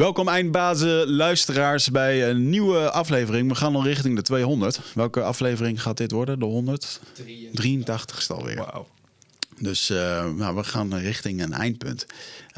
Welkom 0.00 0.28
eindbazen, 0.28 1.10
luisteraars 1.10 1.90
bij 1.90 2.28
een 2.28 2.48
nieuwe 2.48 2.90
aflevering. 2.90 3.48
We 3.48 3.54
gaan 3.54 3.74
al 3.74 3.84
richting 3.84 4.16
de 4.16 4.22
200. 4.22 4.80
Welke 4.94 5.22
aflevering 5.22 5.82
gaat 5.82 5.96
dit 5.96 6.10
worden? 6.10 6.38
De 6.38 6.44
100? 6.44 7.00
83 7.52 8.22
ste 8.22 8.34
alweer. 8.34 8.56
Wauw. 8.56 8.86
Dus 9.58 9.90
uh, 9.90 9.98
nou, 10.34 10.56
we 10.56 10.64
gaan 10.64 10.94
richting 10.94 11.42
een 11.42 11.52
eindpunt. 11.52 12.06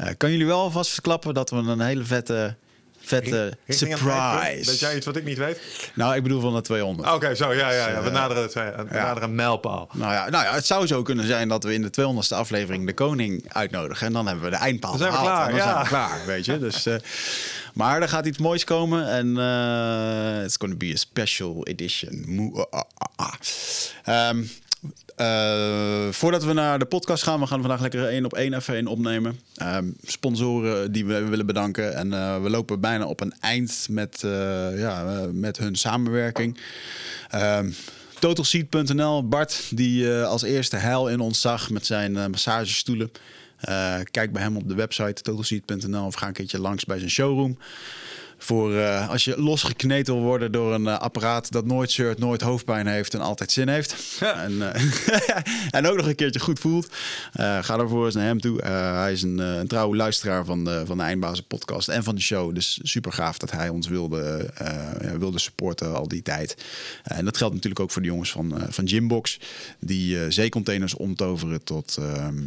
Uh, 0.01 0.07
kan 0.17 0.31
jullie 0.31 0.45
wel 0.45 0.59
alvast 0.59 0.91
verklappen 0.91 1.33
dat 1.33 1.49
we 1.49 1.55
een 1.55 1.81
hele 1.81 2.03
vette, 2.03 2.55
vette 3.03 3.57
surprise... 3.67 4.69
Weet 4.69 4.79
jij 4.79 4.95
iets 4.95 5.05
wat 5.05 5.15
ik 5.15 5.23
niet 5.23 5.37
weet? 5.37 5.59
Nou, 5.95 6.15
ik 6.15 6.23
bedoel 6.23 6.41
van 6.41 6.53
de 6.53 6.61
200. 6.61 7.07
Oké, 7.07 7.15
okay, 7.15 7.35
zo, 7.35 7.53
ja, 7.53 7.71
ja, 7.71 7.89
ja. 7.89 8.03
We 8.03 8.09
naderen, 8.09 8.43
het, 8.43 8.53
we 8.53 8.85
naderen 8.89 9.29
een 9.29 9.35
mijlpaal. 9.35 9.89
Nou 9.93 10.13
ja, 10.13 10.29
nou 10.29 10.43
ja, 10.43 10.53
het 10.53 10.65
zou 10.65 10.87
zo 10.87 11.01
kunnen 11.01 11.25
zijn 11.25 11.47
dat 11.47 11.63
we 11.63 11.73
in 11.73 11.81
de 11.81 11.91
200ste 12.01 12.35
aflevering 12.35 12.85
de 12.85 12.93
koning 12.93 13.53
uitnodigen. 13.53 14.07
En 14.07 14.13
dan 14.13 14.27
hebben 14.27 14.43
we 14.43 14.49
de 14.49 14.55
eindpaal 14.55 14.91
dan 14.91 14.99
zijn 14.99 15.11
we 15.11 15.17
gehaald. 15.17 15.35
klaar, 15.35 15.49
en 15.49 15.57
dan 15.57 15.67
ja. 15.67 15.71
zijn 15.71 15.83
we 15.83 15.89
klaar, 15.89 16.25
weet 16.25 16.45
je. 16.45 16.59
Dus, 16.59 16.87
uh, 16.87 16.95
maar 17.73 18.01
er 18.01 18.09
gaat 18.09 18.25
iets 18.25 18.37
moois 18.37 18.63
komen. 18.63 19.07
En 19.07 19.27
uh, 19.27 20.43
it's 20.43 20.57
going 20.57 20.71
to 20.71 20.77
be 20.77 20.91
a 20.93 20.97
special 20.97 21.65
edition. 21.65 22.53
Um, 24.09 24.49
uh, 25.17 26.11
voordat 26.11 26.43
we 26.43 26.53
naar 26.53 26.79
de 26.79 26.85
podcast 26.85 27.23
gaan, 27.23 27.39
we 27.39 27.47
gaan 27.47 27.59
vandaag 27.59 27.81
lekker 27.81 28.07
één 28.07 28.25
op 28.25 28.33
één 28.33 28.53
even 28.53 28.77
in 28.77 28.87
opnemen. 28.87 29.39
Um, 29.61 29.95
sponsoren 30.03 30.91
die 30.91 31.05
we 31.05 31.23
willen 31.23 31.45
bedanken. 31.45 31.95
En 31.95 32.11
uh, 32.11 32.41
we 32.41 32.49
lopen 32.49 32.79
bijna 32.79 33.05
op 33.05 33.21
een 33.21 33.33
eind 33.39 33.87
met, 33.89 34.21
uh, 34.25 34.79
ja, 34.79 35.27
met 35.31 35.57
hun 35.57 35.75
samenwerking. 35.75 36.57
Um, 37.35 37.75
Totalseat.nl, 38.19 39.27
Bart, 39.27 39.77
die 39.77 40.11
als 40.11 40.41
eerste 40.41 40.75
heil 40.75 41.09
in 41.09 41.19
ons 41.19 41.41
zag 41.41 41.69
met 41.69 41.85
zijn 41.85 42.31
massagestoelen. 42.31 43.11
kijk 44.11 44.31
bij 44.31 44.41
hem 44.41 44.57
op 44.57 44.67
de 44.67 44.75
website 44.75 45.21
totalseat.nl 45.21 46.05
of 46.05 46.15
ga 46.15 46.27
een 46.27 46.33
keertje 46.33 46.59
langs 46.59 46.85
bij 46.85 46.97
zijn 46.97 47.09
showroom 47.11 47.57
voor 48.43 48.71
uh, 48.71 49.09
als 49.09 49.23
je 49.23 49.41
losgekneed 49.41 50.07
wil 50.07 50.21
worden 50.21 50.51
door 50.51 50.73
een 50.73 50.85
uh, 50.85 50.99
apparaat 50.99 51.51
dat 51.51 51.65
nooit 51.65 51.91
shirt, 51.91 52.19
nooit 52.19 52.41
hoofdpijn 52.41 52.87
heeft 52.87 53.13
en 53.13 53.19
altijd 53.19 53.51
zin 53.51 53.67
heeft. 53.67 53.95
Ja. 54.19 54.31
En, 54.43 54.51
uh, 54.51 54.69
en 55.77 55.87
ook 55.87 55.97
nog 55.97 56.07
een 56.07 56.15
keertje 56.15 56.39
goed 56.39 56.59
voelt. 56.59 56.87
ga 57.33 57.77
daarvoor 57.77 58.05
eens 58.05 58.15
naar 58.15 58.25
hem 58.25 58.39
toe. 58.39 58.61
hij 58.65 59.11
is 59.11 59.21
een, 59.21 59.37
een, 59.37 59.67
trouwe 59.67 59.95
luisteraar 59.95 60.45
van 60.45 60.63
de, 60.63 60.83
van 60.85 60.97
de 60.97 61.03
Eindbazen 61.03 61.47
podcast 61.47 61.87
en 61.87 62.03
van 62.03 62.15
de 62.15 62.21
show. 62.21 62.55
Dus 62.55 62.79
super 62.81 63.11
gaaf 63.11 63.37
dat 63.37 63.51
hij 63.51 63.69
ons 63.69 63.87
wilde, 63.87 64.49
wilde 65.17 65.39
supporten 65.39 65.95
al 65.95 66.07
die 66.07 66.21
tijd. 66.21 66.57
en 67.03 67.25
dat 67.25 67.37
geldt 67.37 67.53
natuurlijk 67.53 67.81
ook 67.81 67.91
voor 67.91 68.01
de 68.01 68.07
jongens 68.07 68.31
van, 68.31 68.61
van 68.69 68.87
Gymbox. 68.87 69.39
Die 69.79 70.31
zeecontainers 70.31 70.93
omtoveren 70.93 71.63
tot 71.63 71.97
ehm, 71.97 72.41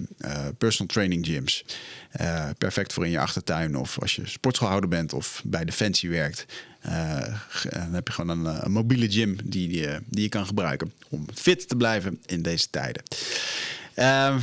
personal 0.59 0.93
training 0.93 1.27
gyms. 1.27 1.65
Perfect 2.59 2.93
voor 2.93 3.05
in 3.05 3.11
je 3.11 3.19
achtertuin 3.19 3.77
of 3.77 3.99
als 4.01 4.17
je 4.17 4.27
sportschoolhouder 4.27 4.89
bent 4.89 5.13
of 5.13 5.43
bij 5.45 5.65
de 5.65 5.73
Fancy 5.73 6.09
werkt. 6.09 6.47
Uh, 6.89 7.21
dan 7.71 7.95
heb 7.95 8.07
je 8.07 8.13
gewoon 8.13 8.47
een, 8.47 8.65
een 8.65 8.73
mobiele 8.73 9.11
gym 9.11 9.37
die, 9.45 9.69
die, 9.69 9.89
die, 10.07 10.23
je 10.23 10.29
kan 10.29 10.47
gebruiken 10.47 10.93
om 11.09 11.27
fit 11.35 11.69
te 11.69 11.77
blijven 11.77 12.21
in 12.27 12.43
deze 12.43 12.71
tijden. 12.71 13.03
Uh, 13.97 14.37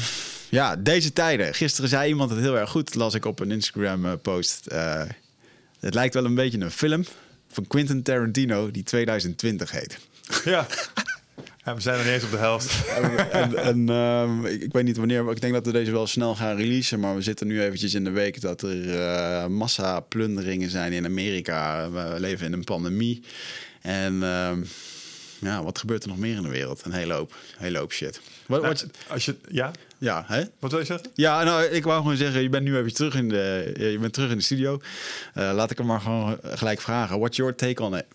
ja, 0.49 0.75
deze 0.75 1.13
tijden. 1.13 1.53
Gisteren 1.53 1.89
zei 1.89 2.09
iemand 2.09 2.29
het 2.29 2.39
heel 2.39 2.57
erg 2.57 2.69
goed, 2.69 2.95
las 2.95 3.13
ik 3.13 3.25
op 3.25 3.39
een 3.39 3.51
Instagram 3.51 4.21
post. 4.21 4.67
Uh, 4.71 5.03
het 5.79 5.93
lijkt 5.93 6.13
wel 6.13 6.25
een 6.25 6.35
beetje 6.35 6.59
een 6.59 6.71
film 6.71 7.05
van 7.51 7.67
Quentin 7.67 8.03
Tarantino 8.03 8.71
die 8.71 8.83
2020 8.83 9.71
heet. 9.71 9.97
Ja. 10.45 10.67
Ja, 11.65 11.75
we 11.75 11.81
zijn 11.81 11.99
er 11.99 12.03
niet 12.03 12.13
eens 12.13 12.23
op 12.23 12.31
de 12.31 12.37
helft. 12.37 12.87
en, 12.87 13.31
en, 13.31 13.55
en 13.55 13.89
um, 13.89 14.45
ik, 14.45 14.61
ik, 14.61 14.71
weet 14.71 14.83
niet 14.83 14.97
wanneer, 14.97 15.31
ik 15.31 15.41
denk 15.41 15.53
dat 15.53 15.65
we 15.65 15.71
deze 15.71 15.91
wel 15.91 16.07
snel 16.07 16.35
gaan 16.35 16.55
releasen. 16.55 16.99
Maar 16.99 17.15
we 17.15 17.21
zitten 17.21 17.47
nu 17.47 17.61
eventjes 17.61 17.93
in 17.93 18.03
de 18.03 18.09
week 18.09 18.41
dat 18.41 18.61
er 18.61 18.85
uh, 18.85 19.47
massa 19.47 19.99
plunderingen 19.99 20.69
zijn 20.69 20.93
in 20.93 21.05
Amerika. 21.05 21.89
We 21.91 22.15
leven 22.19 22.45
in 22.45 22.53
een 22.53 22.63
pandemie. 22.63 23.23
En 23.81 24.23
um, 24.23 24.67
ja, 25.39 25.63
wat 25.63 25.79
gebeurt 25.79 26.03
er 26.03 26.09
nog 26.09 26.17
meer 26.17 26.35
in 26.35 26.43
de 26.43 26.49
wereld? 26.49 26.85
Een 26.85 26.91
hele 26.91 27.13
hoop, 27.13 27.35
hele 27.57 27.77
hoop 27.77 27.91
shit. 27.91 28.21
Wat, 28.45 28.61
nou, 28.61 28.73
wat, 28.73 28.87
als 29.07 29.25
je, 29.25 29.35
ja? 29.49 29.71
Ja, 29.97 30.23
hè? 30.27 30.43
Wat 30.59 30.71
wil 30.71 30.79
je 30.79 30.85
zeggen? 30.85 31.11
Ja, 31.13 31.43
nou, 31.43 31.63
ik 31.63 31.83
wou 31.83 32.01
gewoon 32.01 32.17
zeggen, 32.17 32.41
je 32.41 32.49
bent 32.49 32.63
nu 32.63 32.77
even 32.77 32.93
terug 32.93 33.15
in 33.15 33.29
de, 33.29 33.73
je 33.77 33.97
bent 33.99 34.13
terug 34.13 34.31
in 34.31 34.37
de 34.37 34.43
studio. 34.43 34.81
Uh, 35.37 35.51
laat 35.53 35.71
ik 35.71 35.77
hem 35.77 35.87
maar 35.87 36.01
gewoon 36.01 36.39
gelijk 36.43 36.81
vragen. 36.81 37.19
What's 37.19 37.37
your 37.37 37.55
take 37.55 37.83
on 37.83 37.97
it? 37.97 38.05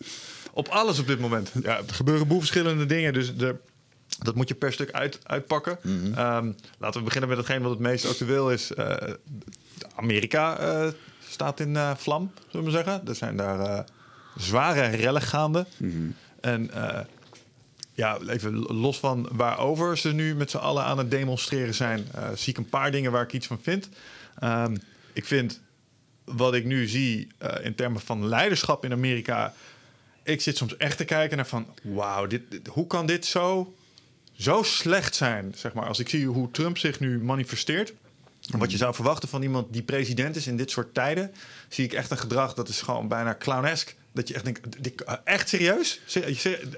Op 0.58 0.68
alles 0.68 0.98
op 0.98 1.06
dit 1.06 1.18
moment. 1.18 1.52
Ja, 1.62 1.76
er 1.76 1.94
gebeuren 1.94 2.26
boel 2.26 2.38
verschillende 2.38 2.86
dingen. 2.86 3.12
Dus 3.12 3.36
de, 3.36 3.56
dat 4.18 4.34
moet 4.34 4.48
je 4.48 4.54
per 4.54 4.72
stuk 4.72 4.90
uit, 4.90 5.18
uitpakken. 5.22 5.78
Mm 5.82 6.00
-hmm. 6.00 6.36
um, 6.36 6.56
laten 6.78 6.98
we 6.98 7.04
beginnen 7.04 7.28
met 7.28 7.38
hetgeen 7.38 7.62
wat 7.62 7.70
het 7.70 7.80
meest 7.80 8.06
actueel 8.06 8.50
is. 8.50 8.70
Uh, 8.70 8.94
Amerika 9.94 10.60
uh, 10.60 10.90
staat 11.28 11.60
in 11.60 11.74
uh, 11.74 11.94
vlam, 11.96 12.32
zullen 12.48 12.66
we 12.66 12.72
zeggen. 12.72 13.08
Er 13.08 13.14
zijn 13.14 13.36
daar 13.36 13.84
zware 14.36 14.86
rellen 14.86 15.22
gaande. 15.22 15.66
Mm 15.76 15.90
-hmm. 15.90 16.14
En 16.40 16.70
ja, 17.92 18.18
even 18.26 18.58
los 18.58 18.98
van 18.98 19.28
waarover 19.32 19.98
ze 19.98 20.12
nu 20.12 20.34
met 20.34 20.50
z'n 20.50 20.56
allen 20.56 20.84
aan 20.84 20.98
het 20.98 21.10
demonstreren 21.10 21.74
zijn... 21.74 22.06
zie 22.34 22.52
ik 22.52 22.58
een 22.58 22.68
paar 22.68 22.90
dingen 22.90 23.12
waar 23.12 23.22
ik 23.22 23.32
iets 23.32 23.46
van 23.46 23.58
vind. 23.62 23.88
Um, 24.44 24.76
ik 25.12 25.24
vind 25.24 25.60
wat 26.24 26.54
ik 26.54 26.64
nu 26.64 26.86
zie 26.86 27.28
in 27.62 27.74
termen 27.74 28.00
van 28.00 28.26
leiderschap 28.26 28.84
in 28.84 28.92
Amerika 28.92 29.54
ik 30.28 30.40
zit 30.40 30.56
soms 30.56 30.76
echt 30.76 30.96
te 30.96 31.04
kijken 31.04 31.36
naar 31.36 31.46
van... 31.46 31.66
wauw, 31.82 32.26
dit, 32.26 32.50
dit, 32.50 32.66
hoe 32.66 32.86
kan 32.86 33.06
dit 33.06 33.26
zo, 33.26 33.74
zo 34.32 34.62
slecht 34.62 35.14
zijn? 35.14 35.52
Zeg 35.56 35.72
maar, 35.72 35.86
als 35.86 35.98
ik 35.98 36.08
zie 36.08 36.26
hoe 36.26 36.50
Trump 36.50 36.78
zich 36.78 37.00
nu 37.00 37.22
manifesteert... 37.22 37.92
Wat 38.48 38.70
je 38.70 38.76
zou 38.76 38.94
verwachten 38.94 39.28
van 39.28 39.42
iemand 39.42 39.72
die 39.72 39.82
president 39.82 40.36
is 40.36 40.46
in 40.46 40.56
dit 40.56 40.70
soort 40.70 40.94
tijden... 40.94 41.32
zie 41.68 41.84
ik 41.84 41.92
echt 41.92 42.10
een 42.10 42.18
gedrag 42.18 42.54
dat 42.54 42.68
is 42.68 42.80
gewoon 42.80 43.08
bijna 43.08 43.36
clownesk. 43.38 43.96
Dat 44.12 44.28
je 44.28 44.34
echt 44.34 44.44
denkt, 44.44 44.82
dit, 44.82 45.04
echt 45.24 45.48
serieus? 45.48 46.00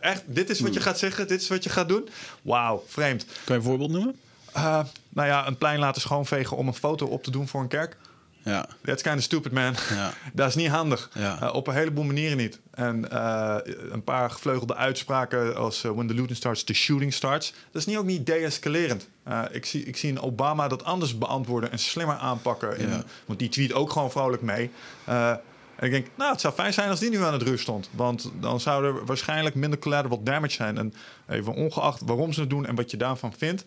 Echt, 0.00 0.22
dit 0.26 0.50
is 0.50 0.60
wat 0.60 0.74
je 0.74 0.80
gaat 0.80 0.98
zeggen? 0.98 1.28
Dit 1.28 1.40
is 1.40 1.48
wat 1.48 1.64
je 1.64 1.70
gaat 1.70 1.88
doen? 1.88 2.08
Wauw, 2.42 2.84
vreemd. 2.86 3.24
Kan 3.24 3.34
je 3.44 3.52
een 3.54 3.62
voorbeeld 3.62 3.90
noemen? 3.90 4.16
Uh, 4.56 4.84
nou 5.08 5.28
ja, 5.28 5.46
een 5.46 5.58
plein 5.58 5.78
laten 5.78 6.00
schoonvegen 6.00 6.56
om 6.56 6.66
een 6.66 6.74
foto 6.74 7.06
op 7.06 7.22
te 7.22 7.30
doen 7.30 7.48
voor 7.48 7.60
een 7.60 7.68
kerk. 7.68 7.96
Ja. 8.44 8.66
That's 8.84 9.02
kind 9.02 9.16
of 9.16 9.22
stupid, 9.22 9.52
man. 9.52 9.74
Ja. 9.90 10.12
dat 10.32 10.48
is 10.48 10.54
niet 10.54 10.68
handig. 10.68 11.10
Ja. 11.14 11.38
Uh, 11.42 11.54
op 11.54 11.66
een 11.66 11.74
heleboel 11.74 12.04
manieren 12.04 12.36
niet. 12.36 12.60
En 12.70 13.06
uh, 13.12 13.56
een 13.90 14.04
paar 14.04 14.30
gevleugelde 14.30 14.76
uitspraken 14.76 15.56
als 15.56 15.84
uh, 15.84 15.92
when 15.92 16.06
the 16.06 16.14
looting 16.14 16.36
starts, 16.36 16.64
the 16.64 16.74
shooting 16.74 17.12
starts. 17.12 17.52
Dat 17.70 17.80
is 17.80 17.86
niet 17.86 17.96
ook 17.96 18.04
niet 18.04 18.26
de-escalerend. 18.26 19.08
ik, 19.50 19.66
zie, 19.66 19.84
ik 19.84 19.96
zie 19.96 20.10
een 20.10 20.20
Obama 20.20 20.68
dat 20.68 20.84
anders 20.84 21.18
beantwoorden 21.18 21.70
en 21.72 21.78
slimmer 21.78 22.16
aanpakken. 22.16 22.78
In, 22.78 22.88
Ja. 22.88 23.04
Want 23.26 23.38
die 23.38 23.48
tweet 23.48 23.72
ook 23.72 23.90
gewoon 23.90 24.10
vrolijk 24.10 24.42
mee. 24.42 24.70
en 25.04 25.40
ik 25.86 25.90
denk, 25.90 26.06
nou, 26.16 26.32
het 26.32 26.40
zou 26.40 26.54
fijn 26.54 26.72
zijn 26.72 26.90
als 26.90 27.00
die 27.00 27.10
nu 27.10 27.22
aan 27.22 27.32
het 27.32 27.42
rust 27.42 27.62
stond. 27.62 27.90
Want 27.92 28.30
dan 28.40 28.60
zou 28.60 28.84
er 28.84 29.04
waarschijnlijk 29.04 29.54
minder 29.54 29.78
collateral 29.78 30.22
damage 30.22 30.52
zijn. 30.52 30.78
En 30.78 30.94
even 31.28 31.54
ongeacht 31.54 32.02
waarom 32.04 32.32
ze 32.32 32.40
het 32.40 32.50
doen 32.50 32.66
en 32.66 32.74
wat 32.74 32.90
je 32.90 32.96
daarvan 32.96 33.32
vindt. 33.38 33.64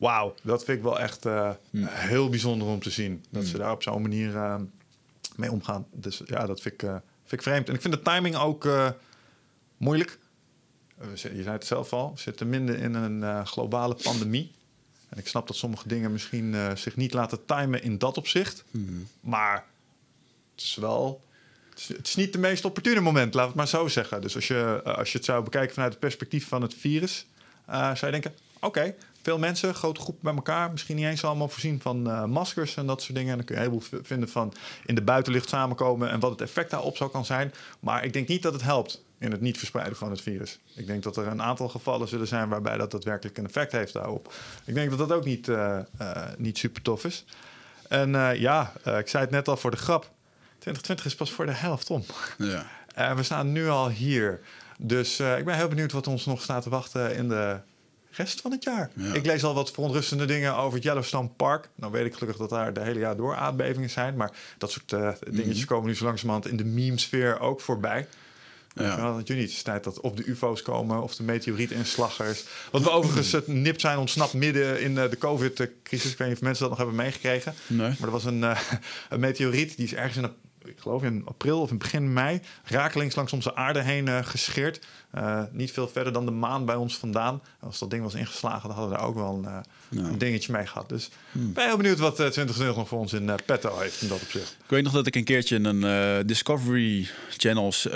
Wauw, 0.00 0.34
dat 0.42 0.64
vind 0.64 0.78
ik 0.78 0.84
wel 0.84 1.00
echt 1.00 1.26
uh, 1.26 1.50
Hmm. 1.70 1.86
heel 1.86 2.28
bijzonder 2.28 2.68
om 2.68 2.82
te 2.82 2.90
zien. 2.90 3.24
Dat 3.30 3.44
ze 3.44 3.58
daar 3.58 3.72
op 3.72 3.82
zo'n 3.82 4.02
manier 4.02 4.34
uh, 4.34 4.56
mee 5.36 5.50
omgaan. 5.50 5.86
Dus 5.92 6.22
ja, 6.24 6.46
dat 6.46 6.60
vind 6.60 6.74
ik, 6.74 6.82
uh, 6.82 6.96
vind 7.30 7.42
ik 7.42 7.42
vreemd. 7.42 7.68
En 7.68 7.74
ik 7.74 7.80
vind 7.80 7.94
de 7.94 8.02
timing 8.02 8.36
ook 8.36 8.64
eh, 8.64 8.88
moeilijk. 9.76 10.18
je 11.12 11.16
zei 11.16 11.50
het 11.50 11.66
zelf 11.66 11.92
al, 11.92 12.12
we 12.14 12.20
zitten 12.20 12.48
minder 12.48 12.78
in 12.78 12.94
een 12.94 13.22
eh, 13.22 13.46
globale 13.46 13.94
pandemie. 13.94 14.52
En 15.08 15.18
ik 15.18 15.28
snap 15.28 15.46
dat 15.46 15.56
sommige 15.56 15.88
dingen 15.88 16.12
misschien 16.12 16.54
eh, 16.54 16.76
zich 16.76 16.96
niet 16.96 17.12
laten 17.12 17.44
timen 17.44 17.82
in 17.82 17.98
dat 17.98 18.16
opzicht. 18.16 18.64
Hmm. 18.70 19.06
Maar 19.20 19.64
het 20.54 20.64
is 20.64 20.74
wel... 20.74 21.22
Het 21.70 22.06
is, 22.06 22.14
niet 22.14 22.32
het 22.32 22.40
meest 22.40 22.64
opportune 22.64 23.00
moment, 23.00 23.34
laat 23.34 23.46
het 23.46 23.56
maar 23.56 23.68
zo 23.68 23.88
zeggen. 23.88 24.20
Dus 24.20 24.34
als 24.34 24.46
je, 24.46 24.82
als 24.84 25.12
je 25.12 25.16
het 25.16 25.26
zou 25.26 25.44
bekijken 25.44 25.74
vanuit 25.74 25.92
het 25.92 26.00
perspectief 26.00 26.48
van 26.48 26.62
het 26.62 26.74
virus... 26.74 27.26
zou 27.66 28.06
je 28.06 28.10
denken, 28.10 28.34
oké, 28.54 28.66
okay, 28.66 28.94
veel 29.22 29.38
mensen, 29.38 29.74
grote 29.74 30.00
groepen 30.00 30.22
bij 30.24 30.34
elkaar. 30.34 30.70
Misschien 30.70 30.96
niet 30.96 31.04
eens 31.04 31.24
allemaal 31.24 31.48
voorzien 31.48 31.80
van 31.80 32.08
uh, 32.08 32.24
maskers 32.24 32.76
en 32.76 32.86
dat 32.86 33.02
soort 33.02 33.14
dingen. 33.14 33.30
En 33.30 33.36
dan 33.36 33.46
kun 33.46 33.54
je 33.54 33.60
een 33.60 33.66
heleboel 33.70 34.02
vinden 34.02 34.28
van 34.28 34.52
in 34.84 34.94
de 34.94 35.02
buitenlucht 35.02 35.48
samenkomen 35.48 36.10
en 36.10 36.20
wat 36.20 36.30
het 36.30 36.40
effect 36.40 36.70
daarop 36.70 36.96
zou 36.96 37.10
kan 37.10 37.24
zijn. 37.24 37.52
Maar 37.80 38.04
ik 38.04 38.12
denk 38.12 38.28
niet 38.28 38.42
dat 38.42 38.52
het 38.52 38.62
helpt 38.62 39.02
in 39.18 39.30
het 39.30 39.40
niet 39.40 39.58
verspreiden 39.58 39.96
van 39.96 40.10
het 40.10 40.20
virus. 40.20 40.58
Ik 40.74 40.86
denk 40.86 41.02
dat 41.02 41.16
er 41.16 41.26
een 41.26 41.42
aantal 41.42 41.68
gevallen 41.68 42.08
zullen 42.08 42.26
zijn 42.26 42.48
waarbij 42.48 42.76
dat 42.76 42.90
daadwerkelijk 42.90 43.38
een 43.38 43.46
effect 43.46 43.72
heeft 43.72 43.92
daarop. 43.92 44.34
Ik 44.64 44.74
denk 44.74 44.90
dat 44.90 44.98
dat 44.98 45.12
ook 45.12 45.24
niet, 45.24 45.48
uh, 45.48 45.78
uh, 46.00 46.22
niet 46.38 46.58
super 46.58 46.82
tof 46.82 47.04
is. 47.04 47.24
En 47.88 48.10
ja, 48.38 48.72
ik 48.98 49.08
zei 49.08 49.22
het 49.22 49.30
net 49.30 49.48
al 49.48 49.56
voor 49.56 49.70
de 49.70 49.76
grap. 49.76 50.10
2020 50.58 51.06
is 51.06 51.14
pas 51.14 51.32
voor 51.32 51.46
de 51.46 51.52
helft 51.52 51.90
om. 51.90 52.04
Ja. 52.38 52.66
En 52.94 53.16
we 53.16 53.22
staan 53.22 53.52
nu 53.52 53.68
al 53.68 53.88
hier. 53.88 54.40
Dus 54.78 55.20
ik 55.20 55.44
ben 55.44 55.56
heel 55.56 55.68
benieuwd 55.68 55.92
wat 55.92 56.06
ons 56.06 56.26
nog 56.26 56.42
staat 56.42 56.62
te 56.62 56.70
wachten 56.70 57.14
in 57.14 57.28
de 57.28 57.60
rest 58.10 58.40
van 58.40 58.50
het 58.50 58.64
jaar. 58.64 58.90
Ja. 58.94 59.14
Ik 59.14 59.26
lees 59.26 59.44
al 59.44 59.54
wat 59.54 59.70
verontrustende 59.70 60.24
dingen 60.24 60.56
over 60.56 60.74
het 60.74 60.82
Yellowstone 60.82 61.28
Park. 61.36 61.68
Nou 61.74 61.92
weet 61.92 62.06
ik 62.06 62.12
gelukkig 62.14 62.36
dat 62.36 62.50
daar 62.50 62.72
de 62.72 62.80
hele 62.80 62.98
jaar 62.98 63.16
door 63.16 63.36
aardbevingen 63.36 63.90
zijn. 63.90 64.16
Maar 64.16 64.30
dat 64.58 64.70
soort 64.70 64.92
uh, 64.92 65.10
dingetjes 65.30 65.58
Mhm. 65.58 65.66
komen 65.66 65.88
nu 65.88 65.94
zo 65.94 66.04
langzamerhand 66.04 66.48
in 66.48 66.56
de 66.56 66.64
meme-sfeer 66.64 67.40
ook 67.40 67.60
voorbij. 67.60 68.06
Ja. 68.74 68.82
Ja. 68.96 69.16
Dat 69.16 69.28
je 69.28 69.34
niet 69.34 69.50
is 69.50 69.62
tijd 69.62 69.84
dat 69.84 70.00
of 70.00 70.12
de 70.12 70.24
UFO's 70.26 70.62
komen 70.62 71.02
of 71.02 71.14
de 71.16 71.22
meteorietinslaggers. 71.22 72.44
Wat 72.70 72.82
we 72.82 72.90
overigens 72.90 73.32
het 73.32 73.46
nipt 73.46 73.80
zijn 73.80 73.98
ontsnapt 73.98 74.32
midden 74.32 74.80
in 74.80 74.92
uh, 74.92 75.10
de 75.10 75.18
COVID-crisis. 75.18 76.12
Ik 76.12 76.18
weet 76.18 76.28
niet 76.28 76.36
of 76.36 76.42
mensen 76.42 76.60
dat 76.60 76.68
nog 76.70 76.78
hebben 76.78 76.96
meegekregen. 76.96 77.54
Nee. 77.66 77.88
Maar 77.88 78.08
er 78.08 78.10
was 78.10 78.24
een, 78.24 78.40
uh, 78.40 78.60
een 79.10 79.20
meteoriet 79.20 79.76
die 79.76 79.84
is 79.86 79.94
ergens 79.94 80.16
in 80.16 80.22
een 80.24 80.34
ik 80.64 80.78
geloof 80.78 81.02
in 81.02 81.22
april 81.24 81.60
of 81.60 81.70
in 81.70 81.78
begin 81.78 82.12
mei, 82.12 82.40
rakelings 82.64 83.14
langs 83.14 83.32
onze 83.32 83.54
aarde 83.54 83.82
heen 83.82 84.06
uh, 84.06 84.18
gescheerd. 84.22 84.80
Uh, 85.14 85.42
niet 85.52 85.72
veel 85.72 85.88
verder 85.88 86.12
dan 86.12 86.24
de 86.24 86.30
maan 86.30 86.64
bij 86.64 86.74
ons 86.74 86.96
vandaan. 86.96 87.42
Als 87.60 87.78
dat 87.78 87.90
ding 87.90 88.02
was 88.02 88.14
ingeslagen, 88.14 88.68
dan 88.68 88.76
hadden 88.76 88.90
we 88.90 88.96
daar 88.96 89.06
ook 89.06 89.14
wel 89.14 89.34
een, 89.34 89.62
uh, 89.98 90.10
een 90.10 90.18
dingetje 90.18 90.52
mee 90.52 90.66
gehad. 90.66 90.88
Dus 90.88 91.10
hmm. 91.32 91.52
ben 91.52 91.66
heel 91.66 91.76
benieuwd 91.76 91.98
wat 91.98 92.14
2020 92.14 92.76
nog 92.76 92.88
voor 92.88 92.98
ons 92.98 93.12
in 93.12 93.30
petto 93.46 93.78
heeft 93.78 94.02
in 94.02 94.08
dat 94.08 94.22
opzicht. 94.22 94.56
Ik 94.64 94.70
weet 94.70 94.82
nog 94.82 94.92
dat 94.92 95.06
ik 95.06 95.14
een 95.14 95.24
keertje 95.24 95.56
een 95.56 96.26
Discovery 96.26 97.08
Channels 97.36 97.88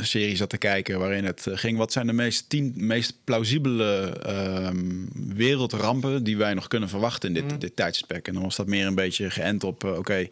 serie 0.00 0.36
zat 0.36 0.50
te 0.50 0.56
kijken... 0.56 0.98
waarin 0.98 1.24
het 1.24 1.46
ging, 1.50 1.78
wat 1.78 1.92
zijn 1.92 2.06
de 2.06 2.12
meest 2.12 2.48
tien 2.48 2.72
meest 2.76 3.14
plausibele 3.24 4.18
ehm, 4.22 5.06
wereldrampen... 5.34 6.24
die 6.24 6.36
wij 6.36 6.54
nog 6.54 6.68
kunnen 6.68 6.88
verwachten 6.88 7.28
in 7.28 7.34
dit, 7.34 7.50
hmm. 7.50 7.58
dit 7.58 7.76
tijdspek. 7.76 8.28
En 8.28 8.34
dan 8.34 8.42
was 8.42 8.56
dat 8.56 8.66
meer 8.66 8.86
een 8.86 8.94
beetje 8.94 9.30
geënt 9.30 9.64
op, 9.64 9.84
oké 9.84 10.28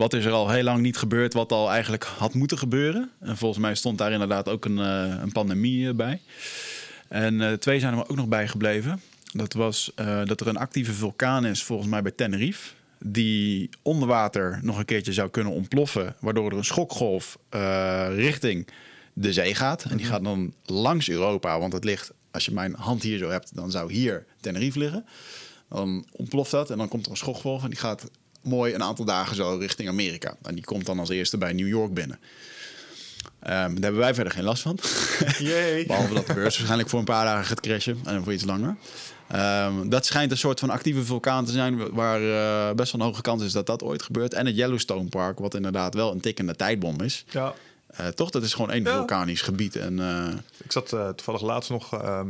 wat 0.00 0.12
is 0.12 0.24
er 0.24 0.32
al 0.32 0.50
heel 0.50 0.62
lang 0.62 0.80
niet 0.80 0.96
gebeurd, 0.96 1.32
wat 1.32 1.52
al 1.52 1.70
eigenlijk 1.70 2.04
had 2.04 2.34
moeten 2.34 2.58
gebeuren. 2.58 3.10
En 3.18 3.36
volgens 3.36 3.60
mij 3.60 3.74
stond 3.74 3.98
daar 3.98 4.12
inderdaad 4.12 4.48
ook 4.48 4.64
een, 4.64 4.78
uh, 4.78 5.14
een 5.22 5.32
pandemie 5.32 5.88
eh, 5.88 5.94
bij. 5.94 6.20
En 7.08 7.34
uh, 7.40 7.52
twee 7.52 7.80
zijn 7.80 7.92
er 7.92 8.08
ook 8.08 8.16
nog 8.16 8.28
bijgebleven. 8.28 9.00
Dat 9.32 9.52
was 9.52 9.92
dat 10.24 10.40
er 10.40 10.46
een 10.46 10.56
actieve 10.56 10.92
vulkaan 10.92 11.46
is, 11.46 11.62
volgens 11.62 11.88
mij 11.88 12.02
bij 12.02 12.10
Tenerife. 12.10 12.70
Die 12.98 13.68
onder 13.82 14.08
water 14.08 14.58
nog 14.62 14.78
een 14.78 14.84
keertje 14.84 15.12
zou 15.12 15.30
kunnen 15.30 15.52
ontploffen. 15.52 16.14
Waardoor 16.20 16.50
er 16.50 16.56
een 16.56 16.64
schokgolf 16.64 17.38
richting 18.14 18.68
de 19.12 19.32
zee 19.32 19.54
gaat. 19.54 19.82
En 19.82 19.96
die 19.96 20.06
mhm. 20.06 20.14
gaat 20.14 20.24
dan 20.24 20.54
langs 20.64 21.08
Europa. 21.08 21.58
Want 21.58 21.72
het 21.72 21.84
ligt, 21.84 22.12
als 22.30 22.44
je 22.44 22.52
mijn 22.52 22.74
hand 22.74 23.02
hier 23.02 23.18
zo 23.18 23.28
hebt, 23.28 23.54
dan 23.54 23.70
zou 23.70 23.92
hier 23.92 24.26
Tenerife 24.40 24.78
liggen. 24.78 25.04
Dan 25.68 26.06
ontploft 26.12 26.50
dat 26.50 26.70
en 26.70 26.78
dan 26.78 26.88
komt 26.88 27.04
er 27.04 27.10
een 27.10 27.16
schokgolf 27.16 27.62
en 27.62 27.70
die 27.70 27.78
gaat 27.78 28.10
mooi 28.42 28.74
een 28.74 28.82
aantal 28.82 29.04
dagen 29.04 29.36
zo 29.36 29.56
richting 29.60 29.88
Amerika. 29.88 30.36
En 30.42 30.54
die 30.54 30.64
komt 30.64 30.86
dan 30.86 30.98
als 30.98 31.08
eerste 31.08 31.38
bij 31.38 31.52
New 31.52 31.68
York 31.68 31.94
binnen. 31.94 32.18
Um, 33.42 33.48
daar 33.48 33.82
hebben 33.82 34.00
wij 34.00 34.14
verder 34.14 34.32
geen 34.32 34.44
last 34.44 34.62
van. 34.62 34.78
Behalve 35.86 36.14
dat 36.14 36.26
de 36.26 36.34
beurs 36.34 36.56
waarschijnlijk 36.56 36.88
voor 36.88 36.98
een 36.98 37.04
paar 37.04 37.24
dagen 37.24 37.44
gaat 37.44 37.60
crashen 37.60 37.98
en 38.04 38.24
voor 38.24 38.32
iets 38.32 38.44
langer. 38.44 38.76
Um, 39.36 39.88
dat 39.88 40.06
schijnt 40.06 40.30
een 40.30 40.38
soort 40.38 40.60
van 40.60 40.70
actieve 40.70 41.04
vulkaan 41.04 41.44
te 41.44 41.52
zijn, 41.52 41.90
waar 41.92 42.22
uh, 42.22 42.74
best 42.74 42.92
wel 42.92 43.00
een 43.00 43.06
hoge 43.06 43.22
kans 43.22 43.42
is 43.42 43.52
dat 43.52 43.66
dat 43.66 43.82
ooit 43.82 44.02
gebeurt. 44.02 44.34
En 44.34 44.46
het 44.46 44.56
Yellowstone 44.56 45.08
Park, 45.08 45.38
wat 45.38 45.54
inderdaad 45.54 45.94
wel 45.94 46.12
een 46.12 46.20
tikkende 46.20 46.56
tijdbom 46.56 47.00
is. 47.00 47.24
Ja. 47.30 47.54
Uh, 48.00 48.06
toch, 48.06 48.30
dat 48.30 48.42
is 48.42 48.54
gewoon 48.54 48.70
één 48.70 48.86
vulkanisch 48.86 49.42
gebied. 49.42 49.76
En, 49.76 49.98
uh... 49.98 50.28
Ik 50.64 50.72
zat 50.72 50.88
toevallig 50.88 51.42
laatst 51.42 51.70
nog 51.70 51.92
ehm, 51.94 52.28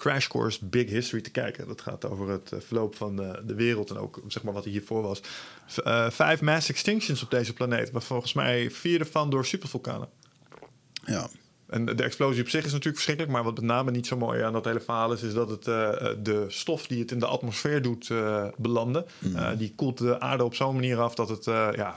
Crash 0.00 0.26
Course 0.26 0.64
Big 0.64 0.90
History 0.90 1.22
te 1.22 1.30
kijken. 1.30 1.66
Dat 1.66 1.80
gaat 1.80 2.04
over 2.04 2.28
het 2.28 2.52
eh, 2.52 2.58
verloop 2.60 2.94
van 2.94 3.16
de, 3.16 3.42
de 3.46 3.54
wereld 3.54 3.90
en 3.90 3.96
ook 3.96 4.20
zeg 4.28 4.42
maar 4.42 4.52
wat 4.52 4.64
er 4.64 4.70
hiervoor 4.70 5.02
was. 5.02 5.20
Uh, 5.84 6.10
vijf 6.10 6.40
mass 6.40 6.68
extinctions 6.68 7.22
op 7.22 7.30
deze 7.30 7.52
planeet, 7.52 7.92
maar 7.92 8.02
volgens 8.02 8.32
mij 8.32 8.70
vier 8.70 9.00
ervan 9.00 9.30
door 9.30 9.46
supervulkanen. 9.46 10.08
Ja. 11.04 11.28
En 11.66 11.84
de 11.84 12.02
explosie 12.02 12.42
op 12.42 12.48
zich 12.48 12.64
is 12.64 12.72
natuurlijk 12.72 12.94
verschrikkelijk, 12.94 13.34
maar 13.34 13.44
wat 13.44 13.54
met 13.54 13.64
name 13.64 13.90
niet 13.90 14.06
zo 14.06 14.16
mooi 14.16 14.42
aan 14.42 14.52
dat 14.52 14.64
hele 14.64 14.80
verhaal 14.80 15.12
is, 15.12 15.22
is 15.22 15.32
dat 15.32 15.50
het 15.50 15.66
uh, 15.66 16.08
de 16.22 16.44
stof 16.48 16.86
die 16.86 17.00
het 17.00 17.10
in 17.10 17.18
de 17.18 17.26
atmosfeer 17.26 17.82
doet 17.82 18.08
uh, 18.08 18.46
belanden, 18.56 19.04
mm. 19.18 19.56
die 19.56 19.72
koelt 19.76 19.98
de 19.98 20.20
aarde 20.20 20.44
op 20.44 20.54
zo'n 20.54 20.74
manier 20.74 21.00
af 21.00 21.14
dat 21.14 21.28
het 21.28 21.44
ja, 21.74 21.96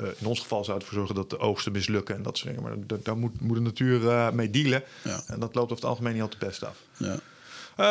eh, 0.00 0.06
in 0.18 0.26
ons 0.26 0.40
geval 0.40 0.64
zou 0.64 0.78
het 0.78 0.86
ervoor 0.86 0.98
zorgen 0.98 1.14
dat 1.14 1.30
de 1.30 1.38
oogsten 1.38 1.72
mislukken 1.72 2.14
en 2.14 2.22
dat 2.22 2.38
soort 2.38 2.54
dingen. 2.54 2.86
Maar 2.88 3.00
daar 3.02 3.16
moet, 3.16 3.40
moet 3.40 3.56
de 3.56 3.62
natuur 3.62 4.00
uh, 4.00 4.30
mee 4.30 4.50
dealen. 4.50 4.82
Ja. 5.02 5.22
En 5.26 5.40
dat 5.40 5.54
loopt 5.54 5.70
over 5.70 5.74
het 5.74 5.84
algemeen 5.84 6.12
niet 6.12 6.22
altijd 6.22 6.40
best 6.40 6.64
af. 6.64 6.76
Ja. 6.96 7.18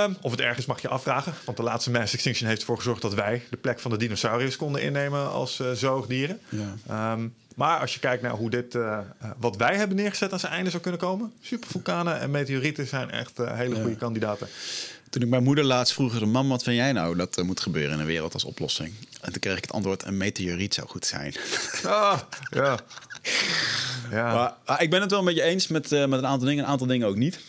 Um, 0.06 0.18
of 0.22 0.32
het 0.32 0.40
erg 0.40 0.58
is, 0.58 0.66
mag 0.66 0.82
je 0.82 0.88
afvragen. 0.88 1.34
Want 1.46 1.58
de 1.58 1.64
laatste 1.64 1.92
mass 1.92 2.14
extinction 2.14 2.50
heeft 2.50 2.62
ervoor 2.62 2.78
gezorgd 2.78 3.02
dat 3.02 3.14
wij 3.14 3.44
de 3.50 3.58
plek 3.58 3.80
van 3.80 3.92
de 3.92 3.98
dinosauriërs 3.98 4.56
konden 4.56 4.82
innemen 4.82 5.32
als 5.32 5.60
uh, 5.60 5.72
zoogdieren. 5.72 6.40
Ja. 6.50 7.14
Um, 7.14 7.34
maar 7.56 7.80
als 7.80 7.94
je 7.94 8.00
kijkt 8.00 8.24
naar 8.24 8.32
hoe 8.32 8.50
dit, 8.50 8.76
uh, 8.76 9.00
wat 9.38 9.56
wij 9.56 9.76
hebben 9.76 9.98
neergezet 9.98 10.34
aan 10.34 10.40
zijn 10.40 10.52
einde 10.52 10.70
zou 10.70 10.82
kunnen 10.82 11.00
komen. 11.00 11.34
Supervulkanen 11.42 12.20
en 12.20 12.32
meteorieten 12.32 12.88
zijn 12.88 13.12
echt 13.12 13.40
uh, 13.40 13.54
hele 13.54 13.76
goede 13.76 13.96
kandidaten. 13.96 14.48
Toen 15.10 15.22
ik 15.22 15.28
mijn 15.30 15.44
moeder 15.44 15.64
laatst 15.64 15.94
vroeg, 15.94 16.26
mam, 16.26 16.50
wat 16.50 16.64
vind 16.64 16.76
jij 16.76 16.92
nou 16.92 17.16
dat 17.16 17.38
er 17.38 17.46
moet 17.46 17.60
gebeuren 17.60 17.92
in 17.92 17.98
de 17.98 18.04
wereld 18.04 18.34
als 18.34 18.44
oplossing? 18.44 18.94
En 19.22 19.32
toen 19.32 19.42
kreeg 19.42 19.58
ik 19.58 19.64
het 19.64 19.72
antwoord, 19.72 20.06
een 20.06 20.18
meteoriet 20.18 20.74
zou 20.74 20.88
goed 20.88 21.06
zijn. 21.06 21.34
Ah, 21.84 22.20
ja. 22.50 22.80
ja. 24.12 24.56
Maar, 24.66 24.82
ik 24.82 24.90
ben 24.90 25.02
het 25.02 25.10
wel 25.10 25.20
een 25.20 25.26
beetje 25.26 25.44
eens 25.44 25.68
met, 25.68 25.92
uh, 25.92 26.06
met 26.06 26.20
een 26.20 26.26
aantal 26.26 26.48
dingen, 26.48 26.64
een 26.64 26.70
aantal 26.70 26.88
dingen 26.88 27.08
ook 27.08 27.16
niet. 27.16 27.40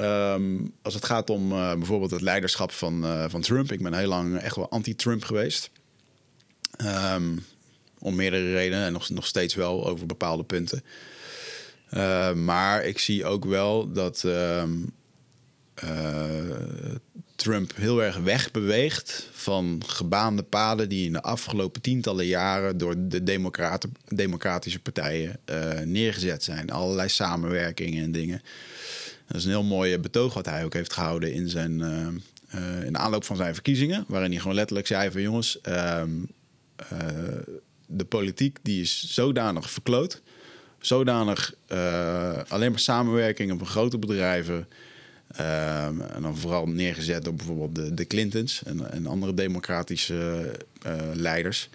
Um, 0.00 0.72
als 0.82 0.94
het 0.94 1.04
gaat 1.04 1.30
om 1.30 1.52
uh, 1.52 1.72
bijvoorbeeld 1.72 2.10
het 2.10 2.20
leiderschap 2.20 2.72
van, 2.72 3.04
uh, 3.04 3.24
van 3.28 3.40
Trump. 3.40 3.72
Ik 3.72 3.82
ben 3.82 3.94
heel 3.94 4.08
lang 4.08 4.38
echt 4.38 4.56
wel 4.56 4.70
anti-Trump 4.70 5.24
geweest. 5.24 5.70
Um, 7.14 7.44
om 7.98 8.14
meerdere 8.14 8.52
redenen 8.52 8.84
en 8.84 8.92
nog, 8.92 9.08
nog 9.08 9.26
steeds 9.26 9.54
wel 9.54 9.86
over 9.86 10.06
bepaalde 10.06 10.44
punten. 10.44 10.82
Uh, 11.90 12.32
maar 12.32 12.84
ik 12.84 12.98
zie 12.98 13.24
ook 13.24 13.44
wel 13.44 13.92
dat 13.92 14.22
um, 14.26 14.92
Trump 17.38 17.76
heel 17.76 18.02
erg 18.02 18.16
wegbeweegt 18.16 19.28
van 19.32 19.82
gebaande 19.86 20.42
paden 20.42 20.88
die 20.88 21.06
in 21.06 21.12
de 21.12 21.22
afgelopen 21.22 21.80
tientallen 21.80 22.26
jaren 22.26 22.78
door 22.78 22.94
de 22.98 23.22
democratische 24.08 24.78
partijen 24.82 25.40
uh, 25.50 25.80
neergezet 25.80 26.44
zijn. 26.44 26.70
Allerlei 26.70 27.08
samenwerkingen 27.08 28.04
en 28.04 28.12
dingen. 28.12 28.42
Dat 29.26 29.36
is 29.36 29.44
een 29.44 29.50
heel 29.50 29.62
mooi 29.62 29.98
betoog 29.98 30.34
wat 30.34 30.46
hij 30.46 30.64
ook 30.64 30.72
heeft 30.72 30.92
gehouden 30.92 31.32
in, 31.32 31.48
zijn, 31.48 31.80
in 32.84 32.92
de 32.92 32.98
aanloop 32.98 33.24
van 33.24 33.36
zijn 33.36 33.54
verkiezingen. 33.54 34.04
Waarin 34.08 34.30
hij 34.30 34.40
gewoon 34.40 34.56
letterlijk 34.56 34.86
zei 34.86 35.10
van 35.10 35.22
jongens, 35.22 35.60
ehm, 35.60 36.10
de 37.86 38.04
politiek 38.04 38.58
die 38.62 38.80
is 38.80 39.14
zodanig 39.14 39.70
verkloot. 39.70 40.22
Zodanig 40.78 41.54
alleen 42.48 42.70
maar 42.70 42.80
samenwerkingen 42.80 43.58
van 43.58 43.66
grote 43.66 43.98
bedrijven 43.98 44.68
Ehm, 45.28 46.00
en 46.00 46.22
dan 46.22 46.36
vooral 46.36 46.66
neergezet 46.66 47.24
door 47.24 47.34
bijvoorbeeld 47.34 47.74
de, 47.74 47.94
de 47.94 48.06
Clintons 48.06 48.62
en, 48.64 48.92
en 48.92 49.06
andere 49.06 49.34
democratische 49.34 50.50
uh, 50.86 50.92
leiders. 51.14 51.68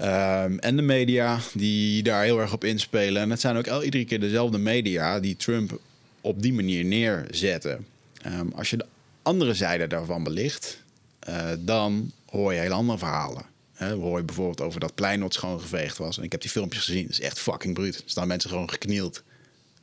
Um, 0.00 0.58
en 0.58 0.76
de 0.76 0.82
media 0.82 1.38
die 1.54 2.02
daar 2.02 2.24
heel 2.24 2.40
erg 2.40 2.52
op 2.52 2.64
inspelen. 2.64 3.22
En 3.22 3.30
het 3.30 3.40
zijn 3.40 3.56
ook 3.56 3.82
iedere 3.82 4.04
keer 4.04 4.20
dezelfde 4.20 4.58
media 4.58 5.20
die 5.20 5.36
Trump 5.36 5.80
op 6.20 6.42
die 6.42 6.52
manier 6.52 6.84
neerzetten. 6.84 7.86
Um, 8.26 8.52
als 8.54 8.70
je 8.70 8.76
de 8.76 8.86
andere 9.22 9.54
zijde 9.54 9.86
daarvan 9.86 10.24
belicht, 10.24 10.82
uh, 11.28 11.48
dan 11.58 12.12
hoor 12.30 12.52
je 12.52 12.60
heel 12.60 12.72
andere 12.72 12.98
verhalen. 12.98 13.42
He, 13.72 13.92
hoor 13.92 14.18
je 14.18 14.24
bijvoorbeeld 14.24 14.60
over 14.60 14.80
dat 14.80 14.94
plein 14.94 15.20
wat 15.20 15.34
schoongeveegd 15.34 15.98
was. 15.98 16.18
En 16.18 16.24
ik 16.24 16.32
heb 16.32 16.40
die 16.40 16.50
filmpjes 16.50 16.84
gezien. 16.84 17.02
Dat 17.02 17.10
is 17.10 17.20
echt 17.20 17.38
fucking 17.38 17.74
bruut. 17.74 17.96
Er 17.96 18.02
staan 18.06 18.28
mensen 18.28 18.50
gewoon 18.50 18.70
geknield 18.70 19.22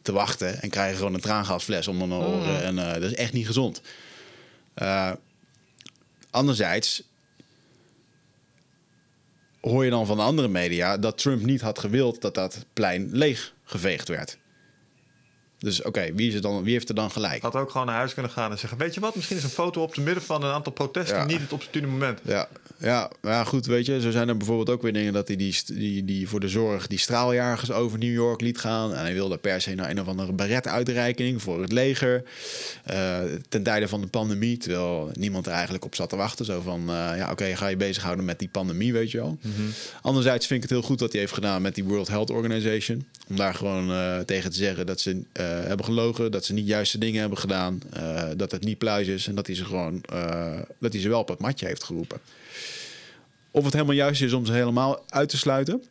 te 0.04 0.12
wachten 0.12 0.62
en 0.62 0.70
krijgen 0.70 0.98
gewoon 0.98 1.14
een 1.14 1.20
traangasfles 1.20 1.88
om 1.88 2.00
hun 2.00 2.14
oren. 2.14 2.74
Mm. 2.74 2.78
En 2.78 2.78
uh, 2.78 2.94
dat 2.94 3.04
is 3.04 3.16
echt 3.16 3.34
niet 3.34 3.46
gezond. 3.46 3.82
Uh, 4.82 5.12
anderzijds 6.30 7.04
hoor 9.62 9.84
je 9.84 9.90
dan 9.90 10.06
van 10.06 10.18
de 10.18 10.24
andere 10.24 10.48
media 10.48 10.98
dat 10.98 11.18
Trump 11.18 11.46
niet 11.46 11.62
had 11.62 11.80
gewild 11.80 12.22
dat 12.22 12.36
dat 12.36 12.66
plein 12.74 13.10
leeg 13.12 13.54
geveegd 13.64 14.08
werd. 14.08 14.38
Dus 15.58 15.82
oké, 15.82 16.14
wie 16.14 16.32
wie, 16.32 16.42
dan, 16.42 16.64
wie 16.64 16.74
heeft 16.74 16.90
er 16.90 16.96
dan 16.96 17.12
gelijk? 17.12 17.42
Had 17.42 17.56
ook 17.56 17.72
gewoon 17.72 17.88
naar 17.88 17.96
huis 17.96 18.14
kunnen 18.14 18.32
gaan 18.32 18.52
en 18.52 18.60
zeggen: 18.60 18.78
Weet 18.78 18.94
je 18.94 19.00
wat, 19.00 19.16
misschien 19.16 19.38
is 19.38 19.44
een 19.44 19.50
foto 19.50 19.82
op 19.82 19.94
te 19.94 20.02
midden 20.02 20.24
van 20.24 20.44
een 20.44 20.52
aantal 20.52 20.72
protesten 20.72 21.28
niet 21.28 21.42
het 21.42 21.54
opportune 21.54 21.88
moment. 21.88 22.20
Ja, 22.24 22.48
ja, 22.78 23.12
ja, 23.22 23.44
goed, 23.44 23.66
weet 23.66 23.86
je. 23.86 24.02
Zo 24.02 24.12
zijn 24.12 24.30
er 24.30 24.38
bijvoorbeeld 24.38 24.70
ook 24.70 24.82
weer 24.82 24.94
dingen 24.94 25.14
dat 25.14 25.28
hij 25.28 25.38
die, 25.38 25.56
die, 25.66 26.06
die 26.06 26.30
voor 26.30 26.40
de 26.40 26.48
zorg 26.48 26.88
die 26.88 27.00
straaljagers 27.00 27.72
over 27.72 28.00
New 28.00 28.14
York 28.14 28.42
liet 28.42 28.58
gaan. 28.58 28.94
En 28.94 29.00
hij 29.00 29.14
wilde 29.14 29.38
per 29.38 29.62
se 29.62 29.76
naar 29.76 29.90
een 29.90 30.02
of 30.02 30.08
andere 30.08 30.32
baret-uitreiking 30.32 31.42
voor 31.42 31.62
het 31.62 31.72
leger. 31.72 32.24
Uh, 32.92 33.18
ten 33.50 33.64
tijde 33.64 33.88
van 33.88 34.02
de 34.02 34.08
pandemie, 34.08 34.58
terwijl 34.58 35.10
niemand 35.14 35.46
er 35.46 35.52
eigenlijk 35.52 35.86
op 35.86 35.96
zat 35.96 36.10
te 36.10 36.16
wachten. 36.16 36.46
Zo 36.46 36.62
van, 36.62 36.80
uh, 36.80 37.12
ja, 37.18 37.32
oké, 37.32 37.56
ga 37.56 37.68
je 37.68 37.78
bezighouden 37.78 38.26
met 38.26 38.40
die 38.40 38.50
pandemie, 38.50 38.94
weet 38.94 39.12
je 39.12 39.18
wel. 39.18 39.38
Mm 39.42 39.54
-hmm. 39.56 39.70
Anderzijds 40.02 40.48
vind 40.48 40.64
ik 40.64 40.70
het 40.70 40.80
heel 40.80 40.88
goed 40.88 41.00
dat 41.00 41.12
hij 41.12 41.22
heeft 41.22 41.34
gedaan 41.34 41.62
met 41.62 41.76
die 41.76 41.84
World 41.84 42.08
Health 42.08 42.30
Organization. 42.30 43.06
Om 43.28 43.36
daar 43.36 43.54
gewoon 43.54 43.90
uh, 43.90 44.20
tegen 44.20 44.52
te 44.52 44.58
zeggen 44.58 44.86
dat 44.86 45.00
ze 45.00 45.22
hebben 45.42 45.86
gelogen, 45.86 46.32
dat 46.32 46.46
ze 46.46 46.54
niet 46.54 46.68
juiste 46.68 46.98
dingen 46.98 47.20
hebben 47.20 47.38
gedaan, 47.38 47.82
dat 48.38 48.52
het 48.52 48.64
niet 48.64 48.78
pluis 48.78 49.08
is 49.08 49.28
en 49.28 49.36
dat 49.36 49.48
hij 49.48 49.56
ze 49.56 49.66
gewoon, 49.66 50.02
dat 50.80 50.94
hij 50.94 51.02
ze 51.02 51.10
wel 51.10 51.20
op 51.20 51.28
het 51.28 51.40
matje 51.40 51.66
heeft 51.66 51.84
geroepen. 51.84 52.20
Of 53.54 53.64
het 53.64 53.74
helemaal 53.74 53.96
juist 53.96 54.22
is 54.22 54.34
om 54.34 54.46
ze 54.46 54.54
helemaal 54.54 55.04
uit 55.10 55.30
te 55.30 55.38
sluiten, 55.38 55.84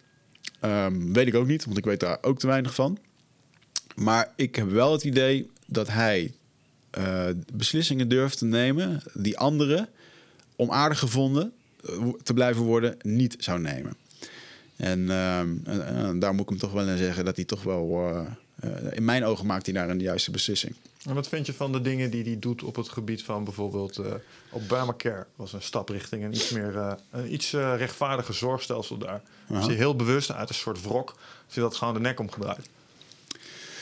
um, 0.65 1.13
weet 1.13 1.27
ik 1.27 1.35
ook 1.35 1.47
niet, 1.47 1.65
want 1.65 1.79
ik 1.79 1.85
weet 1.85 2.01
daar 2.01 2.19
ook 2.21 2.39
te 2.39 2.47
weinig 2.47 2.75
van. 2.75 2.99
Maar 3.95 4.33
ik 4.37 4.57
heb 4.57 4.71
wel 4.71 4.93
het 4.93 5.05
idee 5.05 5.51
dat 5.67 5.89
hij 5.89 6.33
uh, 6.99 7.25
beslissingen 7.53 8.09
durft 8.09 8.39
te 8.39 8.45
nemen 8.45 9.03
die 9.15 9.39
anderen, 9.39 9.89
om 10.57 10.71
aardig 10.71 10.99
gevonden 10.99 11.53
uh, 11.91 12.09
te 12.23 12.35
blijven 12.35 12.63
worden, 12.63 12.97
niet 13.03 13.37
zou 13.39 13.61
nemen. 13.61 13.97
En, 14.77 15.11
um, 15.11 15.63
en, 15.65 16.19
daar 16.19 16.33
moet 16.33 16.43
ik 16.43 16.49
hem 16.49 16.59
toch 16.59 16.73
wel 16.73 16.89
in 16.89 16.99
zeggen 16.99 17.25
dat 17.25 17.37
hij 17.37 17.45
toch 17.45 17.63
wel 17.63 18.11
uh, 18.11 18.21
in 18.91 19.05
mijn 19.05 19.25
ogen 19.25 19.47
maakt 19.47 19.67
hij 19.67 19.75
daar 19.75 19.89
een 19.89 20.01
juiste 20.01 20.31
beslissing. 20.31 20.75
En 21.05 21.15
wat 21.15 21.29
vind 21.29 21.47
je 21.47 21.53
van 21.53 21.73
de 21.73 21.81
dingen 21.81 22.11
die 22.11 22.25
hij 22.25 22.39
doet 22.39 22.63
op 22.63 22.77
het 22.77 22.89
gebied 22.89 23.23
van 23.23 23.45
bijvoorbeeld 23.45 23.99
uh, 23.99 24.07
Obamacare? 24.51 25.27
was 25.37 25.53
een 25.53 25.63
stap 25.63 25.89
richting 25.89 26.25
een 26.25 26.35
iets 26.35 26.51
meer 26.51 26.75
uh, 26.75 26.93
een 27.11 27.33
iets 27.33 27.53
uh, 27.53 27.77
rechtvaardiger 27.77 28.35
zorgstelsel 28.35 28.99
daar. 28.99 29.21
Uh 29.51 29.59
-huh. 29.59 29.71
je 29.71 29.77
heel 29.77 29.97
bewust 29.97 30.33
uit 30.33 30.49
een 30.49 30.55
soort 30.55 30.83
wrok, 30.83 31.17
je 31.49 31.61
dat 31.61 31.77
gewoon 31.77 31.95
de 31.95 32.01
nek 32.01 32.21
omgedraaid. 32.21 32.69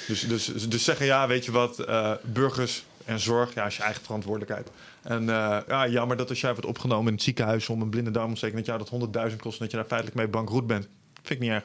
Dus, 0.06 0.28
dus, 0.28 0.44
dus 0.68 0.84
zeggen 0.84 1.06
ja, 1.06 1.26
weet 1.26 1.44
je 1.44 1.52
wat, 1.52 1.86
burgers 2.22 2.84
en 3.04 3.20
zorg, 3.20 3.54
ja, 3.54 3.66
is 3.66 3.76
je 3.76 3.82
eigen 3.82 4.02
verantwoordelijkheid. 4.02 4.70
En 5.02 5.24
ja, 5.68 5.88
jammer 5.88 6.16
dat 6.16 6.28
als 6.28 6.40
jij 6.40 6.52
wordt 6.52 6.66
opgenomen 6.66 7.06
in 7.06 7.12
het 7.12 7.22
ziekenhuis 7.22 7.68
om 7.68 7.82
een 7.82 7.88
blinde 7.88 8.10
darmontsteking, 8.10 8.66
dat 8.66 8.88
jou 8.90 9.08
dat 9.10 9.30
100.000 9.30 9.36
kost 9.36 9.58
en 9.58 9.64
dat 9.64 9.70
je 9.70 9.76
daar 9.76 9.86
feitelijk 9.86 10.16
mee 10.16 10.28
bankroet 10.28 10.66
bent. 10.66 10.88
Vind 11.22 11.40
ik 11.42 11.48
niet 11.48 11.50
erg. 11.50 11.64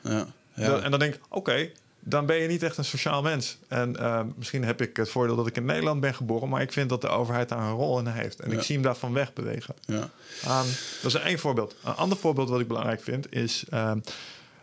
Ja, 0.00 0.26
ja. 0.54 0.80
En 0.80 0.90
dan 0.90 1.00
denk 1.00 1.14
ik, 1.14 1.20
oké, 1.24 1.36
okay, 1.36 1.72
dan 2.04 2.26
ben 2.26 2.36
je 2.36 2.48
niet 2.48 2.62
echt 2.62 2.78
een 2.78 2.84
sociaal 2.84 3.22
mens. 3.22 3.58
En 3.68 3.96
uh, 4.00 4.20
misschien 4.36 4.64
heb 4.64 4.82
ik 4.82 4.96
het 4.96 5.08
voordeel 5.08 5.36
dat 5.36 5.46
ik 5.46 5.56
in 5.56 5.64
Nederland 5.64 6.00
ben 6.00 6.14
geboren, 6.14 6.48
maar 6.48 6.62
ik 6.62 6.72
vind 6.72 6.88
dat 6.88 7.00
de 7.00 7.08
overheid 7.08 7.48
daar 7.48 7.58
een 7.58 7.72
rol 7.72 7.98
in 7.98 8.06
heeft. 8.06 8.40
En 8.40 8.50
ja. 8.50 8.56
ik 8.56 8.62
zie 8.62 8.74
hem 8.74 8.84
daarvan 8.84 9.12
wegbewegen. 9.12 9.74
Ja. 9.86 10.10
Um, 10.60 10.66
dat 11.02 11.14
is 11.14 11.14
één 11.14 11.38
voorbeeld. 11.38 11.74
Een 11.84 11.94
ander 11.94 12.18
voorbeeld 12.18 12.48
wat 12.48 12.60
ik 12.60 12.68
belangrijk 12.68 13.02
vind 13.02 13.32
is. 13.32 13.64
Uh, 13.74 13.92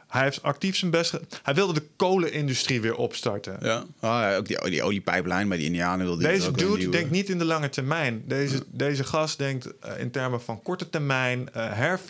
hij 0.07 0.24
heeft 0.24 0.43
actief 0.43 0.77
zijn 0.77 0.91
best. 0.91 1.19
Hij 1.43 1.53
wilde 1.53 1.74
de 1.74 1.83
kolenindustrie 1.95 2.81
weer 2.81 2.95
opstarten. 2.95 3.57
Ja, 3.62 3.79
oh, 3.79 3.86
ja 4.00 4.36
ook 4.36 4.48
die, 4.48 4.69
die 4.69 4.83
oliepijplijn 4.83 5.48
bij 5.48 5.57
die 5.57 5.65
Indianen 5.65 6.05
wilde 6.05 6.24
Deze 6.24 6.51
dude 6.51 6.89
denkt 6.89 7.12
niet 7.12 7.29
in 7.29 7.38
de 7.38 7.45
lange 7.45 7.69
termijn. 7.69 8.24
Deze, 8.25 8.55
ja. 8.55 8.62
deze 8.71 9.03
gast 9.03 9.38
denkt 9.38 9.65
uh, 9.65 10.00
in 10.00 10.12
termen 10.12 10.41
van 10.41 10.62
korte 10.62 10.89
termijn, 10.89 11.39
uh, 11.39 11.74
herf, 11.74 12.01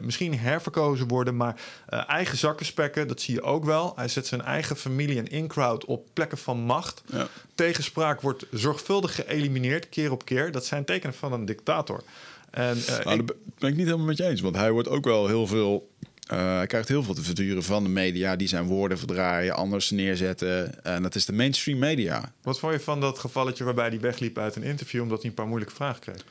misschien 0.00 0.38
herverkozen 0.38 1.08
worden, 1.08 1.36
maar 1.36 1.60
uh, 1.90 2.08
eigen 2.08 2.38
zakken 2.38 2.66
spekken, 2.66 3.08
dat 3.08 3.20
zie 3.20 3.34
je 3.34 3.42
ook 3.42 3.64
wel. 3.64 3.92
Hij 3.96 4.08
zet 4.08 4.26
zijn 4.26 4.42
eigen 4.42 4.76
familie 4.76 5.18
en 5.18 5.28
in-crowd 5.28 5.84
op 5.84 6.08
plekken 6.12 6.38
van 6.38 6.58
macht. 6.58 7.02
Ja. 7.12 7.28
Tegenspraak 7.54 8.20
wordt 8.20 8.46
zorgvuldig 8.50 9.14
geëlimineerd, 9.14 9.88
keer 9.88 10.12
op 10.12 10.24
keer. 10.24 10.52
Dat 10.52 10.64
zijn 10.64 10.84
tekenen 10.84 11.14
van 11.14 11.32
een 11.32 11.44
dictator. 11.44 12.02
En, 12.50 12.76
uh, 12.76 13.04
nou, 13.04 13.20
ik... 13.20 13.26
dat 13.26 13.36
ben 13.58 13.70
ik 13.70 13.76
niet 13.76 13.86
helemaal 13.86 14.06
met 14.06 14.16
je 14.16 14.24
eens, 14.24 14.40
want 14.40 14.56
hij 14.56 14.70
wordt 14.70 14.88
ook 14.88 15.04
wel 15.04 15.26
heel 15.26 15.46
veel 15.46 15.88
uh, 16.32 16.56
hij 16.56 16.66
krijgt 16.66 16.88
heel 16.88 17.02
veel 17.02 17.14
te 17.14 17.22
verduren 17.22 17.62
van 17.62 17.82
de 17.82 17.88
media 17.88 18.36
die 18.36 18.48
zijn 18.48 18.64
woorden 18.64 18.98
verdraaien, 18.98 19.54
anders 19.54 19.90
neerzetten. 19.90 20.84
En 20.84 21.02
dat 21.02 21.14
is 21.14 21.24
de 21.24 21.32
mainstream 21.32 21.78
media. 21.78 22.32
Wat 22.42 22.58
vond 22.58 22.72
je 22.72 22.80
van 22.80 23.00
dat 23.00 23.18
gevalletje 23.18 23.64
waarbij 23.64 23.88
hij 23.88 24.00
wegliep 24.00 24.38
uit 24.38 24.56
een 24.56 24.62
interview 24.62 25.02
omdat 25.02 25.20
hij 25.20 25.28
een 25.28 25.34
paar 25.34 25.46
moeilijke 25.46 25.74
vragen 25.74 26.00
kreeg? 26.00 26.24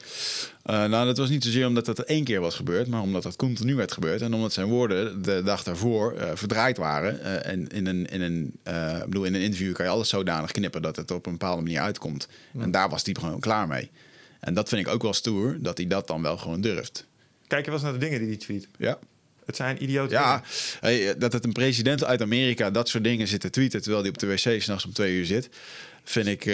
Uh, 0.66 0.86
nou, 0.86 1.06
dat 1.06 1.18
was 1.18 1.30
niet 1.30 1.44
zozeer 1.44 1.68
omdat 1.68 1.86
dat 1.86 2.00
één 2.00 2.24
keer 2.24 2.42
was 2.42 2.56
gebeurd, 2.56 2.88
maar 2.88 3.02
omdat 3.02 3.24
dat 3.24 3.36
continu 3.36 3.76
werd 3.76 3.92
gebeurd. 3.92 4.22
En 4.22 4.34
omdat 4.34 4.54
zijn 4.54 4.68
woorden 4.68 5.22
de 5.22 5.42
dag 5.44 5.64
daarvoor 5.64 6.14
uh, 6.14 6.32
verdraaid 6.34 6.78
waren. 6.78 7.44
en 7.44 7.68
in 7.68 7.88
een, 7.88 8.06
in, 8.06 8.22
een, 8.22 8.54
bedoel, 9.06 9.24
in 9.24 9.34
een 9.34 9.42
interview 9.42 9.74
kan 9.74 9.86
je 9.86 9.92
alles 9.92 10.10
zodanig 10.10 10.52
knippen 10.52 10.82
dat 10.82 10.96
het 10.96 11.12
op 11.12 11.26
een 11.26 11.32
bepaalde 11.32 11.62
manier 11.62 11.80
uitkomt. 11.80 12.28
Ja. 12.52 12.62
En 12.62 12.72
daar 12.72 12.90
was 12.90 13.04
hij 13.04 13.16
gewoon 13.20 13.40
klaar 13.40 13.68
mee. 13.68 13.90
En 14.40 14.54
dat 14.54 14.70
vind 14.70 14.88
ik 14.88 14.94
ook 14.94 15.02
wel 15.02 15.14
stoer, 15.14 15.58
dat 15.60 15.78
hij 15.78 15.88
dat 15.88 16.08
dan 16.08 16.22
wel 16.22 16.38
gewoon 16.38 16.62
durft. 16.62 17.06
Kijk 17.48 17.66
je 17.66 17.72
wel 17.72 17.80
eens 17.80 17.90
naar 17.90 18.00
de 18.00 18.06
dingen 18.06 18.20
die 18.20 18.28
hij 18.28 18.38
tweet? 18.38 18.68
Ja. 18.78 19.00
Het 19.48 19.56
zijn 19.56 19.84
idioten. 19.84 20.18
Ja, 20.18 20.44
hey, 20.80 21.18
dat 21.18 21.34
het 21.34 21.46
een 21.46 21.52
president 21.52 22.04
uit 22.04 22.22
Amerika 22.22 22.72
dat 22.72 22.90
soort 22.90 23.04
dingen 23.04 23.28
zit 23.28 23.40
te 23.40 23.50
tweeten 23.50 23.82
terwijl 23.82 24.02
hij 24.02 24.12
op 24.12 24.18
de 24.18 24.28
wc 24.28 24.62
s'nachts 24.62 24.86
om 24.86 24.94
twee 24.94 25.16
uur 25.16 25.26
zit. 25.26 25.50
Vind 26.04 26.28
ik, 26.28 26.46
uh, 26.46 26.54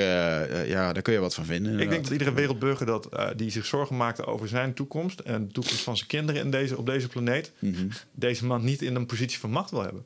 ja, 0.70 0.94
daar 0.94 1.02
kun 1.02 1.14
je 1.14 1.20
wat 1.20 1.34
van 1.34 1.46
vinden. 1.46 1.72
Inderdaad. 1.72 1.84
Ik 1.84 1.90
denk 1.90 2.04
dat 2.04 2.12
iedere 2.12 2.34
wereldburger 2.34 2.86
dat, 2.86 3.08
uh, 3.14 3.28
die 3.36 3.50
zich 3.50 3.66
zorgen 3.66 3.98
maakte 3.98 4.26
over 4.26 4.48
zijn 4.48 4.74
toekomst 4.74 5.20
en 5.20 5.48
de 5.48 5.54
toekomst 5.54 5.82
van 5.82 5.98
zijn 5.98 6.10
kinderen 6.10 6.42
in 6.42 6.52
deze, 6.52 6.78
op 6.78 6.86
deze 6.86 7.08
planeet, 7.08 7.52
mm 7.60 7.74
-hmm. 7.74 7.90
deze 8.12 8.46
man 8.46 8.64
niet 8.64 8.82
in 8.82 8.96
een 8.96 9.06
positie 9.06 9.40
van 9.40 9.50
macht 9.50 9.72
wil 9.72 9.82
hebben. 9.82 10.06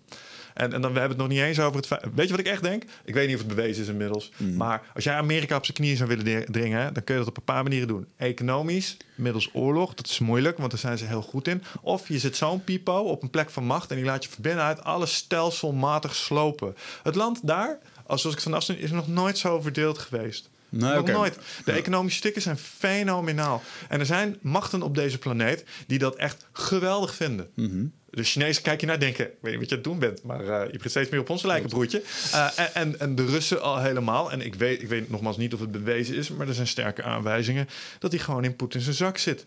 En, 0.57 0.73
en 0.73 0.81
dan 0.81 0.93
we 0.93 0.99
hebben 0.99 1.17
het 1.17 1.27
nog 1.27 1.37
niet 1.37 1.45
eens 1.45 1.59
over 1.59 1.79
het. 1.79 1.87
Weet 2.15 2.25
je 2.25 2.31
wat 2.31 2.39
ik 2.39 2.51
echt 2.51 2.63
denk? 2.63 2.83
Ik 3.05 3.13
weet 3.13 3.27
niet 3.27 3.35
of 3.35 3.41
het 3.41 3.55
bewezen 3.55 3.83
is 3.83 3.89
inmiddels. 3.89 4.31
Mm. 4.37 4.55
Maar 4.55 4.81
als 4.93 5.03
jij 5.03 5.15
Amerika 5.15 5.55
op 5.55 5.65
zijn 5.65 5.77
knieën 5.77 5.97
zou 5.97 6.09
willen 6.09 6.51
dringen, 6.51 6.93
dan 6.93 7.03
kun 7.03 7.13
je 7.13 7.19
dat 7.19 7.29
op 7.29 7.37
een 7.37 7.43
paar 7.43 7.63
manieren 7.63 7.87
doen. 7.87 8.07
Economisch, 8.15 8.97
middels 9.15 9.49
oorlog, 9.53 9.93
dat 9.93 10.07
is 10.07 10.19
moeilijk, 10.19 10.57
want 10.57 10.71
daar 10.71 10.79
zijn 10.79 10.97
ze 10.97 11.05
heel 11.05 11.21
goed 11.21 11.47
in. 11.47 11.63
Of 11.81 12.07
je 12.07 12.19
zit 12.19 12.35
zo'n 12.35 12.63
pipo 12.63 12.99
op 12.99 13.23
een 13.23 13.29
plek 13.29 13.49
van 13.49 13.65
macht 13.65 13.89
en 13.89 13.95
die 13.95 14.05
laat 14.05 14.23
je 14.23 14.29
van 14.29 14.41
binnenuit 14.41 14.83
alles 14.83 15.15
stelselmatig 15.15 16.15
slopen. 16.15 16.75
Het 17.03 17.15
land 17.15 17.39
daar, 17.43 17.79
als 18.05 18.25
ik 18.25 18.41
vanaf 18.41 18.63
zie, 18.63 18.79
is 18.79 18.91
nog 18.91 19.07
nooit 19.07 19.37
zo 19.37 19.61
verdeeld 19.61 19.97
geweest. 19.97 20.49
Nee, 20.69 20.91
Nog 20.91 20.99
okay. 20.99 21.13
nooit. 21.13 21.37
De 21.65 21.71
economische 21.71 22.17
stukken 22.17 22.41
zijn 22.41 22.57
fenomenaal. 22.57 23.61
En 23.89 23.99
er 23.99 24.05
zijn 24.05 24.37
machten 24.41 24.81
op 24.81 24.95
deze 24.95 25.17
planeet 25.17 25.63
die 25.87 25.99
dat 25.99 26.15
echt 26.15 26.45
geweldig 26.51 27.15
vinden. 27.15 27.49
Mm 27.55 27.69
-hmm. 27.69 27.91
De 28.17 28.23
Chinezen 28.23 28.63
kijken 28.63 28.87
naar 28.87 28.99
denken, 28.99 29.25
ik 29.25 29.33
weet 29.41 29.51
niet 29.51 29.59
wat 29.59 29.69
je 29.69 29.75
aan 29.75 29.81
het 29.81 29.91
doen 29.91 29.99
bent, 29.99 30.23
maar 30.23 30.41
uh, 30.41 30.61
je 30.65 30.71
begint 30.71 30.89
steeds 30.89 31.09
meer 31.09 31.19
op 31.19 31.29
ons 31.29 31.43
lijken, 31.43 31.69
broertje. 31.69 32.01
Uh, 32.33 32.49
en, 32.73 32.99
en 32.99 33.15
de 33.15 33.25
Russen 33.25 33.61
al 33.61 33.79
helemaal. 33.79 34.31
En 34.31 34.41
ik 34.41 34.55
weet, 34.55 34.81
ik 34.81 34.87
weet 34.87 35.09
nogmaals 35.09 35.37
niet 35.37 35.53
of 35.53 35.59
het 35.59 35.71
bewezen 35.71 36.15
is, 36.15 36.29
maar 36.29 36.47
er 36.47 36.53
zijn 36.53 36.67
sterke 36.67 37.03
aanwijzingen 37.03 37.69
dat 37.99 38.11
hij 38.11 38.19
gewoon 38.19 38.43
in 38.43 38.55
Poetin 38.55 38.81
zijn 38.81 38.95
zak 38.95 39.17
zit. 39.17 39.45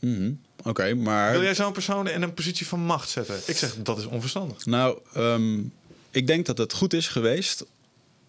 Mm 0.00 0.16
-hmm. 0.16 0.40
Oké, 0.58 0.68
okay, 0.68 0.92
maar. 0.92 1.32
Wil 1.32 1.42
jij 1.42 1.54
zo'n 1.54 1.72
persoon 1.72 2.08
in 2.08 2.22
een 2.22 2.34
positie 2.34 2.66
van 2.66 2.80
macht 2.80 3.08
zetten? 3.08 3.40
Ik 3.46 3.56
zeg 3.56 3.74
dat 3.82 3.98
is 3.98 4.06
onverstandig. 4.06 4.66
Nou, 4.66 4.98
um, 5.16 5.72
ik 6.10 6.26
denk 6.26 6.46
dat 6.46 6.58
het 6.58 6.72
goed 6.72 6.92
is 6.92 7.08
geweest 7.08 7.64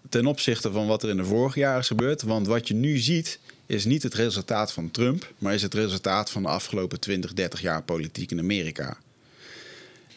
ten 0.09 0.25
opzichte 0.25 0.71
van 0.71 0.87
wat 0.87 1.03
er 1.03 1.09
in 1.09 1.17
de 1.17 1.25
vorige 1.25 1.59
jaren 1.59 1.79
is 1.79 1.87
gebeurd. 1.87 2.21
Want 2.21 2.47
wat 2.47 2.67
je 2.67 2.73
nu 2.73 2.97
ziet, 2.97 3.39
is 3.65 3.85
niet 3.85 4.03
het 4.03 4.13
resultaat 4.13 4.71
van 4.71 4.91
Trump, 4.91 5.33
maar 5.37 5.53
is 5.53 5.61
het 5.61 5.73
resultaat 5.73 6.31
van 6.31 6.41
de 6.41 6.49
afgelopen 6.49 6.99
20, 6.99 7.33
30 7.33 7.61
jaar 7.61 7.83
politiek 7.83 8.31
in 8.31 8.39
Amerika. 8.39 8.97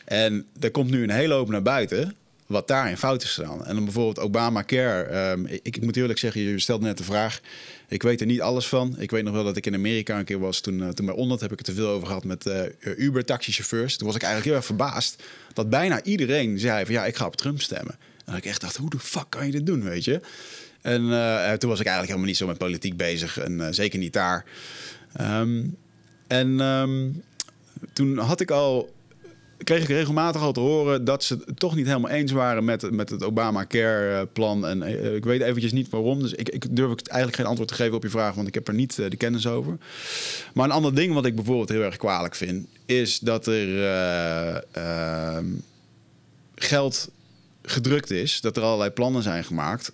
En 0.04 0.47
er 0.61 0.71
komt 0.71 0.90
nu 0.90 1.02
een 1.02 1.11
hele 1.11 1.35
hoop 1.35 1.49
naar 1.49 1.62
buiten 1.62 2.16
wat 2.52 2.68
daarin 2.68 2.97
fout 2.97 3.23
is 3.23 3.30
gedaan. 3.30 3.66
En 3.66 3.75
dan 3.75 3.85
bijvoorbeeld 3.85 4.18
Obamacare. 4.18 5.30
Um, 5.30 5.47
ik, 5.47 5.61
ik, 5.62 5.82
moet 5.82 5.97
eerlijk 5.97 6.18
zeggen, 6.18 6.40
je 6.40 6.59
stelde 6.59 6.85
net 6.85 6.99
de 6.99 7.04
vraag. 7.04 7.40
Ik 7.88 8.02
weet 8.02 8.21
er 8.21 8.26
niet 8.26 8.40
alles 8.40 8.66
van. 8.66 8.94
Ik 8.99 9.11
weet 9.11 9.25
nog 9.25 9.35
wel 9.35 9.44
dat 9.44 9.56
ik 9.56 9.66
in 9.66 9.75
Amerika 9.75 10.18
een 10.18 10.25
keer 10.25 10.38
was. 10.38 10.61
Toen, 10.61 10.78
uh, 10.78 10.88
toen 10.88 11.06
bij 11.06 11.14
Ondert 11.14 11.40
heb 11.40 11.52
ik 11.52 11.59
het 11.59 11.66
te 11.66 11.75
veel 11.75 11.88
over 11.88 12.06
gehad 12.06 12.25
met 12.25 12.47
uh, 12.47 12.62
Uber-taxichauffeurs. 12.97 13.97
Toen 13.97 14.06
was 14.06 14.16
ik 14.16 14.23
eigenlijk 14.23 14.52
heel 14.52 14.61
erg 14.61 14.78
verbaasd 14.78 15.23
dat 15.52 15.71
bijna 15.71 16.02
iedereen 16.02 16.59
zei 16.59 16.85
van 16.85 16.94
ja, 16.94 17.06
ik 17.06 17.16
ga 17.16 17.26
op 17.26 17.37
Trump 17.37 17.61
stemmen. 17.61 17.97
En 18.25 18.37
ik 18.37 18.44
echt 18.44 18.61
dacht, 18.61 18.76
hoe 18.76 18.90
de 18.90 18.99
fuck 18.99 19.26
kan 19.28 19.47
je 19.47 19.52
dit 19.52 19.66
doen, 19.66 19.82
weet 19.82 20.04
je? 20.04 20.21
En 20.80 21.02
uh, 21.02 21.52
toen 21.52 21.71
was 21.71 21.80
ik 21.80 21.87
eigenlijk 21.87 22.06
helemaal 22.06 22.26
niet 22.26 22.37
zo 22.37 22.47
met 22.47 22.59
politiek 22.59 22.97
bezig. 22.97 23.38
En 23.38 23.75
zeker 23.75 23.99
niet 23.99 24.12
daar. 24.12 24.44
Um, 25.21 25.76
en 26.26 26.61
um, 26.61 27.23
toen 27.92 28.18
had 28.18 28.40
ik 28.40 28.50
al 28.50 28.92
kreeg 29.64 29.83
ik 29.83 29.88
regelmatig 29.88 30.42
al 30.42 30.52
te 30.52 30.61
horen 30.61 31.04
dat 31.04 31.25
ze 31.25 31.42
het 31.47 31.59
toch 31.59 31.75
niet 31.75 31.87
helemaal 31.87 32.11
eens 32.11 32.33
waren 32.33 32.64
met, 32.64 32.90
met 32.90 33.11
het 33.11 33.25
Obamacare-plan. 33.25 34.66
En 34.66 34.83
uh, 34.83 35.14
ik 35.14 35.25
weet 35.25 35.40
eventjes 35.40 35.73
niet 35.73 35.88
waarom. 35.88 36.21
Dus 36.21 36.33
ik, 36.33 36.49
ik 36.49 36.76
durf 36.76 37.00
eigenlijk 37.02 37.37
geen 37.37 37.47
antwoord 37.47 37.69
te 37.69 37.75
geven 37.75 37.95
op 37.95 38.02
je 38.02 38.09
vraag, 38.09 38.35
want 38.35 38.49
ik 38.49 38.54
heb 38.54 38.69
er 38.69 38.75
niet 38.75 38.99
uh, 38.99 39.11
de 39.11 39.16
kennis 39.16 39.47
over. 39.47 39.78
Maar 40.54 40.64
een 40.64 40.71
ander 40.71 40.95
ding 40.95 41.14
wat 41.14 41.26
ik 41.26 41.35
bijvoorbeeld 41.35 41.69
heel 41.69 41.83
erg 41.83 41.97
kwalijk 41.97 42.35
vind, 42.35 42.66
is 42.87 43.19
dat 43.19 43.47
er 43.47 43.69
uh, 44.76 45.38
geld 46.54 47.11
gedrukt 47.62 48.11
is, 48.11 48.40
dat 48.40 48.57
er 48.57 48.62
allerlei 48.62 48.90
plannen 48.90 49.23
zijn 49.23 49.45
gemaakt. 49.45 49.92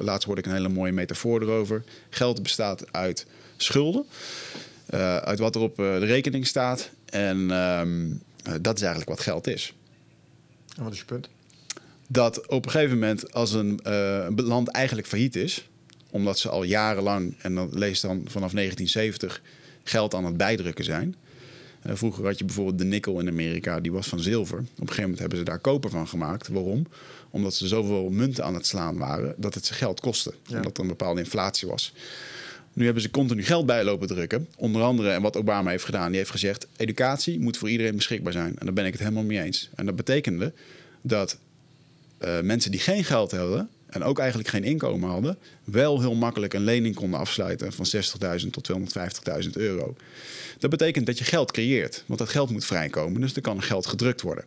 Laatst 0.00 0.26
hoorde 0.26 0.40
ik 0.40 0.46
een 0.46 0.52
hele 0.52 0.68
mooie 0.68 0.92
metafoor 0.92 1.42
erover. 1.42 1.84
Geld 2.10 2.42
bestaat 2.42 2.92
uit 2.92 3.26
schulden. 3.56 4.04
Uit 5.20 5.38
wat 5.38 5.54
er 5.54 5.60
op 5.60 5.76
de 5.76 5.98
rekening 5.98 6.46
staat. 6.46 6.90
En 7.10 7.50
um, 7.50 8.22
dat 8.60 8.76
is 8.76 8.82
eigenlijk 8.82 9.10
wat 9.10 9.20
geld 9.20 9.46
is. 9.46 9.74
En 10.76 10.82
wat 10.84 10.92
is 10.92 10.98
je 10.98 11.04
punt? 11.04 11.28
Dat 12.08 12.46
op 12.46 12.64
een 12.64 12.70
gegeven 12.70 12.98
moment, 12.98 13.32
als 13.32 13.52
een 13.52 13.80
uh, 13.86 14.26
land 14.36 14.68
eigenlijk 14.68 15.08
failliet 15.08 15.36
is, 15.36 15.68
omdat 16.10 16.38
ze 16.38 16.48
al 16.48 16.62
jarenlang, 16.62 17.34
en 17.38 17.54
dan 17.54 17.68
lees 17.72 18.00
dan 18.00 18.16
vanaf 18.16 18.52
1970, 18.52 19.42
geld 19.82 20.14
aan 20.14 20.24
het 20.24 20.36
bijdrukken 20.36 20.84
zijn. 20.84 21.16
vroeger 21.84 22.24
had 22.24 22.38
je 22.38 22.44
bijvoorbeeld 22.44 22.78
de 22.78 22.84
nikkel 22.84 23.20
in 23.20 23.28
Amerika, 23.28 23.80
die 23.80 23.92
was 23.92 24.06
van 24.06 24.20
zilver. 24.20 24.58
Op 24.58 24.64
een 24.64 24.78
gegeven 24.78 25.02
moment 25.02 25.18
hebben 25.18 25.38
ze 25.38 25.44
daar 25.44 25.58
koper 25.58 25.90
van 25.90 26.08
gemaakt. 26.08 26.48
Waarom? 26.48 26.86
Omdat 27.30 27.54
ze 27.54 27.66
zoveel 27.66 28.08
munten 28.10 28.44
aan 28.44 28.54
het 28.54 28.66
slaan 28.66 28.98
waren 28.98 29.34
dat 29.36 29.54
het 29.54 29.66
ze 29.66 29.74
geld 29.74 30.00
kostte. 30.00 30.34
Ja. 30.46 30.56
Omdat 30.56 30.76
er 30.76 30.82
een 30.82 30.88
bepaalde 30.88 31.20
inflatie 31.20 31.68
was. 31.68 31.92
Nu 32.78 32.84
hebben 32.84 33.02
ze 33.02 33.10
continu 33.10 33.44
geld 33.44 33.66
bijlopen 33.66 34.06
drukken. 34.06 34.48
Onder 34.56 34.82
andere, 34.82 35.10
en 35.10 35.22
wat 35.22 35.36
Obama 35.36 35.70
heeft 35.70 35.84
gedaan, 35.84 36.08
die 36.08 36.18
heeft 36.18 36.30
gezegd: 36.30 36.66
educatie 36.76 37.40
moet 37.40 37.56
voor 37.56 37.70
iedereen 37.70 37.96
beschikbaar 37.96 38.32
zijn. 38.32 38.58
En 38.58 38.64
daar 38.64 38.74
ben 38.74 38.84
ik 38.84 38.92
het 38.92 39.00
helemaal 39.00 39.22
mee 39.22 39.42
eens. 39.42 39.70
En 39.74 39.86
dat 39.86 39.96
betekende 39.96 40.52
dat 41.02 41.38
uh, 42.20 42.40
mensen 42.40 42.70
die 42.70 42.80
geen 42.80 43.04
geld 43.04 43.30
hadden 43.30 43.68
en 43.86 44.02
ook 44.02 44.18
eigenlijk 44.18 44.48
geen 44.48 44.64
inkomen 44.64 45.08
hadden, 45.08 45.38
wel 45.64 46.00
heel 46.00 46.14
makkelijk 46.14 46.54
een 46.54 46.64
lening 46.64 46.94
konden 46.94 47.20
afsluiten 47.20 47.72
van 47.72 47.86
60.000 48.40 48.50
tot 48.50 48.70
250.000 49.44 49.50
euro. 49.52 49.96
Dat 50.58 50.70
betekent 50.70 51.06
dat 51.06 51.18
je 51.18 51.24
geld 51.24 51.52
creëert, 51.52 52.04
want 52.06 52.18
dat 52.18 52.28
geld 52.28 52.50
moet 52.50 52.64
vrijkomen, 52.64 53.20
dus 53.20 53.34
er 53.34 53.42
kan 53.42 53.62
geld 53.62 53.86
gedrukt 53.86 54.20
worden. 54.20 54.44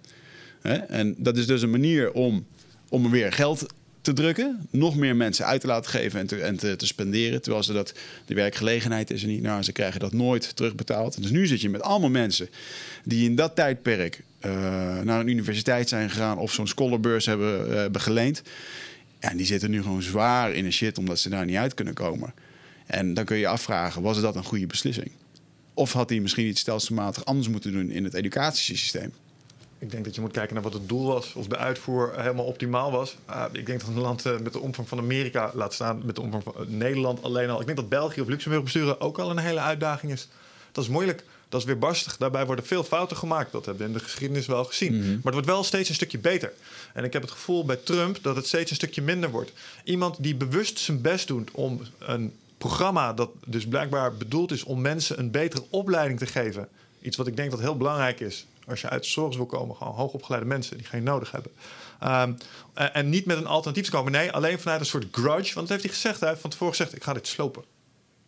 En 0.88 1.16
dat 1.18 1.38
is 1.38 1.48
dus 1.48 1.62
een 1.62 1.70
manier 1.70 2.12
om, 2.12 2.46
om 2.90 3.06
er 3.06 3.12
weer 3.12 3.32
geld 3.32 3.66
te 4.02 4.14
drukken, 4.14 4.68
nog 4.70 4.96
meer 4.96 5.16
mensen 5.16 5.46
uit 5.46 5.62
te 5.62 5.68
laten 5.68 5.92
geven 5.92 6.20
en 6.20 6.28
te, 6.28 6.42
en 6.42 6.58
te, 6.58 6.76
te 6.76 6.86
spenderen. 6.86 7.42
Terwijl 7.42 7.64
ze 7.64 7.74
dat, 7.74 7.94
de 8.26 8.34
werkgelegenheid 8.34 9.12
is 9.12 9.22
er 9.22 9.28
niet. 9.28 9.42
Nou, 9.42 9.64
ze 9.64 9.72
krijgen 9.72 10.00
dat 10.00 10.14
nooit 10.14 10.56
terugbetaald. 10.56 11.22
Dus 11.22 11.32
nu 11.32 11.48
zit 11.48 11.62
je 11.62 11.70
met 11.70 11.82
allemaal 11.82 12.10
mensen 12.10 12.50
die 13.04 13.30
in 13.30 13.36
dat 13.36 13.56
tijdperk 13.56 14.24
eh, 14.40 14.52
naar 15.00 15.20
een 15.20 15.28
universiteit 15.28 15.90
zijn 15.90 16.10
gegaan 16.10 16.38
of 16.38 16.54
zo'n 16.54 16.68
scholarbeurs 16.68 17.26
hebben, 17.26 17.70
eh, 17.70 17.76
hebben 17.76 18.02
geleend. 18.02 18.42
Ja, 19.20 19.30
en 19.30 19.38
die 19.38 19.46
zitten 19.46 19.72
nu 19.72 19.82
gewoon 19.82 20.02
zwaar 20.02 20.54
in 20.54 20.64
de 20.64 20.72
shit 20.72 20.98
omdat 20.98 21.20
ze 21.20 21.30
daar 21.30 21.46
niet 21.46 21.56
uit 21.56 21.74
kunnen 21.74 21.94
komen. 21.94 22.34
En 22.86 23.14
dan 23.14 23.26
kun 23.26 23.36
je 23.36 23.42
je 23.42 23.48
afvragen, 23.48 24.02
was 24.02 24.22
dat 24.22 24.36
een 24.36 24.44
goede 24.44 24.68
beslissing? 24.68 25.12
Of 25.74 25.94
had 25.94 26.10
hij 26.10 26.20
misschien 26.20 26.48
iets 26.48 26.62
stelselmatig 26.62 27.26
anders 27.26 27.50
moeten 27.50 27.72
doen 27.72 27.92
in 27.92 28.04
het 28.04 28.14
educatiesysteem? 28.14 29.14
Ik 29.82 29.92
denk 29.92 30.06
dat 30.06 30.16
je 30.16 30.22
moet 30.22 30.32
kijken 30.32 30.54
naar 30.54 30.64
wat 30.64 30.74
het 30.74 30.90
doel 30.90 31.08
was, 31.08 31.34
of 31.34 31.48
de 31.48 31.58
uitvoer 31.58 32.14
helemaal 32.16 32.46
optimaal 32.46 32.92
was. 32.92 33.16
Uh, 33.30 33.46
ik 33.52 33.66
denk 33.66 33.80
dat 33.80 33.90
een 33.90 34.00
land 34.00 34.26
uh, 34.26 34.40
met 34.40 34.54
de 34.54 34.60
omvang 34.60 34.88
van 34.88 34.98
Amerika, 34.98 35.52
laat 35.54 35.74
staan 35.74 36.02
met 36.06 36.16
de 36.16 36.22
omvang 36.22 36.44
van 36.44 36.54
uh, 36.60 36.68
Nederland 36.68 37.24
alleen 37.24 37.50
al. 37.50 37.60
Ik 37.60 37.66
denk 37.66 37.78
dat 37.78 37.90
België 37.90 38.22
of 38.22 38.28
Luxemburg 38.28 38.64
besturen 38.64 39.02
ook 39.02 39.20
al 39.20 39.30
een 39.30 39.38
hele 39.38 39.60
uitdaging 39.60 40.12
is. 40.12 40.28
Dat 40.72 40.84
is 40.84 40.90
moeilijk, 40.90 41.24
dat 41.50 41.60
is 41.60 41.66
weer 41.66 41.78
barstig. 41.78 42.18
Daarbij 42.18 42.46
worden 42.46 42.66
veel 42.66 42.84
fouten 42.84 43.18
gemaakt. 43.18 43.52
Dat 43.52 43.66
hebben 43.66 43.84
we 43.84 43.92
in 43.92 43.98
de 43.98 44.04
geschiedenis 44.04 44.46
wel 44.46 44.64
gezien. 44.64 44.94
Mm 44.94 45.02
-hmm. 45.02 45.10
Maar 45.10 45.20
het 45.24 45.34
wordt 45.34 45.48
wel 45.48 45.64
steeds 45.64 45.90
een 45.90 45.96
stukje 45.96 46.20
beter. 46.20 46.54
En 46.94 47.04
ik 47.04 47.14
heb 47.14 47.22
het 47.22 47.32
gevoel 47.32 47.66
bij 47.66 47.76
Trump 47.76 48.18
dat 48.22 48.36
het 48.36 48.48
steeds 48.48 48.70
een 48.70 48.76
stukje 48.76 49.02
minder 49.02 49.30
wordt. 49.30 49.52
Iemand 49.84 50.24
die 50.24 50.36
bewust 50.36 50.80
zijn 50.80 51.02
best 51.02 51.28
doet 51.28 51.52
om 51.52 51.82
een 52.00 52.34
programma 52.58 53.14
dat 53.14 53.30
dus 53.46 53.68
blijkbaar 53.68 54.14
bedoeld 54.14 54.52
is 54.52 54.64
om 54.64 54.82
mensen 54.82 55.20
een 55.20 55.32
betere 55.32 55.64
opleiding 55.70 56.20
te 56.20 56.26
geven. 56.26 56.68
Iets 57.02 57.18
wat 57.18 57.28
ik 57.28 57.36
denk 57.36 57.52
dat 57.52 57.60
heel 57.60 57.78
belangrijk 57.78 58.20
is. 58.20 58.46
Als 58.72 58.82
je 58.82 58.90
uit 58.90 59.04
de 59.04 59.10
zorg 59.10 59.36
wil 59.36 59.46
komen, 59.46 59.76
gewoon 59.76 59.94
hoogopgeleide 59.94 60.48
mensen 60.48 60.78
die 60.78 60.86
geen 60.86 61.04
nodig 61.04 61.32
hebben. 61.32 61.52
Um, 62.04 62.38
en, 62.74 62.94
en, 62.94 63.10
niet 63.10 63.26
met 63.26 63.38
een 63.38 63.48
alternatief 63.48 63.86
te 63.86 63.92
komen. 63.92 64.12
Nee, 64.12 64.32
alleen 64.32 64.60
vanuit 64.60 64.80
een 64.80 64.86
soort 64.86 65.08
grudge. 65.12 65.54
Want 65.54 65.68
dat 65.68 65.70
heeft 65.70 65.84
hij 65.84 65.94
gezegd. 65.94 66.20
Hij 66.20 66.30
heeft 66.30 66.42
van 66.42 66.50
tevoren 66.50 66.76
gezegd: 66.76 66.96
ik 66.96 67.04
ga 67.04 67.14
dit 67.14 67.28
slopen. 67.28 67.64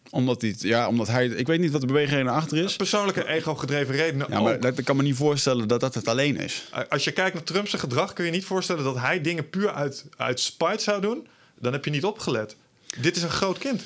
Omdat 0.10 0.42
hij, 0.42 0.56
ja, 0.58 0.88
omdat 0.88 1.08
hij, 1.08 1.28
ik 1.28 1.48
weet 1.48 1.60
niet 1.60 1.72
wat 1.72 1.82
de 1.82 1.88
beweging 1.88 2.22
erachter 2.22 2.58
is. 2.58 2.76
Persoonlijke 2.76 3.28
ego-gedreven 3.28 3.96
redenen. 3.96 4.28
Ja, 4.30 4.40
maar 4.40 4.60
dat, 4.60 4.78
ik 4.78 4.86
kan 4.86 4.96
me 4.96 5.04
niet 5.04 5.16
voorstellen 5.16 5.68
dat 5.68 5.80
dat 5.80 5.94
het 5.96 6.08
alleen 6.08 6.38
is. 6.38 6.70
Als 6.90 7.04
je 7.04 7.12
kijkt 7.12 7.34
naar 7.34 7.44
Trump's 7.44 7.74
gedrag, 7.74 8.14
kun 8.14 8.26
je 8.26 8.32
niet 8.32 8.46
voorstellen 8.46 8.84
dat 8.84 8.98
hij 8.98 9.22
dingen 9.22 9.50
puur 9.50 9.74
uit, 9.74 10.06
uit 10.18 10.40
spite 10.40 10.84
zou 10.84 11.02
doen. 11.02 11.28
Dan 11.60 11.74
heb 11.74 11.86
je 11.86 11.92
niet 11.92 12.06
opgelet. 12.06 12.56
Dit 13.00 13.16
is 13.16 13.24
een 13.24 13.30
groot 13.30 13.58
kind. 13.58 13.84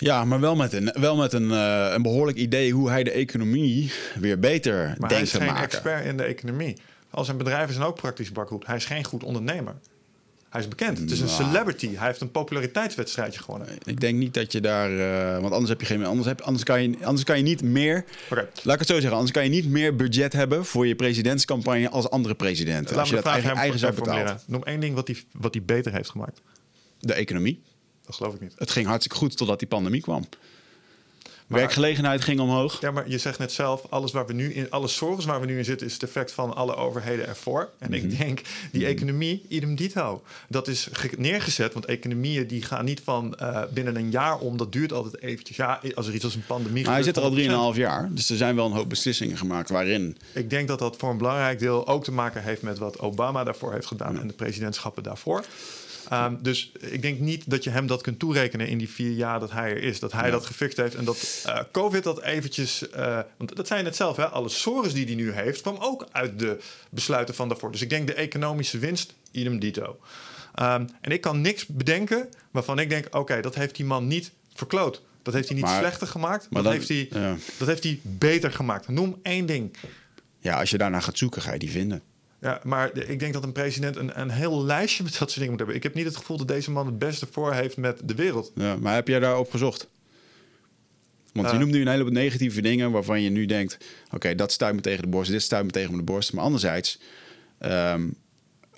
Ja, 0.00 0.24
maar 0.24 0.40
wel 0.40 0.56
met 0.56 0.72
een, 0.72 0.94
wel 1.00 1.16
met 1.16 1.32
een, 1.32 1.50
uh, 1.50 1.90
een 1.92 2.02
behoorlijk 2.02 2.38
idee 2.38 2.72
hoe 2.72 2.90
hij 2.90 3.02
de 3.02 3.10
economie 3.10 3.92
weer 4.20 4.38
beter 4.38 4.94
maar 4.98 5.08
denkt 5.08 5.30
te 5.30 5.38
maken. 5.38 5.54
hij 5.54 5.64
is 5.66 5.72
geen 5.72 5.80
expert 5.80 6.04
in 6.04 6.16
de 6.16 6.22
economie. 6.22 6.76
Al 7.10 7.24
zijn 7.24 7.36
bedrijven 7.36 7.74
zijn 7.74 7.86
ook 7.86 7.96
praktisch 7.96 8.32
bakgoed. 8.32 8.66
Hij 8.66 8.76
is 8.76 8.84
geen 8.84 9.04
goed 9.04 9.24
ondernemer. 9.24 9.74
Hij 10.50 10.60
is 10.60 10.68
bekend. 10.68 10.98
Het 10.98 11.10
is 11.10 11.20
een 11.20 11.26
Nou. 11.26 11.42
celebrity. 11.44 11.96
Hij 11.96 12.06
heeft 12.06 12.20
een 12.20 12.30
populariteitswedstrijdje 12.30 13.40
gewonnen. 13.42 13.68
Ik 13.84 14.00
denk 14.00 14.18
niet 14.18 14.34
dat 14.34 14.52
je 14.52 14.60
daar, 14.60 14.90
uh, 14.90 15.40
want 15.40 15.52
anders 15.52 15.68
heb 15.68 15.80
je 15.80 15.86
geen, 15.86 16.04
anders, 16.04 16.28
heb, 16.28 16.40
anders, 16.40 16.64
kan 16.64 16.82
je, 16.82 16.96
anders 17.02 17.24
kan 17.24 17.36
je 17.36 17.42
niet 17.42 17.62
meer. 17.62 18.04
Okay. 18.30 18.46
Laat 18.62 18.74
ik 18.74 18.78
het 18.78 18.88
zo 18.88 18.94
zeggen, 18.94 19.12
anders 19.12 19.30
kan 19.32 19.44
je 19.44 19.50
niet 19.50 19.68
meer 19.68 19.96
budget 19.96 20.32
hebben 20.32 20.64
voor 20.64 20.86
je 20.86 20.94
presidentscampagne 20.94 21.90
als 21.90 22.10
andere 22.10 22.34
presidenten. 22.34 22.90
Laat 22.90 22.98
als 22.98 23.08
je 23.08 23.14
dat 23.14 23.24
eigen, 23.24 23.54
eigen 23.54 23.78
zou 23.78 23.94
betalen. 23.94 24.40
Noem 24.46 24.62
één 24.62 24.80
ding 24.80 24.94
wat 24.94 25.06
hij 25.06 25.16
wat 25.32 25.52
die 25.52 25.62
beter 25.62 25.92
heeft 25.92 26.10
gemaakt. 26.10 26.40
De 26.98 27.12
economie. 27.12 27.62
Dat 28.10 28.18
geloof 28.18 28.34
ik 28.34 28.40
niet. 28.40 28.54
Het 28.58 28.70
ging 28.70 28.86
hartstikke 28.86 29.16
goed 29.18 29.36
totdat 29.36 29.58
die 29.58 29.68
pandemie 29.68 30.00
kwam. 30.00 30.24
Maar- 31.46 31.58
Werkgelegenheid 31.58 32.24
ging 32.24 32.40
omhoog. 32.40 32.80
Ja, 32.80 32.90
maar 32.90 33.08
je 33.08 33.18
zegt 33.18 33.38
net 33.38 33.52
zelf, 33.52 33.82
alles 33.88 34.12
waar 34.12 34.26
we 34.26 34.32
nu 34.32 34.52
in, 34.54 34.70
alle 34.70 34.88
zorgen 34.88 35.26
waar 35.28 35.40
we 35.40 35.46
nu 35.46 35.58
in 35.58 35.64
zitten, 35.64 35.86
is 35.86 35.92
het 35.92 36.02
effect 36.02 36.32
van 36.32 36.54
alle 36.54 36.74
overheden 36.76 37.26
ervoor. 37.28 37.70
En 37.78 37.90
Mhm. 37.90 38.04
ik 38.04 38.18
denk, 38.18 38.40
die 38.72 38.86
economie, 38.86 39.44
idem 39.48 39.74
dito. 39.76 40.22
Dat 40.48 40.68
is 40.68 40.88
ge- 40.92 41.10
neergezet, 41.18 41.72
want 41.72 41.84
economieën 41.84 42.46
die 42.46 42.62
gaan 42.62 42.84
niet 42.84 43.00
van 43.04 43.34
eh, 43.36 43.62
binnen 43.74 43.96
een 43.96 44.10
jaar 44.10 44.38
om. 44.38 44.56
Dat 44.56 44.72
duurt 44.72 44.92
altijd 44.92 45.22
eventjes. 45.22 45.56
Ja, 45.56 45.80
als 45.94 46.06
er 46.06 46.14
iets 46.14 46.24
als 46.24 46.34
een 46.34 46.46
pandemie 46.46 46.84
Maar 46.84 46.94
hij 46.94 47.02
zit 47.02 47.16
er 47.16 47.22
al 47.22 47.30
3,5 47.30 47.44
gebeurt, 47.74 47.76
jaar. 47.76 48.08
Dus 48.12 48.30
er 48.30 48.36
zijn 48.36 48.56
wel 48.56 48.66
een 48.66 48.72
hoop 48.72 48.88
beslissingen 48.88 49.36
gemaakt 49.38 49.70
waarin. 49.70 50.16
Ik 50.32 50.50
denk 50.50 50.68
dat 50.68 50.78
dat 50.78 50.96
voor 50.96 51.10
een 51.10 51.18
belangrijk 51.18 51.58
deel 51.58 51.86
ook 51.86 52.04
te 52.04 52.12
maken 52.12 52.42
heeft 52.42 52.62
met 52.62 52.78
wat 52.78 52.98
Obama 52.98 53.44
daarvoor 53.44 53.72
heeft 53.72 53.86
gedaan 53.86 54.20
en 54.20 54.26
de 54.26 54.32
presidentschappen 54.34 55.02
daarvoor. 55.02 55.44
Ehm, 56.10 56.36
dus 56.42 56.72
ik 56.80 57.02
denk 57.02 57.18
niet 57.20 57.50
dat 57.50 57.64
je 57.64 57.70
hem 57.70 57.86
dat 57.86 58.02
kunt 58.02 58.18
toerekenen 58.18 58.68
in 58.68 58.78
die 58.78 58.88
vier 58.88 59.10
jaar 59.12 59.40
dat 59.40 59.50
hij 59.50 59.70
er 59.70 59.82
is. 59.82 60.00
Dat 60.00 60.12
hij 60.12 60.30
dat 60.30 60.46
gefixt 60.46 60.76
heeft 60.76 60.94
en 60.94 61.04
dat 61.04 61.42
eh, 61.46 61.60
COVID 61.72 62.02
dat 62.04 62.22
eventjes... 62.22 62.90
eh, 62.90 63.18
want 63.36 63.56
dat 63.56 63.66
zei 63.66 63.78
je 63.78 63.84
net 63.84 63.96
zelf, 63.96 64.16
hè, 64.16 64.26
alle 64.28 64.48
sores 64.48 64.92
die 64.92 65.04
hij 65.06 65.14
nu 65.14 65.32
heeft... 65.32 65.60
kwam 65.60 65.76
ook 65.80 66.06
uit 66.12 66.38
de 66.38 66.58
besluiten 66.90 67.34
van 67.34 67.48
daarvoor. 67.48 67.72
Dus 67.72 67.82
ik 67.82 67.90
denk 67.90 68.06
de 68.06 68.14
economische 68.14 68.78
winst, 68.78 69.14
idem 69.30 69.58
dito. 69.58 69.98
Ehm, 70.54 70.86
en 71.00 71.10
ik 71.10 71.20
kan 71.20 71.40
niks 71.40 71.66
bedenken 71.66 72.28
waarvan 72.50 72.78
ik 72.78 72.88
denk... 72.88 73.16
oké, 73.16 73.40
dat 73.40 73.54
heeft 73.54 73.76
die 73.76 73.84
man 73.86 74.06
niet 74.06 74.30
verkloot. 74.54 75.02
Dat 75.22 75.34
heeft 75.34 75.48
hij 75.48 75.56
niet 75.56 75.66
Maar- 75.66 75.78
slechter 75.78 76.06
gemaakt. 76.06 76.46
maar 76.50 76.62
dat, 76.62 76.72
dan- 76.72 76.82
heeft 76.82 76.88
hij, 77.10 77.20
ja. 77.22 77.36
dat 77.58 77.68
heeft 77.68 77.82
hij 77.84 78.00
beter 78.02 78.52
gemaakt. 78.52 78.88
Noem 78.88 79.18
één 79.22 79.46
ding. 79.46 79.76
Ja, 80.38 80.58
als 80.58 80.70
je 80.70 80.78
daarnaar 80.78 81.02
gaat 81.02 81.18
zoeken, 81.18 81.42
ga 81.42 81.52
je 81.52 81.58
die 81.58 81.70
vinden. 81.70 82.02
Ja, 82.40 82.60
maar 82.64 82.96
ik 82.96 83.18
denk 83.18 83.32
dat 83.32 83.44
een 83.44 83.52
president 83.52 83.96
een, 83.96 84.20
een 84.20 84.30
heel 84.30 84.64
lijstje 84.64 85.02
met 85.02 85.12
dat 85.18 85.20
soort 85.20 85.34
dingen 85.34 85.50
moet 85.50 85.58
hebben. 85.58 85.76
Ik 85.76 85.82
heb 85.82 85.94
niet 85.94 86.04
het 86.04 86.16
gevoel 86.16 86.36
dat 86.36 86.48
deze 86.48 86.70
man 86.70 86.86
het 86.86 86.98
beste 86.98 87.26
voor 87.30 87.52
heeft 87.54 87.76
met 87.76 88.00
de 88.04 88.14
wereld. 88.14 88.52
Ja, 88.54 88.76
maar 88.76 88.94
heb 88.94 89.08
jij 89.08 89.18
daarop 89.20 89.50
gezocht? 89.50 89.88
Want 91.32 91.46
je 91.46 91.52
Eh. 91.52 91.58
noemt 91.58 91.72
nu 91.72 91.80
een 91.80 91.88
heleboel 91.88 92.12
negatieve 92.12 92.60
dingen 92.60 92.90
waarvan 92.90 93.22
je 93.22 93.30
nu 93.30 93.46
denkt: 93.46 93.78
oké, 94.10 94.34
dat 94.34 94.52
stuit 94.52 94.74
me 94.74 94.80
tegen 94.80 95.02
de 95.02 95.08
borst, 95.08 95.30
dit 95.30 95.42
stuit 95.42 95.64
me 95.64 95.70
tegen 95.70 95.96
de 95.96 96.02
borst. 96.02 96.32
Maar 96.32 96.44
anderzijds, 96.44 97.00
ehm, 97.58 98.08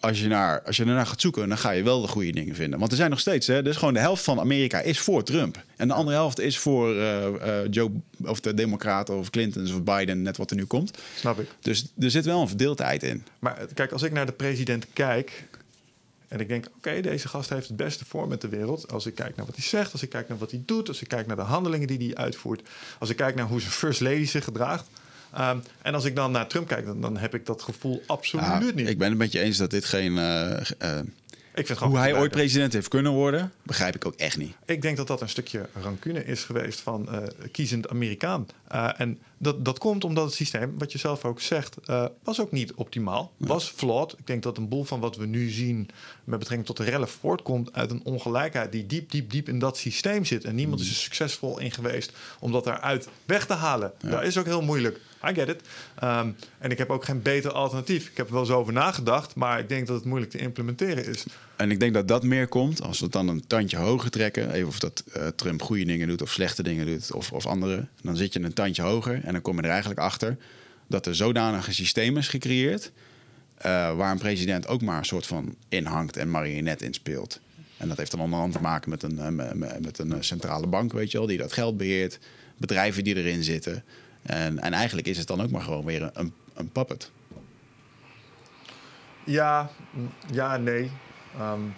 als, 0.03 0.21
je 0.21 0.29
naar, 0.29 0.63
als 0.63 0.77
je 0.77 0.85
ernaar 0.85 1.07
gaat 1.07 1.21
zoeken, 1.21 1.49
dan 1.49 1.59
ga 1.59 1.71
je 1.71 1.83
wel 1.83 2.01
de 2.01 2.09
goede 2.09 2.33
dingen 2.33 2.55
vinden. 2.55 2.79
Want 2.79 2.91
er 2.91 2.97
zijn 2.97 3.11
nog 3.11 3.21
steeds, 3.21 3.47
hè, 3.47 3.63
dus 3.63 3.77
gewoon 3.77 3.95
de 3.95 4.01
helft 4.01 4.25
van 4.25 4.41
Amerika 4.41 4.81
is 4.81 5.01
voor 5.01 5.23
Trump. 5.23 5.65
En 5.77 5.89
de 5.89 5.95
andere 5.95 6.17
helft 6.17 6.41
is 6.41 6.59
voor 6.59 6.97
eh, 6.97 7.27
eh, 7.27 7.67
Joe, 7.71 7.91
of 8.25 8.41
de 8.41 8.55
Democraten 8.55 9.19
of 9.19 9.31
Clinton 9.31 9.67
of 9.67 9.83
Biden, 9.83 10.23
net 10.23 10.37
wat 10.37 10.51
er 10.51 10.57
nu 10.57 10.65
komt. 10.65 10.99
Snap 11.17 11.41
ik. 11.41 11.49
Dus 11.61 11.93
er 11.99 12.11
zit 12.11 12.25
wel 12.25 12.41
een 12.41 12.49
verdeeldheid 12.49 13.03
in. 13.03 13.25
Maar 13.39 13.57
eh, 13.57 13.67
kijk, 13.75 13.93
als 13.93 14.03
ik 14.03 14.13
naar 14.13 14.27
de 14.27 14.33
president 14.33 14.87
kijk. 14.93 15.45
En 16.29 16.41
ik 16.41 16.49
denk, 16.49 16.67
oké, 16.77 17.01
deze 17.01 17.29
gast 17.29 17.51
heeft 17.51 17.69
het 17.69 17.77
beste 17.77 18.05
voor 18.05 18.29
met 18.29 18.41
de 18.41 18.49
wereld. 18.49 18.93
Als 18.93 19.07
ik 19.07 19.15
kijk 19.15 19.37
naar 19.37 19.47
wat 19.47 19.55
hij 19.57 19.65
zegt, 19.65 19.93
als 19.93 20.03
ik 20.03 20.09
kijk 20.09 20.29
naar 20.29 20.39
wat 20.39 20.51
hij 20.51 20.63
doet, 20.67 20.89
als 20.89 21.03
ik 21.03 21.09
kijk 21.09 21.27
naar 21.27 21.37
de 21.37 21.43
handelingen 21.43 21.87
die 21.87 21.99
hij 21.99 22.15
uitvoert, 22.15 22.69
als 22.99 23.11
ik 23.11 23.17
kijk 23.17 23.35
naar 23.35 23.47
hoe 23.47 23.61
zijn 23.61 23.73
first 23.73 24.01
lady 24.01 24.25
zich 24.25 24.45
gedraagt. 24.45 24.87
Ehm, 25.33 25.59
en 25.83 25.95
als 25.95 26.05
ik 26.05 26.17
dan 26.17 26.31
naar 26.31 26.47
Trump 26.47 26.69
kijk, 26.69 26.87
dan, 26.87 27.01
dan 27.01 27.17
heb 27.17 27.35
ik 27.35 27.47
dat 27.47 27.63
gevoel 27.63 28.03
absoluut 28.07 28.47
Ja, 28.47 28.59
niet. 28.75 28.89
Ik 28.89 28.99
ben 28.99 29.09
het 29.09 29.19
met 29.19 29.33
je 29.33 29.41
eens 29.41 29.57
dat 29.57 29.71
dit 29.71 29.85
geen. 29.85 30.19
eh, 30.19 30.61
eh, 30.79 30.99
ik 31.55 31.67
vind 31.67 31.79
hoe 31.79 31.99
hij 31.99 32.15
ooit 32.15 32.31
president 32.31 32.73
heeft 32.73 32.89
kunnen 32.89 33.13
worden, 33.13 33.53
begrijp 33.63 33.95
ik 33.95 34.07
ook 34.07 34.15
echt 34.15 34.37
niet. 34.37 34.55
Ik 34.65 34.83
denk 34.83 34.97
dat 34.97 35.07
dat 35.07 35.21
een 35.21 35.29
stukje 35.29 35.69
rancune 35.83 36.25
is 36.25 36.45
geweest 36.45 36.81
van 36.81 37.09
eh, 37.09 37.23
kiezend 37.53 37.89
Amerikaan. 37.89 38.47
Uh, 38.75 39.01
en 39.01 39.19
dat, 39.43 39.65
dat 39.65 39.79
komt 39.79 40.05
omdat 40.05 40.25
het 40.25 40.35
systeem, 40.35 40.75
wat 40.79 40.93
je 40.93 40.99
zelf 40.99 41.25
ook 41.25 41.41
zegt, 41.41 41.77
uh, 41.87 42.05
was 42.23 42.41
ook 42.41 42.53
niet 42.53 42.73
optimaal. 42.75 43.33
Was 43.37 43.73
flawed. 43.77 44.13
Ik 44.13 44.27
denk 44.27 44.43
dat 44.43 44.57
een 44.57 44.69
boel 44.69 44.85
van 44.85 45.01
wat 45.01 45.17
we 45.17 45.27
nu 45.27 45.51
zien 45.51 45.89
met 46.25 46.39
betrekking 46.39 46.67
tot 46.67 46.77
de 46.77 46.85
rellen 46.85 47.09
voortkomt 47.09 47.73
uit 47.73 47.91
een 47.91 48.05
ongelijkheid 48.05 48.73
die 48.73 48.87
diep, 48.87 49.11
diep, 49.11 49.31
diep 49.31 49.49
in 49.49 49.59
dat 49.59 49.77
systeem 49.77 50.25
zit. 50.25 50.45
En 50.45 50.55
niemand 50.55 50.81
is 50.81 50.89
er 50.89 50.95
succesvol 50.95 51.59
in 51.59 51.71
geweest 51.71 52.13
om 52.41 52.53
dat 52.53 52.67
eruit 52.67 53.09
weg 53.25 53.47
te 53.47 53.53
halen. 53.55 53.93
Ja. 54.01 54.11
Dat 54.11 54.23
is 54.23 54.39
ook 54.39 54.47
heel 54.47 54.63
moeilijk. 54.63 55.01
I 55.29 55.35
get 55.35 55.49
it. 55.49 55.63
Um, 56.05 56.37
en 56.59 56.71
ik 56.71 56.79
heb 56.79 56.91
ook 56.91 57.05
geen 57.05 57.23
beter 57.23 57.53
alternatief. 57.53 58.09
Ik 58.09 58.17
heb 58.17 58.27
er 58.27 58.33
wel 58.33 58.43
eens 58.43 58.51
over 58.51 58.73
nagedacht, 58.73 59.35
maar 59.35 59.59
ik 59.59 59.69
denk 59.69 59.87
dat 59.87 59.97
het 59.97 60.05
moeilijk 60.05 60.31
te 60.33 60.39
implementeren 60.39 61.07
is. 61.07 61.25
En 61.57 61.71
ik 61.71 61.81
denk 61.81 61.95
dat 61.95 62.09
dat 62.09 62.23
meer 62.23 62.49
komt 62.49 62.83
als 62.83 62.99
we 62.99 63.05
het 63.05 63.13
dan 63.13 63.29
een 63.29 63.47
tandje 63.47 63.77
hoger 63.77 64.11
trekken. 64.11 64.51
Even 64.51 64.69
of 64.69 64.79
dat 64.79 65.05
uh, 65.17 65.27
Trump 65.27 65.63
goede 65.63 65.85
dingen 65.85 66.09
doet 66.09 66.23
of 66.23 66.31
slechte 66.31 66.63
dingen 66.63 66.87
doet 66.87 67.13
of, 67.13 67.33
of 67.33 67.47
andere. 67.47 67.87
Dan 68.03 68.17
zit 68.17 68.33
je 68.33 68.41
een 68.41 68.53
tandje 68.53 68.83
hoger 68.83 69.21
en 69.25 69.32
dan 69.33 69.43
kom 69.43 69.57
je 69.57 69.63
er 69.63 69.69
eigenlijk 69.69 70.01
achter 70.01 70.37
dat 70.87 71.07
er 71.07 71.15
zodanige 71.15 71.73
systeem 71.73 72.17
is 72.17 72.29
gecreëerd. 72.29 72.93
Uh, 73.59 73.97
waar 73.97 74.11
een 74.11 74.19
president 74.19 74.67
ook 74.67 74.83
maar 74.83 74.99
een 74.99 75.05
soort 75.05 75.27
van 75.27 75.55
inhangt 75.69 76.17
en 76.17 76.31
marionet 76.31 76.83
in 76.83 76.95
speelt. 76.95 77.41
En 77.77 77.89
dat 77.89 77.97
heeft 77.97 78.11
dan 78.11 78.21
onder 78.21 78.39
andere 78.39 78.59
te 78.59 78.69
maken 78.69 78.91
met 78.91 79.03
een, 79.03 79.19
uh, 79.19 79.79
met 79.81 79.99
een 79.99 80.25
centrale 80.25 80.67
bank, 80.67 80.93
weet 80.93 81.11
je 81.11 81.19
wel, 81.19 81.27
die 81.27 81.39
dat 81.39 81.53
geld 81.53 81.77
beheert. 81.77 82.19
Bedrijven 82.57 83.05
die 83.05 83.17
erin 83.17 83.43
zitten. 83.43 83.85
En, 84.23 84.59
en 84.59 84.73
eigenlijk 84.73 85.07
is 85.07 85.19
het 85.19 85.27
dan 85.27 85.43
ook 85.43 85.51
maar 85.51 85.63
gewoon 85.63 85.85
weer 85.85 86.11
een, 86.13 86.33
een 86.55 86.71
puppet. 86.71 87.11
Ja, 89.25 89.71
ja, 90.33 90.57
nee. 90.57 90.91
Um, 91.41 91.75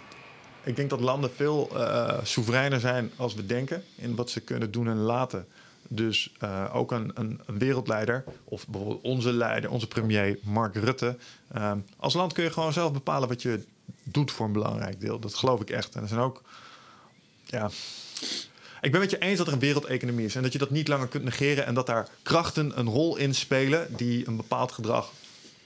ik 0.64 0.76
denk 0.76 0.90
dat 0.90 1.00
landen 1.00 1.30
veel 1.34 1.70
uh, 1.72 2.18
soevereiner 2.22 2.80
zijn 2.80 3.10
als 3.16 3.34
we 3.34 3.46
denken 3.46 3.84
in 3.96 4.14
wat 4.14 4.30
ze 4.30 4.40
kunnen 4.40 4.70
doen 4.70 4.88
en 4.88 4.96
laten. 4.96 5.46
Dus 5.94 6.32
uh, 6.44 6.70
ook 6.72 6.92
een, 6.92 7.10
een, 7.14 7.40
een, 7.46 7.58
wereldleider, 7.58 8.24
of 8.44 8.66
bijvoorbeeld 8.68 9.02
onze 9.02 9.32
leider, 9.32 9.70
onze 9.70 9.88
premier 9.88 10.38
Mark 10.42 10.74
Rutte. 10.74 11.16
Um, 11.56 11.84
als 11.96 12.14
land 12.14 12.32
kun 12.32 12.44
je 12.44 12.50
gewoon 12.50 12.72
zelf 12.72 12.92
bepalen 12.92 13.28
wat 13.28 13.42
je 13.42 13.64
doet 14.02 14.30
voor 14.30 14.46
een 14.46 14.52
belangrijk 14.52 15.00
deel. 15.00 15.18
Dat 15.18 15.34
geloof 15.34 15.60
ik 15.60 15.70
echt. 15.70 15.94
En 15.94 16.02
er 16.02 16.08
zijn 16.08 16.20
ook. 16.20 16.42
Ja. 17.44 17.70
Ik 18.80 18.90
ben 18.92 19.00
met 19.00 19.10
je 19.10 19.18
eens 19.18 19.38
dat 19.38 19.46
er 19.46 19.52
een 19.52 19.58
wereldeconomie 19.58 20.24
is 20.24 20.36
en 20.36 20.42
dat 20.42 20.52
je 20.52 20.58
dat 20.58 20.70
niet 20.70 20.88
langer 20.88 21.08
kunt 21.08 21.24
negeren 21.24 21.66
en 21.66 21.74
dat 21.74 21.86
daar 21.86 22.08
krachten 22.22 22.78
een 22.78 22.88
rol 22.88 23.16
in 23.16 23.34
spelen 23.34 23.96
die 23.96 24.28
een 24.28 24.36
bepaald 24.36 24.72
gedrag 24.72 25.12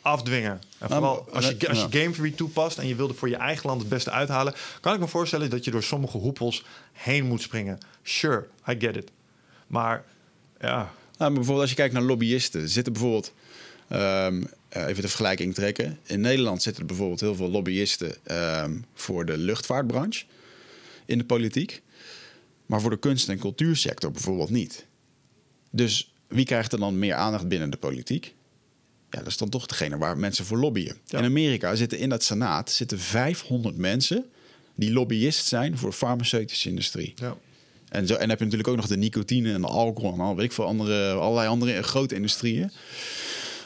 afdwingen. 0.02 0.60
En 0.78 0.88
vooral 0.88 1.28
als 1.32 1.48
je, 1.48 1.68
als 1.68 1.80
je 1.80 2.00
game 2.00 2.10
theory 2.10 2.30
toepast 2.30 2.78
en 2.78 2.86
je 2.86 2.94
wilde 2.94 3.14
voor 3.14 3.28
je 3.28 3.36
eigen 3.36 3.66
land 3.66 3.80
het 3.80 3.88
beste 3.88 4.10
uithalen, 4.10 4.54
kan 4.80 4.94
ik 4.94 5.00
me 5.00 5.08
voorstellen 5.08 5.50
dat 5.50 5.64
je 5.64 5.70
door 5.70 5.82
sommige 5.82 6.18
hoepels 6.18 6.64
heen 6.92 7.26
moet 7.26 7.42
springen. 7.42 7.78
Sure, 8.02 8.46
I 8.68 8.74
get 8.78 8.96
it. 8.96 9.10
Maar 9.66 10.04
ja. 10.60 10.76
Nou, 10.76 10.90
maar 11.18 11.32
bijvoorbeeld 11.32 11.60
als 11.60 11.70
je 11.70 11.76
kijkt 11.76 11.94
naar 11.94 12.02
lobbyisten, 12.02 12.68
zitten 12.68 12.92
bijvoorbeeld 12.92 13.32
Ehm, 13.88 14.42
eh, 14.68 14.86
even 14.86 15.02
de 15.02 15.08
vergelijking 15.08 15.54
trekken. 15.54 15.98
In 16.06 16.20
Nederland 16.20 16.62
zitten 16.62 16.82
er 16.82 16.88
bijvoorbeeld 16.88 17.20
heel 17.20 17.34
veel 17.34 17.50
lobbyisten 17.50 18.14
ehm, 18.24 18.76
voor 18.94 19.26
de 19.26 19.38
luchtvaartbranche 19.38 20.24
in 21.04 21.18
de 21.18 21.24
politiek. 21.24 21.82
Maar 22.66 22.80
voor 22.80 22.90
de 22.90 22.98
kunst- 22.98 23.28
en 23.28 23.38
cultuursector 23.38 24.10
bijvoorbeeld 24.10 24.50
niet. 24.50 24.86
Dus 25.70 26.12
wie 26.26 26.44
krijgt 26.44 26.72
er 26.72 26.78
dan 26.78 26.98
meer 26.98 27.14
aandacht 27.14 27.48
binnen 27.48 27.70
de 27.70 27.76
politiek? 27.76 28.34
Ja, 29.10 29.18
dat 29.18 29.26
is 29.26 29.36
dan 29.36 29.48
toch 29.48 29.66
degene 29.66 29.98
waar 29.98 30.18
mensen 30.18 30.44
voor 30.44 30.58
lobbyen. 30.58 30.96
Ja. 31.04 31.18
In 31.18 31.24
Amerika 31.24 31.74
zitten 31.74 31.98
in 31.98 32.08
dat 32.08 32.22
senaat 32.22 32.70
zitten 32.70 32.98
500 32.98 33.76
mensen 33.76 34.24
die 34.74 34.92
lobbyist 34.92 35.46
zijn 35.46 35.78
voor 35.78 35.90
de 35.90 35.96
farmaceutische 35.96 36.68
industrie. 36.68 37.12
Ja. 37.16 37.36
En, 37.90 38.06
zo, 38.06 38.12
en 38.14 38.18
dan 38.20 38.28
heb 38.28 38.38
je 38.38 38.44
natuurlijk 38.44 38.70
ook 38.70 38.76
nog 38.76 38.86
de 38.86 38.96
nicotine 38.96 39.52
en 39.52 39.60
de 39.60 39.66
alcohol 39.66 40.12
en 40.12 40.20
al, 40.20 40.36
weet 40.36 40.44
ik 40.44 40.52
veel, 40.52 40.64
andere, 40.66 41.12
allerlei 41.12 41.48
andere 41.48 41.82
grote 41.82 42.14
industrieën. 42.14 42.70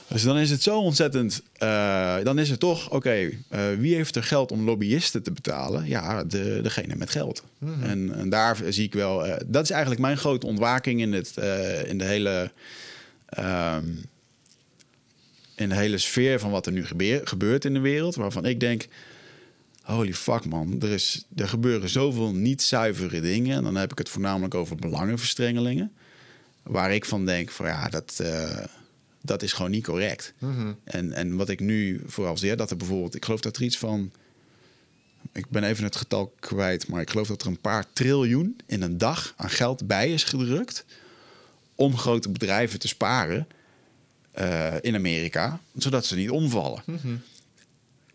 Dus 0.09 0.23
dan 0.23 0.39
is 0.39 0.51
het 0.51 0.63
zo 0.63 0.79
ontzettend. 0.81 1.43
eh, 1.53 2.17
dan 2.23 2.39
is 2.39 2.51
het 2.51 2.61
toch, 2.61 2.91
oké, 2.91 3.31
eh, 3.49 3.61
wie 3.79 3.95
heeft 3.95 4.17
er 4.17 4.23
geld 4.25 4.53
om 4.53 4.65
lobbyisten 4.65 5.23
te 5.23 5.31
betalen? 5.33 5.89
Ja, 5.89 6.25
de, 6.25 6.61
degene 6.63 6.95
met 6.97 7.11
geld. 7.11 7.43
en, 7.83 8.15
en 8.15 8.29
daar 8.29 8.59
zie 8.69 8.85
ik 8.85 8.95
wel. 8.95 9.27
eh, 9.27 9.37
dat 9.47 9.63
is 9.65 9.71
eigenlijk 9.71 10.01
mijn 10.01 10.17
grote 10.17 10.47
ontwaking 10.47 11.01
in, 11.01 11.13
het, 11.13 11.37
in 11.87 11.99
de 11.99 12.05
hele. 12.05 12.51
ehm, 13.27 13.85
in 15.57 15.69
de 15.69 15.75
hele 15.75 15.99
sfeer 15.99 16.41
van 16.41 16.51
wat 16.51 16.67
er 16.67 16.73
nu 16.73 16.87
gebeur- 16.87 17.21
gebeurt 17.25 17.65
in 17.65 17.73
de 17.75 17.81
wereld. 17.81 18.15
Waarvan 18.15 18.45
ik 18.45 18.61
denk. 18.61 18.87
Holy 19.83 20.15
fuck 20.15 20.45
man, 20.45 20.81
er, 20.81 20.91
is, 20.91 21.25
er 21.37 21.49
gebeuren 21.49 21.89
zoveel 21.89 22.35
niet 22.35 22.63
zuivere 22.63 23.21
dingen. 23.21 23.57
En 23.57 23.63
dan 23.63 23.75
heb 23.75 23.93
ik 23.93 23.99
het 23.99 24.09
voornamelijk 24.09 24.55
over 24.55 24.77
belangenverstrengelingen. 24.77 25.93
Waar 26.63 26.93
ik 26.95 27.05
van 27.05 27.27
denk 27.27 27.51
van 27.51 27.67
ja, 27.67 27.89
dat, 27.89 28.19
eh, 28.23 28.65
dat 29.21 29.43
is 29.43 29.53
gewoon 29.53 29.71
niet 29.71 29.85
correct. 29.85 30.33
en, 30.85 31.13
en 31.13 31.37
wat 31.37 31.49
ik 31.49 31.61
nu 31.61 32.03
vooral 32.07 32.37
zie, 32.37 32.57
dat 32.57 32.71
er 32.71 32.77
bijvoorbeeld... 32.77 33.15
Ik 33.15 33.25
geloof 33.25 33.41
dat 33.41 33.57
er 33.57 33.63
iets 33.63 33.79
van... 33.79 34.13
Ik 35.33 35.49
ben 35.49 35.65
even 35.65 35.85
het 35.85 35.97
getal 35.97 36.35
kwijt, 36.41 36.89
maar 36.89 37.01
ik 37.01 37.11
geloof 37.11 37.29
dat 37.29 37.43
er 37.43 37.49
een 37.49 37.61
paar 37.61 37.87
triljoen 37.93 38.57
in 38.67 38.83
een 38.83 38.99
dag 38.99 39.35
aan 39.37 39.51
geld 39.51 39.87
bij 39.87 40.13
is 40.13 40.25
gedrukt... 40.25 40.85
om 41.75 41.97
grote 41.97 42.29
bedrijven 42.29 42.79
te 42.79 42.89
sparen 42.89 43.47
eh, 44.31 44.75
in 44.81 44.95
Amerika, 44.95 45.61
zodat 45.77 46.07
ze 46.07 46.17
niet 46.17 46.31
omvallen. 46.31 46.83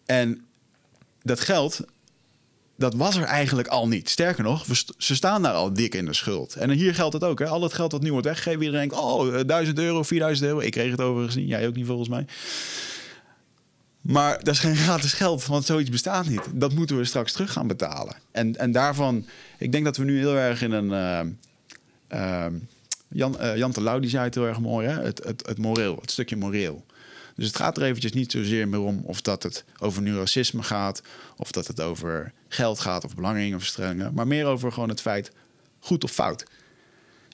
En 0.06 0.47
dat 1.28 1.40
geld, 1.40 1.80
dat 2.78 2.94
was 2.94 3.16
er 3.16 3.24
eigenlijk 3.24 3.68
al 3.68 3.88
niet. 3.88 4.10
Sterker 4.10 4.44
nog, 4.44 4.66
ze 4.98 5.16
staan 5.16 5.42
daar 5.42 5.54
al 5.54 5.74
dik 5.74 5.96
in 5.96 6.06
de 6.06 6.13
schuld. 6.13 6.56
En 6.56 6.70
hier 6.70 6.96
geldt 6.96 7.13
het 7.13 7.24
ook. 7.24 7.40
Hè? 7.40 7.48
Al 7.48 7.63
het 7.63 7.74
geld 7.74 7.92
dat 7.92 8.02
nu 8.02 8.12
wordt 8.12 8.26
weggegeven, 8.26 8.62
iedereen 8.62 8.90
denkt... 8.90 9.04
oh, 9.04 9.40
eh, 9.40 9.46
1000 9.48 9.80
euro, 9.80 10.04
4000 10.04 10.48
euro. 10.48 10.60
Ik 10.60 10.72
kreeg 10.72 10.92
het 10.92 11.02
overigens 11.02 11.36
niet. 11.36 11.48
Jij 11.48 11.68
ook 11.68 11.76
niet, 11.76 11.86
volgens 11.86 12.10
mij. 12.10 12.26
Maar 14.02 14.38
dat 14.44 14.54
is 14.54 14.60
geen 14.60 14.76
gratis 14.86 15.13
geld, 15.13 15.46
want 15.46 15.66
zoiets 15.66 15.90
bestaat 15.90 16.28
niet. 16.28 16.44
Dat 16.54 16.74
moeten 16.74 16.98
we 16.98 17.06
straks 17.06 17.32
terug 17.32 17.52
gaan 17.52 17.68
betalen. 17.68 18.16
En, 18.32 18.56
en 18.56 18.72
daarvan... 18.72 19.26
Ik 19.58 19.72
denk 19.72 19.86
dat 19.86 19.98
we 19.98 20.04
nu 20.04 20.18
heel 20.18 20.36
erg 20.36 20.62
in 20.62 20.72
een... 20.72 20.92
eh, 22.08 22.46
eh, 22.46 22.54
Jan, 23.10 23.40
eh, 23.40 23.58
Jan 23.58 23.72
die 24.00 24.10
zei 24.10 24.24
het 24.24 24.36
heel 24.36 24.46
erg 24.46 24.60
mooi, 24.60 24.88
hè? 24.88 25.02
Het, 25.02 25.24
het, 25.24 25.48
het 25.48 25.58
moreel, 25.58 25.98
het 26.02 26.12
stukje 26.12 26.36
moreel. 26.36 26.86
Dus 27.38 27.47
het 27.47 27.56
gaat 27.56 27.78
er 27.78 27.84
eventjes 27.84 28.12
niet 28.12 28.32
zozeer 28.32 28.67
meer 28.67 28.80
om 28.80 29.02
of 29.04 29.21
dat 29.21 29.43
het 29.43 29.65
over 29.80 30.02
nu 30.02 30.15
racisme 30.15 30.63
gaat, 30.63 31.02
of 31.36 31.52
dat 31.52 31.67
het 31.67 31.82
over 31.82 32.34
geld 32.47 32.80
gaat 32.80 33.04
of 33.04 33.15
belangenverstrengelingen, 33.15 34.13
maar 34.13 34.28
meer 34.28 34.45
over 34.45 34.71
gewoon 34.71 34.89
het 34.89 35.02
feit 35.02 35.32
goed 35.80 36.04
of 36.04 36.12
fout. 36.12 36.45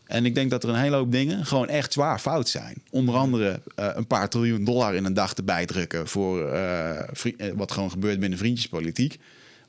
En 0.06 0.26
ik 0.26 0.36
denk 0.36 0.50
dat 0.50 0.64
er 0.64 0.70
een 0.70 0.76
hele 0.76 0.96
hoop 0.96 1.12
dingen 1.12 1.46
gewoon 1.46 1.68
echt 1.68 1.94
zwaar 1.94 2.20
fout 2.20 2.50
zijn. 2.50 2.76
Onder 2.90 3.16
andere 3.16 3.62
eh, 3.76 3.90
een 3.94 4.08
paar 4.08 4.30
triljoen 4.30 4.64
dollar 4.64 4.96
in 4.96 5.06
een 5.06 5.14
dag 5.14 5.34
erbij 5.34 5.66
drukken 5.66 6.08
voor 6.08 6.50
eh, 6.50 7.00
eh, 7.00 7.54
wat 7.56 7.72
gewoon 7.72 7.92
gebeurt 7.92 8.20
binnen 8.20 8.38
vriendjespolitiek. 8.38 9.20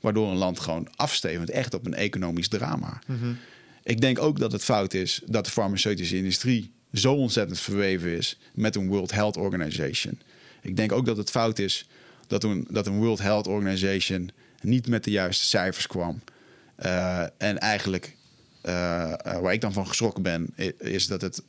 Waardoor 0.01 0.29
een 0.29 0.37
land 0.37 0.59
gewoon 0.59 0.87
afstevend 0.95 1.49
echt 1.49 1.73
op 1.73 1.85
een 1.85 1.93
economisch 1.93 2.47
drama. 2.47 3.01
Ik 3.83 4.01
denk 4.01 4.19
ook 4.19 4.39
dat 4.39 4.51
het 4.51 4.63
fout 4.63 4.93
is 4.93 5.21
dat 5.25 5.45
de 5.45 5.51
farmaceutische 5.51 6.17
industrie 6.17 6.71
zo 6.97 7.13
ontzettend 7.13 7.59
verweven 7.59 8.17
is 8.17 8.37
met 8.53 8.75
een 8.75 8.87
World 8.87 9.11
Health 9.11 9.37
Organization. 9.37 10.19
Ik 10.61 10.75
denk 10.75 10.91
ook 10.91 11.05
dat 11.05 11.17
het 11.17 11.29
fout 11.29 11.59
is 11.59 11.87
dat 12.27 12.43
een, 12.43 12.67
dat 12.69 12.87
een 12.87 12.97
World 12.97 13.19
Health 13.19 13.47
Organization 13.47 14.31
niet 14.61 14.87
met 14.87 15.03
de 15.03 15.11
juiste 15.11 15.45
cijfers 15.45 15.87
kwam. 15.87 16.21
Eh, 16.75 17.21
en 17.37 17.59
eigenlijk, 17.59 18.15
eh, 18.61 19.11
eh, 19.11 19.39
waar 19.39 19.53
ik 19.53 19.61
dan 19.61 19.73
van 19.73 19.87
geschrokken 19.87 20.23
ben, 20.23 20.53
is 20.77 21.07
dat 21.07 21.21
het 21.21 21.41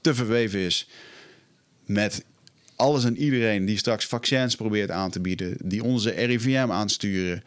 te 0.00 0.14
verweven 0.14 0.60
is 0.60 0.88
met 1.86 2.24
alles 2.76 3.04
en 3.04 3.16
iedereen 3.16 3.64
die 3.64 3.78
straks 3.78 4.06
vaccins 4.06 4.56
probeert 4.56 4.90
aan 4.90 5.10
te 5.10 5.20
bieden, 5.20 5.56
die 5.64 5.84
onze 5.84 6.10
RIVM 6.10 6.68
aansturen. 6.70 7.42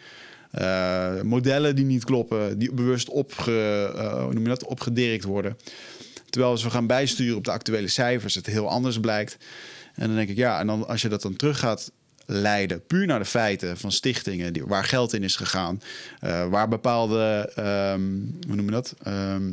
modellen 1.23 1.75
die 1.75 1.85
niet 1.85 2.03
kloppen, 2.03 2.59
die 2.59 2.71
bewust 2.71 3.09
opge, 3.09 3.91
noem 4.31 4.43
je 4.43 4.49
dat, 4.49 4.65
opgedirkt 4.65 5.23
worden. 5.23 5.57
Terwijl 6.29 6.51
als 6.51 6.63
we 6.63 6.69
gaan 6.69 6.87
bijsturen 6.87 7.37
op 7.37 7.43
de 7.43 7.51
actuele 7.51 7.87
cijfers, 7.87 8.35
het 8.35 8.45
heel 8.45 8.69
anders 8.69 8.99
blijkt. 8.99 9.37
En 9.95 10.07
dan 10.07 10.15
denk 10.15 10.29
ik, 10.29 10.37
ja, 10.37 10.59
en 10.59 10.67
dan 10.67 10.87
als 10.87 11.01
je 11.01 11.09
dat 11.09 11.21
dan 11.21 11.35
terug 11.35 11.59
gaat 11.59 11.91
leiden, 12.25 12.85
puur 12.85 13.05
naar 13.05 13.19
de 13.19 13.25
feiten 13.25 13.77
van 13.77 13.91
stichtingen 13.91 14.53
die, 14.53 14.65
waar 14.65 14.83
geld 14.83 15.13
in 15.13 15.23
is 15.23 15.35
gegaan, 15.35 15.81
eh, 16.19 16.47
waar 16.47 16.67
bepaalde, 16.67 17.51
ehm, 17.55 18.01
hoe 18.47 18.55
noem 18.55 18.65
je 18.65 18.71
dat? 18.71 18.95
Ehm, 19.03 19.51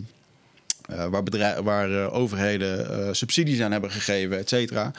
eh, 0.86 1.06
waar, 1.06 1.22
bedrijf, 1.22 1.58
waar 1.58 2.02
eh, 2.02 2.14
overheden 2.14 3.16
subsidies 3.16 3.60
aan 3.60 3.72
hebben 3.72 3.90
gegeven, 3.90 4.38
et 4.38 4.48
cetera. 4.48 4.90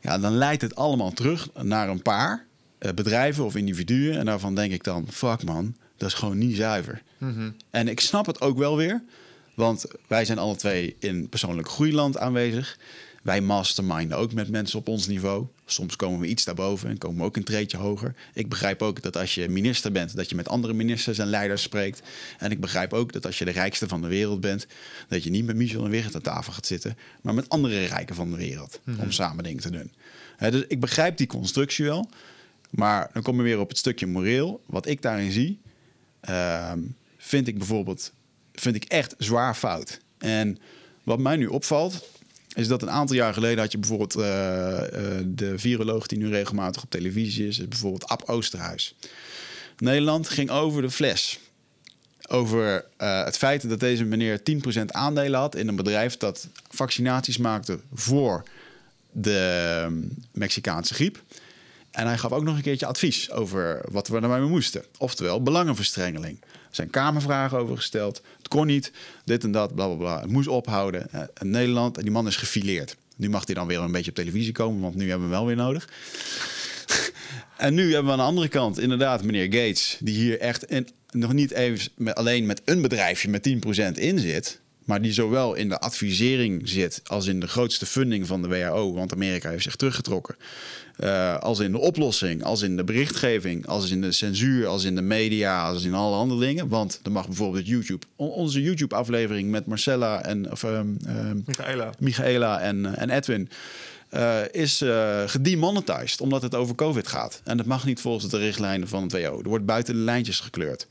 Ja, 0.00 0.18
dan 0.18 0.32
leidt 0.36 0.62
het 0.62 0.74
allemaal 0.74 1.12
terug 1.12 1.48
naar 1.62 1.88
een 1.88 2.02
paar 2.02 2.44
bedrijven 2.94 3.44
of 3.44 3.56
individuen. 3.56 4.18
En 4.18 4.24
daarvan 4.24 4.54
denk 4.54 4.72
ik 4.72 4.84
dan, 4.84 5.06
fuck 5.10 5.44
man, 5.44 5.76
dat 5.96 6.08
is 6.08 6.14
gewoon 6.14 6.38
niet 6.38 6.56
zuiver. 6.56 7.02
En 7.70 7.88
ik 7.88 8.00
snap 8.00 8.26
het 8.26 8.40
ook 8.40 8.58
wel 8.58 8.76
weer. 8.76 9.02
Want 9.56 9.84
wij 10.06 10.24
zijn 10.24 10.38
alle 10.38 10.56
twee 10.56 10.96
in 10.98 11.28
persoonlijk 11.28 11.68
groeiland 11.68 12.18
aanwezig. 12.18 12.78
Wij 13.22 13.40
masterminden 13.40 14.18
ook 14.18 14.32
met 14.32 14.50
mensen 14.50 14.78
op 14.78 14.88
ons 14.88 15.06
niveau. 15.06 15.46
Soms 15.64 15.96
komen 15.96 16.20
we 16.20 16.26
iets 16.26 16.44
daarboven 16.44 16.88
en 16.88 16.98
komen 16.98 17.18
we 17.18 17.24
ook 17.24 17.36
een 17.36 17.44
treetje 17.44 17.76
hoger. 17.76 18.14
Ik 18.34 18.48
begrijp 18.48 18.82
ook 18.82 19.02
dat 19.02 19.16
als 19.16 19.34
je 19.34 19.48
minister 19.48 19.92
bent, 19.92 20.16
dat 20.16 20.28
je 20.28 20.34
met 20.34 20.48
andere 20.48 20.72
ministers 20.72 21.18
en 21.18 21.26
leiders 21.26 21.62
spreekt. 21.62 22.02
En 22.38 22.50
ik 22.50 22.60
begrijp 22.60 22.92
ook 22.92 23.12
dat 23.12 23.26
als 23.26 23.38
je 23.38 23.44
de 23.44 23.50
rijkste 23.50 23.88
van 23.88 24.02
de 24.02 24.08
wereld 24.08 24.40
bent, 24.40 24.66
dat 25.08 25.24
je 25.24 25.30
niet 25.30 25.44
met 25.44 25.56
Michel 25.56 25.84
en 25.84 25.90
Wigert 25.90 26.14
aan 26.14 26.20
tafel 26.20 26.52
gaat 26.52 26.66
zitten, 26.66 26.96
maar 27.22 27.34
met 27.34 27.48
andere 27.48 27.84
rijken 27.84 28.14
van 28.14 28.30
de 28.30 28.36
wereld. 28.36 28.80
Om 29.00 29.10
samen 29.10 29.44
dingen 29.44 29.62
te 29.62 29.70
doen. 29.70 29.92
Dus 30.50 30.64
ik 30.68 30.80
begrijp 30.80 31.16
die 31.16 31.26
constructie 31.26 31.84
wel. 31.84 32.10
Maar 32.70 33.10
dan 33.12 33.22
kom 33.22 33.36
je 33.36 33.42
weer 33.42 33.60
op 33.60 33.68
het 33.68 33.78
stukje 33.78 34.06
moreel. 34.06 34.62
Wat 34.66 34.86
ik 34.86 35.02
daarin 35.02 35.32
zie, 35.32 35.60
ehm, 36.20 36.80
vind 37.16 37.48
ik 37.48 37.58
bijvoorbeeld 37.58 38.12
vind 38.60 38.76
ik 38.76 38.84
echt 38.84 39.14
zwaar 39.18 39.54
fout. 39.54 39.98
En 40.18 40.58
wat 41.02 41.18
mij 41.18 41.36
nu 41.36 41.46
opvalt, 41.46 42.08
is 42.54 42.68
dat 42.68 42.82
een 42.82 42.90
aantal 42.90 43.16
jaar 43.16 43.34
geleden 43.34 43.58
had 43.58 43.72
je 43.72 43.78
bijvoorbeeld 43.78 44.14
eh, 44.14 44.78
eh, 44.78 45.24
de 45.26 45.58
viroloog 45.58 46.06
die 46.06 46.18
nu 46.18 46.28
regelmatig 46.28 46.82
op 46.82 46.90
televisie 46.90 47.46
is, 47.46 47.68
bijvoorbeeld 47.68 48.06
Ab 48.06 48.22
Oosterhuis. 48.26 48.94
Nederland 49.78 50.28
ging 50.28 50.50
over 50.50 50.82
de 50.82 50.90
fles. 50.90 51.38
Over 52.28 52.84
eh, 52.96 53.24
het 53.24 53.36
feit 53.36 53.68
dat 53.68 53.80
deze 53.80 54.04
meneer 54.04 54.40
10% 54.78 54.84
aandelen 54.86 55.40
had 55.40 55.56
in 55.56 55.68
een 55.68 55.76
bedrijf 55.76 56.16
dat 56.16 56.48
vaccinaties 56.70 57.38
maakte 57.38 57.78
voor 57.94 58.42
de 59.10 59.80
ehm, 59.84 59.94
Mexicaanse 60.32 60.94
griep. 60.94 61.22
En 61.90 62.06
hij 62.06 62.18
gaf 62.18 62.32
ook 62.32 62.44
nog 62.44 62.56
een 62.56 62.62
keertje 62.62 62.86
advies 62.86 63.30
over 63.30 63.84
wat 63.90 64.08
we 64.08 64.20
ermee 64.20 64.40
moesten. 64.40 64.84
Oftewel 64.98 65.42
belangenverstrengeling. 65.42 66.38
Zijn 66.76 66.90
kamervragen 66.90 67.58
over 67.58 67.76
gesteld. 67.76 68.22
Het 68.38 68.48
kon 68.48 68.66
niet, 68.66 68.92
dit 69.24 69.44
en 69.44 69.52
dat, 69.52 69.74
bla 69.74 69.86
bla 69.86 69.96
bla. 69.96 70.20
Het 70.20 70.30
moest 70.30 70.48
ophouden. 70.48 71.12
Eh, 71.12 71.22
Nederland, 71.40 71.96
en 71.96 72.02
die 72.02 72.12
man 72.12 72.26
is 72.26 72.36
gefileerd. 72.36 72.96
Nu 73.16 73.28
mag 73.28 73.46
hij 73.46 73.54
dan 73.54 73.66
weer 73.66 73.78
een 73.78 73.92
beetje 73.92 74.10
op 74.10 74.16
televisie 74.16 74.52
komen, 74.52 74.80
want 74.80 74.94
nu 74.94 75.08
hebben 75.08 75.28
we 75.28 75.34
wel 75.34 75.46
weer 75.46 75.56
nodig. 75.56 75.88
En 77.56 77.74
nu 77.74 77.82
hebben 77.82 78.04
we 78.04 78.10
aan 78.10 78.18
de 78.18 78.24
andere 78.24 78.48
kant 78.48 78.78
inderdaad 78.78 79.22
meneer 79.22 79.44
Gates, 79.44 79.96
die 80.00 80.14
hier 80.14 80.40
echt 80.40 80.66
nog 81.10 81.32
niet 81.32 81.50
even 81.50 81.92
met, 81.96 82.14
alleen 82.14 82.46
met 82.46 82.62
een 82.64 82.82
bedrijfje 82.82 83.28
met 83.28 83.48
10% 83.48 83.92
in 83.94 84.18
zit, 84.18 84.60
maar 84.86 85.02
die 85.02 85.12
zowel 85.12 85.54
in 85.54 85.68
de 85.68 85.78
advisering 85.78 86.68
zit 86.68 87.00
als 87.06 87.26
in 87.26 87.40
de 87.40 87.46
grootste 87.48 87.86
funding 87.86 88.26
van 88.26 88.42
de 88.42 88.48
WHO, 88.48 88.92
want 88.94 89.12
Amerika 89.12 89.50
heeft 89.50 89.62
zich 89.62 89.76
teruggetrokken, 89.76 90.36
eh, 90.96 91.38
als 91.38 91.58
in 91.58 91.72
de 91.72 91.78
oplossing, 91.78 92.44
als 92.44 92.62
in 92.62 92.76
de 92.76 92.84
berichtgeving, 92.84 93.66
als 93.66 93.90
in 93.90 94.00
de 94.00 94.12
censuur, 94.12 94.66
als 94.66 94.84
in 94.84 94.94
de 94.94 95.02
media, 95.02 95.68
als 95.68 95.84
in 95.84 95.94
alle 95.94 96.16
andere 96.16 96.40
dingen. 96.40 96.68
Want 96.68 97.00
er 97.02 97.12
mag 97.12 97.26
bijvoorbeeld 97.26 97.66
YouTube, 97.66 98.06
on- 98.16 98.30
onze 98.30 98.62
YouTube-aflevering 98.62 99.50
met 99.50 99.66
Marcella 99.66 100.22
en 100.24 100.50
of, 100.50 100.62
ehm, 100.64 100.86
ehm, 101.06 101.40
Michaela. 101.46 101.90
Michaela 101.98 102.60
en, 102.60 102.86
eh, 102.94 103.02
en 103.02 103.10
Edwin. 103.10 103.48
eh, 104.08 104.38
is 104.50 104.80
eh 104.80 105.22
gedemonetized 105.26 106.20
omdat 106.20 106.42
het 106.42 106.54
over 106.54 106.74
COVID 106.74 107.06
gaat. 107.08 107.40
En 107.44 107.56
dat 107.56 107.66
mag 107.66 107.84
niet 107.84 108.00
volgens 108.00 108.30
de 108.30 108.38
richtlijnen 108.38 108.88
van 108.88 109.02
het 109.02 109.12
WHO. 109.12 109.38
Er 109.42 109.48
wordt 109.48 109.64
buiten 109.66 109.94
de 109.94 110.00
lijntjes 110.00 110.40
gekleurd. 110.40 110.86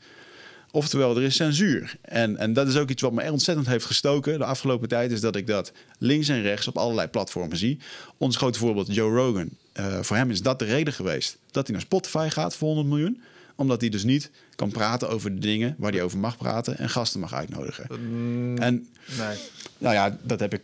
Oftewel, 0.76 1.16
er 1.16 1.22
is 1.22 1.36
censuur. 1.36 1.96
En, 2.00 2.36
en 2.36 2.52
dat 2.52 2.68
is 2.68 2.76
ook 2.76 2.90
iets 2.90 3.02
wat 3.02 3.12
me 3.12 3.32
ontzettend 3.32 3.66
heeft 3.66 3.84
gestoken 3.84 4.38
de 4.38 4.44
afgelopen 4.44 4.88
tijd. 4.88 5.12
Is 5.12 5.20
dat 5.20 5.36
ik 5.36 5.46
dat 5.46 5.72
links 5.98 6.28
en 6.28 6.42
rechts 6.42 6.68
op 6.68 6.76
allerlei 6.76 7.08
platformen 7.08 7.56
zie. 7.56 7.78
Ons 8.16 8.36
grote 8.36 8.58
voorbeeld, 8.58 8.94
Joe 8.94 9.16
Rogan. 9.16 9.48
Uh, 9.80 10.00
voor 10.00 10.16
hem 10.16 10.30
is 10.30 10.42
dat 10.42 10.58
de 10.58 10.64
reden 10.64 10.92
geweest 10.92 11.38
dat 11.50 11.66
hij 11.66 11.76
naar 11.76 11.84
Spotify 11.84 12.28
gaat 12.30 12.56
voor 12.56 12.68
100 12.68 12.88
miljoen 12.88 13.22
omdat 13.56 13.80
hij 13.80 13.90
dus 13.90 14.04
niet 14.04 14.30
kan 14.54 14.70
praten 14.70 15.08
over 15.08 15.34
de 15.34 15.40
dingen 15.40 15.74
waar 15.78 15.92
hij 15.92 16.02
over 16.02 16.18
mag 16.18 16.36
praten 16.36 16.78
en 16.78 16.88
gasten 16.88 17.20
mag 17.20 17.34
uitnodigen. 17.34 17.86
Mm, 18.00 18.58
en 18.58 18.86
nee. 19.18 19.36
nou 19.78 19.94
ja, 19.94 20.18
dat 20.22 20.40
heb, 20.40 20.54
ik, 20.54 20.62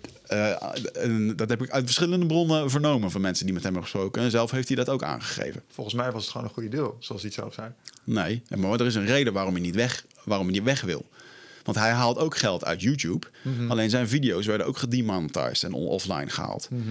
dat 1.36 1.48
heb 1.48 1.62
ik 1.62 1.70
uit 1.70 1.84
verschillende 1.84 2.26
bronnen 2.26 2.70
vernomen 2.70 3.10
van 3.10 3.20
mensen 3.20 3.44
die 3.44 3.54
met 3.54 3.62
hem 3.62 3.72
hebben 3.72 3.90
gesproken. 3.90 4.22
En 4.22 4.30
zelf 4.30 4.50
heeft 4.50 4.68
hij 4.68 4.76
dat 4.76 4.88
ook 4.88 5.02
aangegeven. 5.02 5.62
Volgens 5.68 5.96
mij 5.96 6.10
was 6.12 6.22
het 6.22 6.30
gewoon 6.30 6.46
een 6.46 6.52
goede 6.52 6.68
deal, 6.68 6.96
zoals 6.98 7.22
hij 7.22 7.30
het 7.34 7.40
zelf 7.40 7.54
zei. 7.54 7.68
Nee, 8.04 8.42
maar 8.56 8.80
er 8.80 8.86
is 8.86 8.94
een 8.94 9.06
reden 9.06 9.32
waarom 9.32 9.52
hij 9.52 9.62
niet 9.62 9.74
weg, 9.74 10.04
waarom 10.24 10.46
hij 10.46 10.54
niet 10.54 10.64
weg 10.64 10.80
wil. 10.80 11.06
Want 11.64 11.78
hij 11.78 11.90
haalt 11.90 12.18
ook 12.18 12.36
geld 12.36 12.64
uit 12.64 12.82
YouTube. 12.82 13.26
Mhm. 13.42 13.70
Alleen 13.70 13.90
zijn 13.90 14.08
video's 14.08 14.46
werden 14.46 14.66
ook 14.66 14.78
gedemonetized 14.78 15.62
en 15.62 15.72
offline 15.72 16.30
gehaald. 16.30 16.68
Mhm. 16.70 16.82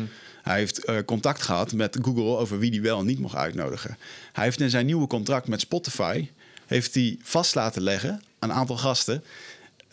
Hij 0.41 0.58
heeft 0.58 0.89
uh, 0.89 0.97
contact 1.06 1.41
gehad 1.41 1.73
met 1.73 1.97
Google 2.01 2.38
over 2.38 2.60
wie 2.60 2.71
die 2.71 2.82
wel 2.82 2.99
en 2.99 3.06
niet 3.06 3.19
mocht 3.19 3.36
uitnodigen. 3.36 3.97
Hij 4.32 4.43
heeft 4.43 4.60
in 4.60 4.69
zijn 4.69 4.86
nieuwe 4.86 5.08
contract 5.08 5.47
met 5.47 5.60
Spotify 5.60 6.27
heeft 6.71 6.93
hij 6.93 7.17
vast 7.21 7.56
laten 7.56 7.82
leggen 7.82 8.21
een 8.39 8.54
aantal 8.54 8.77
gasten. 8.77 9.23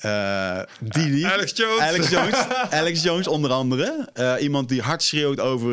Uh, 0.04 1.30
Alex 1.30 1.52
Jones. 1.56 1.80
Alex 1.80 2.08
Jones, 2.10 2.34
Alex 2.70 3.02
Jones 3.02 3.28
onder 3.28 3.50
andere. 3.50 4.08
Uh, 4.14 4.34
iemand 4.40 4.68
die 4.68 4.82
hard 4.82 5.02
schreeuwt 5.02 5.40
over 5.40 5.72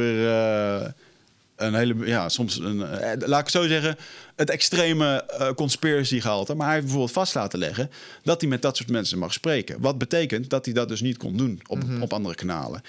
een 1.56 1.74
hele, 1.74 1.96
ja, 2.06 2.30
soms 2.30 2.60
een, 2.60 2.78
laat 3.20 3.40
ik 3.40 3.46
het 3.46 3.52
zo 3.52 3.68
zeggen, 3.68 3.98
het 4.36 4.50
extreme 4.50 5.26
conspiracy 5.56 6.20
gehalte. 6.20 6.56
Maar 6.56 6.66
hij 6.66 6.74
heeft 6.76 6.86
bijvoorbeeld 6.88 7.16
vast 7.18 7.34
laten 7.36 7.60
leggen 7.60 7.92
dat 8.24 8.42
hij 8.42 8.50
met 8.50 8.62
dat 8.62 8.78
soort 8.78 8.90
mensen 8.90 9.18
mag 9.18 9.34
spreken. 9.34 9.82
Wat 9.82 9.98
betekent 9.98 10.50
dat 10.50 10.66
hij 10.66 10.74
dat 10.74 10.88
dus 10.88 11.02
niet 11.02 11.18
kon 11.18 11.38
doen 11.38 11.62
op, 11.68 11.84
Mhm. 11.84 12.02
op 12.02 12.14
andere 12.14 12.36
kanalen. 12.36 12.82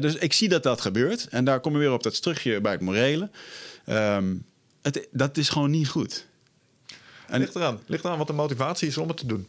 Dus 0.00 0.14
ik 0.14 0.32
zie 0.32 0.48
dat 0.48 0.62
dat 0.62 0.80
gebeurt. 0.80 1.26
En 1.30 1.44
daar 1.44 1.60
kom 1.60 1.72
je 1.72 1.78
weer 1.78 1.92
op 1.92 2.02
dat 2.02 2.22
terugje 2.22 2.60
bij 2.60 2.72
het 2.72 2.80
morele. 2.80 3.28
Um, 3.86 4.44
het, 4.82 5.08
dat 5.10 5.36
is 5.36 5.48
gewoon 5.48 5.70
niet 5.70 5.88
goed. 5.88 6.26
En 7.26 7.40
ligt 7.40 7.54
eraan. 7.54 7.80
Ligt 7.86 8.04
eraan 8.04 8.18
wat 8.18 8.26
de 8.26 8.32
motivatie 8.32 8.88
is 8.88 8.98
om 8.98 9.08
het 9.08 9.16
te 9.16 9.26
doen. 9.26 9.46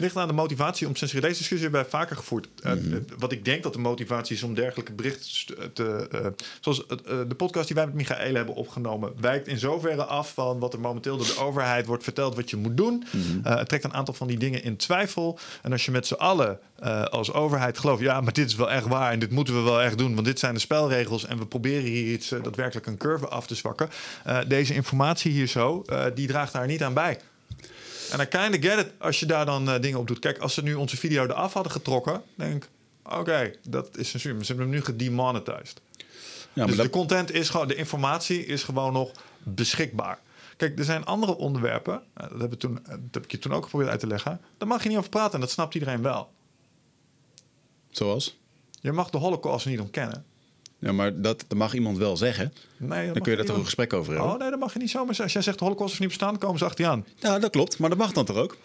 Ligt 0.00 0.16
aan 0.16 0.28
de 0.28 0.34
motivatie 0.34 0.86
om 0.86 0.96
censureren. 0.96 1.28
Deze 1.28 1.40
discussie 1.40 1.68
hebben 1.70 1.90
wij 1.90 2.00
vaker 2.00 2.16
gevoerd. 2.16 2.48
Mm 2.62 2.72
-hmm. 2.72 2.92
uh, 2.92 2.98
wat 3.18 3.32
ik 3.32 3.44
denk 3.44 3.62
dat 3.62 3.72
de 3.72 3.78
motivatie 3.78 4.36
is 4.36 4.42
om 4.42 4.54
dergelijke 4.54 4.92
berichten 4.92 5.72
te. 5.72 6.08
Uh, 6.14 6.26
zoals 6.60 6.78
uh, 6.78 6.96
de 7.28 7.34
podcast 7.34 7.66
die 7.66 7.76
wij 7.76 7.86
met 7.86 7.94
Michaële 7.94 8.36
hebben 8.36 8.54
opgenomen, 8.54 9.12
wijkt 9.20 9.48
in 9.48 9.58
zoverre 9.58 10.04
af 10.04 10.34
van 10.34 10.58
wat 10.58 10.72
er 10.72 10.80
momenteel 10.80 11.16
door 11.16 11.26
de 11.26 11.38
overheid 11.38 11.86
wordt 11.86 12.04
verteld 12.04 12.34
wat 12.34 12.50
je 12.50 12.56
moet 12.56 12.76
doen. 12.76 13.06
Mm 13.10 13.22
-hmm. 13.22 13.40
het 13.42 13.68
trekt 13.68 13.84
een 13.84 13.94
aantal 13.94 14.14
van 14.14 14.26
die 14.26 14.38
dingen 14.38 14.62
in 14.62 14.76
twijfel. 14.76 15.38
En 15.62 15.72
als 15.72 15.84
je 15.84 15.90
met 15.90 16.06
z'n 16.06 16.14
allen 16.14 16.58
als 17.10 17.32
overheid 17.32 17.78
gelooft, 17.78 18.02
ja, 18.02 18.20
maar 18.20 18.32
dit 18.32 18.46
is 18.46 18.54
wel 18.54 18.70
echt 18.70 18.86
waar 18.86 19.12
en 19.12 19.18
dit 19.18 19.30
moeten 19.30 19.54
we 19.54 19.60
wel 19.60 19.82
echt 19.82 19.98
doen, 19.98 20.14
want 20.14 20.26
dit 20.26 20.38
zijn 20.38 20.54
de 20.54 20.60
spelregels 20.60 21.26
en 21.26 21.38
we 21.38 21.46
proberen 21.46 21.90
hier 21.90 22.12
iets 22.12 22.28
daadwerkelijk 22.28 22.86
een 22.86 22.96
curve 22.96 23.28
af 23.28 23.46
te 23.46 23.54
zwakken. 23.54 23.88
deze 24.48 24.74
informatie 24.74 25.32
hier 25.32 25.46
zo, 25.46 25.84
die 26.14 26.26
draagt 26.26 26.52
daar 26.52 26.66
niet 26.66 26.82
aan 26.82 26.94
bij. 26.94 27.18
En 28.10 28.20
I 28.20 28.26
kind 28.26 28.56
of 28.56 28.70
get 28.70 28.86
it 28.86 28.92
als 28.98 29.20
je 29.20 29.26
daar 29.26 29.46
dan 29.46 29.68
uh, 29.68 29.80
dingen 29.80 29.98
op 29.98 30.06
doet. 30.06 30.18
Kijk, 30.18 30.38
als 30.38 30.54
ze 30.54 30.62
nu 30.62 30.74
onze 30.74 30.96
video 30.96 31.24
eraf 31.24 31.52
hadden 31.52 31.72
getrokken, 31.72 32.22
denk 32.34 32.64
ik, 32.64 32.70
oké, 33.04 33.16
okay, 33.16 33.56
dat 33.62 33.96
is. 33.96 34.12
Maar 34.12 34.20
ze 34.22 34.28
hebben 34.28 34.66
hem 34.66 34.74
nu 34.74 34.82
gedemonetized. 34.82 35.80
Ja, 36.52 36.66
dus 36.66 36.76
dat... 36.76 36.84
de 36.84 36.90
content 36.90 37.32
is 37.32 37.48
gewoon, 37.48 37.68
de 37.68 37.74
informatie 37.74 38.46
is 38.46 38.62
gewoon 38.62 38.92
nog 38.92 39.10
beschikbaar. 39.42 40.18
Kijk, 40.56 40.78
er 40.78 40.84
zijn 40.84 41.04
andere 41.04 41.36
onderwerpen, 41.36 42.02
dat, 42.14 42.40
hebben 42.40 42.58
toen, 42.58 42.74
dat 42.84 42.98
heb 43.10 43.24
ik 43.24 43.30
je 43.30 43.38
toen 43.38 43.52
ook 43.52 43.62
geprobeerd 43.62 43.90
uit 43.90 44.00
te 44.00 44.06
leggen. 44.06 44.40
Daar 44.58 44.68
mag 44.68 44.82
je 44.82 44.88
niet 44.88 44.98
over 44.98 45.10
praten 45.10 45.34
en 45.34 45.40
dat 45.40 45.50
snapt 45.50 45.74
iedereen 45.74 46.02
wel. 46.02 46.30
Zoals? 47.90 48.38
Je 48.80 48.92
mag 48.92 49.10
de 49.10 49.18
holocaust 49.18 49.66
niet 49.66 49.80
ontkennen. 49.80 50.24
Ja, 50.80 50.92
maar 50.92 51.20
dat, 51.20 51.44
dat 51.48 51.58
mag 51.58 51.74
iemand 51.74 51.98
wel 51.98 52.16
zeggen. 52.16 52.52
Nee, 52.76 53.12
dan 53.12 53.22
kun 53.22 53.30
je 53.30 53.36
daar 53.36 53.46
toch 53.46 53.56
een 53.56 53.64
gesprek 53.64 53.92
over 53.92 54.12
hebben. 54.12 54.32
Oh 54.32 54.38
nee, 54.38 54.50
dat 54.50 54.58
mag 54.58 54.72
je 54.72 54.78
niet 54.78 54.90
zomaar 54.90 55.06
zeggen. 55.06 55.24
Als 55.24 55.32
jij 55.32 55.42
zegt 55.42 55.58
de 55.58 55.64
holocaust 55.64 55.92
is 55.92 55.98
niet 55.98 56.08
bestaan, 56.08 56.38
komen 56.38 56.58
ze 56.58 56.64
achter 56.64 56.84
je 56.84 56.90
aan. 56.90 57.06
Ja, 57.18 57.38
dat 57.38 57.50
klopt. 57.50 57.78
Maar 57.78 57.88
dat 57.88 57.98
mag 57.98 58.12
dan 58.12 58.24
toch 58.24 58.36
ook? 58.36 58.56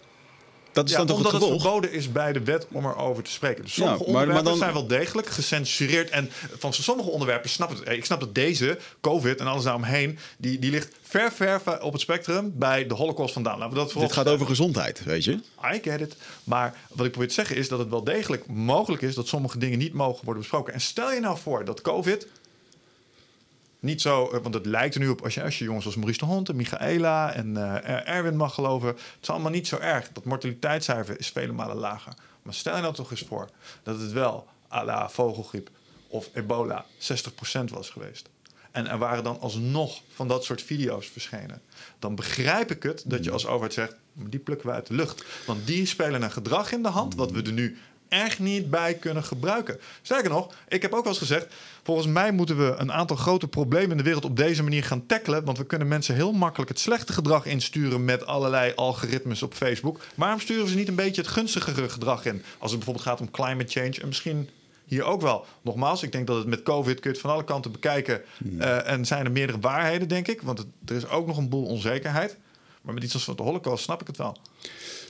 Dat 0.76 0.84
is 0.84 0.90
ja, 0.90 0.96
dan 0.96 1.06
toch 1.06 1.16
omdat 1.16 1.32
het 1.32 1.42
het, 1.42 1.60
verboden 1.60 1.92
is 1.92 2.12
bij 2.12 2.32
de 2.32 2.40
wet 2.40 2.66
om 2.72 2.84
erover 2.86 3.22
te 3.22 3.30
spreken. 3.30 3.62
Dus 3.64 3.74
sommige 3.74 3.98
Ja, 3.98 4.04
maar- 4.04 4.12
maar 4.12 4.22
onderwerpen 4.22 4.44
dan- 4.50 4.56
zijn 4.56 4.72
wel 4.72 4.86
degelijk 4.86 5.28
gecensureerd. 5.28 6.10
En 6.10 6.30
van 6.58 6.72
sommige 6.72 7.10
onderwerpen 7.10 7.50
snap 7.50 7.70
ik 7.70 7.78
het. 7.78 7.88
Ik 7.88 8.04
snap 8.04 8.20
dat 8.20 8.34
deze, 8.34 8.78
COVID 9.00 9.40
en 9.40 9.46
alles 9.46 9.62
daaromheen... 9.64 10.18
die, 10.38 10.58
die 10.58 10.70
ligt 10.70 10.94
ver, 11.02 11.32
ver 11.32 11.82
op 11.82 11.92
het 11.92 12.00
spectrum 12.00 12.52
bij 12.54 12.86
de 12.86 12.94
holocaust 12.94 13.32
vandaan. 13.32 13.58
Laten 13.58 13.72
we 13.74 13.78
dat 13.78 13.92
voorop 13.92 14.08
Dit 14.08 14.18
gaat 14.18 14.28
over 14.28 14.46
gezondheid, 14.46 15.04
weet 15.04 15.24
je? 15.24 15.32
I 15.74 15.78
get 15.82 16.00
it. 16.00 16.16
Maar 16.44 16.74
wat 16.88 17.04
ik 17.06 17.10
probeer 17.10 17.28
te 17.28 17.34
zeggen 17.34 17.56
is 17.56 17.68
dat 17.68 17.78
het 17.78 17.88
wel 17.88 18.04
degelijk 18.04 18.46
mogelijk 18.46 19.02
is... 19.02 19.14
dat 19.14 19.28
sommige 19.28 19.58
dingen 19.58 19.78
niet 19.78 19.92
mogen 19.92 20.24
worden 20.24 20.42
besproken. 20.42 20.72
En 20.72 20.80
stel 20.80 21.12
je 21.12 21.20
nou 21.20 21.38
voor 21.38 21.64
dat 21.64 21.80
COVID 21.80 22.26
niet 23.86 24.00
zo, 24.00 24.30
eh, 24.30 24.42
want 24.42 24.54
het 24.54 24.66
lijkt 24.66 24.94
er 24.94 25.00
nu 25.00 25.08
op 25.08 25.22
als 25.22 25.34
je, 25.34 25.42
als 25.42 25.58
je 25.58 25.64
jongens 25.64 25.86
als 25.86 25.96
Maurice 25.96 26.18
de 26.18 26.24
Hond 26.24 26.48
en 26.48 26.56
Michaela 26.56 27.32
en 27.32 27.56
eh, 27.56 28.08
Erwin 28.16 28.36
mag 28.36 28.54
geloven. 28.54 28.88
Het 28.88 28.98
is 29.22 29.30
allemaal 29.30 29.50
niet 29.50 29.66
zo 29.66 29.78
erg. 29.78 30.12
Dat 30.12 30.24
mortaliteitscijfer 30.24 31.18
is 31.18 31.28
vele 31.28 31.52
malen 31.52 31.76
lager. 31.76 32.12
Maar 32.42 32.54
stel 32.54 32.76
je 32.76 32.82
nou 32.82 32.94
toch 32.94 33.10
eens 33.10 33.24
voor 33.28 33.48
dat 33.82 34.00
het 34.00 34.12
wel 34.12 34.46
à 34.72 34.84
la 34.84 35.08
vogelgriep 35.08 35.70
of 36.08 36.28
ebola 36.32 36.84
60% 36.98 37.70
was 37.70 37.90
geweest. 37.90 38.28
En 38.70 38.86
er 38.86 38.98
waren 38.98 39.24
dan 39.24 39.40
alsnog 39.40 40.00
van 40.14 40.28
dat 40.28 40.44
soort 40.44 40.62
video's 40.62 41.06
verschenen. 41.06 41.62
Dan 41.98 42.14
begrijp 42.14 42.70
ik 42.70 42.82
het 42.82 43.02
dat 43.06 43.24
je 43.24 43.30
als 43.30 43.46
overheid 43.46 43.72
zegt, 43.72 43.96
"Maar 44.12 44.30
die 44.30 44.40
plukken 44.40 44.68
we 44.68 44.74
uit 44.74 44.86
de 44.86 44.94
lucht. 44.94 45.24
Want 45.46 45.66
die 45.66 45.86
spelen 45.86 46.22
een 46.22 46.30
gedrag 46.30 46.72
in 46.72 46.82
de 46.82 46.88
hand 46.88 47.14
wat 47.14 47.30
we 47.30 47.42
er 47.42 47.52
nu 47.52 47.78
echt 48.08 48.38
niet 48.38 48.70
bij 48.70 48.94
kunnen 48.94 49.24
gebruiken. 49.24 49.78
Sterker 50.02 50.30
nog, 50.30 50.54
ik 50.68 50.82
heb 50.82 50.92
ook 50.92 51.02
wel 51.02 51.12
eens 51.12 51.18
gezegd... 51.18 51.46
volgens 51.82 52.06
mij 52.06 52.32
moeten 52.32 52.56
we 52.56 52.74
een 52.76 52.92
aantal 52.92 53.16
grote 53.16 53.48
problemen 53.48 53.90
in 53.90 53.96
de 53.96 54.02
wereld... 54.02 54.24
op 54.24 54.36
deze 54.36 54.62
manier 54.62 54.84
gaan 54.84 55.06
tackelen. 55.06 55.44
Want 55.44 55.58
we 55.58 55.66
kunnen 55.66 55.88
mensen 55.88 56.14
heel 56.14 56.32
makkelijk 56.32 56.70
het 56.70 56.80
slechte 56.80 57.12
gedrag 57.12 57.46
insturen... 57.46 58.04
met 58.04 58.26
allerlei 58.26 58.72
algoritmes 58.74 59.42
op 59.42 59.54
Facebook. 59.54 60.00
Waarom 60.14 60.40
sturen 60.40 60.64
we 60.64 60.70
ze 60.70 60.76
niet 60.76 60.88
een 60.88 60.94
beetje 60.94 61.20
het 61.20 61.30
gunstigere 61.30 61.88
gedrag 61.88 62.24
in? 62.24 62.42
Als 62.58 62.70
het 62.70 62.84
bijvoorbeeld 62.84 63.06
gaat 63.06 63.20
om 63.20 63.30
climate 63.30 63.80
change... 63.80 64.00
en 64.00 64.06
misschien 64.06 64.48
hier 64.84 65.04
ook 65.04 65.20
wel. 65.20 65.46
Nogmaals, 65.62 66.02
ik 66.02 66.12
denk 66.12 66.26
dat 66.26 66.36
het 66.36 66.46
met 66.46 66.62
COVID... 66.62 67.00
kun 67.00 67.10
je 67.10 67.16
het 67.16 67.20
van 67.20 67.30
alle 67.30 67.44
kanten 67.44 67.72
bekijken. 67.72 68.22
Uh, 68.44 68.90
en 68.90 69.04
zijn 69.04 69.24
er 69.24 69.30
meerdere 69.30 69.58
waarheden, 69.60 70.08
denk 70.08 70.28
ik. 70.28 70.42
Want 70.42 70.58
het, 70.58 70.66
er 70.86 70.96
is 70.96 71.08
ook 71.08 71.26
nog 71.26 71.36
een 71.36 71.48
boel 71.48 71.64
onzekerheid. 71.64 72.36
Maar 72.86 72.94
met 72.94 73.04
iets 73.04 73.14
als 73.14 73.24
de 73.36 73.42
holocaust 73.42 73.84
snap 73.84 74.00
ik 74.00 74.06
het 74.06 74.16
wel. 74.16 74.36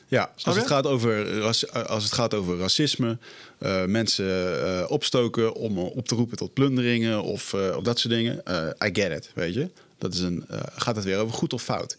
Ja, 0.08 0.32
als 0.44 0.56
het, 0.56 0.66
gaat 0.66 0.86
over, 0.86 1.38
ras- 1.38 1.72
als 1.72 2.04
het 2.04 2.12
gaat 2.12 2.34
over 2.34 2.58
racisme, 2.58 3.18
eh, 3.58 3.84
mensen 3.84 4.64
eh, 4.66 4.90
opstoken 4.90 5.54
om 5.54 5.78
eh, 5.78 5.96
op 5.96 6.08
te 6.08 6.14
roepen 6.14 6.36
tot 6.36 6.52
plunderingen 6.54 7.22
of, 7.22 7.52
eh, 7.52 7.76
of 7.76 7.82
dat 7.82 7.98
soort 7.98 8.14
dingen. 8.14 8.44
eh, 8.44 8.88
I 8.88 9.00
get 9.00 9.12
it, 9.12 9.30
weet 9.34 9.54
je. 9.54 9.70
Dat 9.98 10.14
is 10.14 10.20
een, 10.20 10.44
eh, 10.48 10.60
gaat 10.76 10.96
het 10.96 11.04
weer 11.04 11.18
over 11.18 11.34
goed 11.34 11.52
of 11.52 11.62
fout. 11.62 11.96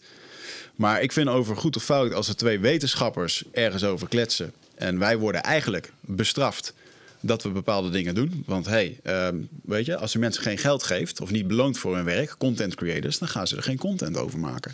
Maar 0.76 1.02
ik 1.02 1.12
vind 1.12 1.28
over 1.28 1.56
goed 1.56 1.76
of 1.76 1.82
fout, 1.82 2.14
als 2.14 2.28
er 2.28 2.36
twee 2.36 2.58
wetenschappers 2.58 3.44
ergens 3.52 3.84
over 3.84 4.08
kletsen 4.08 4.52
en 4.74 4.98
wij 4.98 5.16
worden 5.18 5.42
eigenlijk 5.42 5.92
bestraft 6.00 6.72
dat 7.20 7.42
we 7.42 7.48
bepaalde 7.48 7.90
dingen 7.90 8.14
doen. 8.14 8.42
Want 8.46 8.66
hey, 8.66 8.98
ehm, 9.02 9.36
weet 9.62 9.86
je, 9.86 9.96
als 9.96 10.12
je 10.12 10.18
mensen 10.18 10.42
geen 10.42 10.58
geld 10.58 10.82
geeft 10.82 11.20
of 11.20 11.30
niet 11.30 11.46
beloont 11.46 11.78
voor 11.78 11.94
hun 11.96 12.04
werk, 12.04 12.34
content 12.38 12.74
creators, 12.74 13.18
dan 13.18 13.28
gaan 13.28 13.46
ze 13.46 13.56
er 13.56 13.62
geen 13.62 13.78
content 13.78 14.16
over 14.16 14.38
maken. 14.38 14.72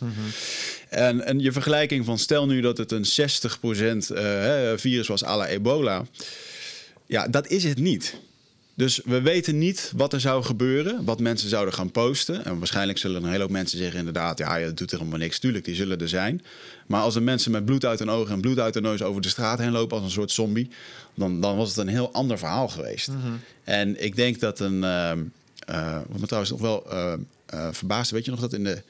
En, 0.89 1.25
en 1.25 1.39
je 1.39 1.53
vergelijking 1.53 2.05
van 2.05 2.19
stel 2.19 2.47
nu 2.47 2.61
dat 2.61 2.79
het 2.79 2.93
een 2.93 3.05
60% 3.05 4.15
eh, 4.15 4.73
virus 4.77 5.07
was 5.07 5.25
à 5.25 5.37
la 5.37 5.47
ebola. 5.47 6.05
Ja, 7.07 7.29
dat 7.29 7.49
is 7.49 7.65
het 7.65 7.79
niet. 7.79 8.17
Dus 8.77 9.01
we 9.05 9.21
weten 9.21 9.59
niet 9.59 9.93
wat 9.97 10.13
er 10.13 10.21
zou 10.21 10.43
gebeuren, 10.43 11.05
wat 11.05 11.21
mensen 11.21 11.49
zouden 11.49 11.75
gaan 11.75 11.91
posten. 11.91 12.45
En 12.45 12.59
waarschijnlijk 12.59 12.99
zullen 12.99 13.23
een 13.23 13.31
hele 13.31 13.43
hoop 13.43 13.51
mensen 13.51 13.79
zeggen 13.79 13.99
inderdaad... 13.99 14.39
ja, 14.39 14.59
het 14.59 14.77
doet 14.77 14.93
er 14.93 14.99
helemaal 14.99 15.19
niks. 15.19 15.39
Tuurlijk, 15.39 15.65
die 15.65 15.75
zullen 15.75 16.01
er 16.01 16.09
zijn. 16.09 16.43
Maar 16.87 17.01
als 17.01 17.15
er 17.15 17.23
mensen 17.23 17.51
met 17.51 17.65
bloed 17.65 17.85
uit 17.85 17.99
hun 17.99 18.11
ogen 18.11 18.35
en 18.35 18.41
bloed 18.41 18.59
uit 18.59 18.75
hun 18.75 18.83
neus... 18.83 19.03
over 19.03 19.23
de 19.23 19.29
straat 19.29 19.59
heen 19.59 19.71
lopen 19.71 19.97
als 19.97 20.07
een 20.07 20.13
soort 20.13 20.31
zombie... 20.31 20.71
dan, 21.15 21.41
dan 21.41 21.57
was 21.57 21.69
het 21.69 21.79
een 21.79 21.89
heel 21.89 22.13
ander 22.13 22.39
verhaal 22.39 22.69
geweest. 22.69 23.11
En 23.65 24.05
ik 24.05 24.17
denk 24.17 24.41
dat 24.41 24.61
een... 24.61 24.85
eh, 24.85 25.99
wat 26.09 26.21
me 26.21 26.27
trouwens 26.27 26.51
nog 26.51 26.61
wel 26.61 26.91
eh, 26.91 27.69
verbaasde... 27.71 28.15
weet 28.15 28.25
je 28.25 28.31
nog 28.31 28.41
dat 28.41 28.53
in 28.53 28.65
de 28.65 28.83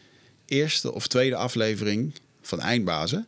eerste 0.46 0.92
of 0.92 1.06
tweede 1.06 1.36
aflevering 1.36 2.14
van 2.42 2.60
Eindbazen... 2.60 3.26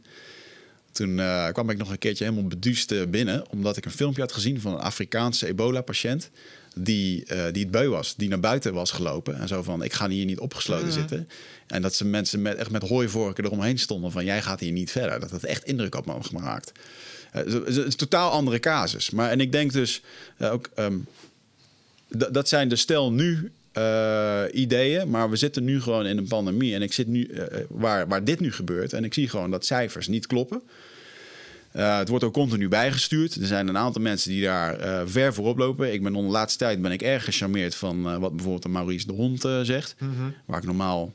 Toen 0.96 1.20
eh, 1.20 1.48
kwam 1.48 1.70
ik 1.70 1.78
nog 1.78 1.90
een 1.90 1.98
keertje 1.98 2.24
helemaal 2.24 2.46
beduust 2.48 2.92
eh, 2.92 3.02
binnen, 3.08 3.50
omdat 3.50 3.76
ik 3.76 3.84
een 3.84 3.90
filmpje 3.90 4.20
had 4.20 4.32
gezien 4.32 4.60
van 4.60 4.72
een 4.72 4.78
Afrikaanse 4.80 5.46
ebola-patiënt. 5.46 6.30
Die, 6.74 7.24
eh, 7.24 7.52
die 7.52 7.62
het 7.62 7.70
beu 7.70 7.88
was, 7.88 8.14
die 8.16 8.28
naar 8.28 8.40
buiten 8.40 8.72
was 8.74 8.90
gelopen. 8.90 9.38
En 9.38 9.48
zo 9.48 9.62
van: 9.62 9.82
Ik 9.82 9.92
ga 9.92 10.08
hier 10.08 10.24
niet 10.24 10.38
opgesloten 10.38 10.92
zitten. 10.92 11.28
En 11.66 11.82
dat 11.82 11.94
ze 11.94 12.04
mensen 12.04 12.42
met, 12.42 12.56
echt 12.56 12.70
met 12.70 12.82
hooivorken 12.88 13.44
eromheen 13.44 13.78
stonden: 13.78 14.12
van 14.12 14.24
jij 14.24 14.42
gaat 14.42 14.60
hier 14.60 14.72
niet 14.72 14.90
verder. 14.90 15.20
Dat 15.20 15.30
het 15.30 15.44
echt 15.44 15.64
indruk 15.64 15.94
op 15.94 16.06
me 16.06 16.12
had 16.12 16.26
gemaakt. 16.26 16.72
Het 17.30 17.66
is- 17.68 17.76
een 17.76 17.96
totaal 17.96 18.30
andere 18.30 18.58
casus. 18.60 19.10
Maar 19.10 19.30
en 19.30 19.40
ik 19.40 19.52
denk 19.52 19.72
dus 19.72 20.02
ook. 20.40 20.70
ehm, 20.74 20.96
dat- 22.08 22.34
dat 22.34 22.48
zijn 22.48 22.68
de 22.68 22.76
stel 22.76 23.12
nu 23.12 23.52
eh, 23.76 24.42
ideeën, 24.52 25.10
maar 25.10 25.30
we 25.30 25.36
zitten 25.36 25.64
nu 25.64 25.80
gewoon 25.80 26.06
in 26.06 26.18
een 26.18 26.28
pandemie. 26.28 26.74
En 26.74 26.82
ik 26.82 26.92
zit 26.92 27.06
nu 27.06 27.24
eh, 27.24 27.58
waar, 27.68 28.08
waar 28.08 28.24
dit 28.24 28.40
nu 28.40 28.52
gebeurt. 28.52 28.92
En 28.92 29.04
ik 29.04 29.14
zie 29.14 29.28
gewoon 29.28 29.50
dat 29.50 29.64
cijfers 29.64 30.08
niet 30.08 30.26
kloppen. 30.26 30.62
Eh, 31.76 31.98
het 31.98 32.08
wordt 32.08 32.24
ook 32.24 32.32
continu 32.32 32.68
bijgestuurd. 32.68 33.34
Er 33.34 33.46
zijn 33.46 33.68
een 33.68 33.78
aantal 33.78 34.02
mensen 34.02 34.30
die 34.30 34.42
daar 34.42 34.78
eh, 34.78 35.02
ver 35.04 35.34
voorop 35.34 35.58
lopen. 35.58 35.92
Ik 35.92 36.02
ben 36.02 36.14
onder 36.14 36.30
de 36.30 36.38
laatste 36.38 36.58
tijd 36.58 36.82
ben 36.82 36.92
ik 36.92 37.02
erg 37.02 37.24
gecharmeerd 37.24 37.74
van 37.74 38.08
eh, 38.08 38.16
wat 38.16 38.30
bijvoorbeeld 38.32 38.62
de 38.62 38.68
Maurice 38.68 39.06
de 39.06 39.12
Hond 39.12 39.44
eh, 39.44 39.60
zegt. 39.60 39.96
Waar 40.44 40.58
ik 40.58 40.64
normaal 40.64 41.14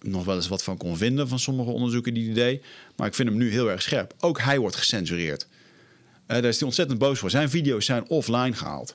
nog 0.00 0.24
wel 0.24 0.34
eens 0.34 0.48
wat 0.48 0.62
van 0.62 0.76
kon 0.76 0.96
vinden 0.96 1.28
van 1.28 1.38
sommige 1.38 1.70
onderzoeken 1.70 2.14
die 2.14 2.24
hij 2.24 2.34
deed. 2.34 2.64
Maar 2.96 3.06
ik 3.06 3.14
vind 3.14 3.28
hem 3.28 3.38
nu 3.38 3.50
heel 3.50 3.70
erg 3.70 3.82
scherp. 3.82 4.14
Ook 4.20 4.40
hij 4.40 4.58
wordt 4.58 4.76
gecensureerd. 4.76 5.46
Eh, 6.26 6.36
daar 6.36 6.50
is 6.50 6.58
hij 6.58 6.66
ontzettend 6.66 6.98
boos 6.98 7.18
voor. 7.18 7.30
Zijn 7.30 7.50
video's 7.50 7.84
zijn 7.84 8.08
offline 8.08 8.52
gehaald. 8.52 8.94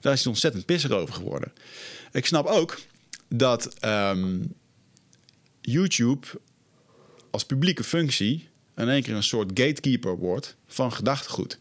Daar 0.00 0.12
is 0.12 0.22
hij 0.22 0.32
ontzettend 0.32 0.64
pissig 0.64 0.90
over 0.90 1.14
geworden. 1.14 1.52
Ik 2.12 2.26
snap 2.26 2.46
ook 2.46 2.78
dat 3.28 3.74
ehm, 3.78 4.38
YouTube 5.60 6.26
als 7.30 7.44
publieke 7.44 7.84
functie 7.84 8.48
in 8.76 8.88
één 8.88 9.02
keer 9.02 9.14
een 9.14 9.22
soort 9.22 9.50
gatekeeper 9.54 10.16
wordt 10.16 10.56
van 10.66 10.92
gedachtegoed. 10.92 11.58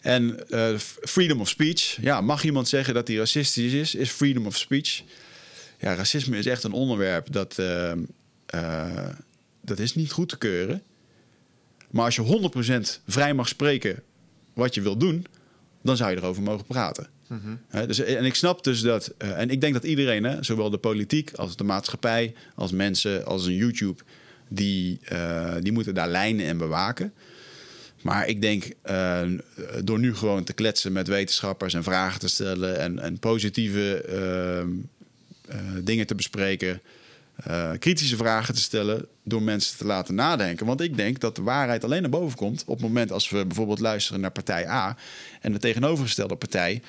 En 0.00 0.48
eh, 0.48 0.78
freedom 1.00 1.40
of 1.40 1.48
speech, 1.48 1.98
ja, 2.00 2.20
mag 2.20 2.44
iemand 2.44 2.68
zeggen 2.68 2.94
dat 2.94 3.08
hij 3.08 3.16
racistisch 3.16 3.72
is, 3.72 3.94
is 3.94 4.10
freedom 4.10 4.46
of 4.46 4.56
speech. 4.56 5.02
Ja, 5.78 5.94
racisme 5.94 6.38
is 6.38 6.46
echt 6.46 6.64
een 6.64 6.72
onderwerp 6.72 7.32
dat, 7.32 7.58
eh, 7.58 7.92
eh, 8.46 9.08
dat 9.60 9.78
is 9.78 9.94
niet 9.94 10.12
goed 10.12 10.28
te 10.28 10.38
keuren. 10.38 10.82
Maar 11.90 12.04
als 12.04 12.14
je 12.14 12.22
100% 12.22 13.00
vrij 13.06 13.34
mag 13.34 13.48
spreken 13.48 14.02
wat 14.54 14.74
je 14.74 14.80
wil 14.80 14.96
doen, 14.96 15.26
dan 15.82 15.96
zou 15.96 16.10
je 16.10 16.16
erover 16.16 16.42
mogen 16.42 16.66
praten. 16.66 17.08
Dus, 17.86 17.98
en 17.98 18.24
ik 18.24 18.34
snap 18.34 18.64
dus 18.64 18.80
dat, 18.80 19.14
eh, 19.18 19.40
en 19.40 19.50
ik 19.50 19.60
denk 19.60 19.72
dat 19.72 19.84
iedereen, 19.84 20.24
hè, 20.24 20.42
zowel 20.42 20.70
de 20.70 20.78
politiek 20.78 21.32
als 21.32 21.56
de 21.56 21.64
maatschappij, 21.64 22.34
als 22.54 22.72
mensen, 22.72 23.24
als 23.24 23.46
een 23.46 23.54
YouTube, 23.54 24.02
die, 24.54 24.98
eh, 25.04 25.54
die 25.60 25.72
moeten 25.72 25.94
daar 25.94 26.08
lijnen 26.08 26.46
en 26.46 26.58
bewaken. 26.58 27.12
Maar 28.02 28.28
ik 28.28 28.42
denk, 28.42 28.72
eh, 28.82 29.22
door 29.84 29.98
nu 29.98 30.14
gewoon 30.14 30.44
te 30.44 30.52
kletsen 30.52 30.92
met 30.92 31.08
wetenschappers 31.08 31.74
en 31.74 31.82
vragen 31.82 32.20
te 32.20 32.28
stellen 32.28 32.78
en, 32.78 32.98
en 32.98 33.18
positieve 33.18 34.02
ehm, 34.02 34.70
eh, 35.48 35.84
dingen 35.84 36.06
te 36.06 36.14
bespreken, 36.14 36.80
kritische 37.78 38.16
vragen 38.16 38.54
te 38.54 38.60
stellen, 38.60 39.06
door 39.24 39.42
mensen 39.42 39.78
te 39.78 39.84
laten 39.84 40.14
nadenken. 40.14 40.66
Want 40.66 40.80
ik 40.80 40.96
denk 40.96 41.20
dat 41.20 41.36
de 41.36 41.42
waarheid 41.42 41.84
alleen 41.84 42.00
naar 42.00 42.10
boven 42.10 42.36
komt 42.36 42.62
op 42.66 42.76
het 42.76 42.86
moment 42.86 43.12
als 43.12 43.30
we 43.30 43.46
bijvoorbeeld 43.46 43.80
luisteren 43.80 44.20
naar 44.20 44.30
partij 44.30 44.68
A 44.68 44.96
en 45.40 45.52
de 45.52 45.58
tegenovergestelde 45.58 46.36
partij. 46.36 46.82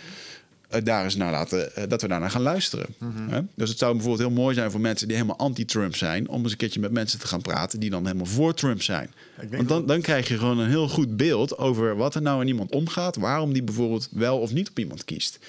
Eh, 0.74 0.84
daar 0.84 1.04
eens 1.04 1.16
naar 1.16 1.32
laten, 1.32 1.76
eh, 1.76 1.84
dat 1.88 2.02
we 2.02 2.08
daarnaar 2.08 2.32
gaan 2.32 2.42
luisteren. 2.42 2.86
Hè? 3.30 3.42
Dus 3.56 3.70
het 3.70 3.78
zou 3.78 3.94
bijvoorbeeld 3.94 4.28
heel 4.28 4.42
mooi 4.42 4.56
zijn 4.56 4.72
voor 4.72 4.80
mensen 4.80 5.08
die 5.08 5.16
helemaal 5.16 5.38
anti-Trump 5.38 5.96
zijn, 5.96 6.28
om 6.28 6.42
eens 6.42 6.52
een 6.52 6.58
keertje 6.58 6.80
met 6.80 6.92
mensen 6.92 7.20
te 7.20 7.28
gaan 7.28 7.42
praten 7.42 7.80
die 7.80 7.90
dan 7.90 8.06
helemaal 8.06 8.26
voor 8.26 8.54
Trump 8.54 8.82
zijn. 8.82 9.10
Want 9.52 9.68
dan, 9.68 9.86
dan 9.86 10.02
krijg 10.02 10.28
je 10.28 10.38
gewoon 10.38 10.60
een 10.60 10.70
heel 10.70 10.90
goed 10.90 11.18
beeld 11.18 11.58
over 11.58 11.96
wat 11.96 12.16
er 12.16 12.22
nou 12.22 12.42
in 12.42 12.48
iemand 12.48 12.72
omgaat, 12.72 13.16
waarom 13.16 13.54
die 13.54 13.64
bijvoorbeeld 13.64 14.10
wel 14.12 14.40
of 14.40 14.54
niet 14.54 14.70
op 14.70 14.80
iemand 14.80 15.06
kiest. 15.06 15.40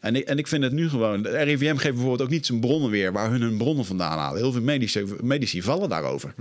En 0.00 0.16
ik, 0.16 0.24
en 0.24 0.38
ik 0.38 0.46
vind 0.46 0.62
het 0.62 0.72
nu 0.72 0.88
gewoon. 0.88 1.22
De 1.22 1.42
RIVM 1.42 1.76
geeft 1.76 1.94
bijvoorbeeld 1.94 2.22
ook 2.22 2.28
niet 2.28 2.46
zijn 2.46 2.60
bronnen 2.60 2.90
weer 2.90 3.12
waar 3.12 3.30
hun 3.30 3.40
hun 3.40 3.56
bronnen 3.56 3.84
vandaan 3.84 4.18
halen. 4.18 4.40
Heel 4.40 4.52
veel 4.52 4.62
medici, 4.62 5.04
medici 5.22 5.62
vallen 5.62 5.88
daarover. 5.88 6.34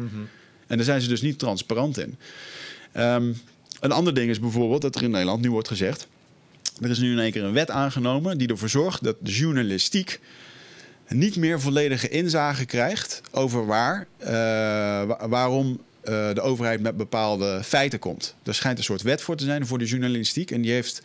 En 0.67 0.77
daar 0.77 0.85
zijn 0.85 1.01
ze 1.01 1.07
dus 1.07 1.21
niet 1.21 1.39
transparant 1.39 1.97
in. 1.97 2.15
Ehm, 2.91 3.33
een 3.79 3.91
ander 3.91 4.13
ding 4.13 4.29
is 4.29 4.39
bijvoorbeeld 4.39 4.81
dat 4.81 4.95
er 4.95 5.03
in 5.03 5.11
Nederland 5.11 5.41
nu 5.41 5.51
wordt 5.51 5.67
gezegd. 5.67 6.07
Er 6.81 6.89
is 6.89 6.97
nu 6.99 7.11
in 7.11 7.19
één 7.19 7.31
keer 7.31 7.43
een 7.43 7.53
wet 7.53 7.71
aangenomen 7.71 8.37
die 8.37 8.47
ervoor 8.47 8.69
zorgt 8.69 9.03
dat 9.03 9.15
de 9.19 9.31
journalistiek 9.31 10.19
niet 11.09 11.35
meer 11.35 11.61
volledige 11.61 12.09
inzage 12.09 12.65
krijgt 12.65 13.21
over 13.31 13.65
waar, 13.65 14.07
eh, 14.17 14.27
wa- 15.07 15.27
waarom 15.29 15.79
eh, 16.01 16.33
de 16.33 16.41
overheid 16.41 16.81
met 16.81 16.97
bepaalde 16.97 17.61
feiten 17.63 17.99
komt. 17.99 18.35
Er 18.43 18.55
schijnt 18.55 18.77
een 18.77 18.83
soort 18.83 19.01
wet 19.01 19.21
voor 19.21 19.35
te 19.35 19.43
zijn 19.43 19.67
voor 19.67 19.77
de 19.77 19.85
journalistiek. 19.85 20.51
En 20.51 20.61
die 20.61 20.71
heeft, 20.71 21.01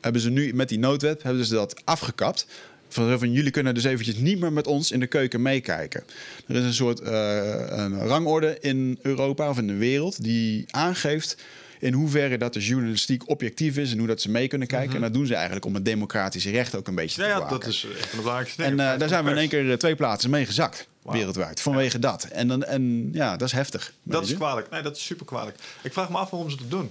hebben 0.00 0.20
ze 0.20 0.30
nu 0.30 0.54
met 0.54 0.68
die 0.68 0.78
noodwet 0.78 1.22
hebben 1.22 1.44
ze 1.44 1.54
dat 1.54 1.80
afgekapt. 1.84 2.46
Van, 2.88 3.18
van 3.18 3.32
jullie 3.32 3.50
kunnen 3.50 3.74
dus 3.74 3.84
eventjes 3.84 4.16
niet 4.16 4.38
meer 4.40 4.52
met 4.52 4.66
ons 4.66 4.90
in 4.90 5.00
de 5.00 5.06
keuken 5.06 5.42
meekijken. 5.42 6.04
Er 6.46 6.54
is 6.56 6.62
een 6.64 6.74
soort 6.74 7.00
eh, 7.00 7.36
een 7.68 7.98
rangorde 7.98 8.56
in 8.60 8.98
Europa 9.02 9.48
of 9.48 9.58
in 9.58 9.66
de 9.66 9.74
wereld 9.76 10.22
die 10.22 10.64
aangeeft 10.70 11.36
in 11.80 11.92
hoeverre 11.92 12.38
dat 12.38 12.52
de 12.52 12.60
journalistiek 12.64 13.28
objectief 13.28 13.76
is 13.76 13.92
en 13.92 13.98
hoe 13.98 14.06
dat 14.06 14.20
ze 14.20 14.30
mee 14.30 14.48
kunnen 14.48 14.68
kijken. 14.68 14.94
En 14.94 15.00
dat 15.00 15.12
doen 15.14 15.26
ze 15.26 15.34
eigenlijk 15.34 15.64
om 15.64 15.74
het 15.74 15.84
democratische 15.84 16.50
recht 16.50 16.74
ook 16.74 16.88
een 16.88 16.94
beetje 16.94 17.20
Ja, 17.22 17.26
te 17.26 17.32
ja 17.32 17.38
bewaken. 17.38 17.60
dat 17.60 17.68
is 17.68 17.82
een 17.82 17.90
van 17.90 18.08
de 18.10 18.16
belangrijkste 18.16 18.62
En 18.62 18.80
eh, 18.80 18.98
daar 18.98 19.08
zijn 19.08 19.24
we 19.24 19.30
in 19.30 19.36
één 19.36 19.48
keer 19.48 19.70
eh, 19.70 19.76
twee 19.76 19.94
plaatsen 19.96 20.30
mee 20.30 20.46
gezakt. 20.46 20.86
Wereldwijd. 21.02 21.60
Vanwege 21.60 21.98
dat. 21.98 22.24
En, 22.24 22.48
dan, 22.48 22.64
en 22.64 23.10
ja, 23.12 23.36
dat 23.36 23.48
is 23.48 23.54
heftig. 23.54 23.92
Dat 24.02 24.22
is 24.22 24.28
je. 24.28 24.34
kwalijk. 24.34 24.70
Nee, 24.70 24.82
dat 24.82 24.96
is 24.96 25.04
super 25.04 25.26
kwalijk. 25.26 25.56
Ik 25.82 25.92
vraag 25.92 26.08
me 26.10 26.16
af 26.16 26.30
waarom 26.30 26.50
ze 26.50 26.56
dat 26.56 26.70
doen. 26.70 26.90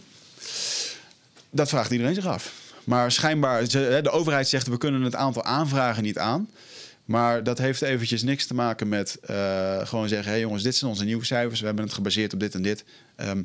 Dat 1.50 1.69
vraagt 1.69 1.91
iedereen 1.91 2.15
zich 2.15 2.26
af. 2.26 2.52
Maar 2.84 3.12
schijnbaar, 3.12 3.67
de 3.67 4.10
overheid 4.12 4.48
zegt 4.48 4.67
we 4.67 4.78
kunnen 4.78 5.02
het 5.02 5.15
aantal 5.15 5.43
aanvragen 5.43 6.04
niet 6.04 6.17
aan. 6.17 6.50
Maar 7.06 7.44
dat 7.44 7.58
heeft 7.58 7.82
eventjes 7.82 8.24
niks 8.24 8.46
te 8.46 8.54
maken 8.54 8.89
met 8.89 9.18
eh, 9.22 9.88
gewoon 9.88 10.08
zeggen... 10.08 10.28
hé 10.28 10.32
hey 10.32 10.39
jongens, 10.39 10.63
dit 10.63 10.76
zijn 10.76 10.91
onze 10.91 11.04
nieuwe 11.04 11.26
cijfers. 11.26 11.60
We 11.60 11.65
hebben 11.65 11.86
het 11.86 11.94
gebaseerd 11.94 12.34
op 12.34 12.39
dit 12.39 12.56
en 12.56 12.62
dit. 12.62 12.84
Eh, 13.15 13.32
eh, 13.32 13.38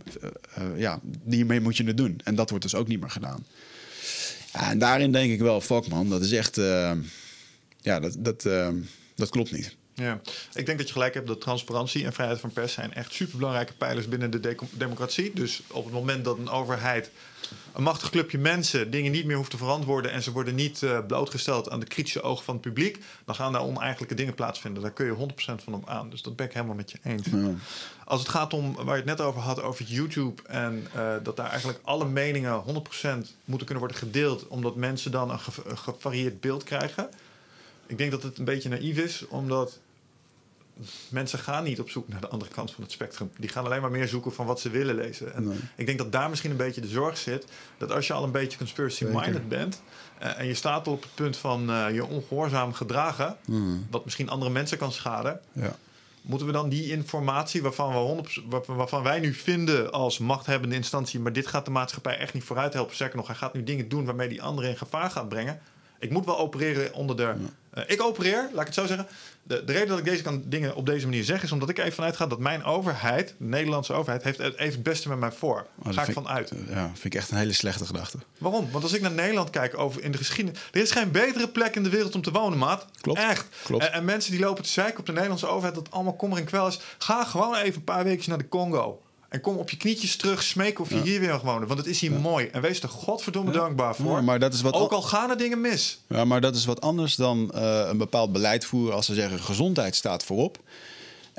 ja, 0.77 1.01
hiermee 1.29 1.61
moet 1.61 1.77
je 1.77 1.85
het 1.85 1.97
doen. 1.97 2.21
En 2.25 2.35
dat 2.35 2.51
wordt 2.51 2.65
dus 2.65 2.75
ook 2.75 2.89
niet 2.89 3.01
meer 3.01 3.11
gedaan. 3.11 3.47
Ja, 4.53 4.71
en 4.71 4.79
daarin 4.79 5.13
denk 5.13 5.33
ik 5.33 5.41
wel, 5.41 5.61
fuck 5.61 5.89
man, 5.89 6.09
dat 6.09 6.23
is 6.23 6.33
echt... 6.33 6.57
ja, 7.81 8.01
dat, 8.01 8.17
dat, 8.19 8.49
dat 9.15 9.29
klopt 9.29 9.53
niet. 9.53 9.77
Ja, 10.01 10.21
ik 10.55 10.67
denk 10.67 10.79
dat 10.79 10.87
je 10.87 10.93
gelijk 10.93 11.15
hebt 11.15 11.27
dat 11.27 11.41
transparantie 11.41 12.05
en 12.05 12.13
vrijheid 12.13 12.41
van 12.41 12.53
pers 12.53 12.73
zijn 12.73 12.95
echt 12.95 13.13
superbelangrijke 13.13 13.73
pijlers 13.73 14.09
binnen 14.09 14.31
de 14.31 14.57
democratie. 14.73 15.33
Dus 15.35 15.63
op 15.71 15.85
het 15.85 15.93
moment 15.93 16.25
dat 16.25 16.39
een 16.39 16.49
overheid, 16.49 17.11
een 17.73 17.83
machtig 17.83 18.11
clubje 18.11 18.39
mensen, 18.39 18.91
dingen 18.91 19.13
niet 19.13 19.25
meer 19.25 19.37
hoeft 19.37 19.51
te 19.51 19.57
verantwoorden 19.57 20.11
en 20.13 20.23
ze 20.23 20.33
worden 20.33 20.55
niet 20.55 20.83
eh, 20.83 20.99
blootgesteld 21.07 21.71
aan 21.71 21.81
de 21.81 21.87
kritische 21.87 22.23
ogen 22.23 22.45
van 22.45 22.55
het 22.55 22.63
publiek, 22.63 22.99
dan 23.25 23.35
gaan 23.35 23.53
daar 23.53 23.63
oneigenlijke 23.63 24.15
dingen 24.15 24.35
plaatsvinden. 24.35 24.83
Daar 24.83 24.91
kun 24.93 25.07
je 25.07 25.29
100% 25.61 25.65
van 25.65 25.75
op 25.75 25.89
aan. 25.89 26.11
Dus 26.11 26.23
dat 26.23 26.37
ben 26.37 26.47
ik 26.47 26.53
helemaal 26.53 26.75
met 26.75 26.91
je 26.91 26.99
eens. 27.03 27.27
Ja. 27.31 27.51
Als 28.05 28.21
het 28.21 28.29
gaat 28.29 28.53
om 28.53 28.75
waar 28.75 28.97
je 28.97 29.03
het 29.07 29.19
net 29.19 29.21
over 29.21 29.41
had, 29.41 29.63
over 29.63 29.85
YouTube 29.85 30.43
en 30.47 30.87
eh, 30.95 31.15
dat 31.23 31.37
daar 31.37 31.51
eigenlijk 31.51 31.79
alle 31.83 32.05
meningen 32.05 32.63
100% 32.67 32.71
moeten 33.45 33.67
kunnen 33.67 33.79
worden 33.79 33.97
gedeeld, 33.97 34.49
omdat 34.49 34.77
mensen 34.77 35.11
dan 35.11 35.31
een, 35.31 35.41
ge- 35.41 35.63
een 35.67 35.79
gevarieerd 35.79 36.41
beeld 36.41 36.65
krijgen. 36.65 37.09
Ik 37.87 37.99
denk 37.99 38.11
dat 38.11 38.23
het 38.23 38.39
een 38.39 38.45
beetje 38.45 38.69
naïef 38.69 38.97
is, 38.97 39.27
omdat 39.29 39.79
mensen 41.09 41.39
gaan 41.39 41.65
niet 41.65 41.81
op 41.81 41.91
zoek 41.91 42.09
naar 42.09 42.21
de 42.21 42.29
andere 42.29 42.51
kant 42.51 42.71
van 42.73 42.83
het 42.83 42.93
spectrum. 42.93 43.31
Die 43.39 43.49
gaan 43.49 43.65
alleen 43.65 43.81
maar 43.81 43.91
meer 43.91 44.09
zoeken 44.09 44.33
van 44.33 44.47
wat 44.47 44.61
ze 44.61 44.71
willen 44.71 44.95
lezen. 44.95 45.35
En 45.35 45.49
Nee. 45.49 45.59
ik 45.77 45.87
denk 45.87 45.99
dat 45.99 46.13
daar 46.13 46.29
misschien 46.31 46.51
een 46.51 46.57
beetje 46.57 46.81
de 46.81 46.89
zorg 46.89 47.19
zit. 47.19 47.45
Dat 47.79 47.93
als 47.93 48.07
je 48.07 48.13
al 48.13 48.25
een 48.25 48.31
beetje 48.33 48.59
conspiracy-minded 48.59 49.49
bent... 49.49 49.83
eh, 50.19 50.39
en 50.39 50.47
je 50.47 50.55
staat 50.55 50.89
op 50.89 51.03
het 51.03 51.15
punt 51.15 51.37
van 51.37 51.71
eh, 51.71 51.95
je 51.95 52.05
ongehoorzaam 52.07 52.73
gedragen... 52.73 53.37
wat 53.91 54.05
misschien 54.05 54.29
andere 54.29 54.51
mensen 54.51 54.79
kan 54.79 54.93
schaden... 54.93 55.41
Ja. 55.53 55.77
moeten 56.23 56.47
we 56.47 56.53
dan 56.53 56.69
die 56.69 56.91
informatie 56.91 57.63
waarvan, 57.63 57.91
we 57.93 57.99
100, 57.99 58.41
waar- 58.49 58.63
waarvan 58.67 59.03
wij 59.03 59.21
nu 59.21 59.35
vinden 59.35 59.93
als 59.93 60.19
machthebbende 60.19 60.75
instantie... 60.77 61.21
maar 61.21 61.33
dit 61.33 61.47
gaat 61.47 61.65
de 61.65 61.71
maatschappij 61.71 62.19
echt 62.19 62.35
niet 62.35 62.45
vooruit 62.45 62.73
helpen. 62.73 62.97
Zeker 62.97 63.17
nog, 63.17 63.27
hij 63.27 63.37
gaat 63.37 63.55
nu 63.55 63.65
dingen 63.65 63.89
doen 63.89 64.05
waarmee 64.05 64.29
die 64.29 64.43
anderen 64.43 64.71
in 64.71 64.77
gevaar 64.77 65.11
gaat 65.11 65.29
brengen... 65.29 65.61
Ik 66.01 66.11
moet 66.11 66.25
wel 66.25 66.39
opereren 66.39 66.95
onder 66.95 67.17
de. 67.17 67.35
eh, 67.71 67.83
ik 67.87 68.03
opereer, 68.03 68.49
laat 68.53 68.61
ik 68.61 68.67
het 68.67 68.75
zo 68.75 68.87
zeggen. 68.87 69.07
De, 69.43 69.65
de 69.65 69.73
reden 69.73 69.89
dat 69.89 69.99
ik 69.99 70.05
deze 70.05 70.23
kan, 70.23 70.43
dingen 70.47 70.75
op 70.75 70.87
deze 70.87 71.07
manier 71.07 71.25
zeg, 71.25 71.43
is 71.43 71.53
omdat 71.53 71.69
ik 71.69 71.79
even 71.79 71.93
vanuit 71.93 72.17
ga 72.17 72.27
dat 72.27 72.39
mijn 72.39 72.65
overheid, 72.65 73.29
de 73.39 73.45
Nederlandse 73.45 73.93
overheid, 73.93 74.23
heeft 74.23 74.39
het 74.39 74.55
even 74.57 74.75
het 74.75 74.83
beste 74.83 75.09
met 75.09 75.19
mij 75.19 75.33
voor. 75.33 75.55
Maar 75.55 75.67
Ga 75.95 76.01
dat 76.01 76.09
ik 76.09 76.15
vind 76.15 76.27
van 76.27 76.29
uit. 76.37 76.53
Ja, 76.69 76.85
vind 76.93 77.05
ik 77.05 77.15
echt 77.15 77.31
een 77.31 77.37
hele 77.37 77.53
slechte 77.53 77.87
gedachte. 77.87 78.19
Waarom? 78.39 78.71
Want 78.71 78.85
als 78.85 78.93
ik 78.93 79.01
naar 79.01 79.11
Nederland 79.11 79.51
kijk 79.51 79.79
over 79.79 80.03
in 80.03 80.13
de 80.13 80.19
geschiedenis. 80.19 80.61
Er 80.73 80.81
is 80.81 80.91
geen 80.91 81.11
betere 81.11 81.49
plek 81.49 81.77
in 81.77 81.83
de 81.83 81.91
wereld 81.91 82.15
om 82.15 82.23
te 82.23 82.31
wonen, 82.31 82.59
maat. 82.59 82.87
Klopt. 83.01 83.19
Echt. 83.21 83.47
Klopt. 83.65 83.85
En, 83.85 83.93
en 83.93 84.05
mensen 84.05 84.31
die 84.31 84.41
lopen 84.41 84.65
te 84.65 84.71
zeiken 84.71 84.99
op 85.01 85.07
de 85.07 85.13
Nederlandse 85.13 85.47
overheid 85.47 85.75
dat 85.75 85.91
allemaal 85.91 86.17
kommer 86.17 86.39
en 86.39 86.45
kwel 86.45 86.67
is. 86.67 86.81
Ga 86.99 87.25
gewoon 87.25 87.55
even 87.55 87.75
een 87.79 87.85
paar 87.85 88.05
weken 88.05 88.29
naar 88.29 88.39
de 88.39 88.49
Congo. 88.49 89.03
En 89.31 89.41
kom 89.41 89.57
op 89.57 89.71
je 89.71 89.77
knietjes 89.77 90.17
terug, 90.17 90.43
smeken 90.43 90.85
of 90.85 90.91
je 90.91 91.01
hier 91.01 91.21
weer 91.21 91.29
mag 91.31 91.41
wonen. 91.41 91.67
Want 91.69 91.79
het 91.81 91.89
is 91.89 92.01
hier 92.01 92.13
mooi. 92.13 92.47
En 92.47 92.61
wees 92.61 92.81
er 92.83 92.89
godverdomme 92.89 93.53
dankbaar 93.53 93.95
voor. 93.95 94.25
Maar 94.25 94.39
dat 94.39 94.55
is 94.55 94.61
wat 94.61 94.75
Ook 94.75 94.91
al- 94.91 94.97
al 94.97 95.03
gaan 95.03 95.31
er 95.31 95.37
dingen 95.39 95.61
mis. 95.61 95.99
Ja, 96.07 96.25
maar 96.25 96.41
dat 96.41 96.55
is 96.57 96.65
wat 96.65 96.81
anders 96.81 97.15
dan 97.15 97.51
eh, 97.55 97.87
een 97.89 97.99
bepaald 97.99 98.33
beleid 98.33 98.65
voeren 98.65 98.95
als 98.95 99.07
ze 99.07 99.15
zeggen 99.15 99.41
gezondheid 99.41 99.97
staat 99.97 100.25
voorop. 100.25 100.59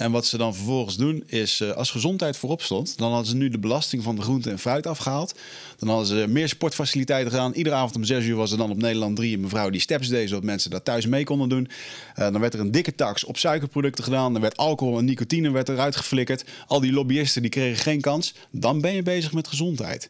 En 0.01 0.11
wat 0.11 0.25
ze 0.25 0.37
dan 0.37 0.55
vervolgens 0.55 0.95
doen 0.95 1.23
is, 1.27 1.59
eh, 1.59 1.71
als 1.71 1.91
gezondheid 1.91 2.37
voorop 2.37 2.61
stond, 2.61 2.97
dan 2.97 3.09
hadden 3.09 3.27
ze 3.27 3.35
nu 3.35 3.49
de 3.49 3.59
belasting 3.59 4.03
van 4.03 4.15
de 4.15 4.21
groente 4.21 4.49
en 4.49 4.59
fruit 4.59 4.87
afgehaald. 4.87 5.39
Dan 5.77 5.89
hadden 5.89 6.07
ze 6.07 6.27
meer 6.27 6.47
sportfaciliteiten 6.47 7.31
gedaan. 7.31 7.53
Iedere 7.53 7.75
avond 7.75 7.95
om 7.95 8.03
zes 8.03 8.25
uur 8.25 8.35
was 8.35 8.51
er 8.51 8.57
dan 8.57 8.71
op 8.71 8.77
Nederland 8.77 9.15
3 9.15 9.33
een 9.33 9.41
mevrouw 9.41 9.69
die 9.69 9.81
steps 9.81 10.07
deed, 10.07 10.29
zodat 10.29 10.43
mensen 10.43 10.71
dat 10.71 10.85
thuis 10.85 11.05
mee 11.05 11.23
konden 11.23 11.49
doen. 11.49 11.67
Eh, 12.15 12.31
dan 12.31 12.39
werd 12.41 12.53
er 12.53 12.59
een 12.59 12.71
dikke 12.71 12.95
tax 12.95 13.23
op 13.23 13.37
suikerproducten 13.37 14.03
gedaan. 14.03 14.33
Dan 14.33 14.41
werd 14.41 14.57
alcohol 14.57 14.97
en 14.97 15.05
nicotine 15.05 15.51
werd 15.51 15.69
eruit 15.69 15.95
geflikkerd. 15.95 16.43
Al 16.67 16.79
die 16.79 16.93
lobbyisten 16.93 17.41
die 17.41 17.51
kregen 17.51 17.83
geen 17.83 18.01
kans. 18.01 18.33
Dan 18.51 18.81
ben 18.81 18.93
je 18.93 19.03
bezig 19.03 19.33
met 19.33 19.47
gezondheid. 19.47 20.09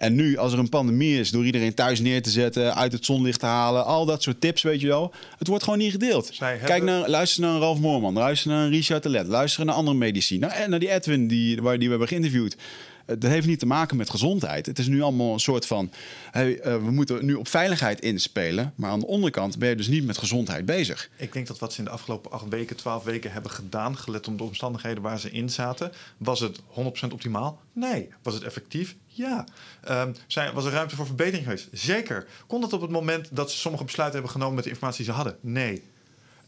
En 0.00 0.14
nu, 0.14 0.36
als 0.36 0.52
er 0.52 0.58
een 0.58 0.68
pandemie 0.68 1.18
is, 1.18 1.30
door 1.30 1.44
iedereen 1.44 1.74
thuis 1.74 2.00
neer 2.00 2.22
te 2.22 2.30
zetten, 2.30 2.74
uit 2.74 2.92
het 2.92 3.04
zonlicht 3.04 3.40
te 3.40 3.46
halen, 3.46 3.84
al 3.84 4.04
dat 4.06 4.22
soort 4.22 4.40
tips, 4.40 4.62
weet 4.62 4.80
je 4.80 4.86
wel. 4.86 5.12
Het 5.38 5.46
wordt 5.48 5.64
gewoon 5.64 5.78
niet 5.78 5.90
gedeeld. 5.90 6.30
Hebben- 6.50 6.66
Kijk 6.68 6.82
naar, 6.82 7.08
luister 7.08 7.42
naar 7.42 7.58
Ralf 7.58 7.78
Moorman, 7.78 8.14
luister 8.14 8.50
naar 8.50 8.68
Richard 8.68 9.02
Telet, 9.02 9.26
luister 9.26 9.64
naar 9.64 9.74
andere 9.74 9.96
medici, 9.96 10.38
naar, 10.38 10.50
en 10.50 10.70
naar 10.70 10.78
die 10.78 10.90
Edwin 10.90 11.26
die, 11.28 11.62
waar, 11.62 11.74
die 11.74 11.84
we 11.84 11.90
hebben 11.90 12.08
geïnterviewd. 12.08 12.56
Het 13.06 13.22
heeft 13.22 13.46
niet 13.46 13.58
te 13.58 13.66
maken 13.66 13.96
met 13.96 14.10
gezondheid. 14.10 14.66
Het 14.66 14.78
is 14.78 14.86
nu 14.86 15.02
allemaal 15.02 15.32
een 15.32 15.40
soort 15.40 15.66
van, 15.66 15.90
hey, 16.30 16.60
eh, 16.60 16.74
we 16.74 16.90
moeten 16.90 17.24
nu 17.24 17.34
op 17.34 17.48
veiligheid 17.48 18.00
inspelen, 18.00 18.72
maar 18.74 18.90
aan 18.90 19.00
de 19.00 19.06
onderkant 19.06 19.58
ben 19.58 19.68
je 19.68 19.76
dus 19.76 19.88
niet 19.88 20.04
met 20.04 20.18
gezondheid 20.18 20.64
bezig. 20.64 21.10
Ik 21.16 21.32
denk 21.32 21.46
dat 21.46 21.58
wat 21.58 21.72
ze 21.72 21.78
in 21.78 21.84
de 21.84 21.90
afgelopen 21.90 22.30
acht 22.30 22.48
weken, 22.48 22.76
twaalf 22.76 23.04
weken 23.04 23.32
hebben 23.32 23.50
gedaan, 23.50 23.96
gelet 23.96 24.28
op 24.28 24.38
de 24.38 24.44
omstandigheden 24.44 25.02
waar 25.02 25.20
ze 25.20 25.30
in 25.30 25.50
zaten, 25.50 25.92
was 26.16 26.40
het 26.40 26.60
100% 26.60 27.12
optimaal? 27.12 27.60
Nee. 27.72 28.08
Was 28.22 28.34
het 28.34 28.42
effectief? 28.42 28.96
Ja. 29.06 29.44
Ehm, 29.84 30.12
zijn, 30.26 30.54
was 30.54 30.64
er 30.64 30.72
ruimte 30.72 30.96
voor 30.96 31.06
verbetering 31.06 31.44
geweest? 31.44 31.68
Zeker. 31.72 32.26
Kon 32.46 32.60
dat 32.60 32.72
op 32.72 32.80
het 32.80 32.90
moment 32.90 33.28
dat 33.32 33.50
ze 33.50 33.58
sommige 33.58 33.84
besluiten 33.84 34.18
hebben 34.18 34.36
genomen 34.36 34.54
met 34.54 34.64
de 34.64 34.70
informatie 34.70 35.04
die 35.04 35.14
ze 35.14 35.20
hadden? 35.20 35.38
Nee. 35.40 35.82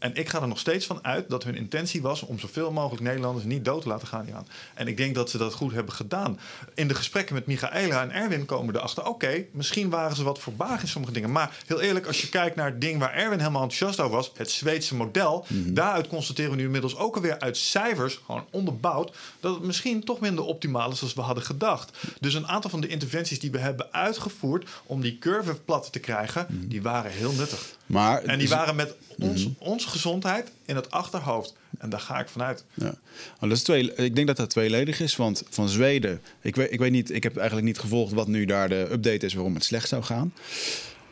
En 0.03 0.15
ik 0.15 0.29
ga 0.29 0.41
er 0.41 0.47
nog 0.47 0.59
steeds 0.59 0.85
van 0.85 1.03
uit 1.03 1.29
dat 1.29 1.43
hun 1.43 1.55
intentie 1.55 2.01
was 2.01 2.21
om 2.21 2.39
zoveel 2.39 2.71
mogelijk 2.71 3.03
Nederlanders 3.03 3.45
niet 3.45 3.65
dood 3.65 3.81
te 3.81 3.87
laten 3.87 4.07
gaan 4.07 4.25
hieraan. 4.25 4.47
En 4.73 4.87
ik 4.87 4.97
denk 4.97 5.15
dat 5.15 5.29
ze 5.29 5.37
dat 5.37 5.53
goed 5.53 5.73
hebben 5.73 5.93
gedaan. 5.93 6.39
In 6.73 6.87
de 6.87 6.95
gesprekken 6.95 7.35
met 7.35 7.45
Michaela 7.45 8.01
en 8.01 8.11
Erwin 8.11 8.45
komen 8.45 8.73
we 8.73 8.79
erachter. 8.79 9.05
Oké, 9.05 9.45
misschien 9.51 9.89
waren 9.89 10.15
ze 10.15 10.23
wat 10.23 10.39
voorbarig 10.39 10.81
in 10.81 10.87
sommige 10.87 11.13
dingen. 11.13 11.31
Maar 11.31 11.57
heel 11.65 11.81
eerlijk, 11.81 12.05
als 12.07 12.21
je 12.21 12.29
kijkt 12.29 12.55
naar 12.55 12.65
het 12.65 12.81
ding 12.81 12.99
waar 12.99 13.13
Erwin 13.13 13.39
helemaal 13.39 13.61
enthousiast 13.61 13.99
over 13.99 14.15
was, 14.15 14.31
het 14.35 14.51
Zweedse 14.51 14.95
model. 14.95 15.45
Daaruit 15.49 16.07
constateren 16.07 16.51
we 16.51 16.57
nu 16.57 16.63
inmiddels 16.63 16.95
ook 16.95 17.15
alweer 17.15 17.39
uit 17.39 17.57
cijfers, 17.57 18.19
gewoon 18.25 18.45
onderbouwd, 18.51 19.15
dat 19.39 19.55
het 19.55 19.63
misschien 19.63 20.03
toch 20.03 20.19
minder 20.19 20.45
optimaal 20.45 20.91
is 20.91 21.01
als 21.01 21.13
we 21.13 21.21
hadden 21.21 21.43
gedacht. 21.43 21.97
Dus 22.19 22.33
een 22.33 22.47
aantal 22.47 22.69
van 22.69 22.81
de 22.81 22.87
interventies 22.87 23.39
die 23.39 23.51
we 23.51 23.59
hebben 23.59 23.93
uitgevoerd 23.93 24.69
om 24.85 25.01
die 25.01 25.17
curve 25.19 25.53
plat 25.55 25.91
te 25.91 25.99
krijgen, 25.99 26.47
die 26.49 26.81
waren 26.81 27.11
heel 27.11 27.31
nuttig. 27.31 27.75
Maar 27.85 28.23
En 28.23 28.39
die 28.39 28.49
waren 28.49 28.75
met 28.75 28.95
ons, 29.19 29.47
onze 29.57 29.89
gezondheid 29.93 30.51
in 30.65 30.75
het 30.75 30.91
achterhoofd. 30.91 31.53
En 31.77 31.89
daar 31.89 31.99
ga 31.99 32.19
ik 32.19 32.29
vanuit. 32.29 32.63
Ja. 32.73 32.83
Nou, 32.83 32.95
dat 33.39 33.51
is 33.51 33.63
twee, 33.63 33.95
ik 33.95 34.15
denk 34.15 34.27
dat 34.27 34.37
dat 34.37 34.49
tweeledig 34.49 34.99
is, 34.99 35.15
want 35.15 35.43
van 35.49 35.69
Zweden, 35.69 36.21
ik 36.41 36.55
weet, 36.55 36.71
ik 36.71 36.79
weet 36.79 36.91
niet, 36.91 37.11
ik 37.11 37.23
heb 37.23 37.37
eigenlijk 37.37 37.67
niet 37.67 37.79
gevolgd 37.79 38.13
wat 38.13 38.27
nu 38.27 38.45
daar 38.45 38.69
de 38.69 38.87
update 38.91 39.25
is 39.25 39.33
waarom 39.33 39.53
het 39.53 39.63
slecht 39.63 39.87
zou 39.87 40.03
gaan. 40.03 40.33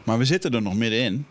Maar 0.04 0.18
we 0.18 0.26
zitten 0.26 0.52
er 0.52 0.62
nog 0.62 0.76
middenin. 0.76 1.26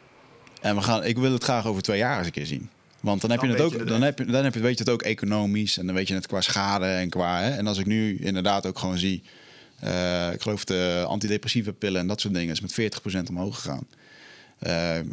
En 0.61 0.77
we 0.77 0.83
gaan, 0.83 1.05
ik 1.05 1.19
wil 1.19 1.33
het 1.33 1.45
graag 1.45 1.67
over 1.67 1.83
twee 1.83 1.99
jaar 1.99 2.19
eens 2.19 2.27
een 2.27 2.33
keer 2.33 2.47
zien. 2.47 2.71
Want 3.01 3.21
dan 3.21 3.31
heb 3.31 3.41
Dan 3.41 3.49
je 3.49 3.55
het 3.55 3.65
ook, 3.65 3.73
je 3.73 3.85
dan 3.85 4.03
heb 4.03 4.19
je, 4.19 4.25
dan 4.25 4.45
heb 4.45 4.55
je, 4.55 4.61
weet 4.61 4.79
je 4.79 4.85
het 4.85 4.93
ook 4.93 5.03
economisch 5.03 5.79
en 5.79 5.87
dan 5.87 5.95
weet 5.95 6.09
je 6.09 6.15
het 6.15 6.27
qua 6.27 6.41
schade 6.41 6.87
en 6.87 7.09
qua. 7.09 7.41
Hè? 7.41 7.51
En 7.51 7.67
als 7.67 7.79
ik 7.79 7.87
nu 7.87 8.19
inderdaad 8.19 8.67
ook 8.67 8.79
gewoon 8.79 8.99
zie, 8.99 9.23
eh, 9.81 10.33
ik 10.33 10.41
geloof 10.41 10.65
de 10.65 11.05
antidepressieve 11.07 11.73
pillen 11.73 12.01
en 12.01 12.07
dat 12.07 12.21
soort 12.21 12.35
dingen 12.35 12.53
is 12.53 12.61
met 12.61 12.73
40% 12.73 13.29
omhoog 13.29 13.55
gegaan. 13.55 13.87
Eh, 14.61 14.99
eh, 14.99 15.05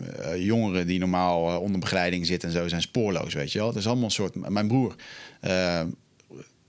jongeren 0.45 0.87
die 0.87 0.99
normaal 0.99 1.49
eh, 1.49 1.61
onder 1.61 1.79
begeleiding 1.79 2.25
zitten 2.25 2.49
en 2.49 2.55
zo 2.55 2.67
zijn 2.67 2.81
spoorloos, 2.81 3.33
weet 3.33 3.51
je 3.51 3.59
wel. 3.59 3.67
Het 3.67 3.77
is 3.77 3.87
allemaal 3.87 4.05
een 4.05 4.11
soort. 4.11 4.49
Mijn 4.49 4.67
broer. 4.67 4.95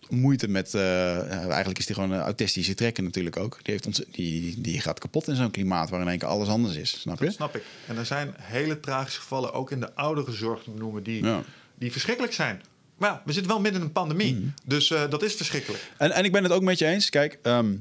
moeite 0.09 0.49
met. 0.49 0.75
eigenlijk 0.75 1.79
is 1.79 1.87
die 1.87 1.95
gewoon 1.95 2.15
autistische 2.15 2.75
trekker 2.75 3.03
natuurlijk 3.03 3.37
ook. 3.37 3.59
Die, 3.63 3.73
heeft 3.73 3.87
ons, 3.87 4.03
die, 4.11 4.61
die 4.61 4.81
gaat 4.81 4.99
kapot 4.99 5.29
in 5.29 5.37
zo'n 5.37 5.51
klimaat 5.51 5.91
waar 5.91 6.01
in 6.01 6.09
één 6.09 6.19
keer 6.19 6.29
alles 6.29 6.49
anders 6.49 6.77
is. 6.77 7.01
Snap 7.01 7.19
je? 7.19 7.25
Dat 7.25 7.35
snap 7.35 7.57
ik. 7.57 7.63
En 7.87 7.97
er 7.97 8.07
zijn 8.07 8.35
hele 8.39 8.81
tragische 8.81 9.21
gevallen, 9.21 9.53
ook 9.53 9.71
in 9.71 9.81
de 9.81 9.95
ouderenzorg 9.95 10.63
te 10.63 10.71
noemen, 10.71 11.03
die, 11.03 11.25
Ja. 11.25 11.43
die 11.75 11.93
verschrikkelijk 11.93 12.33
zijn. 12.35 12.63
Maar 12.97 13.11
ja, 13.11 13.23
we 13.25 13.33
zitten 13.33 13.53
wel 13.53 13.61
midden 13.61 13.81
in 13.81 13.87
een 13.87 13.93
pandemie. 13.93 14.35
Mhm. 14.35 14.49
Dus 14.65 14.89
dat 14.89 15.23
is 15.23 15.35
verschrikkelijk. 15.35 15.91
En, 15.97 16.11
en 16.11 16.25
ik 16.25 16.33
ben 16.33 16.43
het 16.43 16.53
ook 16.53 16.63
met 16.63 16.79
je 16.79 16.87
eens. 16.87 17.11
Kijk, 17.11 17.39
ehm, 17.43 17.75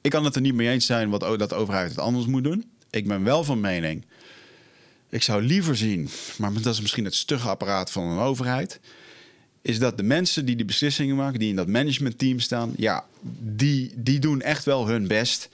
ik 0.00 0.10
kan 0.10 0.24
het 0.24 0.34
er 0.34 0.40
niet 0.40 0.54
mee 0.54 0.68
eens 0.68 0.86
zijn 0.86 1.10
wat, 1.10 1.20
dat 1.38 1.48
de 1.48 1.54
overheid 1.54 1.90
het 1.90 1.98
anders 1.98 2.26
moet 2.26 2.44
doen. 2.44 2.64
Ik 2.90 3.08
ben 3.08 3.24
wel 3.24 3.44
van 3.44 3.60
mening. 3.60 4.04
Ik 5.14 5.22
zou 5.22 5.42
liever 5.42 5.76
zien, 5.76 6.08
maar 6.38 6.52
dat 6.52 6.72
is 6.72 6.80
misschien 6.80 7.04
het 7.04 7.14
stugge 7.14 7.48
apparaat 7.48 7.90
van 7.90 8.04
een 8.04 8.18
overheid. 8.18 8.80
Is 9.62 9.78
dat 9.78 9.96
de 9.96 10.02
mensen 10.02 10.44
die 10.44 10.56
die 10.56 10.64
beslissingen 10.64 11.16
maken, 11.16 11.38
die 11.38 11.48
in 11.48 11.56
dat 11.56 11.68
managementteam 11.68 12.38
staan, 12.38 12.72
ja, 12.76 13.04
die, 13.40 13.92
die 13.96 14.18
doen 14.18 14.40
echt 14.40 14.64
wel 14.64 14.88
hun 14.88 15.06
best. 15.06 15.48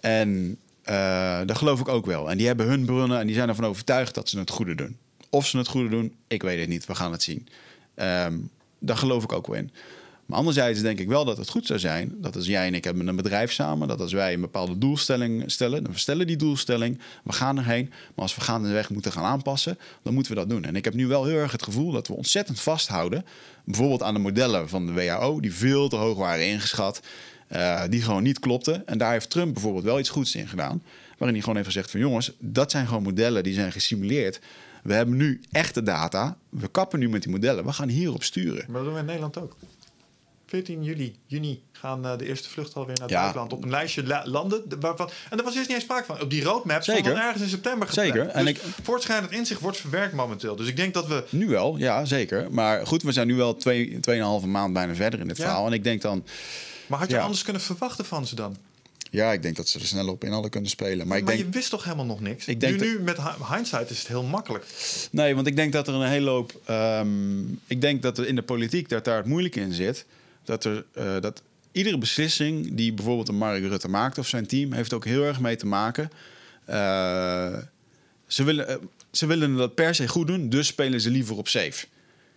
En 0.00 0.56
eh, 0.82 1.40
dat 1.46 1.56
geloof 1.56 1.80
ik 1.80 1.88
ook 1.88 2.06
wel. 2.06 2.30
En 2.30 2.36
die 2.36 2.46
hebben 2.46 2.66
hun 2.66 2.84
bronnen 2.84 3.18
en 3.18 3.26
die 3.26 3.34
zijn 3.34 3.48
ervan 3.48 3.66
overtuigd 3.66 4.14
dat 4.14 4.28
ze 4.28 4.38
het 4.38 4.50
goede 4.50 4.74
doen. 4.74 4.96
Of 5.30 5.46
ze 5.46 5.58
het 5.58 5.68
goede 5.68 5.88
doen, 5.88 6.14
ik 6.26 6.42
weet 6.42 6.60
het 6.60 6.68
niet. 6.68 6.86
We 6.86 6.94
gaan 6.94 7.12
het 7.12 7.22
zien. 7.22 7.48
Ehm 7.94 8.34
daar 8.82 8.96
geloof 8.96 9.22
ik 9.22 9.32
ook 9.32 9.46
wel 9.46 9.56
in. 9.56 9.70
Anderzijds 10.32 10.80
denk 10.80 10.98
ik 10.98 11.08
wel 11.08 11.24
dat 11.24 11.36
het 11.36 11.48
goed 11.48 11.66
zou 11.66 11.78
zijn 11.78 12.14
dat 12.16 12.36
als 12.36 12.46
jij 12.46 12.66
en 12.66 12.74
ik 12.74 12.84
hebben 12.84 13.06
een 13.06 13.16
bedrijf 13.16 13.52
samen, 13.52 13.88
dat 13.88 14.00
als 14.00 14.12
wij 14.12 14.32
een 14.32 14.40
bepaalde 14.40 14.78
doelstelling 14.78 15.50
stellen, 15.50 15.82
dan 15.82 15.92
we 15.92 15.98
stellen 15.98 16.26
die 16.26 16.36
doelstelling, 16.36 16.98
we 17.24 17.32
gaan 17.32 17.58
erheen. 17.58 17.86
Maar 17.88 18.24
als 18.24 18.34
we 18.34 18.40
gaandeweg 18.40 18.90
moeten 18.90 19.12
gaan 19.12 19.24
aanpassen, 19.24 19.78
dan 20.02 20.14
moeten 20.14 20.32
we 20.32 20.38
dat 20.38 20.48
doen. 20.48 20.64
En 20.64 20.76
ik 20.76 20.84
heb 20.84 20.94
nu 20.94 21.06
wel 21.06 21.24
heel 21.24 21.36
erg 21.36 21.52
het 21.52 21.62
gevoel 21.62 21.92
dat 21.92 22.08
we 22.08 22.14
ontzettend 22.14 22.60
vasthouden, 22.60 23.24
bijvoorbeeld 23.64 24.02
aan 24.02 24.14
de 24.14 24.20
modellen 24.20 24.68
van 24.68 24.86
de 24.86 24.92
WHO, 24.92 25.40
die 25.40 25.54
veel 25.54 25.88
te 25.88 25.96
hoog 25.96 26.18
waren 26.18 26.46
ingeschat, 26.46 27.00
eh, 27.48 27.82
die 27.88 28.02
gewoon 28.02 28.22
niet 28.22 28.38
klopten. 28.38 28.86
En 28.86 28.98
daar 28.98 29.12
heeft 29.12 29.30
Trump 29.30 29.52
bijvoorbeeld 29.52 29.84
wel 29.84 29.98
iets 29.98 30.08
goeds 30.08 30.34
in 30.34 30.48
gedaan, 30.48 30.82
waarin 31.08 31.32
hij 31.32 31.40
gewoon 31.40 31.56
heeft 31.56 31.68
gezegd 31.68 31.90
van 31.90 32.00
jongens, 32.00 32.32
dat 32.38 32.70
zijn 32.70 32.86
gewoon 32.86 33.02
modellen 33.02 33.42
die 33.42 33.54
zijn 33.54 33.72
gesimuleerd. 33.72 34.40
We 34.82 34.94
hebben 34.94 35.16
nu 35.16 35.40
echte 35.50 35.82
data. 35.82 36.36
We 36.48 36.68
kappen 36.68 36.98
nu 36.98 37.08
met 37.08 37.22
die 37.22 37.32
modellen. 37.32 37.64
We 37.64 37.72
gaan 37.72 37.88
hierop 37.88 38.22
sturen. 38.22 38.64
Maar 38.66 38.74
dat 38.76 38.84
doen 38.84 38.92
we 38.92 38.98
in 38.98 39.06
Nederland 39.06 39.38
ook. 39.38 39.56
14 40.52 40.82
juli, 40.84 41.16
juni 41.26 41.62
gaan 41.72 42.06
eh, 42.06 42.18
de 42.18 42.26
eerste 42.26 42.48
vluchten 42.48 42.74
alweer 42.80 42.94
naar 42.94 43.02
het 43.02 43.10
Ja. 43.10 43.20
buitenland. 43.20 43.52
Op 43.52 43.62
een 43.64 43.70
lijstje 43.70 44.02
la- 44.06 44.22
landen. 44.26 44.68
de- 44.68 44.78
Waarvan, 44.80 45.10
en 45.30 45.36
daar 45.36 45.44
was 45.46 45.54
eerst 45.54 45.66
niet 45.68 45.76
eens 45.76 45.84
sprake 45.84 46.04
van. 46.04 46.20
Op 46.20 46.30
die 46.30 46.42
roadmap 46.42 46.82
stond 46.82 47.06
ergens 47.06 47.42
in 47.42 47.48
september 47.48 47.88
gepland. 47.88 48.08
Zeker. 48.12 48.28
En 48.28 48.44
Dus 48.44 48.54
ik- 48.54 48.62
voortschrijdend 48.82 49.32
inzicht 49.32 49.60
wordt 49.60 49.76
verwerkt 49.76 50.14
momenteel. 50.14 50.56
Dus 50.56 50.66
ik 50.68 50.76
denk 50.76 50.94
dat 50.94 51.06
we... 51.06 51.24
Nu 51.30 51.48
wel, 51.48 51.76
ja, 51.78 52.04
zeker. 52.04 52.52
Maar 52.52 52.86
goed, 52.86 53.02
we 53.02 53.12
zijn 53.12 53.26
nu 53.26 53.34
wel 53.34 53.56
twee, 53.56 54.00
tweeënhalve 54.00 54.46
maand 54.46 54.72
bijna 54.72 54.94
verder 54.94 55.20
in 55.20 55.28
dit 55.28 55.36
Ja. 55.36 55.42
verhaal. 55.44 55.66
En 55.66 55.72
ik 55.72 55.84
denk 55.84 56.02
dan, 56.02 56.24
Maar 56.86 56.98
had 56.98 57.08
je 57.10 57.16
Ja. 57.16 57.22
anders 57.22 57.42
kunnen 57.42 57.62
verwachten 57.62 58.04
van 58.04 58.26
ze 58.26 58.34
dan? 58.34 58.56
ja, 59.10 59.32
ik 59.32 59.42
denk 59.42 59.56
dat 59.56 59.68
ze 59.68 59.78
er 59.78 59.86
sneller 59.86 60.12
op 60.12 60.24
in 60.24 60.32
hadden 60.32 60.50
kunnen 60.50 60.70
spelen. 60.70 60.96
Maar 60.96 61.06
Maar, 61.06 61.18
ik 61.18 61.26
denk, 61.26 61.38
je 61.38 61.48
wist 61.48 61.70
toch 61.70 61.84
helemaal 61.84 62.04
nog 62.06 62.20
niks? 62.20 62.46
Ik 62.46 62.60
denk 62.60 62.72
nu, 62.72 62.78
dat- 62.78 62.88
nu 62.88 63.00
met 63.04 63.16
hi- 63.16 63.54
hindsight 63.54 63.90
is 63.90 63.98
het 63.98 64.08
heel 64.08 64.22
makkelijk. 64.22 64.64
nee, 65.10 65.34
want 65.34 65.46
ik 65.46 65.56
denk 65.56 65.72
dat 65.72 65.88
er 65.88 65.94
een 65.94 66.08
hele 66.08 66.30
hoop. 66.30 66.52
ehm, 66.64 67.40
ik 67.66 67.80
denk 67.80 68.02
dat 68.02 68.18
er 68.18 68.26
in 68.26 68.34
de 68.34 68.42
politiek 68.42 68.88
dat 68.88 69.04
daar 69.04 69.16
het 69.16 69.26
moeilijk 69.26 69.56
in 69.56 69.72
zit. 69.72 70.04
Dat 70.44 70.64
er 70.64 70.84
eh, 70.92 71.20
dat 71.20 71.42
iedere 71.72 71.98
beslissing 71.98 72.74
die 72.74 72.92
bijvoorbeeld 72.92 73.28
een 73.28 73.36
Mark 73.36 73.62
Rutte 73.62 73.88
maakt 73.88 74.18
of 74.18 74.28
zijn 74.28 74.46
team, 74.46 74.72
heeft 74.72 74.92
ook 74.92 75.04
heel 75.04 75.24
erg 75.24 75.40
mee 75.40 75.56
te 75.56 75.66
maken. 75.66 76.10
Eh, 76.64 77.56
ze, 78.26 78.44
willen, 78.44 78.68
eh, 78.68 78.76
ze 79.10 79.26
willen 79.26 79.56
dat 79.56 79.74
per 79.74 79.94
se 79.94 80.08
goed 80.08 80.26
doen, 80.26 80.48
dus 80.48 80.66
spelen 80.66 81.00
ze 81.00 81.10
liever 81.10 81.36
op 81.36 81.48
safe. 81.48 81.86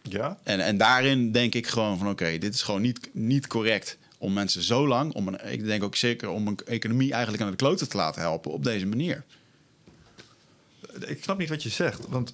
Ja? 0.02 0.38
En, 0.44 0.60
en 0.60 0.78
daarin 0.78 1.32
denk 1.32 1.54
ik 1.54 1.68
gewoon 1.68 1.98
van 1.98 2.10
oké, 2.10 2.38
dit 2.38 2.54
is 2.54 2.62
gewoon 2.62 2.82
niet, 2.82 3.10
niet 3.14 3.48
correct 3.48 3.98
om 4.18 4.34
mensen 4.34 4.62
zo 4.62 4.88
lang, 4.88 5.14
om 5.14 5.28
een, 5.28 5.52
ik 5.52 5.66
denk 5.66 5.84
ook 5.84 5.96
zeker 5.96 6.30
om 6.30 6.48
een 6.48 6.60
economie 6.66 7.12
eigenlijk 7.12 7.44
aan 7.44 7.50
de 7.50 7.56
kloten 7.56 7.90
te 7.90 7.98
laten 7.98 8.22
helpen 8.22 8.52
op 8.52 8.64
deze 8.64 8.86
manier. 8.86 9.24
Ik 11.06 11.24
snap 11.24 11.38
niet 11.38 11.50
wat 11.50 11.64
je 11.64 11.70
zegt. 11.70 12.08
Want 12.08 12.34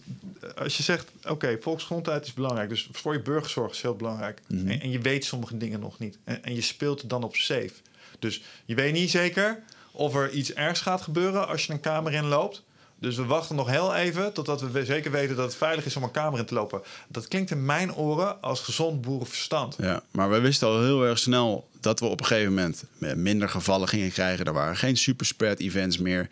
als 0.57 0.77
je 0.77 0.83
zegt, 0.83 1.11
oké, 1.27 1.57
volksgezondheid 1.61 2.25
is 2.25 2.33
belangrijk. 2.33 2.69
Dus 2.69 2.89
voor 2.91 3.13
je 3.13 3.21
burgerzorg 3.21 3.71
is 3.71 3.81
heel 3.81 3.95
belangrijk. 3.95 4.41
Mhm. 4.47 4.69
en, 4.69 4.81
en 4.81 4.89
je 4.89 4.99
weet 4.99 5.25
sommige 5.25 5.57
dingen 5.57 5.79
nog 5.79 5.99
niet. 5.99 6.17
En, 6.23 6.43
en 6.43 6.55
je 6.55 6.61
speelt 6.61 7.09
dan 7.09 7.23
op 7.23 7.35
safe. 7.35 7.73
Dus 8.19 8.41
je 8.65 8.75
weet 8.75 8.93
niet 8.93 9.09
zeker 9.09 9.63
of 9.91 10.15
er 10.15 10.29
iets 10.29 10.53
ergs 10.53 10.81
gaat 10.81 11.01
gebeuren 11.01 11.47
als 11.47 11.65
je 11.65 11.73
een 11.73 11.79
kamer 11.79 12.13
inloopt. 12.13 12.63
Dus 12.99 13.15
we 13.15 13.25
wachten 13.25 13.55
nog 13.55 13.69
heel 13.69 13.95
even 13.95 14.33
totdat 14.33 14.61
we 14.61 14.85
zeker 14.85 15.11
weten 15.11 15.35
dat 15.35 15.45
het 15.45 15.55
veilig 15.55 15.85
is 15.85 15.95
om 15.95 16.03
een 16.03 16.11
kamer 16.11 16.39
in 16.39 16.45
te 16.45 16.53
lopen. 16.53 16.81
Dat 17.07 17.27
klinkt 17.27 17.51
in 17.51 17.65
mijn 17.65 17.95
oren 17.95 18.41
als 18.41 18.59
gezond 18.59 19.01
boerenverstand. 19.01 19.75
Ja, 19.77 20.03
maar 20.11 20.29
we 20.29 20.39
wisten 20.39 20.67
al 20.67 20.81
heel 20.81 21.05
erg 21.05 21.19
snel 21.19 21.69
dat 21.81 21.99
we 21.99 22.05
op 22.05 22.19
een 22.19 22.25
gegeven 22.25 22.53
moment 22.53 22.83
minder 23.15 23.49
gevallen 23.49 23.87
gingen 23.87 24.11
krijgen. 24.11 24.45
Er 24.45 24.53
waren 24.53 24.77
geen 24.77 24.97
superspread 24.97 25.59
events 25.59 25.97
meer. 25.97 26.27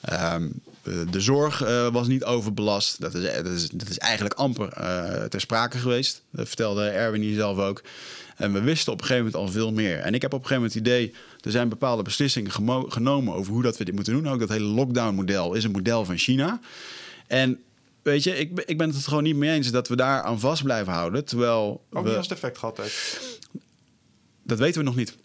Ehm, 0.00 0.48
de- 0.82 1.06
de 1.10 1.20
zorg 1.20 1.62
eh, 1.62 1.88
was 1.92 2.06
niet 2.06 2.24
overbelast. 2.24 3.00
Dat 3.00 3.14
is, 3.14 3.34
dat 3.34 3.46
is, 3.46 3.68
dat 3.70 3.88
is 3.88 3.98
eigenlijk 3.98 4.34
amper 4.34 4.68
eh, 4.68 5.24
ter 5.24 5.40
sprake 5.40 5.78
geweest. 5.78 6.22
Dat 6.30 6.46
vertelde 6.46 6.88
Erwin 6.88 7.20
hier 7.20 7.34
zelf 7.34 7.58
ook. 7.58 7.82
En 8.36 8.52
we 8.52 8.60
wisten 8.60 8.92
op 8.92 9.00
een 9.00 9.06
gegeven 9.06 9.30
moment 9.30 9.44
al 9.46 9.52
veel 9.52 9.72
meer. 9.72 9.98
En 9.98 10.14
ik 10.14 10.22
heb 10.22 10.32
op 10.32 10.40
een 10.42 10.46
gegeven 10.46 10.62
moment 10.70 10.88
het 10.88 10.94
idee... 11.02 11.14
er 11.40 11.50
zijn 11.50 11.68
bepaalde 11.68 12.02
beslissingen 12.02 12.50
genomen 12.92 13.34
over 13.34 13.52
hoe 13.52 13.62
dat 13.62 13.76
we 13.76 13.84
dit 13.84 13.94
moeten 13.94 14.12
doen. 14.12 14.28
Ook 14.28 14.38
dat 14.40 14.48
hele 14.48 14.64
lockdown-model 14.64 15.54
is 15.54 15.64
een 15.64 15.70
model 15.70 16.04
van 16.04 16.16
China. 16.18 16.60
En 17.26 17.62
weet 18.02 18.22
je, 18.22 18.38
ik, 18.38 18.54
ben- 18.54 18.68
ik 18.68 18.78
ben 18.78 18.88
het 18.90 19.06
gewoon 19.06 19.22
niet 19.22 19.36
mee 19.36 19.50
eens... 19.54 19.70
dat 19.70 19.88
we 19.88 19.96
daar 19.96 20.22
aan 20.22 20.40
vast 20.40 20.62
blijven 20.62 20.92
houden. 20.92 21.24
Terwijl 21.24 21.82
Ook 21.92 22.02
we, 22.02 22.08
niet 22.08 22.16
als 22.18 22.28
het 22.28 22.36
effect 22.38 22.58
gehad 22.58 22.76
heeft. 22.76 23.20
Dat 24.44 24.58
weten 24.58 24.78
we 24.80 24.86
nog 24.86 24.96
niet. 24.96 25.16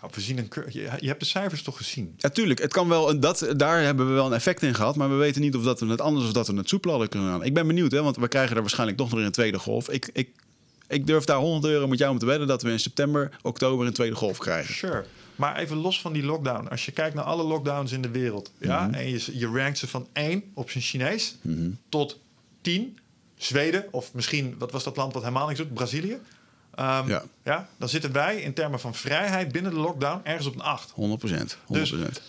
Nou, 0.00 0.12
we 0.14 0.20
zien 0.20 0.38
een 0.38 0.48
je, 0.68 0.80
je 0.98 1.06
hebt 1.06 1.20
de 1.20 1.26
cijfers 1.26 1.62
toch 1.62 1.76
gezien? 1.76 2.14
Ja, 2.16 2.28
tuurlijk. 2.28 2.60
Het 2.60 2.72
kan 2.72 2.88
wel, 2.88 3.10
een- 3.10 3.20
dat, 3.20 3.52
daar 3.56 3.82
hebben 3.82 4.06
we 4.08 4.12
wel 4.12 4.26
een 4.26 4.32
effect 4.32 4.62
in 4.62 4.74
gehad. 4.74 4.96
Maar 4.96 5.08
we 5.08 5.14
weten 5.14 5.40
niet 5.40 5.54
of 5.56 5.62
dat 5.62 5.80
we 5.80 5.86
het 5.86 6.00
anders 6.00 6.26
of 6.26 6.32
dat 6.32 6.46
we 6.46 6.56
het 6.56 6.68
soepel 6.68 6.90
hadden 6.90 7.08
kunnen 7.08 7.30
gaan. 7.30 7.44
Ik 7.44 7.54
ben 7.54 7.66
benieuwd, 7.66 7.92
hè, 7.92 8.02
want 8.02 8.16
we 8.16 8.28
krijgen 8.28 8.54
er 8.56 8.60
waarschijnlijk 8.60 8.98
toch 8.98 9.10
nog 9.10 9.20
een 9.20 9.30
tweede 9.32 9.58
golf. 9.58 9.88
Ik, 9.90 10.10
ik, 10.12 10.28
ik 10.88 11.06
durf 11.06 11.24
daar 11.24 11.36
100 11.38 11.72
euro 11.72 11.86
met 11.88 11.98
jou 11.98 12.12
om 12.12 12.18
te 12.18 12.26
wedden 12.26 12.46
dat 12.48 12.62
we 12.62 12.70
in 12.70 12.80
september, 12.80 13.36
oktober 13.42 13.86
een 13.86 13.92
tweede 13.92 14.14
golf 14.16 14.38
krijgen. 14.38 14.74
Sure. 14.74 15.04
Maar 15.36 15.56
even 15.56 15.76
los 15.76 16.00
van 16.00 16.12
die 16.12 16.22
lockdown. 16.22 16.68
Als 16.68 16.84
je 16.84 16.92
kijkt 16.92 17.14
naar 17.14 17.24
alle 17.24 17.42
lockdowns 17.44 17.92
in 17.92 18.02
de 18.02 18.08
wereld. 18.10 18.52
Ja, 18.60 18.90
en 18.92 19.08
je, 19.08 19.38
je 19.38 19.46
rankt 19.46 19.78
ze 19.78 19.86
van 19.88 20.06
1 20.12 20.42
op 20.54 20.70
zijn 20.70 20.84
Chinees 20.84 21.36
tot 21.88 22.18
10. 22.60 22.98
Zweden, 23.36 23.84
of 23.90 24.14
misschien, 24.14 24.54
wat 24.58 24.72
was 24.72 24.84
dat 24.84 24.96
land 24.96 25.12
wat 25.12 25.22
helemaal 25.22 25.46
niks 25.46 25.58
doet? 25.58 25.74
Brazilië. 25.74 26.18
Ehm, 26.76 27.08
Ja. 27.08 27.22
ja, 27.44 27.68
dan 27.78 27.88
zitten 27.88 28.12
wij 28.12 28.36
in 28.36 28.52
termen 28.54 28.80
van 28.80 28.94
vrijheid 28.94 29.52
binnen 29.52 29.72
de 29.72 29.78
lockdown 29.78 30.20
ergens 30.24 30.46
op 30.46 30.54
een 30.54 30.60
8. 30.62 30.90
100 30.94 31.18
procent. 31.20 31.58
100 31.66 31.90
procent. 31.90 32.20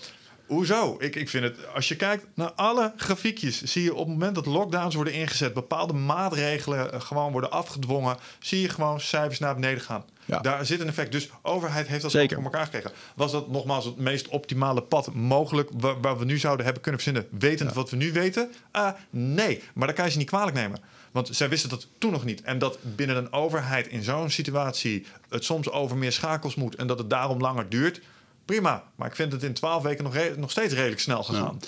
Hoezo? 0.48 0.96
Ik, 1.00 1.16
ik 1.16 1.30
vind 1.30 1.44
het, 1.44 1.56
als 1.74 1.88
je 1.88 1.96
kijkt 1.96 2.26
naar 2.34 2.52
alle 2.52 2.94
grafiekjes, 2.98 3.64
zie 3.64 3.84
je 3.84 3.92
op 3.94 3.98
het 4.00 4.08
moment 4.08 4.36
dat 4.36 4.46
lockdowns 4.46 4.96
worden 4.96 5.14
ingezet, 5.14 5.54
bepaalde 5.54 5.94
maatregelen 5.94 6.94
eh, 6.94 7.02
gewoon 7.02 7.32
worden 7.32 7.52
afgedwongen, 7.52 8.18
zie 8.40 8.62
je 8.62 8.70
gewoon 8.70 9.00
cijfers 9.00 9.40
naar 9.40 9.54
beneden 9.56 9.82
gaan. 9.82 10.04
Ja. 10.26 10.40
Daar 10.40 10.66
zit 10.66 10.80
een 10.80 10.88
effect. 10.88 11.12
Dus 11.12 11.30
overheid 11.42 11.88
heeft 11.88 12.02
dat 12.02 12.12
Zeker. 12.12 12.36
voor 12.36 12.46
elkaar 12.46 12.64
gekregen. 12.66 12.92
Was 13.16 13.32
dat 13.32 13.48
nogmaals 13.50 13.86
het 13.86 13.98
meest 13.98 14.28
optimale 14.28 14.82
pad 14.82 15.14
mogelijk 15.14 15.70
waar, 15.74 16.02
waar 16.02 16.18
we 16.18 16.26
nu 16.26 16.38
zouden 16.38 16.66
hebben 16.66 16.84
kunnen 16.84 17.02
verzinnen, 17.02 17.30
wetend 17.40 17.74
wat 17.74 17.90
we 17.90 17.96
nu 17.98 18.12
weten? 18.12 18.52
Ah, 18.72 18.94
nee, 19.10 19.64
maar 19.74 19.88
dat 19.88 19.96
kan 19.96 20.06
je 20.06 20.12
ze 20.12 20.18
niet 20.18 20.28
kwalijk 20.30 20.56
nemen. 20.56 20.80
Want 21.18 21.36
zij 21.36 21.50
wisten 21.50 21.70
dat 21.70 21.88
toen 21.98 22.12
nog 22.12 22.26
niet. 22.26 22.42
En 22.42 22.58
dat 22.58 22.78
binnen 22.82 23.16
een 23.18 23.34
overheid 23.34 23.88
in 23.88 24.04
zo'n 24.04 24.30
situatie 24.30 25.06
het 25.30 25.44
soms 25.44 25.70
over 25.70 25.98
meer 25.98 26.12
schakels 26.12 26.56
moet 26.56 26.76
en 26.76 26.88
dat 26.88 26.98
het 26.98 27.10
daarom 27.10 27.42
langer 27.42 27.70
duurt. 27.70 28.02
Prima, 28.46 28.84
maar 28.96 29.08
ik 29.08 29.16
vind 29.16 29.32
het 29.32 29.44
in 29.44 29.54
twaalf 29.54 29.84
weken 29.84 30.04
nog, 30.04 30.16
nog 30.38 30.52
steeds 30.52 30.74
redelijk 30.74 31.02
snel 31.02 31.24
gegaan. 31.24 31.60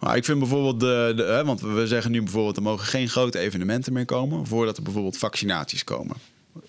Maar 0.00 0.16
ik 0.16 0.24
vind 0.24 0.38
bijvoorbeeld, 0.38 0.80
de, 0.80 1.12
de, 1.16 1.22
hè, 1.22 1.44
want 1.44 1.60
we 1.60 1.86
zeggen 1.86 2.10
nu 2.10 2.22
bijvoorbeeld, 2.22 2.56
er 2.56 2.62
mogen 2.62 2.86
geen 2.86 3.08
grote 3.08 3.38
evenementen 3.38 3.92
meer 3.92 4.04
komen 4.04 4.46
voordat 4.46 4.76
er 4.76 4.82
bijvoorbeeld 4.82 5.18
vaccinaties 5.18 5.84
komen. 5.84 6.16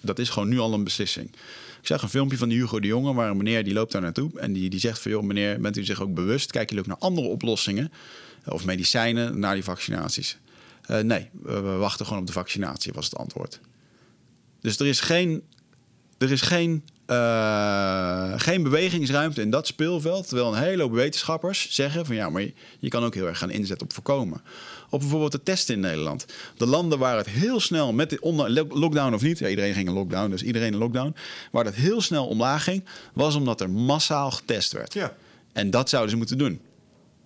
Dat 0.01 0.19
is 0.19 0.29
gewoon 0.29 0.49
nu 0.49 0.59
al 0.59 0.73
een 0.73 0.83
beslissing. 0.83 1.29
Ik 1.81 1.87
zag 1.87 2.01
een 2.01 2.09
filmpje 2.09 2.37
van 2.37 2.49
Hugo 2.49 2.79
de 2.79 2.87
Jonge, 2.87 3.13
waar 3.13 3.29
een 3.29 3.37
meneer 3.37 3.63
die 3.63 3.73
loopt 3.73 3.91
daar 3.91 4.01
naartoe 4.01 4.39
en 4.39 4.53
die, 4.53 4.69
die 4.69 4.79
zegt 4.79 5.01
van, 5.01 5.11
joh 5.11 5.23
meneer, 5.23 5.61
bent 5.61 5.77
u 5.77 5.83
zich 5.83 6.01
ook 6.01 6.13
bewust? 6.13 6.51
Kijken 6.51 6.75
jullie 6.75 6.91
ook 6.91 6.99
naar 6.99 7.09
andere 7.09 7.27
oplossingen 7.27 7.91
of 8.45 8.65
medicijnen 8.65 9.39
naar 9.39 9.53
die 9.53 9.63
vaccinaties? 9.63 10.37
Eh, 10.89 10.99
nee, 10.99 11.29
we, 11.41 11.59
we 11.59 11.75
wachten 11.75 12.05
gewoon 12.05 12.21
op 12.21 12.27
de 12.27 12.33
vaccinatie, 12.33 12.93
was 12.93 13.05
het 13.05 13.15
antwoord. 13.15 13.59
Dus 14.61 14.79
er 14.79 14.87
is 14.87 14.99
geen, 14.99 15.43
er 16.17 16.31
is 16.31 16.41
geen, 16.41 16.83
eh, 17.05 18.33
geen 18.35 18.63
bewegingsruimte 18.63 19.41
in 19.41 19.49
dat 19.49 19.67
speelveld. 19.67 20.27
Terwijl 20.27 20.53
een 20.53 20.63
hele 20.63 20.81
hoop 20.81 20.91
wetenschappers 20.91 21.71
zeggen 21.71 22.05
van 22.05 22.15
ja, 22.15 22.29
maar 22.29 22.41
je, 22.41 22.53
je 22.79 22.89
kan 22.89 23.03
ook 23.03 23.13
heel 23.13 23.27
erg 23.27 23.37
gaan 23.37 23.51
inzetten 23.51 23.87
op 23.87 23.93
voorkomen. 23.93 24.41
Op 24.89 24.99
bijvoorbeeld 24.99 25.31
de 25.31 25.43
testen 25.43 25.75
in 25.75 25.81
Nederland. 25.81 26.25
De 26.57 26.65
landen 26.65 26.99
waar 26.99 27.17
het 27.17 27.29
heel 27.29 27.59
snel, 27.59 27.93
met 27.93 28.09
de 28.09 28.17
lockdown 28.69 29.13
of 29.13 29.21
niet, 29.21 29.39
ja, 29.39 29.47
iedereen 29.47 29.73
ging 29.73 29.87
in 29.87 29.93
lockdown, 29.93 30.29
dus 30.29 30.43
iedereen 30.43 30.73
in 30.73 30.79
lockdown. 30.79 31.15
Waar 31.51 31.63
dat 31.63 31.75
heel 31.75 32.01
snel 32.01 32.27
omlaag 32.27 32.63
ging, 32.63 32.85
was 33.13 33.35
omdat 33.35 33.61
er 33.61 33.69
massaal 33.69 34.31
getest 34.31 34.71
werd. 34.71 34.93
Ja. 34.93 35.15
En 35.53 35.69
dat 35.69 35.89
zouden 35.89 36.11
ze 36.11 36.17
moeten 36.17 36.37
doen. 36.37 36.61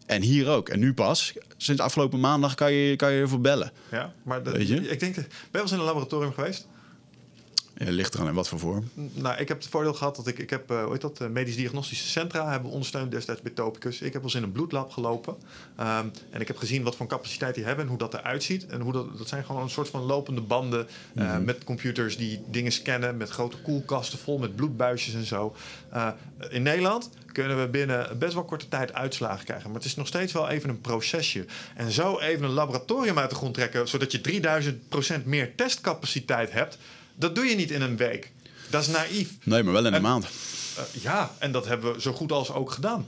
En 0.06 0.22
hier 0.22 0.48
ook. 0.50 0.70
En 0.70 0.80
nu 0.80 0.94
pas, 0.94 1.34
sinds 1.58 1.82
afgelopen 1.82 2.20
maandag 2.20 2.56
kan 2.56 2.72
je 2.74 2.96
kan 2.96 3.12
je 3.12 3.22
ervoor 3.22 3.42
bellen. 3.42 3.72
Ja, 3.92 4.14
maar 4.24 4.44
dat, 4.44 4.56
Weet 4.58 4.68
je? 4.68 4.90
ik 4.90 5.00
denk, 5.00 5.16
ben 5.16 5.24
je 5.26 5.28
wel 5.52 5.62
eens 5.62 5.72
in 5.72 5.78
een 5.80 5.84
laboratorium 5.86 6.34
geweest? 6.34 6.68
Ja, 7.78 7.92
ligt 7.92 8.14
eraan 8.14 8.28
in 8.28 8.34
wat 8.34 8.48
voor 8.48 8.60
vorm. 8.60 8.90
Nou, 9.14 9.38
ik 9.38 9.48
heb 9.48 9.58
het 9.58 9.68
voordeel 9.68 9.94
gehad 9.94 10.16
dat 10.16 10.28
ik, 10.28 10.40
ik 10.40 10.50
heb, 10.50 10.72
eh, 10.72 10.84
hoe 10.84 10.92
heet 10.92 11.02
dat, 11.02 11.22
eh, 11.22 11.28
medisch 11.28 11.56
diagnostische 11.56 12.08
centra 12.08 12.52
hebben 12.52 12.72
ondersteund 12.72 13.12
destijds 13.12 13.42
bij 13.42 13.52
Topicus. 13.52 13.96
Ik 13.96 14.14
heb 14.14 14.14
wel 14.14 14.24
eens 14.24 14.36
in 14.36 14.44
een 14.44 14.52
bloedlab 14.52 14.92
gelopen. 14.92 15.36
Ehm, 15.76 16.06
en 16.30 16.42
ik 16.42 16.48
heb 16.48 16.58
gezien 16.58 16.84
wat 16.84 16.96
voor 16.96 17.08
capaciteit 17.08 17.56
die 17.56 17.64
hebben 17.64 17.84
en 17.84 17.90
hoe 17.90 18.00
dat 18.00 18.14
eruit 18.14 18.44
ziet. 18.44 18.66
En 18.66 18.82
hoe 18.82 18.94
dat, 18.94 19.18
dat 19.18 19.28
zijn 19.28 19.46
gewoon 19.46 19.62
een 19.62 19.70
soort 19.70 19.90
van 19.90 20.02
lopende 20.02 20.42
banden 20.42 20.88
eh, 21.16 21.38
met 21.38 21.64
computers 21.64 22.18
die 22.18 22.44
dingen 22.48 22.72
scannen, 22.72 23.18
met 23.18 23.30
grote 23.30 23.58
koelkasten 23.58 24.20
vol 24.20 24.38
met 24.38 24.56
bloedbuisjes 24.56 25.14
en 25.14 25.26
zo. 25.26 25.56
In 26.50 26.64
Nederland 26.64 27.10
kunnen 27.32 27.62
we 27.62 27.68
binnen 27.68 28.18
best 28.20 28.34
wel 28.34 28.44
korte 28.44 28.68
tijd 28.68 28.94
uitslagen 28.94 29.46
krijgen. 29.46 29.68
Maar 29.68 29.78
het 29.80 29.86
is 29.86 29.96
nog 29.96 30.08
steeds 30.08 30.34
wel 30.34 30.50
even 30.50 30.70
een 30.70 30.82
procesje. 30.82 31.46
En 31.76 31.92
zo 31.92 32.20
even 32.20 32.44
een 32.44 32.52
laboratorium 32.52 33.18
uit 33.18 33.30
de 33.30 33.36
grond 33.36 33.54
trekken, 33.54 33.88
zodat 33.88 34.12
je 34.12 34.22
3000% 35.22 35.24
meer 35.26 35.56
testcapaciteit 35.56 36.52
hebt, 36.52 36.78
dat 37.16 37.36
doe 37.36 37.46
je 37.46 37.56
niet 37.56 37.72
in 37.72 37.82
een 37.82 37.98
week. 37.98 38.32
Dat 38.70 38.82
is 38.82 38.88
naïef. 38.88 39.30
Nee, 39.44 39.64
maar 39.64 39.74
wel 39.74 39.82
in 39.82 39.88
een 39.88 39.94
En- 39.94 40.02
maand. 40.02 40.26
Eh, 40.26 41.02
ja, 41.02 41.32
en 41.40 41.52
dat 41.52 41.66
hebben 41.68 41.94
we 41.94 42.02
zo 42.02 42.14
goed 42.14 42.32
als 42.32 42.52
ook 42.52 42.72
gedaan. 42.72 43.06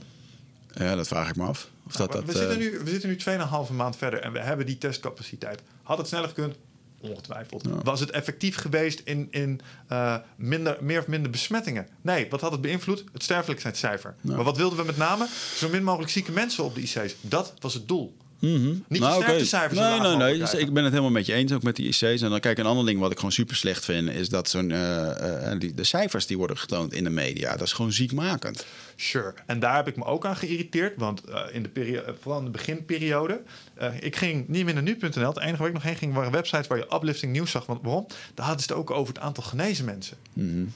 Ja, 0.72 0.94
dat 0.94 1.08
vraag 1.08 1.28
ik 1.28 1.36
me 1.36 1.44
af. 1.44 1.68
Of 1.86 1.92
dat, 1.92 2.08
Maar 2.08 2.16
dat, 2.16 2.26
we, 2.26 2.38
zitten 2.38 2.50
eh, 2.50 2.72
nu, 2.72 2.78
we 2.84 2.90
zitten 2.90 3.08
nu 3.08 3.16
2,5 3.16 3.72
maand 3.72 3.96
verder 3.96 4.20
en 4.20 4.32
we 4.32 4.38
hebben 4.40 4.66
die 4.66 4.78
testcapaciteit. 4.78 5.60
Had 5.82 5.98
het 5.98 6.06
sneller 6.06 6.28
gekund? 6.28 6.54
Ongetwijfeld. 7.00 7.64
Ja. 7.64 7.82
Was 7.82 8.00
het 8.00 8.10
effectief 8.10 8.56
geweest 8.56 9.00
in, 9.04 9.28
in 9.30 9.60
eh, 9.88 10.16
minder, 10.36 10.76
meer 10.80 11.00
of 11.00 11.06
minder 11.06 11.30
besmettingen? 11.30 11.88
Nee, 12.00 12.26
wat 12.30 12.40
had 12.40 12.52
het 12.52 12.60
beïnvloed? 12.60 13.04
Het 13.12 13.22
sterfelijkheidscijfer. 13.22 14.14
Ja. 14.20 14.34
Maar 14.34 14.44
wat 14.44 14.56
wilden 14.56 14.78
we 14.78 14.84
met 14.84 14.96
name? 14.96 15.26
Zo 15.56 15.68
min 15.68 15.84
mogelijk 15.84 16.10
zieke 16.10 16.32
mensen 16.32 16.64
op 16.64 16.74
de 16.74 16.80
IC's. 16.80 17.14
Dat 17.20 17.54
was 17.60 17.74
het 17.74 17.88
doel. 17.88 18.16
Mhm. 18.38 18.66
Niet 18.68 18.82
de 18.88 18.98
Nou, 18.98 19.14
oké. 19.14 19.22
sterftecijfers 19.24 19.80
zo 19.80 19.88
Nee, 19.88 20.00
nee, 20.00 20.16
nee. 20.16 20.38
Dus 20.38 20.54
ik 20.54 20.72
ben 20.72 20.82
het 20.82 20.92
helemaal 20.92 21.12
met 21.12 21.26
je 21.26 21.32
eens, 21.32 21.52
ook 21.52 21.62
met 21.62 21.76
die 21.76 21.86
IC's. 21.86 22.02
En 22.02 22.30
dan 22.30 22.40
kijk, 22.40 22.58
een 22.58 22.66
ander 22.66 22.86
ding 22.86 23.00
wat 23.00 23.10
ik 23.10 23.16
gewoon 23.16 23.32
super 23.32 23.56
slecht 23.56 23.84
vind... 23.84 24.10
is 24.10 24.28
dat 24.28 24.48
zo'n, 24.48 24.70
eh, 24.70 25.50
eh, 25.52 25.58
die, 25.60 25.74
de 25.74 25.84
cijfers 25.84 26.26
die 26.26 26.36
worden 26.38 26.58
getoond 26.58 26.92
in 26.92 27.04
de 27.04 27.10
media... 27.10 27.50
dat 27.52 27.66
is 27.66 27.72
gewoon 27.72 27.92
ziekmakend. 27.92 28.66
Sure. 28.96 29.34
En 29.46 29.58
daar 29.58 29.76
heb 29.76 29.88
ik 29.88 29.96
me 29.96 30.04
ook 30.04 30.26
aan 30.26 30.36
geïrriteerd. 30.36 30.92
Want 30.96 31.24
eh, 31.24 31.40
in 31.52 31.62
de 31.62 31.68
periode, 31.68 32.14
vooral 32.20 32.38
in 32.38 32.44
de 32.44 32.50
beginperiode. 32.50 33.42
eh, 33.74 33.92
ik 34.00 34.16
ging 34.16 34.48
niet 34.48 34.64
meer 34.64 34.74
naar 34.74 34.82
nu.nl. 34.82 35.28
Het 35.28 35.38
enige 35.40 35.56
waar 35.58 35.68
ik 35.68 35.74
nog 35.74 35.82
heen 35.82 35.96
ging 35.96 36.14
waren 36.14 36.32
websites 36.32 36.66
waar 36.66 36.78
je 36.78 36.86
uplifting 36.94 37.32
nieuws 37.32 37.50
zag. 37.50 37.66
Want 37.66 37.82
waarom? 37.82 38.06
Daar 38.34 38.46
hadden 38.46 38.64
ze 38.64 38.72
het 38.72 38.80
ook 38.80 38.90
over 38.90 39.14
het 39.14 39.22
aantal 39.22 39.42
genezen 39.44 39.84
mensen. 39.84 40.16
En- 40.36 40.74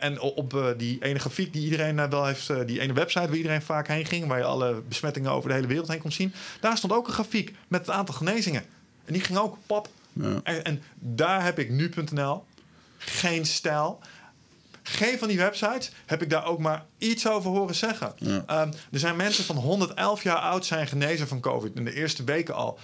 En 0.00 0.20
op 0.20 0.54
eh, 0.54 0.66
die 0.76 1.04
ene 1.04 1.18
grafiek 1.18 1.52
die 1.52 1.64
iedereen 1.64 1.98
eh, 1.98 2.08
wel 2.08 2.26
heeft, 2.26 2.50
eh, 2.50 2.56
die 2.66 2.80
ene 2.80 2.92
website 2.92 3.26
waar 3.26 3.36
iedereen 3.36 3.62
vaak 3.62 3.88
heen 3.88 4.04
ging, 4.04 4.26
waar 4.26 4.38
je 4.38 4.44
alle 4.44 4.82
besmettingen 4.88 5.30
over 5.30 5.48
de 5.48 5.54
hele 5.54 5.66
wereld 5.66 5.88
heen 5.88 6.00
kon 6.00 6.12
zien, 6.12 6.34
daar 6.60 6.76
stond 6.76 6.92
ook 6.92 7.06
een 7.06 7.12
grafiek 7.12 7.54
met 7.68 7.80
het 7.80 7.90
aantal 7.90 8.14
genezingen. 8.14 8.62
En 9.04 9.12
die 9.12 9.22
ging 9.22 9.38
ook 9.38 9.56
pap. 9.66 9.88
Ja. 10.12 10.40
En, 10.42 10.64
en 10.64 10.82
daar 10.94 11.44
heb 11.44 11.58
ik 11.58 11.70
nu.nl 11.70 12.44
geen 12.98 13.46
stijl. 13.46 14.00
Geen 14.82 15.18
van 15.18 15.28
die 15.28 15.36
websites 15.36 15.90
heb 16.06 16.22
ik 16.22 16.30
daar 16.30 16.46
ook 16.46 16.58
maar 16.58 16.84
iets 16.98 17.28
over 17.28 17.50
horen 17.50 17.74
zeggen. 17.74 18.12
Ja. 18.16 18.44
Ehm, 18.46 18.72
er 18.92 18.98
zijn 18.98 19.16
mensen 19.16 19.44
van 19.44 19.56
111 19.56 20.22
jaar 20.22 20.36
oud 20.36 20.66
zijn 20.66 20.86
genezen 20.86 21.28
van 21.28 21.40
COVID 21.40 21.74
in 21.74 21.84
de 21.84 21.94
eerste 21.94 22.24
weken 22.24 22.54
al. 22.54 22.78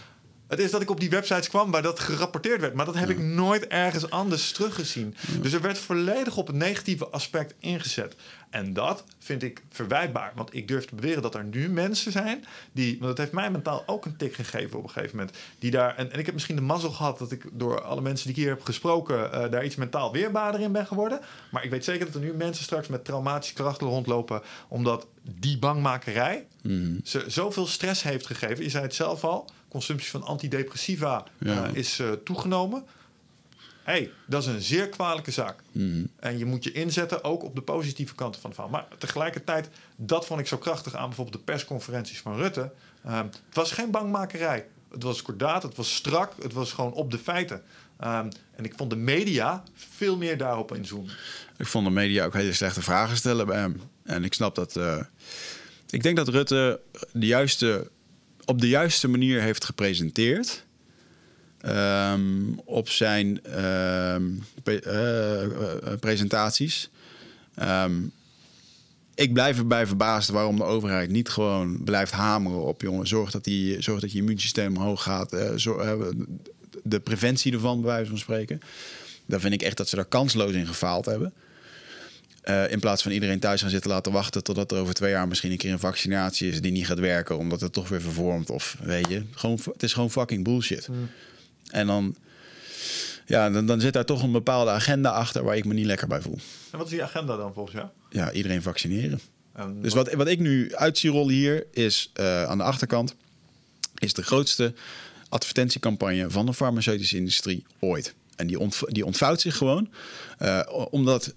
Het 0.49 0.59
is 0.59 0.71
dat 0.71 0.83
ik 0.83 0.91
op 0.91 1.01
die 1.01 1.11
websites 1.11 1.49
kwam 1.49 1.71
waar 1.71 1.83
dat 1.83 2.01
gerapporteerd 2.01 2.61
werd. 2.61 2.75
Maar 2.75 2.85
dat 2.85 2.95
heb 2.95 3.11
ik 3.11 3.19
nooit 3.19 3.67
ergens 3.67 4.11
anders 4.11 4.53
teruggezien. 4.53 5.15
Dus 5.41 5.53
er 5.53 5.61
werd 5.61 5.79
volledig 5.79 6.37
op 6.37 6.47
het 6.47 6.57
negatieve 6.57 7.09
aspect 7.09 7.55
ingezet. 7.59 8.17
En 8.51 8.73
dat 8.73 9.05
vind 9.19 9.43
ik 9.43 9.63
verwijtbaar. 9.71 10.33
Want 10.35 10.55
ik 10.55 10.69
durf 10.69 10.85
te 10.85 10.95
beweren 10.95 11.23
dat 11.23 11.35
er 11.35 11.45
nu 11.45 11.69
mensen 11.69 12.13
zijn 12.13 12.45
die... 12.73 12.97
Want 12.99 13.11
het 13.11 13.19
heeft 13.19 13.33
mij 13.33 13.51
mentaal 13.51 13.83
ook 13.87 14.05
een 14.05 14.17
tik 14.17 14.35
gegeven 14.35 14.79
op 14.79 14.85
een 14.85 14.91
gegeven 14.91 15.17
moment. 15.17 15.37
Die 15.59 15.71
daar, 15.71 15.97
en, 15.97 16.13
en 16.13 16.19
ik 16.19 16.25
heb 16.25 16.35
misschien 16.35 16.57
de 16.57 16.63
mazzel 16.63 16.91
gehad 16.91 17.19
dat 17.19 17.33
ik 17.33 17.45
door 17.53 17.83
alle 17.83 18.01
mensen 18.01 18.27
die 18.27 18.37
ik 18.37 18.43
hier 18.43 18.55
heb 18.55 18.65
gesproken... 18.65 19.33
eh, 19.33 19.51
daar 19.51 19.65
iets 19.65 19.77
mentaal 19.77 20.13
weerbaarder 20.13 20.61
in 20.61 20.73
ben 20.73 20.87
geworden. 20.87 21.21
Maar 21.51 21.65
ik 21.65 21.71
weet 21.71 21.85
zeker 21.85 22.07
dat 22.07 22.15
er 22.15 22.21
nu 22.21 22.33
mensen 22.33 22.65
straks 22.65 22.89
met 22.89 23.05
traumatische 23.05 23.55
krachten 23.55 23.87
rondlopen... 23.87 24.43
omdat 24.69 25.07
die 25.23 25.59
bangmakerij 25.59 26.47
ze 27.05 27.25
zoveel 27.27 27.67
stress 27.67 28.03
heeft 28.03 28.27
gegeven. 28.27 28.65
Je 28.65 28.71
zei 28.71 28.83
het 28.83 28.95
zelf 28.95 29.25
al, 29.25 29.51
consumptie 29.69 30.11
van 30.11 30.23
antidepressiva 30.23 31.25
Ja. 31.39 31.67
eh, 31.67 31.75
is 31.75 31.99
eh, 31.99 32.13
toegenomen. 32.25 32.85
hey, 33.83 34.11
dat 34.27 34.43
is 34.43 34.49
een 34.49 34.63
zeer 34.63 34.89
kwalijke 34.89 35.31
zaak. 35.31 35.61
Mhm. 35.73 36.05
En 36.21 36.39
je 36.39 36.45
moet 36.45 36.65
je 36.65 36.73
inzetten 36.73 37.25
ook 37.25 37.43
op 37.43 37.55
de 37.55 37.61
positieve 37.63 38.15
kanten 38.15 38.41
van 38.41 38.51
het 38.51 38.59
verhaal. 38.61 38.75
Maar 38.81 38.99
tegelijkertijd, 38.99 39.69
dat 39.97 40.27
vond 40.27 40.41
ik 40.41 40.47
zo 40.47 40.57
krachtig 40.59 40.95
aan 40.95 41.07
bijvoorbeeld 41.07 41.37
de 41.37 41.53
persconferenties 41.53 42.19
van 42.21 42.37
Rutte. 42.37 42.71
Ehm, 43.05 43.25
het 43.25 43.41
was 43.55 43.73
geen 43.73 43.91
bangmakerij. 43.91 44.67
Het 44.91 45.03
was 45.03 45.23
kordaat, 45.23 45.63
het 45.63 45.77
was 45.77 45.95
strak, 45.95 46.33
het 46.43 46.53
was 46.53 46.73
gewoon 46.73 46.93
op 46.93 47.11
de 47.11 47.19
feiten. 47.19 47.63
Ehm, 47.99 48.31
en 48.57 48.65
ik 48.65 48.73
vond 48.77 48.91
de 48.91 48.97
media 48.97 49.63
veel 49.75 50.17
meer 50.17 50.39
daarop 50.39 50.75
inzoomen. 50.75 51.13
Ik 51.57 51.67
vond 51.67 51.87
de 51.87 51.93
media 51.93 52.25
ook 52.25 52.35
hele 52.35 52.53
slechte 52.53 52.83
vragen 52.83 53.17
stellen 53.17 53.47
bij 53.47 53.59
hem. 53.59 53.81
En 54.05 54.25
ik 54.25 54.35
snap 54.35 54.55
dat. 54.55 54.77
eh, 54.77 55.01
ik 55.91 56.03
denk 56.03 56.17
dat 56.17 56.29
Rutte 56.29 56.81
de 57.13 57.27
juiste, 57.27 57.91
op 58.49 58.61
de 58.61 58.69
juiste 58.69 59.09
manier 59.09 59.41
heeft 59.43 59.65
gepresenteerd. 59.65 60.67
ehm, 61.61 62.53
op 62.65 62.89
zijn 62.89 63.45
ehm, 63.45 64.25
pre- 64.63 64.81
eh, 64.81 65.43
eh, 65.45 65.99
presentaties. 66.01 66.91
Ehm, 67.55 67.93
ik 69.15 69.33
blijf 69.33 69.59
erbij 69.59 69.87
verbaasd 69.87 70.29
waarom 70.29 70.57
de 70.57 70.63
overheid 70.65 71.11
niet 71.11 71.29
gewoon 71.29 71.85
blijft 71.85 72.13
hameren 72.13 72.65
op 72.65 72.81
jongen. 72.83 73.07
Zorg 73.07 73.31
dat, 73.31 73.45
die, 73.45 73.83
zorg 73.83 74.01
dat 74.01 74.13
je 74.13 74.19
immuunsysteem 74.19 74.77
omhoog 74.77 75.03
gaat. 75.03 75.33
eh, 75.33 75.67
eh, 75.67 76.01
de 76.83 77.01
preventie 77.01 77.53
ervan, 77.53 77.81
bij 77.81 77.91
wijze 77.91 78.09
van 78.11 78.19
spreken. 78.19 78.61
Daar 79.27 79.41
vind 79.41 79.55
ik 79.55 79.63
echt 79.63 79.77
dat 79.77 79.89
ze 79.89 79.97
daar 79.97 80.05
kansloos 80.05 80.53
in 80.53 80.67
gefaald 80.67 81.05
hebben. 81.05 81.33
Eh, 82.49 82.71
in 82.71 82.81
plaats 82.81 83.03
van 83.03 83.13
iedereen 83.13 83.39
thuis 83.41 83.61
gaan 83.61 83.71
zitten 83.71 83.91
laten 83.91 84.13
wachten 84.13 84.43
totdat 84.43 84.73
er 84.73 84.79
over 84.79 84.95
twee 84.95 85.11
jaar 85.11 85.29
misschien 85.29 85.51
een 85.51 85.57
keer 85.57 85.73
een 85.73 85.79
vaccinatie 85.79 86.51
is 86.51 86.61
die 86.61 86.73
niet 86.73 86.87
gaat 86.87 86.99
werken, 86.99 87.39
omdat 87.39 87.61
het 87.61 87.73
toch 87.73 87.89
weer 87.89 88.01
vervormt. 88.01 88.51
Of 88.51 88.77
weet 88.83 89.09
je, 89.09 89.23
gewoon, 89.35 89.59
het 89.73 89.83
is 89.83 89.93
gewoon 89.93 90.11
fucking 90.11 90.45
bullshit. 90.45 90.89
En 91.71 91.87
dan, 91.87 92.17
ja, 93.27 93.51
dan, 93.51 93.67
dan 93.67 93.81
zit 93.81 93.93
daar 93.93 94.05
toch 94.05 94.23
een 94.23 94.33
bepaalde 94.33 94.71
agenda 94.71 95.11
achter 95.11 95.45
waar 95.45 95.57
ik 95.57 95.65
me 95.65 95.75
niet 95.75 95.87
lekker 95.87 96.09
bij 96.09 96.21
voel. 96.21 96.39
En 96.71 96.79
wat 96.79 96.87
is 96.87 96.93
die 96.93 97.03
agenda 97.03 97.37
dan 97.37 97.53
volgens 97.55 97.77
jou? 97.77 97.89
Ja, 98.11 98.33
iedereen 98.33 98.63
vaccineren. 98.63 99.21
En 99.53 99.83
Dus 99.83 99.95
wat, 99.95 100.13
wat 100.13 100.29
ik 100.29 100.39
nu 100.39 100.75
uit 100.75 100.99
zie 100.99 101.11
rollen 101.11 101.35
hier 101.35 101.67
is 101.73 102.11
eh, 102.13 102.45
aan 102.45 102.59
de 102.59 102.65
achterkant 102.65 103.15
is 103.99 104.13
de 104.15 104.23
grootste 104.23 104.75
advertentiecampagne 105.29 106.31
van 106.31 106.47
de 106.47 106.55
farmaceutische 106.55 107.17
industrie 107.17 107.65
ooit. 107.79 108.15
En 108.37 108.47
die, 108.47 108.59
ontv- 108.59 108.83
die 108.89 109.05
ontvouwt 109.07 109.41
zich 109.41 109.57
gewoon 109.57 109.89
eh, 110.39 110.61
omdat 110.91 111.33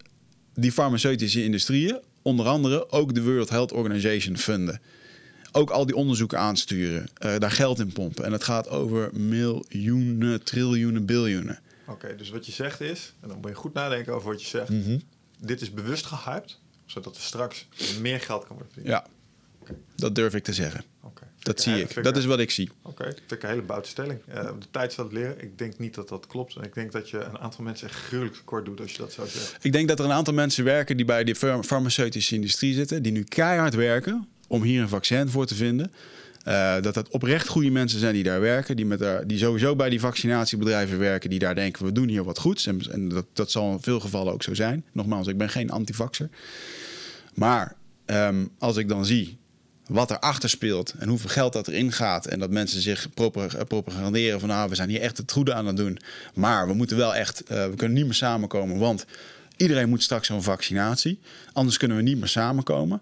die 0.53 0.71
farmaceutische 0.71 1.43
industrieën 1.43 1.99
onder 2.21 2.45
andere 2.45 2.91
ook 2.91 3.13
de 3.13 3.23
World 3.23 3.49
Health 3.49 3.71
Organization 3.71 4.37
funden. 4.37 4.81
Ook 5.51 5.69
al 5.69 5.85
die 5.85 5.95
onderzoeken 5.95 6.39
aansturen, 6.39 7.07
eh, 7.17 7.37
daar 7.37 7.51
geld 7.51 7.79
in 7.79 7.93
pompen. 7.93 8.25
En 8.25 8.31
het 8.31 8.43
gaat 8.43 8.69
over 8.69 9.09
miljoenen, 9.13 10.43
triljoenen, 10.43 11.05
biljoenen. 11.05 11.59
Oké, 11.87 12.15
dus 12.15 12.29
wat 12.29 12.45
je 12.45 12.51
zegt 12.51 12.81
is, 12.81 13.13
en 13.19 13.27
dan 13.27 13.37
moet 13.37 13.49
je 13.49 13.55
goed 13.55 13.73
nadenken 13.73 14.13
over 14.13 14.29
wat 14.29 14.41
je 14.41 14.47
zegt. 14.47 14.69
Mhm. 14.69 14.99
Dit 15.39 15.61
is 15.61 15.71
bewust 15.71 16.05
gehyped, 16.05 16.59
zodat 16.85 17.15
er 17.15 17.21
straks 17.21 17.67
meer 17.99 18.19
geld 18.19 18.45
kan 18.45 18.55
worden 18.55 18.73
verdiend. 18.73 18.95
Ja, 18.95 19.07
dat 19.95 20.15
durf 20.15 20.33
ik 20.33 20.43
te 20.43 20.53
zeggen. 20.53 20.83
Oké. 21.01 21.27
Dat 21.43 21.61
zie 21.61 21.81
ik. 21.81 22.03
Dat 22.03 22.17
is 22.17 22.25
wat 22.25 22.39
ik 22.39 22.51
zie. 22.51 22.69
Oké, 22.81 23.03
vind 23.03 23.31
ik 23.31 23.43
een 23.43 23.49
hele 23.49 23.61
boute 23.61 23.89
stelling. 23.89 24.19
Eh, 24.27 24.43
de 24.43 24.65
tijd 24.71 24.93
zal 24.93 25.03
het 25.03 25.13
leren. 25.13 25.41
Ik 25.41 25.57
denk 25.57 25.77
niet 25.77 25.95
dat 25.95 26.09
dat 26.09 26.27
klopt. 26.27 26.55
En 26.55 26.63
ik 26.63 26.73
denk 26.73 26.91
dat 26.91 27.09
je 27.09 27.17
een 27.19 27.37
aantal 27.37 27.63
mensen 27.63 27.87
echt 27.87 27.97
gruwelijk 27.97 28.35
tekort 28.35 28.65
doet 28.65 28.81
als 28.81 28.91
je 28.91 28.97
dat 28.97 29.13
zou 29.13 29.27
zeggen. 29.27 29.57
Ik 29.61 29.71
denk 29.71 29.87
dat 29.87 29.99
er 29.99 30.05
een 30.05 30.11
aantal 30.11 30.33
mensen 30.33 30.63
werken 30.63 30.97
die 30.97 31.05
bij 31.05 31.23
de 31.23 31.35
farm- 31.35 31.63
farmaceutische 31.63 32.35
industrie 32.35 32.73
zitten, 32.73 33.03
die 33.03 33.11
nu 33.11 33.23
keihard 33.23 33.73
werken 33.73 34.27
om 34.47 34.63
hier 34.63 34.81
een 34.81 34.89
vaccin 34.89 35.29
voor 35.29 35.45
te 35.45 35.55
vinden. 35.55 35.91
Eh, 36.43 36.81
dat 36.81 36.93
dat 36.93 37.09
oprecht 37.09 37.47
goede 37.47 37.69
mensen 37.69 37.99
zijn 37.99 38.13
die 38.13 38.23
daar 38.23 38.41
werken, 38.41 38.75
die, 38.75 38.85
met 38.85 38.99
daar, 38.99 39.27
die 39.27 39.37
sowieso 39.37 39.75
bij 39.75 39.89
die 39.89 39.99
vaccinatiebedrijven 39.99 40.99
werken, 40.99 41.29
die 41.29 41.39
daar 41.39 41.55
denken 41.55 41.85
we 41.85 41.91
doen 41.91 42.07
hier 42.07 42.23
wat 42.23 42.39
goeds. 42.39 42.65
En, 42.67 42.81
en 42.91 43.09
dat, 43.09 43.25
dat 43.33 43.51
zal 43.51 43.71
in 43.71 43.81
veel 43.81 43.99
gevallen 43.99 44.33
ook 44.33 44.43
zo 44.43 44.53
zijn. 44.53 44.85
Nogmaals, 44.91 45.27
ik 45.27 45.37
ben 45.37 45.49
geen 45.49 45.69
antivaxer. 45.71 46.29
Maar 47.33 47.75
ehm, 48.05 48.45
als 48.57 48.77
ik 48.77 48.87
dan 48.87 49.05
zie 49.05 49.37
wat 49.91 50.11
erachter 50.11 50.49
speelt 50.49 50.93
en 50.97 51.09
hoeveel 51.09 51.29
geld 51.29 51.53
dat 51.53 51.67
erin 51.67 51.91
gaat 51.91 52.25
en 52.25 52.39
dat 52.39 52.49
mensen 52.49 52.81
zich 52.81 53.09
eh, 53.15 53.61
propaganderen 53.67 54.39
van 54.39 54.49
nou, 54.49 54.69
we 54.69 54.75
zijn 54.75 54.89
hier 54.89 55.01
echt 55.01 55.17
het 55.17 55.31
goede 55.31 55.53
aan 55.53 55.65
het 55.65 55.77
doen, 55.77 55.97
maar 56.33 56.67
we 56.67 56.73
moeten 56.73 56.97
wel 56.97 57.15
echt, 57.15 57.43
eh, 57.43 57.65
we 57.65 57.75
kunnen 57.75 57.97
niet 57.97 58.05
meer 58.05 58.13
samenkomen, 58.13 58.77
want 58.77 59.05
iedereen 59.57 59.89
moet 59.89 60.03
straks 60.03 60.27
zo'n 60.27 60.43
vaccinatie, 60.43 61.19
anders 61.53 61.77
kunnen 61.77 61.97
we 61.97 62.03
niet 62.03 62.17
meer 62.17 62.27
samenkomen. 62.27 63.01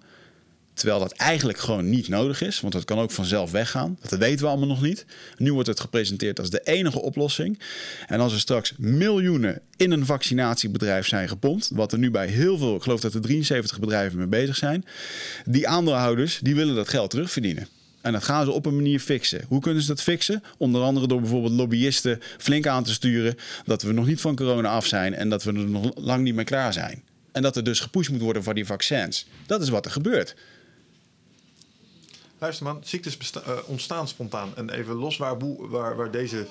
Terwijl 0.80 0.99
dat 0.99 1.11
eigenlijk 1.11 1.57
gewoon 1.57 1.89
niet 1.89 2.07
nodig 2.07 2.41
is, 2.41 2.59
want 2.59 2.73
dat 2.73 2.86
kan 2.86 2.99
ook 2.99 3.11
vanzelf 3.11 3.51
weggaan. 3.51 3.97
Dat 4.01 4.19
weten 4.19 4.45
we 4.45 4.51
allemaal 4.51 4.67
nog 4.67 4.82
niet. 4.82 5.05
Nu 5.38 5.53
wordt 5.53 5.67
het 5.67 5.80
gepresenteerd 5.80 6.39
als 6.39 6.49
de 6.49 6.61
enige 6.63 7.01
oplossing. 7.01 7.59
En 8.07 8.19
als 8.19 8.34
er 8.34 8.39
straks 8.39 8.73
miljoenen 8.77 9.61
in 9.75 9.91
een 9.91 10.05
vaccinatiebedrijf 10.05 11.07
zijn 11.07 11.27
gepompt, 11.27 11.69
wat 11.73 11.91
er 11.91 11.97
nu 11.97 12.11
bij 12.11 12.27
heel 12.27 12.57
veel, 12.57 12.75
ik 12.75 12.82
geloof 12.82 12.99
dat 12.99 13.13
er 13.13 13.21
73 13.21 13.80
bedrijven 13.80 14.17
mee 14.17 14.27
bezig 14.27 14.55
zijn, 14.55 14.86
die 15.45 15.67
aandeelhouders 15.67 16.39
die 16.41 16.55
willen 16.55 16.75
dat 16.75 16.89
geld 16.89 17.09
terugverdienen. 17.09 17.67
En 18.01 18.11
dat 18.11 18.23
gaan 18.23 18.45
ze 18.45 18.51
op 18.51 18.65
een 18.65 18.75
manier 18.75 18.99
fixen. 18.99 19.45
Hoe 19.47 19.61
kunnen 19.61 19.82
ze 19.82 19.88
dat 19.88 20.01
fixen? 20.01 20.43
Onder 20.57 20.82
andere 20.82 21.07
door 21.07 21.21
bijvoorbeeld 21.21 21.53
lobbyisten 21.53 22.21
flink 22.38 22.67
aan 22.67 22.84
te 22.84 22.93
sturen 22.93 23.36
dat 23.65 23.82
we 23.82 23.93
nog 23.93 24.05
niet 24.05 24.21
van 24.21 24.36
corona 24.36 24.69
af 24.69 24.86
zijn 24.86 25.13
en 25.13 25.30
dat 25.30 25.43
we 25.43 25.53
er 25.53 25.69
nog 25.69 25.91
lang 25.95 26.23
niet 26.23 26.36
mee 26.36 26.45
klaar 26.45 26.73
zijn. 26.73 27.03
En 27.32 27.41
dat 27.41 27.55
er 27.55 27.63
dus 27.63 27.80
gepusht 27.80 28.11
moet 28.11 28.21
worden 28.21 28.43
voor 28.43 28.53
die 28.53 28.65
vaccins. 28.65 29.25
Dat 29.45 29.61
is 29.61 29.69
wat 29.69 29.86
er 29.86 29.91
gebeurt. 29.91 30.36
Luister 32.40 32.66
man, 32.66 32.80
ziektes 32.84 33.18
besta- 33.18 33.42
eh, 33.42 33.52
ontstaan 33.66 34.08
spontaan. 34.08 34.50
En 34.56 34.70
even 34.70 34.96
los 34.96 35.18
waar, 35.18 35.38
waar, 35.70 35.96
waar, 35.96 36.12
deze, 36.12 36.46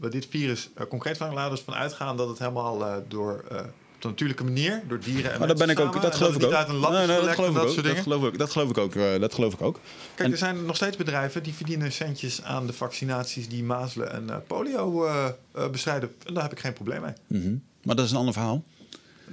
waar 0.00 0.10
dit 0.10 0.26
virus 0.30 0.68
eh, 0.74 0.86
concreet 0.86 1.16
van 1.16 1.34
laten 1.34 1.56
we 1.56 1.62
van 1.64 1.74
uitgaan 1.74 2.16
dat 2.16 2.28
het 2.28 2.38
helemaal 2.38 2.84
eh, 2.86 2.94
door 3.08 3.44
eh, 3.50 3.56
op 3.58 3.64
een 4.08 4.10
natuurlijke 4.10 4.44
manier, 4.44 4.82
door 4.88 5.00
dieren 5.00 5.32
en 5.32 5.38
Maar 5.38 5.48
dat 5.48 5.58
ben 5.58 5.70
ik 5.70 5.80
ook. 5.80 6.02
Dat 6.02 6.14
geloof 6.14 6.30
ik 6.34 6.42
ook. 6.42 6.48
niet 6.48 6.52
uit 6.58 6.68
een 6.68 6.74
lab 6.74 6.92
Nee, 6.92 7.06
dat 7.06 7.28
geloof 7.34 7.48
ik 7.48 7.54
dat 7.54 7.62
ook. 7.64 7.68
soort 7.72 7.86
Dat 7.86 7.96
geloof 7.98 8.24
ik. 8.24 8.38
Dat 8.38 8.50
geloof 8.50 8.70
ik 8.70 8.78
ook. 8.78 8.94
eh, 8.94 9.20
Dat 9.20 9.34
geloof 9.34 9.52
ik 9.52 9.62
ook. 9.62 9.78
Kijk, 10.14 10.26
En- 10.26 10.32
er 10.32 10.38
zijn 10.38 10.64
nog 10.64 10.76
steeds 10.76 10.96
bedrijven 10.96 11.42
die 11.42 11.54
verdienen 11.54 11.92
centjes 11.92 12.42
aan 12.42 12.66
de 12.66 12.72
vaccinaties 12.72 13.48
die 13.48 13.64
mazelen 13.64 14.12
en 14.12 14.30
eh, 14.30 14.36
polio 14.46 15.04
eh, 15.06 15.26
eh, 15.52 15.68
bestrijden. 15.70 16.14
En 16.26 16.34
daar 16.34 16.42
heb 16.42 16.52
ik 16.52 16.60
geen 16.60 16.72
probleem 16.72 17.00
mee. 17.00 17.12
Mhm. 17.40 17.54
Maar 17.82 17.96
dat 17.96 18.04
is 18.04 18.10
een 18.10 18.16
ander 18.16 18.32
verhaal. 18.34 18.62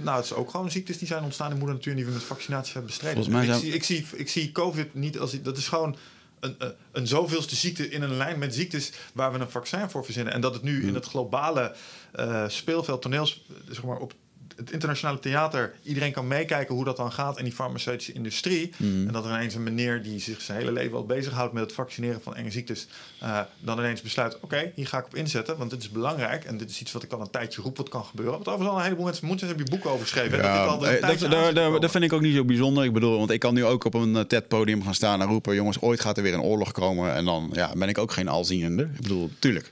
Nou, 0.03 0.15
het 0.15 0.25
is 0.25 0.33
ook 0.33 0.49
gewoon 0.49 0.71
ziektes 0.71 0.97
die 0.97 1.07
zijn 1.07 1.23
ontstaan 1.23 1.51
in 1.51 1.57
moeder 1.57 1.75
natuur 1.75 1.95
die 1.95 2.05
we 2.05 2.11
met 2.11 2.23
vaccinaties 2.23 2.73
hebben 2.73 2.91
bestreden. 2.91 3.23
Volgens 3.23 3.47
mij 3.47 3.55
ik, 3.55 3.61
zie, 3.61 3.73
ik, 3.73 3.83
zie, 3.83 4.05
ik 4.15 4.29
zie 4.29 4.51
COVID 4.51 4.93
niet 4.93 5.19
als 5.19 5.41
dat 5.41 5.57
is 5.57 5.67
gewoon 5.67 5.97
een, 6.39 6.55
een, 6.91 7.07
zoveelste 7.07 7.55
ziekte 7.55 7.89
in 7.89 8.01
een 8.01 8.17
lijn 8.17 8.39
met 8.39 8.55
ziektes 8.55 8.91
waar 9.13 9.33
we 9.33 9.39
een 9.39 9.49
vaccin 9.49 9.89
voor 9.89 10.05
verzinnen. 10.05 10.33
En 10.33 10.41
dat 10.41 10.53
het 10.53 10.63
nu 10.63 10.87
in 10.87 10.93
het 10.93 11.05
globale 11.05 11.75
eh, 12.11 12.43
speelveld, 12.47 13.01
toneels, 13.01 13.45
zeg 13.69 13.83
maar 13.83 13.97
op 13.97 14.13
het 14.59 14.71
internationale 14.71 15.19
theater, 15.19 15.73
iedereen 15.83 16.11
kan 16.11 16.27
meekijken 16.27 16.75
hoe 16.75 16.85
dat 16.85 16.97
dan 16.97 17.11
gaat 17.11 17.37
in 17.37 17.43
die 17.43 17.53
farmaceutische 17.53 18.13
industrie. 18.13 18.71
Mhm. 18.77 19.07
En 19.07 19.13
dat 19.13 19.25
er 19.25 19.31
ineens 19.31 19.55
een 19.55 19.63
meneer 19.63 20.03
die 20.03 20.19
zich 20.19 20.41
zijn 20.41 20.57
hele 20.57 20.71
leven 20.71 20.97
al 20.97 21.05
bezighoudt 21.05 21.53
met 21.53 21.63
het 21.63 21.73
vaccineren 21.73 22.21
van 22.21 22.35
enge 22.35 22.51
ziektes, 22.51 22.87
eh, 23.19 23.39
dan 23.59 23.77
ineens 23.77 24.01
besluit: 24.01 24.39
oké, 24.39 24.71
hier 24.75 24.87
ga 24.87 24.97
ik 24.97 25.05
op 25.05 25.15
inzetten, 25.15 25.57
want 25.57 25.69
dit 25.69 25.81
is 25.81 25.89
belangrijk 25.89 26.43
en 26.43 26.57
dit 26.57 26.69
is 26.69 26.81
iets 26.81 26.91
wat 26.91 27.03
ik 27.03 27.11
al 27.11 27.21
een 27.21 27.29
tijdje 27.29 27.61
roep 27.61 27.77
wat 27.77 27.89
kan 27.89 28.03
gebeuren. 28.03 28.33
Want 28.33 28.47
overigens 28.47 28.71
al 28.71 28.77
een 28.77 28.83
heleboel 28.83 29.05
mensen 29.05 29.27
moeten 29.27 29.47
hebben 29.47 29.65
je 29.65 29.71
boeken 29.71 29.89
over 29.89 30.03
geschreven. 30.03 30.37
hè, 30.37 30.43
dat 30.43 30.53
dit 30.53 30.67
al 30.67 30.87
een 30.87 30.95
eh, 30.95 31.19
dat, 31.19 31.31
daar, 31.31 31.53
daar, 31.53 31.79
dat 31.79 31.91
vind 31.91 32.03
ik 32.03 32.13
ook 32.13 32.21
niet 32.21 32.35
zo 32.35 32.45
bijzonder. 32.45 32.83
Ik 32.83 32.93
bedoel, 32.93 33.17
want 33.17 33.29
ik 33.29 33.39
kan 33.39 33.53
nu 33.53 33.65
ook 33.65 33.83
op 33.83 33.93
een 33.93 34.15
eh, 34.15 34.21
TED-podium 34.21 34.83
gaan 34.83 34.95
staan 34.95 35.21
en 35.21 35.27
roepen... 35.27 35.55
jongens, 35.55 35.81
ooit 35.81 35.99
gaat 35.99 36.17
er 36.17 36.23
weer 36.23 36.33
een 36.33 36.41
oorlog 36.41 36.71
komen. 36.71 37.13
En 37.13 37.25
dan 37.25 37.49
ja, 37.53 37.71
ben 37.75 37.89
ik 37.89 37.97
ook 37.97 38.11
geen 38.11 38.27
alziende. 38.27 38.83
Ik 38.83 39.01
bedoel, 39.01 39.29
tuurlijk. 39.39 39.71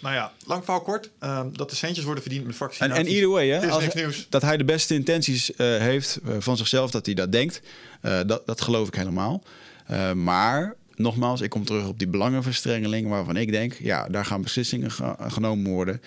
Nou 0.00 0.14
ja, 0.14 0.32
lang 0.46 0.64
verhaal 0.64 0.82
kort. 0.82 1.10
ehm, 1.18 1.48
dat 1.52 1.70
de 1.70 1.76
centjes 1.76 2.04
worden 2.04 2.22
verdiend 2.22 2.44
met 2.44 2.52
En, 2.52 2.58
vaccinaties. 2.58 3.04
en 3.06 3.10
either 3.12 3.28
way, 3.28 3.48
hè, 3.48 3.70
als, 3.70 3.94
nieuws. 3.94 4.26
dat 4.30 4.42
hij 4.42 4.56
de 4.56 4.64
beste 4.64 4.94
intenties 4.94 5.54
eh, 5.54 5.66
heeft 5.78 6.20
eh, 6.24 6.34
van 6.38 6.56
zichzelf, 6.56 6.90
dat 6.90 7.06
hij 7.06 7.14
dat 7.14 7.32
denkt... 7.32 7.60
eh, 8.00 8.20
dat, 8.26 8.46
dat 8.46 8.60
geloof 8.60 8.88
ik 8.88 8.94
helemaal. 8.94 9.42
Maar... 10.14 10.76
Nogmaals, 10.98 11.40
ik 11.40 11.50
kom 11.50 11.64
terug 11.64 11.86
op 11.86 11.98
die 11.98 12.08
belangenverstrengeling 12.08 13.08
waarvan 13.08 13.36
ik 13.36 13.50
denk, 13.52 13.72
ja, 13.72 14.08
daar 14.08 14.24
gaan 14.24 14.42
beslissingen 14.42 14.90
ge- 14.90 15.14
genomen 15.18 15.72
worden 15.72 16.02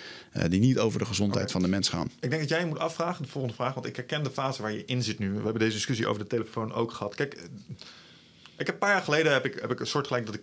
die 0.48 0.60
niet 0.60 0.80
over 0.80 1.00
de 1.00 1.06
gezondheid 1.06 1.52
van 1.52 1.62
de 1.62 1.68
mens 1.68 1.90
gaan. 1.90 2.12
Ik 2.20 2.30
denk 2.30 2.42
dat 2.42 2.50
jij 2.50 2.60
je 2.60 2.66
moet 2.66 2.80
afvragen, 2.80 3.24
de 3.24 3.30
volgende 3.30 3.56
vraag. 3.56 3.74
Want 3.74 3.86
ik 3.86 3.96
herken 3.96 4.24
de 4.24 4.32
fase 4.32 4.62
waar 4.62 4.72
je 4.72 4.86
in 4.86 5.04
zit 5.04 5.20
nu. 5.20 5.30
We 5.30 5.36
hebben 5.44 5.60
deze 5.60 5.76
discussie 5.76 6.08
over 6.08 6.22
de 6.22 6.28
telefoon 6.28 6.74
ook 6.74 6.92
gehad. 6.92 7.16
Kijk, 7.16 7.34
ik 8.58 8.66
heb 8.66 8.68
een 8.68 8.78
paar 8.78 8.92
jaar 8.94 9.02
geleden 9.04 9.32
heb 9.34 9.46
ik, 9.46 9.58
heb 9.62 9.72
ik 9.72 9.80
een 9.80 9.88
soort 9.88 10.08
gelijk 10.08 10.26
dat 10.26 10.36
ik 10.36 10.42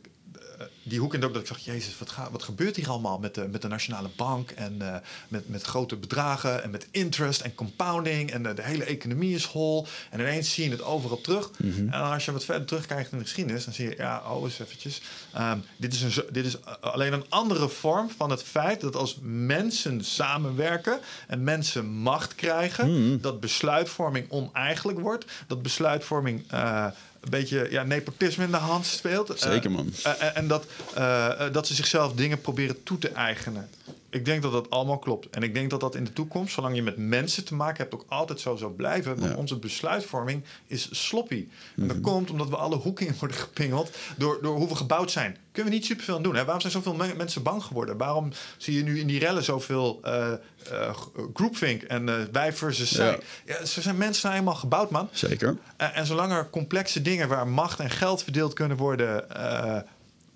die 0.82 0.98
hoek 0.98 1.14
in 1.14 1.20
dook 1.20 1.32
dat 1.32 1.42
ik 1.42 1.48
zag, 1.48 1.58
jezus, 1.58 1.98
wat, 1.98 2.10
ga, 2.10 2.30
wat 2.30 2.42
gebeurt 2.42 2.76
hier 2.76 2.88
allemaal 2.88 3.18
met 3.18 3.34
de, 3.34 3.48
met 3.48 3.62
de 3.62 3.68
nationale 3.68 4.08
bank 4.16 4.50
en 4.50 4.76
eh, 4.80 4.96
met, 5.28 5.48
met 5.48 5.62
grote 5.62 5.96
bedragen 5.96 6.62
en 6.62 6.70
met 6.70 6.88
interest 6.90 7.40
en 7.40 7.54
compounding 7.54 8.30
en 8.30 8.42
de, 8.42 8.54
de 8.54 8.62
hele 8.62 8.84
economie 8.84 9.34
is 9.34 9.44
hol. 9.44 9.86
En 10.10 10.20
ineens 10.20 10.54
zie 10.54 10.64
je 10.64 10.70
het 10.70 10.82
overal 10.82 11.20
terug. 11.20 11.50
En 11.90 11.92
als 11.92 12.24
je 12.24 12.32
wat 12.32 12.44
verder 12.44 12.66
terugkijkt 12.66 13.12
in 13.12 13.18
de 13.18 13.24
geschiedenis, 13.24 13.64
dan 13.64 13.74
zie 13.74 13.88
je, 13.88 13.94
ja, 13.96 14.22
oh, 14.30 14.44
eens 14.44 14.58
eventjes. 14.58 15.02
Ehm, 15.32 15.58
dit, 15.76 15.92
is 15.92 16.02
een, 16.02 16.24
dit 16.30 16.46
is 16.46 16.60
eh, 16.60 16.72
alleen 16.80 17.12
een 17.12 17.24
andere 17.28 17.68
vorm 17.68 18.10
van 18.16 18.30
het 18.30 18.42
feit 18.42 18.80
dat 18.80 18.96
als 18.96 19.18
mensen 19.22 20.04
samenwerken 20.04 21.00
en 21.26 21.44
mensen 21.44 21.86
macht 21.86 22.34
krijgen, 22.34 23.20
dat 23.20 23.40
besluitvorming 23.40 24.30
oneigenlijk 24.30 25.00
wordt, 25.00 25.24
dat 25.46 25.62
besluitvorming 25.62 26.44
eh, 26.48 26.86
een 27.20 27.30
beetje 27.30 27.66
ja, 27.70 27.82
nepotisme 27.82 28.44
in 28.44 28.50
de 28.50 28.56
hand 28.56 28.86
speelt. 28.86 29.30
Eh, 29.30 29.36
Zeker, 29.50 29.70
man. 29.70 29.92
eh, 30.04 30.12
eh, 30.20 30.36
en 30.36 30.48
dat, 30.48 30.64
eh, 30.94 31.46
eh, 31.46 31.52
dat 31.52 31.66
ze 31.66 31.74
zichzelf 31.74 32.12
dingen 32.12 32.40
proberen 32.40 32.82
toe 32.82 32.98
te 32.98 33.08
eigenen. 33.08 33.68
Ik 34.10 34.24
denk 34.24 34.42
dat 34.42 34.52
dat 34.52 34.70
allemaal 34.70 34.98
klopt. 34.98 35.30
En 35.30 35.42
ik 35.42 35.54
denk 35.54 35.70
dat 35.70 35.80
dat 35.80 35.94
in 35.94 36.04
de 36.04 36.12
toekomst, 36.12 36.54
zolang 36.54 36.74
je 36.74 36.82
met 36.82 36.96
mensen 36.96 37.44
te 37.44 37.54
maken 37.54 37.76
hebt, 37.76 37.94
ook 37.94 38.04
altijd 38.08 38.40
zo 38.40 38.56
zal 38.56 38.70
blijven. 38.70 39.16
Want 39.18 39.32
Ja. 39.32 39.36
onze 39.38 39.58
besluitvorming 39.58 40.44
is 40.66 40.88
sloppy. 41.06 41.46
En 41.76 41.82
Mhm. 41.84 41.88
dat 41.88 42.00
komt 42.00 42.30
omdat 42.30 42.48
we 42.48 42.56
alle 42.56 42.76
hoeken 42.76 43.06
in 43.06 43.14
worden 43.18 43.36
gepingeld 43.36 43.96
door, 44.16 44.38
door 44.42 44.56
hoe 44.56 44.68
we 44.68 44.74
gebouwd 44.76 45.10
zijn. 45.10 45.36
Kunnen 45.52 45.72
we 45.72 45.78
niet 45.78 45.86
superveel 45.88 46.16
aan 46.16 46.22
doen. 46.22 46.34
Hè? 46.34 46.42
Waarom 46.44 46.60
zijn 46.60 46.72
zoveel 46.72 46.94
me- 46.94 47.14
mensen 47.16 47.42
bang 47.42 47.62
geworden? 47.62 47.96
Waarom 47.96 48.32
zie 48.56 48.74
je 48.76 48.82
nu 48.82 49.00
in 49.00 49.06
die 49.06 49.18
rellen 49.18 49.44
zoveel 49.44 49.98
eh 50.02 50.32
eh, 50.72 50.96
groupthink 51.34 51.82
en 51.82 52.08
eh, 52.08 52.14
wij 52.32 52.52
versus 52.52 52.90
zij? 52.92 53.18
Ja. 53.46 53.64
ze 53.64 53.80
zijn 53.80 53.96
mensen 53.96 54.26
nou 54.28 54.38
eenmaal 54.40 54.54
gebouwd, 54.54 54.90
man. 54.90 55.08
Zeker. 55.12 55.56
En, 55.76 55.94
en 55.94 56.06
zolang 56.06 56.32
er 56.32 56.50
complexe 56.50 57.02
dingen 57.02 57.28
waar 57.28 57.48
macht 57.48 57.80
en 57.80 57.90
geld 57.90 58.22
verdeeld 58.22 58.52
kunnen 58.52 58.76
worden, 58.76 59.30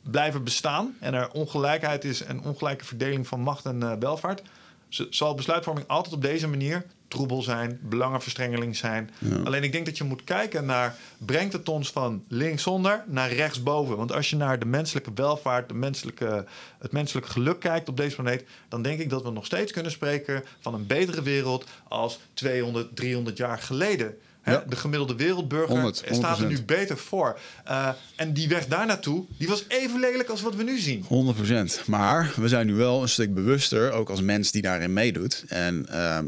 blijven 0.03 0.45
bestaan. 0.45 0.97
En 1.01 1.15
er 1.15 1.31
ongelijkheid 1.31 2.05
is 2.05 2.23
en 2.23 2.43
ongelijke 2.43 2.85
verdeling 2.85 3.27
van 3.27 3.41
macht 3.41 3.65
en 3.65 3.83
eh, 3.83 3.93
welvaart. 3.99 4.43
Zal 4.89 5.35
besluitvorming 5.35 5.89
altijd 5.89 6.15
op 6.15 6.23
deze 6.23 6.49
manier 6.49 6.85
troebel 7.13 7.43
zijn, 7.43 7.79
belangenverstrengeling 7.83 8.77
zijn. 8.77 9.11
Alleen 9.45 9.63
ik 9.63 9.73
denk 9.73 9.87
dat 9.87 9.99
je 9.99 10.05
moet 10.05 10.25
kijken 10.25 10.65
naar, 10.65 10.97
brengt 11.19 11.53
het 11.53 11.69
ons 11.69 11.91
van 11.91 12.25
linksonder 12.29 13.05
naar 13.07 13.33
rechtsboven? 13.33 13.97
Want 13.97 14.13
als 14.13 14.31
je 14.31 14.37
naar 14.37 14.59
de 14.59 14.67
menselijke 14.67 15.11
welvaart, 15.15 15.69
de 15.69 15.75
menselijke, 15.75 16.45
het 16.79 16.93
menselijke 16.93 17.31
geluk 17.31 17.61
kijkt 17.61 17.89
op 17.89 17.97
deze 17.97 18.15
planeet, 18.15 18.45
dan 18.69 18.83
denk 18.83 19.01
ik 19.01 19.11
dat 19.11 19.23
we 19.23 19.31
nog 19.31 19.47
steeds 19.47 19.73
kunnen 19.73 19.93
spreken 19.93 20.45
van 20.61 20.75
een 20.75 20.87
betere 20.87 21.23
wereld 21.23 21.65
als 21.89 22.19
200, 22.35 22.97
300 22.97 23.37
jaar 23.37 23.59
geleden. 23.59 24.19
Hè, 24.43 24.53
Ja. 24.53 24.65
De 24.69 24.77
gemiddelde 24.77 25.15
wereldburger 25.15 25.69
100, 25.69 26.03
staat 26.11 26.39
er 26.39 26.47
nu 26.47 26.57
100%. 26.57 26.65
beter 26.67 26.99
voor. 26.99 27.39
Eh, 27.65 27.89
en 28.17 28.33
die 28.33 28.49
weg 28.49 28.67
daar 28.67 28.87
naartoe, 28.87 29.25
die 29.37 29.49
was 29.49 29.65
even 29.69 30.01
lelijk 30.01 30.29
als 30.29 30.41
wat 30.43 30.55
we 30.55 30.63
nu 30.63 30.79
zien. 30.79 31.05
100%. 31.09 31.83
Maar 31.87 32.33
we 32.37 32.49
zijn 32.49 32.67
nu 32.67 32.75
wel 32.75 33.03
een 33.03 33.09
stuk 33.09 33.35
bewuster, 33.35 33.93
ook 33.93 34.11
als 34.11 34.21
mens 34.21 34.51
die 34.51 34.63
daarin 34.63 34.93
meedoet. 34.93 35.45
En 35.49 35.87
ehm, 35.89 36.27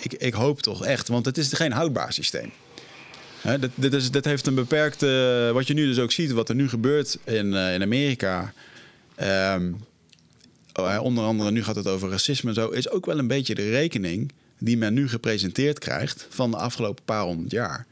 ik, 0.00 0.12
ik 0.12 0.34
hoop 0.34 0.60
toch 0.62 0.84
echt, 0.84 1.08
want 1.08 1.24
het 1.24 1.38
is 1.38 1.52
geen 1.52 1.72
houdbaar 1.72 2.12
systeem. 2.12 2.50
Hè, 3.40 3.58
dat, 3.58 3.70
dit, 3.74 3.92
is, 3.92 4.10
dit 4.10 4.24
heeft 4.24 4.46
een 4.46 4.54
beperkte... 4.54 5.50
Wat 5.52 5.66
je 5.66 5.74
nu 5.74 5.86
dus 5.86 5.98
ook 5.98 6.12
ziet, 6.12 6.30
wat 6.32 6.48
er 6.48 6.54
nu 6.54 6.68
gebeurt 6.68 7.18
in, 7.24 7.54
eh, 7.54 7.74
in 7.74 7.82
Amerika... 7.82 8.52
ehm, 9.14 9.72
oh, 10.74 10.98
onder 11.02 11.24
andere, 11.24 11.50
nu 11.50 11.64
gaat 11.64 11.76
het 11.76 11.86
over 11.86 12.10
racisme 12.10 12.48
en 12.48 12.54
zo... 12.54 12.68
is 12.68 12.90
ook 12.90 13.06
wel 13.06 13.18
een 13.18 13.26
beetje 13.26 13.54
de 13.54 13.70
rekening 13.70 14.32
die 14.58 14.76
men 14.76 14.94
nu 14.94 15.08
gepresenteerd 15.08 15.78
krijgt... 15.78 16.26
van 16.28 16.50
de 16.50 16.56
afgelopen 16.56 17.04
paar 17.04 17.22
honderd 17.22 17.50
jaar. 17.50 17.86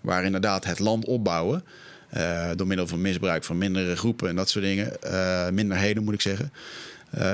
Waar 0.00 0.24
inderdaad 0.24 0.64
het 0.64 0.78
land 0.78 1.04
opbouwen... 1.04 1.64
eh, 2.08 2.50
door 2.56 2.66
middel 2.66 2.86
van 2.86 3.00
misbruik 3.00 3.44
van 3.44 3.58
mindere 3.58 3.96
groepen 3.96 4.28
en 4.28 4.36
dat 4.36 4.48
soort 4.48 4.64
dingen... 4.64 5.02
eh, 5.02 5.50
minderheden 5.50 6.04
moet 6.04 6.14
ik 6.14 6.20
zeggen... 6.20 6.52
eh, 7.10 7.32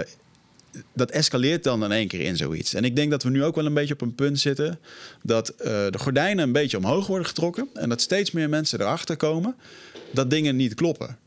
dat 0.93 1.11
escaleert 1.11 1.64
dan 1.64 1.84
in 1.84 1.93
één 1.93 2.09
keer 2.09 2.20
in 2.20 2.37
zoiets. 2.37 2.74
En 2.74 2.84
ik 2.84 2.97
denk 2.97 3.11
dat 3.11 3.22
we 3.22 3.30
nu 3.30 3.45
ook 3.45 3.55
wel 3.55 3.66
een 3.66 3.74
beetje 3.74 3.95
op 3.95 4.01
een 4.01 4.14
punt 4.14 4.41
zitten 4.41 4.78
dat 5.22 5.53
de 5.57 5.99
gordijnen 5.99 6.45
een 6.45 6.53
beetje 6.53 6.76
omhoog 6.76 7.07
worden 7.07 7.26
getrokken 7.26 7.68
en 7.74 7.89
dat 7.89 8.01
steeds 8.01 8.30
meer 8.30 8.49
mensen 8.49 8.80
erachter 8.80 9.16
komen 9.16 9.57
dat 10.12 10.30
dingen 10.30 10.57
niet 10.57 10.74
kloppen. 10.74 11.18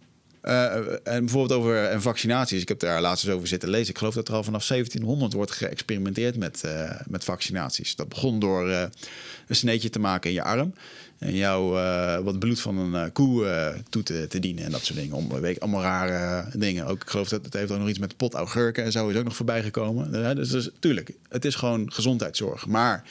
Eh, 0.42 0.76
en 1.04 1.20
bijvoorbeeld 1.26 1.60
over 1.60 1.86
en 1.86 2.02
vaccinaties. 2.02 2.62
Ik 2.62 2.68
heb 2.68 2.80
daar 2.80 3.02
laatst 3.02 3.26
eens 3.26 3.34
over 3.34 3.48
zitten 3.48 3.70
lezen. 3.70 3.90
Ik 3.90 3.98
geloof 3.98 4.14
dat 4.14 4.28
er 4.28 4.34
al 4.34 4.44
vanaf 4.44 4.66
1700 4.66 5.34
wordt 5.34 5.52
geëxperimenteerd 5.52 6.38
met, 6.38 6.64
eh, 6.64 7.00
met 7.08 7.24
vaccinaties. 7.24 7.96
Dat 7.96 8.10
begon 8.10 8.40
door 8.40 8.70
eh, 8.70 8.82
een 9.48 9.56
sneetje 9.56 9.90
te 9.90 10.00
maken 10.00 10.30
in 10.30 10.36
je 10.36 10.44
arm. 10.44 10.74
En 11.20 11.36
jou 11.36 11.80
eh, 11.80 12.18
wat 12.18 12.40
bloed 12.40 12.60
van 12.62 12.78
een 12.78 12.96
eh, 13.06 13.12
koe 13.14 13.48
eh, 13.48 13.80
toe 13.90 14.04
te, 14.04 14.40
dienen 14.40 14.64
en 14.64 14.72
dat 14.72 14.84
soort 14.84 15.00
dingen. 15.00 15.16
Om, 15.16 15.30
weet 15.30 15.60
allemaal 15.60 15.82
rare 15.82 16.46
dingen. 16.58 16.86
Ook, 16.86 17.02
ik 17.02 17.10
geloof 17.10 17.30
dat 17.30 17.46
het 17.46 17.54
heeft 17.54 17.72
ook 17.72 17.80
nog 17.80 17.90
iets 17.90 18.00
met 18.00 18.18
pot 18.18 18.34
augurken 18.34 18.84
en 18.84 18.92
zo 18.92 19.08
is 19.08 19.16
ook 19.16 19.24
nog 19.24 19.36
voorbij 19.36 19.64
gekomen. 19.64 20.26
Eh, 20.26 20.36
dus, 20.36 20.50
dus 20.50 20.70
tuurlijk, 20.80 21.12
het 21.30 21.46
is 21.46 21.56
gewoon 21.56 21.94
gezondheidszorg. 21.94 22.66
Maar 22.68 23.04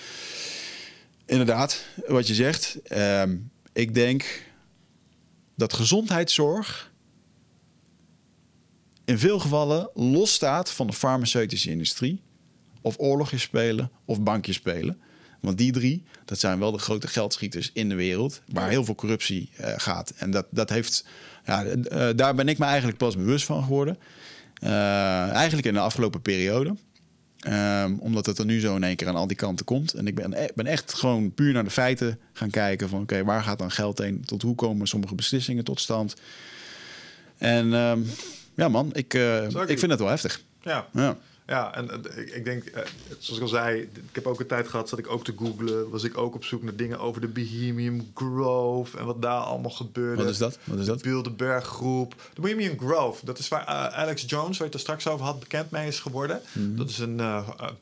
inderdaad, 1.26 1.84
wat 2.06 2.26
je 2.26 2.34
zegt. 2.34 2.78
ehm, 2.82 3.36
ik 3.72 3.94
denk 3.94 4.24
dat 5.54 5.72
gezondheidszorg 5.72 6.90
in 9.08 9.18
veel 9.18 9.38
gevallen 9.38 9.90
losstaat 9.94 10.70
van 10.70 10.86
de 10.86 10.92
farmaceutische 10.92 11.70
industrie. 11.70 12.22
Of 12.82 12.94
oorlogjes 12.98 13.42
spelen 13.42 13.90
of 14.04 14.20
bankjes 14.20 14.56
spelen. 14.56 14.98
Want 15.40 15.58
die 15.58 15.72
drie, 15.72 16.04
dat 16.24 16.38
zijn 16.38 16.58
wel 16.58 16.72
de 16.72 16.78
grote 16.78 17.08
geldschieters 17.08 17.70
in 17.72 17.88
de 17.88 17.94
wereld. 17.94 18.42
Waar 18.52 18.68
heel 18.68 18.84
veel 18.84 18.94
corruptie 18.94 19.50
eh, 19.56 19.72
gaat. 19.76 20.12
En 20.16 20.30
dat, 20.30 20.46
dat 20.50 20.68
heeft, 20.68 21.06
ja, 21.44 21.64
eh, 21.64 22.08
daar 22.16 22.34
ben 22.34 22.48
ik 22.48 22.58
me 22.58 22.64
eigenlijk 22.64 22.98
pas 22.98 23.16
bewust 23.16 23.44
van 23.44 23.62
geworden. 23.62 23.98
Eh, 24.54 25.30
eigenlijk 25.30 25.66
in 25.66 25.74
de 25.74 25.80
afgelopen 25.80 26.22
periode. 26.22 26.74
Ehm, 27.38 27.94
omdat 27.98 28.26
het 28.26 28.38
er 28.38 28.44
nu 28.44 28.60
zo 28.60 28.76
in 28.76 28.84
één 28.84 28.96
keer 28.96 29.08
aan 29.08 29.16
al 29.16 29.26
die 29.26 29.36
kanten 29.36 29.64
komt. 29.64 29.92
En 29.92 30.06
ik 30.06 30.14
ben, 30.14 30.42
e- 30.42 30.48
ben 30.54 30.66
echt 30.66 30.94
gewoon 30.94 31.34
puur 31.34 31.52
naar 31.52 31.64
de 31.64 31.70
feiten 31.70 32.18
gaan 32.32 32.50
kijken. 32.50 32.88
Van 32.88 33.02
oké, 33.02 33.24
waar 33.24 33.42
gaat 33.42 33.58
dan 33.58 33.70
geld 33.70 33.98
heen? 33.98 34.24
Tot 34.24 34.42
hoe 34.42 34.54
komen 34.54 34.86
sommige 34.86 35.14
beslissingen 35.14 35.64
tot 35.64 35.80
stand? 35.80 36.14
En 37.38 37.74
ehm, 37.74 38.00
ja 38.58 38.68
man, 38.68 38.90
ik, 38.92 39.14
eh, 39.14 39.44
ik 39.44 39.78
vind 39.78 39.90
het 39.90 40.00
wel 40.00 40.08
heftig. 40.08 40.40
Ja. 40.62 40.88
Ja. 40.92 41.16
Ja, 41.46 41.74
en 41.74 41.90
eh, 41.90 42.36
ik, 42.36 42.44
denk, 42.44 42.64
eh, 42.64 42.82
zoals 43.18 43.36
ik 43.36 43.42
al 43.42 43.48
zei, 43.48 43.80
ik 43.80 44.14
heb 44.14 44.26
ook 44.26 44.40
een 44.40 44.46
tijd 44.46 44.68
gehad, 44.68 44.88
zat 44.88 44.98
ik 44.98 45.10
ook 45.10 45.24
te 45.24 45.34
googlen, 45.36 45.90
was 45.90 46.04
ik 46.04 46.18
ook 46.18 46.34
op 46.34 46.44
zoek 46.44 46.62
naar 46.62 46.76
dingen 46.76 46.98
over 46.98 47.20
de 47.20 47.28
Bohemian 47.28 48.10
Grove 48.14 48.98
en 48.98 49.04
wat 49.04 49.22
daar 49.22 49.40
allemaal 49.40 49.70
gebeurde. 49.70 50.22
Wat 50.22 50.32
is 50.32 50.38
dat? 50.38 50.58
Wat 50.64 50.78
is 50.78 50.86
dat? 50.86 50.98
De 50.98 51.08
Bilderberg 51.08 51.64
groep. 51.64 52.14
De 52.34 52.40
Bohemian 52.40 52.78
Grove, 52.78 53.24
dat 53.24 53.38
is 53.38 53.48
waar 53.48 53.64
Alex 53.64 54.24
Jones, 54.26 54.48
waar 54.48 54.58
je 54.58 54.64
het 54.64 54.74
er 54.74 54.80
straks 54.80 55.06
over 55.06 55.26
had, 55.26 55.40
bekend 55.40 55.70
mee 55.70 55.86
is 55.86 56.00
geworden. 56.00 56.40
Mhm. 56.52 56.76
Dat 56.76 56.88
is 56.88 56.98
een 56.98 57.18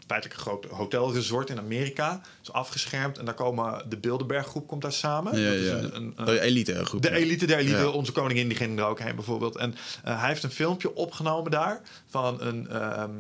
feitelijk 0.07 0.35
een 0.35 0.47
groot 0.47 0.65
hotelresort 0.65 1.51
in 1.51 1.59
Amerika. 1.59 2.21
Is 2.47 2.53
afgeschermd 2.53 3.19
en 3.19 3.25
daar 3.25 3.35
komen 3.35 3.83
de 3.89 3.97
Bilderberg 3.97 4.47
groep 4.47 4.67
komt 4.67 4.83
daar 4.83 4.93
samen. 4.93 5.39
Ja, 5.41 5.51
dat 5.51 5.59
is 5.59 5.69
een, 5.69 5.95
een, 6.17 6.29
Oh, 6.29 6.35
elite 6.43 6.85
groep. 6.85 7.03
de 7.03 7.11
elite 7.11 7.47
der 7.47 7.59
elite, 7.59 7.91
onze 7.91 8.13
koningin, 8.13 8.49
die 8.49 8.57
ging 8.57 8.79
er 8.79 8.85
ook 8.85 9.01
heen 9.01 9.15
bijvoorbeeld. 9.15 9.57
En 9.57 9.75
eh, 10.05 10.19
hij 10.21 10.29
heeft 10.29 10.43
een 10.43 10.51
filmpje 10.51 10.95
opgenomen 10.95 11.51
daar 11.51 11.81
van 12.07 12.41
een, 12.41 12.69
ehm, 12.69 13.11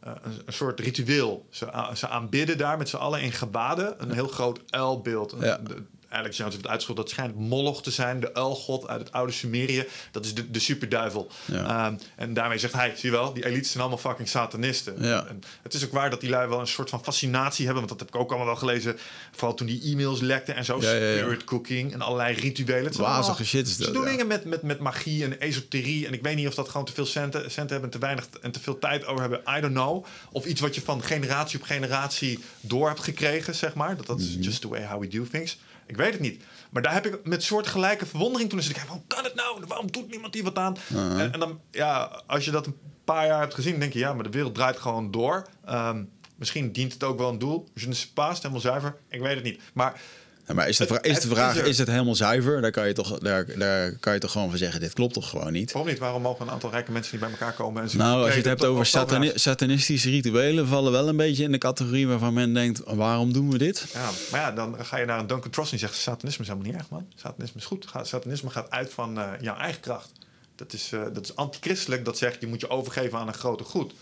eh, 0.00 0.12
een, 0.22 0.32
een 0.46 0.52
soort 0.52 0.80
ritueel. 0.80 1.46
Ze, 1.50 1.90
ze 1.94 2.08
aanbidden 2.08 2.58
daar 2.58 2.78
met 2.78 2.88
z'n 2.88 2.96
allen 2.96 3.20
in 3.20 3.32
gebaden 3.32 3.94
een 3.98 4.12
heel 4.12 4.28
groot 4.28 4.60
uilbeeld. 4.68 5.32
Een- 5.32 5.44
Ja. 5.44 5.56
de- 5.58 5.82
Alex 6.10 6.36
Jones 6.36 6.52
heeft 6.52 6.56
het 6.56 6.66
uitgeschot, 6.66 6.96
dat 6.96 7.10
schijnt 7.10 7.36
Moloch 7.36 7.82
te 7.82 7.90
zijn, 7.90 8.20
de 8.20 8.34
uilgod 8.34 8.88
uit 8.88 9.00
het 9.00 9.12
oude 9.12 9.32
Sumerië. 9.32 9.86
Dat 10.10 10.24
is 10.24 10.34
de, 10.34 10.50
de 10.50 10.58
superduivel. 10.58 11.30
Ja. 11.44 11.86
Ehm, 11.86 11.94
en 12.16 12.34
daarmee 12.34 12.58
zegt 12.58 12.72
hij, 12.72 12.92
zie 12.96 13.10
je 13.10 13.16
wel, 13.16 13.32
die 13.32 13.46
elites 13.46 13.68
zijn 13.70 13.80
allemaal 13.82 13.98
fucking 14.02 14.28
satanisten. 14.28 15.02
Ja. 15.02 15.26
En 15.26 15.42
het 15.62 15.74
is 15.74 15.84
ook 15.84 15.92
waar 15.92 16.10
dat 16.10 16.20
die 16.20 16.30
lui 16.30 16.48
wel 16.48 16.60
een 16.60 16.66
soort 16.66 16.90
van 16.90 17.04
fascinatie 17.04 17.64
hebben, 17.66 17.86
want 17.86 17.98
dat 17.98 18.08
heb 18.08 18.16
ik 18.16 18.20
ook 18.20 18.28
allemaal 18.28 18.46
wel 18.46 18.56
gelezen. 18.56 18.96
Vooral 19.32 19.54
toen 19.56 19.66
die 19.66 19.82
e-mails 19.82 20.20
lekten 20.20 20.54
en 20.56 20.64
zo, 20.64 20.80
spirit 20.80 21.44
cooking 21.44 21.92
en 21.92 22.00
allerlei 22.00 22.34
rituelen. 22.34 22.96
Wazige 22.96 23.44
shit 23.44 23.66
is 23.66 23.76
dat, 23.76 23.86
Ze 23.86 23.92
doen 23.92 24.04
dingen 24.04 24.26
met, 24.26 24.44
met, 24.44 24.62
met 24.62 24.78
magie 24.80 25.24
en 25.24 25.40
esoterie. 25.40 26.06
En 26.06 26.12
ik 26.12 26.22
weet 26.22 26.36
niet 26.36 26.46
of 26.48 26.54
dat 26.54 26.68
gewoon 26.68 26.86
te 26.86 26.92
veel 26.92 27.06
centen, 27.06 27.50
centen 27.50 27.70
hebben, 27.72 27.90
te 27.90 27.98
weinig 27.98 28.28
en 28.40 28.50
te 28.50 28.60
veel 28.60 28.78
tijd 28.78 29.06
over 29.06 29.20
hebben. 29.20 29.40
I 29.56 29.60
don't 29.60 29.74
know. 29.74 30.04
Of 30.32 30.44
iets 30.44 30.60
wat 30.60 30.74
je 30.74 30.80
van 30.80 31.02
generatie 31.02 31.58
op 31.58 31.64
generatie 31.64 32.38
door 32.60 32.88
hebt 32.88 33.00
gekregen, 33.00 33.54
zeg 33.54 33.74
maar. 33.74 33.96
Dat 33.96 34.06
dat 34.06 34.20
is 34.20 34.32
Mhm. 34.34 34.42
just 34.42 34.60
the 34.60 34.68
way 34.68 34.86
how 34.86 35.00
we 35.00 35.08
do 35.08 35.26
things. 35.30 35.58
Ik 35.88 35.96
weet 35.96 36.12
het 36.12 36.20
niet. 36.20 36.42
Maar 36.70 36.82
daar 36.82 36.92
heb 36.92 37.06
ik 37.06 37.24
met 37.24 37.42
soortgelijke 37.42 38.06
verwondering 38.06 38.50
toen. 38.50 38.58
Dus 38.58 38.68
ik 38.68 38.76
waarom 38.76 39.04
kan 39.06 39.24
het 39.24 39.34
nou? 39.34 39.60
Waarom 39.66 39.92
doet 39.92 40.10
niemand 40.10 40.34
hier 40.34 40.42
wat 40.42 40.58
aan? 40.58 40.76
Uh-huh. 40.92 41.20
en, 41.20 41.32
en 41.32 41.40
dan, 41.40 41.60
ja, 41.70 42.22
als 42.26 42.44
je 42.44 42.50
dat 42.50 42.66
een 42.66 42.76
paar 43.04 43.26
jaar 43.26 43.40
hebt 43.40 43.54
gezien, 43.54 43.80
denk 43.80 43.92
je, 43.92 43.98
ja, 43.98 44.12
maar 44.12 44.24
de 44.24 44.30
wereld 44.30 44.54
draait 44.54 44.78
gewoon 44.78 45.10
door. 45.10 45.48
Ehm, 45.64 46.04
misschien 46.36 46.72
dient 46.72 46.92
het 46.92 47.04
ook 47.04 47.18
wel 47.18 47.28
een 47.28 47.38
doel. 47.38 47.68
Je 47.74 47.88
is 47.88 48.08
paast, 48.08 48.42
helemaal 48.42 48.62
zuiver. 48.62 48.96
Ik 49.08 49.20
weet 49.20 49.34
het 49.34 49.44
niet. 49.44 49.60
Maar 49.72 50.00
Ja, 50.48 50.54
maar 50.54 50.68
is 50.68 50.76
de, 50.76 50.84
Het- 50.84 50.92
vra- 50.92 51.02
is 51.02 51.20
de 51.20 51.28
vraag, 51.28 51.56
is 51.62 51.78
het 51.78 51.88
helemaal 51.88 52.14
zuiver? 52.14 52.60
Daar 52.60 52.70
kan, 52.70 52.86
je 52.86 52.92
toch, 52.92 53.18
daar, 53.18 53.58
daar 53.58 53.92
kan 53.92 54.12
je 54.14 54.18
toch 54.18 54.32
gewoon 54.32 54.48
van 54.48 54.58
zeggen, 54.58 54.80
dit 54.80 54.92
klopt 54.92 55.14
toch 55.14 55.28
gewoon 55.28 55.52
niet? 55.52 55.72
waarom 55.72 55.90
niet? 55.90 55.98
Waarom 56.00 56.22
mogen 56.22 56.46
een 56.46 56.52
aantal 56.52 56.70
rijke 56.70 56.92
mensen 56.92 57.12
niet 57.12 57.20
bij 57.20 57.30
elkaar 57.30 57.52
komen? 57.52 57.82
En 57.90 57.96
Nou, 57.96 58.20
als 58.20 58.30
je 58.30 58.36
het 58.36 58.44
hebt 58.46 58.64
over 58.64 58.86
satani- 58.86 59.32
satanistische 59.34 60.10
rituelen, 60.10 60.66
vallen 60.66 60.92
wel 60.92 61.08
een 61.08 61.16
beetje 61.16 61.42
in 61.44 61.52
de 61.52 61.58
categorie 61.58 62.06
waarvan 62.08 62.32
men 62.34 62.54
denkt, 62.54 62.82
waarom 62.86 63.32
doen 63.32 63.50
we 63.50 63.58
dit? 63.58 63.84
Ja, 63.92 64.10
maar 64.30 64.40
ja, 64.40 64.52
dan 64.52 64.76
ga 64.84 64.96
je 64.98 65.04
naar 65.06 65.18
een 65.18 65.26
Duncan 65.26 65.50
Truss 65.50 65.72
en 65.72 65.78
zegt... 65.78 65.94
satanisme 65.96 66.42
is 66.44 66.50
helemaal 66.50 66.70
niet 66.70 66.80
erg, 66.80 66.90
man. 66.90 67.06
Satanisme 67.14 67.60
is 67.60 67.66
goed. 67.66 67.86
Satanisme 68.02 68.50
gaat 68.50 68.70
uit 68.70 68.92
van 68.92 69.18
eh, 69.18 69.28
jouw 69.40 69.56
eigen 69.56 69.80
kracht. 69.80 70.12
Dat 70.54 70.72
is, 70.72 70.92
eh, 70.92 71.00
dat 71.12 71.24
is 71.24 71.36
antichristelijk. 71.36 72.04
Dat 72.04 72.18
zegt, 72.18 72.40
je 72.40 72.46
moet 72.46 72.60
je 72.60 72.70
overgeven 72.70 73.18
aan 73.18 73.28
een 73.28 73.34
grote 73.34 73.64
goed. 73.64 73.92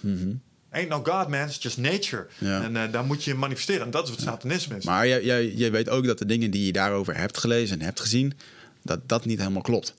Ain't 0.76 0.88
no 0.88 1.02
God, 1.04 1.28
man. 1.28 1.46
It's 1.46 1.62
just 1.62 1.78
nature. 1.78 2.26
Ja. 2.38 2.62
En 2.62 2.76
eh, 2.76 2.92
daar 2.92 3.04
moet 3.04 3.24
je 3.24 3.34
manifesteren. 3.34 3.84
En 3.84 3.90
dat 3.90 4.04
is 4.04 4.10
wat 4.10 4.20
satanisme 4.20 4.76
is. 4.76 4.84
Maar 4.84 5.08
jij, 5.08 5.24
jij, 5.24 5.46
jij 5.48 5.70
weet 5.70 5.88
ook 5.88 6.06
dat 6.06 6.18
de 6.18 6.26
dingen 6.26 6.50
die 6.50 6.66
je 6.66 6.72
daarover 6.72 7.16
hebt 7.16 7.38
gelezen 7.38 7.78
en 7.78 7.84
hebt 7.84 8.00
gezien, 8.00 8.32
dat 8.82 9.00
dat 9.08 9.24
niet 9.24 9.38
helemaal 9.38 9.62
klopt. 9.62 9.94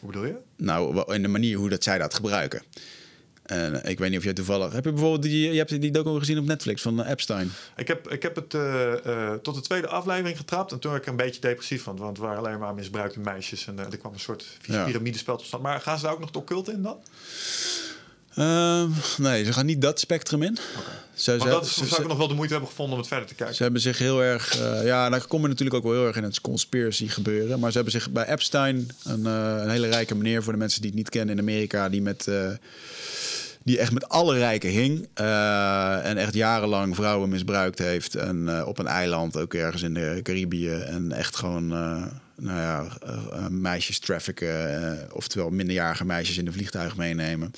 Hoe 0.00 0.10
bedoel 0.10 0.26
je? 0.26 0.34
Nou, 0.56 1.12
in 1.14 1.22
de 1.22 1.28
manier 1.28 1.56
hoe 1.56 1.68
dat 1.68 1.82
zij 1.82 1.98
dat 1.98 2.14
gebruiken. 2.14 2.62
En 3.42 3.84
ik 3.84 3.98
weet 3.98 4.08
niet 4.10 4.18
of 4.18 4.24
jij 4.24 4.32
toevallig... 4.32 4.72
Heb 4.72 4.84
je 4.84 4.90
bijvoorbeeld 4.92 5.22
die, 5.22 5.50
je 5.50 5.56
hebt 5.58 5.80
die 5.80 5.90
docu 5.90 6.18
gezien 6.18 6.38
op 6.38 6.44
Netflix 6.44 6.82
van 6.82 7.02
eh, 7.04 7.10
Epstein? 7.10 7.50
Ik 7.76 7.88
heb, 7.88 8.10
ik 8.10 8.22
heb 8.22 8.34
het 8.36 8.54
eh, 8.54 8.92
eh, 9.06 9.34
tot 9.34 9.54
de 9.54 9.60
tweede 9.60 9.86
aflevering 9.88 10.36
getrapt. 10.36 10.72
En 10.72 10.78
toen 10.78 10.90
werd 10.90 11.02
ik 11.02 11.08
een 11.10 11.16
beetje 11.16 11.40
depressief 11.40 11.82
van. 11.82 11.96
Want 11.96 12.16
het 12.16 12.26
waren 12.26 12.38
alleen 12.38 12.58
maar 12.58 12.74
misbruikte 12.74 13.20
meisjes. 13.20 13.66
En 13.66 13.78
eh, 13.78 13.84
er 13.92 13.96
kwam 13.98 14.12
een 14.12 14.20
soort 14.20 14.46
Ja. 14.62 14.84
piramidespel 14.84 15.36
tot 15.36 15.46
stand. 15.46 15.62
Maar 15.62 15.80
gaan 15.80 15.96
ze 15.98 16.02
daar 16.04 16.12
ook 16.12 16.18
nog 16.18 16.28
het 16.28 16.36
occulte 16.36 16.72
in 16.72 16.82
dan? 16.82 16.96
Ehm, 18.34 18.90
nee, 19.18 19.44
ze 19.44 19.52
gaan 19.52 19.66
niet 19.66 19.82
dat 19.82 20.00
spectrum 20.00 20.42
in. 20.42 20.58
Ze, 21.14 21.36
ze- 21.40 21.48
dat 21.48 21.68
ze- 21.68 21.86
zou 21.86 22.02
ik 22.02 22.08
nog 22.08 22.16
wel 22.18 22.28
de 22.28 22.34
moeite 22.34 22.52
hebben 22.52 22.70
gevonden 22.70 22.94
om 22.94 23.00
het 23.00 23.08
verder 23.10 23.28
te 23.28 23.34
kijken. 23.34 23.56
Ze 23.56 23.62
hebben 23.62 23.80
zich 23.80 23.98
heel 23.98 24.22
erg. 24.22 24.58
eh, 24.60 24.84
ja, 24.84 25.08
daar 25.08 25.20
komen 25.26 25.42
we 25.42 25.48
natuurlijk 25.48 25.76
ook 25.76 25.82
wel 25.82 25.92
heel 25.92 26.06
erg 26.06 26.16
in 26.16 26.22
het 26.22 26.40
conspiracy 26.40 27.08
gebeuren. 27.08 27.58
Maar 27.60 27.70
ze 27.70 27.76
hebben 27.76 27.92
zich 28.00 28.10
bij 28.10 28.26
Epstein, 28.26 28.90
een, 29.04 29.26
eh, 29.26 29.56
een 29.62 29.70
hele 29.70 29.88
rijke 29.88 30.14
meneer 30.14 30.42
voor 30.42 30.52
de 30.52 30.58
mensen 30.58 30.80
die 30.80 30.90
het 30.90 30.98
niet 30.98 31.08
kennen 31.08 31.34
in 31.34 31.40
Amerika, 31.40 31.88
die 31.88 32.02
met. 32.02 32.26
eh, 32.26 32.48
die 33.64 33.78
echt 33.78 33.92
met 33.92 34.08
alle 34.08 34.38
rijken 34.38 34.70
hing. 34.70 35.08
en 36.04 36.16
echt 36.16 36.34
jarenlang 36.34 36.94
vrouwen 36.96 37.28
misbruikt 37.28 37.78
heeft. 37.78 38.14
En 38.14 38.64
op 38.64 38.78
een 38.78 38.86
eiland, 38.86 39.36
ook 39.36 39.54
ergens 39.54 39.82
in 39.82 39.94
de 39.94 40.20
Caribië. 40.22 40.70
En 40.70 41.12
echt 41.12 41.36
gewoon, 41.36 41.72
eh, 41.72 42.04
nou 42.36 42.60
ja, 42.60 42.88
meisjes 43.50 43.98
trafficken. 43.98 45.08
oftewel 45.12 45.50
minderjarige 45.50 46.04
meisjes 46.04 46.38
in 46.38 46.44
de 46.44 46.52
vliegtuig 46.52 46.96
meenemen. 46.96 47.52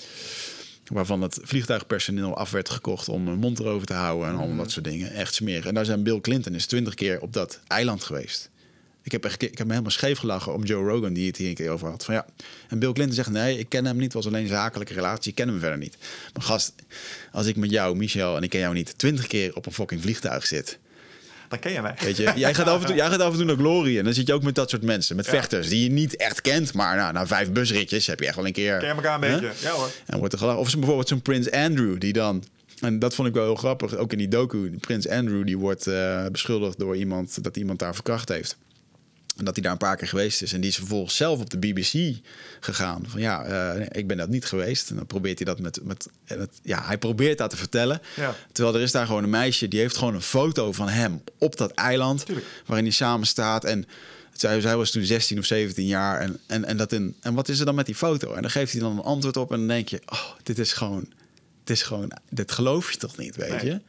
Waarvan 0.84 1.22
het 1.22 1.38
vliegtuigpersoneel 1.42 2.36
af 2.36 2.50
werd 2.50 2.70
gekocht 2.70 3.08
om 3.08 3.28
een 3.28 3.38
mond 3.38 3.58
erover 3.58 3.86
te 3.86 3.92
houden 3.92 4.28
en 4.28 4.36
allemaal 4.36 4.56
dat 4.56 4.70
soort 4.70 4.84
dingen. 4.84 5.12
Echt 5.12 5.34
smerig. 5.34 5.66
En 5.66 5.74
daar 5.74 5.84
zijn 5.84 6.02
Bill 6.02 6.20
Clinton 6.20 6.54
is 6.54 6.66
twintig 6.66 6.94
keer 6.94 7.20
op 7.20 7.32
dat 7.32 7.60
eiland 7.66 8.04
geweest. 8.04 8.50
Ik 9.04 9.12
heb, 9.12 9.24
echt, 9.24 9.42
ik 9.42 9.58
heb 9.58 9.66
me 9.66 9.72
helemaal 9.72 9.90
scheef 9.90 10.18
gelachen 10.18 10.54
om 10.54 10.64
Joe 10.64 10.88
Rogan, 10.88 11.12
die 11.12 11.26
het 11.26 11.36
hier 11.36 11.48
een 11.48 11.54
keer 11.54 11.70
over 11.70 11.88
had. 11.88 12.04
Van 12.04 12.14
ja. 12.14 12.26
En 12.68 12.78
Bill 12.78 12.92
Clinton 12.92 13.14
zegt: 13.14 13.30
Nee, 13.30 13.58
ik 13.58 13.68
ken 13.68 13.84
hem 13.84 13.94
niet. 13.94 14.04
Het 14.04 14.12
was 14.12 14.26
alleen 14.26 14.42
een 14.42 14.48
zakelijke 14.48 14.94
relatie. 14.94 15.30
Ik 15.30 15.36
ken 15.36 15.48
hem 15.48 15.58
verder 15.58 15.78
niet. 15.78 15.96
Maar 16.32 16.42
gast, 16.42 16.72
als 17.32 17.46
ik 17.46 17.56
met 17.56 17.70
jou, 17.70 17.96
Michel, 17.96 18.36
en 18.36 18.42
ik 18.42 18.50
ken 18.50 18.60
jou 18.60 18.74
niet, 18.74 18.98
twintig 18.98 19.26
keer 19.26 19.56
op 19.56 19.66
een 19.66 19.72
fucking 19.72 20.02
vliegtuig 20.02 20.46
zit. 20.46 20.78
Dan 21.48 21.58
ken 21.58 21.72
je 21.72 21.82
mij. 21.82 21.94
Weet 21.98 22.16
je, 22.16 22.32
jij 22.36 22.54
gaat, 22.54 22.66
af 22.66 22.80
en 22.80 22.86
toe, 22.86 22.94
jij 22.96 23.10
gaat 23.10 23.20
af 23.20 23.30
en 23.30 23.36
toe 23.36 23.46
naar 23.46 23.56
Glory. 23.56 23.98
En 23.98 24.04
dan 24.04 24.14
zit 24.14 24.26
je 24.26 24.32
ook 24.32 24.42
met 24.42 24.54
dat 24.54 24.70
soort 24.70 24.82
mensen. 24.82 25.16
Met 25.16 25.26
vechters 25.26 25.68
die 25.68 25.82
je 25.82 25.90
niet 25.90 26.16
echt 26.16 26.40
kent. 26.40 26.74
Maar 26.74 26.96
nou, 26.96 27.12
na 27.12 27.26
vijf 27.26 27.52
busritjes 27.52 28.06
heb 28.06 28.20
je 28.20 28.26
echt 28.26 28.36
wel 28.36 28.46
een 28.46 28.52
keer. 28.52 28.78
Ken 28.78 28.88
je 28.88 28.94
elkaar 28.94 29.14
een 29.14 29.20
beetje? 29.20 29.50
Ja 29.60 29.70
hoor. 29.70 29.90
En 30.06 30.18
wordt 30.18 30.32
er 30.32 30.38
gelachen. 30.38 30.60
Of 30.60 30.70
zo 30.70 30.78
bijvoorbeeld 30.78 31.08
zo'n 31.08 31.22
Prins 31.22 31.50
Andrew, 31.50 32.00
die 32.00 32.12
dan... 32.12 32.44
En 32.80 32.98
dat 32.98 33.14
vond 33.14 33.28
ik 33.28 33.34
wel 33.34 33.44
heel 33.44 33.54
grappig, 33.54 33.96
ook 33.96 34.12
in 34.12 34.18
die 34.18 34.28
docu. 34.28 34.76
Prins 34.80 35.08
Andrew, 35.08 35.46
die 35.46 35.58
wordt 35.58 35.86
eh, 35.86 36.26
beschuldigd 36.26 36.78
door 36.78 36.96
iemand... 36.96 37.42
dat 37.44 37.56
iemand 37.56 37.78
daar 37.78 37.94
verkracht 37.94 38.28
heeft. 38.28 38.56
En 39.36 39.44
dat 39.44 39.54
hij 39.54 39.62
daar 39.62 39.72
een 39.72 39.78
paar 39.78 39.96
keer 39.96 40.08
geweest 40.08 40.42
is. 40.42 40.52
En 40.52 40.60
die 40.60 40.70
is 40.70 40.76
vervolgens 40.76 41.16
zelf 41.16 41.40
op 41.40 41.50
de 41.50 41.58
BBC 41.58 42.16
gegaan. 42.60 43.04
Van 43.06 43.20
ja, 43.20 43.44
eh, 43.44 43.86
ik 43.90 44.06
ben 44.06 44.16
dat 44.16 44.28
niet 44.28 44.44
geweest. 44.44 44.90
En 44.90 44.96
dan 44.96 45.06
probeert 45.06 45.38
hij 45.38 45.46
dat 45.46 45.60
met. 45.60 45.80
met, 45.84 46.08
met 46.36 46.50
ja, 46.62 46.82
hij 46.84 46.98
probeert 46.98 47.38
dat 47.38 47.50
te 47.50 47.56
vertellen. 47.56 48.00
Ja. 48.16 48.34
Terwijl 48.52 48.76
er 48.76 48.82
is 48.82 48.92
daar 48.92 49.06
gewoon 49.06 49.22
een 49.22 49.30
meisje 49.30 49.68
die 49.68 49.80
heeft 49.80 49.96
gewoon 49.96 50.14
een 50.14 50.22
foto 50.22 50.72
van 50.72 50.88
hem 50.88 51.22
op 51.38 51.56
dat 51.56 51.70
eiland. 51.70 52.26
Tuurlijk. 52.26 52.46
Waarin 52.66 52.84
hij 52.84 52.94
samen 52.94 53.26
staat. 53.26 53.64
En 53.64 53.86
zij, 54.32 54.60
zij 54.60 54.76
was 54.76 54.90
toen 54.90 55.04
16 55.04 55.38
of 55.38 55.44
17 55.44 55.86
jaar. 55.86 56.20
En, 56.20 56.40
en, 56.46 56.64
en, 56.64 56.76
dat 56.76 56.92
in, 56.92 57.16
en 57.20 57.34
wat 57.34 57.48
is 57.48 57.58
er 57.58 57.64
dan 57.64 57.74
met 57.74 57.86
die 57.86 57.94
foto? 57.94 58.32
En 58.34 58.42
dan 58.42 58.50
geeft 58.50 58.72
hij 58.72 58.80
dan 58.80 58.92
een 58.92 59.04
antwoord 59.04 59.36
op. 59.36 59.52
En 59.52 59.58
dan 59.58 59.68
denk 59.68 59.88
je: 59.88 60.00
oh, 60.06 60.30
dit 60.42 60.58
is 60.58 60.72
gewoon. 60.72 61.12
Dit 61.64 61.76
is 61.76 61.82
gewoon. 61.82 62.10
Dit 62.30 62.52
geloof 62.52 62.92
je 62.92 62.98
toch 62.98 63.16
niet, 63.16 63.36
weet 63.36 63.50
Nee. 63.62 63.64
je? 63.64 63.80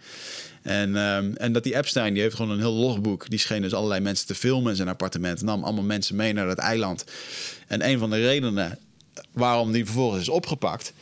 En, 0.65 0.95
ehm, 0.95 1.31
en 1.33 1.53
dat 1.53 1.63
die 1.63 1.75
Epstein, 1.75 2.13
die 2.13 2.21
heeft 2.21 2.35
gewoon 2.35 2.51
een 2.51 2.59
heel 2.59 2.73
logboek. 2.73 3.29
Die 3.29 3.39
scheen 3.39 3.61
dus 3.61 3.73
allerlei 3.73 4.01
mensen 4.01 4.27
te 4.27 4.35
filmen 4.35 4.69
in 4.69 4.75
zijn 4.75 4.87
appartement. 4.87 5.41
Nam 5.41 5.63
allemaal 5.63 5.83
mensen 5.83 6.15
mee 6.15 6.33
naar 6.33 6.47
dat 6.47 6.57
eiland. 6.57 7.03
En 7.67 7.87
een 7.87 7.99
van 7.99 8.09
de 8.09 8.21
redenen 8.21 8.79
waarom 9.31 9.71
die 9.71 9.85
vervolgens 9.85 10.21
is 10.21 10.29
opgepakt... 10.29 10.93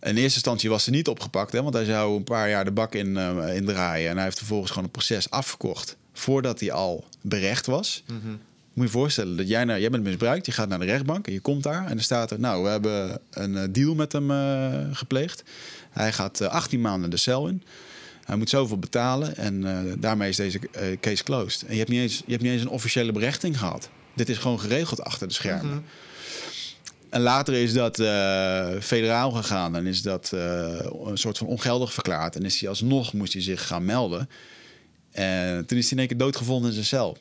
In 0.00 0.16
eerste 0.16 0.34
instantie 0.34 0.70
was 0.70 0.84
ze 0.84 0.90
niet 0.90 1.08
opgepakt, 1.08 1.52
hè, 1.52 1.62
want 1.62 1.74
hij 1.74 1.84
zou 1.84 2.16
een 2.16 2.24
paar 2.24 2.48
jaar 2.48 2.64
de 2.64 2.70
bak 2.70 2.94
in, 2.94 3.16
eh, 3.16 3.56
in 3.56 3.64
draaien. 3.64 4.10
En 4.10 4.14
hij 4.14 4.24
heeft 4.24 4.38
vervolgens 4.38 4.70
gewoon 4.70 4.84
een 4.84 4.90
proces 4.90 5.30
afgekocht 5.30 5.96
voordat 6.12 6.60
hij 6.60 6.72
al 6.72 7.04
berecht 7.20 7.66
was. 7.66 8.02
Moet 8.74 8.86
je 8.86 8.92
voorstellen 8.92 9.36
dat 9.36 9.48
jij, 9.48 9.64
naar, 9.64 9.80
jij 9.80 9.90
bent 9.90 10.04
misbruikt, 10.04 10.46
je 10.46 10.52
gaat 10.52 10.68
naar 10.68 10.78
de 10.78 10.84
rechtbank 10.84 11.26
en 11.26 11.32
je 11.32 11.40
komt 11.40 11.62
daar. 11.62 11.86
En 11.86 11.96
er 11.96 12.02
staat 12.02 12.30
er, 12.30 12.40
nou, 12.40 12.62
we 12.62 12.68
hebben 12.68 13.18
een 13.30 13.56
eh, 13.56 13.62
deal 13.70 13.94
met 13.94 14.12
hem 14.12 14.30
eh, 14.30 14.80
gepleegd. 14.92 15.42
Hij 15.90 16.12
gaat 16.12 16.40
eh, 16.40 16.48
18 16.48 16.80
maanden 16.80 17.10
de 17.10 17.16
cel 17.16 17.48
in. 17.48 17.62
Hij 18.24 18.36
moet 18.36 18.48
zoveel 18.48 18.78
betalen 18.78 19.36
en 19.36 19.64
eh, 19.66 19.92
daarmee 19.98 20.28
is 20.28 20.36
deze 20.36 20.58
eh, 20.72 21.00
case 21.00 21.24
closed. 21.24 21.62
En 21.62 21.72
je 21.72 21.78
hebt, 21.78 21.90
niet 21.90 22.00
eens, 22.00 22.16
je 22.26 22.30
hebt 22.30 22.42
niet 22.42 22.52
eens 22.52 22.62
een 22.62 22.68
officiële 22.68 23.12
berechting 23.12 23.58
gehad. 23.58 23.88
Dit 24.14 24.28
is 24.28 24.38
gewoon 24.38 24.60
geregeld 24.60 25.02
achter 25.02 25.28
de 25.28 25.34
schermen. 25.34 25.84
En 27.08 27.20
later 27.20 27.54
is 27.54 27.72
dat 27.72 27.98
eh, 27.98 28.68
federaal 28.80 29.30
gegaan 29.30 29.76
en 29.76 29.86
is 29.86 30.02
dat 30.02 30.30
een 31.04 31.18
soort 31.18 31.38
van 31.38 31.46
ongeldig 31.46 31.92
verklaard. 31.92 32.36
En 32.36 32.44
is 32.44 32.60
hij 32.60 32.68
alsnog, 32.68 33.12
moest 33.12 33.32
hij 33.32 33.42
zich 33.42 33.66
gaan 33.66 33.84
melden. 33.84 34.28
En 35.10 35.66
toen 35.66 35.78
is 35.78 35.84
hij 35.84 35.92
in 35.92 35.98
één 35.98 36.08
keer 36.08 36.16
doodgevonden 36.16 36.68
in 36.68 36.74
zijn 36.74 36.86
cel. 36.86 37.18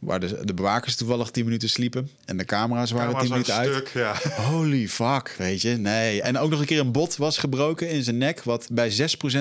Waar 0.00 0.20
de, 0.20 0.44
de 0.44 0.54
bewakers 0.54 0.96
toevallig 0.96 1.30
10 1.30 1.44
minuten 1.44 1.68
sliepen. 1.68 2.10
En 2.24 2.36
de 2.36 2.44
camera's 2.44 2.90
waren 2.90 3.14
Camera's 3.14 3.22
10 3.28 3.32
minuten 3.32 3.54
uit. 3.54 3.74
stuk, 3.74 3.88
ja. 3.88 4.14
Holy 4.50 4.88
fuck, 4.88 5.34
weet 5.38 5.62
je. 5.62 5.76
Nee. 5.76 6.22
En 6.22 6.38
ook 6.38 6.50
nog 6.50 6.60
een 6.60 6.66
keer 6.66 6.80
een 6.80 6.92
bot 6.92 7.16
was 7.16 7.38
gebroken 7.38 7.88
in 7.90 8.02
zijn 8.04 8.18
nek. 8.18 8.42
Wat 8.42 8.66
bij 8.70 8.90
6% 8.92 8.94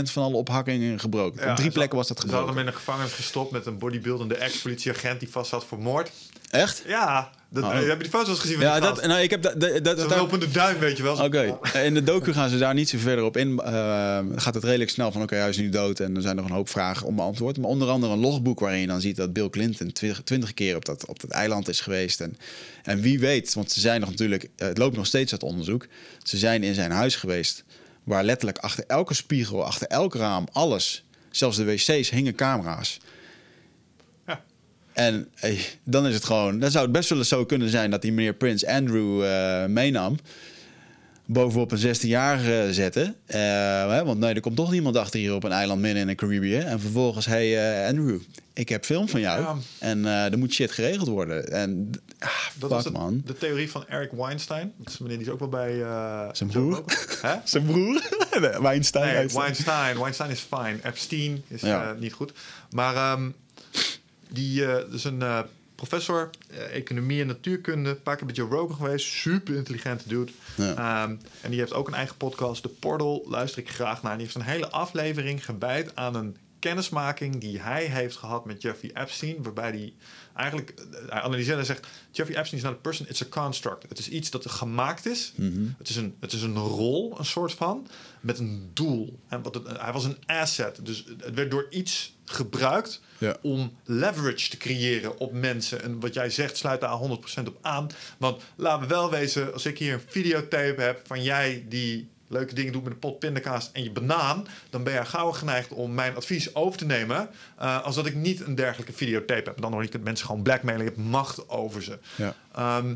van 0.03 0.23
alle 0.23 0.35
ophakkingen 0.35 0.99
gebroken. 0.99 1.43
Ja, 1.43 1.49
Op 1.51 1.55
drie 1.57 1.71
plekken 1.71 1.97
was 1.97 2.07
dat 2.07 2.17
Ze 2.19 2.23
hadden 2.23 2.39
gebroken. 2.39 2.65
hem 2.65 2.67
in 2.67 2.73
de 2.73 2.85
gevangenis 2.85 3.13
gestopt 3.13 3.51
met 3.51 3.65
een 3.65 3.77
bodybuildende 3.77 4.35
ex-politieagent 4.35 5.19
die 5.19 5.29
vast 5.29 5.49
zat 5.49 5.65
voor 5.65 5.79
moord. 5.79 6.11
Echt? 6.49 6.83
Ja, 6.87 7.29
dat, 7.51 7.63
Oh. 7.63 7.73
heb 7.73 7.87
je 7.87 7.97
die 7.97 8.09
foto's 8.09 8.39
gezien 8.39 8.55
van 8.55 8.65
Ja, 8.65 8.79
dat, 8.79 9.05
nou, 9.05 9.21
ik 9.21 9.29
heb 9.29 9.41
dat. 9.41 9.59
dat, 9.61 9.83
dat, 9.83 9.99
Zo'n 9.99 10.09
lopende 10.09 10.51
duim, 10.51 10.79
weet 10.79 10.97
je 10.97 11.03
wel. 11.03 11.23
Oké, 11.23 11.57
in 11.83 11.93
de 11.93 12.03
docu 12.03 12.33
gaan 12.33 12.49
ze 12.49 12.57
daar 12.57 12.73
niet 12.73 12.89
zo 12.89 12.97
verder 12.97 13.23
op 13.25 13.37
in. 13.37 13.59
Eh, 13.59 14.19
gaat 14.35 14.53
het 14.53 14.63
redelijk 14.63 14.89
snel 14.89 15.11
van, 15.11 15.21
oké, 15.21 15.35
hij 15.35 15.49
is 15.49 15.57
nu 15.57 15.69
dood 15.69 15.99
en 15.99 16.15
er 16.15 16.21
zijn 16.21 16.35
nog 16.35 16.45
een 16.45 16.51
hoop 16.51 16.69
vragen 16.69 17.07
onbeantwoord. 17.07 17.57
Maar 17.57 17.69
onder 17.69 17.89
andere 17.89 18.13
een 18.13 18.19
logboek 18.19 18.59
waarin 18.59 18.79
je 18.79 18.87
dan 18.87 19.01
ziet 19.01 19.15
dat 19.15 19.33
Bill 19.33 19.49
Clinton 19.49 19.91
twintig, 19.91 20.21
twintig 20.23 20.53
keer 20.53 20.75
op 20.75 20.85
dat, 20.85 21.05
op 21.05 21.19
dat 21.19 21.29
eiland 21.29 21.67
is 21.69 21.79
geweest. 21.81 22.21
En, 22.21 22.37
en 22.83 23.01
wie 23.01 23.19
weet, 23.19 23.53
want 23.53 23.71
ze 23.71 23.79
zijn 23.79 23.99
nog 23.99 24.09
natuurlijk, 24.09 24.49
eh, 24.55 24.67
het 24.67 24.77
loopt 24.77 24.95
nog 24.95 25.05
steeds 25.05 25.31
uit 25.31 25.43
onderzoek. 25.43 25.87
Ze 26.23 26.37
zijn 26.37 26.63
in 26.63 26.73
zijn 26.73 26.91
huis 26.91 27.15
geweest, 27.15 27.63
waar 28.03 28.23
letterlijk 28.23 28.57
achter 28.57 28.83
elke 28.87 29.13
spiegel, 29.13 29.65
achter 29.65 29.87
elk 29.87 30.15
raam, 30.15 30.47
alles, 30.51 31.03
zelfs 31.31 31.57
de 31.57 31.65
wc's, 31.65 32.09
hingen 32.09 32.35
camera's. 32.35 32.99
En 34.99 35.27
dan 35.83 36.07
is 36.07 36.13
het 36.13 36.23
gewoon, 36.23 36.59
dan 36.59 36.71
zou 36.71 36.83
het 36.83 36.93
best 36.93 37.09
wel 37.09 37.17
eens 37.17 37.27
zo 37.27 37.45
kunnen 37.45 37.69
zijn 37.69 37.91
dat 37.91 38.01
die 38.01 38.11
meneer 38.11 38.33
Prins 38.33 38.65
Andrew 38.65 39.23
eh, 39.25 39.65
meenam. 39.65 40.17
Bovenop 41.25 41.71
een 41.71 41.95
16-jarige 41.95 42.67
zetten. 42.71 43.15
Eh, 43.25 43.39
hè, 43.89 44.05
want 44.05 44.19
nee, 44.19 44.33
er 44.33 44.41
komt 44.41 44.55
toch 44.55 44.71
niemand 44.71 44.97
achter 44.97 45.19
hier 45.19 45.33
op 45.33 45.43
een 45.43 45.51
eiland 45.51 45.81
midden 45.81 46.01
in 46.01 46.07
de 46.07 46.15
Caribbean. 46.15 46.63
En 46.63 46.79
vervolgens, 46.79 47.25
hey 47.25 47.81
eh, 47.83 47.87
Andrew, 47.89 48.19
ik 48.53 48.69
heb 48.69 48.85
film 48.85 49.09
van 49.09 49.19
jou. 49.19 49.41
Ja. 49.41 49.55
En 49.79 50.05
er 50.05 50.37
moet 50.37 50.53
shit 50.53 50.71
geregeld 50.71 51.07
worden. 51.07 51.51
En 51.51 51.91
ah, 52.19 52.29
Dat 52.55 52.71
fuck 52.73 52.83
het- 52.83 52.93
man. 52.93 53.21
de 53.25 53.37
theorie 53.37 53.71
van 53.71 53.87
Eric 53.87 54.11
Weinstein. 54.11 54.71
Dat 54.77 54.93
is 54.93 54.97
meneer 54.97 55.17
die 55.17 55.25
is 55.25 55.31
ook 55.33 55.39
wel 55.39 55.49
bij... 55.49 55.75
Zijn 56.31 56.49
broer? 56.49 56.83
Hè? 57.21 57.35
Zijn 57.43 57.65
broer, 57.65 58.01
Weinstein. 58.61 59.05
Nee, 59.05 59.13
Weinstein. 59.13 59.41
Weinstein. 59.43 59.99
Weinstein 59.99 60.29
is 60.29 60.39
fijn. 60.39 60.79
Epstein 60.83 61.43
is 61.47 61.61
Ja. 61.61 61.95
niet 61.99 62.13
goed. 62.13 62.31
Maar 62.69 62.95
ehm, 62.95 63.29
die 64.29 64.65
eh 64.65 64.93
is 64.93 65.03
een 65.03 65.21
eh, 65.21 65.39
professor 65.75 66.29
eh, 66.49 66.75
economie 66.75 67.21
en 67.21 67.27
natuurkunde. 67.27 67.89
Een 67.89 68.01
paar 68.01 68.15
keer 68.15 68.25
bij 68.25 68.35
Joe 68.35 68.49
Rogan 68.49 68.75
geweest. 68.75 69.05
Super 69.05 69.55
intelligente 69.55 70.07
dude. 70.07 70.31
Ja. 70.55 70.75
Ehm, 70.75 71.15
en 71.41 71.49
die 71.49 71.59
heeft 71.59 71.73
ook 71.73 71.87
een 71.87 71.93
eigen 71.93 72.17
podcast. 72.17 72.63
De 72.63 72.69
Portal 72.69 73.25
luister 73.27 73.61
ik 73.61 73.69
graag 73.69 74.01
naar. 74.01 74.11
En 74.11 74.17
die 74.17 74.27
heeft 74.27 74.39
een 74.39 74.51
hele 74.51 74.69
aflevering 74.69 75.45
gewijd 75.45 75.95
aan 75.95 76.15
een 76.15 76.37
kennismaking 76.59 77.37
die 77.37 77.59
hij 77.59 77.85
heeft 77.85 78.15
gehad 78.15 78.45
met 78.45 78.61
Jeffrey 78.61 78.91
Epstein. 78.93 79.43
Waarbij 79.43 79.69
hij 79.69 79.93
eigenlijk, 80.33 80.73
hij 81.09 81.21
analyseert 81.21 81.57
en 81.57 81.65
zegt... 81.65 81.87
Jeffrey 82.11 82.37
Epstein 82.37 82.61
is 82.61 82.67
not 82.67 82.77
a 82.77 82.81
person, 82.81 83.07
it's 83.07 83.21
a 83.21 83.25
construct. 83.29 83.89
Het 83.89 83.99
is 83.99 84.09
iets 84.09 84.29
dat 84.29 84.43
er 84.43 84.49
gemaakt 84.49 85.05
is. 85.05 85.33
het, 85.77 85.89
is 85.89 85.95
een, 85.95 86.15
het 86.19 86.33
is 86.33 86.41
een 86.41 86.57
rol, 86.57 87.19
een 87.19 87.25
soort 87.25 87.53
van, 87.53 87.87
met 88.19 88.39
een 88.39 88.69
doel. 88.73 89.19
En 89.27 89.41
wat 89.41 89.53
het, 89.53 89.79
hij 89.79 89.93
was 89.93 90.03
een 90.03 90.17
asset. 90.25 90.79
Dus 90.83 91.05
het 91.17 91.35
werd 91.35 91.51
door 91.51 91.67
iets 91.69 92.13
gebruikt 92.29 93.01
Ja. 93.17 93.35
om 93.41 93.77
leverage 93.85 94.49
te 94.49 94.57
creëren 94.57 95.17
op 95.19 95.33
mensen. 95.33 95.81
En 95.83 95.99
wat 95.99 96.13
jij 96.13 96.29
zegt, 96.29 96.57
sluit 96.57 96.81
daar 96.81 96.97
100% 96.97 97.47
op 97.47 97.57
aan. 97.61 97.87
Want 98.17 98.41
laten 98.55 98.81
we 98.81 98.87
wel 98.93 99.09
wezen, 99.11 99.53
als 99.53 99.65
ik 99.65 99.77
hier 99.77 99.93
een 99.93 100.01
videotape 100.07 100.81
heb 100.81 101.01
van 101.07 101.23
jij 101.23 101.65
die 101.69 102.09
leuke 102.27 102.53
dingen 102.55 102.73
doet 102.73 102.83
met 102.83 102.93
een 102.93 102.99
pot 102.99 103.19
pindakaas 103.19 103.69
en 103.73 103.83
je 103.83 103.91
banaan, 103.91 104.47
dan 104.69 104.83
ben 104.83 104.93
je 104.93 105.05
gauw 105.05 105.31
geneigd 105.31 105.71
om 105.73 105.93
mijn 105.93 106.15
advies 106.15 106.55
over 106.55 106.77
te 106.79 106.85
nemen. 106.85 107.29
eh, 107.57 107.83
als 107.83 107.95
dat 107.95 108.05
ik 108.05 108.15
niet 108.15 108.41
een 108.41 108.55
dergelijke 108.55 108.93
videotape 108.93 109.49
heb. 109.49 109.61
Dan 109.61 109.71
hoor 109.73 109.83
ik 109.83 110.03
mensen 110.03 110.25
gewoon 110.25 110.41
blackmailen. 110.41 110.85
Ik 110.85 110.95
heb 110.95 111.05
macht 111.05 111.49
over 111.49 111.83
ze. 111.83 111.99
Ja. 112.15 112.35
Ehm, 112.55 112.95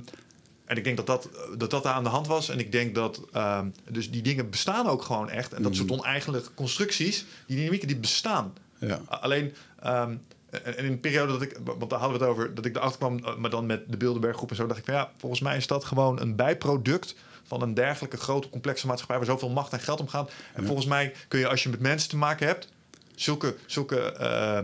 en 0.65 0.77
ik 0.77 0.83
denk 0.83 0.97
dat 0.97 1.05
dat, 1.07 1.29
dat 1.57 1.69
dat 1.69 1.83
daar 1.83 1.93
aan 1.93 2.03
de 2.03 2.09
hand 2.09 2.27
was. 2.27 2.49
En 2.49 2.59
ik 2.59 2.71
denk 2.71 2.95
dat 2.95 3.21
ehm, 3.31 3.67
dus 3.89 4.11
die 4.11 4.21
dingen 4.21 4.49
bestaan 4.49 4.87
ook 4.87 5.01
gewoon 5.01 5.29
echt. 5.29 5.53
En 5.53 5.63
dat 5.63 5.75
soort 5.75 5.91
oneigenlijke 5.91 6.53
constructies, 6.53 7.25
die 7.47 7.57
dynamieken, 7.57 7.87
die 7.87 7.97
bestaan. 7.97 8.53
Ja. 8.87 9.01
Alleen, 9.07 9.53
ehm, 9.79 10.15
en 10.49 10.77
in 10.77 10.85
een 10.85 10.99
periode 10.99 11.31
dat 11.31 11.41
ik, 11.41 11.57
want 11.63 11.89
daar 11.89 11.99
hadden 11.99 12.19
we 12.19 12.25
het 12.25 12.33
over, 12.33 12.55
dat 12.55 12.65
ik 12.65 12.75
erachter 12.75 12.99
kwam, 12.99 13.19
eh, 13.19 13.35
maar 13.35 13.49
dan 13.49 13.65
met 13.65 13.81
de 13.87 13.97
Bilderberg 13.97 14.35
groep 14.35 14.49
en 14.49 14.55
zo, 14.55 14.67
dacht 14.67 14.79
ik 14.79 14.85
van 14.85 14.93
ja, 14.93 15.11
volgens 15.17 15.41
mij 15.41 15.57
is 15.57 15.67
dat 15.67 15.85
gewoon 15.85 16.21
een 16.21 16.35
bijproduct 16.35 17.15
van 17.43 17.61
een 17.61 17.73
dergelijke 17.73 18.17
grote 18.17 18.49
complexe 18.49 18.87
maatschappij 18.87 19.17
waar 19.17 19.25
zoveel 19.25 19.49
macht 19.49 19.73
en 19.73 19.79
geld 19.79 19.99
om 19.99 20.07
gaat. 20.07 20.31
En 20.53 20.65
volgens 20.65 20.87
mij 20.87 21.13
kun 21.27 21.39
je 21.39 21.47
als 21.47 21.63
je 21.63 21.69
met 21.69 21.79
mensen 21.79 22.09
te 22.09 22.17
maken 22.17 22.47
hebt, 22.47 22.67
zulke, 23.15 23.55
zulke 23.65 24.13
eh, 24.13 24.59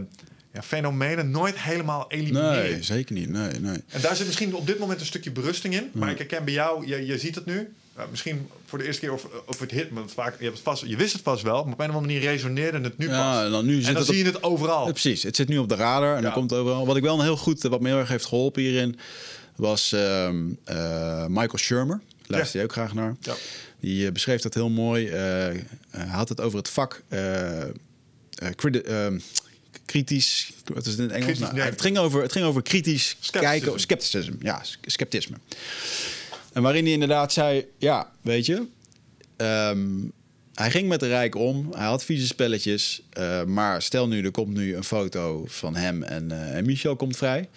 ja, 0.54 0.62
fenomenen 0.64 1.32
nooit 1.32 1.60
helemaal 1.60 2.06
elimineren. 2.08 2.72
Nee, 2.72 2.84
zeker 2.84 3.16
niet. 3.16 3.30
Nee, 3.30 3.60
nee. 3.60 3.84
En 3.88 4.02
daar 4.02 4.16
zit 4.16 4.26
misschien 4.26 4.56
op 4.56 4.68
dit 4.68 4.80
moment 4.80 5.00
een 5.00 5.06
stukje 5.06 5.32
berusting 5.32 5.74
in. 5.74 5.90
Maar 5.94 6.10
ik 6.10 6.18
herken 6.18 6.46
bij 6.46 6.54
jou, 6.54 6.88
je, 6.88 7.06
je 7.06 7.18
ziet 7.18 7.36
het 7.36 7.46
nu. 7.46 7.74
Uh, 8.00 8.06
misschien 8.10 8.50
voor 8.66 8.78
de 8.78 8.86
eerste 8.86 9.02
keer 9.02 9.14
of, 9.14 9.28
of 9.46 9.60
het 9.60 9.72
hit, 9.72 9.88
want 9.92 10.12
vaak, 10.12 10.38
je, 10.38 10.44
hebt 10.44 10.56
het 10.56 10.64
vast, 10.66 10.86
je 10.86 10.96
wist 10.96 11.14
het 11.14 11.22
vast 11.22 11.44
wel, 11.44 11.64
maar 11.64 11.74
op 11.74 11.80
een 11.80 11.90
of 11.90 11.96
andere 11.96 12.14
manier 12.14 12.30
resoneerde 12.32 12.80
het 12.82 12.98
nu 12.98 13.08
Ja, 13.10 13.34
pas. 13.34 13.46
en 13.46 13.52
dan 13.52 13.66
nu 13.66 13.76
zit 13.76 13.88
en 13.88 13.94
dan 13.94 14.02
het 14.02 14.10
op- 14.10 14.16
zie 14.16 14.24
je 14.24 14.32
het 14.32 14.44
overal. 14.44 14.86
Ja, 14.86 14.92
precies, 14.92 15.24
het 15.24 15.36
zit 15.36 15.48
nu 15.48 15.58
op 15.58 15.70
de 15.70 15.76
radar 15.76 16.10
en 16.10 16.16
Ja. 16.16 16.22
dan 16.22 16.32
komt 16.32 16.50
het 16.50 16.60
overal. 16.60 16.86
Wat 16.86 16.96
ik 16.96 17.04
wel 17.04 17.16
een 17.18 17.24
heel 17.24 17.38
goed, 17.38 17.62
wat 17.64 17.82
me 17.82 17.88
heel 17.88 17.98
erg 17.98 18.10
heeft 18.10 18.26
geholpen 18.26 18.62
hierin, 18.62 19.00
was 19.56 19.92
ehm, 19.92 20.46
eh, 20.64 21.26
Michael 21.28 21.58
Shermer. 21.58 22.02
Luister 22.28 22.60
je 22.60 22.66
ook 22.66 22.72
graag 22.72 22.94
naar. 22.94 23.16
Ja. 23.22 23.36
Die 23.80 24.06
eh, 24.06 24.12
beschreef 24.12 24.42
dat 24.42 24.54
heel 24.54 24.70
mooi. 24.70 25.08
Eh, 25.08 25.14
hij 25.90 26.08
had 26.08 26.30
het 26.30 26.42
over 26.42 26.58
het 26.58 26.70
vak 26.70 27.02
eh, 27.08 27.62
eh, 27.62 27.70
ehm, 28.86 29.20
kritisch. 29.86 30.52
Wat 30.74 30.86
is 30.86 30.92
het 30.92 30.98
in 31.02 31.04
het 31.04 31.14
Engels? 31.14 31.26
Kritisch 31.32 31.56
Nou, 31.56 31.70
het, 31.70 31.82
ging 31.82 31.98
over, 31.98 32.22
het 32.22 32.32
ging 32.32 32.46
over 32.46 32.62
kritisch 32.62 33.18
kijken. 33.32 33.80
Scepticism. 33.80 34.34
Ja, 34.40 34.62
sceptisme. 34.82 35.36
En 36.54 36.62
waarin 36.62 36.84
hij 36.84 36.94
inderdaad 36.94 37.34
zei: 37.34 37.66
Ja, 37.78 38.12
weet 38.22 38.46
je. 38.46 38.68
ehm, 39.38 39.88
hij 40.54 40.72
ging 40.72 40.88
met 40.88 41.00
de 41.00 41.08
Rijk 41.08 41.36
om. 41.36 41.68
Hij 41.76 41.86
had 41.86 42.04
vieze 42.04 42.28
spelletjes. 42.28 43.02
eh, 43.10 43.44
maar 43.44 43.82
stel 43.82 44.08
nu, 44.08 44.24
er 44.24 44.32
komt 44.32 44.54
nu 44.54 44.76
een 44.76 44.84
foto 44.84 45.46
van 45.48 45.76
hem 45.76 46.04
en, 46.04 46.32
eh, 46.32 46.56
en 46.58 46.66
Michel 46.66 46.96
komt 46.96 47.18
vrij. 47.18 47.50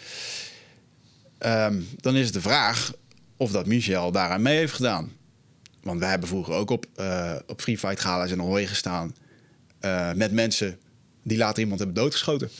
Ehm, 1.38 1.80
dan 2.00 2.16
is 2.16 2.24
het 2.24 2.34
de 2.34 2.40
vraag 2.40 2.92
of 3.36 3.50
dat 3.50 3.66
Michel 3.66 4.12
daaraan 4.12 4.42
mee 4.42 4.56
heeft 4.56 4.72
gedaan. 4.72 5.12
Want 5.82 6.00
wij 6.00 6.10
hebben 6.10 6.28
vroeger 6.28 6.54
ook 6.54 6.70
op, 6.70 6.86
eh, 6.94 7.34
op 7.46 7.60
Free 7.60 7.78
Fight 7.78 8.00
Gala's 8.00 8.30
in 8.30 8.40
Ahoy 8.40 8.66
gestaan. 8.66 9.14
met 10.14 10.32
mensen 10.32 10.78
die 11.22 11.38
later 11.38 11.62
iemand 11.62 11.78
hebben 11.78 11.96
doodgeschoten. 11.96 12.50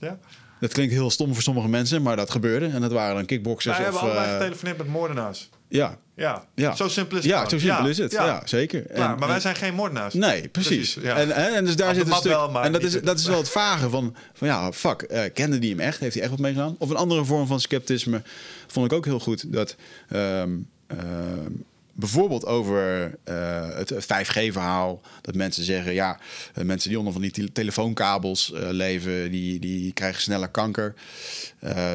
Ja? 0.00 0.18
Dat 0.60 0.72
klinkt 0.72 0.92
heel 0.92 1.10
stom 1.10 1.34
voor 1.34 1.42
sommige 1.42 1.68
mensen, 1.68 2.02
maar 2.02 2.16
dat 2.16 2.30
gebeurde. 2.30 2.66
En 2.66 2.80
dat 2.80 2.92
waren 2.92 3.14
dan 3.14 3.24
kickboxers 3.24 3.76
Wij 3.78 3.86
of... 3.88 3.92
hebben 3.92 4.10
allebei 4.10 4.30
eh, 4.32 4.38
getelefoneerd 4.38 4.78
met 4.78 4.88
moordenaars. 4.88 5.48
Ja, 5.68 5.98
Ja, 6.16 6.44
Ja. 6.54 6.74
zo 6.76 6.88
simpel 6.88 7.16
is 7.18 7.24
het. 7.24 7.32
ja 7.32 7.48
zo 7.48 7.58
simpel 7.58 7.86
is 7.88 7.98
het. 7.98 8.12
Ja, 8.12 8.42
zeker. 8.44 8.82
Klaar, 8.82 9.12
En- 9.12 9.18
maar 9.18 9.28
wij 9.28 9.40
zijn 9.40 9.54
geen 9.56 9.74
moordenaars. 9.74 10.14
Nee, 10.14 10.48
precies. 10.48 10.92
Precies, 10.94 11.12
en, 11.12 11.30
en, 11.32 11.54
en 11.54 11.64
dus 11.64 11.76
daar 11.76 11.94
zit 11.94 12.06
een 12.08 12.12
stuk. 12.14 12.32
wel, 12.32 12.62
en 12.62 12.72
dat 12.72 12.82
is, 12.82 13.00
dat 13.02 13.18
is 13.18 13.26
wel 13.26 13.38
het 13.38 13.50
vage 13.50 13.90
van, 13.90 14.14
van 14.32 14.48
ja, 14.48 14.72
fuck, 14.72 15.02
eh, 15.02 15.22
kende 15.34 15.58
die 15.58 15.70
hem 15.70 15.80
echt? 15.80 16.00
Heeft 16.00 16.12
hij 16.14 16.22
echt 16.22 16.30
wat 16.32 16.40
meegedaan? 16.40 16.76
Of 16.78 16.90
een 16.90 16.96
andere 16.96 17.24
vorm 17.24 17.46
van 17.46 17.60
sceptisme 17.60 18.22
vond 18.66 18.86
ik 18.86 18.92
ook 18.92 19.04
heel 19.04 19.20
goed. 19.20 19.52
Dat 19.52 19.76
ehm, 20.08 20.50
ehm, 20.86 21.50
bijvoorbeeld 21.98 22.46
over 22.46 23.14
eh, 23.24 23.68
het 23.74 23.92
5G-verhaal, 23.92 25.00
dat 25.20 25.34
mensen 25.34 25.64
zeggen, 25.64 25.92
ja, 25.92 26.18
eh, 26.54 26.64
mensen 26.64 26.88
die 26.88 26.98
onder 26.98 27.12
van 27.12 27.22
die 27.22 27.30
tele- 27.30 27.52
telefoonkabels 27.52 28.52
eh, 28.52 28.68
leven, 28.70 29.30
die, 29.30 29.58
die 29.58 29.92
krijgen 29.92 30.22
sneller 30.22 30.48
kanker. 30.48 30.94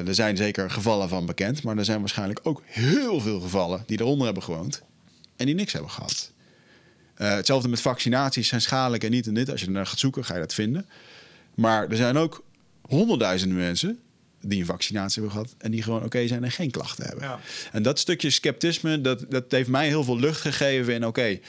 Er 0.06 0.16
zijn 0.16 0.38
zeker 0.38 0.72
gevallen 0.72 1.10
van 1.10 1.26
bekend, 1.26 1.64
maar 1.64 1.78
er 1.78 1.86
zijn 1.86 2.00
waarschijnlijk 2.00 2.40
ook 2.44 2.62
heel 2.66 3.22
veel 3.22 3.40
gevallen 3.40 3.84
die 3.86 4.00
eronder 4.00 4.26
hebben 4.26 4.44
gewoond 4.44 4.82
en 5.36 5.46
die 5.46 5.56
niks 5.56 5.74
hebben 5.74 5.92
gehad. 5.92 6.32
Eh, 7.14 7.36
hetzelfde 7.36 7.68
met 7.68 7.82
vaccinaties 7.82 8.48
zijn 8.48 8.62
schadelijk 8.62 9.04
en 9.04 9.12
niet 9.12 9.28
en 9.28 9.34
dit. 9.34 9.50
Als 9.50 9.60
je 9.60 9.66
ernaar 9.66 9.86
gaat 9.86 10.00
zoeken, 10.00 10.26
ga 10.26 10.34
je 10.34 10.40
dat 10.40 10.54
vinden. 10.54 10.86
Maar 11.56 11.90
er 11.90 11.96
zijn 11.96 12.18
ook 12.18 12.44
honderdduizenden 12.82 13.58
mensen 13.58 14.00
die 14.44 14.60
een 14.60 14.66
vaccinatie 14.66 15.22
hebben 15.22 15.42
gehad 15.42 15.56
en 15.58 15.72
die 15.72 15.84
gewoon 15.84 16.04
oké 16.04 16.28
zijn 16.28 16.44
en 16.44 16.52
geen 16.52 16.72
klachten 16.72 17.06
hebben. 17.06 17.24
Ja. 17.24 17.40
En 17.72 17.84
dat 17.84 18.00
stukje 18.00 18.30
sceptisme, 18.30 19.02
dat, 19.02 19.26
dat 19.30 19.44
heeft 19.50 19.70
mij 19.70 19.88
heel 19.88 20.04
veel 20.04 20.20
lucht 20.20 20.42
gegeven 20.42 20.94
in 20.94 21.06
oké. 21.06 21.40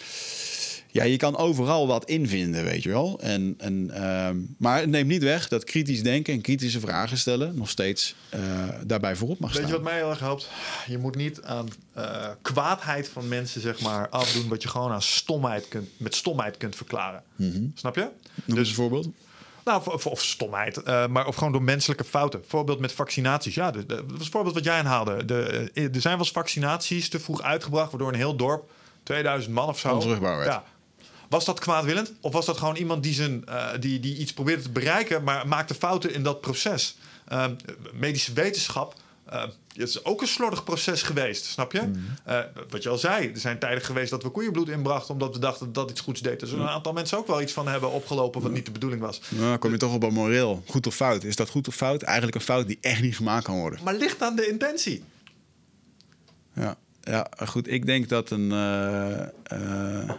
ja, 0.90 1.04
je 1.04 1.16
kan 1.16 1.36
overal 1.36 1.86
wat 1.86 2.04
invinden, 2.04 2.64
weet 2.64 2.82
je 2.82 2.88
wel. 2.88 3.20
En, 3.20 3.54
en, 3.58 3.90
ehm, 3.90 4.36
maar 4.58 4.80
het 4.80 4.88
neemt 4.88 5.08
niet 5.08 5.22
weg 5.22 5.48
dat 5.48 5.64
kritisch 5.64 6.02
denken 6.02 6.34
en 6.34 6.40
kritische 6.40 6.80
vragen 6.80 7.18
stellen 7.18 7.54
nog 7.56 7.70
steeds 7.70 8.14
eh, 8.28 8.40
daarbij 8.86 9.16
voorop 9.16 9.38
mag 9.38 9.52
Weet 9.52 9.58
staan. 9.58 9.70
je 9.70 9.76
wat 9.76 9.90
mij 9.90 9.96
heel 9.98 10.10
erg 10.10 10.18
helpt? 10.20 10.48
Je 10.86 10.98
moet 10.98 11.16
niet 11.16 11.42
aan 11.42 11.68
eh, 11.92 12.28
kwaadheid 12.42 13.08
van 13.08 13.28
mensen 13.28 13.60
zeg 13.60 13.80
maar, 13.80 14.08
afdoen 14.08 14.48
wat 14.48 14.62
je 14.62 14.68
gewoon 14.68 14.90
aan 14.90 15.02
stomheid 15.02 15.68
kunt, 15.68 15.88
met 15.96 16.14
stomheid 16.14 16.56
kunt 16.56 16.76
verklaren. 16.76 17.22
Snap 17.74 17.94
je? 17.94 18.00
Mhm. 18.00 18.10
Noem 18.44 18.58
eens 18.58 18.68
een 18.68 18.74
voorbeeld. 18.74 19.08
Nou, 19.64 19.82
of, 19.84 20.06
of, 20.06 20.22
stomheid, 20.22 20.82
eh, 20.82 21.06
maar 21.06 21.26
of 21.26 21.36
gewoon 21.36 21.52
door 21.52 21.62
menselijke 21.62 22.04
fouten. 22.04 22.44
Voorbeeld 22.46 22.78
met 22.78 22.92
vaccinaties. 22.92 23.54
Ja, 23.54 23.70
dat 23.70 23.84
was 23.88 24.18
het 24.18 24.28
voorbeeld 24.28 24.54
wat 24.54 24.64
jij 24.64 24.78
aanhaalde. 24.78 25.24
De, 25.24 25.70
eh, 25.74 25.84
er 25.84 26.00
zijn 26.00 26.16
wel 26.16 26.18
eens 26.18 26.30
vaccinaties 26.30 27.08
te 27.08 27.20
vroeg 27.20 27.42
uitgebracht, 27.42 27.90
waardoor 27.90 28.08
een 28.08 28.14
heel 28.14 28.36
dorp, 28.36 28.70
2000 29.02 29.54
man 29.54 29.68
of 29.68 29.78
zo. 29.78 29.94
Onvruchtbaar 29.94 30.36
werd. 30.36 30.50
Ja. 30.50 30.64
Was 31.28 31.44
dat 31.44 31.60
kwaadwillend? 31.60 32.12
Of 32.20 32.32
was 32.32 32.46
dat 32.46 32.58
gewoon 32.58 32.76
iemand 32.76 33.02
die, 33.02 33.14
zijn, 33.14 33.46
eh, 33.46 33.68
die, 33.80 34.00
die 34.00 34.16
iets 34.16 34.32
probeerde 34.32 34.62
te 34.62 34.70
bereiken, 34.70 35.22
maar 35.22 35.48
maakte 35.48 35.74
fouten 35.74 36.14
in 36.14 36.22
dat 36.22 36.40
proces? 36.40 36.96
Ehm, 37.28 37.54
medische 37.92 38.32
wetenschap. 38.32 38.94
Eh, 39.26 39.42
het 39.42 39.88
is 39.88 40.04
ook 40.04 40.20
een 40.20 40.26
slordig 40.26 40.64
proces 40.64 41.02
geweest, 41.02 41.44
snap 41.44 41.72
je? 41.72 41.90
Eh, 42.24 42.38
wat 42.68 42.82
je 42.82 42.88
al 42.88 42.98
zei, 42.98 43.28
er 43.28 43.40
zijn 43.40 43.58
tijden 43.58 43.82
geweest 43.84 44.10
dat 44.10 44.22
we 44.22 44.28
koeienbloed 44.28 44.68
inbrachten... 44.68 45.12
omdat 45.12 45.34
we 45.34 45.40
dachten 45.40 45.66
dat 45.66 45.74
dat 45.74 45.90
iets 45.90 46.00
goeds 46.00 46.20
deed. 46.20 46.42
Er 46.42 46.46
zullen 46.48 46.64
een 46.64 46.70
aantal 46.70 46.92
mensen 46.92 47.18
ook 47.18 47.26
wel 47.26 47.42
iets 47.42 47.52
van 47.52 47.68
hebben 47.68 47.90
opgelopen... 47.90 48.42
wat 48.42 48.52
niet 48.52 48.64
de 48.64 48.70
bedoeling 48.70 49.00
was. 49.02 49.20
Nou, 49.28 49.42
dan 49.48 49.58
kom 49.58 49.70
je 49.70 49.76
toch 49.76 49.94
op 49.94 50.02
een 50.02 50.12
moreel. 50.12 50.62
Goed 50.66 50.86
of 50.86 50.94
fout. 50.94 51.24
Is 51.24 51.36
dat 51.36 51.48
goed 51.48 51.68
of 51.68 51.74
fout? 51.74 52.02
Eigenlijk 52.02 52.36
een 52.36 52.42
fout 52.42 52.66
die 52.66 52.78
echt 52.80 53.02
niet 53.02 53.16
gemaakt 53.16 53.44
kan 53.44 53.58
worden. 53.58 53.80
Maar 53.84 53.94
ligt 53.94 54.22
aan 54.22 54.36
de 54.36 54.48
intentie. 54.48 55.04
Ja, 56.54 56.76
ja 57.02 57.30
goed. 57.46 57.70
Ik 57.70 57.86
denk 57.86 58.08
dat 58.08 58.30
een. 58.30 58.52
eh, 59.44 60.10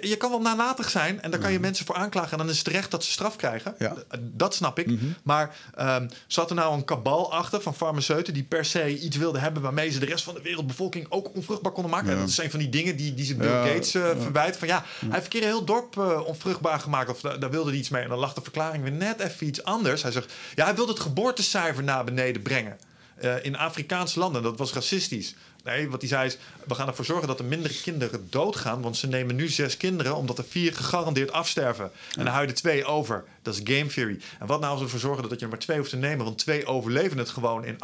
Je 0.00 0.16
kan 0.16 0.30
wel 0.30 0.40
nalatig 0.40 0.90
zijn 0.90 1.22
en 1.22 1.30
daar 1.30 1.40
kan 1.40 1.52
je 1.52 1.60
mensen 1.60 1.86
voor 1.86 1.94
aanklagen. 1.94 2.30
En 2.32 2.38
dan 2.38 2.48
is 2.48 2.54
het 2.54 2.64
terecht 2.64 2.90
dat 2.90 3.04
ze 3.04 3.10
straf 3.10 3.36
krijgen. 3.36 3.74
Ja. 3.78 3.94
Dat 4.20 4.54
snap 4.54 4.78
ik. 4.78 4.88
Maar 5.22 5.56
ehm, 5.74 6.08
zat 6.26 6.50
er 6.50 6.56
nou 6.56 6.74
een 6.74 6.84
kabal 6.84 7.32
achter 7.32 7.60
van 7.60 7.74
farmaceuten... 7.74 8.34
die 8.34 8.42
per 8.42 8.64
se 8.64 8.98
iets 8.98 9.16
wilden 9.16 9.40
hebben... 9.40 9.62
waarmee 9.62 9.90
ze 9.90 9.98
de 9.98 10.06
rest 10.06 10.24
van 10.24 10.34
de 10.34 10.42
wereldbevolking 10.42 11.06
ook 11.08 11.34
onvruchtbaar 11.34 11.72
konden 11.72 11.90
maken? 11.92 12.10
En 12.10 12.18
dat 12.18 12.28
is 12.28 12.38
een 12.38 12.50
van 12.50 12.58
die 12.58 12.68
dingen 12.68 12.96
die, 12.96 13.14
die 13.14 13.24
ze 13.24 13.34
Bill 13.34 13.48
Ja, 13.50 13.66
Gates 13.66 13.94
eh, 13.94 14.02
verwijt. 14.20 14.56
Van 14.56 14.68
ja, 14.68 14.84
hij 14.98 15.08
heeft 15.10 15.24
een 15.24 15.28
keer 15.30 15.42
een 15.42 15.46
heel 15.48 15.64
dorp 15.64 15.98
eh, 15.98 16.20
onvruchtbaar 16.26 16.80
gemaakt. 16.80 17.10
Of 17.10 17.20
da- 17.20 17.36
daar 17.36 17.50
wilde 17.50 17.70
hij 17.70 17.78
iets 17.78 17.88
mee. 17.88 18.02
En 18.02 18.08
dan 18.08 18.18
lag 18.18 18.34
de 18.34 18.42
verklaring 18.42 18.82
weer 18.82 18.92
net 18.92 19.20
even 19.20 19.46
iets 19.46 19.64
anders. 19.64 20.02
Hij 20.02 20.12
zegt, 20.12 20.32
ja, 20.54 20.64
hij 20.64 20.74
wilde 20.74 20.92
het 20.92 21.00
geboortecijfer 21.00 21.84
naar 21.84 22.04
beneden 22.04 22.42
brengen. 22.42 22.78
eh, 23.18 23.44
in 23.44 23.56
Afrikaanse 23.56 24.18
landen. 24.18 24.42
Dat 24.42 24.58
was 24.58 24.72
racistisch. 24.72 25.34
Nee, 25.68 25.90
wat 25.90 26.00
hij 26.00 26.08
zei 26.08 26.26
is, 26.26 26.38
we 26.66 26.74
gaan 26.74 26.88
ervoor 26.88 27.04
zorgen 27.04 27.28
dat 27.28 27.38
er 27.38 27.44
minder 27.44 27.72
kinderen 27.82 28.26
doodgaan. 28.30 28.80
Want 28.82 28.96
ze 28.96 29.06
nemen 29.06 29.36
nu 29.36 29.48
zes 29.48 29.76
kinderen, 29.76 30.16
omdat 30.16 30.38
er 30.38 30.44
vier 30.44 30.74
gegarandeerd 30.74 31.32
afsterven. 31.32 31.84
En 32.16 32.24
dan 32.24 32.26
hou 32.26 32.42
je 32.42 32.48
er 32.48 32.54
twee 32.54 32.84
over. 32.84 33.24
Dat 33.42 33.54
is 33.54 33.60
game 33.76 33.86
theory. 33.86 34.20
En 34.38 34.46
wat 34.46 34.60
nou 34.60 34.70
als 34.70 34.78
we 34.78 34.84
ervoor 34.84 35.00
zorgen 35.00 35.28
dat 35.28 35.38
je 35.38 35.44
er 35.44 35.50
maar 35.50 35.58
twee 35.60 35.78
hoeft 35.78 35.90
te 35.90 35.96
nemen? 35.96 36.24
Want 36.24 36.38
twee 36.38 36.66
overleven 36.66 37.18
het 37.18 37.28
gewoon 37.28 37.64
in 37.64 37.74
98% 37.74 37.78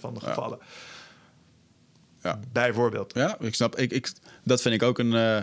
van 0.00 0.14
de 0.14 0.20
gevallen. 0.20 0.58
ja. 2.22 2.40
Bijvoorbeeld. 2.52 3.12
ja, 3.14 3.36
ik 3.40 3.54
snap. 3.54 3.78
Ik, 3.78 3.92
ik, 3.92 4.12
dat 4.44 4.60
vind 4.62 4.74
ik 4.74 4.82
ook 4.82 4.98
een. 4.98 5.14
eh, 5.14 5.42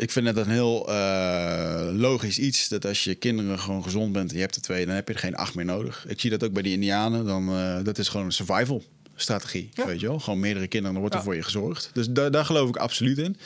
ik 0.00 0.10
vind 0.10 0.26
het 0.26 0.36
een 0.36 0.48
heel 0.50 0.88
eh, 0.92 1.88
logisch 1.92 2.38
iets 2.38 2.68
dat 2.68 2.86
als 2.86 3.04
je 3.04 3.14
kinderen 3.14 3.58
gewoon 3.58 3.82
gezond 3.82 4.12
bent 4.12 4.28
en 4.30 4.34
je 4.36 4.42
hebt 4.42 4.56
er 4.56 4.62
twee, 4.62 4.86
dan 4.86 4.94
heb 4.94 5.08
je 5.08 5.14
er 5.14 5.20
geen 5.20 5.34
acht 5.36 5.54
meer 5.54 5.64
nodig. 5.64 6.04
Ik 6.08 6.20
zie 6.20 6.30
dat 6.30 6.44
ook 6.44 6.52
bij 6.52 6.62
die 6.62 6.72
Indianen. 6.72 7.24
Dan, 7.24 7.48
eh, 7.48 7.78
dat 7.84 7.98
is 7.98 8.08
gewoon 8.08 8.26
een 8.26 8.32
survival 8.32 8.84
strategie, 9.14 9.68
Ja. 9.72 9.86
weet 9.86 10.00
je 10.00 10.06
wel. 10.06 10.18
Gewoon 10.18 10.40
meerdere 10.40 10.66
kinderen, 10.66 10.92
dan 10.92 11.00
wordt 11.00 11.14
er 11.16 11.22
voor 11.22 11.34
je 11.36 11.42
gezorgd. 11.42 11.90
Dus 11.92 12.08
da- 12.10 12.30
daar 12.30 12.44
geloof 12.44 12.68
ik 12.68 12.76
absoluut 12.76 13.18
in. 13.18 13.36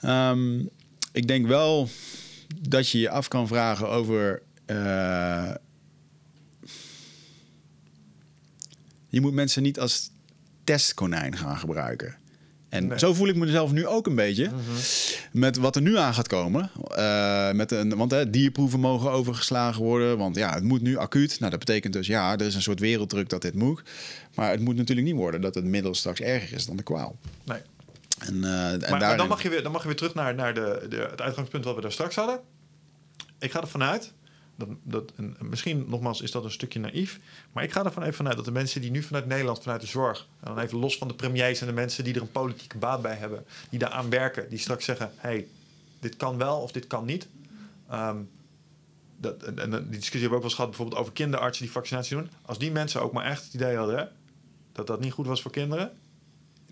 Ehm, 0.00 0.58
ik 1.12 1.26
denk 1.28 1.46
wel 1.46 1.88
dat 2.68 2.88
je 2.88 2.98
je 2.98 3.10
af 3.10 3.28
kan 3.28 3.46
vragen 3.48 3.88
over. 3.88 4.42
eh, 4.66 5.50
je 9.08 9.20
moet 9.20 9.32
mensen 9.32 9.62
niet 9.62 9.80
als 9.80 10.10
testkonijn 10.64 11.36
gaan 11.36 11.56
gebruiken. 11.58 12.16
En 12.72 12.86
Nee. 12.86 12.98
zo 12.98 13.14
voel 13.14 13.28
ik 13.28 13.36
mezelf 13.36 13.72
nu 13.72 13.86
ook 13.86 14.06
een 14.06 14.14
beetje. 14.14 14.50
Met 15.32 15.56
wat 15.56 15.76
er 15.76 15.82
nu 15.82 15.96
aan 15.96 16.14
gaat 16.14 16.28
komen. 16.28 16.70
Eh, 16.88 17.52
met 17.52 17.72
een, 17.72 17.96
want 17.96 18.10
hè, 18.10 18.30
dierproeven 18.30 18.80
mogen 18.80 19.10
overgeslagen 19.10 19.82
worden. 19.82 20.18
Want 20.18 20.36
ja, 20.36 20.54
het 20.54 20.62
moet 20.62 20.82
nu 20.82 20.96
acuut. 20.96 21.36
Nou, 21.38 21.50
dat 21.50 21.58
betekent 21.58 21.92
dus 21.92 22.06
ja, 22.06 22.32
er 22.32 22.46
is 22.46 22.54
een 22.54 22.62
soort 22.62 22.80
werelddruk 22.80 23.28
dat 23.28 23.42
dit 23.42 23.54
moet. 23.54 23.82
Maar 24.34 24.50
het 24.50 24.60
moet 24.60 24.76
natuurlijk 24.76 25.06
niet 25.06 25.16
worden 25.16 25.40
dat 25.40 25.54
het 25.54 25.64
middel 25.64 25.94
straks 25.94 26.20
erger 26.20 26.56
is 26.56 26.66
dan 26.66 26.76
de 26.76 26.82
kwaal. 26.82 27.16
Nee. 27.44 27.58
En, 28.18 28.44
eh, 28.44 28.72
en 28.72 28.80
Maar, 28.80 29.00
maar 29.00 29.16
dan, 29.16 29.28
mag 29.28 29.42
je 29.42 29.48
weer, 29.48 29.62
dan 29.62 29.72
mag 29.72 29.80
je 29.82 29.88
weer 29.88 29.96
terug 29.96 30.14
naar, 30.14 30.34
naar 30.34 30.54
de, 30.54 30.86
de, 30.88 31.06
het 31.10 31.20
uitgangspunt 31.20 31.64
wat 31.64 31.74
we 31.74 31.80
daar 31.80 31.92
straks 31.92 32.14
hadden. 32.14 32.40
Ik 33.38 33.50
ga 33.50 33.60
ervan 33.60 33.82
uit, 33.82 34.12
dat, 34.82 35.12
en 35.16 35.36
misschien 35.40 35.84
nogmaals 35.88 36.20
is 36.20 36.30
dat 36.30 36.44
een 36.44 36.50
stukje 36.50 36.80
naïef, 36.80 37.20
maar 37.52 37.64
ik 37.64 37.72
ga 37.72 37.84
ervan 37.84 38.02
even 38.02 38.14
vanuit 38.14 38.36
dat 38.36 38.44
de 38.44 38.50
mensen 38.50 38.80
die 38.80 38.90
nu 38.90 39.02
vanuit 39.02 39.26
Nederland, 39.26 39.62
vanuit 39.62 39.80
de 39.80 39.86
zorg, 39.86 40.28
en 40.40 40.54
dan 40.54 40.58
even 40.58 40.78
los 40.78 40.98
van 40.98 41.08
de 41.08 41.14
premiers 41.14 41.60
en 41.60 41.66
de 41.66 41.72
mensen 41.72 42.04
die 42.04 42.14
er 42.14 42.20
een 42.20 42.32
politieke 42.32 42.78
baat 42.78 43.02
bij 43.02 43.14
hebben, 43.14 43.44
die 43.70 43.78
daaraan 43.78 44.10
werken, 44.10 44.48
die 44.48 44.58
straks 44.58 44.84
zeggen: 44.84 45.10
hey, 45.16 45.46
dit 46.00 46.16
kan 46.16 46.38
wel 46.38 46.60
of 46.60 46.72
dit 46.72 46.86
kan 46.86 47.04
niet. 47.04 47.28
Ehm, 47.88 48.16
dat, 49.16 49.42
en, 49.42 49.70
die 49.70 49.80
discussie 49.88 50.20
hebben 50.20 50.20
we 50.20 50.24
ook 50.24 50.30
wel 50.30 50.42
eens 50.42 50.54
gehad, 50.54 50.70
bijvoorbeeld 50.70 51.00
over 51.00 51.12
kinderartsen 51.12 51.64
die 51.64 51.72
vaccinatie 51.72 52.16
doen. 52.16 52.30
Als 52.42 52.58
die 52.58 52.72
mensen 52.72 53.02
ook 53.02 53.12
maar 53.12 53.24
echt 53.24 53.44
het 53.44 53.54
idee 53.54 53.76
hadden 53.76 54.10
dat 54.72 54.86
dat 54.86 55.00
niet 55.00 55.12
goed 55.12 55.26
was 55.26 55.42
voor 55.42 55.50
kinderen, 55.50 55.92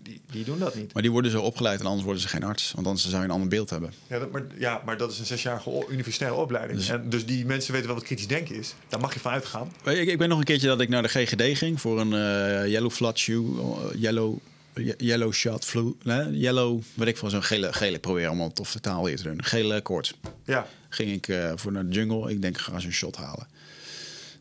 die, 0.03 0.21
die 0.31 0.43
doen 0.43 0.59
dat 0.59 0.75
niet. 0.75 0.93
Maar 0.93 1.01
die 1.01 1.11
worden 1.11 1.31
zo 1.31 1.41
opgeleid 1.41 1.79
en 1.79 1.85
anders 1.85 2.03
worden 2.03 2.21
ze 2.21 2.27
geen 2.27 2.43
arts. 2.43 2.71
Want 2.75 2.87
anders 2.87 3.09
zou 3.09 3.17
je 3.21 3.27
een 3.27 3.33
ander 3.33 3.47
beeld 3.49 3.69
hebben. 3.69 3.93
Ja, 4.07 4.19
dat, 4.19 4.31
maar, 4.31 4.43
ja, 4.57 4.81
maar 4.85 4.97
dat 4.97 5.11
is 5.11 5.19
een 5.19 5.25
zesjarige 5.25 5.85
universitaire 5.89 6.37
opleiding. 6.37 6.79
Dus- 6.79 6.89
en 6.89 7.09
dus 7.09 7.25
die 7.25 7.45
mensen 7.45 7.71
weten 7.71 7.87
wel 7.87 7.95
wat 7.97 8.05
kritisch 8.05 8.27
denken 8.27 8.55
is. 8.55 8.73
Daar 8.89 8.99
mag 8.99 9.13
je 9.13 9.19
van 9.19 9.31
uitgaan. 9.31 9.71
Ik, 9.85 10.07
ik 10.07 10.17
weet 10.17 10.27
nog 10.27 10.37
een 10.39 10.43
keertje 10.43 10.67
dat 10.67 10.81
ik 10.81 10.89
naar 10.89 11.01
de 11.01 11.07
GGD 11.09 11.57
ging 11.57 11.81
voor 11.81 11.99
een 11.99 12.13
eh, 12.13 12.67
yellow 12.71 12.91
flat 12.91 13.17
shoe, 13.19 13.59
eh, 13.61 14.01
yellow, 14.01 14.37
ye- 14.75 14.93
yellow 14.97 15.33
shot 15.33 15.65
flu, 15.65 15.95
hè? 16.03 16.21
yellow, 16.29 16.81
weet 16.93 17.07
ik 17.07 17.17
veel, 17.17 17.29
zo'n 17.29 17.43
gele, 17.43 17.73
gele, 17.73 17.99
probeer 17.99 18.27
allemaal 18.27 18.51
toffe 18.53 18.79
taal 18.79 19.05
hier 19.05 19.17
te 19.17 19.23
doen. 19.23 19.43
Gele 19.43 19.81
koorts. 19.81 20.13
Ja, 20.45 20.67
Ging 20.89 21.11
ik 21.11 21.27
eh, 21.27 21.51
voor 21.55 21.71
naar 21.71 21.85
de 21.87 21.91
jungle, 21.93 22.31
ik 22.31 22.41
denk 22.41 22.55
ik 22.55 22.61
ga 22.61 22.73
eens 22.73 22.83
een 22.83 22.93
shot 22.93 23.15
halen. 23.15 23.47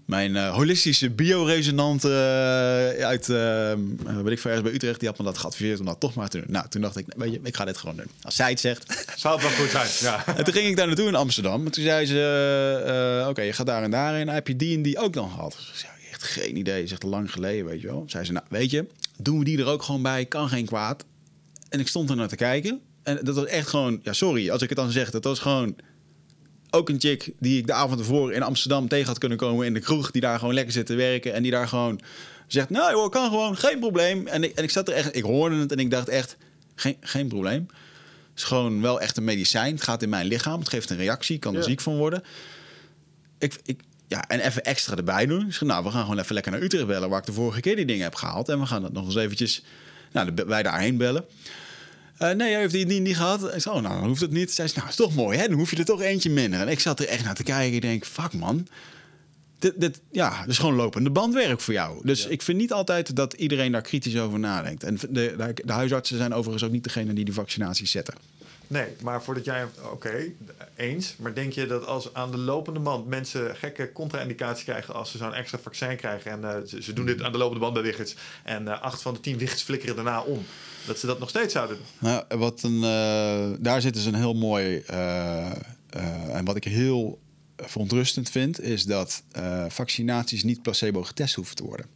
Mijn 0.05 0.37
eh, 0.37 0.55
holistische 0.55 1.11
bioresonant 1.11 2.05
eh 2.05 2.11
uit, 2.89 3.29
eh, 3.29 3.73
weet 4.23 4.33
ik 4.33 4.39
veel, 4.39 4.51
ergens 4.51 4.63
bij 4.63 4.73
Utrecht, 4.73 5.01
die 5.01 5.09
had 5.09 5.19
me 5.19 5.25
dat 5.25 5.39
geadviseerd 5.39 5.81
om 5.81 5.87
dat 5.87 6.01
toch 6.01 6.15
maar 6.15 6.29
te 6.29 6.39
doen. 6.39 6.47
Nou, 6.49 6.69
toen 6.69 6.81
dacht 6.81 6.97
ik, 6.97 7.07
weet 7.17 7.33
je, 7.33 7.41
ik 7.43 7.57
ga 7.57 7.65
dit 7.65 7.77
gewoon 7.77 7.97
doen. 7.97 8.11
Als 8.23 8.37
zij 8.37 8.51
het 8.51 8.61
zegt, 8.61 9.07
zou 9.17 9.35
het 9.35 9.43
wel 9.43 9.67
goed 9.67 9.71
zijn. 9.71 10.13
Ja. 10.13 10.27
en 10.37 10.45
toen 10.45 10.55
ging 10.55 10.67
ik 10.67 10.77
daar 10.77 10.87
naartoe 10.87 11.09
in 11.09 11.15
Amsterdam. 11.15 11.67
En 11.67 11.73
toen 11.73 11.85
zei 11.85 12.07
ze, 12.07 13.27
oké, 13.29 13.43
je 13.43 13.53
gaat 13.53 13.67
daar 13.67 13.83
en 13.83 13.91
daarheen. 13.91 14.29
En 14.29 14.35
heb 14.35 14.47
je 14.47 14.57
die 14.57 14.77
en 14.77 14.83
die 14.83 14.99
ook 14.99 15.13
dan 15.13 15.31
gehad? 15.31 15.53
Ik 15.53 15.79
zei, 15.79 15.93
echt 16.11 16.23
geen 16.23 16.57
idee. 16.57 16.87
Zegt 16.87 17.03
lang 17.03 17.33
geleden, 17.33 17.67
weet 17.67 17.81
je 17.81 17.87
wel. 17.87 18.05
Zei 18.07 18.25
ze, 18.25 18.33
nou, 18.33 18.45
weet 18.49 18.71
je, 18.71 18.87
doen 19.17 19.39
we 19.39 19.45
die 19.45 19.59
er 19.59 19.67
ook 19.67 19.83
gewoon 19.83 20.03
bij. 20.03 20.25
Kan 20.25 20.49
geen 20.49 20.67
kwaad. 20.67 21.05
En 21.69 21.81
ik 21.81 21.89
stond 21.89 22.11
er 22.11 22.17
naar 22.17 22.29
te 22.29 22.37
kijken. 22.37 22.81
En 23.03 23.19
dat 23.23 23.35
was 23.35 23.47
echt 23.47 23.69
gewoon, 23.69 24.01
ja, 24.03 24.13
sorry 24.13 24.51
als 24.51 24.63
ik 24.63 24.69
het 24.69 24.79
dan 24.79 24.91
zeg. 24.91 25.11
Dat 25.11 25.25
was 25.25 25.39
gewoon 25.39 25.77
ook 26.71 26.89
een 26.89 27.01
chick 27.01 27.31
die 27.39 27.59
ik 27.59 27.67
de 27.67 27.73
avond 27.73 28.01
ervoor 28.01 28.33
in 28.33 28.43
Amsterdam 28.43 28.89
tegen 28.89 29.07
had 29.07 29.19
kunnen 29.19 29.39
komen 29.39 29.67
in 29.67 29.75
de 29.75 29.81
kroeg. 29.81 30.11
Die 30.11 30.21
daar 30.21 30.39
gewoon 30.39 30.55
lekker 30.55 30.73
zit 30.73 30.87
te 30.87 30.95
werken. 30.95 31.33
En 31.33 31.43
die 31.43 31.51
daar 31.53 31.69
gewoon 31.69 32.01
zegt, 32.47 32.71
nou 32.71 32.91
joh, 32.93 33.11
kan 33.11 33.29
gewoon, 33.29 33.57
geen 33.57 33.79
probleem. 33.79 34.27
En 34.27 34.45
ik, 34.45 34.55
en 34.57 34.63
ik 34.63 34.71
zat 34.71 34.89
er 34.89 34.95
echt, 34.95 35.17
ik 35.17 35.23
hoorde 35.23 35.57
het 35.57 35.73
en 35.73 35.79
ik 35.79 35.91
dacht 35.91 36.09
echt, 36.09 36.37
geen, 36.75 36.97
geen 37.01 37.29
probleem. 37.29 37.67
Het 38.31 38.39
is 38.39 38.45
gewoon 38.45 38.81
wel 38.81 39.01
echt 39.01 39.17
een 39.17 39.25
medicijn. 39.25 39.75
Het 39.75 39.83
gaat 39.83 40.03
in 40.03 40.09
mijn 40.09 40.27
lichaam. 40.27 40.59
Het 40.59 40.69
geeft 40.69 40.91
een 40.91 40.97
reactie. 40.97 41.35
Ik 41.35 41.41
kan 41.41 41.53
er 41.55 41.61
Ja. 41.61 41.67
ziek 41.67 41.81
van 41.81 41.97
worden. 41.97 42.23
Ik, 43.39 43.59
ik, 43.65 43.81
Ja, 44.09 44.29
en 44.29 44.41
even 44.41 44.65
extra 44.65 44.97
erbij 44.97 45.27
doen. 45.27 45.47
Ik 45.47 45.53
zeg, 45.53 45.61
nou, 45.69 45.85
we 45.85 45.91
gaan 45.91 46.03
gewoon 46.03 46.19
even 46.19 46.35
lekker 46.35 46.53
naar 46.53 46.63
Utrecht 46.63 46.87
bellen... 46.87 47.09
waar 47.09 47.19
ik 47.21 47.27
de 47.27 47.33
vorige 47.33 47.61
keer 47.61 47.77
die 47.77 47.85
dingen 47.87 48.03
heb 48.03 48.15
gehaald. 48.15 48.49
En 48.49 48.61
we 48.61 48.67
gaan 48.67 48.83
dat 48.83 48.93
nog 48.93 49.05
eens 49.07 49.15
eventjes 49.17 49.63
nou, 50.13 50.35
de- 50.35 50.45
wij 50.45 50.63
daarheen 50.63 50.97
bellen. 50.97 51.25
Eh, 52.21 52.31
nee, 52.31 52.51
hij 52.51 52.61
heeft 52.61 52.73
die 52.73 52.87
niet, 52.87 53.03
niet 53.03 53.17
gehad. 53.17 53.55
Ik 53.55 53.61
zei, 53.61 53.77
oh, 53.77 53.83
nou, 53.83 53.99
dan 53.99 54.09
hoeft 54.09 54.21
het 54.21 54.31
niet. 54.31 54.53
Zij 54.53 54.67
zei, 54.67 54.79
nou, 54.79 54.91
is 54.91 54.97
toch 54.97 55.15
mooi, 55.15 55.39
hè? 55.39 55.49
Dan 55.49 55.59
hoef 55.59 55.71
je 55.71 55.77
er 55.77 55.85
toch 55.85 56.03
eentje 56.03 56.31
minder. 56.31 56.61
En 56.61 56.69
ik 56.69 56.81
zat 56.81 57.01
er 57.01 57.09
echt 57.09 57.25
naar 57.25 57.35
te 57.35 57.43
kijken. 57.43 57.75
Ik 57.75 57.83
denk, 57.83 58.05
fuck 58.05 58.33
man. 58.33 58.69
Dit, 59.59 59.73
dit, 59.77 60.01
ja, 60.11 60.45
is 60.47 60.59
gewoon 60.59 60.75
lopende 60.75 61.11
bandwerk 61.11 61.61
voor 61.61 61.75
jou. 61.75 62.07
Dus 62.07 62.27
ik 62.27 62.43
vind 62.43 62.59
niet 62.59 62.73
altijd 62.73 63.17
dat 63.17 63.33
iedereen 63.33 63.73
daar 63.73 63.83
kritisch 63.83 64.19
over 64.19 64.39
nadenkt. 64.39 64.85
En 64.85 64.95
de, 64.95 65.09
de, 65.09 65.55
de 65.65 65.73
huisartsen 65.73 66.17
zijn 66.17 66.35
overigens 66.35 66.65
ook 66.65 66.71
niet 66.71 66.85
degene 66.85 67.13
die 67.13 67.25
die 67.25 67.35
vaccinaties 67.35 67.91
zetten. 67.91 68.15
Nee, 68.67 68.87
maar 69.03 69.23
voordat 69.23 69.45
jij... 69.45 69.67
Oké, 69.93 70.33
eens. 70.77 71.15
Maar 71.19 71.35
denk 71.35 71.53
je 71.53 71.67
dat 71.67 71.87
als 71.87 72.15
aan 72.15 72.31
de 72.31 72.39
lopende 72.39 72.81
band 72.81 73.07
mensen 73.07 73.57
gekke 73.57 73.93
contra-indicaties 73.93 74.65
krijgen... 74.65 74.95
als 74.95 75.11
ze 75.11 75.19
zo'n 75.19 75.35
extra 75.35 75.59
vaccin 75.59 75.97
krijgen 75.97 76.31
en 76.31 76.45
eh, 76.45 76.67
ze, 76.67 76.83
ze 76.83 76.93
doen 76.93 77.07
dit 77.07 77.23
aan 77.23 77.33
de 77.33 77.39
lopende 77.39 77.61
band 77.61 77.75
bij 77.75 77.83
Wiggets... 77.83 78.15
en 78.43 78.69
eh, 78.69 78.83
acht 78.83 79.03
van 79.03 79.15
de 79.15 79.21
tien 79.21 79.39
Wiggets 79.39 79.63
flikkeren 79.63 79.95
daarna 79.95 80.21
om... 80.21 80.45
dat 80.87 80.99
ze 80.99 81.07
dat 81.07 81.19
nog 81.19 81.29
steeds 81.29 81.53
zouden 81.53 81.77
doen? 81.77 81.87
Nou, 81.99 82.25
wat 82.39 82.63
een, 82.63 82.75
eh, 82.85 83.59
daar 83.61 83.81
zit 83.81 83.95
dus 83.95 84.05
een 84.05 84.15
heel 84.15 84.35
mooi. 84.35 84.77
eh, 84.87 85.47
eh, 85.91 86.35
en 86.37 86.45
wat 86.45 86.57
ik 86.57 86.65
heel 86.65 87.19
verontrustend 87.57 88.31
vind, 88.31 88.61
is 88.61 88.85
dat 88.85 89.23
vaccinaties 89.69 90.43
niet 90.45 90.63
placebo 90.63 91.03
getest 91.03 91.35
hoeven 91.35 91.57
te 91.57 91.65
worden. 91.65 91.87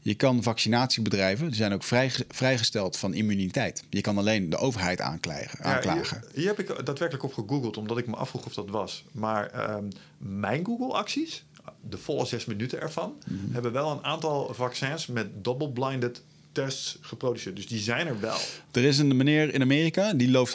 Je 0.00 0.14
kan 0.14 0.42
vaccinatiebedrijven, 0.42 1.46
die 1.46 1.56
zijn 1.56 1.72
ook 1.72 1.82
vrij, 1.82 2.10
vrijgesteld 2.28 2.96
van 2.96 3.14
immuniteit. 3.14 3.84
Je 3.90 4.00
kan 4.00 4.18
alleen 4.18 4.50
de 4.50 4.56
overheid 4.56 5.00
aanklagen. 5.00 5.58
Ja, 5.62 5.74
aanklagen. 5.74 6.20
hier, 6.20 6.38
hier 6.38 6.46
heb 6.46 6.58
ik 6.58 6.66
daadwerkelijk 6.86 7.22
op 7.22 7.34
gegoogeld, 7.34 7.76
omdat 7.76 7.98
ik 7.98 8.06
me 8.06 8.16
afvroeg 8.16 8.46
of 8.46 8.54
dat 8.54 8.70
was. 8.70 9.04
Maar 9.12 9.46
ehm, 9.50 9.84
mijn 10.18 10.64
Google-acties, 10.66 11.44
de 11.80 11.98
volle 11.98 12.26
zes 12.26 12.44
minuten 12.44 12.80
ervan, 12.80 13.14
Mhm. 13.26 13.52
hebben 13.52 13.72
wel 13.72 13.90
een 13.90 14.04
aantal 14.04 14.54
vaccins 14.54 15.06
met 15.06 15.44
double-blinded 15.44 16.22
tests 16.64 16.96
geproduceerd. 17.00 17.56
Dus 17.56 17.66
die 17.66 17.78
zijn 17.80 18.06
er 18.06 18.20
wel. 18.20 18.36
Er 18.72 18.84
is 18.84 18.98
een 18.98 19.16
meneer 19.16 19.54
in 19.54 19.62
Amerika 19.62 20.12
die 20.12 20.30
looft 20.30 20.54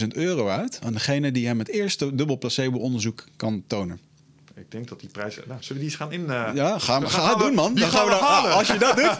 100.000 0.00 0.06
euro 0.08 0.48
uit 0.48 0.78
aan 0.84 0.92
degene 0.92 1.32
die 1.32 1.46
hem 1.46 1.58
het 1.58 1.68
eerste 1.68 2.14
dubbel 2.14 2.38
placebo-onderzoek 2.38 3.24
kan 3.36 3.62
tonen. 3.66 4.00
Ik 4.56 4.70
denk 4.70 4.88
dat 4.88 5.00
die 5.00 5.08
prijs... 5.08 5.34
Nou, 5.36 5.46
zullen 5.48 5.62
we 5.68 5.74
die 5.74 5.82
eens 5.84 5.94
gaan 5.94 6.12
in... 6.12 6.30
eh, 6.30 6.50
Ja, 6.54 6.78
ga, 6.78 7.00
gaan 7.00 7.38
we- 7.38 7.44
doen, 7.44 7.54
man. 7.54 7.74
Dan 7.74 7.88
gaan 7.90 8.04
we 8.04 8.10
dan, 8.10 8.20
halen. 8.20 8.52
als 8.52 8.66
je 8.66 8.78
dat 8.78 8.96
doet, 8.96 9.18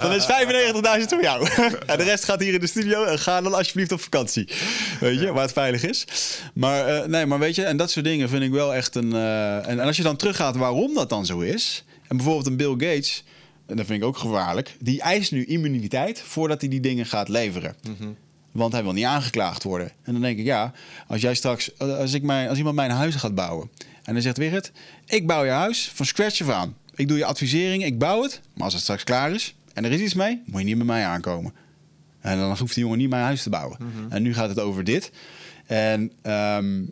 dan 0.00 0.12
is 0.12 0.26
95.000 1.02 1.08
voor 1.08 1.22
jou. 1.22 1.48
en 1.86 1.98
de 1.98 2.04
rest 2.04 2.24
gaat 2.24 2.40
hier 2.40 2.54
in 2.54 2.60
de 2.60 2.66
studio. 2.66 3.04
En 3.04 3.18
ga 3.18 3.40
dan 3.40 3.54
alsjeblieft 3.54 3.92
op 3.92 4.00
vakantie. 4.00 4.48
Weet 5.00 5.20
je, 5.20 5.32
waar 5.32 5.42
het 5.42 5.52
veilig 5.52 5.82
is. 5.82 6.04
Maar, 6.54 6.86
eh, 6.86 7.06
nee, 7.08 7.26
maar 7.26 7.38
weet 7.38 7.54
je, 7.54 7.64
en 7.64 7.76
dat 7.76 7.90
soort 7.90 8.04
dingen 8.04 8.28
vind 8.28 8.42
ik 8.42 8.50
wel 8.50 8.74
echt 8.74 8.94
een... 8.94 9.12
eh, 9.12 9.56
en, 9.56 9.64
en 9.80 9.80
als 9.80 9.96
je 9.96 10.02
dan 10.02 10.16
teruggaat 10.16 10.56
waarom 10.56 10.94
dat 10.94 11.08
dan 11.08 11.26
zo 11.26 11.38
is. 11.40 11.84
En 12.08 12.16
bijvoorbeeld 12.16 12.46
een 12.46 12.56
Bill 12.56 12.70
Gates, 12.88 13.24
en 13.68 13.76
dat 13.76 13.86
vind 13.86 14.02
ik 14.02 14.08
ook 14.08 14.16
gevaarlijk. 14.16 14.76
Die 14.80 15.00
eist 15.00 15.32
nu 15.32 15.44
immuniteit 15.44 16.20
voordat 16.20 16.60
hij 16.60 16.70
die 16.70 16.80
dingen 16.80 17.06
gaat 17.06 17.28
leveren. 17.28 17.74
Want 18.52 18.72
hij 18.72 18.82
wil 18.82 18.92
niet 18.92 19.04
aangeklaagd 19.04 19.62
worden. 19.62 19.90
En 20.02 20.12
dan 20.12 20.22
denk 20.22 20.38
ik, 20.38 20.44
ja, 20.44 20.72
als 21.06 21.20
jij 21.20 21.34
straks, 21.34 21.78
als, 21.78 22.12
ik 22.12 22.22
mijn, 22.22 22.48
als 22.48 22.58
iemand 22.58 22.76
mijn 22.76 22.90
huis 22.90 23.14
gaat 23.14 23.34
bouwen. 23.34 23.70
En 24.02 24.12
dan 24.12 24.22
zegt 24.22 24.36
Wigert, 24.36 24.72
ik 25.06 25.26
bouw 25.26 25.44
je 25.44 25.50
huis 25.50 25.90
van 25.94 26.06
scratch 26.06 26.40
af 26.42 26.48
aan. 26.48 26.76
Ik 26.94 27.08
doe 27.08 27.18
je 27.18 27.24
advisering, 27.24 27.84
ik 27.84 27.98
bouw 27.98 28.22
het. 28.22 28.40
Maar 28.54 28.64
als 28.64 28.72
het 28.72 28.82
straks 28.82 29.04
klaar 29.04 29.32
is 29.32 29.54
en 29.74 29.84
er 29.84 29.92
is 29.92 30.00
iets 30.00 30.14
mee, 30.14 30.42
moet 30.46 30.60
je 30.60 30.66
niet 30.66 30.76
bij 30.76 30.86
mij 30.86 31.04
aankomen. 31.04 31.54
En 32.20 32.38
dan 32.38 32.58
hoeft 32.58 32.74
die 32.74 32.82
jongen 32.82 32.98
niet 32.98 33.10
mijn 33.10 33.22
huis 33.22 33.42
te 33.42 33.50
bouwen. 33.50 33.78
En 34.08 34.22
nu 34.22 34.34
gaat 34.34 34.48
het 34.48 34.60
over 34.60 34.84
dit. 34.84 35.10
En 35.66 36.12
ehm, 36.22 36.84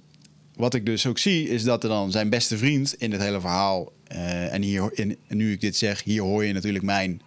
wat 0.57 0.75
ik 0.75 0.87
dus 0.87 1.07
ook 1.07 1.19
zie, 1.19 1.49
is 1.49 1.63
dat 1.63 1.83
er 1.83 1.89
dan 1.89 2.11
zijn 2.11 2.31
beste 2.31 2.59
vriend 2.59 2.95
in 2.99 3.13
het 3.13 3.21
hele 3.21 3.41
verhaal. 3.41 3.93
Eh, 4.09 4.53
en, 4.53 4.63
hier, 4.63 4.91
in, 4.93 5.17
nu 5.29 5.53
ik 5.53 5.61
dit 5.61 5.77
zeg, 5.77 6.03
hier 6.03 6.23
hoor 6.23 6.45
je 6.45 6.53
natuurlijk 6.53 6.85
mijn 6.85 7.21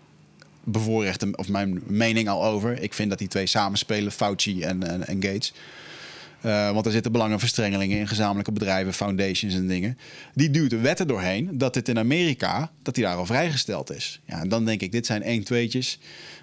bevoorrechte 0.63 1.27
of 1.35 1.49
mijn 1.49 1.81
mening 1.87 2.29
al 2.29 2.45
over. 2.45 2.81
Ik 2.81 2.93
vind 2.93 3.09
dat 3.09 3.19
die 3.19 3.27
twee 3.27 3.45
samenspelen, 3.45 4.11
Fauci 4.11 4.61
en, 4.61 5.07
en, 5.07 5.23
Gates. 5.23 5.53
Eh, 6.41 6.71
want 6.71 6.85
er 6.85 6.91
zitten 6.91 7.11
belangenverstrengelingen 7.11 7.97
in 7.97 8.07
gezamenlijke 8.07 8.51
bedrijven, 8.51 8.93
foundations 8.93 9.53
en 9.53 9.67
dingen. 9.67 9.97
Die 10.33 10.49
duwt 10.49 10.69
de 10.69 10.77
wetten 10.77 11.07
doorheen 11.07 11.57
dat 11.57 11.73
dit 11.73 11.89
in 11.89 11.97
Amerika, 11.97 12.71
dat 12.81 12.95
die 12.95 13.03
daar 13.03 13.15
al 13.15 13.25
vrijgesteld 13.25 13.91
is. 13.91 14.19
Ja, 14.25 14.39
en 14.39 14.49
dan 14.49 14.65
denk 14.65 14.81
ik, 14.81 14.91
dit 14.91 15.05
zijn 15.05 15.23
1 15.23 15.43
tweetjes 15.43 15.99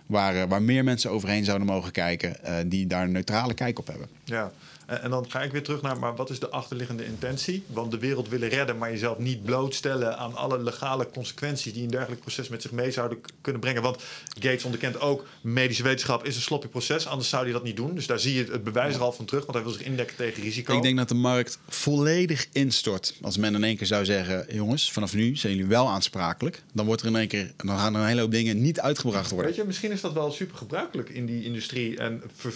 waar, 0.06 0.36
eh, 0.36 0.48
waar 0.48 0.62
meer 0.62 0.84
mensen 0.84 1.10
overheen 1.10 1.44
zouden 1.44 1.66
mogen 1.66 1.92
kijken, 1.92 2.36
die 2.68 2.86
daar 2.86 3.04
een 3.04 3.12
neutrale 3.12 3.54
kijk 3.54 3.78
op 3.78 3.86
hebben. 3.86 4.08
Ja, 4.24 4.52
en, 4.86 5.02
en 5.02 5.10
dan 5.10 5.26
ga 5.28 5.42
ik 5.42 5.52
weer 5.52 5.62
terug 5.62 5.82
naar, 5.82 5.98
maar 5.98 6.16
wat 6.16 6.30
is 6.30 6.38
de 6.38 6.48
achterliggende 6.48 7.04
intentie? 7.04 7.62
Want 7.66 7.90
de 7.90 7.98
wereld 7.98 8.28
willen 8.28 8.48
redden, 8.48 8.78
maar 8.78 8.90
jezelf 8.90 9.18
niet 9.18 9.44
blootstellen 9.44 10.18
aan 10.18 10.34
alle 10.34 10.62
legale 10.62 11.10
consequenties 11.10 11.72
die 11.72 11.82
een 11.82 11.90
dergelijk 11.90 12.20
proces 12.20 12.48
met 12.48 12.62
zich 12.62 12.72
mee 12.72 12.90
zouden 12.90 13.18
kunnen 13.40 13.60
brengen. 13.60 13.82
Want 13.82 14.02
Gates 14.40 14.64
onderkent 14.64 15.00
ook, 15.00 15.26
medische 15.40 15.82
wetenschap 15.82 16.24
is 16.24 16.36
een 16.36 16.42
sloppy 16.42 16.66
proces, 16.66 17.06
anders 17.06 17.28
zou 17.28 17.44
hij 17.44 17.52
dat 17.52 17.62
niet 17.62 17.76
doen. 17.76 17.94
Dus 17.94 18.06
daar 18.06 18.18
zie 18.18 18.34
je 18.34 18.52
het 18.52 18.64
bewijs 18.64 18.94
er 18.94 19.00
al 19.00 19.12
van 19.12 19.24
terug, 19.24 19.42
want 19.42 19.54
hij 19.54 19.62
wil 19.62 19.72
zich 19.72 19.82
indekken 19.82 20.16
tegen 20.16 20.42
risico. 20.42 20.76
Ik 20.76 20.82
denk 20.82 20.96
dat 20.96 21.08
de 21.08 21.14
markt 21.14 21.58
volledig 21.68 22.46
instort. 22.52 23.14
Als 23.22 23.36
men 23.36 23.54
in 23.54 23.64
één 23.64 23.76
keer 23.76 23.86
zou 23.86 24.04
zeggen: 24.04 24.46
jongens, 24.50 24.92
vanaf 24.92 25.14
nu 25.14 25.36
zijn 25.36 25.52
jullie 25.52 25.68
wel 25.68 25.88
aansprakelijk. 25.88 26.62
Dan 26.72 26.86
wordt 26.86 27.02
er 27.02 27.08
in 27.08 27.16
één 27.16 27.28
keer, 27.28 27.52
dan 27.56 27.78
gaan 27.78 27.94
er 27.94 28.00
een 28.00 28.06
hele 28.06 28.20
hoop 28.20 28.30
dingen 28.30 28.62
niet 28.62 28.80
uitgebracht 28.80 29.30
worden. 29.30 29.46
Weet 29.46 29.60
je, 29.60 29.64
misschien 29.64 29.92
is 29.92 30.00
dat 30.00 30.12
wel 30.12 30.30
super 30.30 30.56
gebruikelijk 30.56 31.08
in 31.08 31.26
die 31.26 31.44
industrie. 31.44 31.98
En 31.98 32.22
ver, 32.36 32.52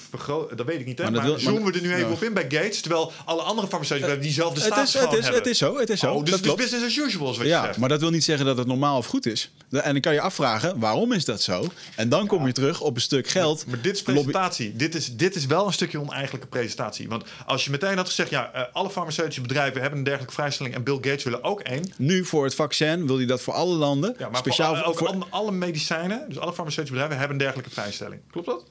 dat 0.57 0.67
weet 0.67 0.81
ik 0.81 0.87
niet, 0.87 0.99
hè? 0.99 1.11
Maar 1.11 1.29
Maar, 1.29 1.41
zoomen 1.41 1.65
we 1.65 1.73
er 1.73 1.83
nu 1.83 1.95
even 1.95 2.09
ja. 2.11 2.17
Op 2.21 2.27
in 2.27 2.35
bij 2.35 2.61
Gates, 2.61 2.81
terwijl 2.81 3.13
alle 3.25 3.43
andere 3.43 3.69
farmaceutische 3.69 3.95
bedrijven 3.95 4.23
diezelfde 4.23 4.61
het, 4.61 4.69
is, 4.69 4.73
status 4.73 4.93
het, 4.93 5.03
gewoon 5.03 5.19
is, 5.19 5.25
hebben. 5.25 5.43
het 5.43 5.51
is 5.51 5.59
zo, 5.59 5.79
het 5.79 5.91
is 5.91 6.01
zo. 6.01 6.13
Oh, 6.13 6.21
dus 6.21 6.31
dat 6.31 6.41
het 6.41 6.49
is 6.49 6.55
business 6.55 6.85
as 6.99 7.07
usual, 7.07 7.27
wat 7.27 7.37
je 7.37 7.45
Ja, 7.45 7.65
zegt. 7.65 7.79
maar 7.79 7.89
dat 7.89 8.01
wil 8.01 8.11
niet 8.11 8.25
zeggen 8.25 8.47
dat 8.47 8.57
het 8.59 8.67
normaal 8.67 8.97
of 8.97 9.07
goed 9.07 9.27
is. 9.27 9.51
En 9.71 9.93
dan 9.93 10.01
kan 10.01 10.13
je 10.15 10.21
afvragen, 10.21 10.79
waarom 10.79 11.13
is 11.13 11.25
dat 11.25 11.43
zo? 11.43 11.67
En 11.97 12.09
dan 12.09 12.27
kom 12.27 12.47
je 12.47 12.53
terug 12.53 12.81
op 12.81 12.95
een 12.95 13.01
stuk 13.01 13.29
geld. 13.29 13.67
Maar 13.67 13.81
dit 13.81 13.95
is 13.95 14.03
presentatie. 14.03 14.77
Dit 14.77 14.95
is, 14.95 15.17
dit 15.17 15.35
is 15.35 15.47
wel 15.47 15.67
een 15.67 15.73
stukje 15.73 16.01
oneigenlijke 16.01 16.47
presentatie. 16.47 17.09
Want 17.09 17.25
als 17.47 17.65
je 17.65 17.71
meteen 17.71 17.97
had 17.97 18.07
gezegd... 18.07 18.31
ja, 18.31 18.53
eh, 18.53 18.63
alle 18.73 18.91
farmaceutische 18.91 19.41
bedrijven 19.41 19.81
hebben 19.81 19.99
een 19.99 20.05
dergelijke 20.05 20.35
vrijstelling... 20.35 20.75
en 20.75 20.83
Bill 20.83 20.95
Gates 20.95 21.25
willen 21.25 21.45
ook 21.45 21.61
één. 21.61 21.93
Nu 21.97 22.25
voor 22.25 22.45
het 22.45 22.55
vaccin 22.55 23.07
wil 23.07 23.17
hij 23.17 23.27
dat 23.27 23.41
voor 23.41 23.55
alle 23.55 23.75
landen. 23.75 24.15
Ja, 24.19 24.29
maar 24.29 24.39
speciaal 24.39 24.77
voor, 24.77 24.85
ook 24.85 24.99
voor. 24.99 25.09
alle, 25.09 25.25
alle 25.31 25.53
medicijnen... 25.53 26.25
dus 26.29 26.39
alle 26.39 26.53
farmaceutische 26.53 26.93
bedrijven 26.93 27.19
hebben 27.19 27.37
een 27.37 27.43
dergelijke 27.43 27.71
vrijstelling. 27.71 28.21
Klopt 28.31 28.47
dat? 28.47 28.65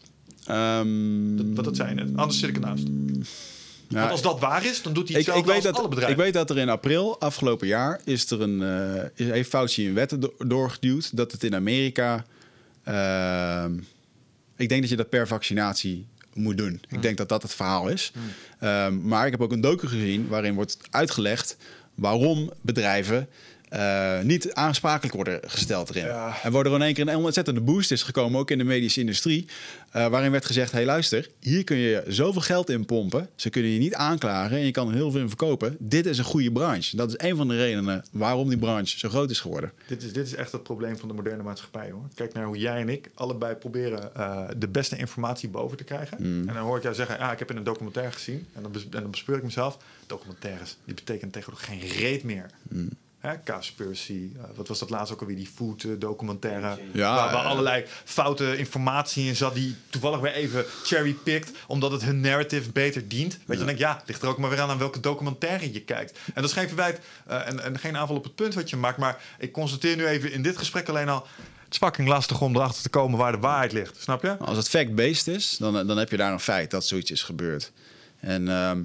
Ehm, 0.50 1.36
dat 1.36 1.46
wat 1.56 1.66
dat 1.66 1.76
zei 1.76 1.94
net. 1.94 2.08
Anders 2.16 2.40
zit 2.40 2.50
ik 2.50 2.56
ernaast. 2.56 2.84
ja, 3.88 4.00
Want 4.00 4.12
als 4.12 4.22
dat 4.22 4.40
waar 4.40 4.66
is, 4.66 4.82
dan 4.82 4.94
doet 4.94 5.10
hij 5.10 5.20
ik, 5.20 5.26
hetzelfde 5.26 5.40
ik, 5.42 5.46
weet 5.46 5.56
als 5.56 5.66
dat, 5.66 5.76
alle 5.76 5.84
ik 5.84 5.90
bedrijven. 5.90 6.24
weet 6.24 6.34
dat 6.34 6.50
er 6.50 6.58
in 6.58 6.70
april 6.70 7.20
afgelopen 7.20 7.68
jaar 7.68 8.02
is 8.06 8.32
er 8.32 8.42
een, 8.42 8.62
is- 9.16 9.28
heeft 9.30 9.50
Fauci 9.50 9.88
een 9.88 9.94
wet 9.94 10.16
do- 10.22 10.34
doorgeduwd 10.48 11.18
dat 11.18 11.32
het 11.32 11.44
in 11.44 11.56
Amerika. 11.56 12.26
ehm, 12.84 13.74
ik 14.58 14.70
denk 14.70 14.82
dat 14.82 14.90
je 14.90 14.96
dat 14.96 15.10
per 15.10 15.28
vaccinatie 15.28 16.06
moet 16.34 16.58
doen. 16.58 16.82
Hm. 16.90 16.96
Ik 16.96 17.02
denk 17.02 17.18
dat 17.18 17.30
dat 17.30 17.42
het 17.42 17.54
verhaal 17.54 17.88
is. 17.88 18.12
Ehm, 18.60 19.08
maar 19.08 19.26
ik 19.26 19.32
heb 19.32 19.42
ook 19.42 19.52
een 19.52 19.62
docu 19.62 19.88
gezien 19.88 20.28
waarin 20.28 20.54
wordt 20.54 20.78
uitgelegd 20.90 21.58
waarom 21.96 22.52
bedrijven 22.62 23.28
eh, 23.70 24.20
niet 24.22 24.54
aansprakelijk 24.54 25.16
worden 25.16 25.40
gesteld 25.46 25.90
erin. 25.90 26.06
Ja. 26.06 26.38
En 26.44 26.52
waardoor 26.52 26.76
in 26.76 26.82
één 26.82 26.94
keer 26.94 27.08
een 27.08 27.16
ontzettende 27.16 27.62
boost 27.62 27.92
is 27.92 28.04
gekomen, 28.04 28.40
ook 28.40 28.52
in 28.52 28.58
de 28.58 28.64
medische 28.64 29.00
industrie. 29.00 29.46
eh, 29.92 30.08
waarin 30.08 30.32
werd 30.32 30.46
gezegd: 30.46 30.72
hey, 30.72 30.86
luister, 30.86 31.30
hier 31.40 31.64
kun 31.64 31.78
je 31.78 32.04
zoveel 32.08 32.42
geld 32.42 32.70
in 32.70 32.86
pompen. 32.86 33.30
Ze 33.36 33.50
kunnen 33.50 33.72
je 33.72 33.80
niet 33.80 33.94
aanklagen 33.94 34.58
en 34.58 34.66
je 34.66 34.72
kan 34.72 34.88
er 34.88 34.94
heel 34.94 35.12
veel 35.12 35.22
in 35.22 35.28
verkopen. 35.28 35.76
Dit 35.80 36.06
is 36.06 36.18
een 36.18 36.24
goede 36.24 36.52
branche. 36.52 36.96
Dat 36.96 37.10
is 37.10 37.28
een 37.30 37.36
van 37.36 37.48
de 37.48 37.56
redenen 37.58 38.04
waarom 38.12 38.50
die 38.50 38.58
branche 38.58 38.98
zo 39.00 39.10
groot 39.10 39.30
is 39.30 39.40
geworden. 39.40 39.72
Dit 39.88 40.04
is, 40.04 40.14
dit 40.14 40.26
is 40.28 40.36
echt 40.36 40.52
het 40.52 40.64
probleem 40.64 40.98
van 40.98 41.08
de 41.08 41.14
moderne 41.14 41.44
maatschappij. 41.44 41.92
Hoor. 41.92 42.08
Kijk 42.16 42.34
naar 42.34 42.46
hoe 42.46 42.58
jij 42.58 42.82
en 42.82 42.90
ik 42.90 43.10
allebei 43.14 43.56
proberen 43.56 44.16
eh, 44.16 44.44
de 44.58 44.68
beste 44.68 44.98
informatie 44.98 45.50
boven 45.50 45.78
te 45.78 45.84
krijgen. 45.84 46.18
Mm. 46.20 46.48
En 46.48 46.54
dan 46.54 46.64
hoor 46.64 46.78
ik 46.78 46.84
jou 46.84 46.96
zeggen, 46.96 47.20
ah, 47.20 47.32
ik 47.32 47.40
heb 47.40 47.50
in 47.52 47.58
een 47.58 47.64
documentaire 47.64 48.12
gezien. 48.12 48.48
En 48.56 48.62
dan, 48.62 48.72
bes- 48.72 48.84
en 48.84 49.02
dan 49.02 49.12
bespeur 49.12 49.38
ik 49.38 49.44
mezelf. 49.44 49.78
Documentaires, 50.08 50.78
die 50.86 50.94
betekenen 50.96 51.32
tegenwoordig 51.32 51.68
geen 51.68 51.80
reet 51.80 52.24
meer. 52.24 52.46
Mm. 52.70 52.90
Hè, 53.20 53.34
Cowspiracy, 53.44 54.30
eh, 54.36 54.44
wat 54.56 54.68
was 54.68 54.80
dat 54.80 54.90
laatst 54.90 55.14
ook 55.14 55.20
alweer, 55.20 55.36
die 55.36 55.50
food 55.56 55.84
eh, 55.84 55.92
documentaire. 56.00 56.80
Ja, 56.92 57.16
waar, 57.16 57.32
waar 57.32 57.44
allerlei 57.44 57.86
foute 58.04 58.58
informatie 58.58 59.28
in 59.28 59.36
zat 59.36 59.54
die 59.54 59.76
toevallig 59.90 60.20
weer 60.20 60.32
even 60.32 60.66
cherry-picked. 60.84 61.52
Omdat 61.68 61.92
het 61.92 62.04
hun 62.04 62.20
narrative 62.20 62.72
beter 62.72 63.08
dient. 63.08 63.34
Weet 63.34 63.42
je, 63.48 63.56
dan 63.56 63.66
denk 63.66 63.78
ik, 63.78 63.84
ja, 63.84 64.02
ligt 64.06 64.22
er 64.22 64.28
ook 64.28 64.38
maar 64.38 64.50
weer 64.50 64.60
aan 64.60 64.70
aan 64.70 64.78
welke 64.78 65.00
documentaire 65.00 65.74
je 65.74 65.82
kijkt. 65.82 66.18
En 66.26 66.42
dat 66.42 66.44
is 66.44 66.54
geen 66.54 66.68
verwijt 66.68 67.00
eh, 67.28 67.48
en, 67.48 67.64
en 67.64 67.80
geen 67.80 67.98
aanval 67.98 68.16
op 68.16 68.24
het 68.24 68.36
punt 68.36 68.54
wat 68.54 68.70
je 68.70 68.76
maakt. 68.76 68.98
Maar 68.98 69.22
ik 69.40 69.52
constateer 69.52 69.96
nu 69.96 70.08
even 70.08 70.32
in 70.32 70.42
dit 70.42 70.58
gesprek 70.58 70.90
alleen 70.90 71.10
al... 71.10 71.28
Het 71.64 71.74
is 71.74 71.88
fucking 71.88 72.08
lastig 72.08 72.42
om 72.42 72.56
erachter 72.56 72.84
te 72.84 72.90
komen 72.90 73.20
waar 73.20 73.32
de 73.32 73.38
waarheid 73.38 73.72
ligt. 73.72 74.02
Snap 74.02 74.22
je? 74.22 74.38
Als 74.38 74.58
het 74.58 74.70
fact-based 74.70 75.28
is, 75.28 75.58
dan, 75.58 75.88
dan 75.88 75.98
heb 75.98 76.10
je 76.10 76.18
daar 76.18 76.32
een 76.32 76.40
feit 76.40 76.72
dat 76.72 76.86
zoiets 76.86 77.12
is 77.12 77.24
gebeurd. 77.24 77.72
En 78.20 78.50
ehm, 78.50 78.82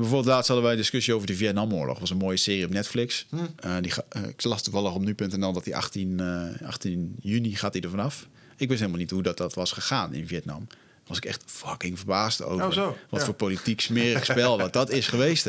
bijvoorbeeld 0.00 0.26
laatst 0.26 0.46
hadden 0.46 0.62
wij 0.66 0.72
een 0.74 0.80
discussie 0.80 1.14
over 1.14 1.26
de 1.26 1.34
Vietnamoorlog. 1.34 1.88
Dat 1.92 2.00
was 2.00 2.10
een 2.10 2.16
mooie 2.16 2.36
serie 2.36 2.64
op 2.64 2.70
Netflix. 2.70 3.26
Eh, 3.56 3.76
die, 3.80 3.90
ga- 3.90 4.04
eh, 4.08 4.22
ik 4.22 4.44
las 4.44 4.62
toevallig 4.62 4.94
op 4.94 5.02
nu.nl 5.04 5.52
dat 5.52 5.64
die 5.64 5.76
18, 5.76 6.20
eh, 6.60 6.66
18 6.68 7.16
juni 7.20 7.54
gaat 7.56 7.72
hij 7.72 7.82
er 7.82 7.90
vanaf. 7.90 8.26
Ik 8.56 8.68
wist 8.68 8.80
helemaal 8.80 9.00
niet 9.00 9.10
hoe 9.10 9.22
dat, 9.22 9.36
dat 9.36 9.54
was 9.54 9.72
gegaan 9.72 10.14
in 10.14 10.26
Vietnam. 10.26 10.66
Was 11.06 11.16
ik 11.16 11.24
echt 11.24 11.42
fucking 11.46 11.96
verbaasd 11.98 12.42
over. 12.42 12.66
Oh, 12.66 12.72
zo. 12.72 12.96
Wat 13.10 13.20
Ja. 13.20 13.26
voor 13.26 13.34
politiek 13.34 13.80
smerig 13.80 14.24
spel 14.24 14.58
wat 14.58 14.72
dat 14.72 14.90
is 14.90 15.06
geweest. 15.08 15.48